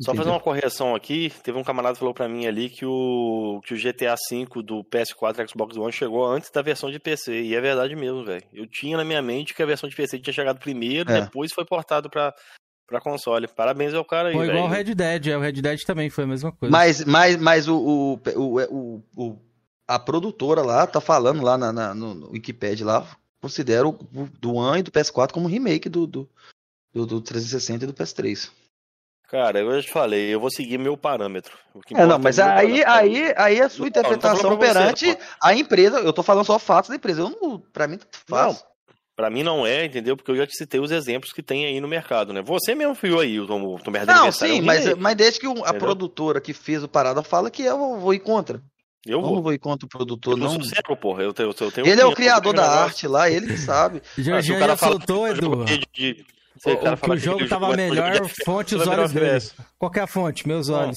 Só 0.00 0.14
fazer 0.14 0.30
uma 0.30 0.38
correção 0.38 0.94
aqui, 0.94 1.32
teve 1.42 1.58
um 1.58 1.64
camarada 1.64 1.94
que 1.94 1.98
falou 1.98 2.14
pra 2.14 2.28
mim 2.28 2.46
ali 2.46 2.70
que 2.70 2.86
o, 2.86 3.60
que 3.64 3.74
o 3.74 3.76
GTA 3.76 4.14
V 4.30 4.62
do 4.62 4.84
PS4 4.84 5.44
e 5.44 5.48
Xbox 5.48 5.76
One 5.76 5.92
chegou 5.92 6.24
antes 6.24 6.50
da 6.52 6.62
versão 6.62 6.88
de 6.90 7.00
PC, 7.00 7.42
e 7.42 7.54
é 7.54 7.60
verdade 7.60 7.96
mesmo, 7.96 8.24
velho. 8.24 8.44
Eu 8.52 8.64
tinha 8.66 8.96
na 8.96 9.04
minha 9.04 9.20
mente 9.20 9.52
que 9.54 9.62
a 9.62 9.66
versão 9.66 9.88
de 9.88 9.96
PC 9.96 10.20
tinha 10.20 10.32
chegado 10.32 10.60
primeiro, 10.60 11.10
É. 11.10 11.22
depois 11.22 11.52
foi 11.52 11.64
portado 11.64 12.08
pra, 12.08 12.32
pra 12.86 13.00
console. 13.00 13.48
Parabéns 13.48 13.92
ao 13.92 14.04
cara 14.04 14.28
aí, 14.28 14.34
Foi 14.34 14.46
igual 14.48 14.66
o. 14.66 14.68
Red 14.68 14.94
Dead, 14.94 15.26
é, 15.26 15.36
o 15.36 15.40
Red 15.40 15.52
Dead 15.60 15.80
também 15.84 16.08
foi 16.10 16.22
a 16.22 16.28
mesma 16.28 16.52
coisa. 16.52 16.70
Mas, 16.70 17.04
mas, 17.04 17.36
mas 17.36 17.66
o, 17.66 17.76
o, 17.76 18.20
o, 18.36 18.60
o- 18.60 19.02
o- 19.16 19.38
a 19.88 19.98
produtora 19.98 20.62
lá 20.62 20.86
tá 20.86 21.00
falando 21.00 21.42
lá 21.42 21.58
na, 21.58 21.72
na- 21.72 21.94
no, 21.94 22.14
no 22.14 22.30
Wikipedia 22.30 22.86
lá, 22.86 23.16
considera 23.40 23.88
o, 23.88 23.90
o 24.14 24.28
do 24.40 24.54
One 24.54 24.78
e 24.78 24.82
do 24.84 24.92
PS4 24.92 25.32
como 25.32 25.48
remake 25.48 25.88
do, 25.88 26.06
do, 26.06 26.28
do, 26.94 27.04
do 27.04 27.20
360 27.20 27.82
e 27.84 27.86
do 27.88 27.94
PS3. 27.94 28.48
Cara, 29.28 29.60
eu 29.60 29.70
já 29.76 29.82
te 29.82 29.92
falei, 29.92 30.32
eu 30.34 30.40
vou 30.40 30.50
seguir 30.50 30.78
meu 30.78 30.96
parâmetro. 30.96 31.52
O 31.74 31.80
que 31.80 31.92
É, 31.94 31.98
não, 31.98 32.04
importa 32.06 32.22
mas 32.22 32.38
é 32.38 32.42
aí, 32.42 32.82
parâmetro. 32.82 32.90
aí, 32.90 33.34
aí 33.36 33.60
a 33.60 33.68
sua 33.68 33.76
Não, 33.78 33.82
não 33.82 33.88
interpretação 33.88 34.50
você, 34.56 34.58
perante 34.58 35.14
pô. 35.14 35.20
a 35.42 35.54
empresa, 35.54 35.98
eu 36.00 36.12
tô 36.12 36.22
falando 36.22 36.46
só 36.46 36.58
fatos 36.58 36.88
da 36.90 36.96
empresa, 36.96 37.20
eu 37.20 37.30
não, 37.40 37.60
pra 37.60 37.86
mim 37.86 37.98
tanto 37.98 38.18
faz. 38.26 38.54
Não, 38.54 38.62
pra 39.14 39.28
mim 39.28 39.42
não 39.42 39.66
é, 39.66 39.84
entendeu? 39.84 40.16
Porque 40.16 40.30
eu 40.30 40.36
já 40.36 40.46
te 40.46 40.56
citei 40.56 40.80
os 40.80 40.90
exemplos 40.90 41.30
que 41.32 41.42
tem 41.42 41.66
aí 41.66 41.78
no 41.78 41.86
mercado, 41.88 42.32
né? 42.32 42.40
Você 42.40 42.74
mesmo 42.74 42.94
viu 42.94 43.20
aí 43.20 43.38
o 43.38 43.46
Tom, 43.46 43.76
Tom 43.76 43.90
Não, 44.06 44.32
sim, 44.32 44.62
mas, 44.62 44.86
aí, 44.86 44.94
mas 44.94 45.14
desde 45.14 45.40
que 45.40 45.46
a 45.46 45.50
entendeu? 45.50 45.78
produtora 45.78 46.40
que 46.40 46.54
fez 46.54 46.82
o 46.82 46.88
parada 46.88 47.22
fala 47.22 47.50
que 47.50 47.62
eu 47.62 47.98
vou 47.98 48.14
ir 48.14 48.20
contra. 48.20 48.62
Eu 49.06 49.20
não 49.20 49.28
vou. 49.28 49.42
vou 49.42 49.52
ir 49.52 49.58
contra 49.58 49.86
o 49.86 49.88
produtor, 49.88 50.34
Eu 50.34 50.38
não. 50.38 50.50
sou 50.50 50.62
cego, 50.64 50.96
porra. 50.96 51.22
Eu 51.22 51.32
tenho, 51.32 51.50
eu 51.58 51.70
tenho 51.70 51.86
Ele 51.86 52.00
é 52.00 52.06
o 52.06 52.14
criador 52.14 52.52
da 52.54 52.66
arte 52.66 53.06
lá, 53.06 53.30
ele 53.30 53.46
que 53.46 53.56
sabe. 53.58 54.02
Já, 54.18 54.40
já, 54.40 54.54
o 54.54 54.58
cara 54.58 54.72
já 54.72 54.76
fala 54.76 54.92
soltou, 54.92 55.28
Edu. 55.28 55.64
de- 55.64 55.80
de- 55.92 56.26
se 56.58 56.70
O, 56.70 56.76
que 56.76 57.10
o 57.10 57.16
jogo 57.16 57.36
aquele 57.36 57.48
tava 57.48 57.66
jogo 57.66 57.80
é 57.80 57.88
jogo 57.88 57.94
de 57.94 58.00
melhor, 58.02 58.16
FPS, 58.16 58.44
fonte 58.44 58.74
os 58.74 58.86
olhos 58.86 59.12
dele. 59.12 59.44
Qual 59.78 59.90
que 59.90 59.98
é 59.98 60.02
a 60.02 60.06
fonte? 60.06 60.46
Meus 60.46 60.68
olhos. 60.68 60.96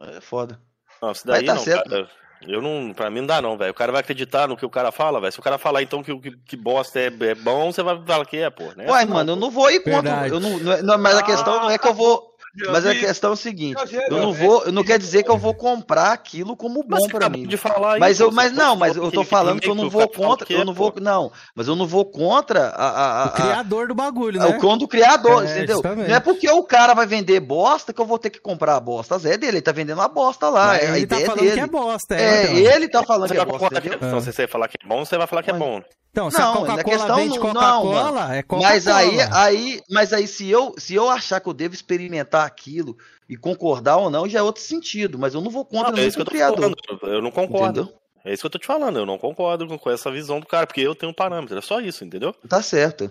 É 0.00 0.20
foda. 0.20 0.60
Não, 1.00 1.12
isso 1.12 1.22
Mas 1.26 1.38
daí 1.38 1.46
tá 1.46 1.54
não, 1.54 1.62
certo. 1.62 1.88
cara. 1.90 2.08
Eu 2.46 2.60
não, 2.60 2.92
pra 2.92 3.08
mim 3.08 3.20
não 3.20 3.26
dá 3.28 3.40
não, 3.40 3.56
velho. 3.56 3.70
O 3.70 3.74
cara 3.74 3.92
vai 3.92 4.00
acreditar 4.00 4.48
no 4.48 4.56
que 4.56 4.66
o 4.66 4.70
cara 4.70 4.90
fala, 4.90 5.20
velho. 5.20 5.32
Se 5.32 5.38
o 5.38 5.42
cara 5.42 5.58
falar 5.58 5.80
então 5.82 6.02
que, 6.02 6.16
que, 6.18 6.36
que 6.38 6.56
bosta 6.56 6.98
é, 6.98 7.06
é 7.06 7.34
bom, 7.36 7.70
você 7.72 7.84
vai 7.84 8.00
falar 8.04 8.26
que 8.26 8.36
é, 8.36 8.50
pô. 8.50 8.64
Né? 8.76 8.86
Uai, 8.88 9.04
mano, 9.04 9.32
eu 9.32 9.36
não 9.36 9.48
vou 9.50 9.70
ir 9.70 9.80
contra. 9.80 10.26
Eu 10.26 10.40
não, 10.40 10.58
não 10.58 10.72
é- 10.72 10.82
não, 10.82 10.98
mas 10.98 11.16
a 11.16 11.22
questão 11.22 11.60
não 11.60 11.70
é 11.70 11.78
que 11.78 11.86
eu 11.86 11.94
vou. 11.94 12.31
Mas 12.70 12.84
a 12.84 12.94
questão 12.94 13.30
é 13.30 13.32
o 13.32 13.36
seguinte, 13.36 13.80
eu 14.10 14.18
não 14.18 14.32
vou, 14.32 14.64
eu 14.64 14.72
não 14.72 14.84
quer 14.84 14.98
dizer 14.98 15.22
que 15.22 15.30
eu 15.30 15.38
vou 15.38 15.54
comprar 15.54 16.12
aquilo 16.12 16.54
como 16.54 16.82
bom 16.82 17.06
pra 17.08 17.28
mim. 17.30 17.46
de 17.46 17.56
falar 17.56 17.98
mas 17.98 18.20
eu, 18.20 18.30
mas 18.30 18.52
não, 18.52 18.76
mas 18.76 18.94
eu 18.94 19.10
tô 19.10 19.24
falando 19.24 19.60
que 19.60 19.68
eu 19.70 19.74
não 19.74 19.88
vou 19.88 20.02
Capitão 20.02 20.28
contra, 20.28 20.52
eu 20.52 20.60
é, 20.60 20.64
não 20.64 20.74
vou, 20.74 20.92
não, 21.00 21.32
mas 21.54 21.66
eu 21.68 21.74
não 21.74 21.86
vou 21.86 22.04
contra 22.04 22.68
a, 22.68 22.88
a, 22.88 23.22
a- 23.22 23.26
O 23.28 23.30
criador 23.32 23.88
do 23.88 23.94
bagulho, 23.94 24.40
a- 24.42 24.50
né? 24.50 24.56
o 24.56 24.60
cão 24.60 24.76
do 24.76 24.86
criador, 24.86 25.44
É, 25.46 25.50
entendeu? 25.56 25.76
justamente. 25.76 26.08
Não 26.08 26.16
é 26.16 26.20
porque 26.20 26.50
o 26.50 26.62
cara 26.62 26.92
vai 26.92 27.06
vender 27.06 27.40
bosta 27.40 27.92
que 27.92 28.00
eu 28.00 28.06
vou 28.06 28.18
ter 28.18 28.28
que 28.30 28.40
comprar 28.40 28.76
a 28.76 28.80
bosta. 28.80 29.18
Zé 29.18 29.38
dele, 29.38 29.56
ele 29.56 29.62
tá 29.62 29.72
vendendo 29.72 30.02
a 30.02 30.08
bosta 30.08 30.50
lá, 30.50 30.66
Mas 30.68 30.82
é 30.82 30.90
a 30.90 30.96
ele 30.98 31.06
tá 31.06 31.20
falando 31.20 31.40
dele. 31.40 31.52
que 31.54 31.60
é 31.60 31.66
bosta, 31.66 32.14
é, 32.16 32.22
É, 32.22 32.42
então. 32.44 32.56
ele 32.56 32.88
tá 32.88 33.02
falando 33.02 33.28
Você 33.28 33.34
que 33.34 33.40
é 33.40 33.44
vai 33.44 33.52
bosta, 33.52 33.68
falar 33.68 33.80
que- 33.80 33.88
entendeu? 33.88 34.20
se 34.20 34.26
você 34.32 34.46
falar 34.46 34.68
que 34.68 34.76
é 34.82 34.86
bom, 34.86 35.04
você 35.04 35.16
vai 35.16 35.26
falar 35.26 35.42
que 35.42 35.50
é 35.50 35.54
bom. 35.54 35.80
Então, 36.12 36.30
se 36.30 36.36
a 36.36 36.40
Não, 36.44 36.52
Coca-Cola 36.52 36.76
na 36.76 36.84
questão 36.84 37.16
vende 37.16 37.38
não- 37.38 37.46
não, 37.46 37.52
Coca-Cola, 37.54 38.36
é 38.36 38.42
Coca-Cola. 38.42 38.62
Mas 38.68 38.86
aí, 38.86 39.18
aí, 39.32 39.80
mas 39.90 40.12
aí 40.12 40.28
se 40.28 40.48
eu, 40.50 40.74
se 40.76 40.94
eu 40.94 41.08
achar 41.08 41.40
que 41.40 41.48
eu 41.48 41.54
devo 41.54 41.74
experimentar 41.74 42.46
aquilo 42.46 42.98
e 43.26 43.34
concordar 43.34 43.96
ou 43.96 44.10
não, 44.10 44.28
já 44.28 44.40
é 44.40 44.42
outro 44.42 44.62
sentido. 44.62 45.18
Mas 45.18 45.32
eu 45.32 45.40
não 45.40 45.50
vou 45.50 45.64
contra 45.64 45.90
Não, 45.90 45.98
é 45.98 46.06
isso 46.06 46.16
que 46.16 46.20
eu 46.20 46.26
tô 46.26 46.30
criador. 46.32 46.58
falando. 46.58 46.76
Eu 47.14 47.22
não 47.22 47.30
concordo. 47.30 47.80
Entendeu? 47.80 47.98
É 48.26 48.32
isso 48.34 48.42
que 48.42 48.46
eu 48.46 48.50
tô 48.50 48.58
te 48.58 48.66
falando. 48.66 48.98
Eu 48.98 49.06
não 49.06 49.16
concordo 49.16 49.66
com, 49.78 49.90
essa 49.90 50.10
visão 50.10 50.38
do 50.38 50.46
cara, 50.46 50.66
porque 50.66 50.82
eu 50.82 50.94
tenho 50.94 51.10
um 51.10 51.14
parâmetro. 51.14 51.56
É 51.56 51.62
só 51.62 51.80
isso, 51.80 52.04
entendeu? 52.04 52.34
Tá 52.46 52.60
certo. 52.62 53.10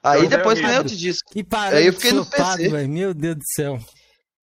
Aí 0.00 0.24
Então, 0.24 0.38
depois 0.38 0.60
eu 0.60 0.84
te 0.84 0.96
disse. 0.96 1.20
Que 1.30 1.40
Aí 1.40 1.44
parâmetro 1.44 1.86
eu 1.88 1.92
fiquei 1.92 2.12
no 2.12 2.24
PC. 2.24 2.86
Meu 2.86 3.12
Deus 3.12 3.36
do 3.36 3.44
céu. 3.46 3.78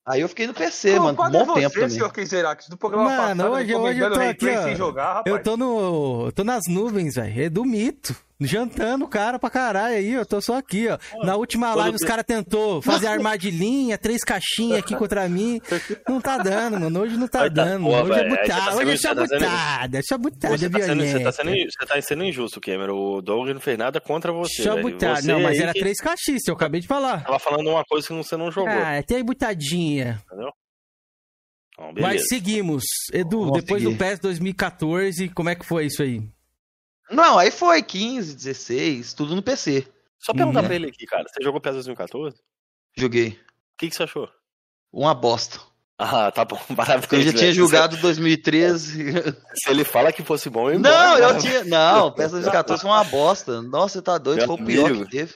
Aí 0.06 0.22
eu 0.22 0.30
fiquei 0.30 0.48
no 0.48 0.54
PC, 0.54 1.00
mano, 1.00 1.16
por 1.16 1.30
Culpado 1.30 1.38
é 1.38 1.46
bom 1.46 1.54
você, 1.54 1.60
tempo 1.62 1.74
também. 1.76 1.90
senhor 1.90 2.12
Keizerax, 2.12 2.68
do 2.68 2.78
programa 2.78 3.06
Mano, 3.10 3.44
passado, 3.44 3.52
hoje, 3.54 3.76
hoje 3.76 4.00
eu 4.00 4.12
tô 4.12 4.20
aqui, 4.20 4.50
ó. 4.50 4.64
sem 4.64 4.76
jogar, 4.76 5.14
rapaz. 5.16 5.36
Eu 5.36 5.44
tô 5.44 5.58
no. 5.58 6.26
eu 6.28 6.32
tô 6.32 6.44
nas 6.44 6.64
nuvens, 6.68 7.16
velho. 7.16 7.42
É 7.44 7.50
do 7.50 7.64
mito. 7.64 8.16
Jantando 8.42 9.04
o 9.04 9.08
cara 9.10 9.38
pra 9.38 9.50
caralho 9.50 9.96
aí, 9.96 10.12
eu 10.12 10.26
tô 10.26 10.40
só 10.40 10.56
aqui, 10.58 10.88
ó. 10.88 10.98
Na 11.26 11.36
última 11.36 11.76
live 11.76 11.98
os 11.98 12.02
caras 12.04 12.24
tentou 12.26 12.82
fazer 12.82 13.08
armadilhinha, 13.08 13.98
três 13.98 14.24
caixinhas 14.24 14.80
aqui 14.80 14.96
contra 14.96 15.28
mim. 15.28 15.60
Não 16.08 16.22
tá 16.22 16.38
dando, 16.38 16.80
mano. 16.80 17.02
Hoje 17.02 17.18
não 17.18 17.28
tá 17.28 17.40
tá, 17.40 17.48
dando. 17.50 17.84
pô, 17.84 17.90
hoje 18.02 18.12
é 18.14 18.30
você 18.30 18.38
tá 18.38 18.56
butada. 18.56 18.78
Hoje 18.78 18.92
é 18.92 18.96
você 18.98 19.08
tá 19.08 19.16
sendo- 19.28 19.40
butada. 19.40 19.98
É 19.98 20.02
só 20.02 20.18
butada, 20.18 20.58
Você 20.58 20.70
tá, 20.70 20.80
sendo, 20.80 21.02
você, 21.04 21.06
tá 21.12 21.14
violenta. 21.18 21.32
sendo, 21.34 21.50
você 21.52 21.86
tá 21.86 22.02
sendo 22.02 22.24
injusto, 22.24 22.62
Cameron. 22.62 22.96
O 23.18 23.22
Doug 23.22 23.50
não 23.50 23.60
fez 23.60 23.78
nada 23.78 24.00
contra 24.00 24.32
você. 24.32 24.64
Butada. 24.82 25.22
Você 25.22 25.28
Não, 25.34 25.42
mas 25.42 25.60
era 25.60 25.74
que 25.74 25.80
três 25.80 25.98
caixinhas, 26.00 26.42
eu 26.48 26.54
acabei 26.54 26.80
de 26.80 26.88
falar. 26.88 27.24
Tava 27.26 27.40
falando 27.40 27.70
uma 27.70 27.84
coisa 27.84 28.08
que 28.08 28.14
você 28.14 28.38
não 28.38 28.50
jogou. 28.50 28.72
Ah, 28.72 29.04
tem 29.06 29.22
butadinha. 29.22 30.22
Entendeu? 30.28 30.50
Então, 31.74 31.94
Mas 32.02 32.28
seguimos. 32.30 32.84
Edu, 33.14 33.40
Vamos 33.46 33.62
depois 33.62 33.82
seguir. 33.84 33.94
do 33.96 33.98
PES 34.00 34.20
2014, 34.20 35.28
como 35.30 35.50
é 35.50 35.56
que 35.56 35.66
foi 35.66 35.86
isso 35.88 36.02
aí? 36.04 36.22
Não, 37.12 37.38
aí 37.40 37.52
foi 37.52 37.82
15, 37.82 38.36
16, 38.36 39.14
tudo 39.14 39.36
no 39.36 39.42
PC. 39.42 39.88
Só 40.20 40.34
perguntar 40.34 40.60
Uhum. 40.62 40.66
pra 40.66 40.76
ele 40.76 40.88
aqui, 40.88 41.06
cara. 41.06 41.24
Você 41.28 41.44
jogou 41.44 41.62
PES 41.62 41.74
2014? 41.76 42.36
O 42.38 43.02
Joguei. 43.02 43.40
que, 43.78 43.90
que 43.90 43.96
você 43.96 44.04
achou? 44.04 44.30
Uma 44.92 45.14
bosta. 45.14 45.60
Ah, 45.98 46.32
tá 46.32 46.44
bom. 46.46 46.60
Parabéns. 46.76 47.02
Porque 47.02 47.16
eu 47.16 47.22
já 47.22 47.34
tinha 47.34 47.52
jogado 47.54 47.98
2013. 47.98 49.14
Se 49.56 49.70
ele 49.70 49.84
fala 49.84 50.12
que 50.12 50.24
fosse 50.24 50.50
bom, 50.50 50.70
eu 50.70 50.80
Não, 50.80 51.18
embora, 51.18 51.34
eu 51.36 51.38
tinha. 51.40 51.64
Não, 51.64 52.12
PES 52.16 52.32
2014 52.32 52.82
foi 52.82 52.92
uma 52.92 53.04
bosta. 53.04 53.62
Nossa, 53.62 53.94
você 54.00 54.02
tá 54.02 54.18
doido, 54.18 54.40
Meu 54.40 54.48
foi 54.48 54.56
o 54.56 54.66
pior 54.66 54.86
amigo. 54.90 55.06
que 55.06 55.12
teve. 55.12 55.36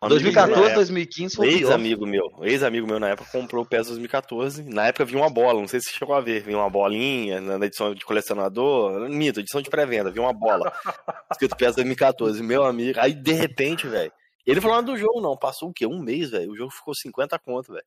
Amigo 0.00 0.20
2014, 0.20 0.50
meu, 0.50 0.60
na 0.60 0.66
época- 0.66 0.74
2015 0.76 1.36
foi. 1.36 1.48
Ex-amigo 1.48 2.06
meu, 2.06 2.30
ex-amigo 2.42 2.86
meu 2.86 3.00
na 3.00 3.08
época 3.08 3.28
comprou 3.32 3.64
o 3.64 3.66
PES 3.66 3.88
2014. 3.88 4.62
Na 4.62 4.86
época 4.86 5.04
vinha 5.04 5.20
uma 5.20 5.28
bola, 5.30 5.60
não 5.60 5.66
sei 5.66 5.80
se 5.80 5.90
você 5.90 5.96
chegou 5.98 6.14
a 6.14 6.20
ver. 6.20 6.42
Vinha 6.44 6.56
uma 6.56 6.70
bolinha 6.70 7.40
na 7.40 7.66
edição 7.66 7.92
de 7.94 8.04
colecionador. 8.04 9.08
Mito, 9.08 9.40
edição 9.40 9.60
de 9.60 9.68
pré-venda, 9.68 10.10
vinha 10.10 10.24
uma 10.24 10.32
bola. 10.32 10.72
escrito 11.32 11.56
PES 11.56 11.74
2014. 11.76 12.42
Meu 12.42 12.64
amigo, 12.64 13.00
aí 13.00 13.12
de 13.12 13.32
repente, 13.32 13.88
velho. 13.88 14.12
Ele 14.46 14.60
falou 14.60 14.76
nada 14.76 14.90
do 14.92 14.96
jogo, 14.96 15.20
não. 15.20 15.36
Passou 15.36 15.68
o 15.68 15.72
quê? 15.74 15.84
Um 15.86 15.98
mês, 16.00 16.30
velho. 16.30 16.52
O 16.52 16.56
jogo 16.56 16.70
ficou 16.70 16.94
50 16.94 17.38
conto, 17.40 17.72
velho. 17.72 17.84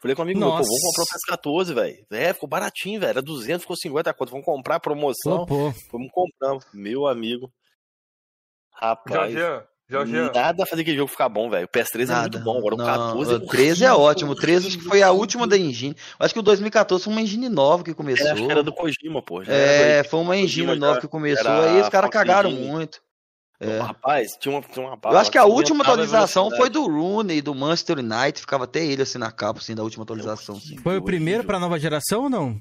Falei 0.00 0.14
com 0.14 0.22
um 0.22 0.24
amigo 0.26 0.38
meu, 0.38 0.48
pô, 0.50 0.54
Nossa. 0.58 0.68
vamos 0.68 0.82
comprar 0.82 1.02
o 1.02 1.06
PES 1.06 1.24
14, 1.26 1.74
velho. 1.74 2.06
É, 2.12 2.32
ficou 2.32 2.48
baratinho, 2.48 3.00
velho. 3.00 3.10
Era 3.10 3.22
200, 3.22 3.62
ficou 3.62 3.74
50 3.76 4.12
conto. 4.14 4.30
Vamos 4.30 4.44
comprar 4.44 4.78
promoção. 4.80 5.46
Flopou. 5.46 5.74
Vamos 5.90 6.10
comprando. 6.12 6.62
Meu 6.72 7.06
amigo. 7.08 7.50
Rapaz. 8.74 9.32
Jorgean, 9.32 9.66
Jorgean. 9.90 10.30
Nada 10.34 10.62
a 10.64 10.66
fazer 10.66 10.82
aquele 10.82 10.96
jogo 10.98 11.10
ficar 11.10 11.28
bom, 11.28 11.48
velho. 11.48 11.64
O 11.64 11.68
PS3 11.68 12.10
é 12.10 12.20
muito 12.20 12.38
bom. 12.40 12.58
Agora 12.58 12.74
o 12.74 12.78
Não, 12.78 12.84
14 12.84 13.34
o 13.34 13.40
13 13.46 13.84
é 13.84 13.92
ótimo. 13.92 14.32
O 14.32 14.34
13 14.34 14.68
acho 14.68 14.78
que 14.78 14.84
foi 14.84 15.02
a 15.02 15.10
última 15.10 15.46
da 15.46 15.56
engine. 15.56 15.96
Acho 16.18 16.34
que 16.34 16.40
o 16.40 16.42
2014 16.42 17.04
foi 17.04 17.12
uma 17.12 17.22
engine 17.22 17.48
nova 17.48 17.82
que 17.82 17.94
começou. 17.94 18.26
É, 18.26 18.32
acho 18.32 18.44
que 18.44 18.50
era 18.52 18.62
do 18.62 18.72
Kojima, 18.72 19.22
pô. 19.22 19.42
já 19.42 19.52
É, 19.52 19.98
era 19.98 20.08
foi 20.08 20.20
uma 20.20 20.36
engine 20.36 20.66
Kojima 20.66 20.86
nova 20.86 21.00
que 21.00 21.08
começou. 21.08 21.50
era 21.50 21.70
Aí 21.72 21.80
os 21.80 21.88
caras 21.88 22.10
cagaram 22.10 22.50
engine. 22.50 22.66
muito. 22.66 23.00
É. 23.60 23.78
Rapaz, 23.80 24.36
tinha 24.38 24.54
uma, 24.54 24.62
tinha 24.62 24.86
uma 24.86 24.96
Eu 25.02 25.18
acho 25.18 25.32
que 25.32 25.38
a 25.38 25.44
última 25.44 25.82
atualização 25.82 26.48
foi 26.50 26.68
do 26.70 26.86
Rooney, 26.86 27.40
do 27.42 27.54
Manchester 27.54 27.98
United. 27.98 28.40
Ficava 28.40 28.64
até 28.64 28.84
ele 28.84 29.02
assim 29.02 29.18
na 29.18 29.32
capa, 29.32 29.58
assim, 29.58 29.74
da 29.74 29.82
última 29.82 30.04
atualização. 30.04 30.56
assim. 30.56 30.76
Foi 30.76 30.98
o 30.98 31.02
primeiro 31.02 31.42
pra 31.44 31.58
nova 31.58 31.78
geração 31.78 32.24
ou 32.24 32.30
não? 32.30 32.60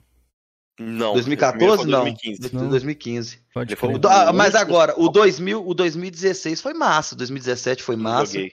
Não. 0.79 1.13
2014 1.13 1.77
foi 1.77 1.85
não. 1.91 2.01
2015. 2.03 2.49
Do- 2.49 2.69
2015. 2.69 3.39
Pode 3.53 3.75
foi 3.75 3.93
O 3.95 3.97
do- 3.97 4.07
ah, 4.07 4.31
mas 4.31 4.53
agora, 4.55 4.93
o 4.97 5.09
2000, 5.09 5.67
o 5.67 5.73
2016 5.73 6.61
foi 6.61 6.73
massa, 6.73 7.15
2017 7.15 7.81
foi 7.83 7.95
massa. 7.95 8.33
joguei. 8.33 8.51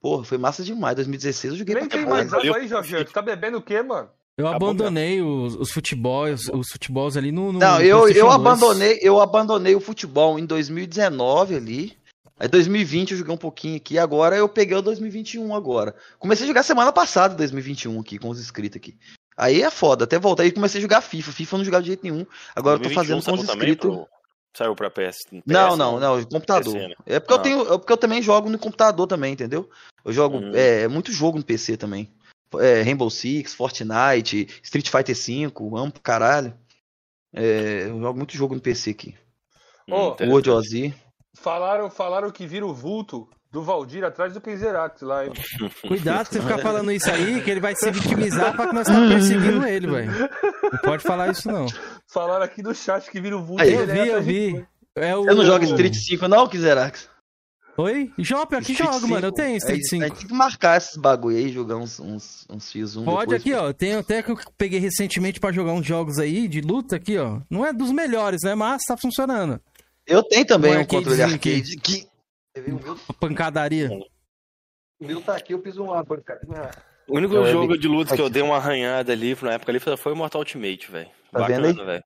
Porra, 0.00 0.24
foi 0.24 0.36
massa 0.38 0.64
demais. 0.64 0.96
2016 0.96 1.52
eu 1.52 1.58
joguei 1.60 1.74
Nem 1.76 1.86
pra 1.88 1.96
tem 1.98 2.04
caralho. 2.06 2.28
mais 2.30 2.34
água 2.46 2.56
aí, 2.56 2.66
Jorge. 2.66 3.04
Tu 3.04 3.12
tá 3.12 3.22
bebendo 3.22 3.58
o 3.58 3.62
quê, 3.62 3.80
mano? 3.82 4.08
Eu 4.36 4.46
Tá 4.46 4.58
bom 4.58 4.70
abandonei 4.70 5.20
os, 5.22 5.54
os 5.54 5.70
futebols, 5.70 6.48
os 6.48 6.70
futebols 6.70 7.16
ali 7.16 7.30
no. 7.30 7.52
no 7.52 7.58
Não, 7.60 7.80
eu, 7.80 7.86
eu 7.88 8.00
PlayStation 8.00 8.26
2. 8.26 8.34
abandonei, 8.34 8.98
eu 9.02 9.20
abandonei 9.20 9.74
o 9.76 9.80
futebol 9.80 10.38
em 10.38 10.46
2019 10.46 11.54
ali. 11.54 11.96
Aí 12.40 12.48
2020 12.48 13.12
eu 13.12 13.18
joguei 13.18 13.32
um 13.34 13.38
pouquinho 13.38 13.76
aqui, 13.76 13.98
agora 13.98 14.34
eu 14.36 14.48
peguei 14.48 14.76
o 14.76 14.82
2021 14.82 15.54
agora. 15.54 15.94
Comecei 16.18 16.44
a 16.44 16.48
jogar 16.48 16.62
semana 16.64 16.90
passada 16.90 17.36
2021 17.36 18.00
aqui 18.00 18.18
com 18.18 18.28
os 18.30 18.40
inscritos 18.40 18.78
aqui. 18.78 18.96
Aí 19.36 19.62
é 19.62 19.70
foda, 19.70 20.04
até 20.04 20.18
voltar. 20.18 20.42
Aí 20.42 20.52
comecei 20.52 20.78
a 20.78 20.82
jogar 20.82 21.00
FIFA. 21.00 21.32
FIFA 21.32 21.54
eu 21.54 21.58
não 21.58 21.64
jogava 21.64 21.82
de 21.82 21.88
jeito 21.88 22.02
nenhum. 22.02 22.26
Agora 22.54 22.76
eu 22.76 22.82
tô 22.82 22.88
2021 22.88 22.94
fazendo 22.94 23.24
com 23.24 23.42
os 23.42 23.48
inscritos. 23.48 23.90
pro- 23.90 24.08
Saiu 24.54 24.76
pra 24.76 24.90
PS. 24.90 25.16
Não, 25.46 25.70
PS, 25.70 25.78
não, 25.78 25.98
não, 25.98 26.24
computador. 26.24 26.74
PC, 26.74 26.88
né? 26.88 26.94
É 27.06 27.18
porque 27.18 27.32
eu 27.32 27.38
Ah. 27.38 27.42
tenho, 27.42 27.60
é 27.74 27.78
porque 27.78 27.92
eu 27.92 27.96
também 27.96 28.20
jogo 28.20 28.50
no 28.50 28.58
computador 28.58 29.06
também, 29.06 29.32
entendeu? 29.32 29.68
Eu 30.04 30.12
jogo 30.12 30.36
Hum. 30.38 30.52
é, 30.54 30.86
muito 30.88 31.10
jogo 31.10 31.38
no 31.38 31.44
PC 31.44 31.76
também. 31.78 32.12
É, 32.60 32.82
Rainbow 32.82 33.08
Six, 33.08 33.54
Fortnite, 33.54 34.46
Street 34.62 34.90
Fighter 34.90 35.16
V, 35.16 35.50
amo 35.74 35.90
pra 35.90 36.02
caralho. 36.02 36.54
É, 37.34 37.84
eu 37.88 37.98
jogo 37.98 38.18
muito 38.18 38.36
jogo 38.36 38.54
no 38.54 38.60
PC 38.60 38.90
aqui. 38.90 39.14
Ô, 39.90 40.14
World 40.22 40.50
of 40.50 40.68
Z. 40.68 40.94
Falaram, 41.34 41.88
falaram 41.90 42.30
que 42.30 42.46
vira 42.46 42.66
o 42.66 42.74
vulto 42.74 43.26
do 43.52 43.62
Valdir 43.62 44.02
atrás 44.02 44.32
do 44.32 44.40
Keizerax 44.40 45.02
lá, 45.02 45.26
hein? 45.26 45.32
Cuidado 45.86 46.26
se 46.26 46.32
você 46.32 46.40
ficar 46.40 46.58
falando 46.58 46.90
isso 46.90 47.10
aí, 47.10 47.42
que 47.42 47.50
ele 47.50 47.60
vai 47.60 47.74
se 47.76 47.90
vitimizar 47.90 48.56
pra 48.56 48.66
que 48.68 48.74
nós 48.74 48.88
estamos 48.88 49.12
perseguindo 49.12 49.66
ele, 49.66 49.86
velho. 49.86 50.10
Não 50.72 50.78
pode 50.82 51.02
falar 51.02 51.30
isso, 51.30 51.52
não. 51.52 51.66
Falaram 52.08 52.44
aqui 52.44 52.62
no 52.62 52.74
chat 52.74 53.10
que 53.10 53.20
vira 53.20 53.36
o 53.36 53.44
vulto 53.44 53.62
Aí. 53.62 53.74
Eu 53.74 53.86
vi, 53.86 54.08
eu 54.08 54.22
vi. 54.22 54.66
É 54.96 55.14
o... 55.14 55.24
Você 55.24 55.34
não 55.34 55.44
joga 55.44 55.64
Street 55.66 55.94
5 55.94 56.28
não, 56.28 56.48
Kizerax? 56.48 57.10
Oi? 57.76 58.10
Joga, 58.18 58.58
Street 58.60 58.78
jogo, 58.78 59.08
mano. 59.08 59.26
Eu 59.26 59.30
5. 59.30 59.34
tenho 59.34 59.56
Street 59.58 59.80
É, 59.82 59.88
5. 59.88 60.02
A 60.02 60.08
gente 60.08 60.18
tem 60.18 60.28
que 60.28 60.34
marcar 60.34 60.76
esses 60.76 60.96
bagulho 60.96 61.36
aí, 61.36 61.50
jogar 61.50 61.76
uns, 61.76 62.00
uns, 62.00 62.46
uns 62.48 62.70
fios 62.70 62.96
um 62.96 63.04
Pode 63.04 63.30
depois. 63.30 63.40
aqui, 63.40 63.54
ó. 63.54 63.72
Tem 63.72 63.94
até 63.94 64.22
que 64.22 64.30
eu 64.30 64.38
peguei 64.56 64.78
recentemente 64.78 65.40
pra 65.40 65.52
jogar 65.52 65.72
uns 65.72 65.86
jogos 65.86 66.18
aí 66.18 66.48
de 66.48 66.60
luta 66.60 66.96
aqui, 66.96 67.18
ó. 67.18 67.40
Não 67.50 67.66
é 67.66 67.72
dos 67.72 67.90
melhores, 67.90 68.40
né? 68.44 68.54
Mas 68.54 68.82
tá 68.86 68.96
funcionando. 68.96 69.60
Eu 70.06 70.22
tenho 70.22 70.44
também 70.46 70.76
Um 70.76 70.80
um 70.80 70.84
controle 70.84 71.22
arcade 71.22 71.76
que... 71.76 72.06
Pancadaria. 73.18 73.90
O 75.00 75.06
meu 75.06 75.20
tá 75.22 75.36
aqui, 75.36 75.52
eu 75.52 75.62
fiz 75.62 75.76
uma 75.76 76.02
bancada. 76.02 76.40
O 77.08 77.16
único 77.16 77.34
Não, 77.34 77.46
é 77.46 77.50
jogo 77.50 77.76
de 77.76 77.88
luta 77.88 78.14
que 78.14 78.22
eu 78.22 78.30
dei 78.30 78.42
uma 78.42 78.56
arranhada 78.56 79.12
ali 79.12 79.36
na 79.42 79.54
época 79.54 79.72
ali 79.72 79.80
foi 79.80 80.12
o 80.12 80.16
Mortal 80.16 80.40
Ultimate, 80.40 80.90
velho. 80.90 81.10
Tá 81.30 81.46
vendo 81.46 81.66
aí? 81.66 81.72
Bacana, 81.72 81.92
velho. 81.92 82.04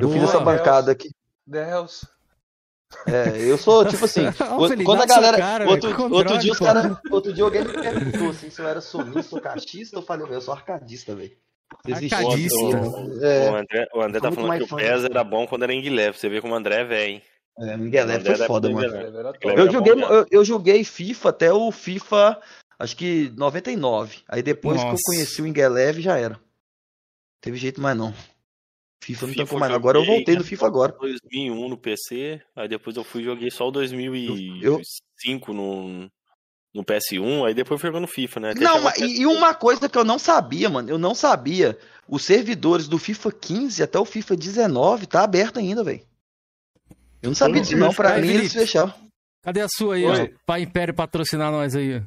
Eu 0.00 0.10
fiz 0.10 0.22
essa 0.22 0.40
bancada 0.40 0.92
aqui. 0.92 1.10
Deus. 1.46 2.04
É, 3.06 3.50
eu 3.50 3.58
sou 3.58 3.84
tipo 3.84 4.04
assim. 4.04 4.22
O- 4.56 4.84
quando 4.84 5.02
a 5.02 5.06
galera. 5.06 5.36
cara, 5.36 5.68
outro, 5.68 5.88
outro 5.88 6.02
controle, 6.04 6.38
dia 6.38 6.52
os 6.52 6.58
cara, 6.58 7.00
Outro 7.10 7.32
dia 7.32 7.44
alguém 7.44 7.64
me 7.64 7.72
perguntou 7.72 8.30
assim, 8.30 8.48
se 8.48 8.60
eu 8.60 8.68
era 8.68 8.80
sonista 8.80 9.34
ou 9.34 9.42
cachista. 9.42 9.96
Eu 9.96 10.02
falei, 10.02 10.26
eu 10.30 10.40
sou 10.40 10.54
arcadista, 10.54 11.14
velho. 11.14 11.36
Existe 11.86 12.14
Arcadista. 12.14 12.56
isso. 12.56 13.24
É, 13.24 13.50
O 13.50 13.56
André, 13.56 13.88
o 13.92 14.00
André 14.00 14.20
tá 14.20 14.30
falando 14.30 14.56
que 14.56 14.72
o 14.72 14.76
PES 14.76 15.04
era 15.04 15.24
bom 15.24 15.46
quando 15.46 15.64
era 15.64 15.72
em 15.74 15.82
Guilherme. 15.82 16.16
Você 16.16 16.28
vê 16.28 16.40
como 16.40 16.54
o 16.54 16.56
André 16.56 16.82
é 16.82 16.84
velho, 16.84 17.12
hein? 17.14 17.22
É, 17.58 17.76
Miguel 17.76 18.06
O 18.06 18.10
F 18.10 18.18
André 18.18 18.24
foi 18.24 18.34
era 18.34 18.46
foda, 18.46 18.70
mano. 18.70 18.94
Eu 19.42 19.72
joguei, 19.72 19.92
eu, 19.92 20.26
eu 20.30 20.44
joguei 20.44 20.84
FIFA 20.84 21.28
até 21.30 21.52
o 21.52 21.72
FIFA, 21.72 22.40
acho 22.78 22.96
que 22.96 23.32
99. 23.36 24.18
Aí 24.28 24.42
depois 24.42 24.78
que 24.80 24.86
eu 24.86 24.90
Nossa. 24.90 25.02
conheci 25.06 25.42
o 25.42 25.46
Ingeleve 25.46 26.02
já 26.02 26.18
era. 26.18 26.38
Teve 27.40 27.56
jeito 27.56 27.80
mais 27.80 27.96
não. 27.96 28.12
FIFA 29.02 29.26
não 29.26 29.32
FIFA 29.32 29.44
tampou 29.44 29.58
mais. 29.58 29.72
Agora 29.72 29.98
eu 29.98 30.04
voltei 30.04 30.36
no 30.36 30.44
FIFA 30.44 30.66
agora. 30.66 30.92
2001 30.98 31.68
no 31.68 31.78
PC, 31.78 32.42
aí 32.54 32.68
depois 32.68 32.96
eu 32.96 33.04
fui 33.04 33.22
e 33.22 33.24
joguei 33.24 33.50
só 33.50 33.68
o 33.68 33.70
2005 33.70 35.52
no, 35.52 36.10
no 36.74 36.84
PS1, 36.84 37.46
aí 37.46 37.54
depois 37.54 37.80
fui 37.80 37.88
jogando 37.88 38.06
FIFA, 38.06 38.40
né? 38.40 38.50
Até 38.50 38.60
Não, 38.60 38.78
e, 38.98 39.20
e 39.20 39.26
uma 39.26 39.54
coisa 39.54 39.88
que 39.88 39.96
eu 39.96 40.04
não 40.04 40.18
sabia, 40.18 40.68
mano, 40.68 40.90
eu 40.90 40.98
não 40.98 41.14
sabia. 41.14 41.78
Os 42.08 42.22
servidores 42.24 42.86
do 42.86 42.98
FIFA 42.98 43.32
15 43.32 43.82
até 43.82 43.98
o 43.98 44.04
FIFA 44.04 44.36
19 44.36 45.06
tá 45.06 45.22
aberto 45.22 45.58
ainda, 45.58 45.82
velho. 45.82 46.02
Eu 47.22 47.30
não 47.30 47.34
sabia 47.34 47.60
disso 47.60 47.76
não, 47.76 47.92
pra 47.92 48.14
Aí, 48.14 48.22
mim 48.22 48.28
eles 48.28 48.52
Felipe. 48.52 48.58
fecharam. 48.70 48.92
Cadê 49.42 49.60
a 49.60 49.66
sua 49.68 49.94
aí, 49.94 50.04
Oi. 50.04 50.22
ó? 50.34 50.38
Pra 50.44 50.60
Império 50.60 50.94
patrocinar 50.94 51.50
nós 51.52 51.74
aí. 51.76 52.02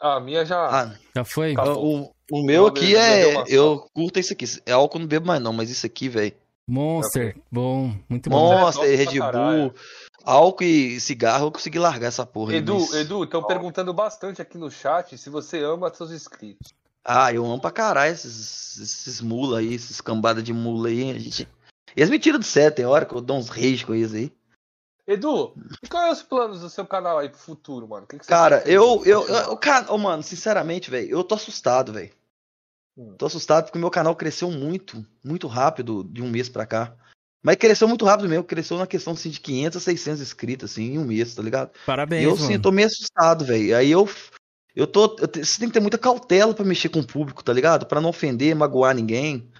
A 0.00 0.20
minha 0.20 0.44
já. 0.44 0.58
Ah, 0.66 0.94
Já 1.14 1.24
foi? 1.24 1.52
Acabou. 1.52 2.12
o, 2.30 2.38
o 2.38 2.42
meu 2.44 2.66
aqui 2.66 2.94
é. 2.96 3.44
Eu 3.48 3.84
curto 3.92 4.18
isso 4.20 4.32
aqui. 4.32 4.44
É 4.64 4.72
álcool 4.72 4.98
eu 4.98 5.00
não 5.00 5.08
bebo 5.08 5.26
mais 5.26 5.42
não, 5.42 5.52
mas 5.52 5.70
isso 5.70 5.84
aqui, 5.86 6.08
velho. 6.08 6.32
Monster. 6.68 7.36
Bom, 7.50 7.94
muito 8.08 8.28
bom. 8.30 8.60
Monster, 8.60 8.84
Nossa, 8.90 8.96
Red 9.10 9.18
Bull, 9.32 9.74
álcool 10.24 10.64
e 10.64 11.00
cigarro, 11.00 11.46
eu 11.46 11.50
consegui 11.52 11.78
largar 11.78 12.08
essa 12.08 12.26
porra. 12.26 12.52
aí, 12.52 12.58
Edu, 12.58 12.78
mas- 12.78 12.94
Edu, 12.94 13.24
estão 13.24 13.42
perguntando 13.42 13.92
bastante 13.94 14.42
aqui 14.42 14.58
no 14.58 14.70
chat 14.70 15.16
se 15.16 15.30
você 15.30 15.62
ama 15.62 15.92
seus 15.92 16.10
inscritos. 16.12 16.72
Ah, 17.04 17.32
eu 17.32 17.44
amo 17.44 17.58
pra 17.60 17.70
caralho 17.70 18.12
esses, 18.12 18.78
esses 18.78 19.20
mula 19.22 19.60
aí, 19.60 19.72
esses 19.74 19.98
cambada 20.00 20.42
de 20.42 20.52
mula 20.52 20.90
aí. 20.90 21.10
A 21.10 21.18
gente... 21.18 21.48
Eles 21.96 22.10
me 22.10 22.18
tiram 22.18 22.38
do 22.38 22.44
sério, 22.44 22.74
tem 22.74 22.84
hora 22.84 23.04
que 23.04 23.14
eu 23.14 23.20
dou 23.20 23.38
uns 23.38 23.48
reis 23.48 23.82
com 23.82 23.94
eles 23.94 24.14
aí. 24.14 24.32
Edu, 25.06 25.54
e 25.82 25.88
quais 25.88 26.08
é 26.08 26.12
os 26.12 26.22
planos 26.22 26.60
do 26.60 26.68
seu 26.68 26.84
canal 26.86 27.18
aí 27.18 27.30
pro 27.30 27.38
futuro, 27.38 27.88
mano? 27.88 28.04
O 28.04 28.06
que 28.06 28.18
que 28.18 28.26
você 28.26 28.28
Cara, 28.28 28.62
eu, 28.66 29.02
eu, 29.06 29.26
eu, 29.26 29.56
cara, 29.56 29.90
ô, 29.90 29.96
mano, 29.96 30.22
sinceramente, 30.22 30.90
velho, 30.90 31.08
eu 31.08 31.24
tô 31.24 31.34
assustado, 31.34 31.94
velho. 31.94 32.10
Hum. 32.94 33.14
Tô 33.16 33.24
assustado 33.24 33.64
porque 33.64 33.78
o 33.78 33.80
meu 33.80 33.90
canal 33.90 34.14
cresceu 34.14 34.50
muito, 34.50 35.02
muito 35.24 35.46
rápido 35.46 36.04
de 36.04 36.20
um 36.20 36.28
mês 36.28 36.50
pra 36.50 36.66
cá. 36.66 36.94
Mas 37.42 37.56
cresceu 37.56 37.88
muito 37.88 38.04
rápido 38.04 38.28
mesmo, 38.28 38.44
cresceu 38.44 38.76
na 38.76 38.86
questão 38.86 39.14
assim, 39.14 39.30
de 39.30 39.40
500 39.40 39.76
a 39.76 39.80
600 39.80 40.20
inscritos, 40.20 40.70
assim, 40.70 40.94
em 40.94 40.98
um 40.98 41.04
mês, 41.04 41.34
tá 41.34 41.42
ligado? 41.42 41.70
Parabéns, 41.86 42.22
E 42.22 42.24
eu, 42.24 42.36
mano. 42.36 42.46
sim, 42.46 42.58
tô 42.58 42.70
meio 42.70 42.88
assustado, 42.88 43.44
velho. 43.44 43.74
Aí 43.74 43.90
eu, 43.90 44.06
eu 44.74 44.86
tô, 44.86 45.16
eu 45.20 45.44
você 45.44 45.58
tem 45.58 45.68
que 45.68 45.74
ter 45.74 45.80
muita 45.80 45.96
cautela 45.96 46.52
pra 46.52 46.64
mexer 46.64 46.88
com 46.88 47.00
o 47.00 47.06
público, 47.06 47.42
tá 47.42 47.52
ligado? 47.52 47.86
Pra 47.86 48.00
não 48.00 48.10
ofender, 48.10 48.54
magoar 48.54 48.94
ninguém. 48.94 49.50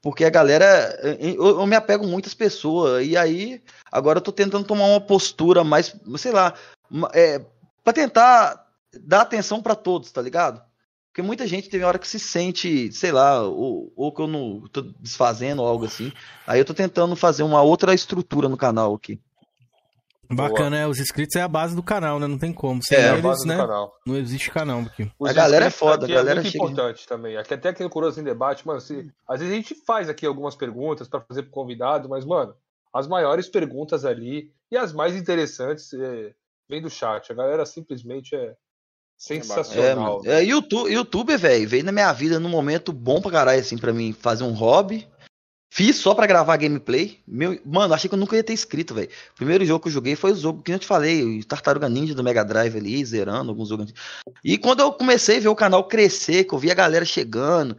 Porque 0.00 0.24
a 0.24 0.30
galera, 0.30 0.98
eu, 1.20 1.60
eu 1.60 1.66
me 1.66 1.74
apego 1.74 2.06
muito 2.06 2.26
às 2.26 2.34
pessoas. 2.34 3.06
E 3.06 3.16
aí, 3.16 3.60
agora 3.90 4.18
eu 4.18 4.22
tô 4.22 4.30
tentando 4.30 4.64
tomar 4.64 4.86
uma 4.86 5.00
postura 5.00 5.64
mais, 5.64 5.94
sei 6.16 6.32
lá, 6.32 6.54
é, 7.12 7.44
pra 7.82 7.92
tentar 7.92 8.66
dar 9.00 9.22
atenção 9.22 9.60
pra 9.60 9.74
todos, 9.74 10.12
tá 10.12 10.22
ligado? 10.22 10.62
Porque 11.08 11.26
muita 11.26 11.46
gente 11.48 11.68
tem 11.68 11.82
hora 11.82 11.98
que 11.98 12.06
se 12.06 12.20
sente, 12.20 12.92
sei 12.92 13.10
lá, 13.10 13.42
ou, 13.42 13.92
ou 13.96 14.12
que 14.12 14.22
eu 14.22 14.28
não 14.28 14.60
tô 14.68 14.82
desfazendo 15.00 15.62
ou 15.62 15.68
algo 15.68 15.84
assim. 15.84 16.12
Aí 16.46 16.60
eu 16.60 16.64
tô 16.64 16.72
tentando 16.72 17.16
fazer 17.16 17.42
uma 17.42 17.60
outra 17.60 17.92
estrutura 17.92 18.48
no 18.48 18.56
canal 18.56 18.94
aqui. 18.94 19.20
Bacana, 20.30 20.76
é. 20.78 20.86
Os 20.86 20.98
inscritos 20.98 21.36
é 21.36 21.40
a 21.42 21.48
base 21.48 21.74
do 21.74 21.82
canal, 21.82 22.18
né? 22.20 22.26
Não 22.26 22.38
tem 22.38 22.52
como. 22.52 22.82
Sem 22.82 22.98
É, 22.98 23.08
a 23.08 23.12
eles, 23.12 23.22
base 23.22 23.42
do 23.44 23.48
né? 23.48 23.56
canal. 23.56 23.92
Não 24.06 24.16
existe 24.16 24.50
canal 24.50 24.80
aqui. 24.80 25.10
Os 25.18 25.30
A 25.30 25.32
galera 25.32 25.64
é 25.66 25.70
foda, 25.70 26.04
a 26.06 26.08
galera 26.08 26.40
é 26.40 26.42
muito 26.42 26.52
chega- 26.52 26.64
importante 26.64 27.06
também. 27.06 27.36
Aqui 27.36 27.54
até 27.54 27.70
aqui 27.70 27.82
no 27.82 27.90
Coroas 27.90 28.18
em 28.18 28.22
Debate, 28.24 28.66
mano, 28.66 28.80
se, 28.80 29.10
às 29.28 29.40
vezes 29.40 29.52
a 29.52 29.56
gente 29.56 29.74
faz 29.86 30.08
aqui 30.08 30.26
algumas 30.26 30.54
perguntas 30.54 31.08
pra 31.08 31.20
fazer 31.20 31.42
pro 31.44 31.50
convidado, 31.52 32.08
mas, 32.08 32.24
mano, 32.24 32.54
as 32.92 33.06
maiores 33.06 33.48
perguntas 33.48 34.04
ali 34.04 34.50
e 34.70 34.76
as 34.76 34.92
mais 34.92 35.16
interessantes 35.16 35.92
é, 35.94 36.32
vem 36.68 36.82
do 36.82 36.90
chat. 36.90 37.30
A 37.32 37.34
galera 37.34 37.64
simplesmente 37.66 38.34
é 38.34 38.48
É, 38.48 38.54
sensacional. 39.16 40.18
mano. 40.18 40.30
É, 40.30 40.42
YouTube, 40.44 40.90
YouTube, 40.92 41.36
velho, 41.36 41.68
veio 41.68 41.84
na 41.84 41.92
minha 41.92 42.12
vida 42.12 42.38
num 42.38 42.48
momento 42.48 42.92
bom 42.92 43.20
pra 43.20 43.30
caralho, 43.30 43.60
assim, 43.60 43.76
pra 43.76 43.92
mim 43.92 44.12
fazer 44.12 44.44
um 44.44 44.52
hobby. 44.52 45.08
Fiz 45.70 45.96
só 45.96 46.14
pra 46.14 46.26
gravar 46.26 46.56
gameplay. 46.56 47.20
Meu, 47.26 47.60
mano, 47.64 47.92
achei 47.92 48.08
que 48.08 48.14
eu 48.14 48.18
nunca 48.18 48.34
ia 48.34 48.42
ter 48.42 48.52
inscrito, 48.52 48.94
velho. 48.94 49.10
Primeiro 49.36 49.64
jogo 49.64 49.82
que 49.82 49.88
eu 49.88 49.92
joguei 49.92 50.16
foi 50.16 50.32
o 50.32 50.36
jogo 50.36 50.62
que 50.62 50.72
eu 50.72 50.78
te 50.78 50.86
falei, 50.86 51.40
o 51.40 51.44
Tartaruga 51.44 51.88
Ninja 51.88 52.14
do 52.14 52.24
Mega 52.24 52.44
Drive 52.44 52.76
ali, 52.76 53.04
zerando 53.04 53.50
alguns 53.50 53.68
jogos. 53.68 53.92
E 54.42 54.56
quando 54.56 54.80
eu 54.80 54.92
comecei 54.92 55.36
a 55.36 55.40
ver 55.40 55.48
o 55.48 55.54
canal 55.54 55.86
crescer, 55.86 56.44
que 56.44 56.54
eu 56.54 56.58
vi 56.58 56.70
a 56.70 56.74
galera 56.74 57.04
chegando, 57.04 57.76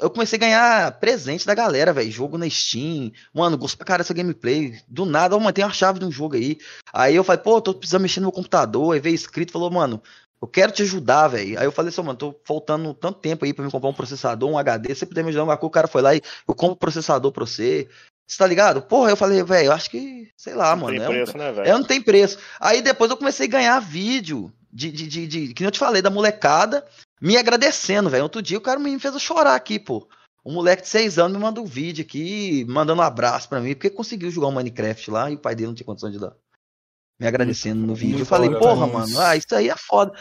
eu 0.00 0.10
comecei 0.10 0.36
a 0.36 0.40
ganhar 0.40 0.92
presente 0.98 1.46
da 1.46 1.54
galera, 1.54 1.92
velho. 1.92 2.10
Jogo 2.10 2.36
na 2.36 2.50
Steam. 2.50 3.12
Mano, 3.32 3.56
gostei 3.56 3.78
pra 3.78 3.86
caralho 3.86 4.04
dessa 4.04 4.14
gameplay. 4.14 4.76
Do 4.88 5.06
nada, 5.06 5.38
mano, 5.38 5.52
tem 5.52 5.64
uma 5.64 5.72
chave 5.72 6.00
de 6.00 6.04
um 6.04 6.10
jogo 6.10 6.34
aí. 6.34 6.58
Aí 6.92 7.14
eu 7.14 7.22
falei, 7.22 7.40
pô, 7.40 7.60
tô 7.60 7.72
precisando 7.72 8.02
mexer 8.02 8.18
no 8.18 8.26
meu 8.26 8.32
computador. 8.32 8.94
Aí 8.94 9.00
veio 9.00 9.14
escrito, 9.14 9.52
falou, 9.52 9.70
mano, 9.70 10.02
eu 10.40 10.48
quero 10.48 10.72
te 10.72 10.82
ajudar, 10.82 11.28
velho. 11.28 11.58
Aí 11.58 11.64
eu 11.66 11.72
falei 11.72 11.88
assim, 11.90 12.02
mano, 12.02 12.16
tô 12.18 12.34
faltando 12.44 12.94
tanto 12.94 13.18
tempo 13.20 13.44
aí 13.44 13.52
pra 13.52 13.64
me 13.64 13.70
comprar 13.70 13.90
um 13.90 13.94
processador, 13.94 14.48
um 14.50 14.58
HD. 14.58 14.90
Se 14.90 15.00
você 15.00 15.06
puder 15.06 15.22
me 15.22 15.30
ajudar, 15.30 15.44
uma 15.44 15.56
coisa, 15.56 15.66
o 15.68 15.70
cara 15.70 15.88
foi 15.88 16.02
lá 16.02 16.14
e 16.14 16.20
eu 16.46 16.54
compro 16.54 16.74
o 16.74 16.78
processador 16.78 17.32
pra 17.32 17.44
você. 17.46 17.88
Você 18.26 18.36
tá 18.38 18.46
ligado? 18.46 18.82
Porra, 18.82 19.10
eu 19.10 19.16
falei, 19.16 19.42
velho, 19.42 19.66
eu 19.68 19.72
acho 19.72 19.88
que, 19.90 20.28
sei 20.36 20.54
lá, 20.54 20.76
Não 20.76 20.82
mano. 20.84 20.96
tem 20.96 21.04
é 21.06 21.08
um- 21.08 21.12
preço, 21.12 21.38
né, 21.38 21.52
velho? 21.52 21.66
é, 21.68 21.72
não 21.72 21.82
tem 21.82 22.00
preço. 22.02 22.38
Aí 22.60 22.82
depois 22.82 23.10
eu 23.10 23.16
comecei 23.16 23.46
a 23.46 23.50
ganhar 23.50 23.80
vídeo 23.80 24.52
de, 24.70 24.92
de, 24.92 25.06
de, 25.06 25.26
de- 25.26 25.54
que 25.54 25.62
nem 25.62 25.68
eu 25.68 25.72
te 25.72 25.78
falei, 25.78 26.02
da 26.02 26.10
molecada 26.10 26.84
me 27.22 27.36
agradecendo, 27.38 28.10
velho. 28.10 28.22
Outro 28.24 28.42
dia 28.42 28.58
o 28.58 28.60
cara 28.60 28.78
me 28.78 28.98
fez 28.98 29.14
eu 29.14 29.20
chorar 29.20 29.54
aqui, 29.54 29.78
pô. 29.78 30.06
Um 30.44 30.52
moleque 30.52 30.82
de 30.82 30.88
seis 30.88 31.18
anos 31.18 31.36
me 31.36 31.42
mandou 31.42 31.64
um 31.64 31.66
vídeo 31.66 32.02
aqui, 32.04 32.64
mandando 32.68 33.00
um 33.00 33.04
abraço 33.04 33.48
pra 33.48 33.60
mim, 33.60 33.74
porque 33.74 33.90
conseguiu 33.90 34.30
jogar 34.30 34.46
um 34.48 34.52
Minecraft 34.52 35.10
lá 35.10 35.30
e 35.30 35.34
o 35.34 35.38
pai 35.38 35.54
dele 35.54 35.68
não 35.68 35.74
tinha 35.74 35.84
condição 35.86 36.10
de 36.10 36.18
dar. 36.18 36.32
Me 37.20 37.26
agradecendo 37.26 37.86
no 37.86 37.94
vídeo. 37.94 38.20
Eu 38.20 38.26
falei, 38.26 38.50
porra, 38.50 38.86
mano. 38.86 39.20
ah, 39.20 39.36
isso 39.36 39.54
aí 39.54 39.68
é 39.68 39.76
foda. 39.76 40.12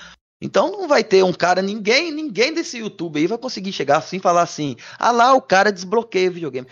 Então 0.42 0.72
não 0.72 0.88
vai 0.88 1.04
ter 1.04 1.24
um 1.24 1.34
cara, 1.34 1.62
ninguém, 1.64 2.12
ninguém 2.12 2.54
desse 2.54 2.78
YouTube 2.78 3.18
aí 3.20 3.26
vai 3.26 3.38
conseguir 3.38 3.72
chegar 3.72 3.98
assim 3.98 4.18
e 4.18 4.22
falar 4.22 4.44
assim: 4.44 4.76
ah 5.00 5.12
lá, 5.12 5.34
o 5.34 5.42
cara 5.42 5.72
desbloqueia 5.72 6.30
o 6.30 6.34
videogame. 6.34 6.68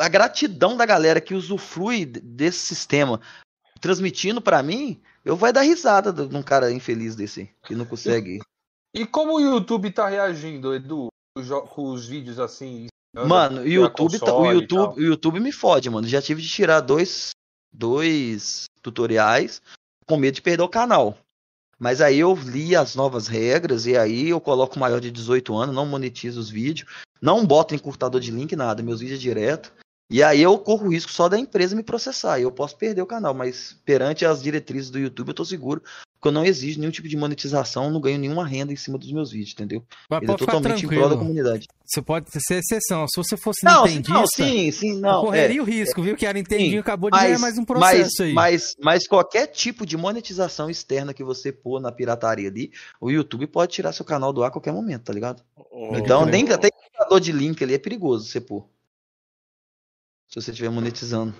A 0.00 0.08
gratidão 0.08 0.76
da 0.76 0.86
galera 0.86 1.20
que 1.20 1.34
usufrui 1.34 2.06
desse 2.06 2.60
sistema 2.60 3.20
transmitindo 3.80 4.40
pra 4.40 4.62
mim, 4.62 5.00
eu 5.24 5.36
vai 5.36 5.52
dar 5.52 5.62
risada 5.62 6.12
de 6.12 6.36
um 6.36 6.42
cara 6.42 6.72
infeliz 6.72 7.14
desse, 7.16 7.50
que 7.64 7.74
não 7.74 7.84
consegue. 7.84 8.40
E 8.94 9.04
como 9.06 9.34
o 9.34 9.40
YouTube 9.40 9.90
tá 9.90 10.08
reagindo, 10.08 10.74
Edu, 10.74 11.08
com 11.70 11.90
os 11.90 12.06
vídeos 12.06 12.38
assim? 12.38 12.86
Mano, 13.14 13.66
YouTube, 13.66 14.18
tá- 14.18 14.34
o 14.34 14.46
e 14.46 14.54
YouTube, 14.54 15.00
o 15.00 15.04
YouTube 15.04 15.40
me 15.40 15.52
fode, 15.52 15.90
mano. 15.90 16.06
Já 16.06 16.20
tive 16.22 16.42
de 16.42 16.48
tirar 16.48 16.80
dois, 16.80 17.30
dois 17.72 18.66
tutoriais 18.82 19.60
com 20.06 20.16
medo 20.16 20.34
de 20.34 20.42
perder 20.42 20.62
o 20.62 20.68
canal. 20.68 21.16
Mas 21.78 22.00
aí 22.00 22.18
eu 22.18 22.34
li 22.34 22.74
as 22.74 22.94
novas 22.96 23.28
regras 23.28 23.86
e 23.86 23.96
aí 23.96 24.30
eu 24.30 24.40
coloco 24.40 24.78
maior 24.78 25.00
de 25.00 25.10
18 25.12 25.54
anos, 25.56 25.74
não 25.74 25.86
monetizo 25.86 26.40
os 26.40 26.50
vídeos, 26.50 26.90
não 27.20 27.46
boto 27.46 27.74
encurtador 27.74 28.20
de 28.20 28.32
link, 28.32 28.56
nada, 28.56 28.82
meus 28.82 29.00
vídeos 29.00 29.20
é 29.20 29.22
direto. 29.22 29.72
E 30.10 30.22
aí 30.22 30.40
eu 30.40 30.58
corro 30.58 30.86
o 30.86 30.90
risco 30.90 31.12
só 31.12 31.28
da 31.28 31.38
empresa 31.38 31.76
me 31.76 31.82
processar, 31.82 32.38
e 32.38 32.42
eu 32.42 32.50
posso 32.50 32.76
perder 32.76 33.02
o 33.02 33.06
canal, 33.06 33.34
mas 33.34 33.76
perante 33.84 34.24
as 34.24 34.42
diretrizes 34.42 34.90
do 34.90 34.98
YouTube 34.98 35.28
eu 35.28 35.34
tô 35.34 35.44
seguro, 35.44 35.82
porque 36.18 36.28
eu 36.28 36.32
não 36.32 36.44
exijo 36.44 36.80
nenhum 36.80 36.90
tipo 36.90 37.06
de 37.06 37.16
monetização, 37.16 37.90
não 37.90 38.00
ganho 38.00 38.18
nenhuma 38.18 38.46
renda 38.46 38.72
em 38.72 38.76
cima 38.76 38.98
dos 38.98 39.12
meus 39.12 39.30
vídeos, 39.30 39.52
entendeu? 39.52 39.84
Mas 40.08 40.22
Ele 40.22 40.32
é 40.32 40.36
totalmente 40.36 40.84
em 40.84 40.88
prol 40.88 41.02
da 41.02 41.08
tranquilo. 41.10 41.18
comunidade. 41.18 41.68
Você 41.84 42.02
pode 42.02 42.26
ser 42.30 42.54
exceção. 42.54 43.06
Se 43.06 43.16
você 43.16 43.36
fosse 43.36 43.64
Não, 43.64 43.86
sim, 43.86 43.96
nintendista, 43.96 44.14
não, 44.14 44.26
sim, 44.26 44.70
sim, 44.72 44.98
não, 44.98 45.20
correria 45.20 45.58
é, 45.58 45.62
o 45.62 45.64
risco, 45.64 46.02
viu? 46.02 46.16
Que 46.16 46.26
a 46.26 46.32
Nintendinho 46.32 46.72
Sim, 46.72 46.78
acabou 46.78 47.10
de 47.10 47.18
ganhar 47.18 47.38
mais 47.38 47.56
um 47.56 47.64
mas, 47.68 47.98
processo 47.98 48.22
aí. 48.22 48.32
Mas, 48.32 48.74
mas 48.82 49.06
qualquer 49.06 49.46
tipo 49.46 49.86
de 49.86 49.96
monetização 49.96 50.68
externa 50.68 51.14
que 51.14 51.22
você 51.22 51.52
pôr 51.52 51.80
na 51.80 51.92
pirataria 51.92 52.48
ali, 52.48 52.72
o 53.00 53.10
YouTube 53.10 53.46
pode 53.46 53.72
tirar 53.72 53.92
seu 53.92 54.04
canal 54.04 54.32
do 54.32 54.42
ar 54.42 54.48
a 54.48 54.50
qualquer 54.50 54.72
momento, 54.72 55.04
tá 55.04 55.12
ligado? 55.12 55.42
Então, 55.92 56.24
nem 56.24 56.50
até 56.50 56.70
criador 56.70 57.20
de 57.20 57.30
link 57.30 57.62
ali 57.62 57.74
é 57.74 57.78
perigoso 57.78 58.26
você 58.26 58.40
pôr. 58.40 58.66
Se 60.28 60.40
você 60.40 60.50
estiver 60.50 60.70
monetizando. 60.70 61.34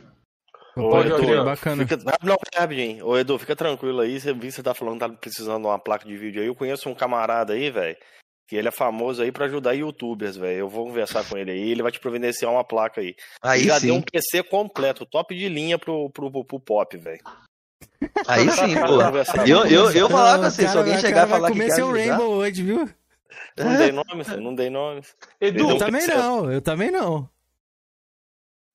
Ô, 0.77 1.01
Edu, 1.01 1.09
Jorginho. 1.09 1.45
bacana. 1.45 1.87
Fica, 1.87 1.99
não, 2.23 2.37
rapidinho. 2.55 3.05
Ô, 3.07 3.19
Edu, 3.19 3.39
fica 3.39 3.57
tranquilo 3.57 4.01
aí. 4.01 4.21
Você 4.21 4.33
viu 4.33 4.43
que 4.43 4.53
você 4.53 4.63
tá 4.63 4.75
falando 4.75 4.95
que 4.95 5.01
tá 5.01 5.09
precisando 5.09 5.63
de 5.63 5.67
uma 5.67 5.79
placa 5.79 6.07
de 6.07 6.17
vídeo 6.17 6.41
aí. 6.41 6.47
Eu 6.47 6.55
conheço 6.55 6.89
um 6.89 6.95
camarada 6.95 7.53
aí, 7.53 7.71
velho, 7.71 7.97
que 8.49 8.57
ele 8.57 8.69
é 8.69 8.71
famoso 8.71 9.21
aí 9.23 9.33
pra 9.33 9.47
ajudar 9.47 9.73
youtubers, 9.73 10.37
velho. 10.37 10.59
Eu 10.61 10.69
vou 10.69 10.87
conversar 10.87 11.25
com 11.25 11.37
ele 11.37 11.51
aí. 11.51 11.71
Ele 11.71 11.83
vai 11.83 11.91
te 11.91 11.99
providenciar 12.01 12.51
uma 12.53 12.65
placa 12.65 13.01
aí. 13.01 13.15
Aí 13.43 13.61
ele 13.61 13.69
já 13.69 13.81
sim. 13.81 13.87
deu 13.89 13.97
um 13.97 14.03
PC 14.03 14.43
completo, 14.45 15.05
top 15.05 15.37
de 15.37 15.49
linha 15.49 15.79
pro, 15.79 16.09
pro, 16.11 16.31
pro, 16.31 16.45
pro 16.45 16.61
pop, 16.61 16.97
velho. 16.97 17.21
Aí 18.27 18.49
sim, 18.51 18.75
pô. 18.75 19.43
Eu, 19.47 19.67
eu, 19.67 19.91
eu 19.91 20.09
falar 20.09 20.39
com 20.39 20.45
você, 20.45 20.63
se 20.63 20.67
cara- 20.67 20.79
alguém 20.79 20.97
o 20.97 21.01
chegar 21.01 21.27
e 21.27 21.31
falar 21.31 21.49
que 21.49 21.53
comer 21.55 21.67
quer 21.67 21.75
seu 21.75 21.91
ajudar, 21.91 22.17
Rainbow 22.17 22.31
hoje, 22.37 22.63
viu? 22.63 22.89
Não 23.59 23.77
dei 23.77 23.93
nome, 23.93 24.25
não 24.41 24.55
dei 24.55 24.71
nome. 24.71 25.03
Edu, 25.41 25.71
Eu 25.71 25.79
também 25.79 26.07
não, 26.07 26.53
eu 26.53 26.63
também 26.63 26.91
não. 26.91 27.29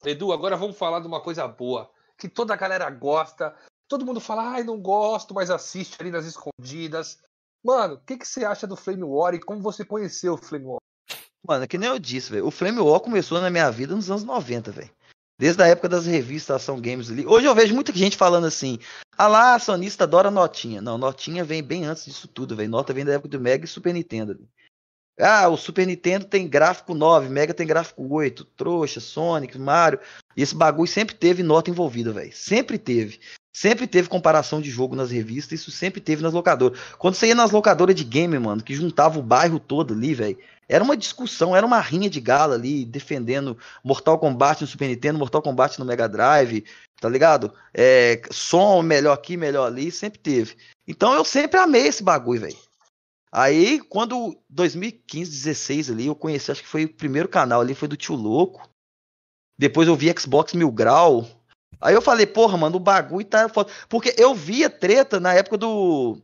Edu, 0.06 0.34
agora 0.34 0.58
vamos 0.58 0.78
falar 0.78 1.00
de 1.00 1.08
uma 1.08 1.22
coisa 1.22 1.48
boa, 1.48 1.90
que 2.18 2.28
toda 2.28 2.54
a 2.54 2.58
galera 2.58 2.90
gosta. 2.90 3.56
Todo 3.88 4.06
mundo 4.06 4.20
fala, 4.20 4.52
ai, 4.52 4.64
não 4.64 4.80
gosto, 4.80 5.34
mas 5.34 5.50
assiste 5.50 5.98
ali 6.00 6.12
nas 6.12 6.26
escondidas. 6.26 7.20
Mano, 7.64 7.96
o 7.96 8.00
que, 8.00 8.18
que 8.18 8.28
você 8.28 8.44
acha 8.44 8.68
do 8.68 8.76
Flame 8.76 9.04
War 9.04 9.34
e 9.34 9.40
como 9.40 9.62
você 9.62 9.86
conheceu 9.86 10.34
o 10.34 10.38
Flame 10.38 10.66
War? 10.66 10.80
Mano, 11.48 11.68
que 11.68 11.78
nem 11.78 11.90
eu 11.90 12.00
disse, 12.00 12.32
velho. 12.32 12.48
O 12.48 12.52
Flame 12.52 12.80
War 12.80 13.00
começou 13.00 13.40
na 13.40 13.50
minha 13.50 13.70
vida 13.72 13.96
nos 13.96 14.10
anos 14.10 14.24
90, 14.24 14.72
velho. 14.72 14.90
Desde 15.40 15.62
a 15.62 15.68
época 15.68 15.90
das 15.90 16.06
revistas 16.06 16.58
Ação 16.58 16.80
Games 16.80 17.10
ali. 17.10 17.26
Hoje 17.26 17.46
eu 17.46 17.56
vejo 17.56 17.74
muita 17.74 17.92
gente 17.92 18.16
falando 18.16 18.46
assim: 18.46 18.80
ah 19.18 19.28
lá, 19.28 19.56
a 19.56 19.60
sonista 19.60 20.04
adora 20.04 20.30
notinha. 20.30 20.82
Não, 20.82 20.98
notinha 20.98 21.44
vem 21.44 21.64
bem 21.64 21.86
antes 21.86 22.06
disso 22.06 22.28
tudo, 22.28 22.56
velho. 22.56 22.70
Nota 22.70 22.94
vem 22.94 23.04
da 23.04 23.14
época 23.14 23.30
do 23.30 23.40
Mega 23.40 23.66
e 23.66 23.68
Super 23.68 23.94
Nintendo. 23.94 24.34
ali. 24.34 24.48
Ah, 25.20 25.48
o 25.48 25.58
Super 25.58 25.86
Nintendo 25.86 26.26
tem 26.26 26.48
gráfico 26.48 26.96
9, 26.96 27.30
Mega 27.30 27.54
tem 27.54 27.68
gráfico 27.68 28.04
8, 28.08 28.44
trouxa, 28.58 29.00
Sonic, 29.00 29.58
Mario. 29.60 30.00
E 30.36 30.42
esse 30.42 30.56
bagulho 30.56 30.88
sempre 30.88 31.14
teve 31.14 31.44
nota 31.44 31.70
envolvida, 31.70 32.12
velho. 32.12 32.32
Sempre 32.34 32.80
teve. 32.80 33.20
Sempre 33.56 33.86
teve 33.86 34.10
comparação 34.10 34.60
de 34.60 34.72
jogo 34.72 34.96
nas 34.96 35.12
revistas, 35.12 35.60
isso 35.60 35.70
sempre 35.70 36.02
teve 36.02 36.24
nas 36.24 36.34
locadoras. 36.34 36.80
Quando 36.98 37.14
você 37.14 37.28
ia 37.28 37.36
nas 37.36 37.52
locadoras 37.52 37.96
de 37.96 38.04
game, 38.04 38.38
mano, 38.40 38.64
que 38.64 38.74
juntava 38.74 39.20
o 39.20 39.24
bairro 39.24 39.60
todo 39.60 39.94
ali, 39.94 40.16
velho, 40.16 40.38
era 40.68 40.84
uma 40.84 40.98
discussão, 40.98 41.56
era 41.56 41.64
uma 41.64 41.80
rinha 41.80 42.10
de 42.10 42.20
gala 42.20 42.56
ali, 42.56 42.84
defendendo 42.84 43.56
Mortal 43.84 44.18
Kombat 44.18 44.62
no 44.62 44.68
Super 44.68 44.88
Nintendo, 44.88 45.20
Mortal 45.20 45.44
Kombat 45.44 45.78
no 45.78 45.86
Mega 45.86 46.10
Drive, 46.10 46.66
tá 47.00 47.08
ligado? 47.08 47.54
É, 47.72 48.20
som 48.32 48.82
melhor 48.82 49.14
aqui, 49.14 49.38
melhor 49.38 49.68
ali, 49.68 49.92
sempre 49.92 50.18
teve. 50.18 50.56
Então 50.88 51.14
eu 51.14 51.24
sempre 51.24 51.60
amei 51.60 51.86
esse 51.86 52.02
bagulho, 52.02 52.42
velho. 52.42 52.58
Aí, 53.36 53.80
quando 53.80 54.38
2015, 54.48 55.32
16 55.32 55.90
ali, 55.90 56.06
eu 56.06 56.14
conheci, 56.14 56.52
acho 56.52 56.62
que 56.62 56.68
foi 56.68 56.86
o 56.86 56.94
primeiro 56.94 57.28
canal 57.28 57.62
ali, 57.62 57.74
foi 57.74 57.88
do 57.88 57.98
Tio 57.98 58.14
Louco. 58.14 58.70
Depois 59.58 59.88
eu 59.88 59.96
vi 59.96 60.14
Xbox 60.16 60.54
Mil 60.54 60.72
Grau. 60.72 61.26
Aí 61.82 61.96
eu 61.96 62.02
falei, 62.02 62.28
porra, 62.28 62.56
mano, 62.60 62.76
o 62.76 62.80
bagulho 62.80 63.26
tá 63.26 63.50
foda. 63.50 63.72
Porque 63.90 64.14
eu 64.20 64.36
via 64.36 64.70
treta 64.70 65.20
na 65.20 65.34
época 65.34 65.58
do. 65.58 66.22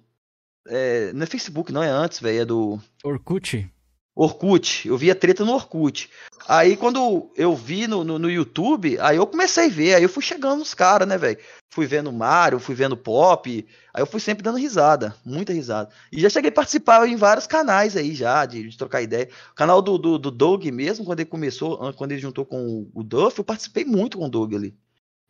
É, 0.67 1.11
não 1.13 1.23
é 1.23 1.25
Facebook, 1.25 1.71
não 1.71 1.81
é 1.81 1.89
antes, 1.89 2.19
velho, 2.19 2.41
é 2.41 2.45
do. 2.45 2.79
Orkut. 3.03 3.67
Orkut. 4.23 4.87
Eu 4.87 4.97
via 4.97 5.15
treta 5.15 5.45
no 5.45 5.53
Orkut. 5.53 6.09
Aí 6.47 6.75
quando 6.75 7.29
eu 7.35 7.55
vi 7.55 7.87
no, 7.87 8.03
no, 8.03 8.17
no 8.19 8.29
YouTube, 8.29 8.97
aí 8.99 9.17
eu 9.17 9.25
comecei 9.27 9.67
a 9.67 9.69
ver, 9.69 9.93
aí 9.95 10.03
eu 10.03 10.09
fui 10.09 10.23
chegando 10.23 10.59
nos 10.59 10.73
caras, 10.73 11.07
né, 11.07 11.17
velho? 11.17 11.37
Fui 11.71 11.85
vendo 11.85 12.11
Mario, 12.11 12.59
fui 12.59 12.73
vendo 12.73 12.97
Pop, 12.97 13.65
aí 13.93 14.01
eu 14.01 14.07
fui 14.07 14.19
sempre 14.19 14.43
dando 14.43 14.57
risada, 14.57 15.15
muita 15.23 15.53
risada. 15.53 15.89
E 16.11 16.19
já 16.19 16.27
cheguei 16.29 16.49
a 16.49 16.53
participar 16.53 17.07
em 17.07 17.15
vários 17.15 17.45
canais 17.45 17.95
aí 17.95 18.15
já, 18.15 18.45
de, 18.45 18.67
de 18.67 18.77
trocar 18.77 19.01
ideia. 19.03 19.29
O 19.51 19.55
canal 19.55 19.81
do, 19.81 19.97
do, 19.97 20.17
do 20.17 20.31
Doug 20.31 20.65
mesmo, 20.65 21.05
quando 21.05 21.19
ele 21.19 21.29
começou, 21.29 21.81
an- 21.81 21.93
quando 21.93 22.11
ele 22.11 22.21
juntou 22.21 22.43
com 22.45 22.87
o 22.93 23.03
Duff, 23.03 23.37
eu 23.37 23.43
participei 23.45 23.85
muito 23.85 24.17
com 24.17 24.25
o 24.25 24.29
Doug 24.29 24.53
ali. 24.55 24.75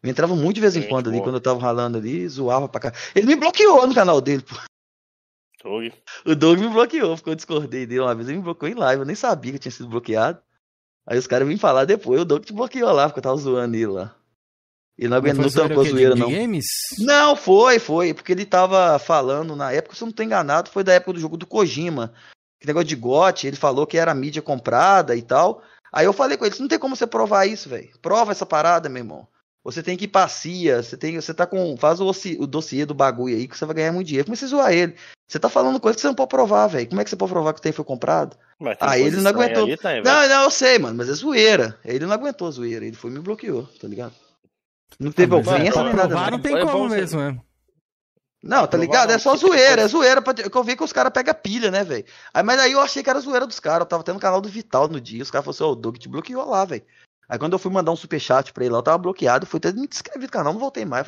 Eu 0.01 0.09
entrava 0.09 0.33
muito 0.33 0.55
de 0.55 0.61
vez 0.61 0.77
em 0.77 0.81
Gente 0.81 0.89
quando 0.89 1.07
ali, 1.09 1.17
boa. 1.17 1.27
quando 1.27 1.35
eu 1.35 1.41
tava 1.41 1.59
ralando 1.59 1.97
ali, 1.97 2.25
zoava 2.29 2.69
pra 2.69 2.79
cá. 2.79 2.93
Ele 3.13 3.27
me 3.27 3.35
bloqueou 3.35 3.85
no 3.85 3.93
canal 3.93 4.21
dele, 4.21 4.41
pô. 4.41 4.55
Doug. 5.63 5.91
O 6.25 6.35
Doug 6.35 6.59
me 6.59 6.69
bloqueou, 6.69 7.15
porque 7.15 7.29
eu 7.29 7.35
discordei 7.35 7.85
dele 7.85 8.01
uma 8.01 8.15
vez. 8.15 8.27
Ele 8.27 8.37
me 8.37 8.43
bloqueou 8.43 8.71
em 8.71 8.75
live, 8.75 9.01
eu 9.01 9.05
nem 9.05 9.15
sabia 9.15 9.51
que 9.51 9.57
eu 9.57 9.61
tinha 9.61 9.71
sido 9.71 9.89
bloqueado. 9.89 10.41
Aí 11.05 11.17
os 11.17 11.27
caras 11.27 11.47
vinham 11.47 11.59
falar 11.59 11.85
depois, 11.85 12.21
o 12.21 12.25
Doug 12.25 12.43
te 12.43 12.53
bloqueou 12.53 12.91
lá, 12.91 13.07
porque 13.07 13.19
eu 13.19 13.23
tava 13.23 13.37
zoando 13.37 13.75
ele 13.75 13.87
lá. 13.87 14.15
Ele 14.97 15.07
não 15.07 15.17
aguentou, 15.17 15.43
não 15.43 15.51
tampou 15.51 15.81
a 15.81 15.85
zoeira 15.85 16.15
não. 16.15 16.29
games? 16.29 16.65
Não, 16.99 17.35
foi, 17.35 17.79
foi, 17.79 18.13
porque 18.13 18.33
ele 18.33 18.45
tava 18.45 18.99
falando 18.99 19.55
na 19.55 19.71
época, 19.71 19.95
se 19.95 20.03
eu 20.03 20.07
não 20.07 20.13
tô 20.13 20.21
enganado, 20.21 20.69
foi 20.69 20.83
da 20.83 20.93
época 20.93 21.13
do 21.13 21.19
jogo 21.19 21.37
do 21.37 21.47
Kojima. 21.47 22.13
Que 22.59 22.67
negócio 22.67 22.89
de 22.89 22.97
GOT, 22.97 23.47
ele 23.47 23.55
falou 23.55 23.87
que 23.87 23.97
era 23.97 24.13
mídia 24.13 24.41
comprada 24.41 25.15
e 25.15 25.21
tal. 25.21 25.63
Aí 25.91 26.05
eu 26.05 26.11
falei 26.11 26.37
com 26.37 26.45
ele, 26.45 26.55
não 26.59 26.67
tem 26.67 26.77
como 26.77 26.95
você 26.95 27.07
provar 27.07 27.45
isso, 27.45 27.69
velho. 27.69 27.89
Prova 28.01 28.33
essa 28.33 28.45
parada, 28.45 28.89
meu 28.89 29.01
irmão. 29.01 29.27
Você 29.63 29.83
tem 29.83 29.97
que 29.97 30.05
ir 30.05 30.07
pra 30.07 30.27
CIA, 30.27 30.81
você 30.81 30.95
tem, 30.95 31.19
você 31.19 31.33
tá 31.33 31.45
com, 31.45 31.75
faz 31.77 31.99
o, 31.99 32.09
o 32.39 32.47
dossiê 32.47 32.85
do 32.85 32.93
bagulho 32.93 33.35
aí 33.35 33.47
que 33.47 33.57
você 33.57 33.65
vai 33.65 33.75
ganhar 33.75 33.91
muito 33.91 34.07
dinheiro. 34.07 34.25
Comecei 34.25 34.47
a 34.47 34.49
zoar 34.49 34.71
ele. 34.71 34.95
Você 35.27 35.37
tá 35.37 35.49
falando 35.49 35.79
coisa 35.79 35.95
que 35.95 36.01
você 36.01 36.07
não 36.07 36.15
pode 36.15 36.29
provar, 36.29 36.67
velho. 36.67 36.87
Como 36.87 36.99
é 37.01 37.03
que 37.03 37.09
você 37.09 37.15
pode 37.15 37.31
provar 37.31 37.53
que 37.53 37.59
o 37.59 37.61
tem 37.61 37.71
foi 37.71 37.85
comprado? 37.85 38.35
Mas 38.57 38.77
Aí 38.79 39.01
coisa 39.01 39.17
ele 39.17 39.23
não 39.23 39.29
aguentou. 39.31 39.65
tem, 39.77 40.01
não, 40.03 40.27
não, 40.27 40.43
eu 40.43 40.49
sei, 40.51 40.79
mano, 40.79 40.97
mas 40.97 41.09
é 41.09 41.13
zoeira. 41.13 41.77
Ele 41.85 42.05
não 42.05 42.13
aguentou 42.13 42.47
a 42.47 42.51
zoeira, 42.51 42.85
ele 42.85 42.95
foi 42.95 43.11
e 43.11 43.13
me 43.13 43.19
bloqueou, 43.19 43.63
tá 43.79 43.87
ligado? 43.87 44.13
Não 44.99 45.11
teve 45.11 45.35
Ah, 45.35 45.37
mas 45.37 45.47
ofensa 45.47 45.71
pra 45.73 45.83
nem 45.83 45.93
nada. 45.93 46.07
provar 46.07 46.31
não. 46.31 46.37
não 46.37 46.39
tem 46.43 46.59
como 46.65 46.89
mesmo, 46.89 47.19
né? 47.19 47.39
Não, 48.41 48.65
tá 48.65 48.77
ligado? 48.77 49.11
É 49.11 49.17
só 49.19 49.35
zoeira, 49.35 49.81
é 49.81 49.87
zoeira. 49.87 50.21
pra- 50.21 50.33
Que 50.33 50.55
eu 50.57 50.63
vi 50.63 50.75
que 50.75 50.83
os 50.83 50.93
caras 50.93 51.11
pegam 51.11 51.33
pilha, 51.35 51.69
né, 51.69 51.83
velho? 51.83 52.05
Aí, 52.33 52.41
mas 52.41 52.57
aí 52.59 52.71
eu 52.71 52.79
achei 52.79 53.03
que 53.03 53.09
era 53.09 53.19
zoeira 53.19 53.45
dos 53.45 53.59
caras. 53.59 53.81
Eu 53.81 53.85
tava 53.85 54.01
tendo 54.03 54.15
no 54.15 54.21
canal 54.21 54.39
do 54.39 54.47
Vital 54.47 54.87
no 54.87 54.99
dia. 54.99 55.21
Os 55.21 55.29
caras 55.29 55.43
falaram 55.45 55.55
assim: 55.57 55.63
Ô, 55.69 55.71
o 55.73 55.75
Doug 55.75 55.97
te 55.97 56.07
bloqueou 56.07 56.49
lá, 56.49 56.63
velho. 56.63 56.83
Aí 57.29 57.37
quando 57.37 57.53
eu 57.53 57.59
fui 57.59 57.71
mandar 57.71 57.91
um 57.91 57.95
superchat 57.95 58.51
pra 58.51 58.65
ele 58.65 58.73
lá, 58.73 58.79
eu 58.79 58.83
tava 58.83 58.97
bloqueado. 58.97 59.45
Fui 59.45 59.59
até 59.59 59.71
me 59.71 59.87
descrever 59.87 60.25
do 60.25 60.31
canal, 60.31 60.51
não 60.51 60.59
voltei 60.59 60.83
mais. 60.83 61.05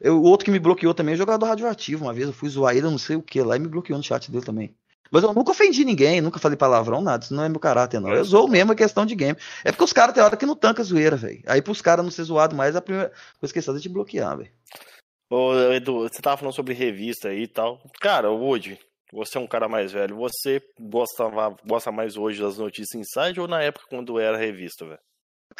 Eu, 0.00 0.18
o 0.18 0.24
outro 0.24 0.44
que 0.44 0.50
me 0.50 0.58
bloqueou 0.58 0.92
também 0.92 1.14
é 1.14 1.16
jogador 1.16 1.46
radioativo. 1.46 2.04
Uma 2.04 2.12
vez 2.12 2.26
eu 2.26 2.32
fui 2.32 2.48
zoar 2.48 2.76
ele, 2.76 2.90
não 2.90 2.98
sei 2.98 3.14
o 3.14 3.22
que 3.22 3.40
lá, 3.40 3.56
e 3.56 3.60
me 3.60 3.68
bloqueou 3.68 3.96
no 3.96 4.02
chat 4.02 4.30
dele 4.30 4.44
também. 4.44 4.74
Mas 5.10 5.24
eu 5.24 5.34
nunca 5.34 5.50
ofendi 5.50 5.84
ninguém, 5.84 6.20
nunca 6.20 6.38
falei 6.38 6.56
palavrão, 6.56 7.00
nada. 7.00 7.24
Isso 7.24 7.34
não 7.34 7.44
é 7.44 7.48
meu 7.48 7.58
caráter, 7.58 8.00
não. 8.00 8.10
Eu 8.10 8.24
zoo 8.24 8.48
mesmo, 8.48 8.72
é 8.72 8.76
questão 8.76 9.04
de 9.04 9.14
game. 9.14 9.36
É 9.64 9.72
porque 9.72 9.84
os 9.84 9.92
caras 9.92 10.14
tem 10.14 10.22
hora 10.22 10.36
que 10.36 10.46
não 10.46 10.54
tanca 10.54 10.82
zoeira, 10.82 11.16
velho. 11.16 11.42
Aí 11.46 11.60
pros 11.60 11.82
caras 11.82 12.04
não 12.04 12.10
ser 12.10 12.24
zoado 12.24 12.54
mais, 12.54 12.76
a 12.76 12.80
primeira 12.80 13.12
coisa 13.38 13.52
que 13.52 13.58
eles 13.58 13.68
é 13.68 13.80
te 13.80 13.88
bloquear, 13.88 14.36
velho. 14.36 14.50
Ô, 15.28 15.54
Edu, 15.72 16.08
você 16.08 16.20
tava 16.22 16.36
falando 16.36 16.54
sobre 16.54 16.74
revista 16.74 17.28
aí 17.28 17.42
e 17.42 17.48
tal. 17.48 17.80
Cara, 18.00 18.30
Woody, 18.30 18.78
você 19.12 19.38
é 19.38 19.40
um 19.40 19.46
cara 19.46 19.68
mais 19.68 19.92
velho. 19.92 20.16
Você 20.16 20.62
gosta, 20.78 21.24
gosta 21.66 21.90
mais 21.92 22.16
hoje 22.16 22.40
das 22.40 22.58
notícias 22.58 22.94
inside 22.94 23.40
ou 23.40 23.48
na 23.48 23.62
época 23.62 23.86
quando 23.88 24.18
era 24.18 24.36
revista, 24.36 24.86
velho? 24.86 25.00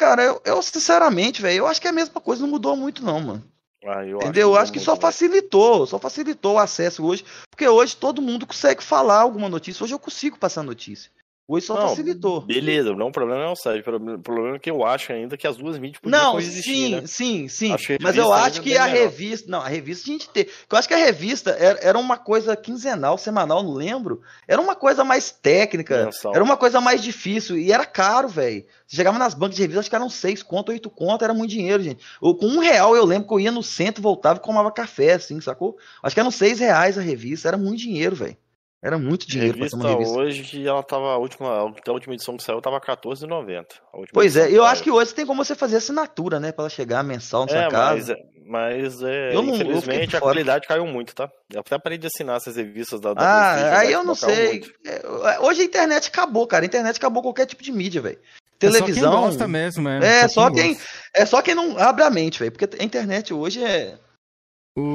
Cara, 0.01 0.23
eu, 0.23 0.41
eu, 0.43 0.59
sinceramente, 0.63 1.43
velho, 1.43 1.59
eu 1.59 1.67
acho 1.67 1.79
que 1.79 1.85
é 1.85 1.91
a 1.91 1.93
mesma 1.93 2.19
coisa, 2.19 2.41
não 2.41 2.49
mudou 2.49 2.75
muito, 2.75 3.05
não, 3.05 3.19
mano. 3.19 3.43
Ah, 3.85 4.03
eu 4.03 4.17
Entendeu? 4.17 4.49
Eu 4.49 4.55
acho 4.55 4.71
que 4.71 4.79
só 4.79 4.95
facilitou, 4.95 5.85
só 5.85 5.99
facilitou 5.99 6.55
o 6.55 6.57
acesso 6.57 7.05
hoje, 7.05 7.23
porque 7.51 7.67
hoje 7.67 7.95
todo 7.95 8.19
mundo 8.19 8.47
consegue 8.47 8.81
falar 8.81 9.19
alguma 9.19 9.47
notícia. 9.47 9.83
Hoje 9.83 9.93
eu 9.93 9.99
consigo 9.99 10.39
passar 10.39 10.63
notícia. 10.63 11.11
Hoje 11.51 11.65
só 11.65 11.75
Não, 11.75 11.89
facilitou. 11.89 12.39
Beleza, 12.39 12.95
não, 12.95 13.09
o 13.09 13.11
problema 13.11 13.41
não 13.41 13.49
é 13.49 13.51
o 13.51 13.55
site. 13.57 13.81
O 13.81 14.19
problema- 14.21 14.55
é 14.55 14.59
que 14.59 14.71
eu 14.71 14.85
acho 14.85 15.11
ainda 15.11 15.35
que 15.35 15.45
as 15.45 15.57
duas 15.57 15.77
mídias 15.77 15.99
podiam 16.01 16.17
Não, 16.17 16.31
coexistir, 16.31 16.73
sim, 16.73 16.95
né? 16.95 17.01
sim, 17.05 17.47
sim. 17.49 17.75
Mas 17.99 18.15
eu 18.15 18.31
acho 18.31 18.61
que 18.61 18.77
a 18.77 18.85
melhor. 18.85 19.01
revista. 19.01 19.51
Não, 19.51 19.59
a 19.59 19.67
revista 19.67 20.09
a 20.09 20.13
gente 20.13 20.29
ter. 20.29 20.49
Eu 20.71 20.77
acho 20.77 20.87
que 20.87 20.93
a 20.93 20.97
revista 20.97 21.51
era, 21.51 21.77
era 21.81 21.99
uma 21.99 22.15
coisa 22.15 22.55
quinzenal, 22.55 23.17
semanal, 23.17 23.61
não 23.63 23.73
lembro. 23.73 24.21
Era 24.47 24.61
uma 24.61 24.75
coisa 24.77 25.03
mais 25.03 25.29
técnica. 25.29 26.05
Mensal. 26.05 26.33
Era 26.33 26.41
uma 26.41 26.55
coisa 26.55 26.79
mais 26.79 27.03
difícil. 27.03 27.57
E 27.57 27.69
era 27.69 27.85
caro, 27.85 28.29
velho. 28.29 28.65
Você 28.87 28.95
chegava 28.95 29.19
nas 29.19 29.33
bancas 29.33 29.57
de 29.57 29.61
revista, 29.61 29.81
acho 29.81 29.89
que 29.89 29.95
eram 29.97 30.09
seis 30.09 30.41
conto, 30.41 30.69
oito 30.71 30.89
conto, 30.89 31.21
era 31.25 31.33
muito 31.33 31.51
dinheiro, 31.51 31.83
gente. 31.83 32.01
Ou 32.21 32.33
com 32.33 32.45
um 32.45 32.59
real 32.59 32.95
eu 32.95 33.03
lembro 33.03 33.27
que 33.27 33.33
eu 33.33 33.41
ia 33.41 33.51
no 33.51 33.61
centro, 33.61 34.01
voltava 34.01 34.39
e 34.39 34.41
tomava 34.41 34.71
café, 34.71 35.15
assim, 35.15 35.41
sacou? 35.41 35.77
Acho 36.01 36.15
que 36.15 36.19
eram 36.21 36.31
seis 36.31 36.59
reais 36.59 36.97
a 36.97 37.01
revista. 37.01 37.49
Era 37.49 37.57
muito 37.57 37.79
dinheiro, 37.79 38.15
velho. 38.15 38.37
Era 38.83 38.97
muito 38.97 39.27
dinheiro 39.27 39.53
pra 39.53 39.65
Revista, 39.65 39.77
uma 39.77 39.89
revista. 39.89 40.17
hoje 40.17 40.41
que 40.43 40.67
ela 40.67 40.81
tava 40.81 41.11
a 41.13 41.17
última, 41.17 41.49
a 41.55 41.91
última 41.91 42.15
edição 42.15 42.35
que 42.35 42.41
saiu 42.43 42.59
tava 42.61 42.77
R$14,90. 42.79 43.65
A 43.93 43.97
última 43.97 44.07
Pois 44.11 44.35
é, 44.35 44.49
eu 44.51 44.65
acho 44.65 44.81
que 44.81 44.89
hoje 44.89 45.13
tem 45.13 45.23
como 45.25 45.45
você 45.45 45.53
fazer 45.53 45.75
assinatura, 45.77 46.39
né? 46.39 46.51
Pra 46.51 46.63
ela 46.63 46.69
chegar 46.69 47.03
mensal 47.03 47.45
na 47.45 47.51
É, 47.51 47.61
sua 47.61 47.69
casa. 47.71 47.95
mas, 47.95 48.09
é- 48.09 48.15
mas 48.47 49.03
é, 49.03 49.35
Eu 49.35 49.43
não- 49.43 49.53
infelizmente 49.53 50.15
a 50.15 50.19
fora. 50.19 50.31
qualidade 50.33 50.67
caiu 50.67 50.87
muito, 50.87 51.13
tá? 51.13 51.29
Eu 51.53 51.59
até 51.59 51.77
parei 51.77 51.99
de 51.99 52.07
assinar 52.07 52.37
essas 52.37 52.55
revistas 52.55 52.99
da 52.99 53.13
da 53.13 53.21
Ah, 53.21 53.53
Prestige, 53.53 53.75
aí 53.75 53.91
eu 53.93 54.03
não 54.03 54.15
sei. 54.15 54.49
muito. 54.49 54.71
É, 54.83 55.39
Hoje 55.41 55.61
a 55.61 55.65
internet 55.65 56.07
acabou, 56.07 56.47
cara. 56.47 56.63
A 56.63 56.67
internet 56.67 56.97
acabou 56.97 57.21
qualquer 57.21 57.45
tipo 57.45 57.61
de 57.61 57.71
mídia, 57.71 58.01
velho. 58.01 58.17
É 58.17 58.65
só 58.67 58.71
quem 58.77 58.81
Televisão. 58.81 59.11
gosta 59.21 59.47
mesmo, 59.47 59.89
é. 59.89 60.21
É, 60.23 60.27
Só 60.27 60.41
só 60.47 60.51
quem 60.51 60.75
quem, 60.75 60.83
é 61.15 61.25
só 61.25 61.41
quem 61.41 61.53
não 61.55 61.77
abre 61.77 62.03
a 62.03 62.09
mente, 62.09 62.39
velho. 62.39 62.51
Porque 62.51 62.77
a 62.79 62.83
internet 62.83 63.31
hoje 63.31 63.63
é. 63.63 63.97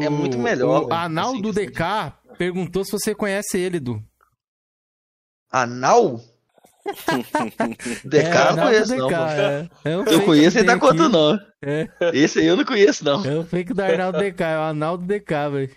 É 0.02 0.08
muito 0.08 0.38
melhor. 0.38 0.82
O 0.82 0.86
velho. 0.88 0.92
Arnaldo 0.92 1.52
DK 1.52 2.12
perguntou 2.36 2.84
se 2.84 2.92
você 2.92 3.14
conhece 3.14 3.58
ele, 3.58 3.80
Du. 3.80 4.02
Anal? 5.50 6.20
DK 8.04 8.16
eu 8.16 8.30
não 8.30 8.38
Arnaldo 8.38 8.62
conheço, 8.62 8.96
não. 8.96 9.08
DK, 9.08 9.16
pô. 9.16 9.24
é. 9.24 9.70
É 9.84 9.96
um 9.96 10.04
Eu 10.04 10.24
conheço 10.24 10.58
ele 10.58 10.78
conta, 10.78 11.02
aqui. 11.04 11.12
não. 11.12 11.40
É. 11.62 11.88
Esse 12.12 12.38
aí 12.38 12.46
eu 12.46 12.56
não 12.56 12.64
conheço, 12.64 13.04
não. 13.04 13.24
É 13.24 13.36
o 13.38 13.44
fake 13.44 13.74
do 13.74 13.80
Arnaldo 13.82 14.18
DK, 14.18 14.40
é 14.44 14.56
o 14.56 14.60
Arnaldo 14.60 15.04
DK, 15.04 15.30
velho. 15.50 15.76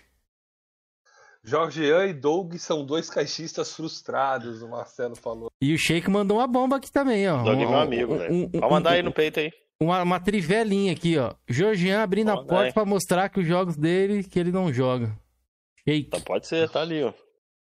Jorgean 1.42 2.06
e 2.06 2.12
Doug 2.12 2.54
são 2.56 2.84
dois 2.84 3.08
caixistas 3.08 3.74
frustrados, 3.74 4.62
o 4.62 4.68
Marcelo 4.68 5.16
falou. 5.16 5.50
E 5.60 5.72
o 5.74 5.78
Sheik 5.78 6.08
mandou 6.10 6.36
uma 6.38 6.46
bomba 6.46 6.76
aqui 6.76 6.92
também, 6.92 7.28
ó. 7.28 7.42
Doug 7.42 7.58
é 7.60 7.66
Um- 7.66 7.70
meu 7.70 7.78
amigo, 7.80 8.14
um- 8.14 8.18
velho. 8.18 8.34
um- 8.34 8.48
Pode 8.50 8.70
mandar 8.70 8.90
aí 8.92 9.02
no 9.02 9.12
peito 9.12 9.40
aí. 9.40 9.50
Uma, 9.80 10.02
uma 10.02 10.20
trivelinha 10.20 10.92
aqui, 10.92 11.16
ó. 11.16 11.32
Georgian 11.48 12.02
abrindo 12.02 12.30
a 12.30 12.36
porta 12.36 12.64
aí. 12.64 12.72
pra 12.72 12.84
mostrar 12.84 13.30
que 13.30 13.40
os 13.40 13.46
jogos 13.46 13.74
dele 13.76 14.22
que 14.22 14.38
ele 14.38 14.52
não 14.52 14.70
joga. 14.72 15.16
Sheik. 15.86 16.10
Tá, 16.10 16.20
pode 16.20 16.46
ser, 16.46 16.68
tá 16.70 16.82
ali, 16.82 17.02
ó. 17.02 17.12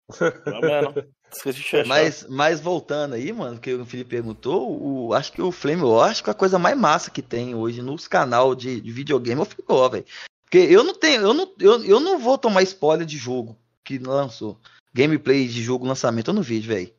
Fechar. 1.31 1.85
Mas, 1.85 2.25
mas 2.27 2.59
voltando 2.59 3.13
aí, 3.13 3.31
mano, 3.31 3.59
que 3.59 3.71
o 3.73 3.85
Felipe 3.85 4.09
perguntou, 4.09 4.67
o, 4.81 5.13
acho 5.13 5.31
que 5.31 5.41
o 5.41 5.51
Flame 5.51 5.83
War, 5.83 6.09
acho 6.09 6.23
que 6.23 6.29
a 6.29 6.33
coisa 6.33 6.57
mais 6.57 6.75
massa 6.75 7.11
que 7.11 7.21
tem 7.21 7.53
hoje 7.53 7.81
nos 7.83 8.07
canal 8.07 8.55
de, 8.55 8.81
de 8.81 8.91
videogame 8.91 9.39
é 9.39 9.43
o 9.43 9.45
Flame 9.45 9.79
War, 9.79 9.91
velho. 9.91 10.05
Porque 10.41 10.57
eu 10.57 10.83
não 10.83 10.95
tenho, 10.95 11.21
eu 11.21 11.33
não, 11.33 11.53
eu, 11.59 11.85
eu 11.85 11.99
não 11.99 12.17
vou 12.17 12.37
tomar 12.37 12.63
spoiler 12.63 13.05
de 13.05 13.17
jogo 13.17 13.55
que 13.83 13.99
lançou. 13.99 14.59
Gameplay 14.91 15.47
de 15.47 15.61
jogo 15.61 15.85
lançamento, 15.85 16.29
eu 16.29 16.33
não 16.33 16.41
vejo, 16.41 16.67
velho. 16.67 16.91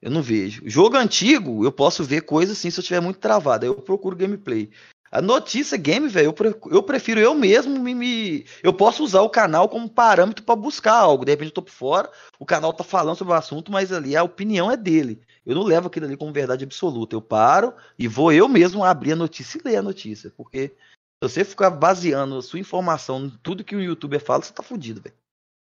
Eu 0.00 0.10
não 0.10 0.22
vejo. 0.22 0.62
Jogo 0.64 0.96
antigo, 0.96 1.64
eu 1.64 1.72
posso 1.72 2.04
ver 2.04 2.20
coisa 2.20 2.52
assim 2.52 2.70
se 2.70 2.78
eu 2.78 2.84
tiver 2.84 3.00
muito 3.00 3.18
travado. 3.18 3.64
Aí 3.64 3.68
eu 3.68 3.74
procuro 3.74 4.14
gameplay. 4.14 4.70
A 5.10 5.22
notícia 5.22 5.76
game, 5.78 6.08
velho, 6.08 6.26
eu, 6.26 6.32
pre- 6.32 6.54
eu 6.70 6.82
prefiro 6.82 7.20
eu 7.20 7.34
mesmo 7.34 7.78
me, 7.80 7.94
me- 7.94 8.44
Eu 8.62 8.72
posso 8.72 9.02
usar 9.04 9.22
o 9.22 9.30
canal 9.30 9.68
como 9.68 9.88
parâmetro 9.88 10.44
pra 10.44 10.56
buscar 10.56 10.94
algo. 10.94 11.24
De 11.24 11.30
repente 11.32 11.48
eu 11.48 11.54
tô 11.54 11.62
por 11.62 11.72
fora, 11.72 12.10
o 12.38 12.44
canal 12.46 12.72
tá 12.72 12.84
falando 12.84 13.16
sobre 13.16 13.32
o 13.32 13.36
assunto, 13.36 13.70
mas 13.72 13.92
ali 13.92 14.16
a 14.16 14.22
opinião 14.22 14.70
é 14.70 14.76
dele. 14.76 15.20
Eu 15.44 15.54
não 15.54 15.62
levo 15.62 15.86
aquilo 15.86 16.06
ali 16.06 16.16
como 16.16 16.32
verdade 16.32 16.64
absoluta. 16.64 17.14
Eu 17.14 17.22
paro 17.22 17.72
e 17.98 18.08
vou 18.08 18.32
eu 18.32 18.48
mesmo 18.48 18.84
abrir 18.84 19.12
a 19.12 19.16
notícia 19.16 19.58
e 19.58 19.62
ler 19.68 19.76
a 19.76 19.82
notícia. 19.82 20.30
Porque 20.36 20.68
se 20.68 20.74
você 21.22 21.44
ficar 21.44 21.70
baseando 21.70 22.36
a 22.36 22.42
sua 22.42 22.58
informação 22.58 23.24
em 23.26 23.30
tudo 23.42 23.64
que 23.64 23.76
o 23.76 23.80
youtuber 23.82 24.20
fala, 24.20 24.42
você 24.42 24.52
tá 24.52 24.62
fudido, 24.62 25.00
velho. 25.00 25.14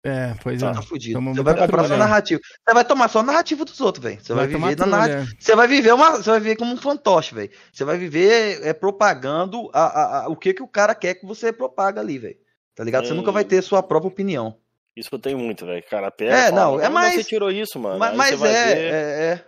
É, 0.05 0.35
pois 0.43 0.63
é. 0.63 0.71
Tá 0.73 0.83
fudido. 0.83 1.19
Você 1.19 1.43
vai 1.43 1.55
comprar 1.55 1.83
só 1.83 1.89
trolha. 1.89 1.97
narrativa. 1.97 2.41
Você 2.45 2.75
vai 2.75 2.85
tomar 2.85 3.09
só 3.09 3.21
a 3.21 3.23
narrativa 3.23 3.65
dos 3.65 3.81
outros, 3.81 4.05
velho. 4.05 4.19
Você 4.23 4.35
vai, 4.35 4.47
Vai 4.47 4.61
viver 4.71 4.77
na 4.81 4.87
narrativa. 4.87 5.27
Você 5.39 5.57
vai 5.57 5.67
viver 5.67 5.93
uma. 5.95 6.11
Você 6.13 6.31
vai 6.31 6.41
viver 6.41 6.57
como 6.57 6.73
um 6.75 6.77
fantoche, 6.77 7.35
velho. 7.35 7.51
Você 7.73 7.85
vai 7.85 7.97
viver 7.97 8.61
é, 8.67 8.73
propagando 8.75 9.71
a, 9.73 9.81
a- 9.83 10.25
a- 10.25 10.29
o 10.29 10.37
que, 10.37 10.53
que 10.53 10.63
o 10.63 10.69
cara 10.69 10.95
quer 10.95 11.15
que 11.15 11.25
você 11.27 11.53
propaga 11.53 12.01
ali, 12.03 12.19
velho. 12.19 12.37
Tá 12.75 12.85
ligado? 12.85 13.07
Você 13.07 13.13
Hum. 13.15 13.17
nunca 13.17 13.33
vai 13.33 13.45
ter 13.45 13.63
sua 13.63 13.83
própria 13.83 14.09
opinião. 14.09 14.57
Isso 14.95 15.09
eu 15.13 15.19
tenho 15.19 15.39
muito, 15.39 15.65
velho. 15.65 15.83
Cara, 15.91 16.11
pega. 16.11 16.33
É, 16.33 16.51
fala, 16.51 16.61
não, 16.61 16.75
é 16.81 16.85
"Onde 16.85 16.93
mais- 16.95 17.15
Você 17.15 17.25
tirou 17.25 17.51
isso, 17.51 17.79
mano. 17.81 17.99
Mas, 17.99 18.15
mas 18.15 18.31
você 18.31 18.37
vai 18.37 18.51
é, 18.53 18.75
ver- 18.75 18.77
é, 18.77 18.93
é. 19.33 19.45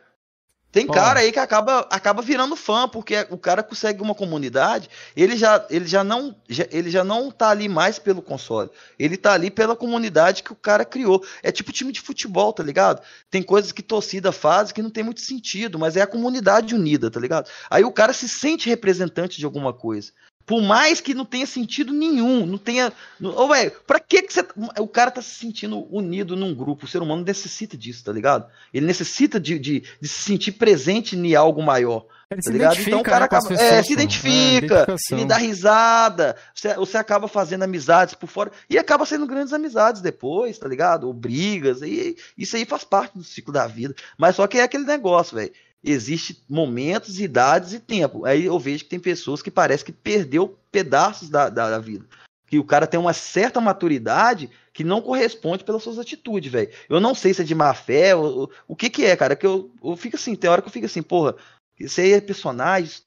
Tem 0.73 0.87
Ó. 0.89 0.93
cara 0.93 1.21
aí 1.21 1.33
que 1.33 1.39
acaba, 1.39 1.87
acaba 1.91 2.21
virando 2.21 2.55
fã, 2.55 2.87
porque 2.87 3.27
o 3.31 3.39
cara 3.39 3.63
consegue 3.63 4.03
uma 4.03 4.15
comunidade, 4.15 4.91
ele 5.17 5.37
já, 5.37 5.65
ele 5.71 5.87
já 5.87 6.05
não 6.05 6.37
já- 6.49 6.67
ele 6.71 6.91
já 6.91 7.03
não 7.03 7.31
tá 7.31 7.49
ali 7.49 7.67
mais 7.69 7.99
pelo 7.99 8.21
console. 8.21 8.69
Ele 8.99 9.17
tá 9.17 9.33
ali 9.33 9.51
pela 9.51 9.75
comunidade 9.75 10.43
que 10.43 10.53
o 10.53 10.57
cara 10.57 10.85
criou. 10.85 11.25
É 11.43 11.51
tipo 11.51 11.73
time 11.73 11.93
de 11.93 12.01
futebol, 12.01 12.53
tá 12.53 12.63
ligado? 12.63 13.01
Tem 13.31 13.43
coisas 13.43 13.73
que 13.73 13.83
torcida 13.83 14.33
faz 14.33 14.71
que 14.71 14.83
não 14.83 14.91
tem 14.91 15.03
muito 15.03 15.21
sentido, 15.23 15.79
mas 15.79 15.97
é 15.97 16.03
a 16.03 16.07
comunidade 16.07 16.75
unida, 16.75 17.11
tá 17.11 17.19
ligado? 17.21 17.49
Aí 17.71 17.85
o 17.85 17.93
cara 17.93 18.13
se 18.13 18.29
sente 18.29 18.69
representante 18.69 19.39
de 19.39 19.45
alguma 19.47 19.73
coisa. 19.73 20.13
Por 20.47 20.63
mais 20.63 21.01
que 21.01 21.13
não 21.13 21.25
tenha 21.25 21.45
sentido 21.45 21.93
nenhum, 21.93 22.47
não 22.47 22.57
tenha. 22.57 22.93
Ô, 23.21 23.49
velho, 23.49 23.73
pra 23.85 23.99
que, 23.99 24.23
que 24.23 24.33
você. 24.33 24.47
O 24.79 24.87
cara 24.87 25.11
tá 25.11 25.21
se 25.21 25.35
sentindo 25.35 25.85
unido 25.93 26.37
num 26.37 26.55
grupo. 26.55 26.85
O 26.85 26.89
ser 26.89 27.03
humano 27.03 27.25
necessita 27.25 27.77
disso, 27.77 28.05
tá 28.05 28.13
ligado? 28.13 28.47
Ele 28.73 28.87
necessita 28.87 29.41
de, 29.41 29.59
de, 29.59 29.83
de 30.01 30.09
se 30.09 30.21
sentir 30.23 30.53
presente 30.53 31.17
em 31.17 31.35
algo 31.35 31.61
maior. 31.61 32.07
Ele 32.31 32.41
tá 32.43 32.43
se 32.43 32.53
ligado? 32.53 32.81
Então 32.81 33.01
o 33.01 33.03
cara 33.03 33.21
né, 33.21 33.25
acaba. 33.25 33.55
É, 33.55 33.83
se 33.83 33.91
É, 33.91 33.93
identifica, 33.93 34.67
identificação. 34.83 35.19
ele 35.19 35.27
dá 35.27 35.37
risada, 35.37 36.37
você, 36.55 36.75
você 36.75 36.97
acaba 36.97 37.27
fazendo 37.27 37.65
amizades 37.65 38.15
por 38.15 38.29
fora 38.29 38.53
e 38.71 38.79
acaba 38.79 39.05
sendo 39.05 39.27
grandes 39.27 39.53
amizades 39.53 40.01
depois, 40.01 40.57
tá 40.59 40.69
ligado? 40.69 41.09
Ou 41.09 41.13
brigas, 41.13 41.83
e 41.83 42.17
isso 42.39 42.57
aí 42.57 42.65
faz 42.65 42.85
parte 42.85 43.19
do 43.19 43.25
ciclo 43.25 43.53
da 43.53 43.67
vida. 43.67 43.95
Mas 44.17 44.37
só 44.37 44.47
que 44.47 44.59
é 44.59 44.63
aquele 44.63 44.85
negócio, 44.85 45.37
velho. 45.37 45.53
Existe 45.89 46.43
momentos, 46.49 47.21
idades 47.21 47.73
e 47.73 47.79
tempo. 47.79 48.25
Aí 48.25 48.45
eu 48.47 48.59
vejo 48.59 48.83
que 48.85 48.91
tem 48.91 48.99
pessoas 48.99 49.41
que 49.41 49.51
parece 49.53 49.85
que 49.85 49.93
perdeu 49.93 50.59
pedaços 50.73 51.29
da, 51.31 51.49
da, 51.49 51.71
da 51.71 51.79
vida. 51.79 52.05
Que 52.49 52.59
o 52.59 52.65
cara 52.65 52.87
tem 52.89 52.99
uma 52.99 53.13
certa 53.13 53.61
maturidade 53.61 54.51
que 54.73 54.83
não 54.83 55.01
corresponde 55.01 55.63
pelas 55.63 55.83
suas 55.83 55.99
atitudes, 55.99 56.51
velho. 56.51 56.71
Eu 56.89 56.99
não 57.01 57.15
sei 57.15 57.33
se 57.33 57.43
é 57.43 57.45
de 57.45 57.55
má 57.55 57.73
fé, 57.73 58.17
ou, 58.17 58.41
ou- 58.41 58.51
o 58.67 58.75
que 58.75 58.91
que 58.91 59.05
é, 59.05 59.17
cara. 59.17 59.37
Que 59.37 59.47
eu, 59.47 59.71
eu 59.83 59.97
fico 59.97 60.17
assim, 60.17 60.35
tem 60.35 60.51
hora 60.51 60.61
que 60.61 60.69
eu 60.69 60.73
fico 60.73 60.87
assim, 60.87 61.03
porra, 61.03 61.37
isso 61.79 62.01
aí 62.01 62.13
é 62.13 62.21
personagem, 62.21 63.01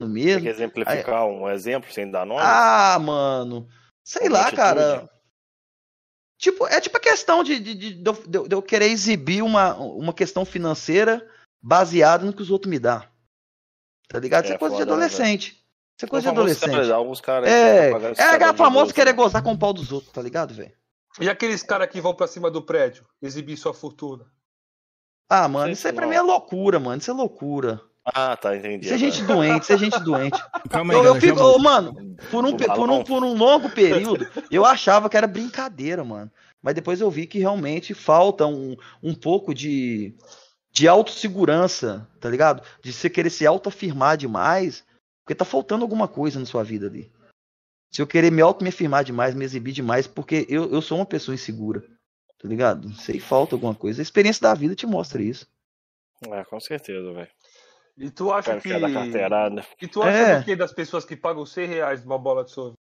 Tem 0.00 0.08
mesmo. 0.08 0.42
que 0.42 0.48
exemplificar 0.48 1.26
um 1.26 1.48
exemplo 1.50 1.92
sem 1.92 2.10
dar 2.10 2.24
nome? 2.26 2.40
Ah, 2.42 2.98
mano. 2.98 3.68
Sei 4.02 4.28
Uma 4.28 4.32
lá, 4.38 4.40
atitude. 4.42 4.56
cara. 4.56 5.10
Tipo, 6.38 6.66
é 6.66 6.80
tipo 6.80 6.96
a 6.96 7.00
questão 7.00 7.44
de, 7.44 7.60
de, 7.60 7.74
de, 7.74 7.94
de 7.94 8.10
eu- 8.38 8.48
de 8.48 8.54
eu 8.54 8.62
querer 8.62 8.86
exibir 8.90 9.42
uma, 9.42 9.74
uma 9.76 10.12
questão 10.12 10.44
financeira 10.44 11.26
baseada 11.62 12.24
no 12.24 12.32
que 12.32 12.42
os 12.42 12.50
outros 12.50 12.70
me 12.70 12.78
dão. 12.78 13.02
Tá 14.08 14.18
ligado? 14.18 14.44
Isso 14.44 14.52
é, 14.52 14.56
É 14.56 14.58
coisa 14.58 14.74
de 14.76 14.80
foda, 14.82 14.90
né, 14.96 15.04
adolescente. 15.06 15.46
Isso 15.96 16.04
é 16.04 16.08
coisa 16.08 16.22
de 16.28 16.34
famoso 16.34 16.52
adolescente. 16.52 16.82
cara- 16.88 16.94
alguns 16.96 17.20
caras 17.20 17.48
é, 17.50 17.90
é 17.90 18.24
aquela 18.24 18.52
de 18.52 18.58
famosa 18.58 18.92
querer 18.92 19.12
gozar 19.12 19.42
com 19.42 19.52
o 19.52 19.58
pau 19.58 19.72
dos 19.72 19.92
outros, 19.92 20.12
tá 20.12 20.20
ligado, 20.20 20.52
velho? 20.52 20.72
E 21.20 21.28
aqueles 21.28 21.62
caras 21.62 21.88
que 21.88 22.00
vão 22.00 22.14
pra 22.14 22.26
cima 22.26 22.50
do 22.50 22.62
prédio 22.62 23.06
exibir 23.20 23.56
sua 23.56 23.72
fortuna? 23.74 24.24
Ah, 25.28 25.46
mano, 25.48 25.70
isso 25.72 25.86
aí 25.86 25.92
pra 25.92 26.06
mim 26.06 26.14
é 26.16 26.20
loucura, 26.22 26.78
mano. 26.80 27.00
Isso 27.00 27.10
é 27.10 27.14
loucura. 27.14 27.80
Ah, 28.04 28.36
tá, 28.36 28.56
entendi. 28.56 28.86
Isso 28.86 28.94
é 28.94 28.98
gente 28.98 29.22
doente, 29.22 29.62
isso 29.62 29.72
é 29.72 29.78
gente 29.78 30.00
doente. 30.00 30.42
Calma 30.68 30.92
aí, 30.92 30.98
eu, 30.98 31.04
eu 31.04 31.14
fico, 31.20 31.40
ô, 31.40 31.58
mano, 31.58 31.94
por 32.30 32.44
um, 32.44 32.56
por, 32.56 32.90
um, 32.90 33.04
por 33.04 33.22
um 33.22 33.34
longo 33.34 33.70
período, 33.70 34.26
eu 34.50 34.64
achava 34.66 35.08
que 35.08 35.16
era 35.16 35.26
brincadeira, 35.26 36.02
mano. 36.02 36.30
Mas 36.60 36.74
depois 36.74 37.00
eu 37.00 37.10
vi 37.10 37.26
que 37.26 37.38
realmente 37.38 37.94
falta 37.94 38.46
um, 38.46 38.76
um 39.02 39.14
pouco 39.14 39.54
de, 39.54 40.16
de 40.72 40.88
autossegurança, 40.88 42.08
tá 42.18 42.28
ligado? 42.28 42.62
De 42.82 42.92
você 42.92 43.10
querer 43.10 43.30
se 43.30 43.46
autoafirmar 43.46 44.16
demais, 44.16 44.84
porque 45.22 45.34
tá 45.34 45.44
faltando 45.44 45.84
alguma 45.84 46.08
coisa 46.08 46.40
na 46.40 46.46
sua 46.46 46.64
vida 46.64 46.86
ali. 46.86 47.10
Se 47.90 48.00
eu 48.00 48.06
querer 48.06 48.32
me 48.32 48.40
auto 48.40 48.62
me 48.64 48.70
afirmar 48.70 49.04
demais, 49.04 49.34
me 49.34 49.44
exibir 49.44 49.72
demais, 49.72 50.06
porque 50.06 50.46
eu, 50.48 50.70
eu 50.72 50.80
sou 50.80 50.98
uma 50.98 51.04
pessoa 51.06 51.34
insegura, 51.34 51.82
tá 52.40 52.48
ligado? 52.48 52.90
Sei, 52.94 53.20
falta 53.20 53.54
alguma 53.54 53.74
coisa. 53.74 54.00
A 54.00 54.02
experiência 54.02 54.40
da 54.42 54.54
vida 54.54 54.74
te 54.74 54.86
mostra 54.86 55.22
isso. 55.22 55.46
É, 56.26 56.42
com 56.44 56.58
certeza, 56.58 57.12
velho. 57.12 57.28
E 57.98 58.10
tu 58.10 58.32
acha 58.32 58.56
que. 58.56 58.68
que 58.68 58.72
é 58.72 58.80
da 58.80 58.90
carteirada. 58.90 59.66
E 59.80 59.86
tu 59.86 60.02
acha 60.02 60.16
É. 60.16 60.38
do 60.38 60.44
que 60.44 60.56
das 60.56 60.72
pessoas 60.72 61.04
que 61.04 61.14
pagam 61.14 61.44
100 61.44 61.66
reais 61.66 62.02
numa 62.02 62.18
bola 62.18 62.42
de 62.44 62.50
sorvete? 62.50 62.78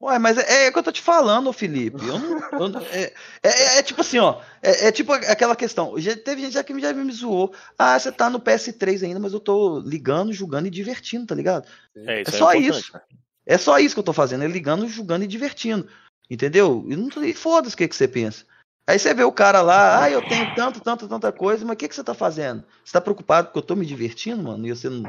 Ué, 0.00 0.16
mas 0.18 0.38
é, 0.38 0.66
é 0.66 0.68
o 0.68 0.72
que 0.72 0.78
eu 0.78 0.82
tô 0.82 0.92
te 0.92 1.02
falando, 1.02 1.52
Felipe. 1.52 2.06
Eu 2.06 2.18
não- 2.18 2.40
eu 2.52 2.68
não- 2.68 2.80
é, 2.82 3.12
é- 3.42 3.78
é 3.78 3.82
tipo 3.82 4.00
assim, 4.00 4.18
ó. 4.18 4.40
É, 4.62 4.86
é 4.86 4.92
tipo 4.92 5.12
aquela 5.12 5.56
questão. 5.56 5.98
Já, 5.98 6.16
teve 6.16 6.42
gente 6.42 6.52
já 6.54 6.62
que 6.62 6.78
já 6.80 6.92
me 6.92 7.10
zoou. 7.12 7.52
Ah, 7.76 7.98
você 7.98 8.12
tá 8.12 8.30
no 8.30 8.38
PS3 8.38 9.02
ainda, 9.02 9.18
mas 9.18 9.32
eu 9.32 9.40
tô 9.40 9.80
ligando, 9.80 10.32
julgando 10.32 10.68
e 10.68 10.70
divertindo, 10.70 11.26
tá 11.26 11.34
ligado? 11.34 11.66
É, 11.96 12.22
isso 12.22 12.30
é 12.30 12.34
é 12.34 12.38
só 12.38 12.52
isso. 12.54 13.00
É 13.44 13.58
só 13.58 13.78
isso 13.78 13.94
que 13.94 13.98
eu 13.98 14.04
tô 14.04 14.12
fazendo, 14.12 14.44
é 14.44 14.46
ligando, 14.46 14.86
julgando 14.86 15.24
e 15.24 15.28
divertindo. 15.28 15.88
Entendeu? 16.30 16.84
E, 16.86 16.94
não, 16.94 17.08
e 17.24 17.34
foda-se 17.34 17.74
o 17.74 17.78
que, 17.78 17.88
que 17.88 17.96
você 17.96 18.06
pensa. 18.06 18.44
Aí 18.86 18.98
você 18.98 19.12
vê 19.12 19.24
o 19.24 19.32
cara 19.32 19.62
lá, 19.62 20.04
ah, 20.04 20.10
eu 20.10 20.22
tenho 20.22 20.54
tanto, 20.54 20.80
tanto, 20.80 21.08
tanta 21.08 21.32
coisa, 21.32 21.64
mas 21.64 21.74
o 21.74 21.76
que, 21.76 21.88
que 21.88 21.94
você 21.94 22.04
tá 22.04 22.14
fazendo? 22.14 22.64
Você 22.84 22.92
tá 22.92 23.00
preocupado 23.00 23.48
porque 23.48 23.58
eu 23.58 23.62
tô 23.62 23.74
me 23.74 23.84
divertindo, 23.84 24.42
mano? 24.44 24.66
E 24.66 24.70
você 24.70 24.88
não. 24.88 25.02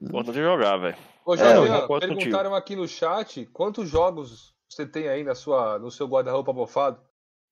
Importante 0.00 0.38
é 0.38 0.42
jogar, 0.42 0.76
velho. 0.76 0.96
Ô, 1.28 1.34
É, 1.34 1.36
Jorge, 1.36 1.70
eu 1.70 1.80
concordo 1.82 2.06
perguntaram 2.06 2.54
aqui 2.54 2.74
no 2.74 2.88
chat 2.88 3.44
quantos 3.52 3.86
jogos 3.86 4.54
você 4.66 4.86
tem 4.86 5.08
aí 5.08 5.22
na 5.22 5.34
sua, 5.34 5.78
no 5.78 5.90
seu 5.90 6.08
guarda-roupa 6.08 6.54
mofado? 6.54 7.02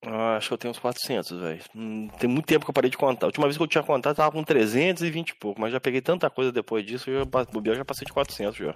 Ah, 0.03 0.39
acho 0.39 0.49
que 0.49 0.55
eu 0.55 0.59
tenho 0.59 0.71
uns 0.71 0.79
400, 0.79 1.39
velho. 1.39 1.63
Hum, 1.75 2.09
Tem 2.19 2.27
muito 2.27 2.47
tempo 2.47 2.65
que 2.65 2.71
eu 2.71 2.75
parei 2.75 2.89
de 2.89 2.97
contar. 2.97 3.27
A 3.27 3.29
última 3.29 3.45
vez 3.45 3.59
que 3.59 3.63
eu 3.63 3.67
tinha 3.67 3.85
contado, 3.85 4.13
eu 4.13 4.17
tava 4.17 4.33
com 4.33 4.43
320 4.43 5.29
e 5.29 5.35
pouco. 5.35 5.61
Mas 5.61 5.73
já 5.73 5.81
peguei 5.81 6.01
tanta 6.01 6.31
coisa 6.31 6.51
depois 6.51 6.87
disso, 6.87 7.11
eu 7.11 7.27
já, 7.27 7.75
já 7.75 7.85
passei 7.85 8.07
de 8.07 8.15
400 8.15 8.57
já. 8.57 8.75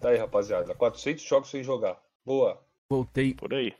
Tá 0.00 0.10
aí, 0.10 0.18
rapaziada. 0.18 0.72
400 0.72 1.24
jogos 1.24 1.50
sem 1.50 1.64
jogar. 1.64 2.00
Boa. 2.24 2.64
Voltei. 2.88 3.34
Por 3.34 3.52
aí. 3.52 3.74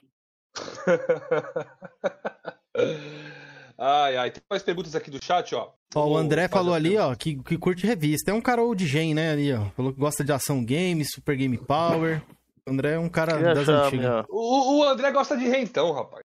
ai, 3.82 4.16
ai. 4.16 4.30
Tem 4.30 4.42
mais 4.48 4.62
perguntas 4.62 4.94
aqui 4.94 5.10
do 5.10 5.22
chat, 5.22 5.54
ó. 5.54 5.72
Ó, 5.94 6.06
o 6.08 6.16
André 6.16 6.48
falou 6.48 6.74
ali, 6.74 6.96
ó, 6.96 7.14
que, 7.14 7.42
que 7.42 7.58
curte 7.58 7.86
revista. 7.86 8.30
É 8.30 8.34
um 8.34 8.40
cara 8.40 8.62
old 8.62 8.86
gen, 8.86 9.14
né, 9.14 9.32
ali, 9.32 9.52
ó. 9.52 9.66
Falou 9.76 9.92
que 9.92 9.98
gosta 9.98 10.24
de 10.24 10.32
ação 10.32 10.64
games, 10.64 11.12
Super 11.12 11.36
Game 11.36 11.58
Power. 11.58 12.22
O 12.66 12.70
André 12.70 12.92
é 12.92 12.98
um 12.98 13.08
cara 13.08 13.32
Queria 13.32 13.54
das 13.54 13.68
achar 13.68 13.86
antigas. 13.86 14.24
O, 14.28 14.78
o 14.78 14.84
André 14.84 15.10
gosta 15.10 15.36
de 15.36 15.48
rentão, 15.48 15.92
rapaz. 15.92 16.22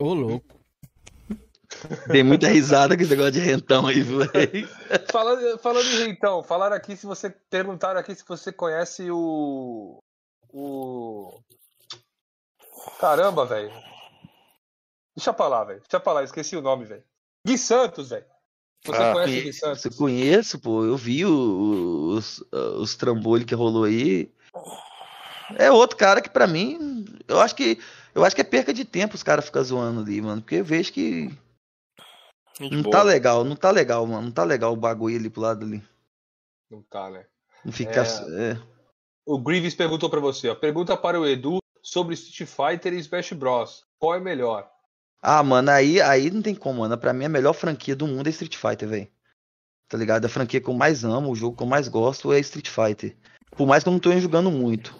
Ô, 0.00 0.12
louco. 0.12 0.64
Dei 2.06 2.22
muita 2.22 2.48
risada 2.48 2.96
com 2.96 3.02
esse 3.02 3.10
negócio 3.10 3.32
de 3.32 3.40
rentão 3.40 3.86
aí, 3.86 4.00
velho. 4.02 4.68
falando, 5.10 5.58
falando 5.58 5.86
em 5.86 6.06
rentão, 6.06 6.42
falaram 6.42 6.76
aqui 6.76 6.96
se 6.96 7.06
você. 7.06 7.30
Perguntaram 7.50 7.98
aqui 7.98 8.14
se 8.14 8.24
você 8.26 8.52
conhece 8.52 9.10
o. 9.10 9.98
O. 10.52 11.40
Caramba, 13.00 13.44
velho. 13.44 13.72
Deixa 15.16 15.32
pra 15.32 15.46
lá, 15.48 15.64
velho. 15.64 15.80
Deixa 15.80 16.00
pra 16.00 16.12
lá, 16.12 16.24
esqueci 16.24 16.56
o 16.56 16.62
nome, 16.62 16.84
velho. 16.84 17.04
Gui 17.46 17.56
Santos, 17.58 18.10
velho. 18.10 18.24
Você 18.84 18.92
Ah, 19.02 19.12
conhece 19.12 19.38
o 19.38 19.42
Gui 19.42 19.52
Santos? 19.52 19.84
Eu 19.84 19.92
conheço, 19.92 20.58
pô. 20.60 20.84
Eu 20.84 20.96
vi 20.96 21.24
o- 21.24 21.30
o- 21.30 22.06
os, 22.16 22.42
os 22.52 22.96
trambolhos 22.96 23.46
que 23.46 23.54
rolou 23.54 23.84
aí. 23.84 24.32
É 25.56 25.70
outro 25.70 25.96
cara 25.96 26.20
que 26.20 26.28
pra 26.30 26.46
mim, 26.46 27.04
eu 27.28 27.40
acho 27.40 27.54
que 27.54 27.78
eu 28.14 28.24
acho 28.24 28.34
que 28.34 28.40
é 28.42 28.44
perca 28.44 28.72
de 28.72 28.84
tempo 28.84 29.14
os 29.14 29.22
caras 29.22 29.44
ficam 29.44 29.62
zoando 29.62 30.00
ali, 30.00 30.20
mano, 30.20 30.40
porque 30.40 30.56
eu 30.56 30.64
vejo 30.64 30.92
que 30.92 31.28
Gente 32.58 32.72
não 32.74 32.82
boa. 32.82 32.92
tá 32.96 33.02
legal, 33.02 33.44
não 33.44 33.56
tá 33.56 33.70
legal, 33.70 34.06
mano, 34.06 34.22
não 34.22 34.30
tá 34.32 34.44
legal 34.44 34.72
o 34.72 34.76
bagulho 34.76 35.16
ali 35.16 35.28
pro 35.28 35.42
lado 35.42 35.64
ali. 35.64 35.82
Não 36.70 36.82
tá, 36.82 37.10
né? 37.10 37.26
Não 37.64 37.72
fica 37.72 38.02
É. 38.02 38.52
é. 38.52 38.58
O 39.26 39.38
Grievous 39.38 39.74
perguntou 39.74 40.08
pra 40.10 40.20
você, 40.20 40.48
ó. 40.48 40.54
Pergunta 40.54 40.96
para 40.96 41.18
o 41.20 41.26
Edu 41.26 41.58
sobre 41.82 42.14
Street 42.14 42.48
Fighter 42.48 42.92
e 42.92 42.98
Smash 42.98 43.32
Bros. 43.32 43.84
Qual 43.98 44.14
é 44.14 44.20
melhor? 44.20 44.70
Ah, 45.26 45.42
mano, 45.42 45.70
aí 45.70 46.00
aí 46.02 46.30
não 46.30 46.42
tem 46.42 46.54
como, 46.54 46.80
mano. 46.80 46.98
Pra 46.98 47.12
mim 47.14 47.24
a 47.24 47.28
melhor 47.30 47.54
franquia 47.54 47.96
do 47.96 48.06
mundo 48.06 48.26
é 48.26 48.30
Street 48.30 48.56
Fighter, 48.56 48.86
velho. 48.88 49.08
Tá 49.88 49.96
ligado? 49.96 50.24
A 50.26 50.28
franquia 50.28 50.60
que 50.60 50.68
eu 50.68 50.74
mais 50.74 51.02
amo, 51.04 51.30
o 51.30 51.34
jogo 51.34 51.56
que 51.56 51.62
eu 51.62 51.66
mais 51.66 51.88
gosto 51.88 52.30
é 52.32 52.38
Street 52.40 52.68
Fighter. 52.68 53.16
Por 53.56 53.66
mais 53.66 53.82
que 53.82 53.88
eu 53.88 53.92
não 53.92 54.00
tô 54.00 54.12
jogando 54.20 54.50
muito. 54.50 54.94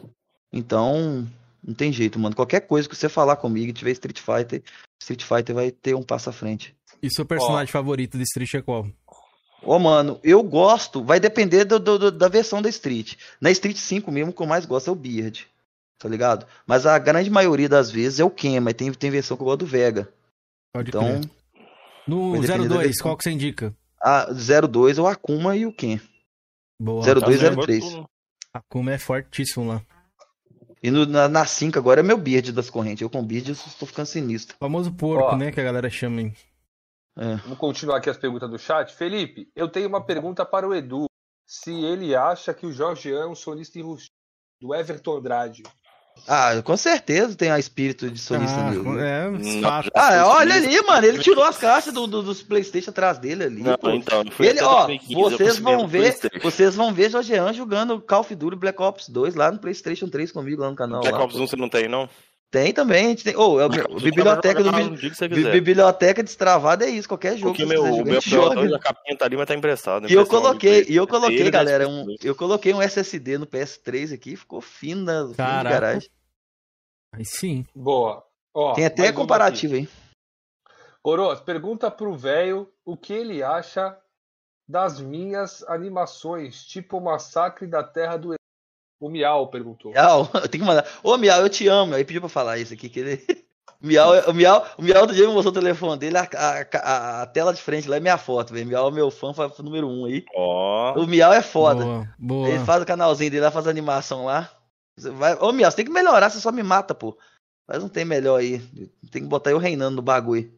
Então, 0.53 1.29
não 1.63 1.75
tem 1.75 1.93
jeito, 1.93 2.19
mano. 2.19 2.35
Qualquer 2.35 2.61
coisa 2.61 2.89
que 2.89 2.97
você 2.97 3.09
falar 3.09 3.37
comigo 3.37 3.69
e 3.69 3.73
tiver 3.73 3.91
Street 3.91 4.19
Fighter, 4.21 4.63
Street 5.03 5.23
Fighter 5.23 5.55
vai 5.55 5.71
ter 5.71 5.95
um 5.95 6.03
passo 6.03 6.31
à 6.31 6.33
frente. 6.33 6.75
E 7.03 7.11
seu 7.11 7.27
personagem 7.27 7.71
favorito 7.73 8.17
de 8.17 8.23
Street 8.25 8.55
é 8.55 8.63
qual? 8.63 8.87
Ô, 9.63 9.79
mano, 9.79 10.21
eu 10.23 10.43
gosto, 10.43 11.03
vai 11.03 11.19
depender 11.19 11.65
do, 11.65 11.79
do- 11.81 11.99
do- 11.99 12.13
da 12.13 12.29
versão 12.29 12.63
da 12.63 12.69
Street. 12.69 13.15
Na 13.41 13.51
Street 13.51 13.77
5 13.77 14.11
mesmo, 14.13 14.31
o 14.31 14.35
que 14.35 14.43
eu 14.43 14.47
mais 14.47 14.65
gosto 14.67 14.89
é 14.89 14.93
o 14.93 14.97
Beard. 14.97 15.47
Tá 16.05 16.11
ligado? 16.11 16.47
Mas 16.67 16.85
a 16.85 16.99
grande 16.99 17.31
maioria 17.31 17.67
das 17.67 17.91
vezes 17.91 18.21
é 18.21 18.25
o 18.25 18.31
Ken, 18.31 18.61
mas 18.61 18.75
tem, 18.75 18.93
tem 18.93 19.11
versão 19.11 19.39
que 19.39 19.43
eu 19.43 19.47
gosto 19.47 19.61
do 19.61 19.67
Vega. 19.67 20.13
Pode 20.71 20.91
então, 20.91 21.01
crer. 21.01 21.31
No 22.07 22.33
vai 22.33 22.41
depender 22.43 22.69
da 22.69 22.75
02, 22.75 22.87
versão. 22.89 23.03
qual 23.05 23.17
que 23.17 23.25
você 23.25 23.31
indica? 23.31 23.75
a 23.99 24.27
02 24.31 24.99
é 24.99 25.01
o 25.01 25.07
Akuma 25.07 25.57
e 25.57 25.65
o 25.65 25.73
Ken. 25.73 25.99
Boa. 26.79 27.03
02 27.03 27.41
Tá 27.41 27.57
03. 27.57 27.85
Akuma 28.53 28.93
é 28.93 28.99
fortíssimo 28.99 29.67
lá. 29.67 29.83
E 30.83 30.91
no, 30.91 31.07
na, 31.07 31.27
na 31.27 31.47
5 31.47 31.79
agora 31.79 32.01
é 32.01 32.03
meu 32.03 32.19
Beard 32.19 32.53
das 32.53 32.69
correntes. 32.69 33.01
Eu 33.01 33.09
com 33.09 33.25
Beard 33.25 33.49
eu 33.49 33.57
tô 33.81 33.87
ficando 33.87 34.05
sinistro. 34.05 34.59
famoso 34.61 34.93
porco, 34.93 35.31
Ó. 35.33 35.37
né, 35.39 35.51
que 35.51 35.59
a 35.59 35.65
galera 35.65 35.89
chama. 35.89 36.21
hein? 36.21 36.35
É. 37.17 37.37
Vamos 37.37 37.57
continuar 37.57 37.97
aqui 37.97 38.11
as 38.11 38.19
perguntas 38.19 38.51
do 38.51 38.59
chat. 38.59 38.95
Felipe, 38.95 39.51
eu 39.57 39.71
tenho 39.71 39.89
uma 39.89 40.05
pergunta 40.05 40.45
para 40.45 40.69
o 40.69 40.75
Edu. 40.75 41.07
Se 41.49 41.73
ele 41.73 42.15
acha 42.15 42.53
que 42.53 42.67
o 42.67 42.73
Jorge 42.73 43.11
é 43.11 43.25
um 43.25 43.35
sonista 43.35 43.79
enrustido, 43.79 44.13
do 44.61 44.75
Everton 44.75 45.17
Andrade. 45.17 45.63
Ah, 46.27 46.63
com 46.63 46.77
certeza 46.77 47.35
tem 47.37 47.51
a 47.51 47.59
espírito 47.59 48.11
de 48.11 48.19
sonista 48.19 48.57
Ah, 48.59 48.71
nele. 48.71 49.01
é, 49.01 49.31
Não, 49.61 49.63
fato. 49.63 49.91
Ah, 49.95 50.27
olha 50.29 50.55
ali, 50.55 50.81
mano. 50.83 51.07
Ele 51.07 51.19
tirou 51.19 51.45
as 51.45 51.59
caixas 51.59 51.93
do, 51.93 52.07
do- 52.07 52.23
dos 52.23 52.43
Playstation 52.43 52.91
atrás 52.91 53.19
dele 53.19 53.45
ali. 53.45 53.63
Não, 53.63 53.77
pô. 53.77 53.91
então, 53.91 54.25
Ele, 54.41 54.61
ó, 54.63 54.87
2015, 54.87 55.13
eu 55.15 55.21
vocês 55.31 55.59
vão 55.59 55.87
ver, 55.87 56.17
vocês 56.43 56.75
vão 56.75 56.95
ver 56.95 57.11
Jorgean 57.11 57.53
jogando 57.53 58.01
Call 58.01 58.21
of 58.21 58.35
Duty 58.35 58.57
Black 58.57 58.81
Ops 58.81 59.09
2 59.11 59.35
lá 59.35 59.51
no 59.53 59.59
PlayStation 59.59 60.09
3 60.09 60.33
comigo 60.33 60.63
lá 60.63 60.71
no 60.71 60.77
canal. 60.77 61.01
Black 61.03 61.19
lá, 61.19 61.25
Ops 61.25 61.37
pô. 61.37 61.43
1 61.43 61.47
você 61.47 61.57
não 61.57 61.69
tem, 61.69 61.89
não? 61.89 62.09
Tem 62.55 62.73
também, 62.73 63.07
a 63.07 63.09
gente 63.09 63.25
tem. 63.25 63.35
Oh, 63.37 63.59
é 63.59 63.67
o 63.67 63.69
Black 63.69 63.91
Ops 63.91 64.01
1 64.01 64.05
biblioteca 64.05 64.63
do 64.63 64.71
biblioteca 65.51 66.23
destravada 66.23 66.85
é 66.85 66.89
isso, 66.89 67.09
qualquer 67.09 67.37
jogo 67.37 67.51
Porque 67.51 67.65
que 67.65 67.69
você 67.69 67.75
meu, 67.75 67.83
quiser 67.83 68.03
o 68.03 68.07
meu 68.07 68.21
joga. 68.21 68.61
PO2, 68.61 68.75
a 68.77 68.79
capinha 68.79 69.19
tá 69.19 69.25
ali, 69.25 69.37
mas 69.37 69.47
tá 69.49 69.55
emprestado. 69.57 70.09
E 70.09 70.13
eu 70.15 70.25
coloquei, 70.25 70.87
e 70.89 70.95
eu 70.95 71.05
coloquei, 71.05 71.51
galera, 71.51 71.89
né, 71.89 71.91
um, 71.91 72.07
eu 72.23 72.33
coloquei 72.37 72.73
um 72.73 72.81
SSD 72.81 73.39
no 73.39 73.47
PS3 73.49 74.15
aqui, 74.15 74.37
ficou 74.37 74.61
fino 74.61 75.03
na 75.03 75.23
fino 75.23 75.31
de 75.31 75.37
Caraca. 75.37 75.69
garagem. 75.69 76.09
Aí 77.13 77.25
sim. 77.25 77.67
Boa. 77.75 78.25
Ó, 78.55 78.73
Tem 78.75 78.87
até 78.87 79.11
comparativo 79.11 79.75
aí. 79.75 79.89
Oroz, 81.03 81.41
pergunta 81.41 81.91
pro 81.91 82.15
velho 82.15 82.73
o 82.85 82.97
que 82.97 83.13
ele 83.13 83.43
acha 83.43 83.99
das 84.69 85.01
minhas 85.01 85.65
animações, 85.65 86.65
tipo 86.65 86.99
o 86.99 87.01
Massacre 87.01 87.67
da 87.67 87.83
Terra 87.83 88.17
do 88.17 88.33
Edu. 88.33 88.44
O 89.01 89.09
Miau 89.11 89.49
perguntou. 89.49 89.93
Miau, 89.93 90.29
eu 90.35 90.49
tenho 90.49 90.63
que 90.65 90.69
mandar. 90.69 90.87
Ô, 91.03 91.17
Miau, 91.17 91.41
eu 91.41 91.49
te 91.49 91.67
amo. 91.69 91.95
Aí 91.95 92.05
pediu 92.05 92.21
pra 92.23 92.29
falar 92.29 92.59
isso 92.59 92.73
aqui, 92.75 92.89
que 92.89 93.01
ele. 93.01 93.25
Miau, 93.83 94.13
o 94.31 94.33
Miau, 94.33 94.65
o 94.79 94.83
Miau 94.83 95.07
do 95.07 95.13
dia 95.13 95.27
me 95.29 95.35
mostrou 95.35 95.53
o 95.53 95.55
telefone 95.55 95.99
dele, 95.99 96.17
a, 96.17 96.23
a- 96.23 96.67
a- 96.79 97.23
a 97.23 97.27
tela 97.27 97.53
de 97.53 97.61
frente 97.61 97.87
lá 97.87 97.97
é 97.97 98.01
minha 98.01 98.17
foto, 98.17 98.55
velho. 98.55 98.67
Miau 98.67 98.89
é 98.89 98.91
meu 98.91 99.11
fã 99.11 99.35
fa- 99.35 99.51
número 99.59 99.87
um 99.87 100.07
aí. 100.07 100.25
Ó. 100.35 100.95
O 100.99 101.07
Miau 101.07 101.33
é 101.35 101.43
foda. 101.43 101.85
Boa, 101.85 102.09
boa. 102.19 102.49
Ele 102.49 102.65
faz 102.65 102.83
o 102.83 102.87
canalzinho 102.87 103.31
dele 103.31 103.43
lá, 103.45 103.51
faz 103.51 103.67
animação 103.67 104.25
lá. 104.25 104.51
Você 104.97 105.11
vai... 105.11 105.35
Ô, 105.35 105.53
Miau, 105.53 105.71
você 105.71 105.77
tem 105.77 105.85
que 105.85 105.91
melhorar, 105.93 106.31
você 106.31 106.41
só 106.41 106.51
me 106.51 106.63
mata, 106.63 106.95
pô. 106.95 107.19
Mas 107.69 107.83
não 107.83 107.89
tem 107.91 108.05
melhor 108.07 108.41
aí. 108.41 108.59
Tem 109.11 109.21
que 109.23 109.29
botar 109.29 109.51
eu 109.51 109.59
reinando 109.59 109.97
no 109.97 110.03
bagulho. 110.03 110.51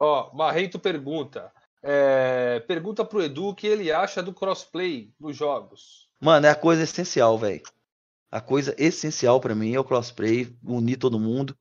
Ó, 0.00 0.32
Marrento 0.34 0.76
pergunta. 0.78 1.52
é, 1.84 2.58
pergunta 2.66 3.04
pro 3.04 3.22
Edu 3.22 3.48
o 3.48 3.54
que 3.54 3.66
ele 3.66 3.92
acha 3.92 4.22
do 4.22 4.32
crossplay 4.32 5.12
nos 5.20 5.36
jogos. 5.36 6.08
Mano, 6.20 6.46
é 6.46 6.50
a 6.50 6.54
coisa 6.56 6.82
essencial, 6.82 7.36
velho. 7.38 7.62
A 8.32 8.40
coisa 8.40 8.74
essencial 8.78 9.38
pra 9.38 9.54
mim 9.54 9.74
é 9.74 9.78
o 9.78 9.84
crossplay, 9.84 10.50
unir 10.64 10.96
todo 10.96 11.20
mundo. 11.20 11.54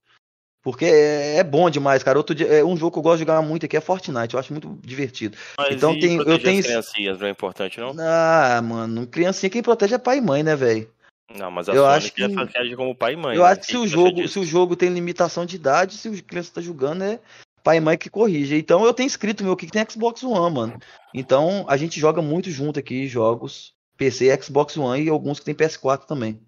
Porque 0.64 0.86
é, 0.86 1.38
é 1.38 1.44
bom 1.44 1.70
demais, 1.70 2.02
cara. 2.02 2.18
Outro 2.18 2.34
dia, 2.34 2.48
é 2.48 2.64
um 2.64 2.78
jogo 2.78 2.94
que 2.94 3.00
eu 3.00 3.04
gosto 3.04 3.18
de 3.18 3.22
jogar 3.24 3.42
muito 3.42 3.66
aqui 3.66 3.76
é 3.76 3.82
Fortnite. 3.82 4.34
Eu 4.36 4.40
acho 4.40 4.54
muito 4.54 4.80
divertido. 4.82 5.38
Mas 5.58 5.76
então 5.76 6.00
tem, 6.00 6.18
eu 6.18 6.40
tenho. 6.40 6.60
as 6.60 6.66
criancinhas 6.66 7.20
não 7.20 7.28
é 7.28 7.32
importante, 7.32 7.80
não? 7.80 7.94
Ah, 8.00 8.62
mano, 8.64 9.06
criancinha 9.06 9.50
quem 9.50 9.62
protege 9.62 9.96
é 9.96 9.98
pai 9.98 10.20
e 10.20 10.22
mãe, 10.22 10.44
né, 10.44 10.56
velho? 10.56 10.90
Não, 11.36 11.50
mas 11.50 11.68
a 11.68 11.74
Eu 11.74 11.84
Sony 11.84 11.96
acho 11.96 12.14
que- 12.14 12.58
agir 12.58 12.76
como 12.76 12.96
pai 12.96 13.14
e 13.14 13.18
mãe. 13.18 13.36
Eu 13.36 13.44
né? 13.44 13.50
acho 13.50 13.62
que 13.62 13.68
se 13.68 13.78
o 13.78 13.88
jogo, 13.88 14.28
se 14.28 14.40
o 14.40 14.46
jogo 14.46 14.76
tem 14.76 14.90
limitação 14.90 15.46
de 15.46 15.56
idade, 15.56 15.98
se 15.98 16.08
o 16.10 16.24
criança 16.24 16.52
tá 16.54 16.62
jogando, 16.62 17.04
é 17.04 17.20
pai 17.64 17.78
e 17.78 17.82
mãe 17.82 17.98
que 17.98 18.10
corrige. 18.10 18.56
Então 18.56 18.86
eu 18.86 18.94
tenho 18.94 19.08
escrito 19.08 19.44
meu 19.44 19.54
aqui 19.54 19.66
que 19.66 19.72
tem 19.72 19.86
Xbox 19.90 20.24
One, 20.24 20.56
mano. 20.56 20.80
Então 21.14 21.66
a 21.68 21.76
gente 21.76 22.00
joga 22.00 22.22
muito 22.22 22.52
junto 22.52 22.80
aqui 22.80 23.08
jogos 23.08 23.74
PC, 23.98 24.38
Xbox 24.42 24.78
One 24.78 25.04
e 25.04 25.10
alguns 25.10 25.40
que 25.40 25.46
tem 25.46 25.56
PS4 25.56 26.06
também. 26.06 26.40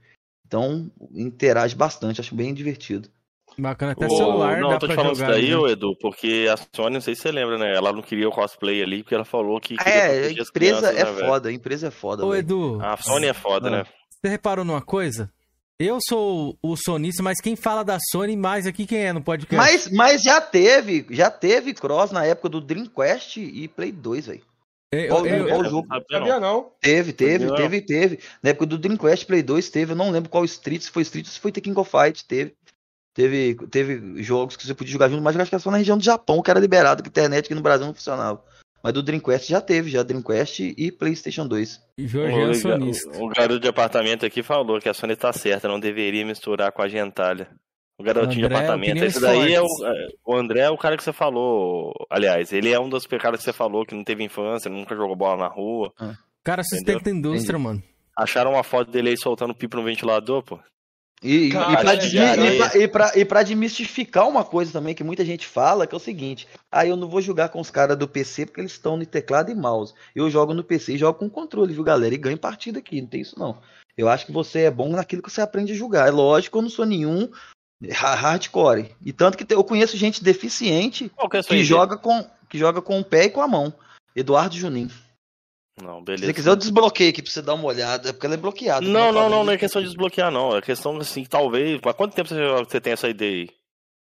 Então 0.54 0.92
interage 1.16 1.76
bastante, 1.76 2.22
acho 2.22 2.36
bem 2.36 2.54
divertido. 2.54 3.10
Bacana, 3.58 3.92
até 3.94 4.06
Ô, 4.06 4.10
celular 4.18 4.60
não, 4.60 4.70
dá 4.70 4.76
eu 4.76 4.80
tô 4.80 4.88
te 4.88 4.96
falando 4.96 5.14
isso 5.14 5.26
daí, 5.26 5.50
né? 5.50 5.58
ô 5.58 5.68
Edu, 5.68 5.96
porque 6.00 6.48
a 6.52 6.58
Sony, 6.76 6.94
não 6.96 7.02
sei 7.02 7.16
se 7.16 7.22
você 7.22 7.32
lembra, 7.32 7.58
né? 7.58 7.72
Ela 7.76 7.92
não 7.92 8.02
queria 8.02 8.28
o 8.28 8.32
cosplay 8.32 8.82
ali, 8.82 9.04
porque 9.04 9.14
ela 9.16 9.26
falou 9.26 9.60
que. 9.60 9.76
É, 9.86 10.32
empresa 10.32 10.52
crianças, 10.52 10.96
é 10.96 11.04
né, 11.04 11.26
foda, 11.28 11.50
a 11.50 11.52
empresa 11.52 11.88
é 11.88 11.92
foda. 11.92 12.26
Ô, 12.26 12.30
velho. 12.30 12.40
Edu, 12.40 12.80
A 12.82 12.98
Sony 12.98 13.28
é 13.28 13.34
foda, 13.34 13.68
Ah. 13.68 13.72
né? 13.72 13.86
você 14.12 14.30
reparou 14.30 14.64
numa 14.66 14.82
coisa? 14.82 15.30
Eu 15.80 15.98
sou 16.08 16.58
o 16.62 16.76
sonista, 16.78 17.22
mas 17.24 17.42
quem 17.42 17.56
fala 17.56 17.84
da 17.84 17.98
Sony 18.12 18.38
mais 18.38 18.66
aqui 18.66 18.86
quem 18.86 19.06
é 19.06 19.14
no 19.14 19.22
podcast? 19.24 19.56
Mas, 19.56 19.92
mas 19.92 20.24
já 20.24 20.40
teve, 20.40 21.06
já 21.10 21.30
teve 21.30 21.74
cross 21.74 22.12
na 22.12 22.26
época 22.26 22.48
do 22.50 22.62
Dreamcast 22.62 23.40
e 23.40 23.68
Play 23.68 23.92
2, 23.92 24.28
velho. 24.28 24.42
Eu- 24.94 25.08
Qual, 25.10 25.26
eu- 25.26 25.48
eu- 25.48 25.66
jogo? 25.66 25.88
Sabia 26.12 26.40
não. 26.40 26.72
Teve, 26.82 27.14
teve, 27.14 27.48
Sabia 27.48 27.56
teve, 27.56 27.82
teve. 27.82 28.20
Na 28.42 28.52
época 28.52 28.66
do 28.66 28.78
Dreamcast 28.78 29.26
Play 29.26 29.42
2 29.42 29.70
teve, 29.70 29.92
eu 29.94 29.96
não 29.96 30.12
lembro 30.12 30.30
qual 30.30 30.46
Street, 30.46 30.82
se 30.82 30.92
foi 30.92 31.02
Street 31.04 31.26
ou 31.26 31.32
se 31.32 31.40
foi 31.40 31.52
The 31.52 31.62
King 31.62 31.80
of 31.80 31.90
Fight, 31.90 32.26
teve. 32.26 32.54
Teve, 33.16 33.56
teve 33.70 34.24
jogos 34.24 34.56
que 34.58 34.66
você 34.66 34.74
podia 34.74 34.92
jogar 34.94 35.08
junto, 35.08 35.22
mas 35.22 35.36
eu 35.36 35.42
acho 35.42 35.50
que 35.50 35.56
era 35.56 35.62
só 35.62 35.70
na 35.70 35.78
região 35.78 35.98
do 35.98 36.04
Japão 36.04 36.42
que 36.42 36.50
era 36.50 36.60
liberado, 36.60 37.04
que 37.04 37.10
a 37.10 37.12
internet 37.12 37.46
aqui 37.46 37.54
no 37.54 37.62
Brasil 37.62 37.86
não 37.86 37.94
funcionava. 37.94 38.44
Mas 38.84 38.92
do 38.92 39.04
Dreamcast 39.04 39.50
já 39.50 39.62
teve, 39.62 39.90
já 39.92 40.02
Dreamcast 40.04 40.74
e 40.76 40.92
PlayStation 40.92 41.48
2. 41.48 41.80
Jorge 42.00 42.38
O, 42.38 42.50
é 42.50 42.54
sonista. 42.56 43.24
o 43.24 43.28
garoto 43.30 43.60
de 43.60 43.68
apartamento 43.68 44.26
aqui 44.26 44.42
falou 44.42 44.82
que 44.82 44.90
a 44.90 44.94
Sony 44.94 45.16
tá 45.16 45.32
certa, 45.32 45.68
não 45.68 45.80
deveria 45.80 46.26
misturar 46.26 46.72
com 46.72 46.82
a 46.82 46.88
gentalha. 46.88 47.48
O 47.98 48.04
garotinho 48.04 48.46
André, 48.46 48.58
de 48.58 48.64
apartamento. 48.64 49.04
Esse 49.04 49.22
daí 49.22 49.54
é 49.54 49.62
o, 49.62 49.68
fortes. 49.68 49.98
é, 49.98 50.08
o 50.26 50.36
André 50.36 50.60
é 50.62 50.70
o 50.70 50.78
cara 50.78 50.98
que 50.98 51.04
você 51.04 51.14
falou. 51.14 51.94
Aliás, 52.10 52.52
ele 52.52 52.72
é 52.72 52.80
um 52.80 52.90
dos 52.90 53.06
caras 53.06 53.40
que 53.40 53.46
você 53.46 53.54
falou 53.54 53.86
que 53.86 53.96
não 53.96 54.04
teve 54.04 54.24
infância, 54.24 54.70
nunca 54.70 54.96
jogou 54.96 55.16
bola 55.16 55.38
na 55.38 55.48
rua. 55.48 55.94
Cara 56.44 56.64
sustenta 56.64 57.10
a 57.10 57.14
indústria, 57.14 57.60
mano. 57.60 57.82
Acharam 58.16 58.52
uma 58.52 58.64
foto 58.64 58.92
dele 58.92 59.10
aí 59.10 59.18
soltando 59.18 59.56
pipa 59.56 59.78
no 59.78 59.84
ventilador, 59.84 60.44
pô. 60.44 60.60
E, 61.24 61.48
e, 61.48 61.52
Cara, 61.52 61.72
e, 61.72 61.78
pra, 61.78 61.94
é, 61.94 62.06
e, 62.06 62.18
é. 62.18 62.58
pra, 62.58 62.78
e, 62.78 62.88
pra, 62.88 63.12
e 63.16 63.26
pra 63.26 63.44
desmistificar 63.44 64.28
uma 64.28 64.44
coisa 64.44 64.74
também 64.74 64.94
que 64.94 65.06
muita 65.06 65.24
gente 65.24 65.48
fala, 65.48 65.88
que 65.88 65.96
é 65.96 65.98
o 65.98 66.02
seguinte: 66.02 66.48
ah, 66.70 66.86
eu 66.86 66.98
não 66.98 67.08
vou 67.08 67.22
jogar 67.22 67.48
com 67.48 67.62
os 67.62 67.72
caras 67.72 67.98
do 67.98 68.08
PC 68.08 68.46
porque 68.46 68.60
eles 68.60 68.74
estão 68.74 68.98
no 68.98 69.06
teclado 69.06 69.50
e 69.50 69.56
mouse. 69.56 69.94
Eu 70.14 70.30
jogo 70.30 70.54
no 70.54 70.64
PC 70.64 70.96
e 70.96 70.98
jogo 70.98 71.18
com 71.18 71.30
controle, 71.30 71.74
viu, 71.74 71.84
galera? 71.84 72.14
E 72.14 72.18
ganho 72.18 72.38
partida 72.38 72.80
aqui, 72.80 73.02
não 73.02 73.08
tem 73.08 73.22
isso 73.22 73.40
não. 73.40 73.58
Eu 73.98 74.10
acho 74.10 74.26
que 74.26 74.34
você 74.34 74.62
é 74.62 74.72
bom 74.72 74.90
naquilo 74.90 75.22
que 75.22 75.32
você 75.32 75.40
aprende 75.40 75.72
a 75.72 75.76
jogar. 75.76 76.08
É 76.08 76.12
lógico, 76.12 76.58
eu 76.58 76.62
não 76.62 76.70
sou 76.70 76.86
nenhum 76.86 77.30
hardcore. 77.92 78.96
E 79.06 79.12
tanto 79.12 79.38
que 79.38 79.54
eu 79.54 79.64
conheço 79.64 79.98
gente 79.98 80.24
deficiente 80.24 81.12
que 81.30 81.38
é 81.38 81.42
que 81.44 81.64
joga, 81.64 81.98
com, 81.98 82.24
que 82.50 82.58
joga 82.58 82.82
com 82.82 83.00
o 83.00 83.04
pé 83.04 83.26
e 83.26 83.30
com 83.30 83.42
a 83.42 83.48
mão. 83.48 83.74
Eduardo 84.16 84.56
Juninho. 84.56 84.92
Não, 85.82 86.00
Se 86.00 86.04
beleza. 86.06 86.26
você 86.28 86.34
quiser, 86.34 86.50
eu 86.52 86.56
desbloqueio 86.56 87.10
aqui 87.10 87.22
pra 87.24 87.32
você 87.32 87.42
dar 87.42 87.56
uma 87.56 87.66
olhada, 87.66 88.10
é 88.10 88.14
porque 88.14 88.28
ela 88.28 88.36
é 88.36 88.38
bloqueada. 88.38 88.86
Não, 88.86 89.12
não, 89.12 89.28
não, 89.28 89.44
não 89.44 89.54
é 89.54 89.58
questão 89.58 89.82
de 89.82 89.88
desbloquear, 89.88 90.30
não. 90.30 90.56
É 90.56 90.62
questão 90.62 90.96
assim, 90.98 91.26
talvez. 91.26 91.80
Há 91.84 91.94
quanto 91.94 92.14
tempo 92.14 92.30
você, 92.30 92.80
tem 92.80 92.94
essa 92.94 93.10
ideia 93.10 93.32
aí? 93.44 93.50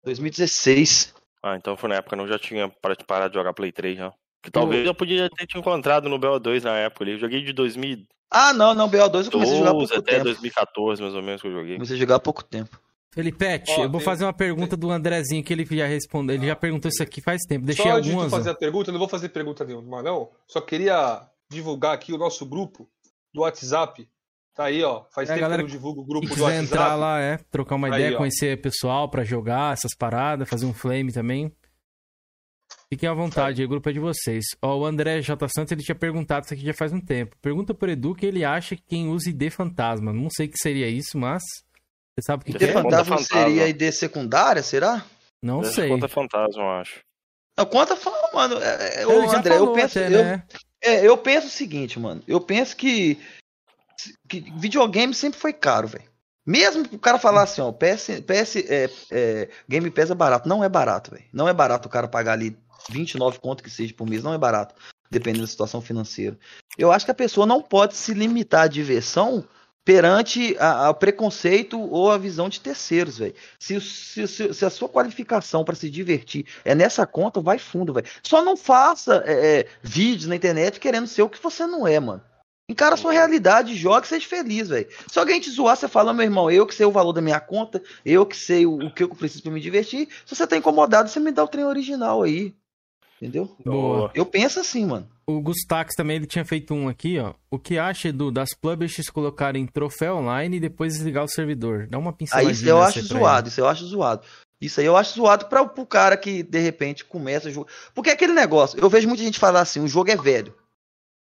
2016. 0.03 1.13
Ah, 1.43 1.55
então 1.55 1.77
foi 1.77 1.89
na 1.89 1.95
época, 1.95 2.15
não 2.15 2.27
já 2.27 2.37
tinha 2.39 2.67
para- 2.69 2.95
parado 3.05 3.31
de 3.33 3.37
jogar 3.39 3.53
Play 3.53 3.71
3 3.71 3.97
já. 3.97 4.13
Que 4.43 4.49
talvez 4.49 4.85
eu 4.85 4.95
podia 4.95 5.29
ter 5.29 5.45
te 5.45 5.57
encontrado 5.57 6.09
no 6.09 6.19
BO2 6.19 6.63
na 6.63 6.75
época 6.77 7.03
ali. 7.03 7.11
Eu 7.13 7.19
joguei 7.19 7.43
de 7.43 7.53
2012 7.53 8.07
Ah, 8.31 8.53
não, 8.53 8.73
não, 8.73 8.89
BO2 8.89 9.25
eu 9.25 9.31
comecei 9.31 9.55
a 9.55 9.57
jogar 9.59 9.69
há 9.69 9.73
pouco 9.73 9.93
até 9.93 10.11
tempo. 10.13 10.23
2014, 10.25 11.01
mais 11.01 11.13
ou 11.13 11.21
menos, 11.21 11.41
que 11.41 11.47
eu 11.47 11.51
joguei. 11.51 11.75
Comecei 11.75 11.95
a 11.95 11.99
jogar 11.99 12.15
há 12.15 12.19
pouco 12.19 12.43
tempo. 12.43 12.79
Felipete, 13.13 13.71
Ó, 13.71 13.83
eu 13.83 13.89
vou 13.89 13.99
tem- 13.99 14.05
fazer 14.05 14.23
uma 14.25 14.33
pergunta 14.33 14.77
do 14.77 14.89
Andrezinho 14.89 15.43
que 15.43 15.51
ele 15.51 15.65
já 15.65 15.85
respondeu. 15.85 16.35
Ele 16.35 16.47
já 16.47 16.55
perguntou 16.55 16.87
isso 16.89 17.03
aqui 17.03 17.19
faz 17.21 17.41
tempo. 17.47 17.65
Deixei 17.65 17.83
Só 17.85 17.91
antes 17.97 18.05
de 18.05 18.11
algumas. 18.11 18.31
fazer 18.31 18.49
a 18.51 18.55
pergunta, 18.55 18.89
eu 18.89 18.93
não 18.93 18.99
vou 18.99 19.09
fazer 19.09 19.29
pergunta 19.29 19.65
nenhuma, 19.65 20.01
não. 20.01 20.29
Só 20.47 20.61
queria 20.61 21.21
divulgar 21.49 21.93
aqui 21.93 22.13
o 22.13 22.17
nosso 22.17 22.45
grupo 22.45 22.89
do 23.33 23.41
WhatsApp. 23.41 24.07
Tá 24.55 24.65
aí, 24.65 24.81
ó. 24.83 25.03
Faz 25.13 25.29
É, 25.29 25.33
a 25.33 25.35
tempo 25.35 25.41
galera 25.41 25.61
que 25.63 25.67
eu 25.67 25.71
divulgo 25.71 26.01
o 26.01 26.05
grupo 26.05 26.27
do 26.33 26.41
WhatsApp. 26.43 26.65
entrar 26.65 26.95
lá, 26.95 27.19
é, 27.19 27.37
trocar 27.49 27.75
uma 27.75 27.87
Aí, 27.87 27.93
ideia, 28.01 28.17
conhecer 28.17 28.61
pessoal 28.61 29.09
pra 29.09 29.23
jogar 29.25 29.73
essas 29.73 29.93
paradas, 29.97 30.47
fazer 30.49 30.65
um 30.65 30.73
flame 30.73 31.11
também. 31.11 31.51
Fiquem 32.89 33.07
à 33.09 33.13
vontade, 33.13 33.61
aí, 33.61 33.65
o 33.65 33.69
grupo 33.69 33.89
é 33.89 33.93
de 33.93 33.99
vocês. 33.99 34.43
Ó, 34.61 34.79
o 34.79 34.85
André 34.85 35.21
J. 35.21 35.47
Santos, 35.49 35.71
ele 35.71 35.81
tinha 35.83 35.95
perguntado 35.95 36.45
isso 36.45 36.53
aqui 36.53 36.63
já 36.65 36.73
faz 36.73 36.91
um 36.93 36.99
tempo. 36.99 37.35
Pergunta 37.41 37.73
pro 37.73 37.89
Edu 37.91 38.13
que 38.15 38.25
ele 38.25 38.43
acha 38.45 38.75
que 38.75 38.83
quem 38.83 39.07
usa 39.09 39.29
ID 39.29 39.49
fantasma. 39.49 40.11
Não 40.13 40.29
sei 40.29 40.47
o 40.47 40.49
que 40.49 40.57
seria 40.57 40.87
isso, 40.87 41.17
mas... 41.17 41.41
Você 42.17 42.25
sabe 42.25 42.43
o 42.43 42.45
que, 42.45 42.57
que 42.57 42.65
é? 42.65 42.73
fantasma 42.73 43.17
seria 43.19 43.67
ID 43.67 43.91
secundária, 43.91 44.61
será? 44.61 45.05
Não 45.41 45.63
sei. 45.63 45.89
Conta 45.89 46.07
fantasma, 46.07 46.61
eu 46.61 46.69
acho. 46.71 46.99
Não, 47.57 47.65
conta 47.65 47.95
fala, 47.95 48.29
mano. 48.33 48.61
É, 48.61 49.01
é, 49.01 49.07
ô, 49.07 49.31
André, 49.31 49.57
eu 49.57 49.73
penso. 49.73 49.99
até, 49.99 50.07
eu, 50.07 50.23
né? 50.23 50.43
é, 50.81 51.07
eu 51.07 51.17
penso 51.17 51.47
o 51.47 51.51
seguinte, 51.51 51.99
mano. 51.99 52.21
Eu 52.27 52.39
penso 52.39 52.75
que, 52.75 53.19
que 54.27 54.41
videogame 54.57 55.13
sempre 55.13 55.39
foi 55.39 55.53
caro, 55.53 55.87
velho. 55.87 56.09
Mesmo 56.45 56.87
que 56.87 56.95
o 56.95 56.99
cara 56.99 57.19
falar 57.19 57.43
assim, 57.43 57.61
ó, 57.61 57.71
PS, 57.71 58.21
PS 58.25 58.55
é, 58.67 58.89
é, 59.11 59.49
Game 59.69 59.89
Pass 59.91 60.09
é 60.09 60.15
barato. 60.15 60.49
Não 60.49 60.63
é 60.63 60.69
barato, 60.69 61.11
velho. 61.11 61.25
Não 61.31 61.47
é 61.47 61.53
barato 61.53 61.87
o 61.87 61.91
cara 61.91 62.07
pagar 62.07 62.33
ali 62.33 62.57
29 62.89 63.39
conto 63.39 63.63
que 63.63 63.69
seja 63.69 63.93
por 63.93 64.07
mês. 64.07 64.23
Não 64.23 64.33
é 64.33 64.37
barato. 64.37 64.75
Dependendo 65.09 65.43
da 65.43 65.51
situação 65.51 65.81
financeira. 65.81 66.37
Eu 66.77 66.91
acho 66.91 67.05
que 67.05 67.11
a 67.11 67.15
pessoa 67.15 67.45
não 67.45 67.61
pode 67.61 67.95
se 67.95 68.13
limitar 68.13 68.63
à 68.63 68.67
diversão 68.67 69.45
perante 69.83 70.55
ao 70.59 70.93
preconceito 70.93 71.79
ou 71.79 72.11
a 72.11 72.17
visão 72.17 72.47
de 72.49 72.59
terceiros, 72.59 73.17
velho. 73.17 73.33
Se, 73.59 73.75
o- 73.75 73.81
se, 73.81 74.27
se- 74.27 74.65
a 74.65 74.69
sua 74.69 74.87
qualificação 74.87 75.63
para 75.63 75.75
se 75.75 75.89
divertir 75.89 76.45
é 76.63 76.75
nessa 76.75 77.05
conta, 77.07 77.41
vai 77.41 77.57
fundo, 77.57 77.93
velho. 77.93 78.07
Só 78.23 78.43
não 78.43 78.55
faça 78.55 79.23
é, 79.25 79.59
é, 79.61 79.67
vídeos 79.81 80.27
na 80.27 80.35
internet 80.35 80.79
querendo 80.79 81.07
ser 81.07 81.23
o 81.23 81.29
que 81.29 81.41
você 81.41 81.65
não 81.65 81.87
é, 81.87 81.99
mano. 81.99 82.21
Encara 82.69 82.93
a 82.93 82.97
sua 82.97 83.11
realidade, 83.11 83.75
joga 83.75 84.05
e 84.05 84.09
seja 84.09 84.25
feliz, 84.27 84.69
velho. 84.69 84.87
Se 85.11 85.19
alguém 85.19 85.41
te 85.41 85.49
zoar, 85.49 85.75
você 85.75 85.89
fala, 85.89 86.13
meu 86.13 86.23
irmão, 86.23 86.49
eu 86.49 86.65
que 86.65 86.73
sei 86.73 86.85
o 86.85 86.91
valor 86.91 87.11
da 87.11 87.21
minha 87.21 87.39
conta, 87.39 87.81
eu 88.05 88.25
que 88.25 88.37
sei 88.37 88.65
o, 88.65 88.75
o 88.87 88.93
que 88.93 89.03
eu 89.03 89.09
preciso 89.09 89.43
pra 89.43 89.51
me 89.51 89.59
divertir. 89.59 90.07
Se 90.25 90.35
você 90.35 90.47
tá 90.47 90.55
incomodado, 90.55 91.09
você 91.09 91.19
me 91.19 91.31
dá 91.31 91.43
o 91.43 91.47
trem 91.49 91.65
original 91.65 92.23
aí. 92.23 92.55
Entendeu? 93.21 93.55
Boa. 93.63 94.09
Eu 94.15 94.25
penso 94.25 94.59
assim, 94.59 94.83
mano. 94.83 95.07
O 95.27 95.39
Gustax 95.39 95.93
também 95.95 96.15
ele 96.15 96.25
tinha 96.25 96.43
feito 96.43 96.73
um 96.73 96.89
aqui, 96.89 97.19
ó. 97.19 97.35
O 97.51 97.59
que 97.59 97.77
acha, 97.77 98.07
Edu, 98.07 98.31
das 98.31 98.49
publishers 98.59 99.11
colocarem 99.11 99.67
troféu 99.67 100.15
online 100.17 100.57
e 100.57 100.59
depois 100.59 100.93
desligar 100.93 101.23
o 101.23 101.27
servidor? 101.27 101.87
Dá 101.87 101.99
uma 101.99 102.09
Aí 102.09 102.17
pinceladinha. 102.17 102.51
isso 102.51 102.67
eu 102.67 102.81
acho 102.81 102.97
aí 102.99 103.05
zoado, 103.05 103.47
isso 103.47 103.61
eu 103.61 103.67
acho 103.67 103.85
zoado. 103.85 104.23
Isso 104.59 104.79
aí 104.79 104.85
eu 104.87 104.97
acho 104.97 105.13
zoado 105.13 105.45
para 105.45 105.61
o 105.61 105.85
cara 105.85 106.17
que 106.17 106.41
de 106.41 106.59
repente 106.59 107.05
começa 107.05 107.47
a 107.47 107.51
jogar. 107.51 107.71
Porque 107.93 108.09
é 108.09 108.13
aquele 108.13 108.33
negócio, 108.33 108.79
eu 108.79 108.89
vejo 108.89 109.07
muita 109.07 109.23
gente 109.23 109.37
falar 109.37 109.61
assim, 109.61 109.79
o 109.79 109.87
jogo 109.87 110.09
é 110.09 110.15
velho. 110.17 110.55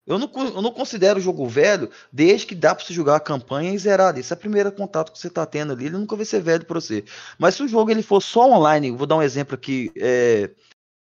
Eu 0.05 0.17
não, 0.17 0.31
eu 0.35 0.61
não 0.61 0.71
considero 0.71 1.19
o 1.19 1.21
jogo 1.21 1.47
velho 1.47 1.89
desde 2.11 2.45
que 2.45 2.55
dá 2.55 2.73
pra 2.75 2.83
você 2.83 2.93
jogar 2.93 3.17
a 3.17 3.19
campanha 3.21 3.73
e 3.73 3.77
zerar. 3.77 4.17
Esse 4.17 4.31
é 4.31 4.35
o 4.35 4.39
primeiro 4.39 4.71
contato 4.71 5.11
que 5.11 5.19
você 5.19 5.29
tá 5.29 5.45
tendo 5.45 5.73
ali, 5.73 5.85
ele 5.85 5.97
nunca 5.97 6.15
vai 6.15 6.25
ser 6.25 6.41
velho 6.41 6.65
pra 6.65 6.79
você. 6.79 7.03
Mas 7.37 7.55
se 7.55 7.63
o 7.63 7.67
jogo 7.67 7.91
ele 7.91 8.01
for 8.01 8.21
só 8.21 8.49
online, 8.49 8.91
vou 8.91 9.07
dar 9.07 9.17
um 9.17 9.21
exemplo 9.21 9.55
aqui, 9.55 9.91
é, 9.97 10.49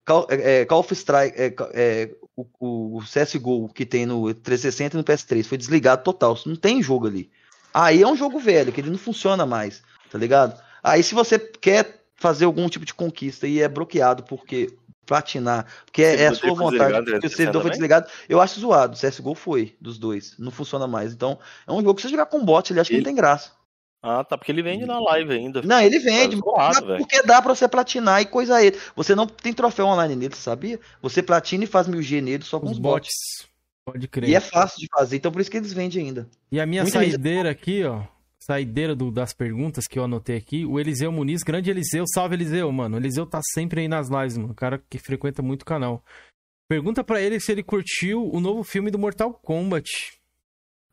Call, 0.10 0.26
é, 0.32 0.62
é, 0.62 0.66
Call 0.66 0.80
of 0.80 0.92
Strike, 0.96 1.40
é, 1.40 1.54
é, 1.74 2.10
o, 2.36 2.98
o 2.98 3.02
CSGO 3.04 3.70
que 3.70 3.86
tem 3.86 4.08
no 4.08 4.34
360 4.34 4.96
e 4.96 4.98
no 4.98 5.04
PS3 5.04 5.44
foi 5.46 5.56
desligado 5.56 6.04
total, 6.04 6.36
não 6.48 6.56
tem 6.56 6.82
jogo 6.82 7.06
ali. 7.06 7.30
Aí 7.72 8.02
é 8.02 8.08
um 8.08 8.16
jogo 8.16 8.40
velho, 8.40 8.72
que 8.72 8.82
ele 8.82 8.90
não 8.90 8.98
funciona 8.98 9.46
mais, 9.46 9.84
tá 10.10 10.18
ligado? 10.18 10.60
Aí 10.82 11.04
se 11.04 11.14
você 11.14 11.38
quer 11.38 12.02
fazer 12.16 12.46
algum 12.46 12.68
tipo 12.68 12.86
de 12.86 12.94
conquista 12.94 13.46
e 13.46 13.62
é 13.62 13.68
bloqueado 13.68 14.24
porque 14.24 14.76
platinar, 15.06 15.68
porque 15.86 16.02
é, 16.02 16.24
é 16.24 16.28
a 16.28 16.34
sua 16.34 16.56
vontade, 16.56 16.92
porque 16.94 17.18
o 17.18 17.20
360 17.20 17.36
servidor 17.36 17.62
foi 17.62 17.72
desligado, 17.72 18.08
eu 18.28 18.42
acho 18.42 18.60
zoado. 18.60 18.96
O 18.96 19.00
CSGO 19.00 19.36
foi, 19.36 19.76
dos 19.80 20.00
dois, 20.00 20.34
não 20.40 20.52
funciona 20.52 20.88
mais. 20.88 21.14
Então, 21.14 21.38
é 21.68 21.72
um 21.72 21.82
jogo 21.82 21.94
que 21.94 22.02
você 22.02 22.10
jogar 22.10 22.26
com 22.26 22.44
bot, 22.44 22.74
ele 22.74 22.80
acha 22.80 22.90
que 22.90 22.98
não 22.98 23.04
tem 23.04 23.16
graça. 23.16 23.52
Ah, 24.02 24.24
tá, 24.24 24.38
porque 24.38 24.52
ele 24.52 24.64
vende 24.64 24.86
na 24.86 24.98
live 25.00 25.34
ainda. 25.34 25.62
Não, 25.62 25.82
ele 25.82 26.00
vende, 26.00 26.38
zoado, 26.38 26.98
porque 26.98 27.22
dá 27.24 27.42
pra 27.42 27.54
você 27.54 27.68
platinar 27.68 28.22
e 28.22 28.26
coisa 28.26 28.64
ele. 28.64 28.78
Você 28.96 29.14
não 29.14 29.28
tem 29.28 29.52
troféu 29.54 29.88
online 29.88 30.16
nele, 30.16 30.36
sabia? 30.36 30.80
Você 31.02 31.22
platina 31.22 31.66
e 31.66 31.68
faz 31.68 31.88
1000G 31.88 32.22
nele 32.22 32.44
só 32.44 32.60
com 32.60 32.68
os, 32.68 32.74
Os 32.74 32.80
bots. 32.80 33.10
bots. 33.10 33.50
Pode 33.86 34.08
crer. 34.08 34.30
E 34.30 34.36
é 34.36 34.40
fácil 34.40 34.80
de 34.80 34.88
fazer, 34.96 35.18
então 35.18 35.32
por 35.32 35.42
isso 35.42 35.52
que 35.52 35.58
eles 35.58 35.74
vendem 35.74 36.06
ainda. 36.06 36.30
E 36.52 36.60
a 36.62 36.66
minha 36.66 36.84
Muita 36.84 37.00
gente- 37.04 37.12
saideira 37.12 37.50
aqui, 37.52 37.84
ó. 37.84 38.04
Saideira 38.42 38.96
do- 38.96 39.12
das 39.12 39.34
perguntas 39.34 39.86
que 39.86 40.00
eu 40.00 40.04
anotei 40.06 40.38
aqui. 40.38 40.66
O 40.66 40.80
Eliseu 40.80 41.12
Muniz, 41.12 41.44
grande 41.44 41.70
Eliseu. 41.70 42.06
Salve, 42.08 42.36
Eliseu, 42.36 42.72
mano. 42.72 42.96
O 42.96 43.00
Eliseu 43.00 43.26
tá 43.26 43.42
sempre 43.54 43.82
aí 43.82 43.88
nas 43.88 44.08
lives, 44.10 44.38
mano. 44.38 44.54
Cara 44.56 44.82
que 44.90 44.98
frequenta 44.98 45.42
muito 45.42 45.64
o 45.64 45.66
canal. 45.66 46.04
Pergunta 46.70 47.04
pra 47.04 47.20
ele 47.22 47.40
se 47.40 47.52
ele 47.52 47.62
curtiu 47.64 48.30
o 48.32 48.40
novo 48.40 48.64
filme 48.64 48.90
do 48.90 48.98
Mortal 48.98 49.34
Kombat. 49.34 49.90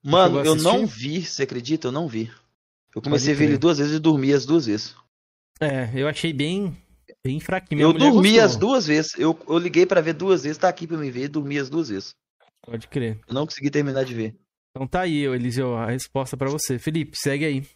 Mano, 0.02 0.44
eu 0.44 0.54
não 0.56 0.86
vi, 0.86 1.24
você 1.24 1.44
acredita? 1.44 1.88
Eu 1.88 1.92
não 1.92 2.08
vi. 2.08 2.30
Eu 2.96 3.02
comecei 3.02 3.34
a 3.34 3.36
ver 3.36 3.44
ele 3.44 3.58
duas 3.58 3.78
vezes 3.78 3.94
e 3.94 4.00
dormi 4.00 4.32
as 4.32 4.46
duas 4.46 4.66
vezes. 4.66 4.96
É, 5.60 5.90
eu 5.94 6.08
achei 6.08 6.32
bem, 6.32 6.76
bem 7.24 7.38
fraquinho. 7.38 7.80
eu 7.80 7.92
dormi 7.92 8.30
gostou. 8.30 8.44
as 8.44 8.56
duas 8.56 8.86
vezes. 8.86 9.18
Eu, 9.18 9.38
eu 9.46 9.58
liguei 9.58 9.84
pra 9.86 10.00
ver 10.00 10.14
duas 10.14 10.42
vezes, 10.44 10.58
tá 10.58 10.68
aqui 10.68 10.86
pra 10.86 10.96
me 10.96 11.10
ver 11.10 11.24
e 11.24 11.28
dormi 11.28 11.58
as 11.58 11.68
duas 11.70 11.88
vezes. 11.90 12.14
Pode 12.64 12.88
crer. 12.88 13.20
Eu 13.28 13.34
não 13.34 13.44
consegui 13.46 13.70
terminar 13.70 14.04
de 14.04 14.14
ver. 14.14 14.36
Então 14.74 14.86
tá 14.88 15.02
aí, 15.02 15.24
Eliseu, 15.24 15.76
a 15.76 15.86
resposta 15.86 16.36
pra 16.36 16.48
você. 16.50 16.78
Felipe, 16.78 17.16
segue 17.16 17.44
aí. 17.44 17.66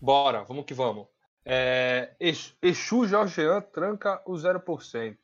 Bora, 0.00 0.44
vamos 0.44 0.64
que 0.64 0.74
vamos. 0.74 1.06
É, 1.44 2.14
Ex- 2.20 2.54
Exu 2.62 3.06
Jorgean 3.06 3.60
tranca 3.60 4.20
o 4.26 4.32
0%. 4.34 5.16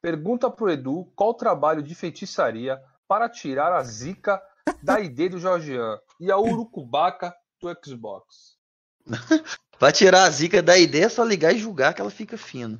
Pergunta 0.00 0.50
pro 0.50 0.70
Edu 0.70 1.10
qual 1.14 1.34
trabalho 1.34 1.82
de 1.82 1.94
feitiçaria 1.94 2.80
para 3.08 3.28
tirar 3.28 3.72
a 3.72 3.82
zica 3.82 4.40
da 4.82 4.98
ID 5.00 5.30
do 5.30 5.38
Jorgean 5.38 5.98
e 6.20 6.30
a 6.30 6.38
urucubaca 6.38 7.34
do 7.62 7.76
Xbox. 7.84 8.56
Pra 9.78 9.90
tirar 9.90 10.24
a 10.24 10.30
zica 10.30 10.62
da 10.62 10.76
ideia 10.78 11.06
é 11.06 11.08
só 11.08 11.24
ligar 11.24 11.52
e 11.54 11.58
julgar 11.58 11.92
que 11.94 12.00
ela 12.00 12.10
fica 12.10 12.36
fina. 12.36 12.78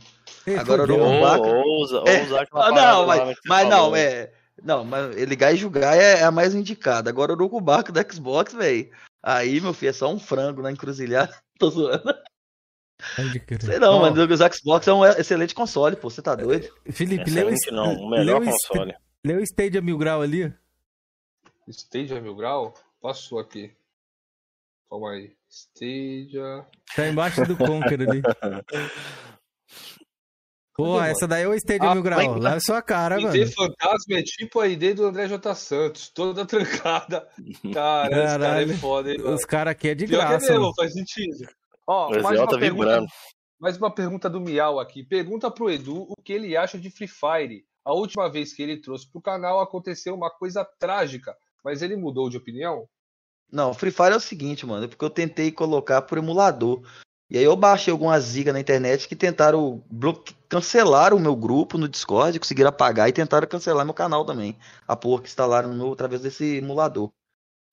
Agora 0.59 0.83
o 0.85 0.93
Ou- 0.93 1.01
Urucubaca. 1.09 1.43
ou 1.49 1.83
usa- 1.83 2.01
ou 2.01 2.07
É, 2.07 2.23
usar 2.23 2.43
aquela 2.43 2.67
ah, 2.67 2.71
não, 2.71 3.07
mas, 3.07 3.21
você 3.21 3.41
mas 3.49 3.69
falou. 3.69 3.91
não, 3.91 3.97
é. 3.97 4.33
Não, 4.63 4.85
mas 4.85 5.17
ligar 5.17 5.53
e 5.53 5.57
julgar 5.57 5.97
é, 5.97 6.21
é 6.21 6.23
a 6.25 6.31
mais 6.31 6.55
indicada. 6.55 7.11
Agora 7.11 7.33
o 7.33 7.35
Urucubaca 7.35 7.91
do 7.93 8.13
Xbox, 8.13 8.53
velho. 8.53 8.89
Aí, 9.23 9.61
meu 9.61 9.73
filho, 9.73 9.91
é 9.91 9.93
só 9.93 10.13
um 10.13 10.19
frango 10.19 10.63
na 10.63 10.71
encruzilhada. 10.71 11.35
Tô 11.59 11.71
zoando. 11.71 12.15
Sei 13.61 13.79
não, 13.81 13.99
mano. 14.01 14.23
O 14.23 14.55
Xbox 14.55 14.87
é 14.87 14.93
um 14.93 15.05
excelente 15.05 15.55
console, 15.57 15.97
pô. 15.97 16.09
Você 16.09 16.23
tá 16.23 16.37
doido? 16.37 16.69
Felipe, 16.91 17.31
leu 17.31 17.49
esse- 17.51 17.71
não, 17.73 17.95
o 17.95 18.11
melhor 18.11 18.41
leu 18.41 18.53
console. 18.53 18.95
Leu 19.25 19.39
o 19.39 19.43
Stadia 19.43 19.81
Mil 19.83 19.99
Grau 19.99 20.23
ali? 20.23 20.53
Stadia 21.69 22.21
Mil 22.21 22.37
Grau? 22.37 22.75
Passou 23.01 23.41
aqui. 23.41 23.73
Calma 24.93 25.13
aí. 25.13 25.33
Stadia. 25.49 26.67
Tá 26.95 27.09
embaixo 27.09 27.47
do 27.47 27.57
Conquer 27.57 27.99
ali. 28.03 28.21
Pô, 30.77 30.99
Cadê, 30.99 31.11
essa 31.13 31.27
daí 31.27 31.45
é 31.45 31.49
o 31.49 31.55
Stadia 31.55 31.89
Ah, 31.91 31.95
Mil 31.95 32.03
Grau. 32.03 32.19
vai- 32.19 32.39
Leva 32.41 32.61
sua 32.61 32.83
cara, 32.83 33.17
ID 33.19 33.25
mano. 33.25 33.53
fantasma 33.53 34.17
é 34.19 34.23
tipo 34.23 34.61
a 34.61 34.69
ID 34.69 34.95
do 34.95 35.07
André 35.07 35.29
J. 35.29 35.55
Santos, 35.55 36.09
toda 36.11 36.45
trancada. 36.47 37.27
Cara, 37.75 38.09
esse 38.09 38.23
cara 38.23 38.35
é 38.35 38.39
Caralho. 38.39 38.77
foda, 38.79 39.13
hein. 39.13 39.21
Os 39.23 39.45
caras 39.47 39.73
aqui 39.73 39.89
é 39.89 39.95
de 39.95 40.07
Pior 40.07 40.19
que 40.21 40.25
é 40.25 40.29
graça. 40.29 40.47
mesmo, 40.49 40.61
mano. 40.63 40.75
faz 40.77 40.93
sentido. 40.93 41.49
Ó, 41.87 42.07
O 42.09 42.11
mais 42.11 42.17
Ezequiel 42.25 42.41
uma, 42.43 42.47
tá 42.51 42.59
pergunta, 42.59 42.85
vibrando. 42.89 43.07
mais 43.61 43.77
uma 43.79 43.95
pergunta 43.95 44.29
do 44.31 44.41
Miau 44.41 44.79
aqui. 44.81 45.03
Pergunta 45.05 45.51
pro 45.51 45.71
Edu 45.71 46.03
o 46.09 46.15
que 46.23 46.33
ele 46.35 46.55
acha 46.57 46.79
de 46.79 46.91
Free 46.91 47.09
Fire. 47.09 47.65
A 47.85 47.93
última 47.95 48.31
vez 48.31 48.53
que 48.55 48.63
ele 48.63 48.81
trouxe 48.81 49.11
pro 49.11 49.21
canal 49.23 49.61
aconteceu 49.61 50.15
uma 50.15 50.31
coisa 50.31 50.65
trágica, 50.79 51.35
mas 51.65 51.81
ele 51.83 51.97
mudou 51.97 52.29
de 52.31 52.37
opinião? 52.37 52.87
Não, 53.53 53.75
Free 53.75 53.91
Fire 53.91 54.15
é 54.15 54.17
o 54.17 54.21
seguinte, 54.21 54.65
mano, 54.65 54.87
é 54.87 54.89
porque 54.89 55.05
eu 55.05 55.11
tentei 55.11 55.53
colocar 55.53 56.01
por 56.03 56.17
emulador. 56.17 56.81
E 57.31 57.37
aí 57.39 57.45
eu 57.45 57.55
baixei 57.55 57.91
algumas 57.93 58.25
zigas 58.25 58.53
na 58.53 58.61
internet 58.61 59.07
que 59.07 59.15
tentaram 59.15 59.83
bloque... 59.91 60.35
cancelar 60.49 61.15
o 61.15 61.21
meu 61.21 61.37
grupo 61.37 61.79
no 61.79 61.89
Discord, 61.89 62.39
conseguiram 62.39 62.69
apagar 62.69 63.09
e 63.09 63.13
tentaram 63.13 63.47
cancelar 63.47 63.85
meu 63.85 63.95
canal 63.95 64.25
também. 64.25 64.57
A 64.89 64.97
porra 64.97 65.23
que 65.23 65.29
instalaram 65.29 65.69
no 65.69 65.75
meu 65.75 65.93
através 65.93 66.23
desse 66.23 66.57
emulador. 66.57 67.11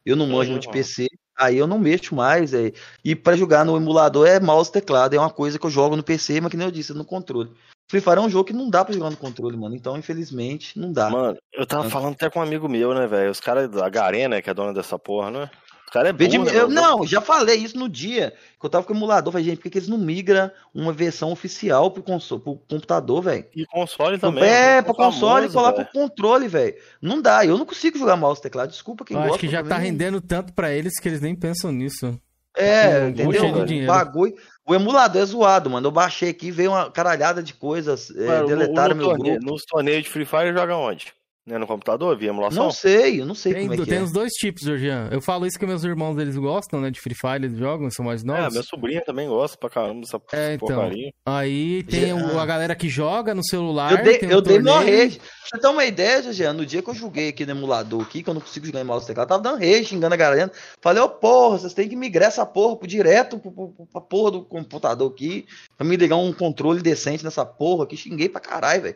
Eu 0.05 0.15
não 0.15 0.27
manjo 0.27 0.51
muito 0.51 0.63
de 0.63 0.69
PC, 0.69 1.07
aí 1.37 1.57
eu 1.57 1.67
não 1.67 1.77
mexo 1.77 2.15
mais. 2.15 2.53
É... 2.53 2.71
E 3.03 3.15
pra 3.15 3.35
jogar 3.35 3.65
no 3.65 3.75
emulador 3.75 4.27
é 4.27 4.39
mouse 4.39 4.71
teclado, 4.71 5.13
é 5.13 5.19
uma 5.19 5.29
coisa 5.29 5.59
que 5.59 5.65
eu 5.65 5.69
jogo 5.69 5.95
no 5.95 6.03
PC, 6.03 6.39
mas 6.39 6.51
que 6.51 6.57
nem 6.57 6.67
eu 6.67 6.71
disse, 6.71 6.91
é 6.91 6.95
no 6.95 7.05
controle. 7.05 7.51
Free 7.89 8.01
Fire 8.01 8.17
é 8.17 8.21
um 8.21 8.29
jogo 8.29 8.45
que 8.45 8.53
não 8.53 8.69
dá 8.69 8.85
pra 8.85 8.93
jogar 8.93 9.09
no 9.09 9.17
controle, 9.17 9.57
mano. 9.57 9.75
Então, 9.75 9.97
infelizmente, 9.97 10.77
não 10.77 10.93
dá. 10.93 11.09
Mano, 11.09 11.37
eu 11.51 11.65
tava 11.65 11.89
falando 11.89 12.13
até 12.13 12.29
com 12.29 12.39
um 12.39 12.43
amigo 12.43 12.69
meu, 12.69 12.93
né, 12.93 13.07
velho? 13.07 13.31
Os 13.31 13.39
caras 13.39 13.69
da 13.69 13.89
Garena, 13.89 14.41
que 14.41 14.49
é 14.49 14.53
dona 14.53 14.73
dessa 14.73 14.97
porra, 14.97 15.31
né? 15.31 15.49
Os 15.89 15.93
caras 15.93 16.09
é 16.09 16.13
burro, 16.13 16.43
né, 16.45 16.51
eu, 16.55 16.67
não, 16.69 17.03
já 17.03 17.19
falei 17.19 17.55
isso 17.57 17.75
no 17.75 17.89
dia 17.89 18.31
que 18.59 18.63
eu 18.65 18.69
tava 18.69 18.85
com 18.85 18.93
o 18.93 18.95
emulador. 18.95 19.33
Falei, 19.33 19.47
gente, 19.47 19.57
por 19.57 19.63
que, 19.63 19.69
que 19.71 19.77
eles 19.79 19.87
não 19.89 19.97
migram 19.97 20.51
uma 20.71 20.93
versão 20.93 21.31
oficial 21.31 21.89
pro, 21.89 22.03
console, 22.03 22.43
pro 22.43 22.55
computador, 22.69 23.23
velho? 23.23 23.45
E 23.55 23.65
console 23.65 24.19
também. 24.19 24.43
É, 24.43 24.47
né? 24.47 24.81
Famoso, 24.83 24.93
console 24.99 25.47
e 25.47 25.49
colar 25.51 25.71
velho. 25.71 25.87
pro 25.89 25.99
controle, 26.01 26.47
velho. 26.47 26.75
Não 27.01 27.19
dá, 27.19 27.43
eu 27.43 27.57
não 27.57 27.65
consigo 27.65 27.97
jogar 27.97 28.15
mouse 28.15 28.39
e 28.39 28.43
teclado. 28.43 28.69
Desculpa 28.69 29.03
quem 29.03 29.15
Eu 29.17 29.21
gosta. 29.23 29.35
acho 29.37 29.39
que 29.39 29.51
já 29.51 29.63
tá 29.63 29.77
rendendo 29.79 30.21
tanto 30.21 30.53
pra 30.53 30.71
eles 30.71 30.99
que 30.99 31.07
eles 31.09 31.21
nem 31.21 31.33
pensam 31.35 31.71
nisso. 31.71 32.19
É, 32.55 33.05
Um 33.05 33.09
entendeu? 33.09 33.83
O 33.83 33.85
bagulho. 33.87 34.35
O 34.67 34.75
emulador 34.75 35.21
é 35.21 35.25
zoado, 35.25 35.69
mano. 35.69 35.87
Eu 35.87 35.91
baixei 35.91 36.29
aqui, 36.29 36.51
veio 36.51 36.71
uma 36.71 36.91
caralhada 36.91 37.41
de 37.41 37.55
coisas. 37.55 38.11
é, 38.15 38.27
Mano, 38.27 38.41
no- 38.41 38.47
deletaram 38.47 38.89
no 38.89 38.95
meu 39.01 39.07
torneio- 39.09 39.35
grupo. 39.37 39.51
Nos 39.53 39.63
torneios 39.65 40.03
de 40.03 40.09
Free 40.09 40.25
Fire 40.25 40.53
joga 40.53 40.75
onde? 40.75 41.13
Né, 41.49 41.57
no 41.57 41.65
computador, 41.65 42.15
via 42.15 42.29
emulação? 42.29 42.65
Não 42.65 42.71
sei, 42.71 43.21
eu 43.21 43.25
não 43.25 43.33
sei 43.33 43.53
Tem, 43.55 43.61
como 43.63 43.73
é 43.73 43.77
que 43.77 43.89
tem 43.89 43.97
é. 43.97 44.03
os 44.03 44.11
dois 44.11 44.31
tipos, 44.33 44.61
Georgian. 44.61 45.09
Eu 45.11 45.19
falo 45.19 45.47
isso 45.47 45.57
que 45.57 45.65
meus 45.65 45.83
irmãos 45.83 46.15
eles 46.19 46.37
gostam, 46.37 46.79
né? 46.79 46.91
De 46.91 47.01
Free 47.01 47.15
Fire, 47.15 47.43
eles 47.43 47.57
jogam, 47.57 47.89
são 47.89 48.05
mais 48.05 48.21
É, 48.23 48.27
novos. 48.27 48.51
minha 48.53 48.61
sobrinha 48.63 49.01
também 49.03 49.27
gosta 49.27 49.57
pra 49.57 49.67
caramba 49.67 50.01
dessa 50.01 50.21
É, 50.31 50.53
então. 50.53 50.67
porcaria. 50.67 51.11
Aí 51.25 51.81
tem 51.83 52.13
o- 52.13 52.39
a 52.39 52.45
galera 52.45 52.75
que 52.75 52.87
joga 52.87 53.33
no 53.33 53.43
celular. 53.43 53.93
Eu 53.93 54.03
dei, 54.03 54.19
tem 54.19 54.29
eu 54.29 54.37
um 54.37 54.41
dei 54.43 54.61
torneio. 54.61 54.99
rage. 55.01 55.17
Pra 55.17 55.57
você 55.57 55.61
ter 55.63 55.67
uma 55.73 55.85
ideia, 55.85 56.31
Jean, 56.31 56.53
no 56.53 56.63
dia 56.67 56.83
que 56.83 56.89
eu 56.91 56.93
joguei 56.93 57.29
aqui 57.29 57.43
no 57.43 57.51
emulador 57.53 58.03
aqui, 58.03 58.21
que 58.21 58.29
eu 58.29 58.33
não 58.35 58.41
consigo 58.41 58.67
jogar 58.67 58.81
em 58.81 58.83
mouse 58.83 59.07
teclado, 59.07 59.27
tava 59.29 59.41
dando 59.41 59.57
rage, 59.59 59.85
xingando 59.85 60.13
a 60.13 60.17
galera. 60.17 60.51
Falei, 60.79 61.01
ô 61.01 61.09
porra, 61.09 61.57
vocês 61.57 61.73
têm 61.73 61.89
que 61.89 61.95
migrar 61.95 62.27
essa 62.27 62.45
porra 62.45 62.75
pro 62.75 62.87
direto 62.87 63.39
pro, 63.39 63.51
pro, 63.51 63.73
pra 63.91 64.01
porra 64.01 64.29
do 64.29 64.43
computador 64.43 65.09
aqui, 65.11 65.47
pra 65.75 65.87
me 65.87 65.95
ligar 65.95 66.17
um 66.17 66.31
controle 66.31 66.79
decente 66.83 67.23
nessa 67.23 67.43
porra 67.43 67.85
aqui. 67.85 67.97
Xinguei 67.97 68.29
pra 68.29 68.39
caralho, 68.39 68.83
velho. 68.83 68.95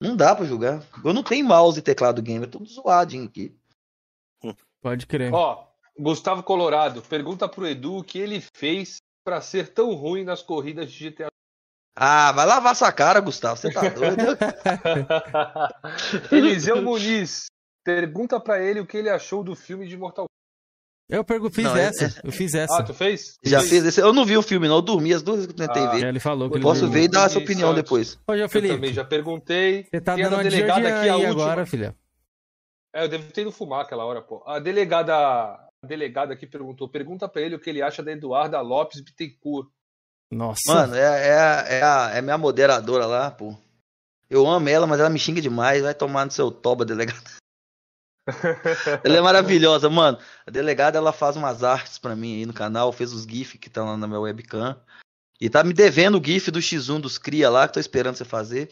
Não 0.00 0.16
dá 0.16 0.34
pra 0.34 0.44
jogar. 0.44 0.82
Eu 1.04 1.12
não 1.12 1.22
tenho 1.22 1.46
mouse 1.46 1.78
e 1.78 1.82
teclado 1.82 2.22
gamer, 2.22 2.48
tudo 2.48 2.66
zoadinho 2.66 3.24
aqui. 3.24 3.56
Pode 4.80 5.06
crer. 5.06 5.32
Ó, 5.32 5.66
Gustavo 5.98 6.42
Colorado, 6.42 7.00
pergunta 7.02 7.48
pro 7.48 7.66
Edu 7.66 7.98
o 7.98 8.04
que 8.04 8.18
ele 8.18 8.42
fez 8.54 8.98
pra 9.24 9.40
ser 9.40 9.72
tão 9.72 9.94
ruim 9.94 10.24
nas 10.24 10.42
corridas 10.42 10.92
de 10.92 11.10
GTA. 11.10 11.28
Ah, 11.96 12.32
vai 12.32 12.44
lavar 12.44 12.74
sua 12.74 12.92
cara, 12.92 13.20
Gustavo, 13.20 13.56
você 13.56 13.72
tá 13.72 13.80
doido? 13.88 14.36
Eliseu 16.30 16.82
Muniz, 16.82 17.46
pergunta 17.84 18.40
pra 18.40 18.60
ele 18.60 18.80
o 18.80 18.86
que 18.86 18.96
ele 18.96 19.08
achou 19.08 19.44
do 19.44 19.54
filme 19.54 19.86
de 19.86 19.96
Mortal 19.96 20.26
Eu 21.08 21.22
pergu- 21.22 21.50
fiz 21.50 21.64
Não, 21.64 21.76
é- 21.76 21.84
essa. 21.84 22.20
Eu 22.24 22.32
fiz 22.32 22.54
essa. 22.54 22.78
Ah, 22.78 22.82
tu 22.82 22.94
fez? 22.94 23.38
Já 23.44 23.58
Fez? 23.60 23.70
fiz 23.70 23.84
esse. 23.84 24.00
Eu 24.00 24.12
não 24.12 24.24
vi 24.24 24.36
o 24.38 24.42
filme, 24.42 24.66
não. 24.66 24.76
Eu 24.76 24.82
dormi 24.82 25.12
as 25.12 25.22
duas 25.22 25.36
vezes 25.40 25.52
que 25.52 25.60
eu 25.60 25.66
tentei 25.66 25.82
Ah, 25.82 25.90
ver. 25.90 26.04
É, 26.04 26.08
ele 26.08 26.18
falou 26.18 26.48
que 26.48 26.56
ele 26.56 26.62
Posso 26.62 26.88
ver 26.88 27.02
e 27.02 27.08
dar 27.08 27.26
essa 27.26 27.34
Dormi, 27.34 27.44
opinião 27.44 27.74
depois. 27.74 28.14
Ô, 28.26 28.32
João 28.32 28.38
Eu 28.38 28.48
Felipe, 28.48 28.74
também 28.74 28.92
já 28.92 29.04
perguntei. 29.04 29.84
você 29.84 30.00
tá 30.00 30.14
Tem 30.14 30.24
a 30.24 30.28
dando 30.30 30.38
uma 30.38 30.44
de 30.44 30.50
delegada 30.50 30.80
aqui, 30.88 31.08
a 31.08 31.14
aí 31.14 31.26
última. 31.26 31.30
agora, 31.44 31.66
filha. 31.66 31.94
É, 32.94 33.04
eu 33.04 33.08
devo 33.08 33.30
ter 33.32 33.42
ido 33.42 33.52
fumar 33.52 33.82
aquela 33.82 34.04
hora, 34.04 34.22
pô. 34.22 34.42
A 34.46 34.58
delegada, 34.58 35.14
a 35.14 35.68
delegada 35.86 36.32
aqui 36.32 36.46
perguntou, 36.46 36.88
pergunta 36.88 37.28
pra 37.28 37.42
ele 37.42 37.54
o 37.56 37.58
que 37.60 37.68
ele 37.68 37.82
acha 37.82 38.02
da 38.02 38.10
Eduarda 38.12 38.58
Lopes 38.62 39.00
Bittencourt. 39.00 39.68
Nossa. 40.32 40.60
Mano, 40.66 40.94
é, 40.94 41.00
é, 41.28 41.38
a- 41.38 41.64
é, 41.68 41.82
a, 41.82 42.10
é 42.14 42.22
minha 42.22 42.38
moderadora 42.38 43.04
lá, 43.04 43.30
pô. 43.30 43.54
Eu 44.30 44.46
amo 44.46 44.68
ela, 44.70 44.86
mas 44.86 44.98
ela 44.98 45.10
me 45.10 45.18
xinga 45.18 45.40
demais. 45.40 45.82
Vai 45.82 45.94
tomar 45.94 46.24
no 46.24 46.30
seu 46.30 46.50
toba, 46.50 46.82
delegada. 46.84 47.20
Ela 49.04 49.16
é 49.16 49.20
maravilhosa, 49.20 49.90
mano. 49.90 50.18
A 50.46 50.50
delegada, 50.50 50.98
ela 50.98 51.12
faz 51.12 51.36
umas 51.36 51.62
artes 51.62 51.98
pra 51.98 52.16
mim 52.16 52.36
aí 52.36 52.46
no 52.46 52.52
canal. 52.52 52.92
Fez 52.92 53.12
os 53.12 53.24
GIF 53.24 53.58
que 53.58 53.68
tá 53.68 53.84
lá 53.84 53.96
na 53.96 54.06
minha 54.06 54.20
webcam. 54.20 54.76
E 55.40 55.50
tá 55.50 55.62
me 55.62 55.72
devendo 55.74 56.18
o 56.18 56.24
GIF 56.24 56.50
do 56.50 56.60
X1 56.60 57.00
dos 57.00 57.18
Cria 57.18 57.50
lá, 57.50 57.66
que 57.66 57.74
tô 57.74 57.80
esperando 57.80 58.16
você 58.16 58.24
fazer. 58.24 58.70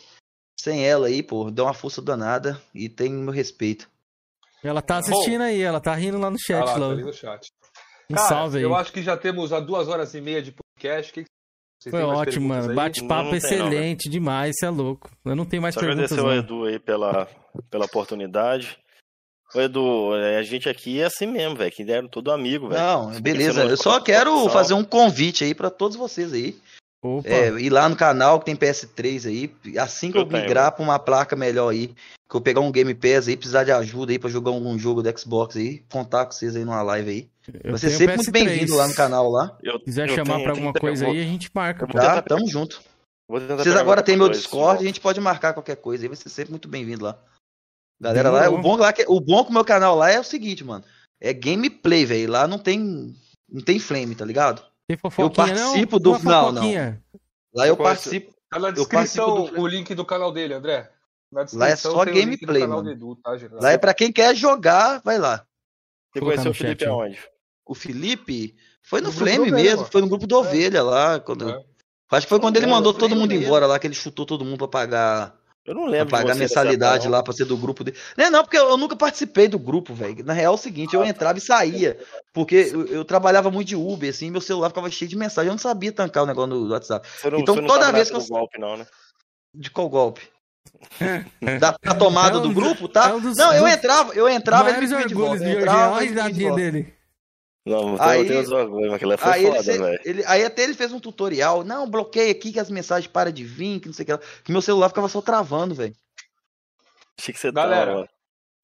Sem 0.59 0.87
ela 0.87 1.09
aí, 1.09 1.23
pô, 1.23 1.51
deu 1.51 1.65
uma 1.65 1.75
força 1.75 2.01
danada 2.01 2.61
e 2.75 2.89
tem 2.89 3.13
meu 3.13 3.33
respeito. 3.33 3.91
Ela 4.63 4.81
tá 4.81 4.99
assistindo 4.99 5.43
aí, 5.43 5.61
ela 5.61 5.81
tá 5.81 5.95
rindo 5.95 6.19
lá 6.19 6.31
no 6.31 6.39
chat. 6.39 6.63
Ah 6.63 6.77
lá, 6.77 6.87
lá. 6.89 6.97
tá 6.97 7.03
no 7.03 7.13
chat. 7.13 7.51
Um 8.09 8.15
Cara, 8.15 8.29
salve 8.29 8.59
aí. 8.59 8.65
eu 8.65 8.75
acho 8.77 8.93
que 8.93 9.03
já 9.03 9.17
temos 9.17 9.53
a 9.53 9.59
duas 9.59 9.89
horas 9.89 10.15
e 10.15 10.21
meia 10.21 10.41
de 10.41 10.53
podcast. 10.53 11.11
O 11.11 11.15
que 11.15 11.25
que 11.25 11.91
Foi 11.91 12.03
ótimo, 12.03 12.49
mano. 12.49 12.73
Bate-papo 12.75 13.33
não 13.33 13.41
tem, 13.41 13.59
não, 13.59 13.67
excelente 13.67 14.09
demais, 14.09 14.55
você 14.57 14.67
é 14.67 14.71
louco. 14.71 15.11
Eu 15.25 15.35
não 15.35 15.45
tenho 15.45 15.63
mais 15.63 15.75
Só 15.75 15.81
perguntas. 15.81 16.13
agradecer 16.13 16.39
ao. 16.39 16.45
Edu 16.45 16.65
aí 16.65 16.79
pela, 16.79 17.27
pela 17.69 17.87
oportunidade. 17.87 18.79
Edu, 19.55 20.15
é, 20.17 20.39
a 20.39 20.43
gente 20.43 20.69
aqui 20.69 21.01
é 21.01 21.05
assim 21.05 21.27
mesmo, 21.27 21.57
velho. 21.57 21.71
Que 21.73 21.85
deram 21.85 22.09
todo 22.09 22.31
amigo, 22.33 22.69
velho. 22.69 22.81
Não, 22.81 23.13
Você 23.13 23.21
beleza. 23.21 23.63
Eu 23.65 23.77
só 23.77 24.01
quero 24.01 24.49
fazer 24.49 24.75
um 24.75 24.85
convite 24.85 25.45
aí 25.45 25.55
pra 25.55 25.71
todos 25.71 25.97
vocês 25.97 26.33
aí. 26.33 26.57
Opa. 27.05 27.29
É, 27.29 27.49
ir 27.61 27.69
lá 27.71 27.89
no 27.89 27.97
canal 27.97 28.39
que 28.39 28.47
tem 28.47 28.57
PS3 28.57 29.27
aí. 29.27 29.51
Assim 29.79 30.13
que 30.13 30.17
eu, 30.19 30.23
Eu 30.23 30.29
migrar 30.29 30.71
pra 30.73 30.85
uma 30.85 30.99
placa 30.99 31.35
melhor 31.35 31.69
aí, 31.71 31.89
que 32.31 32.37
eu 32.37 32.41
pegar 32.41 32.61
um 32.61 32.71
Game 32.71 32.95
Pass 32.95 33.27
aí, 33.27 33.37
precisar 33.37 33.65
de 33.65 33.73
ajuda 33.73 34.13
aí 34.13 34.19
pra 34.21 34.31
jogar 34.31 34.53
algum 34.53 34.79
jogo 34.79 35.03
do 35.03 35.19
Xbox 35.19 35.57
aí, 35.57 35.83
contar 35.91 36.25
com 36.27 36.33
vocês 36.33 36.55
aí 36.55 36.65
numa 36.65 36.81
live 36.83 37.11
aí. 37.11 37.29
Eu 37.65 37.77
tenho 37.77 37.93
sempre 37.93 38.17
muito 38.17 38.31
PS3. 38.31 38.33
bem-vindo 38.33 38.77
lá 38.77 38.87
no 38.87 38.95
canal 38.95 39.29
lá. 39.29 39.57
Eu, 39.63 39.79
Se 39.81 39.85
quiser 39.85 40.09
eu 40.09 40.15
chamar 40.15 40.35
tenho- 40.35 40.43
pra 40.45 40.53
alguma 40.53 40.73
coisa 40.73 41.07
aí, 41.07 41.21
a 41.21 41.25
gente 41.25 41.51
marca. 41.53 41.87
Tá? 41.89 42.23
Tamo 42.23 42.49
junto. 42.49 42.81
Vocês 43.29 43.75
agora 43.75 44.01
têm 44.03 44.17
meu 44.17 44.29
Discord, 44.29 44.83
a 44.83 44.87
gente 44.87 45.01
pode 45.01 45.19
marcar 45.21 45.55
qualquer 45.55 45.77
coisa 45.77 46.05
aí, 46.05 46.09
vai 46.09 46.17
ser 46.17 46.29
sempre 46.29 46.53
muito 46.53 46.69
bem-vindo 46.69 47.05
lá. 47.05 47.19
Galera 48.03 48.31
lá, 48.31 48.51
o 48.51 48.59
bom, 48.61 48.77
lá 48.77 48.93
que, 48.93 49.05
o 49.07 49.21
bom 49.21 49.45
com 49.45 49.51
o 49.51 49.53
meu 49.55 49.65
canal 49.65 49.95
lá 49.97 50.11
é 50.11 50.19
o 50.19 50.25
seguinte, 50.25 50.65
mano. 50.65 50.85
É 51.21 51.33
gameplay, 51.33 52.05
velho. 52.05 52.33
Lá 52.33 52.49
não 52.49 52.59
tem. 52.59 53.15
Não 53.49 53.63
tem 53.63 53.79
flame, 53.79 54.15
tá 54.15 54.25
ligado? 54.25 54.63
Tem 54.89 54.97
fofoquinha, 54.97 55.47
eu 55.47 55.55
não? 55.55 55.63
participo 55.63 55.99
do. 56.01 56.11
Uma 56.13 56.19
Não, 56.19 56.53
não. 56.53 56.99
Lá 57.55 57.67
eu 57.69 57.75
é 57.75 57.77
participo. 57.77 58.35
Tá 58.51 58.59
na 58.59 58.69
Eu 58.69 58.73
descrição 58.73 59.27
participo 59.27 59.57
do- 59.57 59.63
o 59.63 59.67
link 59.67 59.95
do 59.95 60.05
canal 60.05 60.33
dele, 60.33 60.55
André. 60.55 60.91
Na 61.31 61.47
Lá 61.55 61.69
é 61.69 61.77
só 61.77 62.05
do 62.05 62.13
gameplay, 62.13 62.67
mano. 62.67 62.83
do 62.83 62.91
Edu, 62.91 63.17
tá? 63.17 63.31
Lá 63.53 63.71
é 63.73 63.79
pra 63.79 63.95
quem 63.95 64.13
quer 64.13 64.35
jogar, 64.35 65.01
vai 65.03 65.17
lá. 65.19 65.47
Você 66.13 66.21
conheceu 66.21 66.51
o 66.51 66.55
Felipe 66.55 66.85
chat, 66.85 66.91
aonde? 66.91 67.19
O 67.65 67.75
Felipe 67.75 68.55
foi 68.83 69.01
no, 69.01 69.07
No 69.07 69.13
Flame 69.13 69.51
do 69.51 69.57
mesmo, 69.57 69.87
foi 69.87 70.03
no 70.03 70.09
grupo 70.09 70.27
do 70.27 70.37
Ovelha 70.37 70.83
lá. 70.83 71.21
Quando... 71.21 71.49
É. 71.49 71.65
Acho 72.11 72.27
que 72.27 72.31
foi 72.31 72.41
quando 72.41 72.57
ele 72.57 72.67
É, 72.67 72.69
mandou 72.69 72.93
todo 72.93 73.17
mundo 73.17 73.33
embora 73.33 73.67
lá, 73.67 73.79
que 73.79 73.87
ele 73.87 73.95
chutou 73.95 74.27
todo 74.27 74.45
mundo 74.45 74.59
pra 74.59 74.69
pagar, 74.69 75.35
Eu 75.65 75.75
não 75.75 75.83
pra 75.83 75.91
lembro 75.93 76.07
de 76.07 76.11
pagar 76.11 76.35
você 76.35 76.41
mensalidade 76.41 77.09
lá 77.09 77.23
pra 77.23 77.33
ser 77.33 77.45
do 77.45 77.57
grupo 77.57 77.85
dele. 77.85 77.97
Não, 78.17 78.25
é 78.25 78.31
não, 78.31 78.43
porque 78.43 78.59
eu, 78.59 78.69
eu 78.71 78.77
nunca 78.77 78.97
participei 78.97 79.47
do 79.47 79.59
grupo, 79.61 79.95
velho. 79.95 80.25
Na 80.25 80.33
real 80.33 80.53
é 80.53 80.57
o 80.57 80.59
seguinte, 80.59 80.95
eu 80.95 81.05
entrava 81.05 81.39
e 81.39 81.41
saía. 81.41 81.97
Porque 82.33 82.71
eu, 82.73 82.87
eu 82.87 83.05
trabalhava 83.05 83.49
muito 83.51 83.69
de 83.69 83.77
Uber, 83.77 84.11
assim, 84.11 84.31
meu 84.31 84.41
celular 84.41 84.71
ficava 84.71 84.91
cheio 84.91 85.09
de 85.09 85.17
mensagem. 85.17 85.49
Eu 85.49 85.53
não 85.53 85.59
sabia 85.59 85.93
tancar 85.93 86.25
o 86.25 86.27
negócio 86.27 86.51
no 86.51 86.69
WhatsApp. 86.69 87.07
Você 87.09 87.31
não, 87.31 87.39
Então 87.39 87.55
você 87.55 87.61
não 87.61 87.69
toda 87.69 87.93
vez 87.93 88.11
que 88.11 88.17
eu. 88.17 88.27
golpe, 88.27 88.59
não, 88.59 88.77
né? 88.77 88.87
De 89.55 89.71
qual 89.71 89.89
golpe? 89.89 90.23
da, 91.61 91.77
da 91.83 91.95
tomada 91.95 92.37
É 92.37 92.41
um 92.41 92.43
do 92.43 92.53
grupo, 92.53 92.89
tá? 92.89 93.11
é 93.11 93.15
um 93.15 93.21
dos- 93.21 93.37
não, 93.37 93.53
eu 93.53 93.67
entrava, 93.69 94.13
eu 94.15 94.29
entrava 94.29 94.71
e 94.71 94.75
ele 94.75 94.87
Maiores 94.87 94.91
me 94.91 94.97
pedia 94.97 95.09
de 95.09 95.15
orgulhos 95.15 95.41
volta. 95.41 95.53
Eu 95.55 95.61
entrava 95.61 96.05
e 96.05 96.33
dele. 96.55 96.95
Não, 97.65 98.01
Aí- 98.03 98.21
eu 98.23 98.27
tenho 98.27 98.41
os 98.43 98.51
orgulhos, 98.51 98.87
mas 98.87 98.95
aquilo 98.97 99.11
lá 99.13 99.17
foi 99.17 99.33
Aí, 99.33 99.45
ele, 99.45 99.51
foda, 99.57 99.63
fe- 99.73 99.79
velho. 99.79 100.01
ele- 100.05 100.25
aí 100.27 100.45
até 100.45 100.65
ele 100.65 100.75
fez 100.75 100.93
um 100.93 100.99
tutorial. 100.99 101.63
Não, 101.63 101.89
bloqueia 101.89 102.33
aqui 102.33 102.53
que 102.53 102.59
as 102.59 102.69
mensagens 102.71 103.07
param 103.11 103.31
de 103.31 103.45
vir, 103.45 103.79
que 103.81 103.87
não 103.87 103.93
sei 103.95 104.03
o 104.03 104.07
que 104.07 104.13
lá. 104.13 104.19
Que 104.45 104.51
meu 104.53 104.61
celular 104.61 104.89
ficava 104.89 105.09
só 105.09 105.21
travando, 105.23 105.75
velho. 105.75 105.95
Achei 107.19 107.33
que 107.33 107.39
você 107.39 107.53
Galera, 107.53 107.93
tava. 107.95 108.09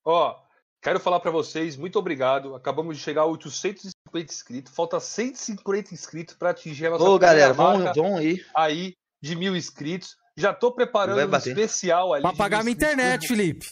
Ó, 0.04 0.36
quero 0.82 0.98
falar 0.98 1.20
pra 1.20 1.30
vocês, 1.30 1.76
muito 1.76 1.96
obrigado. 1.98 2.54
Acabamos 2.56 2.96
de 2.96 3.02
chegar 3.02 3.22
a 3.22 3.26
850 3.26 4.32
inscritos. 4.32 4.74
Falta 4.74 4.98
150 4.98 5.94
inscritos 5.94 6.34
pra 6.34 6.50
atingir 6.50 6.86
a 6.86 6.90
nossa 6.90 7.04
Ô, 7.04 7.18
galera, 7.18 7.52
vamos, 7.52 7.84
vamos 7.94 8.18
aí. 8.18 8.44
aí 8.56 8.96
de 9.22 9.36
mil 9.36 9.56
inscritos. 9.56 10.16
Já 10.36 10.52
tô 10.52 10.72
preparando 10.72 11.32
um 11.32 11.36
especial 11.36 12.12
ali. 12.14 12.22
Pra 12.22 12.32
pagar 12.32 12.64
minha 12.64 12.72
internet, 12.74 13.28
Felipe. 13.28 13.66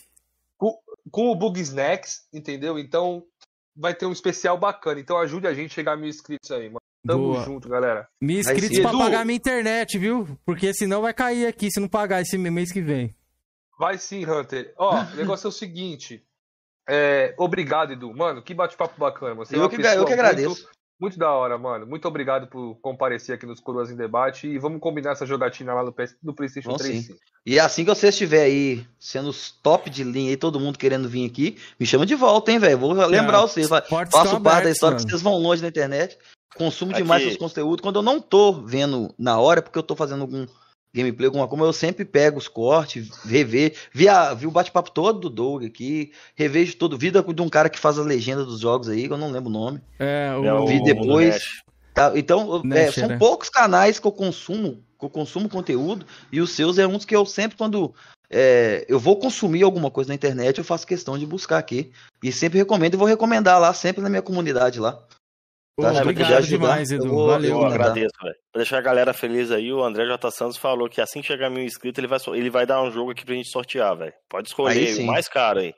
Com, 0.58 0.78
com 1.10 1.28
o 1.30 1.34
Bug 1.36 1.60
Snacks, 1.60 2.26
entendeu? 2.32 2.78
Então 2.78 3.24
vai 3.76 3.94
ter 3.94 4.06
um 4.06 4.12
especial 4.12 4.56
bacana. 4.56 5.00
Então 5.00 5.18
ajude 5.18 5.46
a 5.46 5.54
gente 5.54 5.72
a 5.72 5.74
chegar 5.74 5.92
a 5.92 5.96
mil 5.96 6.08
inscritos 6.08 6.50
aí, 6.50 6.68
mano. 6.68 6.80
Tamo 7.06 7.32
Boa. 7.34 7.44
junto, 7.44 7.68
galera. 7.68 8.08
Mil 8.20 8.40
inscritos 8.40 8.80
pra 8.80 8.90
Edu. 8.90 8.98
pagar 8.98 9.24
minha 9.24 9.36
internet, 9.36 9.96
viu? 9.98 10.26
Porque 10.44 10.74
senão 10.74 11.02
vai 11.02 11.14
cair 11.14 11.46
aqui 11.46 11.70
se 11.70 11.78
não 11.78 11.88
pagar 11.88 12.20
esse 12.20 12.36
mês 12.36 12.72
que 12.72 12.80
vem. 12.80 13.14
Vai 13.78 13.98
sim, 13.98 14.24
Hunter. 14.24 14.72
Ó, 14.76 15.02
o 15.02 15.16
negócio 15.16 15.46
é 15.46 15.50
o 15.50 15.52
seguinte. 15.52 16.24
É, 16.88 17.34
obrigado, 17.36 17.92
Edu. 17.92 18.12
Mano, 18.14 18.42
que 18.42 18.54
bate-papo 18.54 18.98
bacana. 18.98 19.34
Você 19.34 19.54
é 19.54 19.58
Eu 19.58 19.62
uma 19.62 19.68
que, 19.68 19.76
pessoa 19.76 19.94
eu 19.94 20.04
que 20.04 20.12
agradeço. 20.12 20.48
Muito 20.48 20.75
da 21.18 21.30
hora, 21.30 21.58
mano. 21.58 21.86
Muito 21.86 22.08
obrigado 22.08 22.46
por 22.48 22.76
comparecer 22.80 23.34
aqui 23.34 23.44
nos 23.46 23.60
Coroas 23.60 23.90
em 23.90 23.96
Debate 23.96 24.46
e 24.46 24.58
vamos 24.58 24.80
combinar 24.80 25.12
essa 25.12 25.26
jogatina 25.26 25.74
lá 25.74 25.82
no, 25.84 25.92
PS 25.92 26.16
no 26.22 26.34
PlayStation 26.34 26.68
Vamos 26.70 26.82
3. 26.82 27.06
sim. 27.06 27.14
E 27.44 27.60
assim 27.60 27.84
que 27.84 27.94
você 27.94 28.08
estiver 28.08 28.42
aí, 28.42 28.84
sendo 28.98 29.28
os 29.28 29.50
top 29.50 29.88
de 29.90 30.02
linha 30.02 30.30
aí, 30.30 30.36
todo 30.36 30.58
mundo 30.58 30.78
querendo 30.78 31.08
vir 31.08 31.26
aqui, 31.26 31.56
me 31.78 31.86
chama 31.86 32.04
de 32.06 32.14
volta, 32.14 32.50
hein, 32.50 32.58
velho? 32.58 32.78
Vou 32.78 32.92
lembrar 32.92 33.40
vocês. 33.42 33.68
fa- 33.68 33.82
portas 33.82 34.18
Faço 34.18 34.40
parte 34.40 34.64
da 34.64 34.70
história 34.70 34.96
que 34.96 35.02
mano. 35.02 35.10
vocês 35.10 35.22
vão 35.22 35.36
longe 35.36 35.62
na 35.62 35.68
internet. 35.68 36.18
Consumo 36.56 36.92
demais 36.94 37.22
Aqui. 37.22 37.32
seus 37.32 37.38
conteúdos. 37.38 37.82
Quando 37.82 37.96
eu 37.96 38.02
não 38.02 38.18
tô 38.20 38.52
vendo 38.64 39.14
na 39.18 39.38
hora, 39.38 39.60
é 39.60 39.62
porque 39.62 39.78
eu 39.78 39.82
tô 39.82 39.94
fazendo 39.94 40.22
algum 40.22 40.46
gameplay, 40.96 41.26
alguma 41.26 41.46
coisa, 41.46 41.64
eu 41.64 41.72
sempre 41.72 42.04
pego 42.04 42.38
os 42.38 42.48
cortes, 42.48 43.08
rever. 43.24 43.74
Vi, 43.92 44.08
a- 44.08 44.32
vi 44.34 44.46
o 44.46 44.50
bate-papo 44.50 44.90
todo 44.90 45.20
do 45.20 45.30
Doug 45.30 45.64
aqui, 45.64 46.10
revejo 46.34 46.76
todo. 46.76 46.96
Vida 46.96 47.22
de 47.22 47.42
um 47.42 47.48
cara 47.48 47.68
que 47.68 47.78
faz 47.78 47.98
a 47.98 48.02
legenda 48.02 48.44
dos 48.44 48.60
jogos 48.60 48.88
aí, 48.88 49.06
que 49.06 49.12
eu 49.12 49.18
não 49.18 49.30
lembro 49.30 49.50
o 49.50 49.52
nome. 49.52 49.80
É, 49.98 50.30
É 50.32 50.52
o 50.52 50.66
Vi 50.66 50.74
Mundo 50.78 50.84
depois. 50.84 51.62
Tá, 51.94 52.12
então, 52.14 52.62
é, 52.72 52.90
são 52.92 53.08
né? 53.08 53.16
poucos 53.16 53.48
canais 53.48 53.98
que 53.98 54.06
eu 54.06 54.12
consumo, 54.12 54.82
que 54.98 55.04
eu 55.04 55.10
consumo 55.10 55.48
conteúdo, 55.48 56.04
e 56.30 56.40
os 56.40 56.50
seus 56.50 56.78
é 56.78 56.86
uns 56.86 57.04
que 57.04 57.16
eu 57.16 57.24
sempre, 57.24 57.56
quando 57.56 57.94
é, 58.28 58.84
eu 58.88 58.98
vou 58.98 59.16
consumir 59.16 59.62
alguma 59.62 59.90
coisa 59.90 60.08
na 60.08 60.14
internet, 60.14 60.58
eu 60.58 60.64
faço 60.64 60.86
questão 60.86 61.16
de 61.18 61.24
buscar 61.24 61.58
aqui. 61.58 61.90
E 62.22 62.30
sempre 62.32 62.58
recomendo 62.58 62.94
e 62.94 62.96
vou 62.98 63.06
recomendar 63.06 63.58
lá, 63.60 63.72
sempre 63.72 64.02
na 64.02 64.08
minha 64.10 64.22
comunidade 64.22 64.78
lá. 64.80 64.98
Tá? 65.78 65.94
Se 65.94 66.00
obrigado 66.00 66.46
demais, 66.46 66.90
eu 66.90 66.96
Edu. 66.98 67.08
vou- 67.10 67.26
Valeu, 67.28 67.50
eu 67.60 67.66
agradeço, 67.66 68.14
velho. 68.22 68.34
Pra 68.50 68.60
deixar 68.60 68.78
a 68.78 68.82
galera 68.82 69.12
feliz 69.12 69.50
aí, 69.50 69.70
o 69.72 69.84
André 69.84 70.06
J. 70.06 70.30
Santos 70.30 70.56
falou 70.56 70.88
que 70.88 71.00
assim 71.02 71.20
que 71.20 71.26
chegar 71.26 71.50
mil 71.50 71.62
inscritos, 71.62 71.98
ele 71.98 72.06
vai, 72.08 72.18
ele 72.34 72.48
vai 72.50 72.64
dar 72.66 72.82
um 72.82 72.90
jogo 72.90 73.10
aqui 73.10 73.26
pra 73.26 73.34
gente 73.34 73.50
sortear, 73.50 73.94
velho. 73.96 74.12
Pode 74.28 74.48
escolher 74.48 74.96
o 75.00 75.06
mais 75.06 75.28
caro 75.28 75.60
aí. 75.60 75.74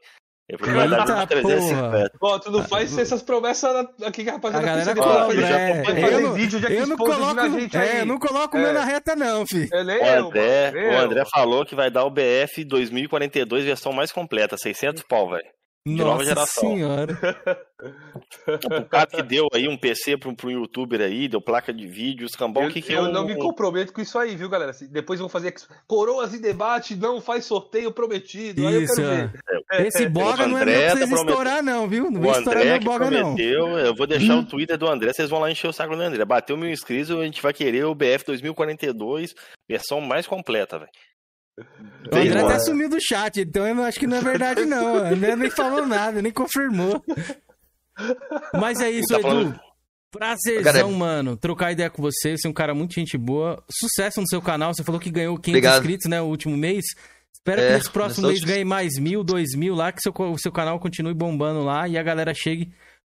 Ele 0.50 0.58
vai 0.72 0.88
dar 0.88 1.00
Eita, 1.00 1.16
de 1.16 1.26
350. 1.26 2.10
Ó, 2.22 2.38
tu 2.38 2.50
não 2.50 2.62
faz 2.62 2.96
essas 2.96 3.20
promessas 3.22 3.70
aqui 4.02 4.24
que 4.24 4.30
a 4.30 4.32
A 4.32 4.36
rapaziada 4.36 4.64
galera 4.64 4.88
fica 4.94 5.02
cobra, 5.02 5.46
é. 5.46 5.84
Fazer 5.84 6.14
Eu 6.14 6.20
não- 6.22 6.32
vídeo 6.32 6.58
de 6.60 6.72
Eu 6.74 6.86
não 6.86 6.96
coloco, 6.96 7.34
na 7.34 7.48
gente 7.50 7.76
aí. 7.76 7.88
é, 7.88 8.00
eu 8.00 8.06
não 8.06 8.18
coloco 8.18 8.56
o 8.56 8.60
É. 8.60 8.62
meu 8.62 8.72
na 8.72 8.84
reta 8.84 9.14
não, 9.14 9.44
fi. 9.46 9.68
É, 9.70 10.22
O 10.22 10.28
André, 10.28 10.70
mano, 10.70 10.96
o. 10.96 11.00
André 11.00 11.24
falou 11.30 11.66
que 11.66 11.74
vai 11.74 11.90
dar 11.90 12.04
o 12.04 12.10
BF 12.10 12.64
2042 12.64 13.64
versão 13.64 13.92
mais 13.92 14.10
completa, 14.10 14.56
600 14.56 15.02
pau, 15.02 15.28
velho. 15.28 15.44
De 15.86 15.94
nova 15.94 16.12
Nossa 16.14 16.24
geração. 16.24 16.70
senhora. 16.70 17.18
O 18.80 18.84
cara 18.86 19.06
que 19.06 19.22
deu 19.22 19.46
aí 19.54 19.68
um 19.68 19.76
PC 19.76 20.16
pro, 20.16 20.34
pro 20.34 20.50
youtuber 20.50 21.00
aí, 21.00 21.28
deu 21.28 21.40
placa 21.40 21.72
de 21.72 21.86
vídeo, 21.86 22.26
os 22.26 22.34
cambão, 22.34 22.64
Eu, 22.64 22.70
o 22.70 22.72
que 22.72 22.82
que 22.82 22.92
eu 22.92 22.98
é 23.04 23.08
um- 23.08 23.12
não 23.12 23.24
me 23.24 23.36
comprometo 23.36 23.92
com 23.92 24.00
isso 24.00 24.18
aí, 24.18 24.34
viu, 24.34 24.48
galera? 24.48 24.72
Depois 24.90 25.20
vão 25.20 25.28
fazer 25.28 25.54
coroas 25.86 26.34
em 26.34 26.40
debate, 26.40 26.96
não 26.96 27.20
faz 27.20 27.44
sorteio 27.44 27.92
prometido. 27.92 28.66
aí 28.66 28.74
eu 28.74 28.82
Isso, 28.82 28.96
quero 28.96 29.08
é. 29.08 29.26
ver. 29.78 29.86
Esse 29.86 30.08
boga 30.08 30.44
não 30.48 30.58
é 30.58 30.62
André 30.62 30.72
meu 30.72 30.80
pra 30.80 30.98
tá 31.00 31.06
vocês 31.06 31.20
estourar 31.20 31.62
não, 31.62 31.88
viu? 31.88 32.10
Não 32.10 32.18
O 32.20 32.22
vem 32.24 32.32
estourar 32.32 32.58
André 32.62 32.72
meu 32.72 32.80
boga 32.80 33.10
não. 33.12 33.20
prometeu, 33.34 33.78
eu 33.78 33.94
vou 33.94 34.06
deixar 34.08 34.34
o 34.38 34.44
Twitter 34.44 34.76
do 34.76 34.88
André, 34.88 35.12
vocês 35.12 35.30
vão 35.30 35.38
lá 35.38 35.48
encher 35.48 35.68
o 35.68 35.72
saco 35.72 35.94
do 35.94 36.02
André. 36.02 36.24
Bateu 36.24 36.56
mil 36.56 36.70
inscritos, 36.70 37.12
a 37.16 37.24
gente 37.24 37.40
vai 37.40 37.52
querer 37.52 37.84
o 37.84 37.94
BF 37.94 38.24
2042, 38.26 39.36
versão 39.68 40.00
mais 40.00 40.26
completa, 40.26 40.78
velho. 40.80 40.90
O 41.58 42.16
André 42.16 42.22
Tem, 42.22 42.30
até 42.30 42.42
mano. 42.42 42.60
sumiu 42.60 42.88
do 42.88 42.98
chat, 43.00 43.40
então 43.40 43.66
eu 43.66 43.74
não 43.74 43.84
acho 43.84 43.98
que 43.98 44.06
não 44.06 44.16
é 44.16 44.20
verdade 44.20 44.64
não. 44.64 44.94
O 44.94 44.98
André 44.98 45.36
nem 45.36 45.50
falou 45.50 45.86
nada, 45.86 46.22
nem 46.22 46.32
confirmou. 46.32 47.02
Mas 48.54 48.80
é 48.80 48.90
isso, 48.90 49.08
Tá 49.08 49.14
Edu. 49.16 49.22
falando- 49.22 49.60
Prazerzão, 50.10 50.62
Cara, 50.64 50.78
é- 50.78 50.84
mano. 50.84 51.36
Trocar 51.36 51.70
ideia 51.72 51.90
com 51.90 52.00
você. 52.00 52.34
Você 52.36 52.46
é 52.46 52.50
um 52.50 52.54
cara 52.54 52.74
muito 52.74 52.94
gente 52.94 53.18
boa. 53.18 53.62
Sucesso 53.70 54.20
no 54.22 54.26
seu 54.26 54.40
canal. 54.40 54.72
Você 54.72 54.82
falou 54.82 54.98
que 54.98 55.10
ganhou 55.10 55.36
500 55.36 55.48
Obrigado. 55.58 55.74
inscritos, 55.80 56.08
né? 56.08 56.18
O 56.22 56.24
último 56.26 56.56
mês. 56.56 56.84
Espero 57.34 57.60
É, 57.60 57.66
que 57.68 57.72
nesse 57.74 57.90
próximo 57.90 58.26
mês 58.28 58.40
ganhe 58.40 58.64
mais 58.64 58.94
mil, 58.98 59.22
dois 59.22 59.54
mil 59.54 59.74
lá, 59.74 59.92
que 59.92 60.00
seu, 60.00 60.12
o 60.16 60.38
seu 60.38 60.50
canal 60.50 60.80
continue 60.80 61.12
bombando 61.12 61.62
lá 61.62 61.86
e 61.86 61.98
a 61.98 62.02
galera 62.02 62.32
chegue 62.32 62.72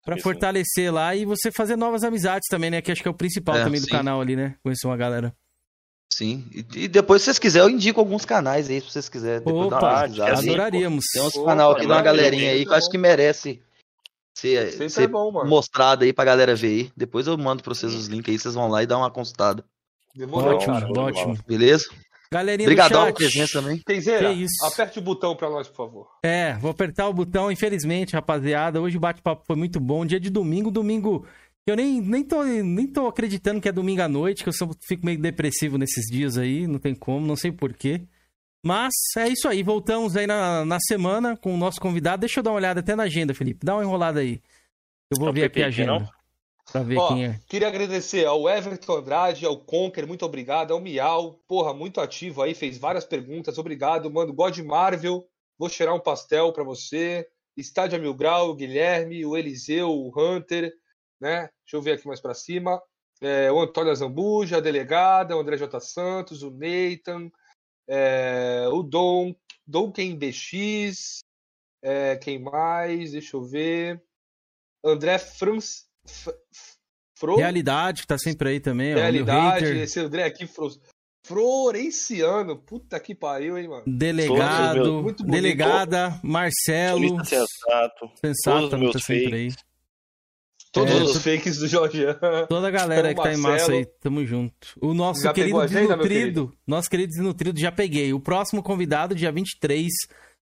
sim. 0.07 0.21
fortalecer 0.21 0.93
lá 0.93 1.15
e 1.17 1.25
você 1.25 1.51
fazer 1.51 1.77
novas 1.77 2.05
amizades 2.05 2.47
também, 2.51 2.71
né? 2.71 2.83
Que 2.83 2.93
acho 2.93 3.01
que 3.03 3.09
é 3.09 3.11
o 3.11 3.15
principal 3.17 3.57
É, 3.57 3.65
também 3.65 3.81
do 3.81 3.85
sim. 3.87 3.91
canal 3.91 4.21
ali, 4.21 4.37
né? 4.37 4.55
Conhecer 4.63 4.87
uma 4.87 4.97
galera. 4.97 5.33
Sim. 6.17 6.45
E, 6.53 6.85
e 6.85 6.89
depois, 6.89 7.23
se 7.23 7.27
vocês 7.27 7.39
quiserem, 7.39 7.69
eu 7.69 7.75
indico 7.75 7.99
alguns 8.01 8.25
canais 8.25 8.69
aí, 8.69 8.81
se 8.81 8.91
vocês 8.91 9.09
quiserem. 9.09 9.39
Depois 9.39 9.71
dar 9.71 9.77
uma 9.77 9.77
Opa, 9.79 10.01
pesquisada 10.03 10.41
aí. 10.41 10.49
adoraríamos. 10.49 11.05
Tem 11.13 11.23
uns 11.23 11.33
canal 11.35 11.73
aqui 11.73 11.81
de 11.83 11.87
uma 11.87 12.03
galerinha 12.03 12.51
aí 12.51 12.65
que 12.65 12.71
eu 12.71 12.75
é 12.75 12.79
acho 12.79 12.91
que 12.91 12.99
merece 12.99 13.63
ser, 14.37 14.59
aí 14.81 14.91
ser 14.91 15.03
é 15.03 15.07
bom, 15.07 15.31
mano. 15.33 15.49
mostrado 15.49 16.05
aí 16.05 16.13
pra 16.13 16.25
galera 16.25 16.55
ver 16.55 16.67
aí. 16.67 16.93
Depois 16.97 17.27
eu 17.27 17.37
mando 17.39 17.63
pra 17.63 17.75
vocês 17.75 17.95
os 17.95 18.07
links 18.09 18.31
aí, 18.33 18.39
vocês 18.39 18.55
vão 18.55 18.69
lá 18.69 18.83
e 18.83 18.87
dão 18.87 19.01
uma 19.01 19.11
consultada. 19.11 19.65
Demorou, 20.15 20.57
Ótimo, 20.57 20.75
cara. 20.75 21.01
ótimo. 21.01 21.39
Beleza? 21.47 21.87
Galerinha 22.31 22.67
Obrigadão 22.67 23.05
chat. 23.07 23.15
presença 23.15 23.61
também. 23.61 23.79
Kenzeira, 23.87 24.33
Que 24.35 24.43
isso. 24.43 24.65
aperte 24.65 24.99
o 24.99 25.03
botão 25.03 25.35
pra 25.37 25.49
nós, 25.51 25.69
por 25.69 25.77
favor. 25.77 26.07
É, 26.25 26.55
vou 26.55 26.71
apertar 26.71 27.09
o 27.09 27.13
botão, 27.13 27.51
infelizmente, 27.53 28.15
rapaziada. 28.15 28.81
Hoje 28.81 28.97
o 28.97 29.01
bate-papo 29.01 29.45
foi 29.47 29.57
muito 29.57 29.79
bom. 29.81 30.05
Dia 30.07 30.19
de 30.21 30.31
domingo, 30.31 30.71
domingo. 30.71 31.27
Eu 31.67 31.77
nem, 31.77 32.01
nem, 32.01 32.25
tô, 32.25 32.43
nem 32.43 32.87
tô 32.87 33.07
acreditando 33.07 33.61
que 33.61 33.69
é 33.69 33.73
domingo 33.73 34.03
à 34.03 34.09
noite, 34.09 34.43
que 34.43 34.49
eu 34.49 34.53
só 34.53 34.69
fico 34.81 35.07
meio 35.07 35.21
depressivo 35.21 35.79
nesses 35.79 36.07
dias 36.11 36.37
aí, 36.37 36.67
não 36.67 36.79
tem 36.79 36.95
como, 36.95 37.25
não 37.27 37.37
sei 37.37 37.53
porquê. 37.53 38.03
Mas 38.65 38.93
é 39.17 39.29
isso 39.29 39.49
aí, 39.49 39.63
voltamos 39.63 40.17
aí 40.17 40.27
na, 40.27 40.65
na 40.65 40.79
semana 40.81 41.37
com 41.37 41.55
o 41.55 41.57
nosso 41.57 41.81
convidado. 41.81 42.21
Deixa 42.21 42.41
eu 42.41 42.45
dar 42.45 42.51
uma 42.51 42.57
olhada 42.57 42.81
até 42.81 42.95
na 42.97 43.05
agenda, 43.05 43.35
Felipe. 43.35 43.65
Dá 43.65 43.75
uma 43.75 43.85
enrolada 43.85 44.21
aí. 44.21 44.41
Eu 45.11 45.19
vou 45.19 45.29
É 45.29 45.31
o 45.31 45.35
ver 45.35 45.45
aqui 45.45 45.63
a 45.63 45.67
PPP, 45.67 45.83
agenda. 45.83 45.93
não? 46.01 46.09
Pra 46.71 46.83
ver 46.83 46.97
Ó, 46.97 47.09
quem 47.09 47.25
é. 47.27 47.41
Queria 47.49 47.69
agradecer 47.69 48.25
ao 48.25 48.49
Everton 48.49 48.97
Andrade, 48.97 49.45
ao 49.45 49.57
Conker, 49.59 50.07
muito 50.07 50.25
obrigado, 50.25 50.73
ao 50.73 50.81
Miau, 50.81 51.41
porra, 51.49 51.75
muito 51.75 52.01
ativo 52.01 52.41
aí, 52.43 52.55
fez 52.55 52.79
várias 52.79 53.05
perguntas, 53.05 53.59
obrigado, 53.59 54.11
mano. 54.11 54.33
God 54.33 54.57
Marvel, 54.61 55.27
vou 55.59 55.69
cheirar 55.69 55.95
um 55.95 56.01
pastel 56.01 56.53
pra 56.53 56.65
você. 56.65 57.27
Estádio 57.57 57.99
a 57.99 58.01
Mil 58.01 58.15
Grau, 58.15 58.51
o 58.51 58.55
Guilherme, 58.55 59.27
o 59.27 59.37
Eliseu, 59.37 59.91
o 59.91 60.13
Hunter, 60.17 60.73
né? 61.23 61.49
Deixa 61.65 61.77
eu 61.77 61.81
ver 61.81 61.93
aqui 61.93 62.07
mais 62.07 62.21
pra 62.21 62.35
cima. 62.35 62.83
É, 63.21 63.51
o 63.53 63.61
Antônio 63.61 63.95
Zambuja, 63.95 64.57
a 64.57 64.61
delegada, 64.61 65.37
o 65.37 65.41
André 65.41 65.57
J. 65.57 65.79
Santos, 65.81 66.43
o 66.43 66.51
Nathan, 66.51 67.31
é, 67.89 68.67
o 68.73 68.83
Dom, 68.83 69.33
Dom 69.65 69.93
Ken 69.93 70.17
BX, 70.17 71.21
é, 71.83 72.17
quem 72.17 72.41
mais? 72.41 73.13
Deixa 73.13 73.37
eu 73.37 73.45
ver. 73.45 74.03
André 74.85 75.19
Franz. 75.19 75.87
F- 76.05 76.31
F- 76.31 76.77
Fro? 77.17 77.37
Realidade, 77.37 78.03
que 78.03 78.09
tá 78.09 78.19
sempre 78.19 78.49
aí 78.49 78.59
também, 78.61 78.95
ó. 78.95 78.99
Realidade, 78.99 79.67
hater, 79.67 79.77
esse 79.83 80.01
André 80.01 80.25
aqui, 80.25 80.45
Fro... 80.49 80.69
Florenciano. 81.25 82.59
Puta 82.59 82.99
que 82.99 83.15
pariu, 83.15 83.57
hein, 83.57 83.69
mano. 83.69 83.85
delegado, 83.87 84.83
Todos 84.83 85.03
Muito 85.03 85.23
delegada, 85.23 86.19
Marcelo. 86.25 86.99
Solista 87.09 87.25
sensato, 87.25 88.11
Sensato, 88.21 88.71
tá 88.71 88.77
meus 88.77 89.05
sempre 89.05 89.37
aí. 89.37 89.49
Todos 90.73 90.91
É, 90.95 91.03
os 91.03 91.13
tu- 91.13 91.21
fakes 91.21 91.59
do 91.59 91.69
Jorgian. 91.69 92.19
Toda 92.49 92.69
a 92.69 92.71
galera 92.71 93.15
que 93.15 93.23
tá 93.23 93.33
em 93.33 93.37
massa 93.37 93.73
aí, 93.73 93.85
tamo 94.01 94.25
junto. 94.25 94.55
O 94.81 94.95
nosso 94.95 95.23
Já 95.23 95.33
querido 95.33 95.61
desnutrido, 95.67 96.53
nosso 96.67 96.89
querido 96.89 97.11
desnutrido, 97.11 97.61
já 97.61 97.71
peguei. 97.71 98.13
O 98.15 98.21
próximo 98.21 98.63
convidado, 98.63 99.15
dia 99.15 99.31
23 99.31 99.87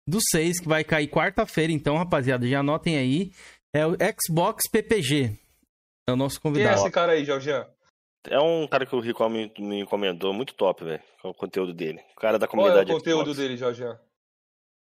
do 0.08 0.20
6, 0.32 0.60
que 0.60 0.68
vai 0.68 0.84
cair 0.84 1.08
quarta-feira, 1.08 1.74
então, 1.74 1.98
rapaziada, 1.98 2.48
já 2.48 2.60
anotem 2.60 2.96
aí. 2.98 3.32
É 3.74 3.86
o 3.88 3.96
Xbox 4.28 4.70
PPG. 4.72 5.36
É 6.08 6.12
o 6.12 6.16
nosso 6.16 6.40
Quem 6.40 6.50
é 6.50 6.54
convidado. 6.54 6.82
esse 6.82 6.92
cara 6.92 7.12
aí, 7.14 7.26
Jorgian? 7.26 7.66
É 8.28 8.40
um 8.40 8.68
cara 8.68 8.86
que 8.86 8.96
o 8.96 9.00
Rico 9.00 9.28
me, 9.30 9.52
me 9.58 9.80
encomendou, 9.82 10.34
muito 10.34 10.54
top, 10.54 10.84
velho. 10.84 11.02
O 11.24 11.34
conteúdo 11.34 11.74
dele. 11.74 12.00
O 12.16 12.20
cara 12.20 12.38
da 12.38 12.48
Qual 12.48 12.60
é 12.60 12.70
o 12.70 12.74
comunidade 12.74 12.92
conteúdo 12.92 13.22
Xbox. 13.26 13.38
dele, 13.38 13.58
Jorgian? 13.58 14.00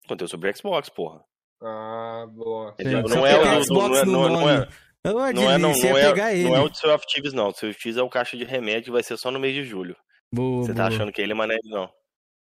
Conteúdo 0.08 0.30
sobre 0.30 0.53
Xbox, 0.56 0.90
porra. 0.90 1.22
Ah, 1.61 2.26
boa. 2.30 2.76
Ele 2.80 2.90
Sim, 2.90 3.16
não, 3.16 3.26
é 3.26 3.64
Xbox 3.64 3.67
não 3.69 3.95
é- 3.98 4.06
no 4.06 4.11
não 4.11 4.26
é- 4.26 4.30
não 4.30 4.50
é- 4.50 4.58
nome. 4.59 4.67
Ô, 5.11 5.14
Não 5.14 5.26
é, 5.26 5.34
não, 5.34 5.42
não 5.44 5.50
é, 5.50 5.58
não 5.58 6.56
é 6.56 6.61
o 6.61 6.69
do 6.69 6.77
seu 6.77 6.94
Actives, 6.94 7.34
não. 7.34 7.50
O 7.50 7.53
seu 7.53 7.69
Actives 7.69 7.98
é 7.98 8.02
o 8.02 8.10
caixa 8.10 8.38
de 8.38 8.44
remédio 8.44 8.86
que 8.86 8.92
vai 8.92 9.03
ser 9.03 9.18
só 9.18 9.32
no 9.32 9.40
mês 9.40 9.53
de 9.53 9.64
julho. 9.64 9.95
Boa, 10.34 10.64
Você 10.64 10.74
tá 10.74 10.84
boa. 10.84 10.95
achando 10.95 11.11
que 11.11 11.22
ele, 11.22 11.34
é 11.34 11.44
ele, 11.44 11.69
não. 11.69 11.90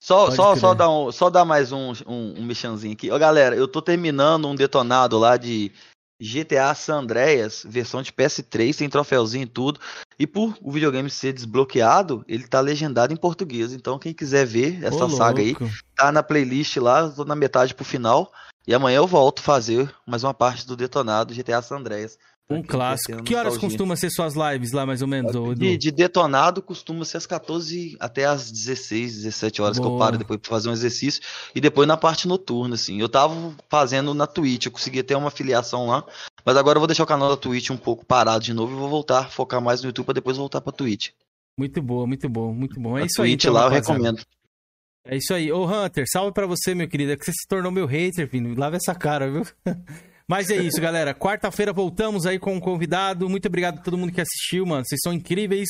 Só, 0.00 0.26
Pode 0.26 0.36
só, 0.36 0.56
só, 0.56 0.74
dar 0.74 0.90
um, 0.90 1.10
só 1.10 1.30
dar 1.30 1.44
mais 1.44 1.72
um, 1.72 1.92
um, 2.06 2.34
um 2.38 2.44
mexãozinho 2.44 2.92
aqui. 2.92 3.10
Ó, 3.10 3.18
galera, 3.18 3.56
eu 3.56 3.66
tô 3.66 3.80
terminando 3.80 4.46
um 4.46 4.54
detonado 4.54 5.18
lá 5.18 5.36
de 5.36 5.72
GTA 6.20 6.74
San 6.74 7.00
Andreas, 7.00 7.64
versão 7.66 8.02
de 8.02 8.12
PS3, 8.12 8.76
tem 8.76 8.88
troféuzinho 8.88 9.44
e 9.44 9.46
tudo. 9.46 9.80
E 10.18 10.26
por 10.26 10.56
o 10.60 10.70
videogame 10.70 11.10
ser 11.10 11.32
desbloqueado, 11.32 12.24
ele 12.28 12.46
tá 12.46 12.60
legendado 12.60 13.12
em 13.12 13.16
português. 13.16 13.72
Então, 13.72 13.98
quem 13.98 14.12
quiser 14.12 14.46
ver 14.46 14.84
essa 14.84 15.06
Ô, 15.06 15.10
saga 15.10 15.40
aí, 15.40 15.56
tá 15.96 16.12
na 16.12 16.22
playlist 16.22 16.76
lá, 16.76 17.00
eu 17.00 17.14
tô 17.14 17.24
na 17.24 17.34
metade 17.34 17.74
pro 17.74 17.84
final. 17.84 18.30
E 18.66 18.74
amanhã 18.74 18.96
eu 18.96 19.06
volto 19.06 19.42
fazer 19.42 19.94
mais 20.06 20.24
uma 20.24 20.32
parte 20.32 20.66
do 20.66 20.76
detonado 20.76 21.34
GTA 21.34 21.60
San 21.60 21.76
Andreas. 21.76 22.18
Um 22.48 22.62
clássico. 22.62 23.22
Que 23.22 23.34
horas 23.34 23.56
costuma 23.56 23.96
ser 23.96 24.10
suas 24.10 24.34
lives 24.34 24.72
lá, 24.72 24.84
mais 24.84 25.00
ou 25.00 25.08
menos, 25.08 25.30
Edu? 25.34 25.54
De, 25.54 25.78
de 25.78 25.90
detonado 25.90 26.60
costuma 26.60 27.02
ser 27.04 27.16
às 27.16 27.26
14 27.26 27.96
até 27.98 28.26
às 28.26 28.50
16, 28.50 29.22
17 29.22 29.62
horas 29.62 29.78
que 29.78 29.84
eu 29.84 29.88
Boa. 29.88 29.98
paro 29.98 30.18
depois 30.18 30.38
pra 30.38 30.50
fazer 30.50 30.68
um 30.68 30.72
exercício. 30.72 31.22
E 31.54 31.60
depois 31.60 31.88
na 31.88 31.96
parte 31.96 32.28
noturna, 32.28 32.74
assim. 32.74 33.00
Eu 33.00 33.08
tava 33.08 33.54
fazendo 33.70 34.12
na 34.12 34.26
Twitch, 34.26 34.66
eu 34.66 34.72
consegui 34.72 35.02
ter 35.02 35.14
uma 35.14 35.30
filiação 35.30 35.86
lá. 35.86 36.04
Mas 36.44 36.56
agora 36.58 36.76
eu 36.76 36.80
vou 36.80 36.86
deixar 36.86 37.04
o 37.04 37.06
canal 37.06 37.30
da 37.30 37.36
Twitch 37.38 37.70
um 37.70 37.78
pouco 37.78 38.04
parado 38.04 38.44
de 38.44 38.52
novo 38.52 38.72
e 38.74 38.78
vou 38.78 38.90
voltar, 38.90 39.30
focar 39.30 39.62
mais 39.62 39.80
no 39.80 39.88
YouTube 39.88 40.04
pra 40.04 40.14
depois 40.14 40.36
voltar 40.36 40.60
pra 40.60 40.70
Twitch. 40.72 41.10
Muito 41.58 41.80
boa, 41.80 42.06
muito 42.06 42.28
bom, 42.28 42.52
muito 42.52 42.78
bom. 42.78 42.98
É 42.98 43.04
A 43.04 43.06
isso 43.06 43.22
aí, 43.22 43.30
Twitch 43.30 43.44
então, 43.44 43.54
lá 43.54 43.60
eu 43.60 43.70
rapaziada. 43.70 43.92
recomendo. 43.94 44.22
É 45.06 45.16
isso 45.16 45.32
aí. 45.32 45.50
Ô, 45.50 45.64
Hunter, 45.64 46.04
salve 46.10 46.32
pra 46.32 46.46
você, 46.46 46.74
meu 46.74 46.88
querido. 46.88 47.12
É 47.12 47.16
que 47.16 47.24
você 47.24 47.32
se 47.32 47.46
tornou 47.48 47.72
meu 47.72 47.86
hater, 47.86 48.28
filho. 48.28 48.54
Lava 48.58 48.76
essa 48.76 48.94
cara, 48.94 49.30
viu? 49.30 49.46
Mas 50.28 50.48
é 50.50 50.56
isso, 50.56 50.80
galera. 50.80 51.14
Quarta-feira 51.14 51.72
voltamos 51.72 52.24
aí 52.24 52.38
com 52.38 52.54
um 52.54 52.60
convidado. 52.60 53.28
Muito 53.28 53.46
obrigado 53.46 53.78
a 53.78 53.82
todo 53.82 53.98
mundo 53.98 54.12
que 54.12 54.20
assistiu, 54.20 54.64
mano. 54.64 54.84
Vocês 54.84 55.00
são 55.02 55.12
incríveis. 55.12 55.68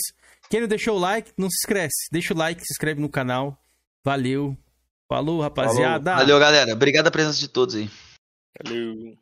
Quem 0.49 0.61
não 0.61 0.69
deixou 0.69 0.97
o 0.97 1.01
like, 1.01 1.33
não 1.37 1.51
se 1.51 1.57
esquece. 1.65 2.09
Deixa 2.13 2.33
o 2.33 2.37
like, 2.37 2.61
se 2.61 2.73
inscreve 2.73 3.01
no 3.01 3.09
canal. 3.09 3.59
Valeu. 4.05 4.57
Falou, 5.09 5.41
rapaziada. 5.41 6.15
Valeu, 6.17 6.39
galera. 6.39 6.73
Obrigado 6.73 7.09
a 7.09 7.11
presença 7.11 7.39
de 7.39 7.49
todos 7.49 7.75
aí. 7.75 7.91
Valeu. 8.63 9.17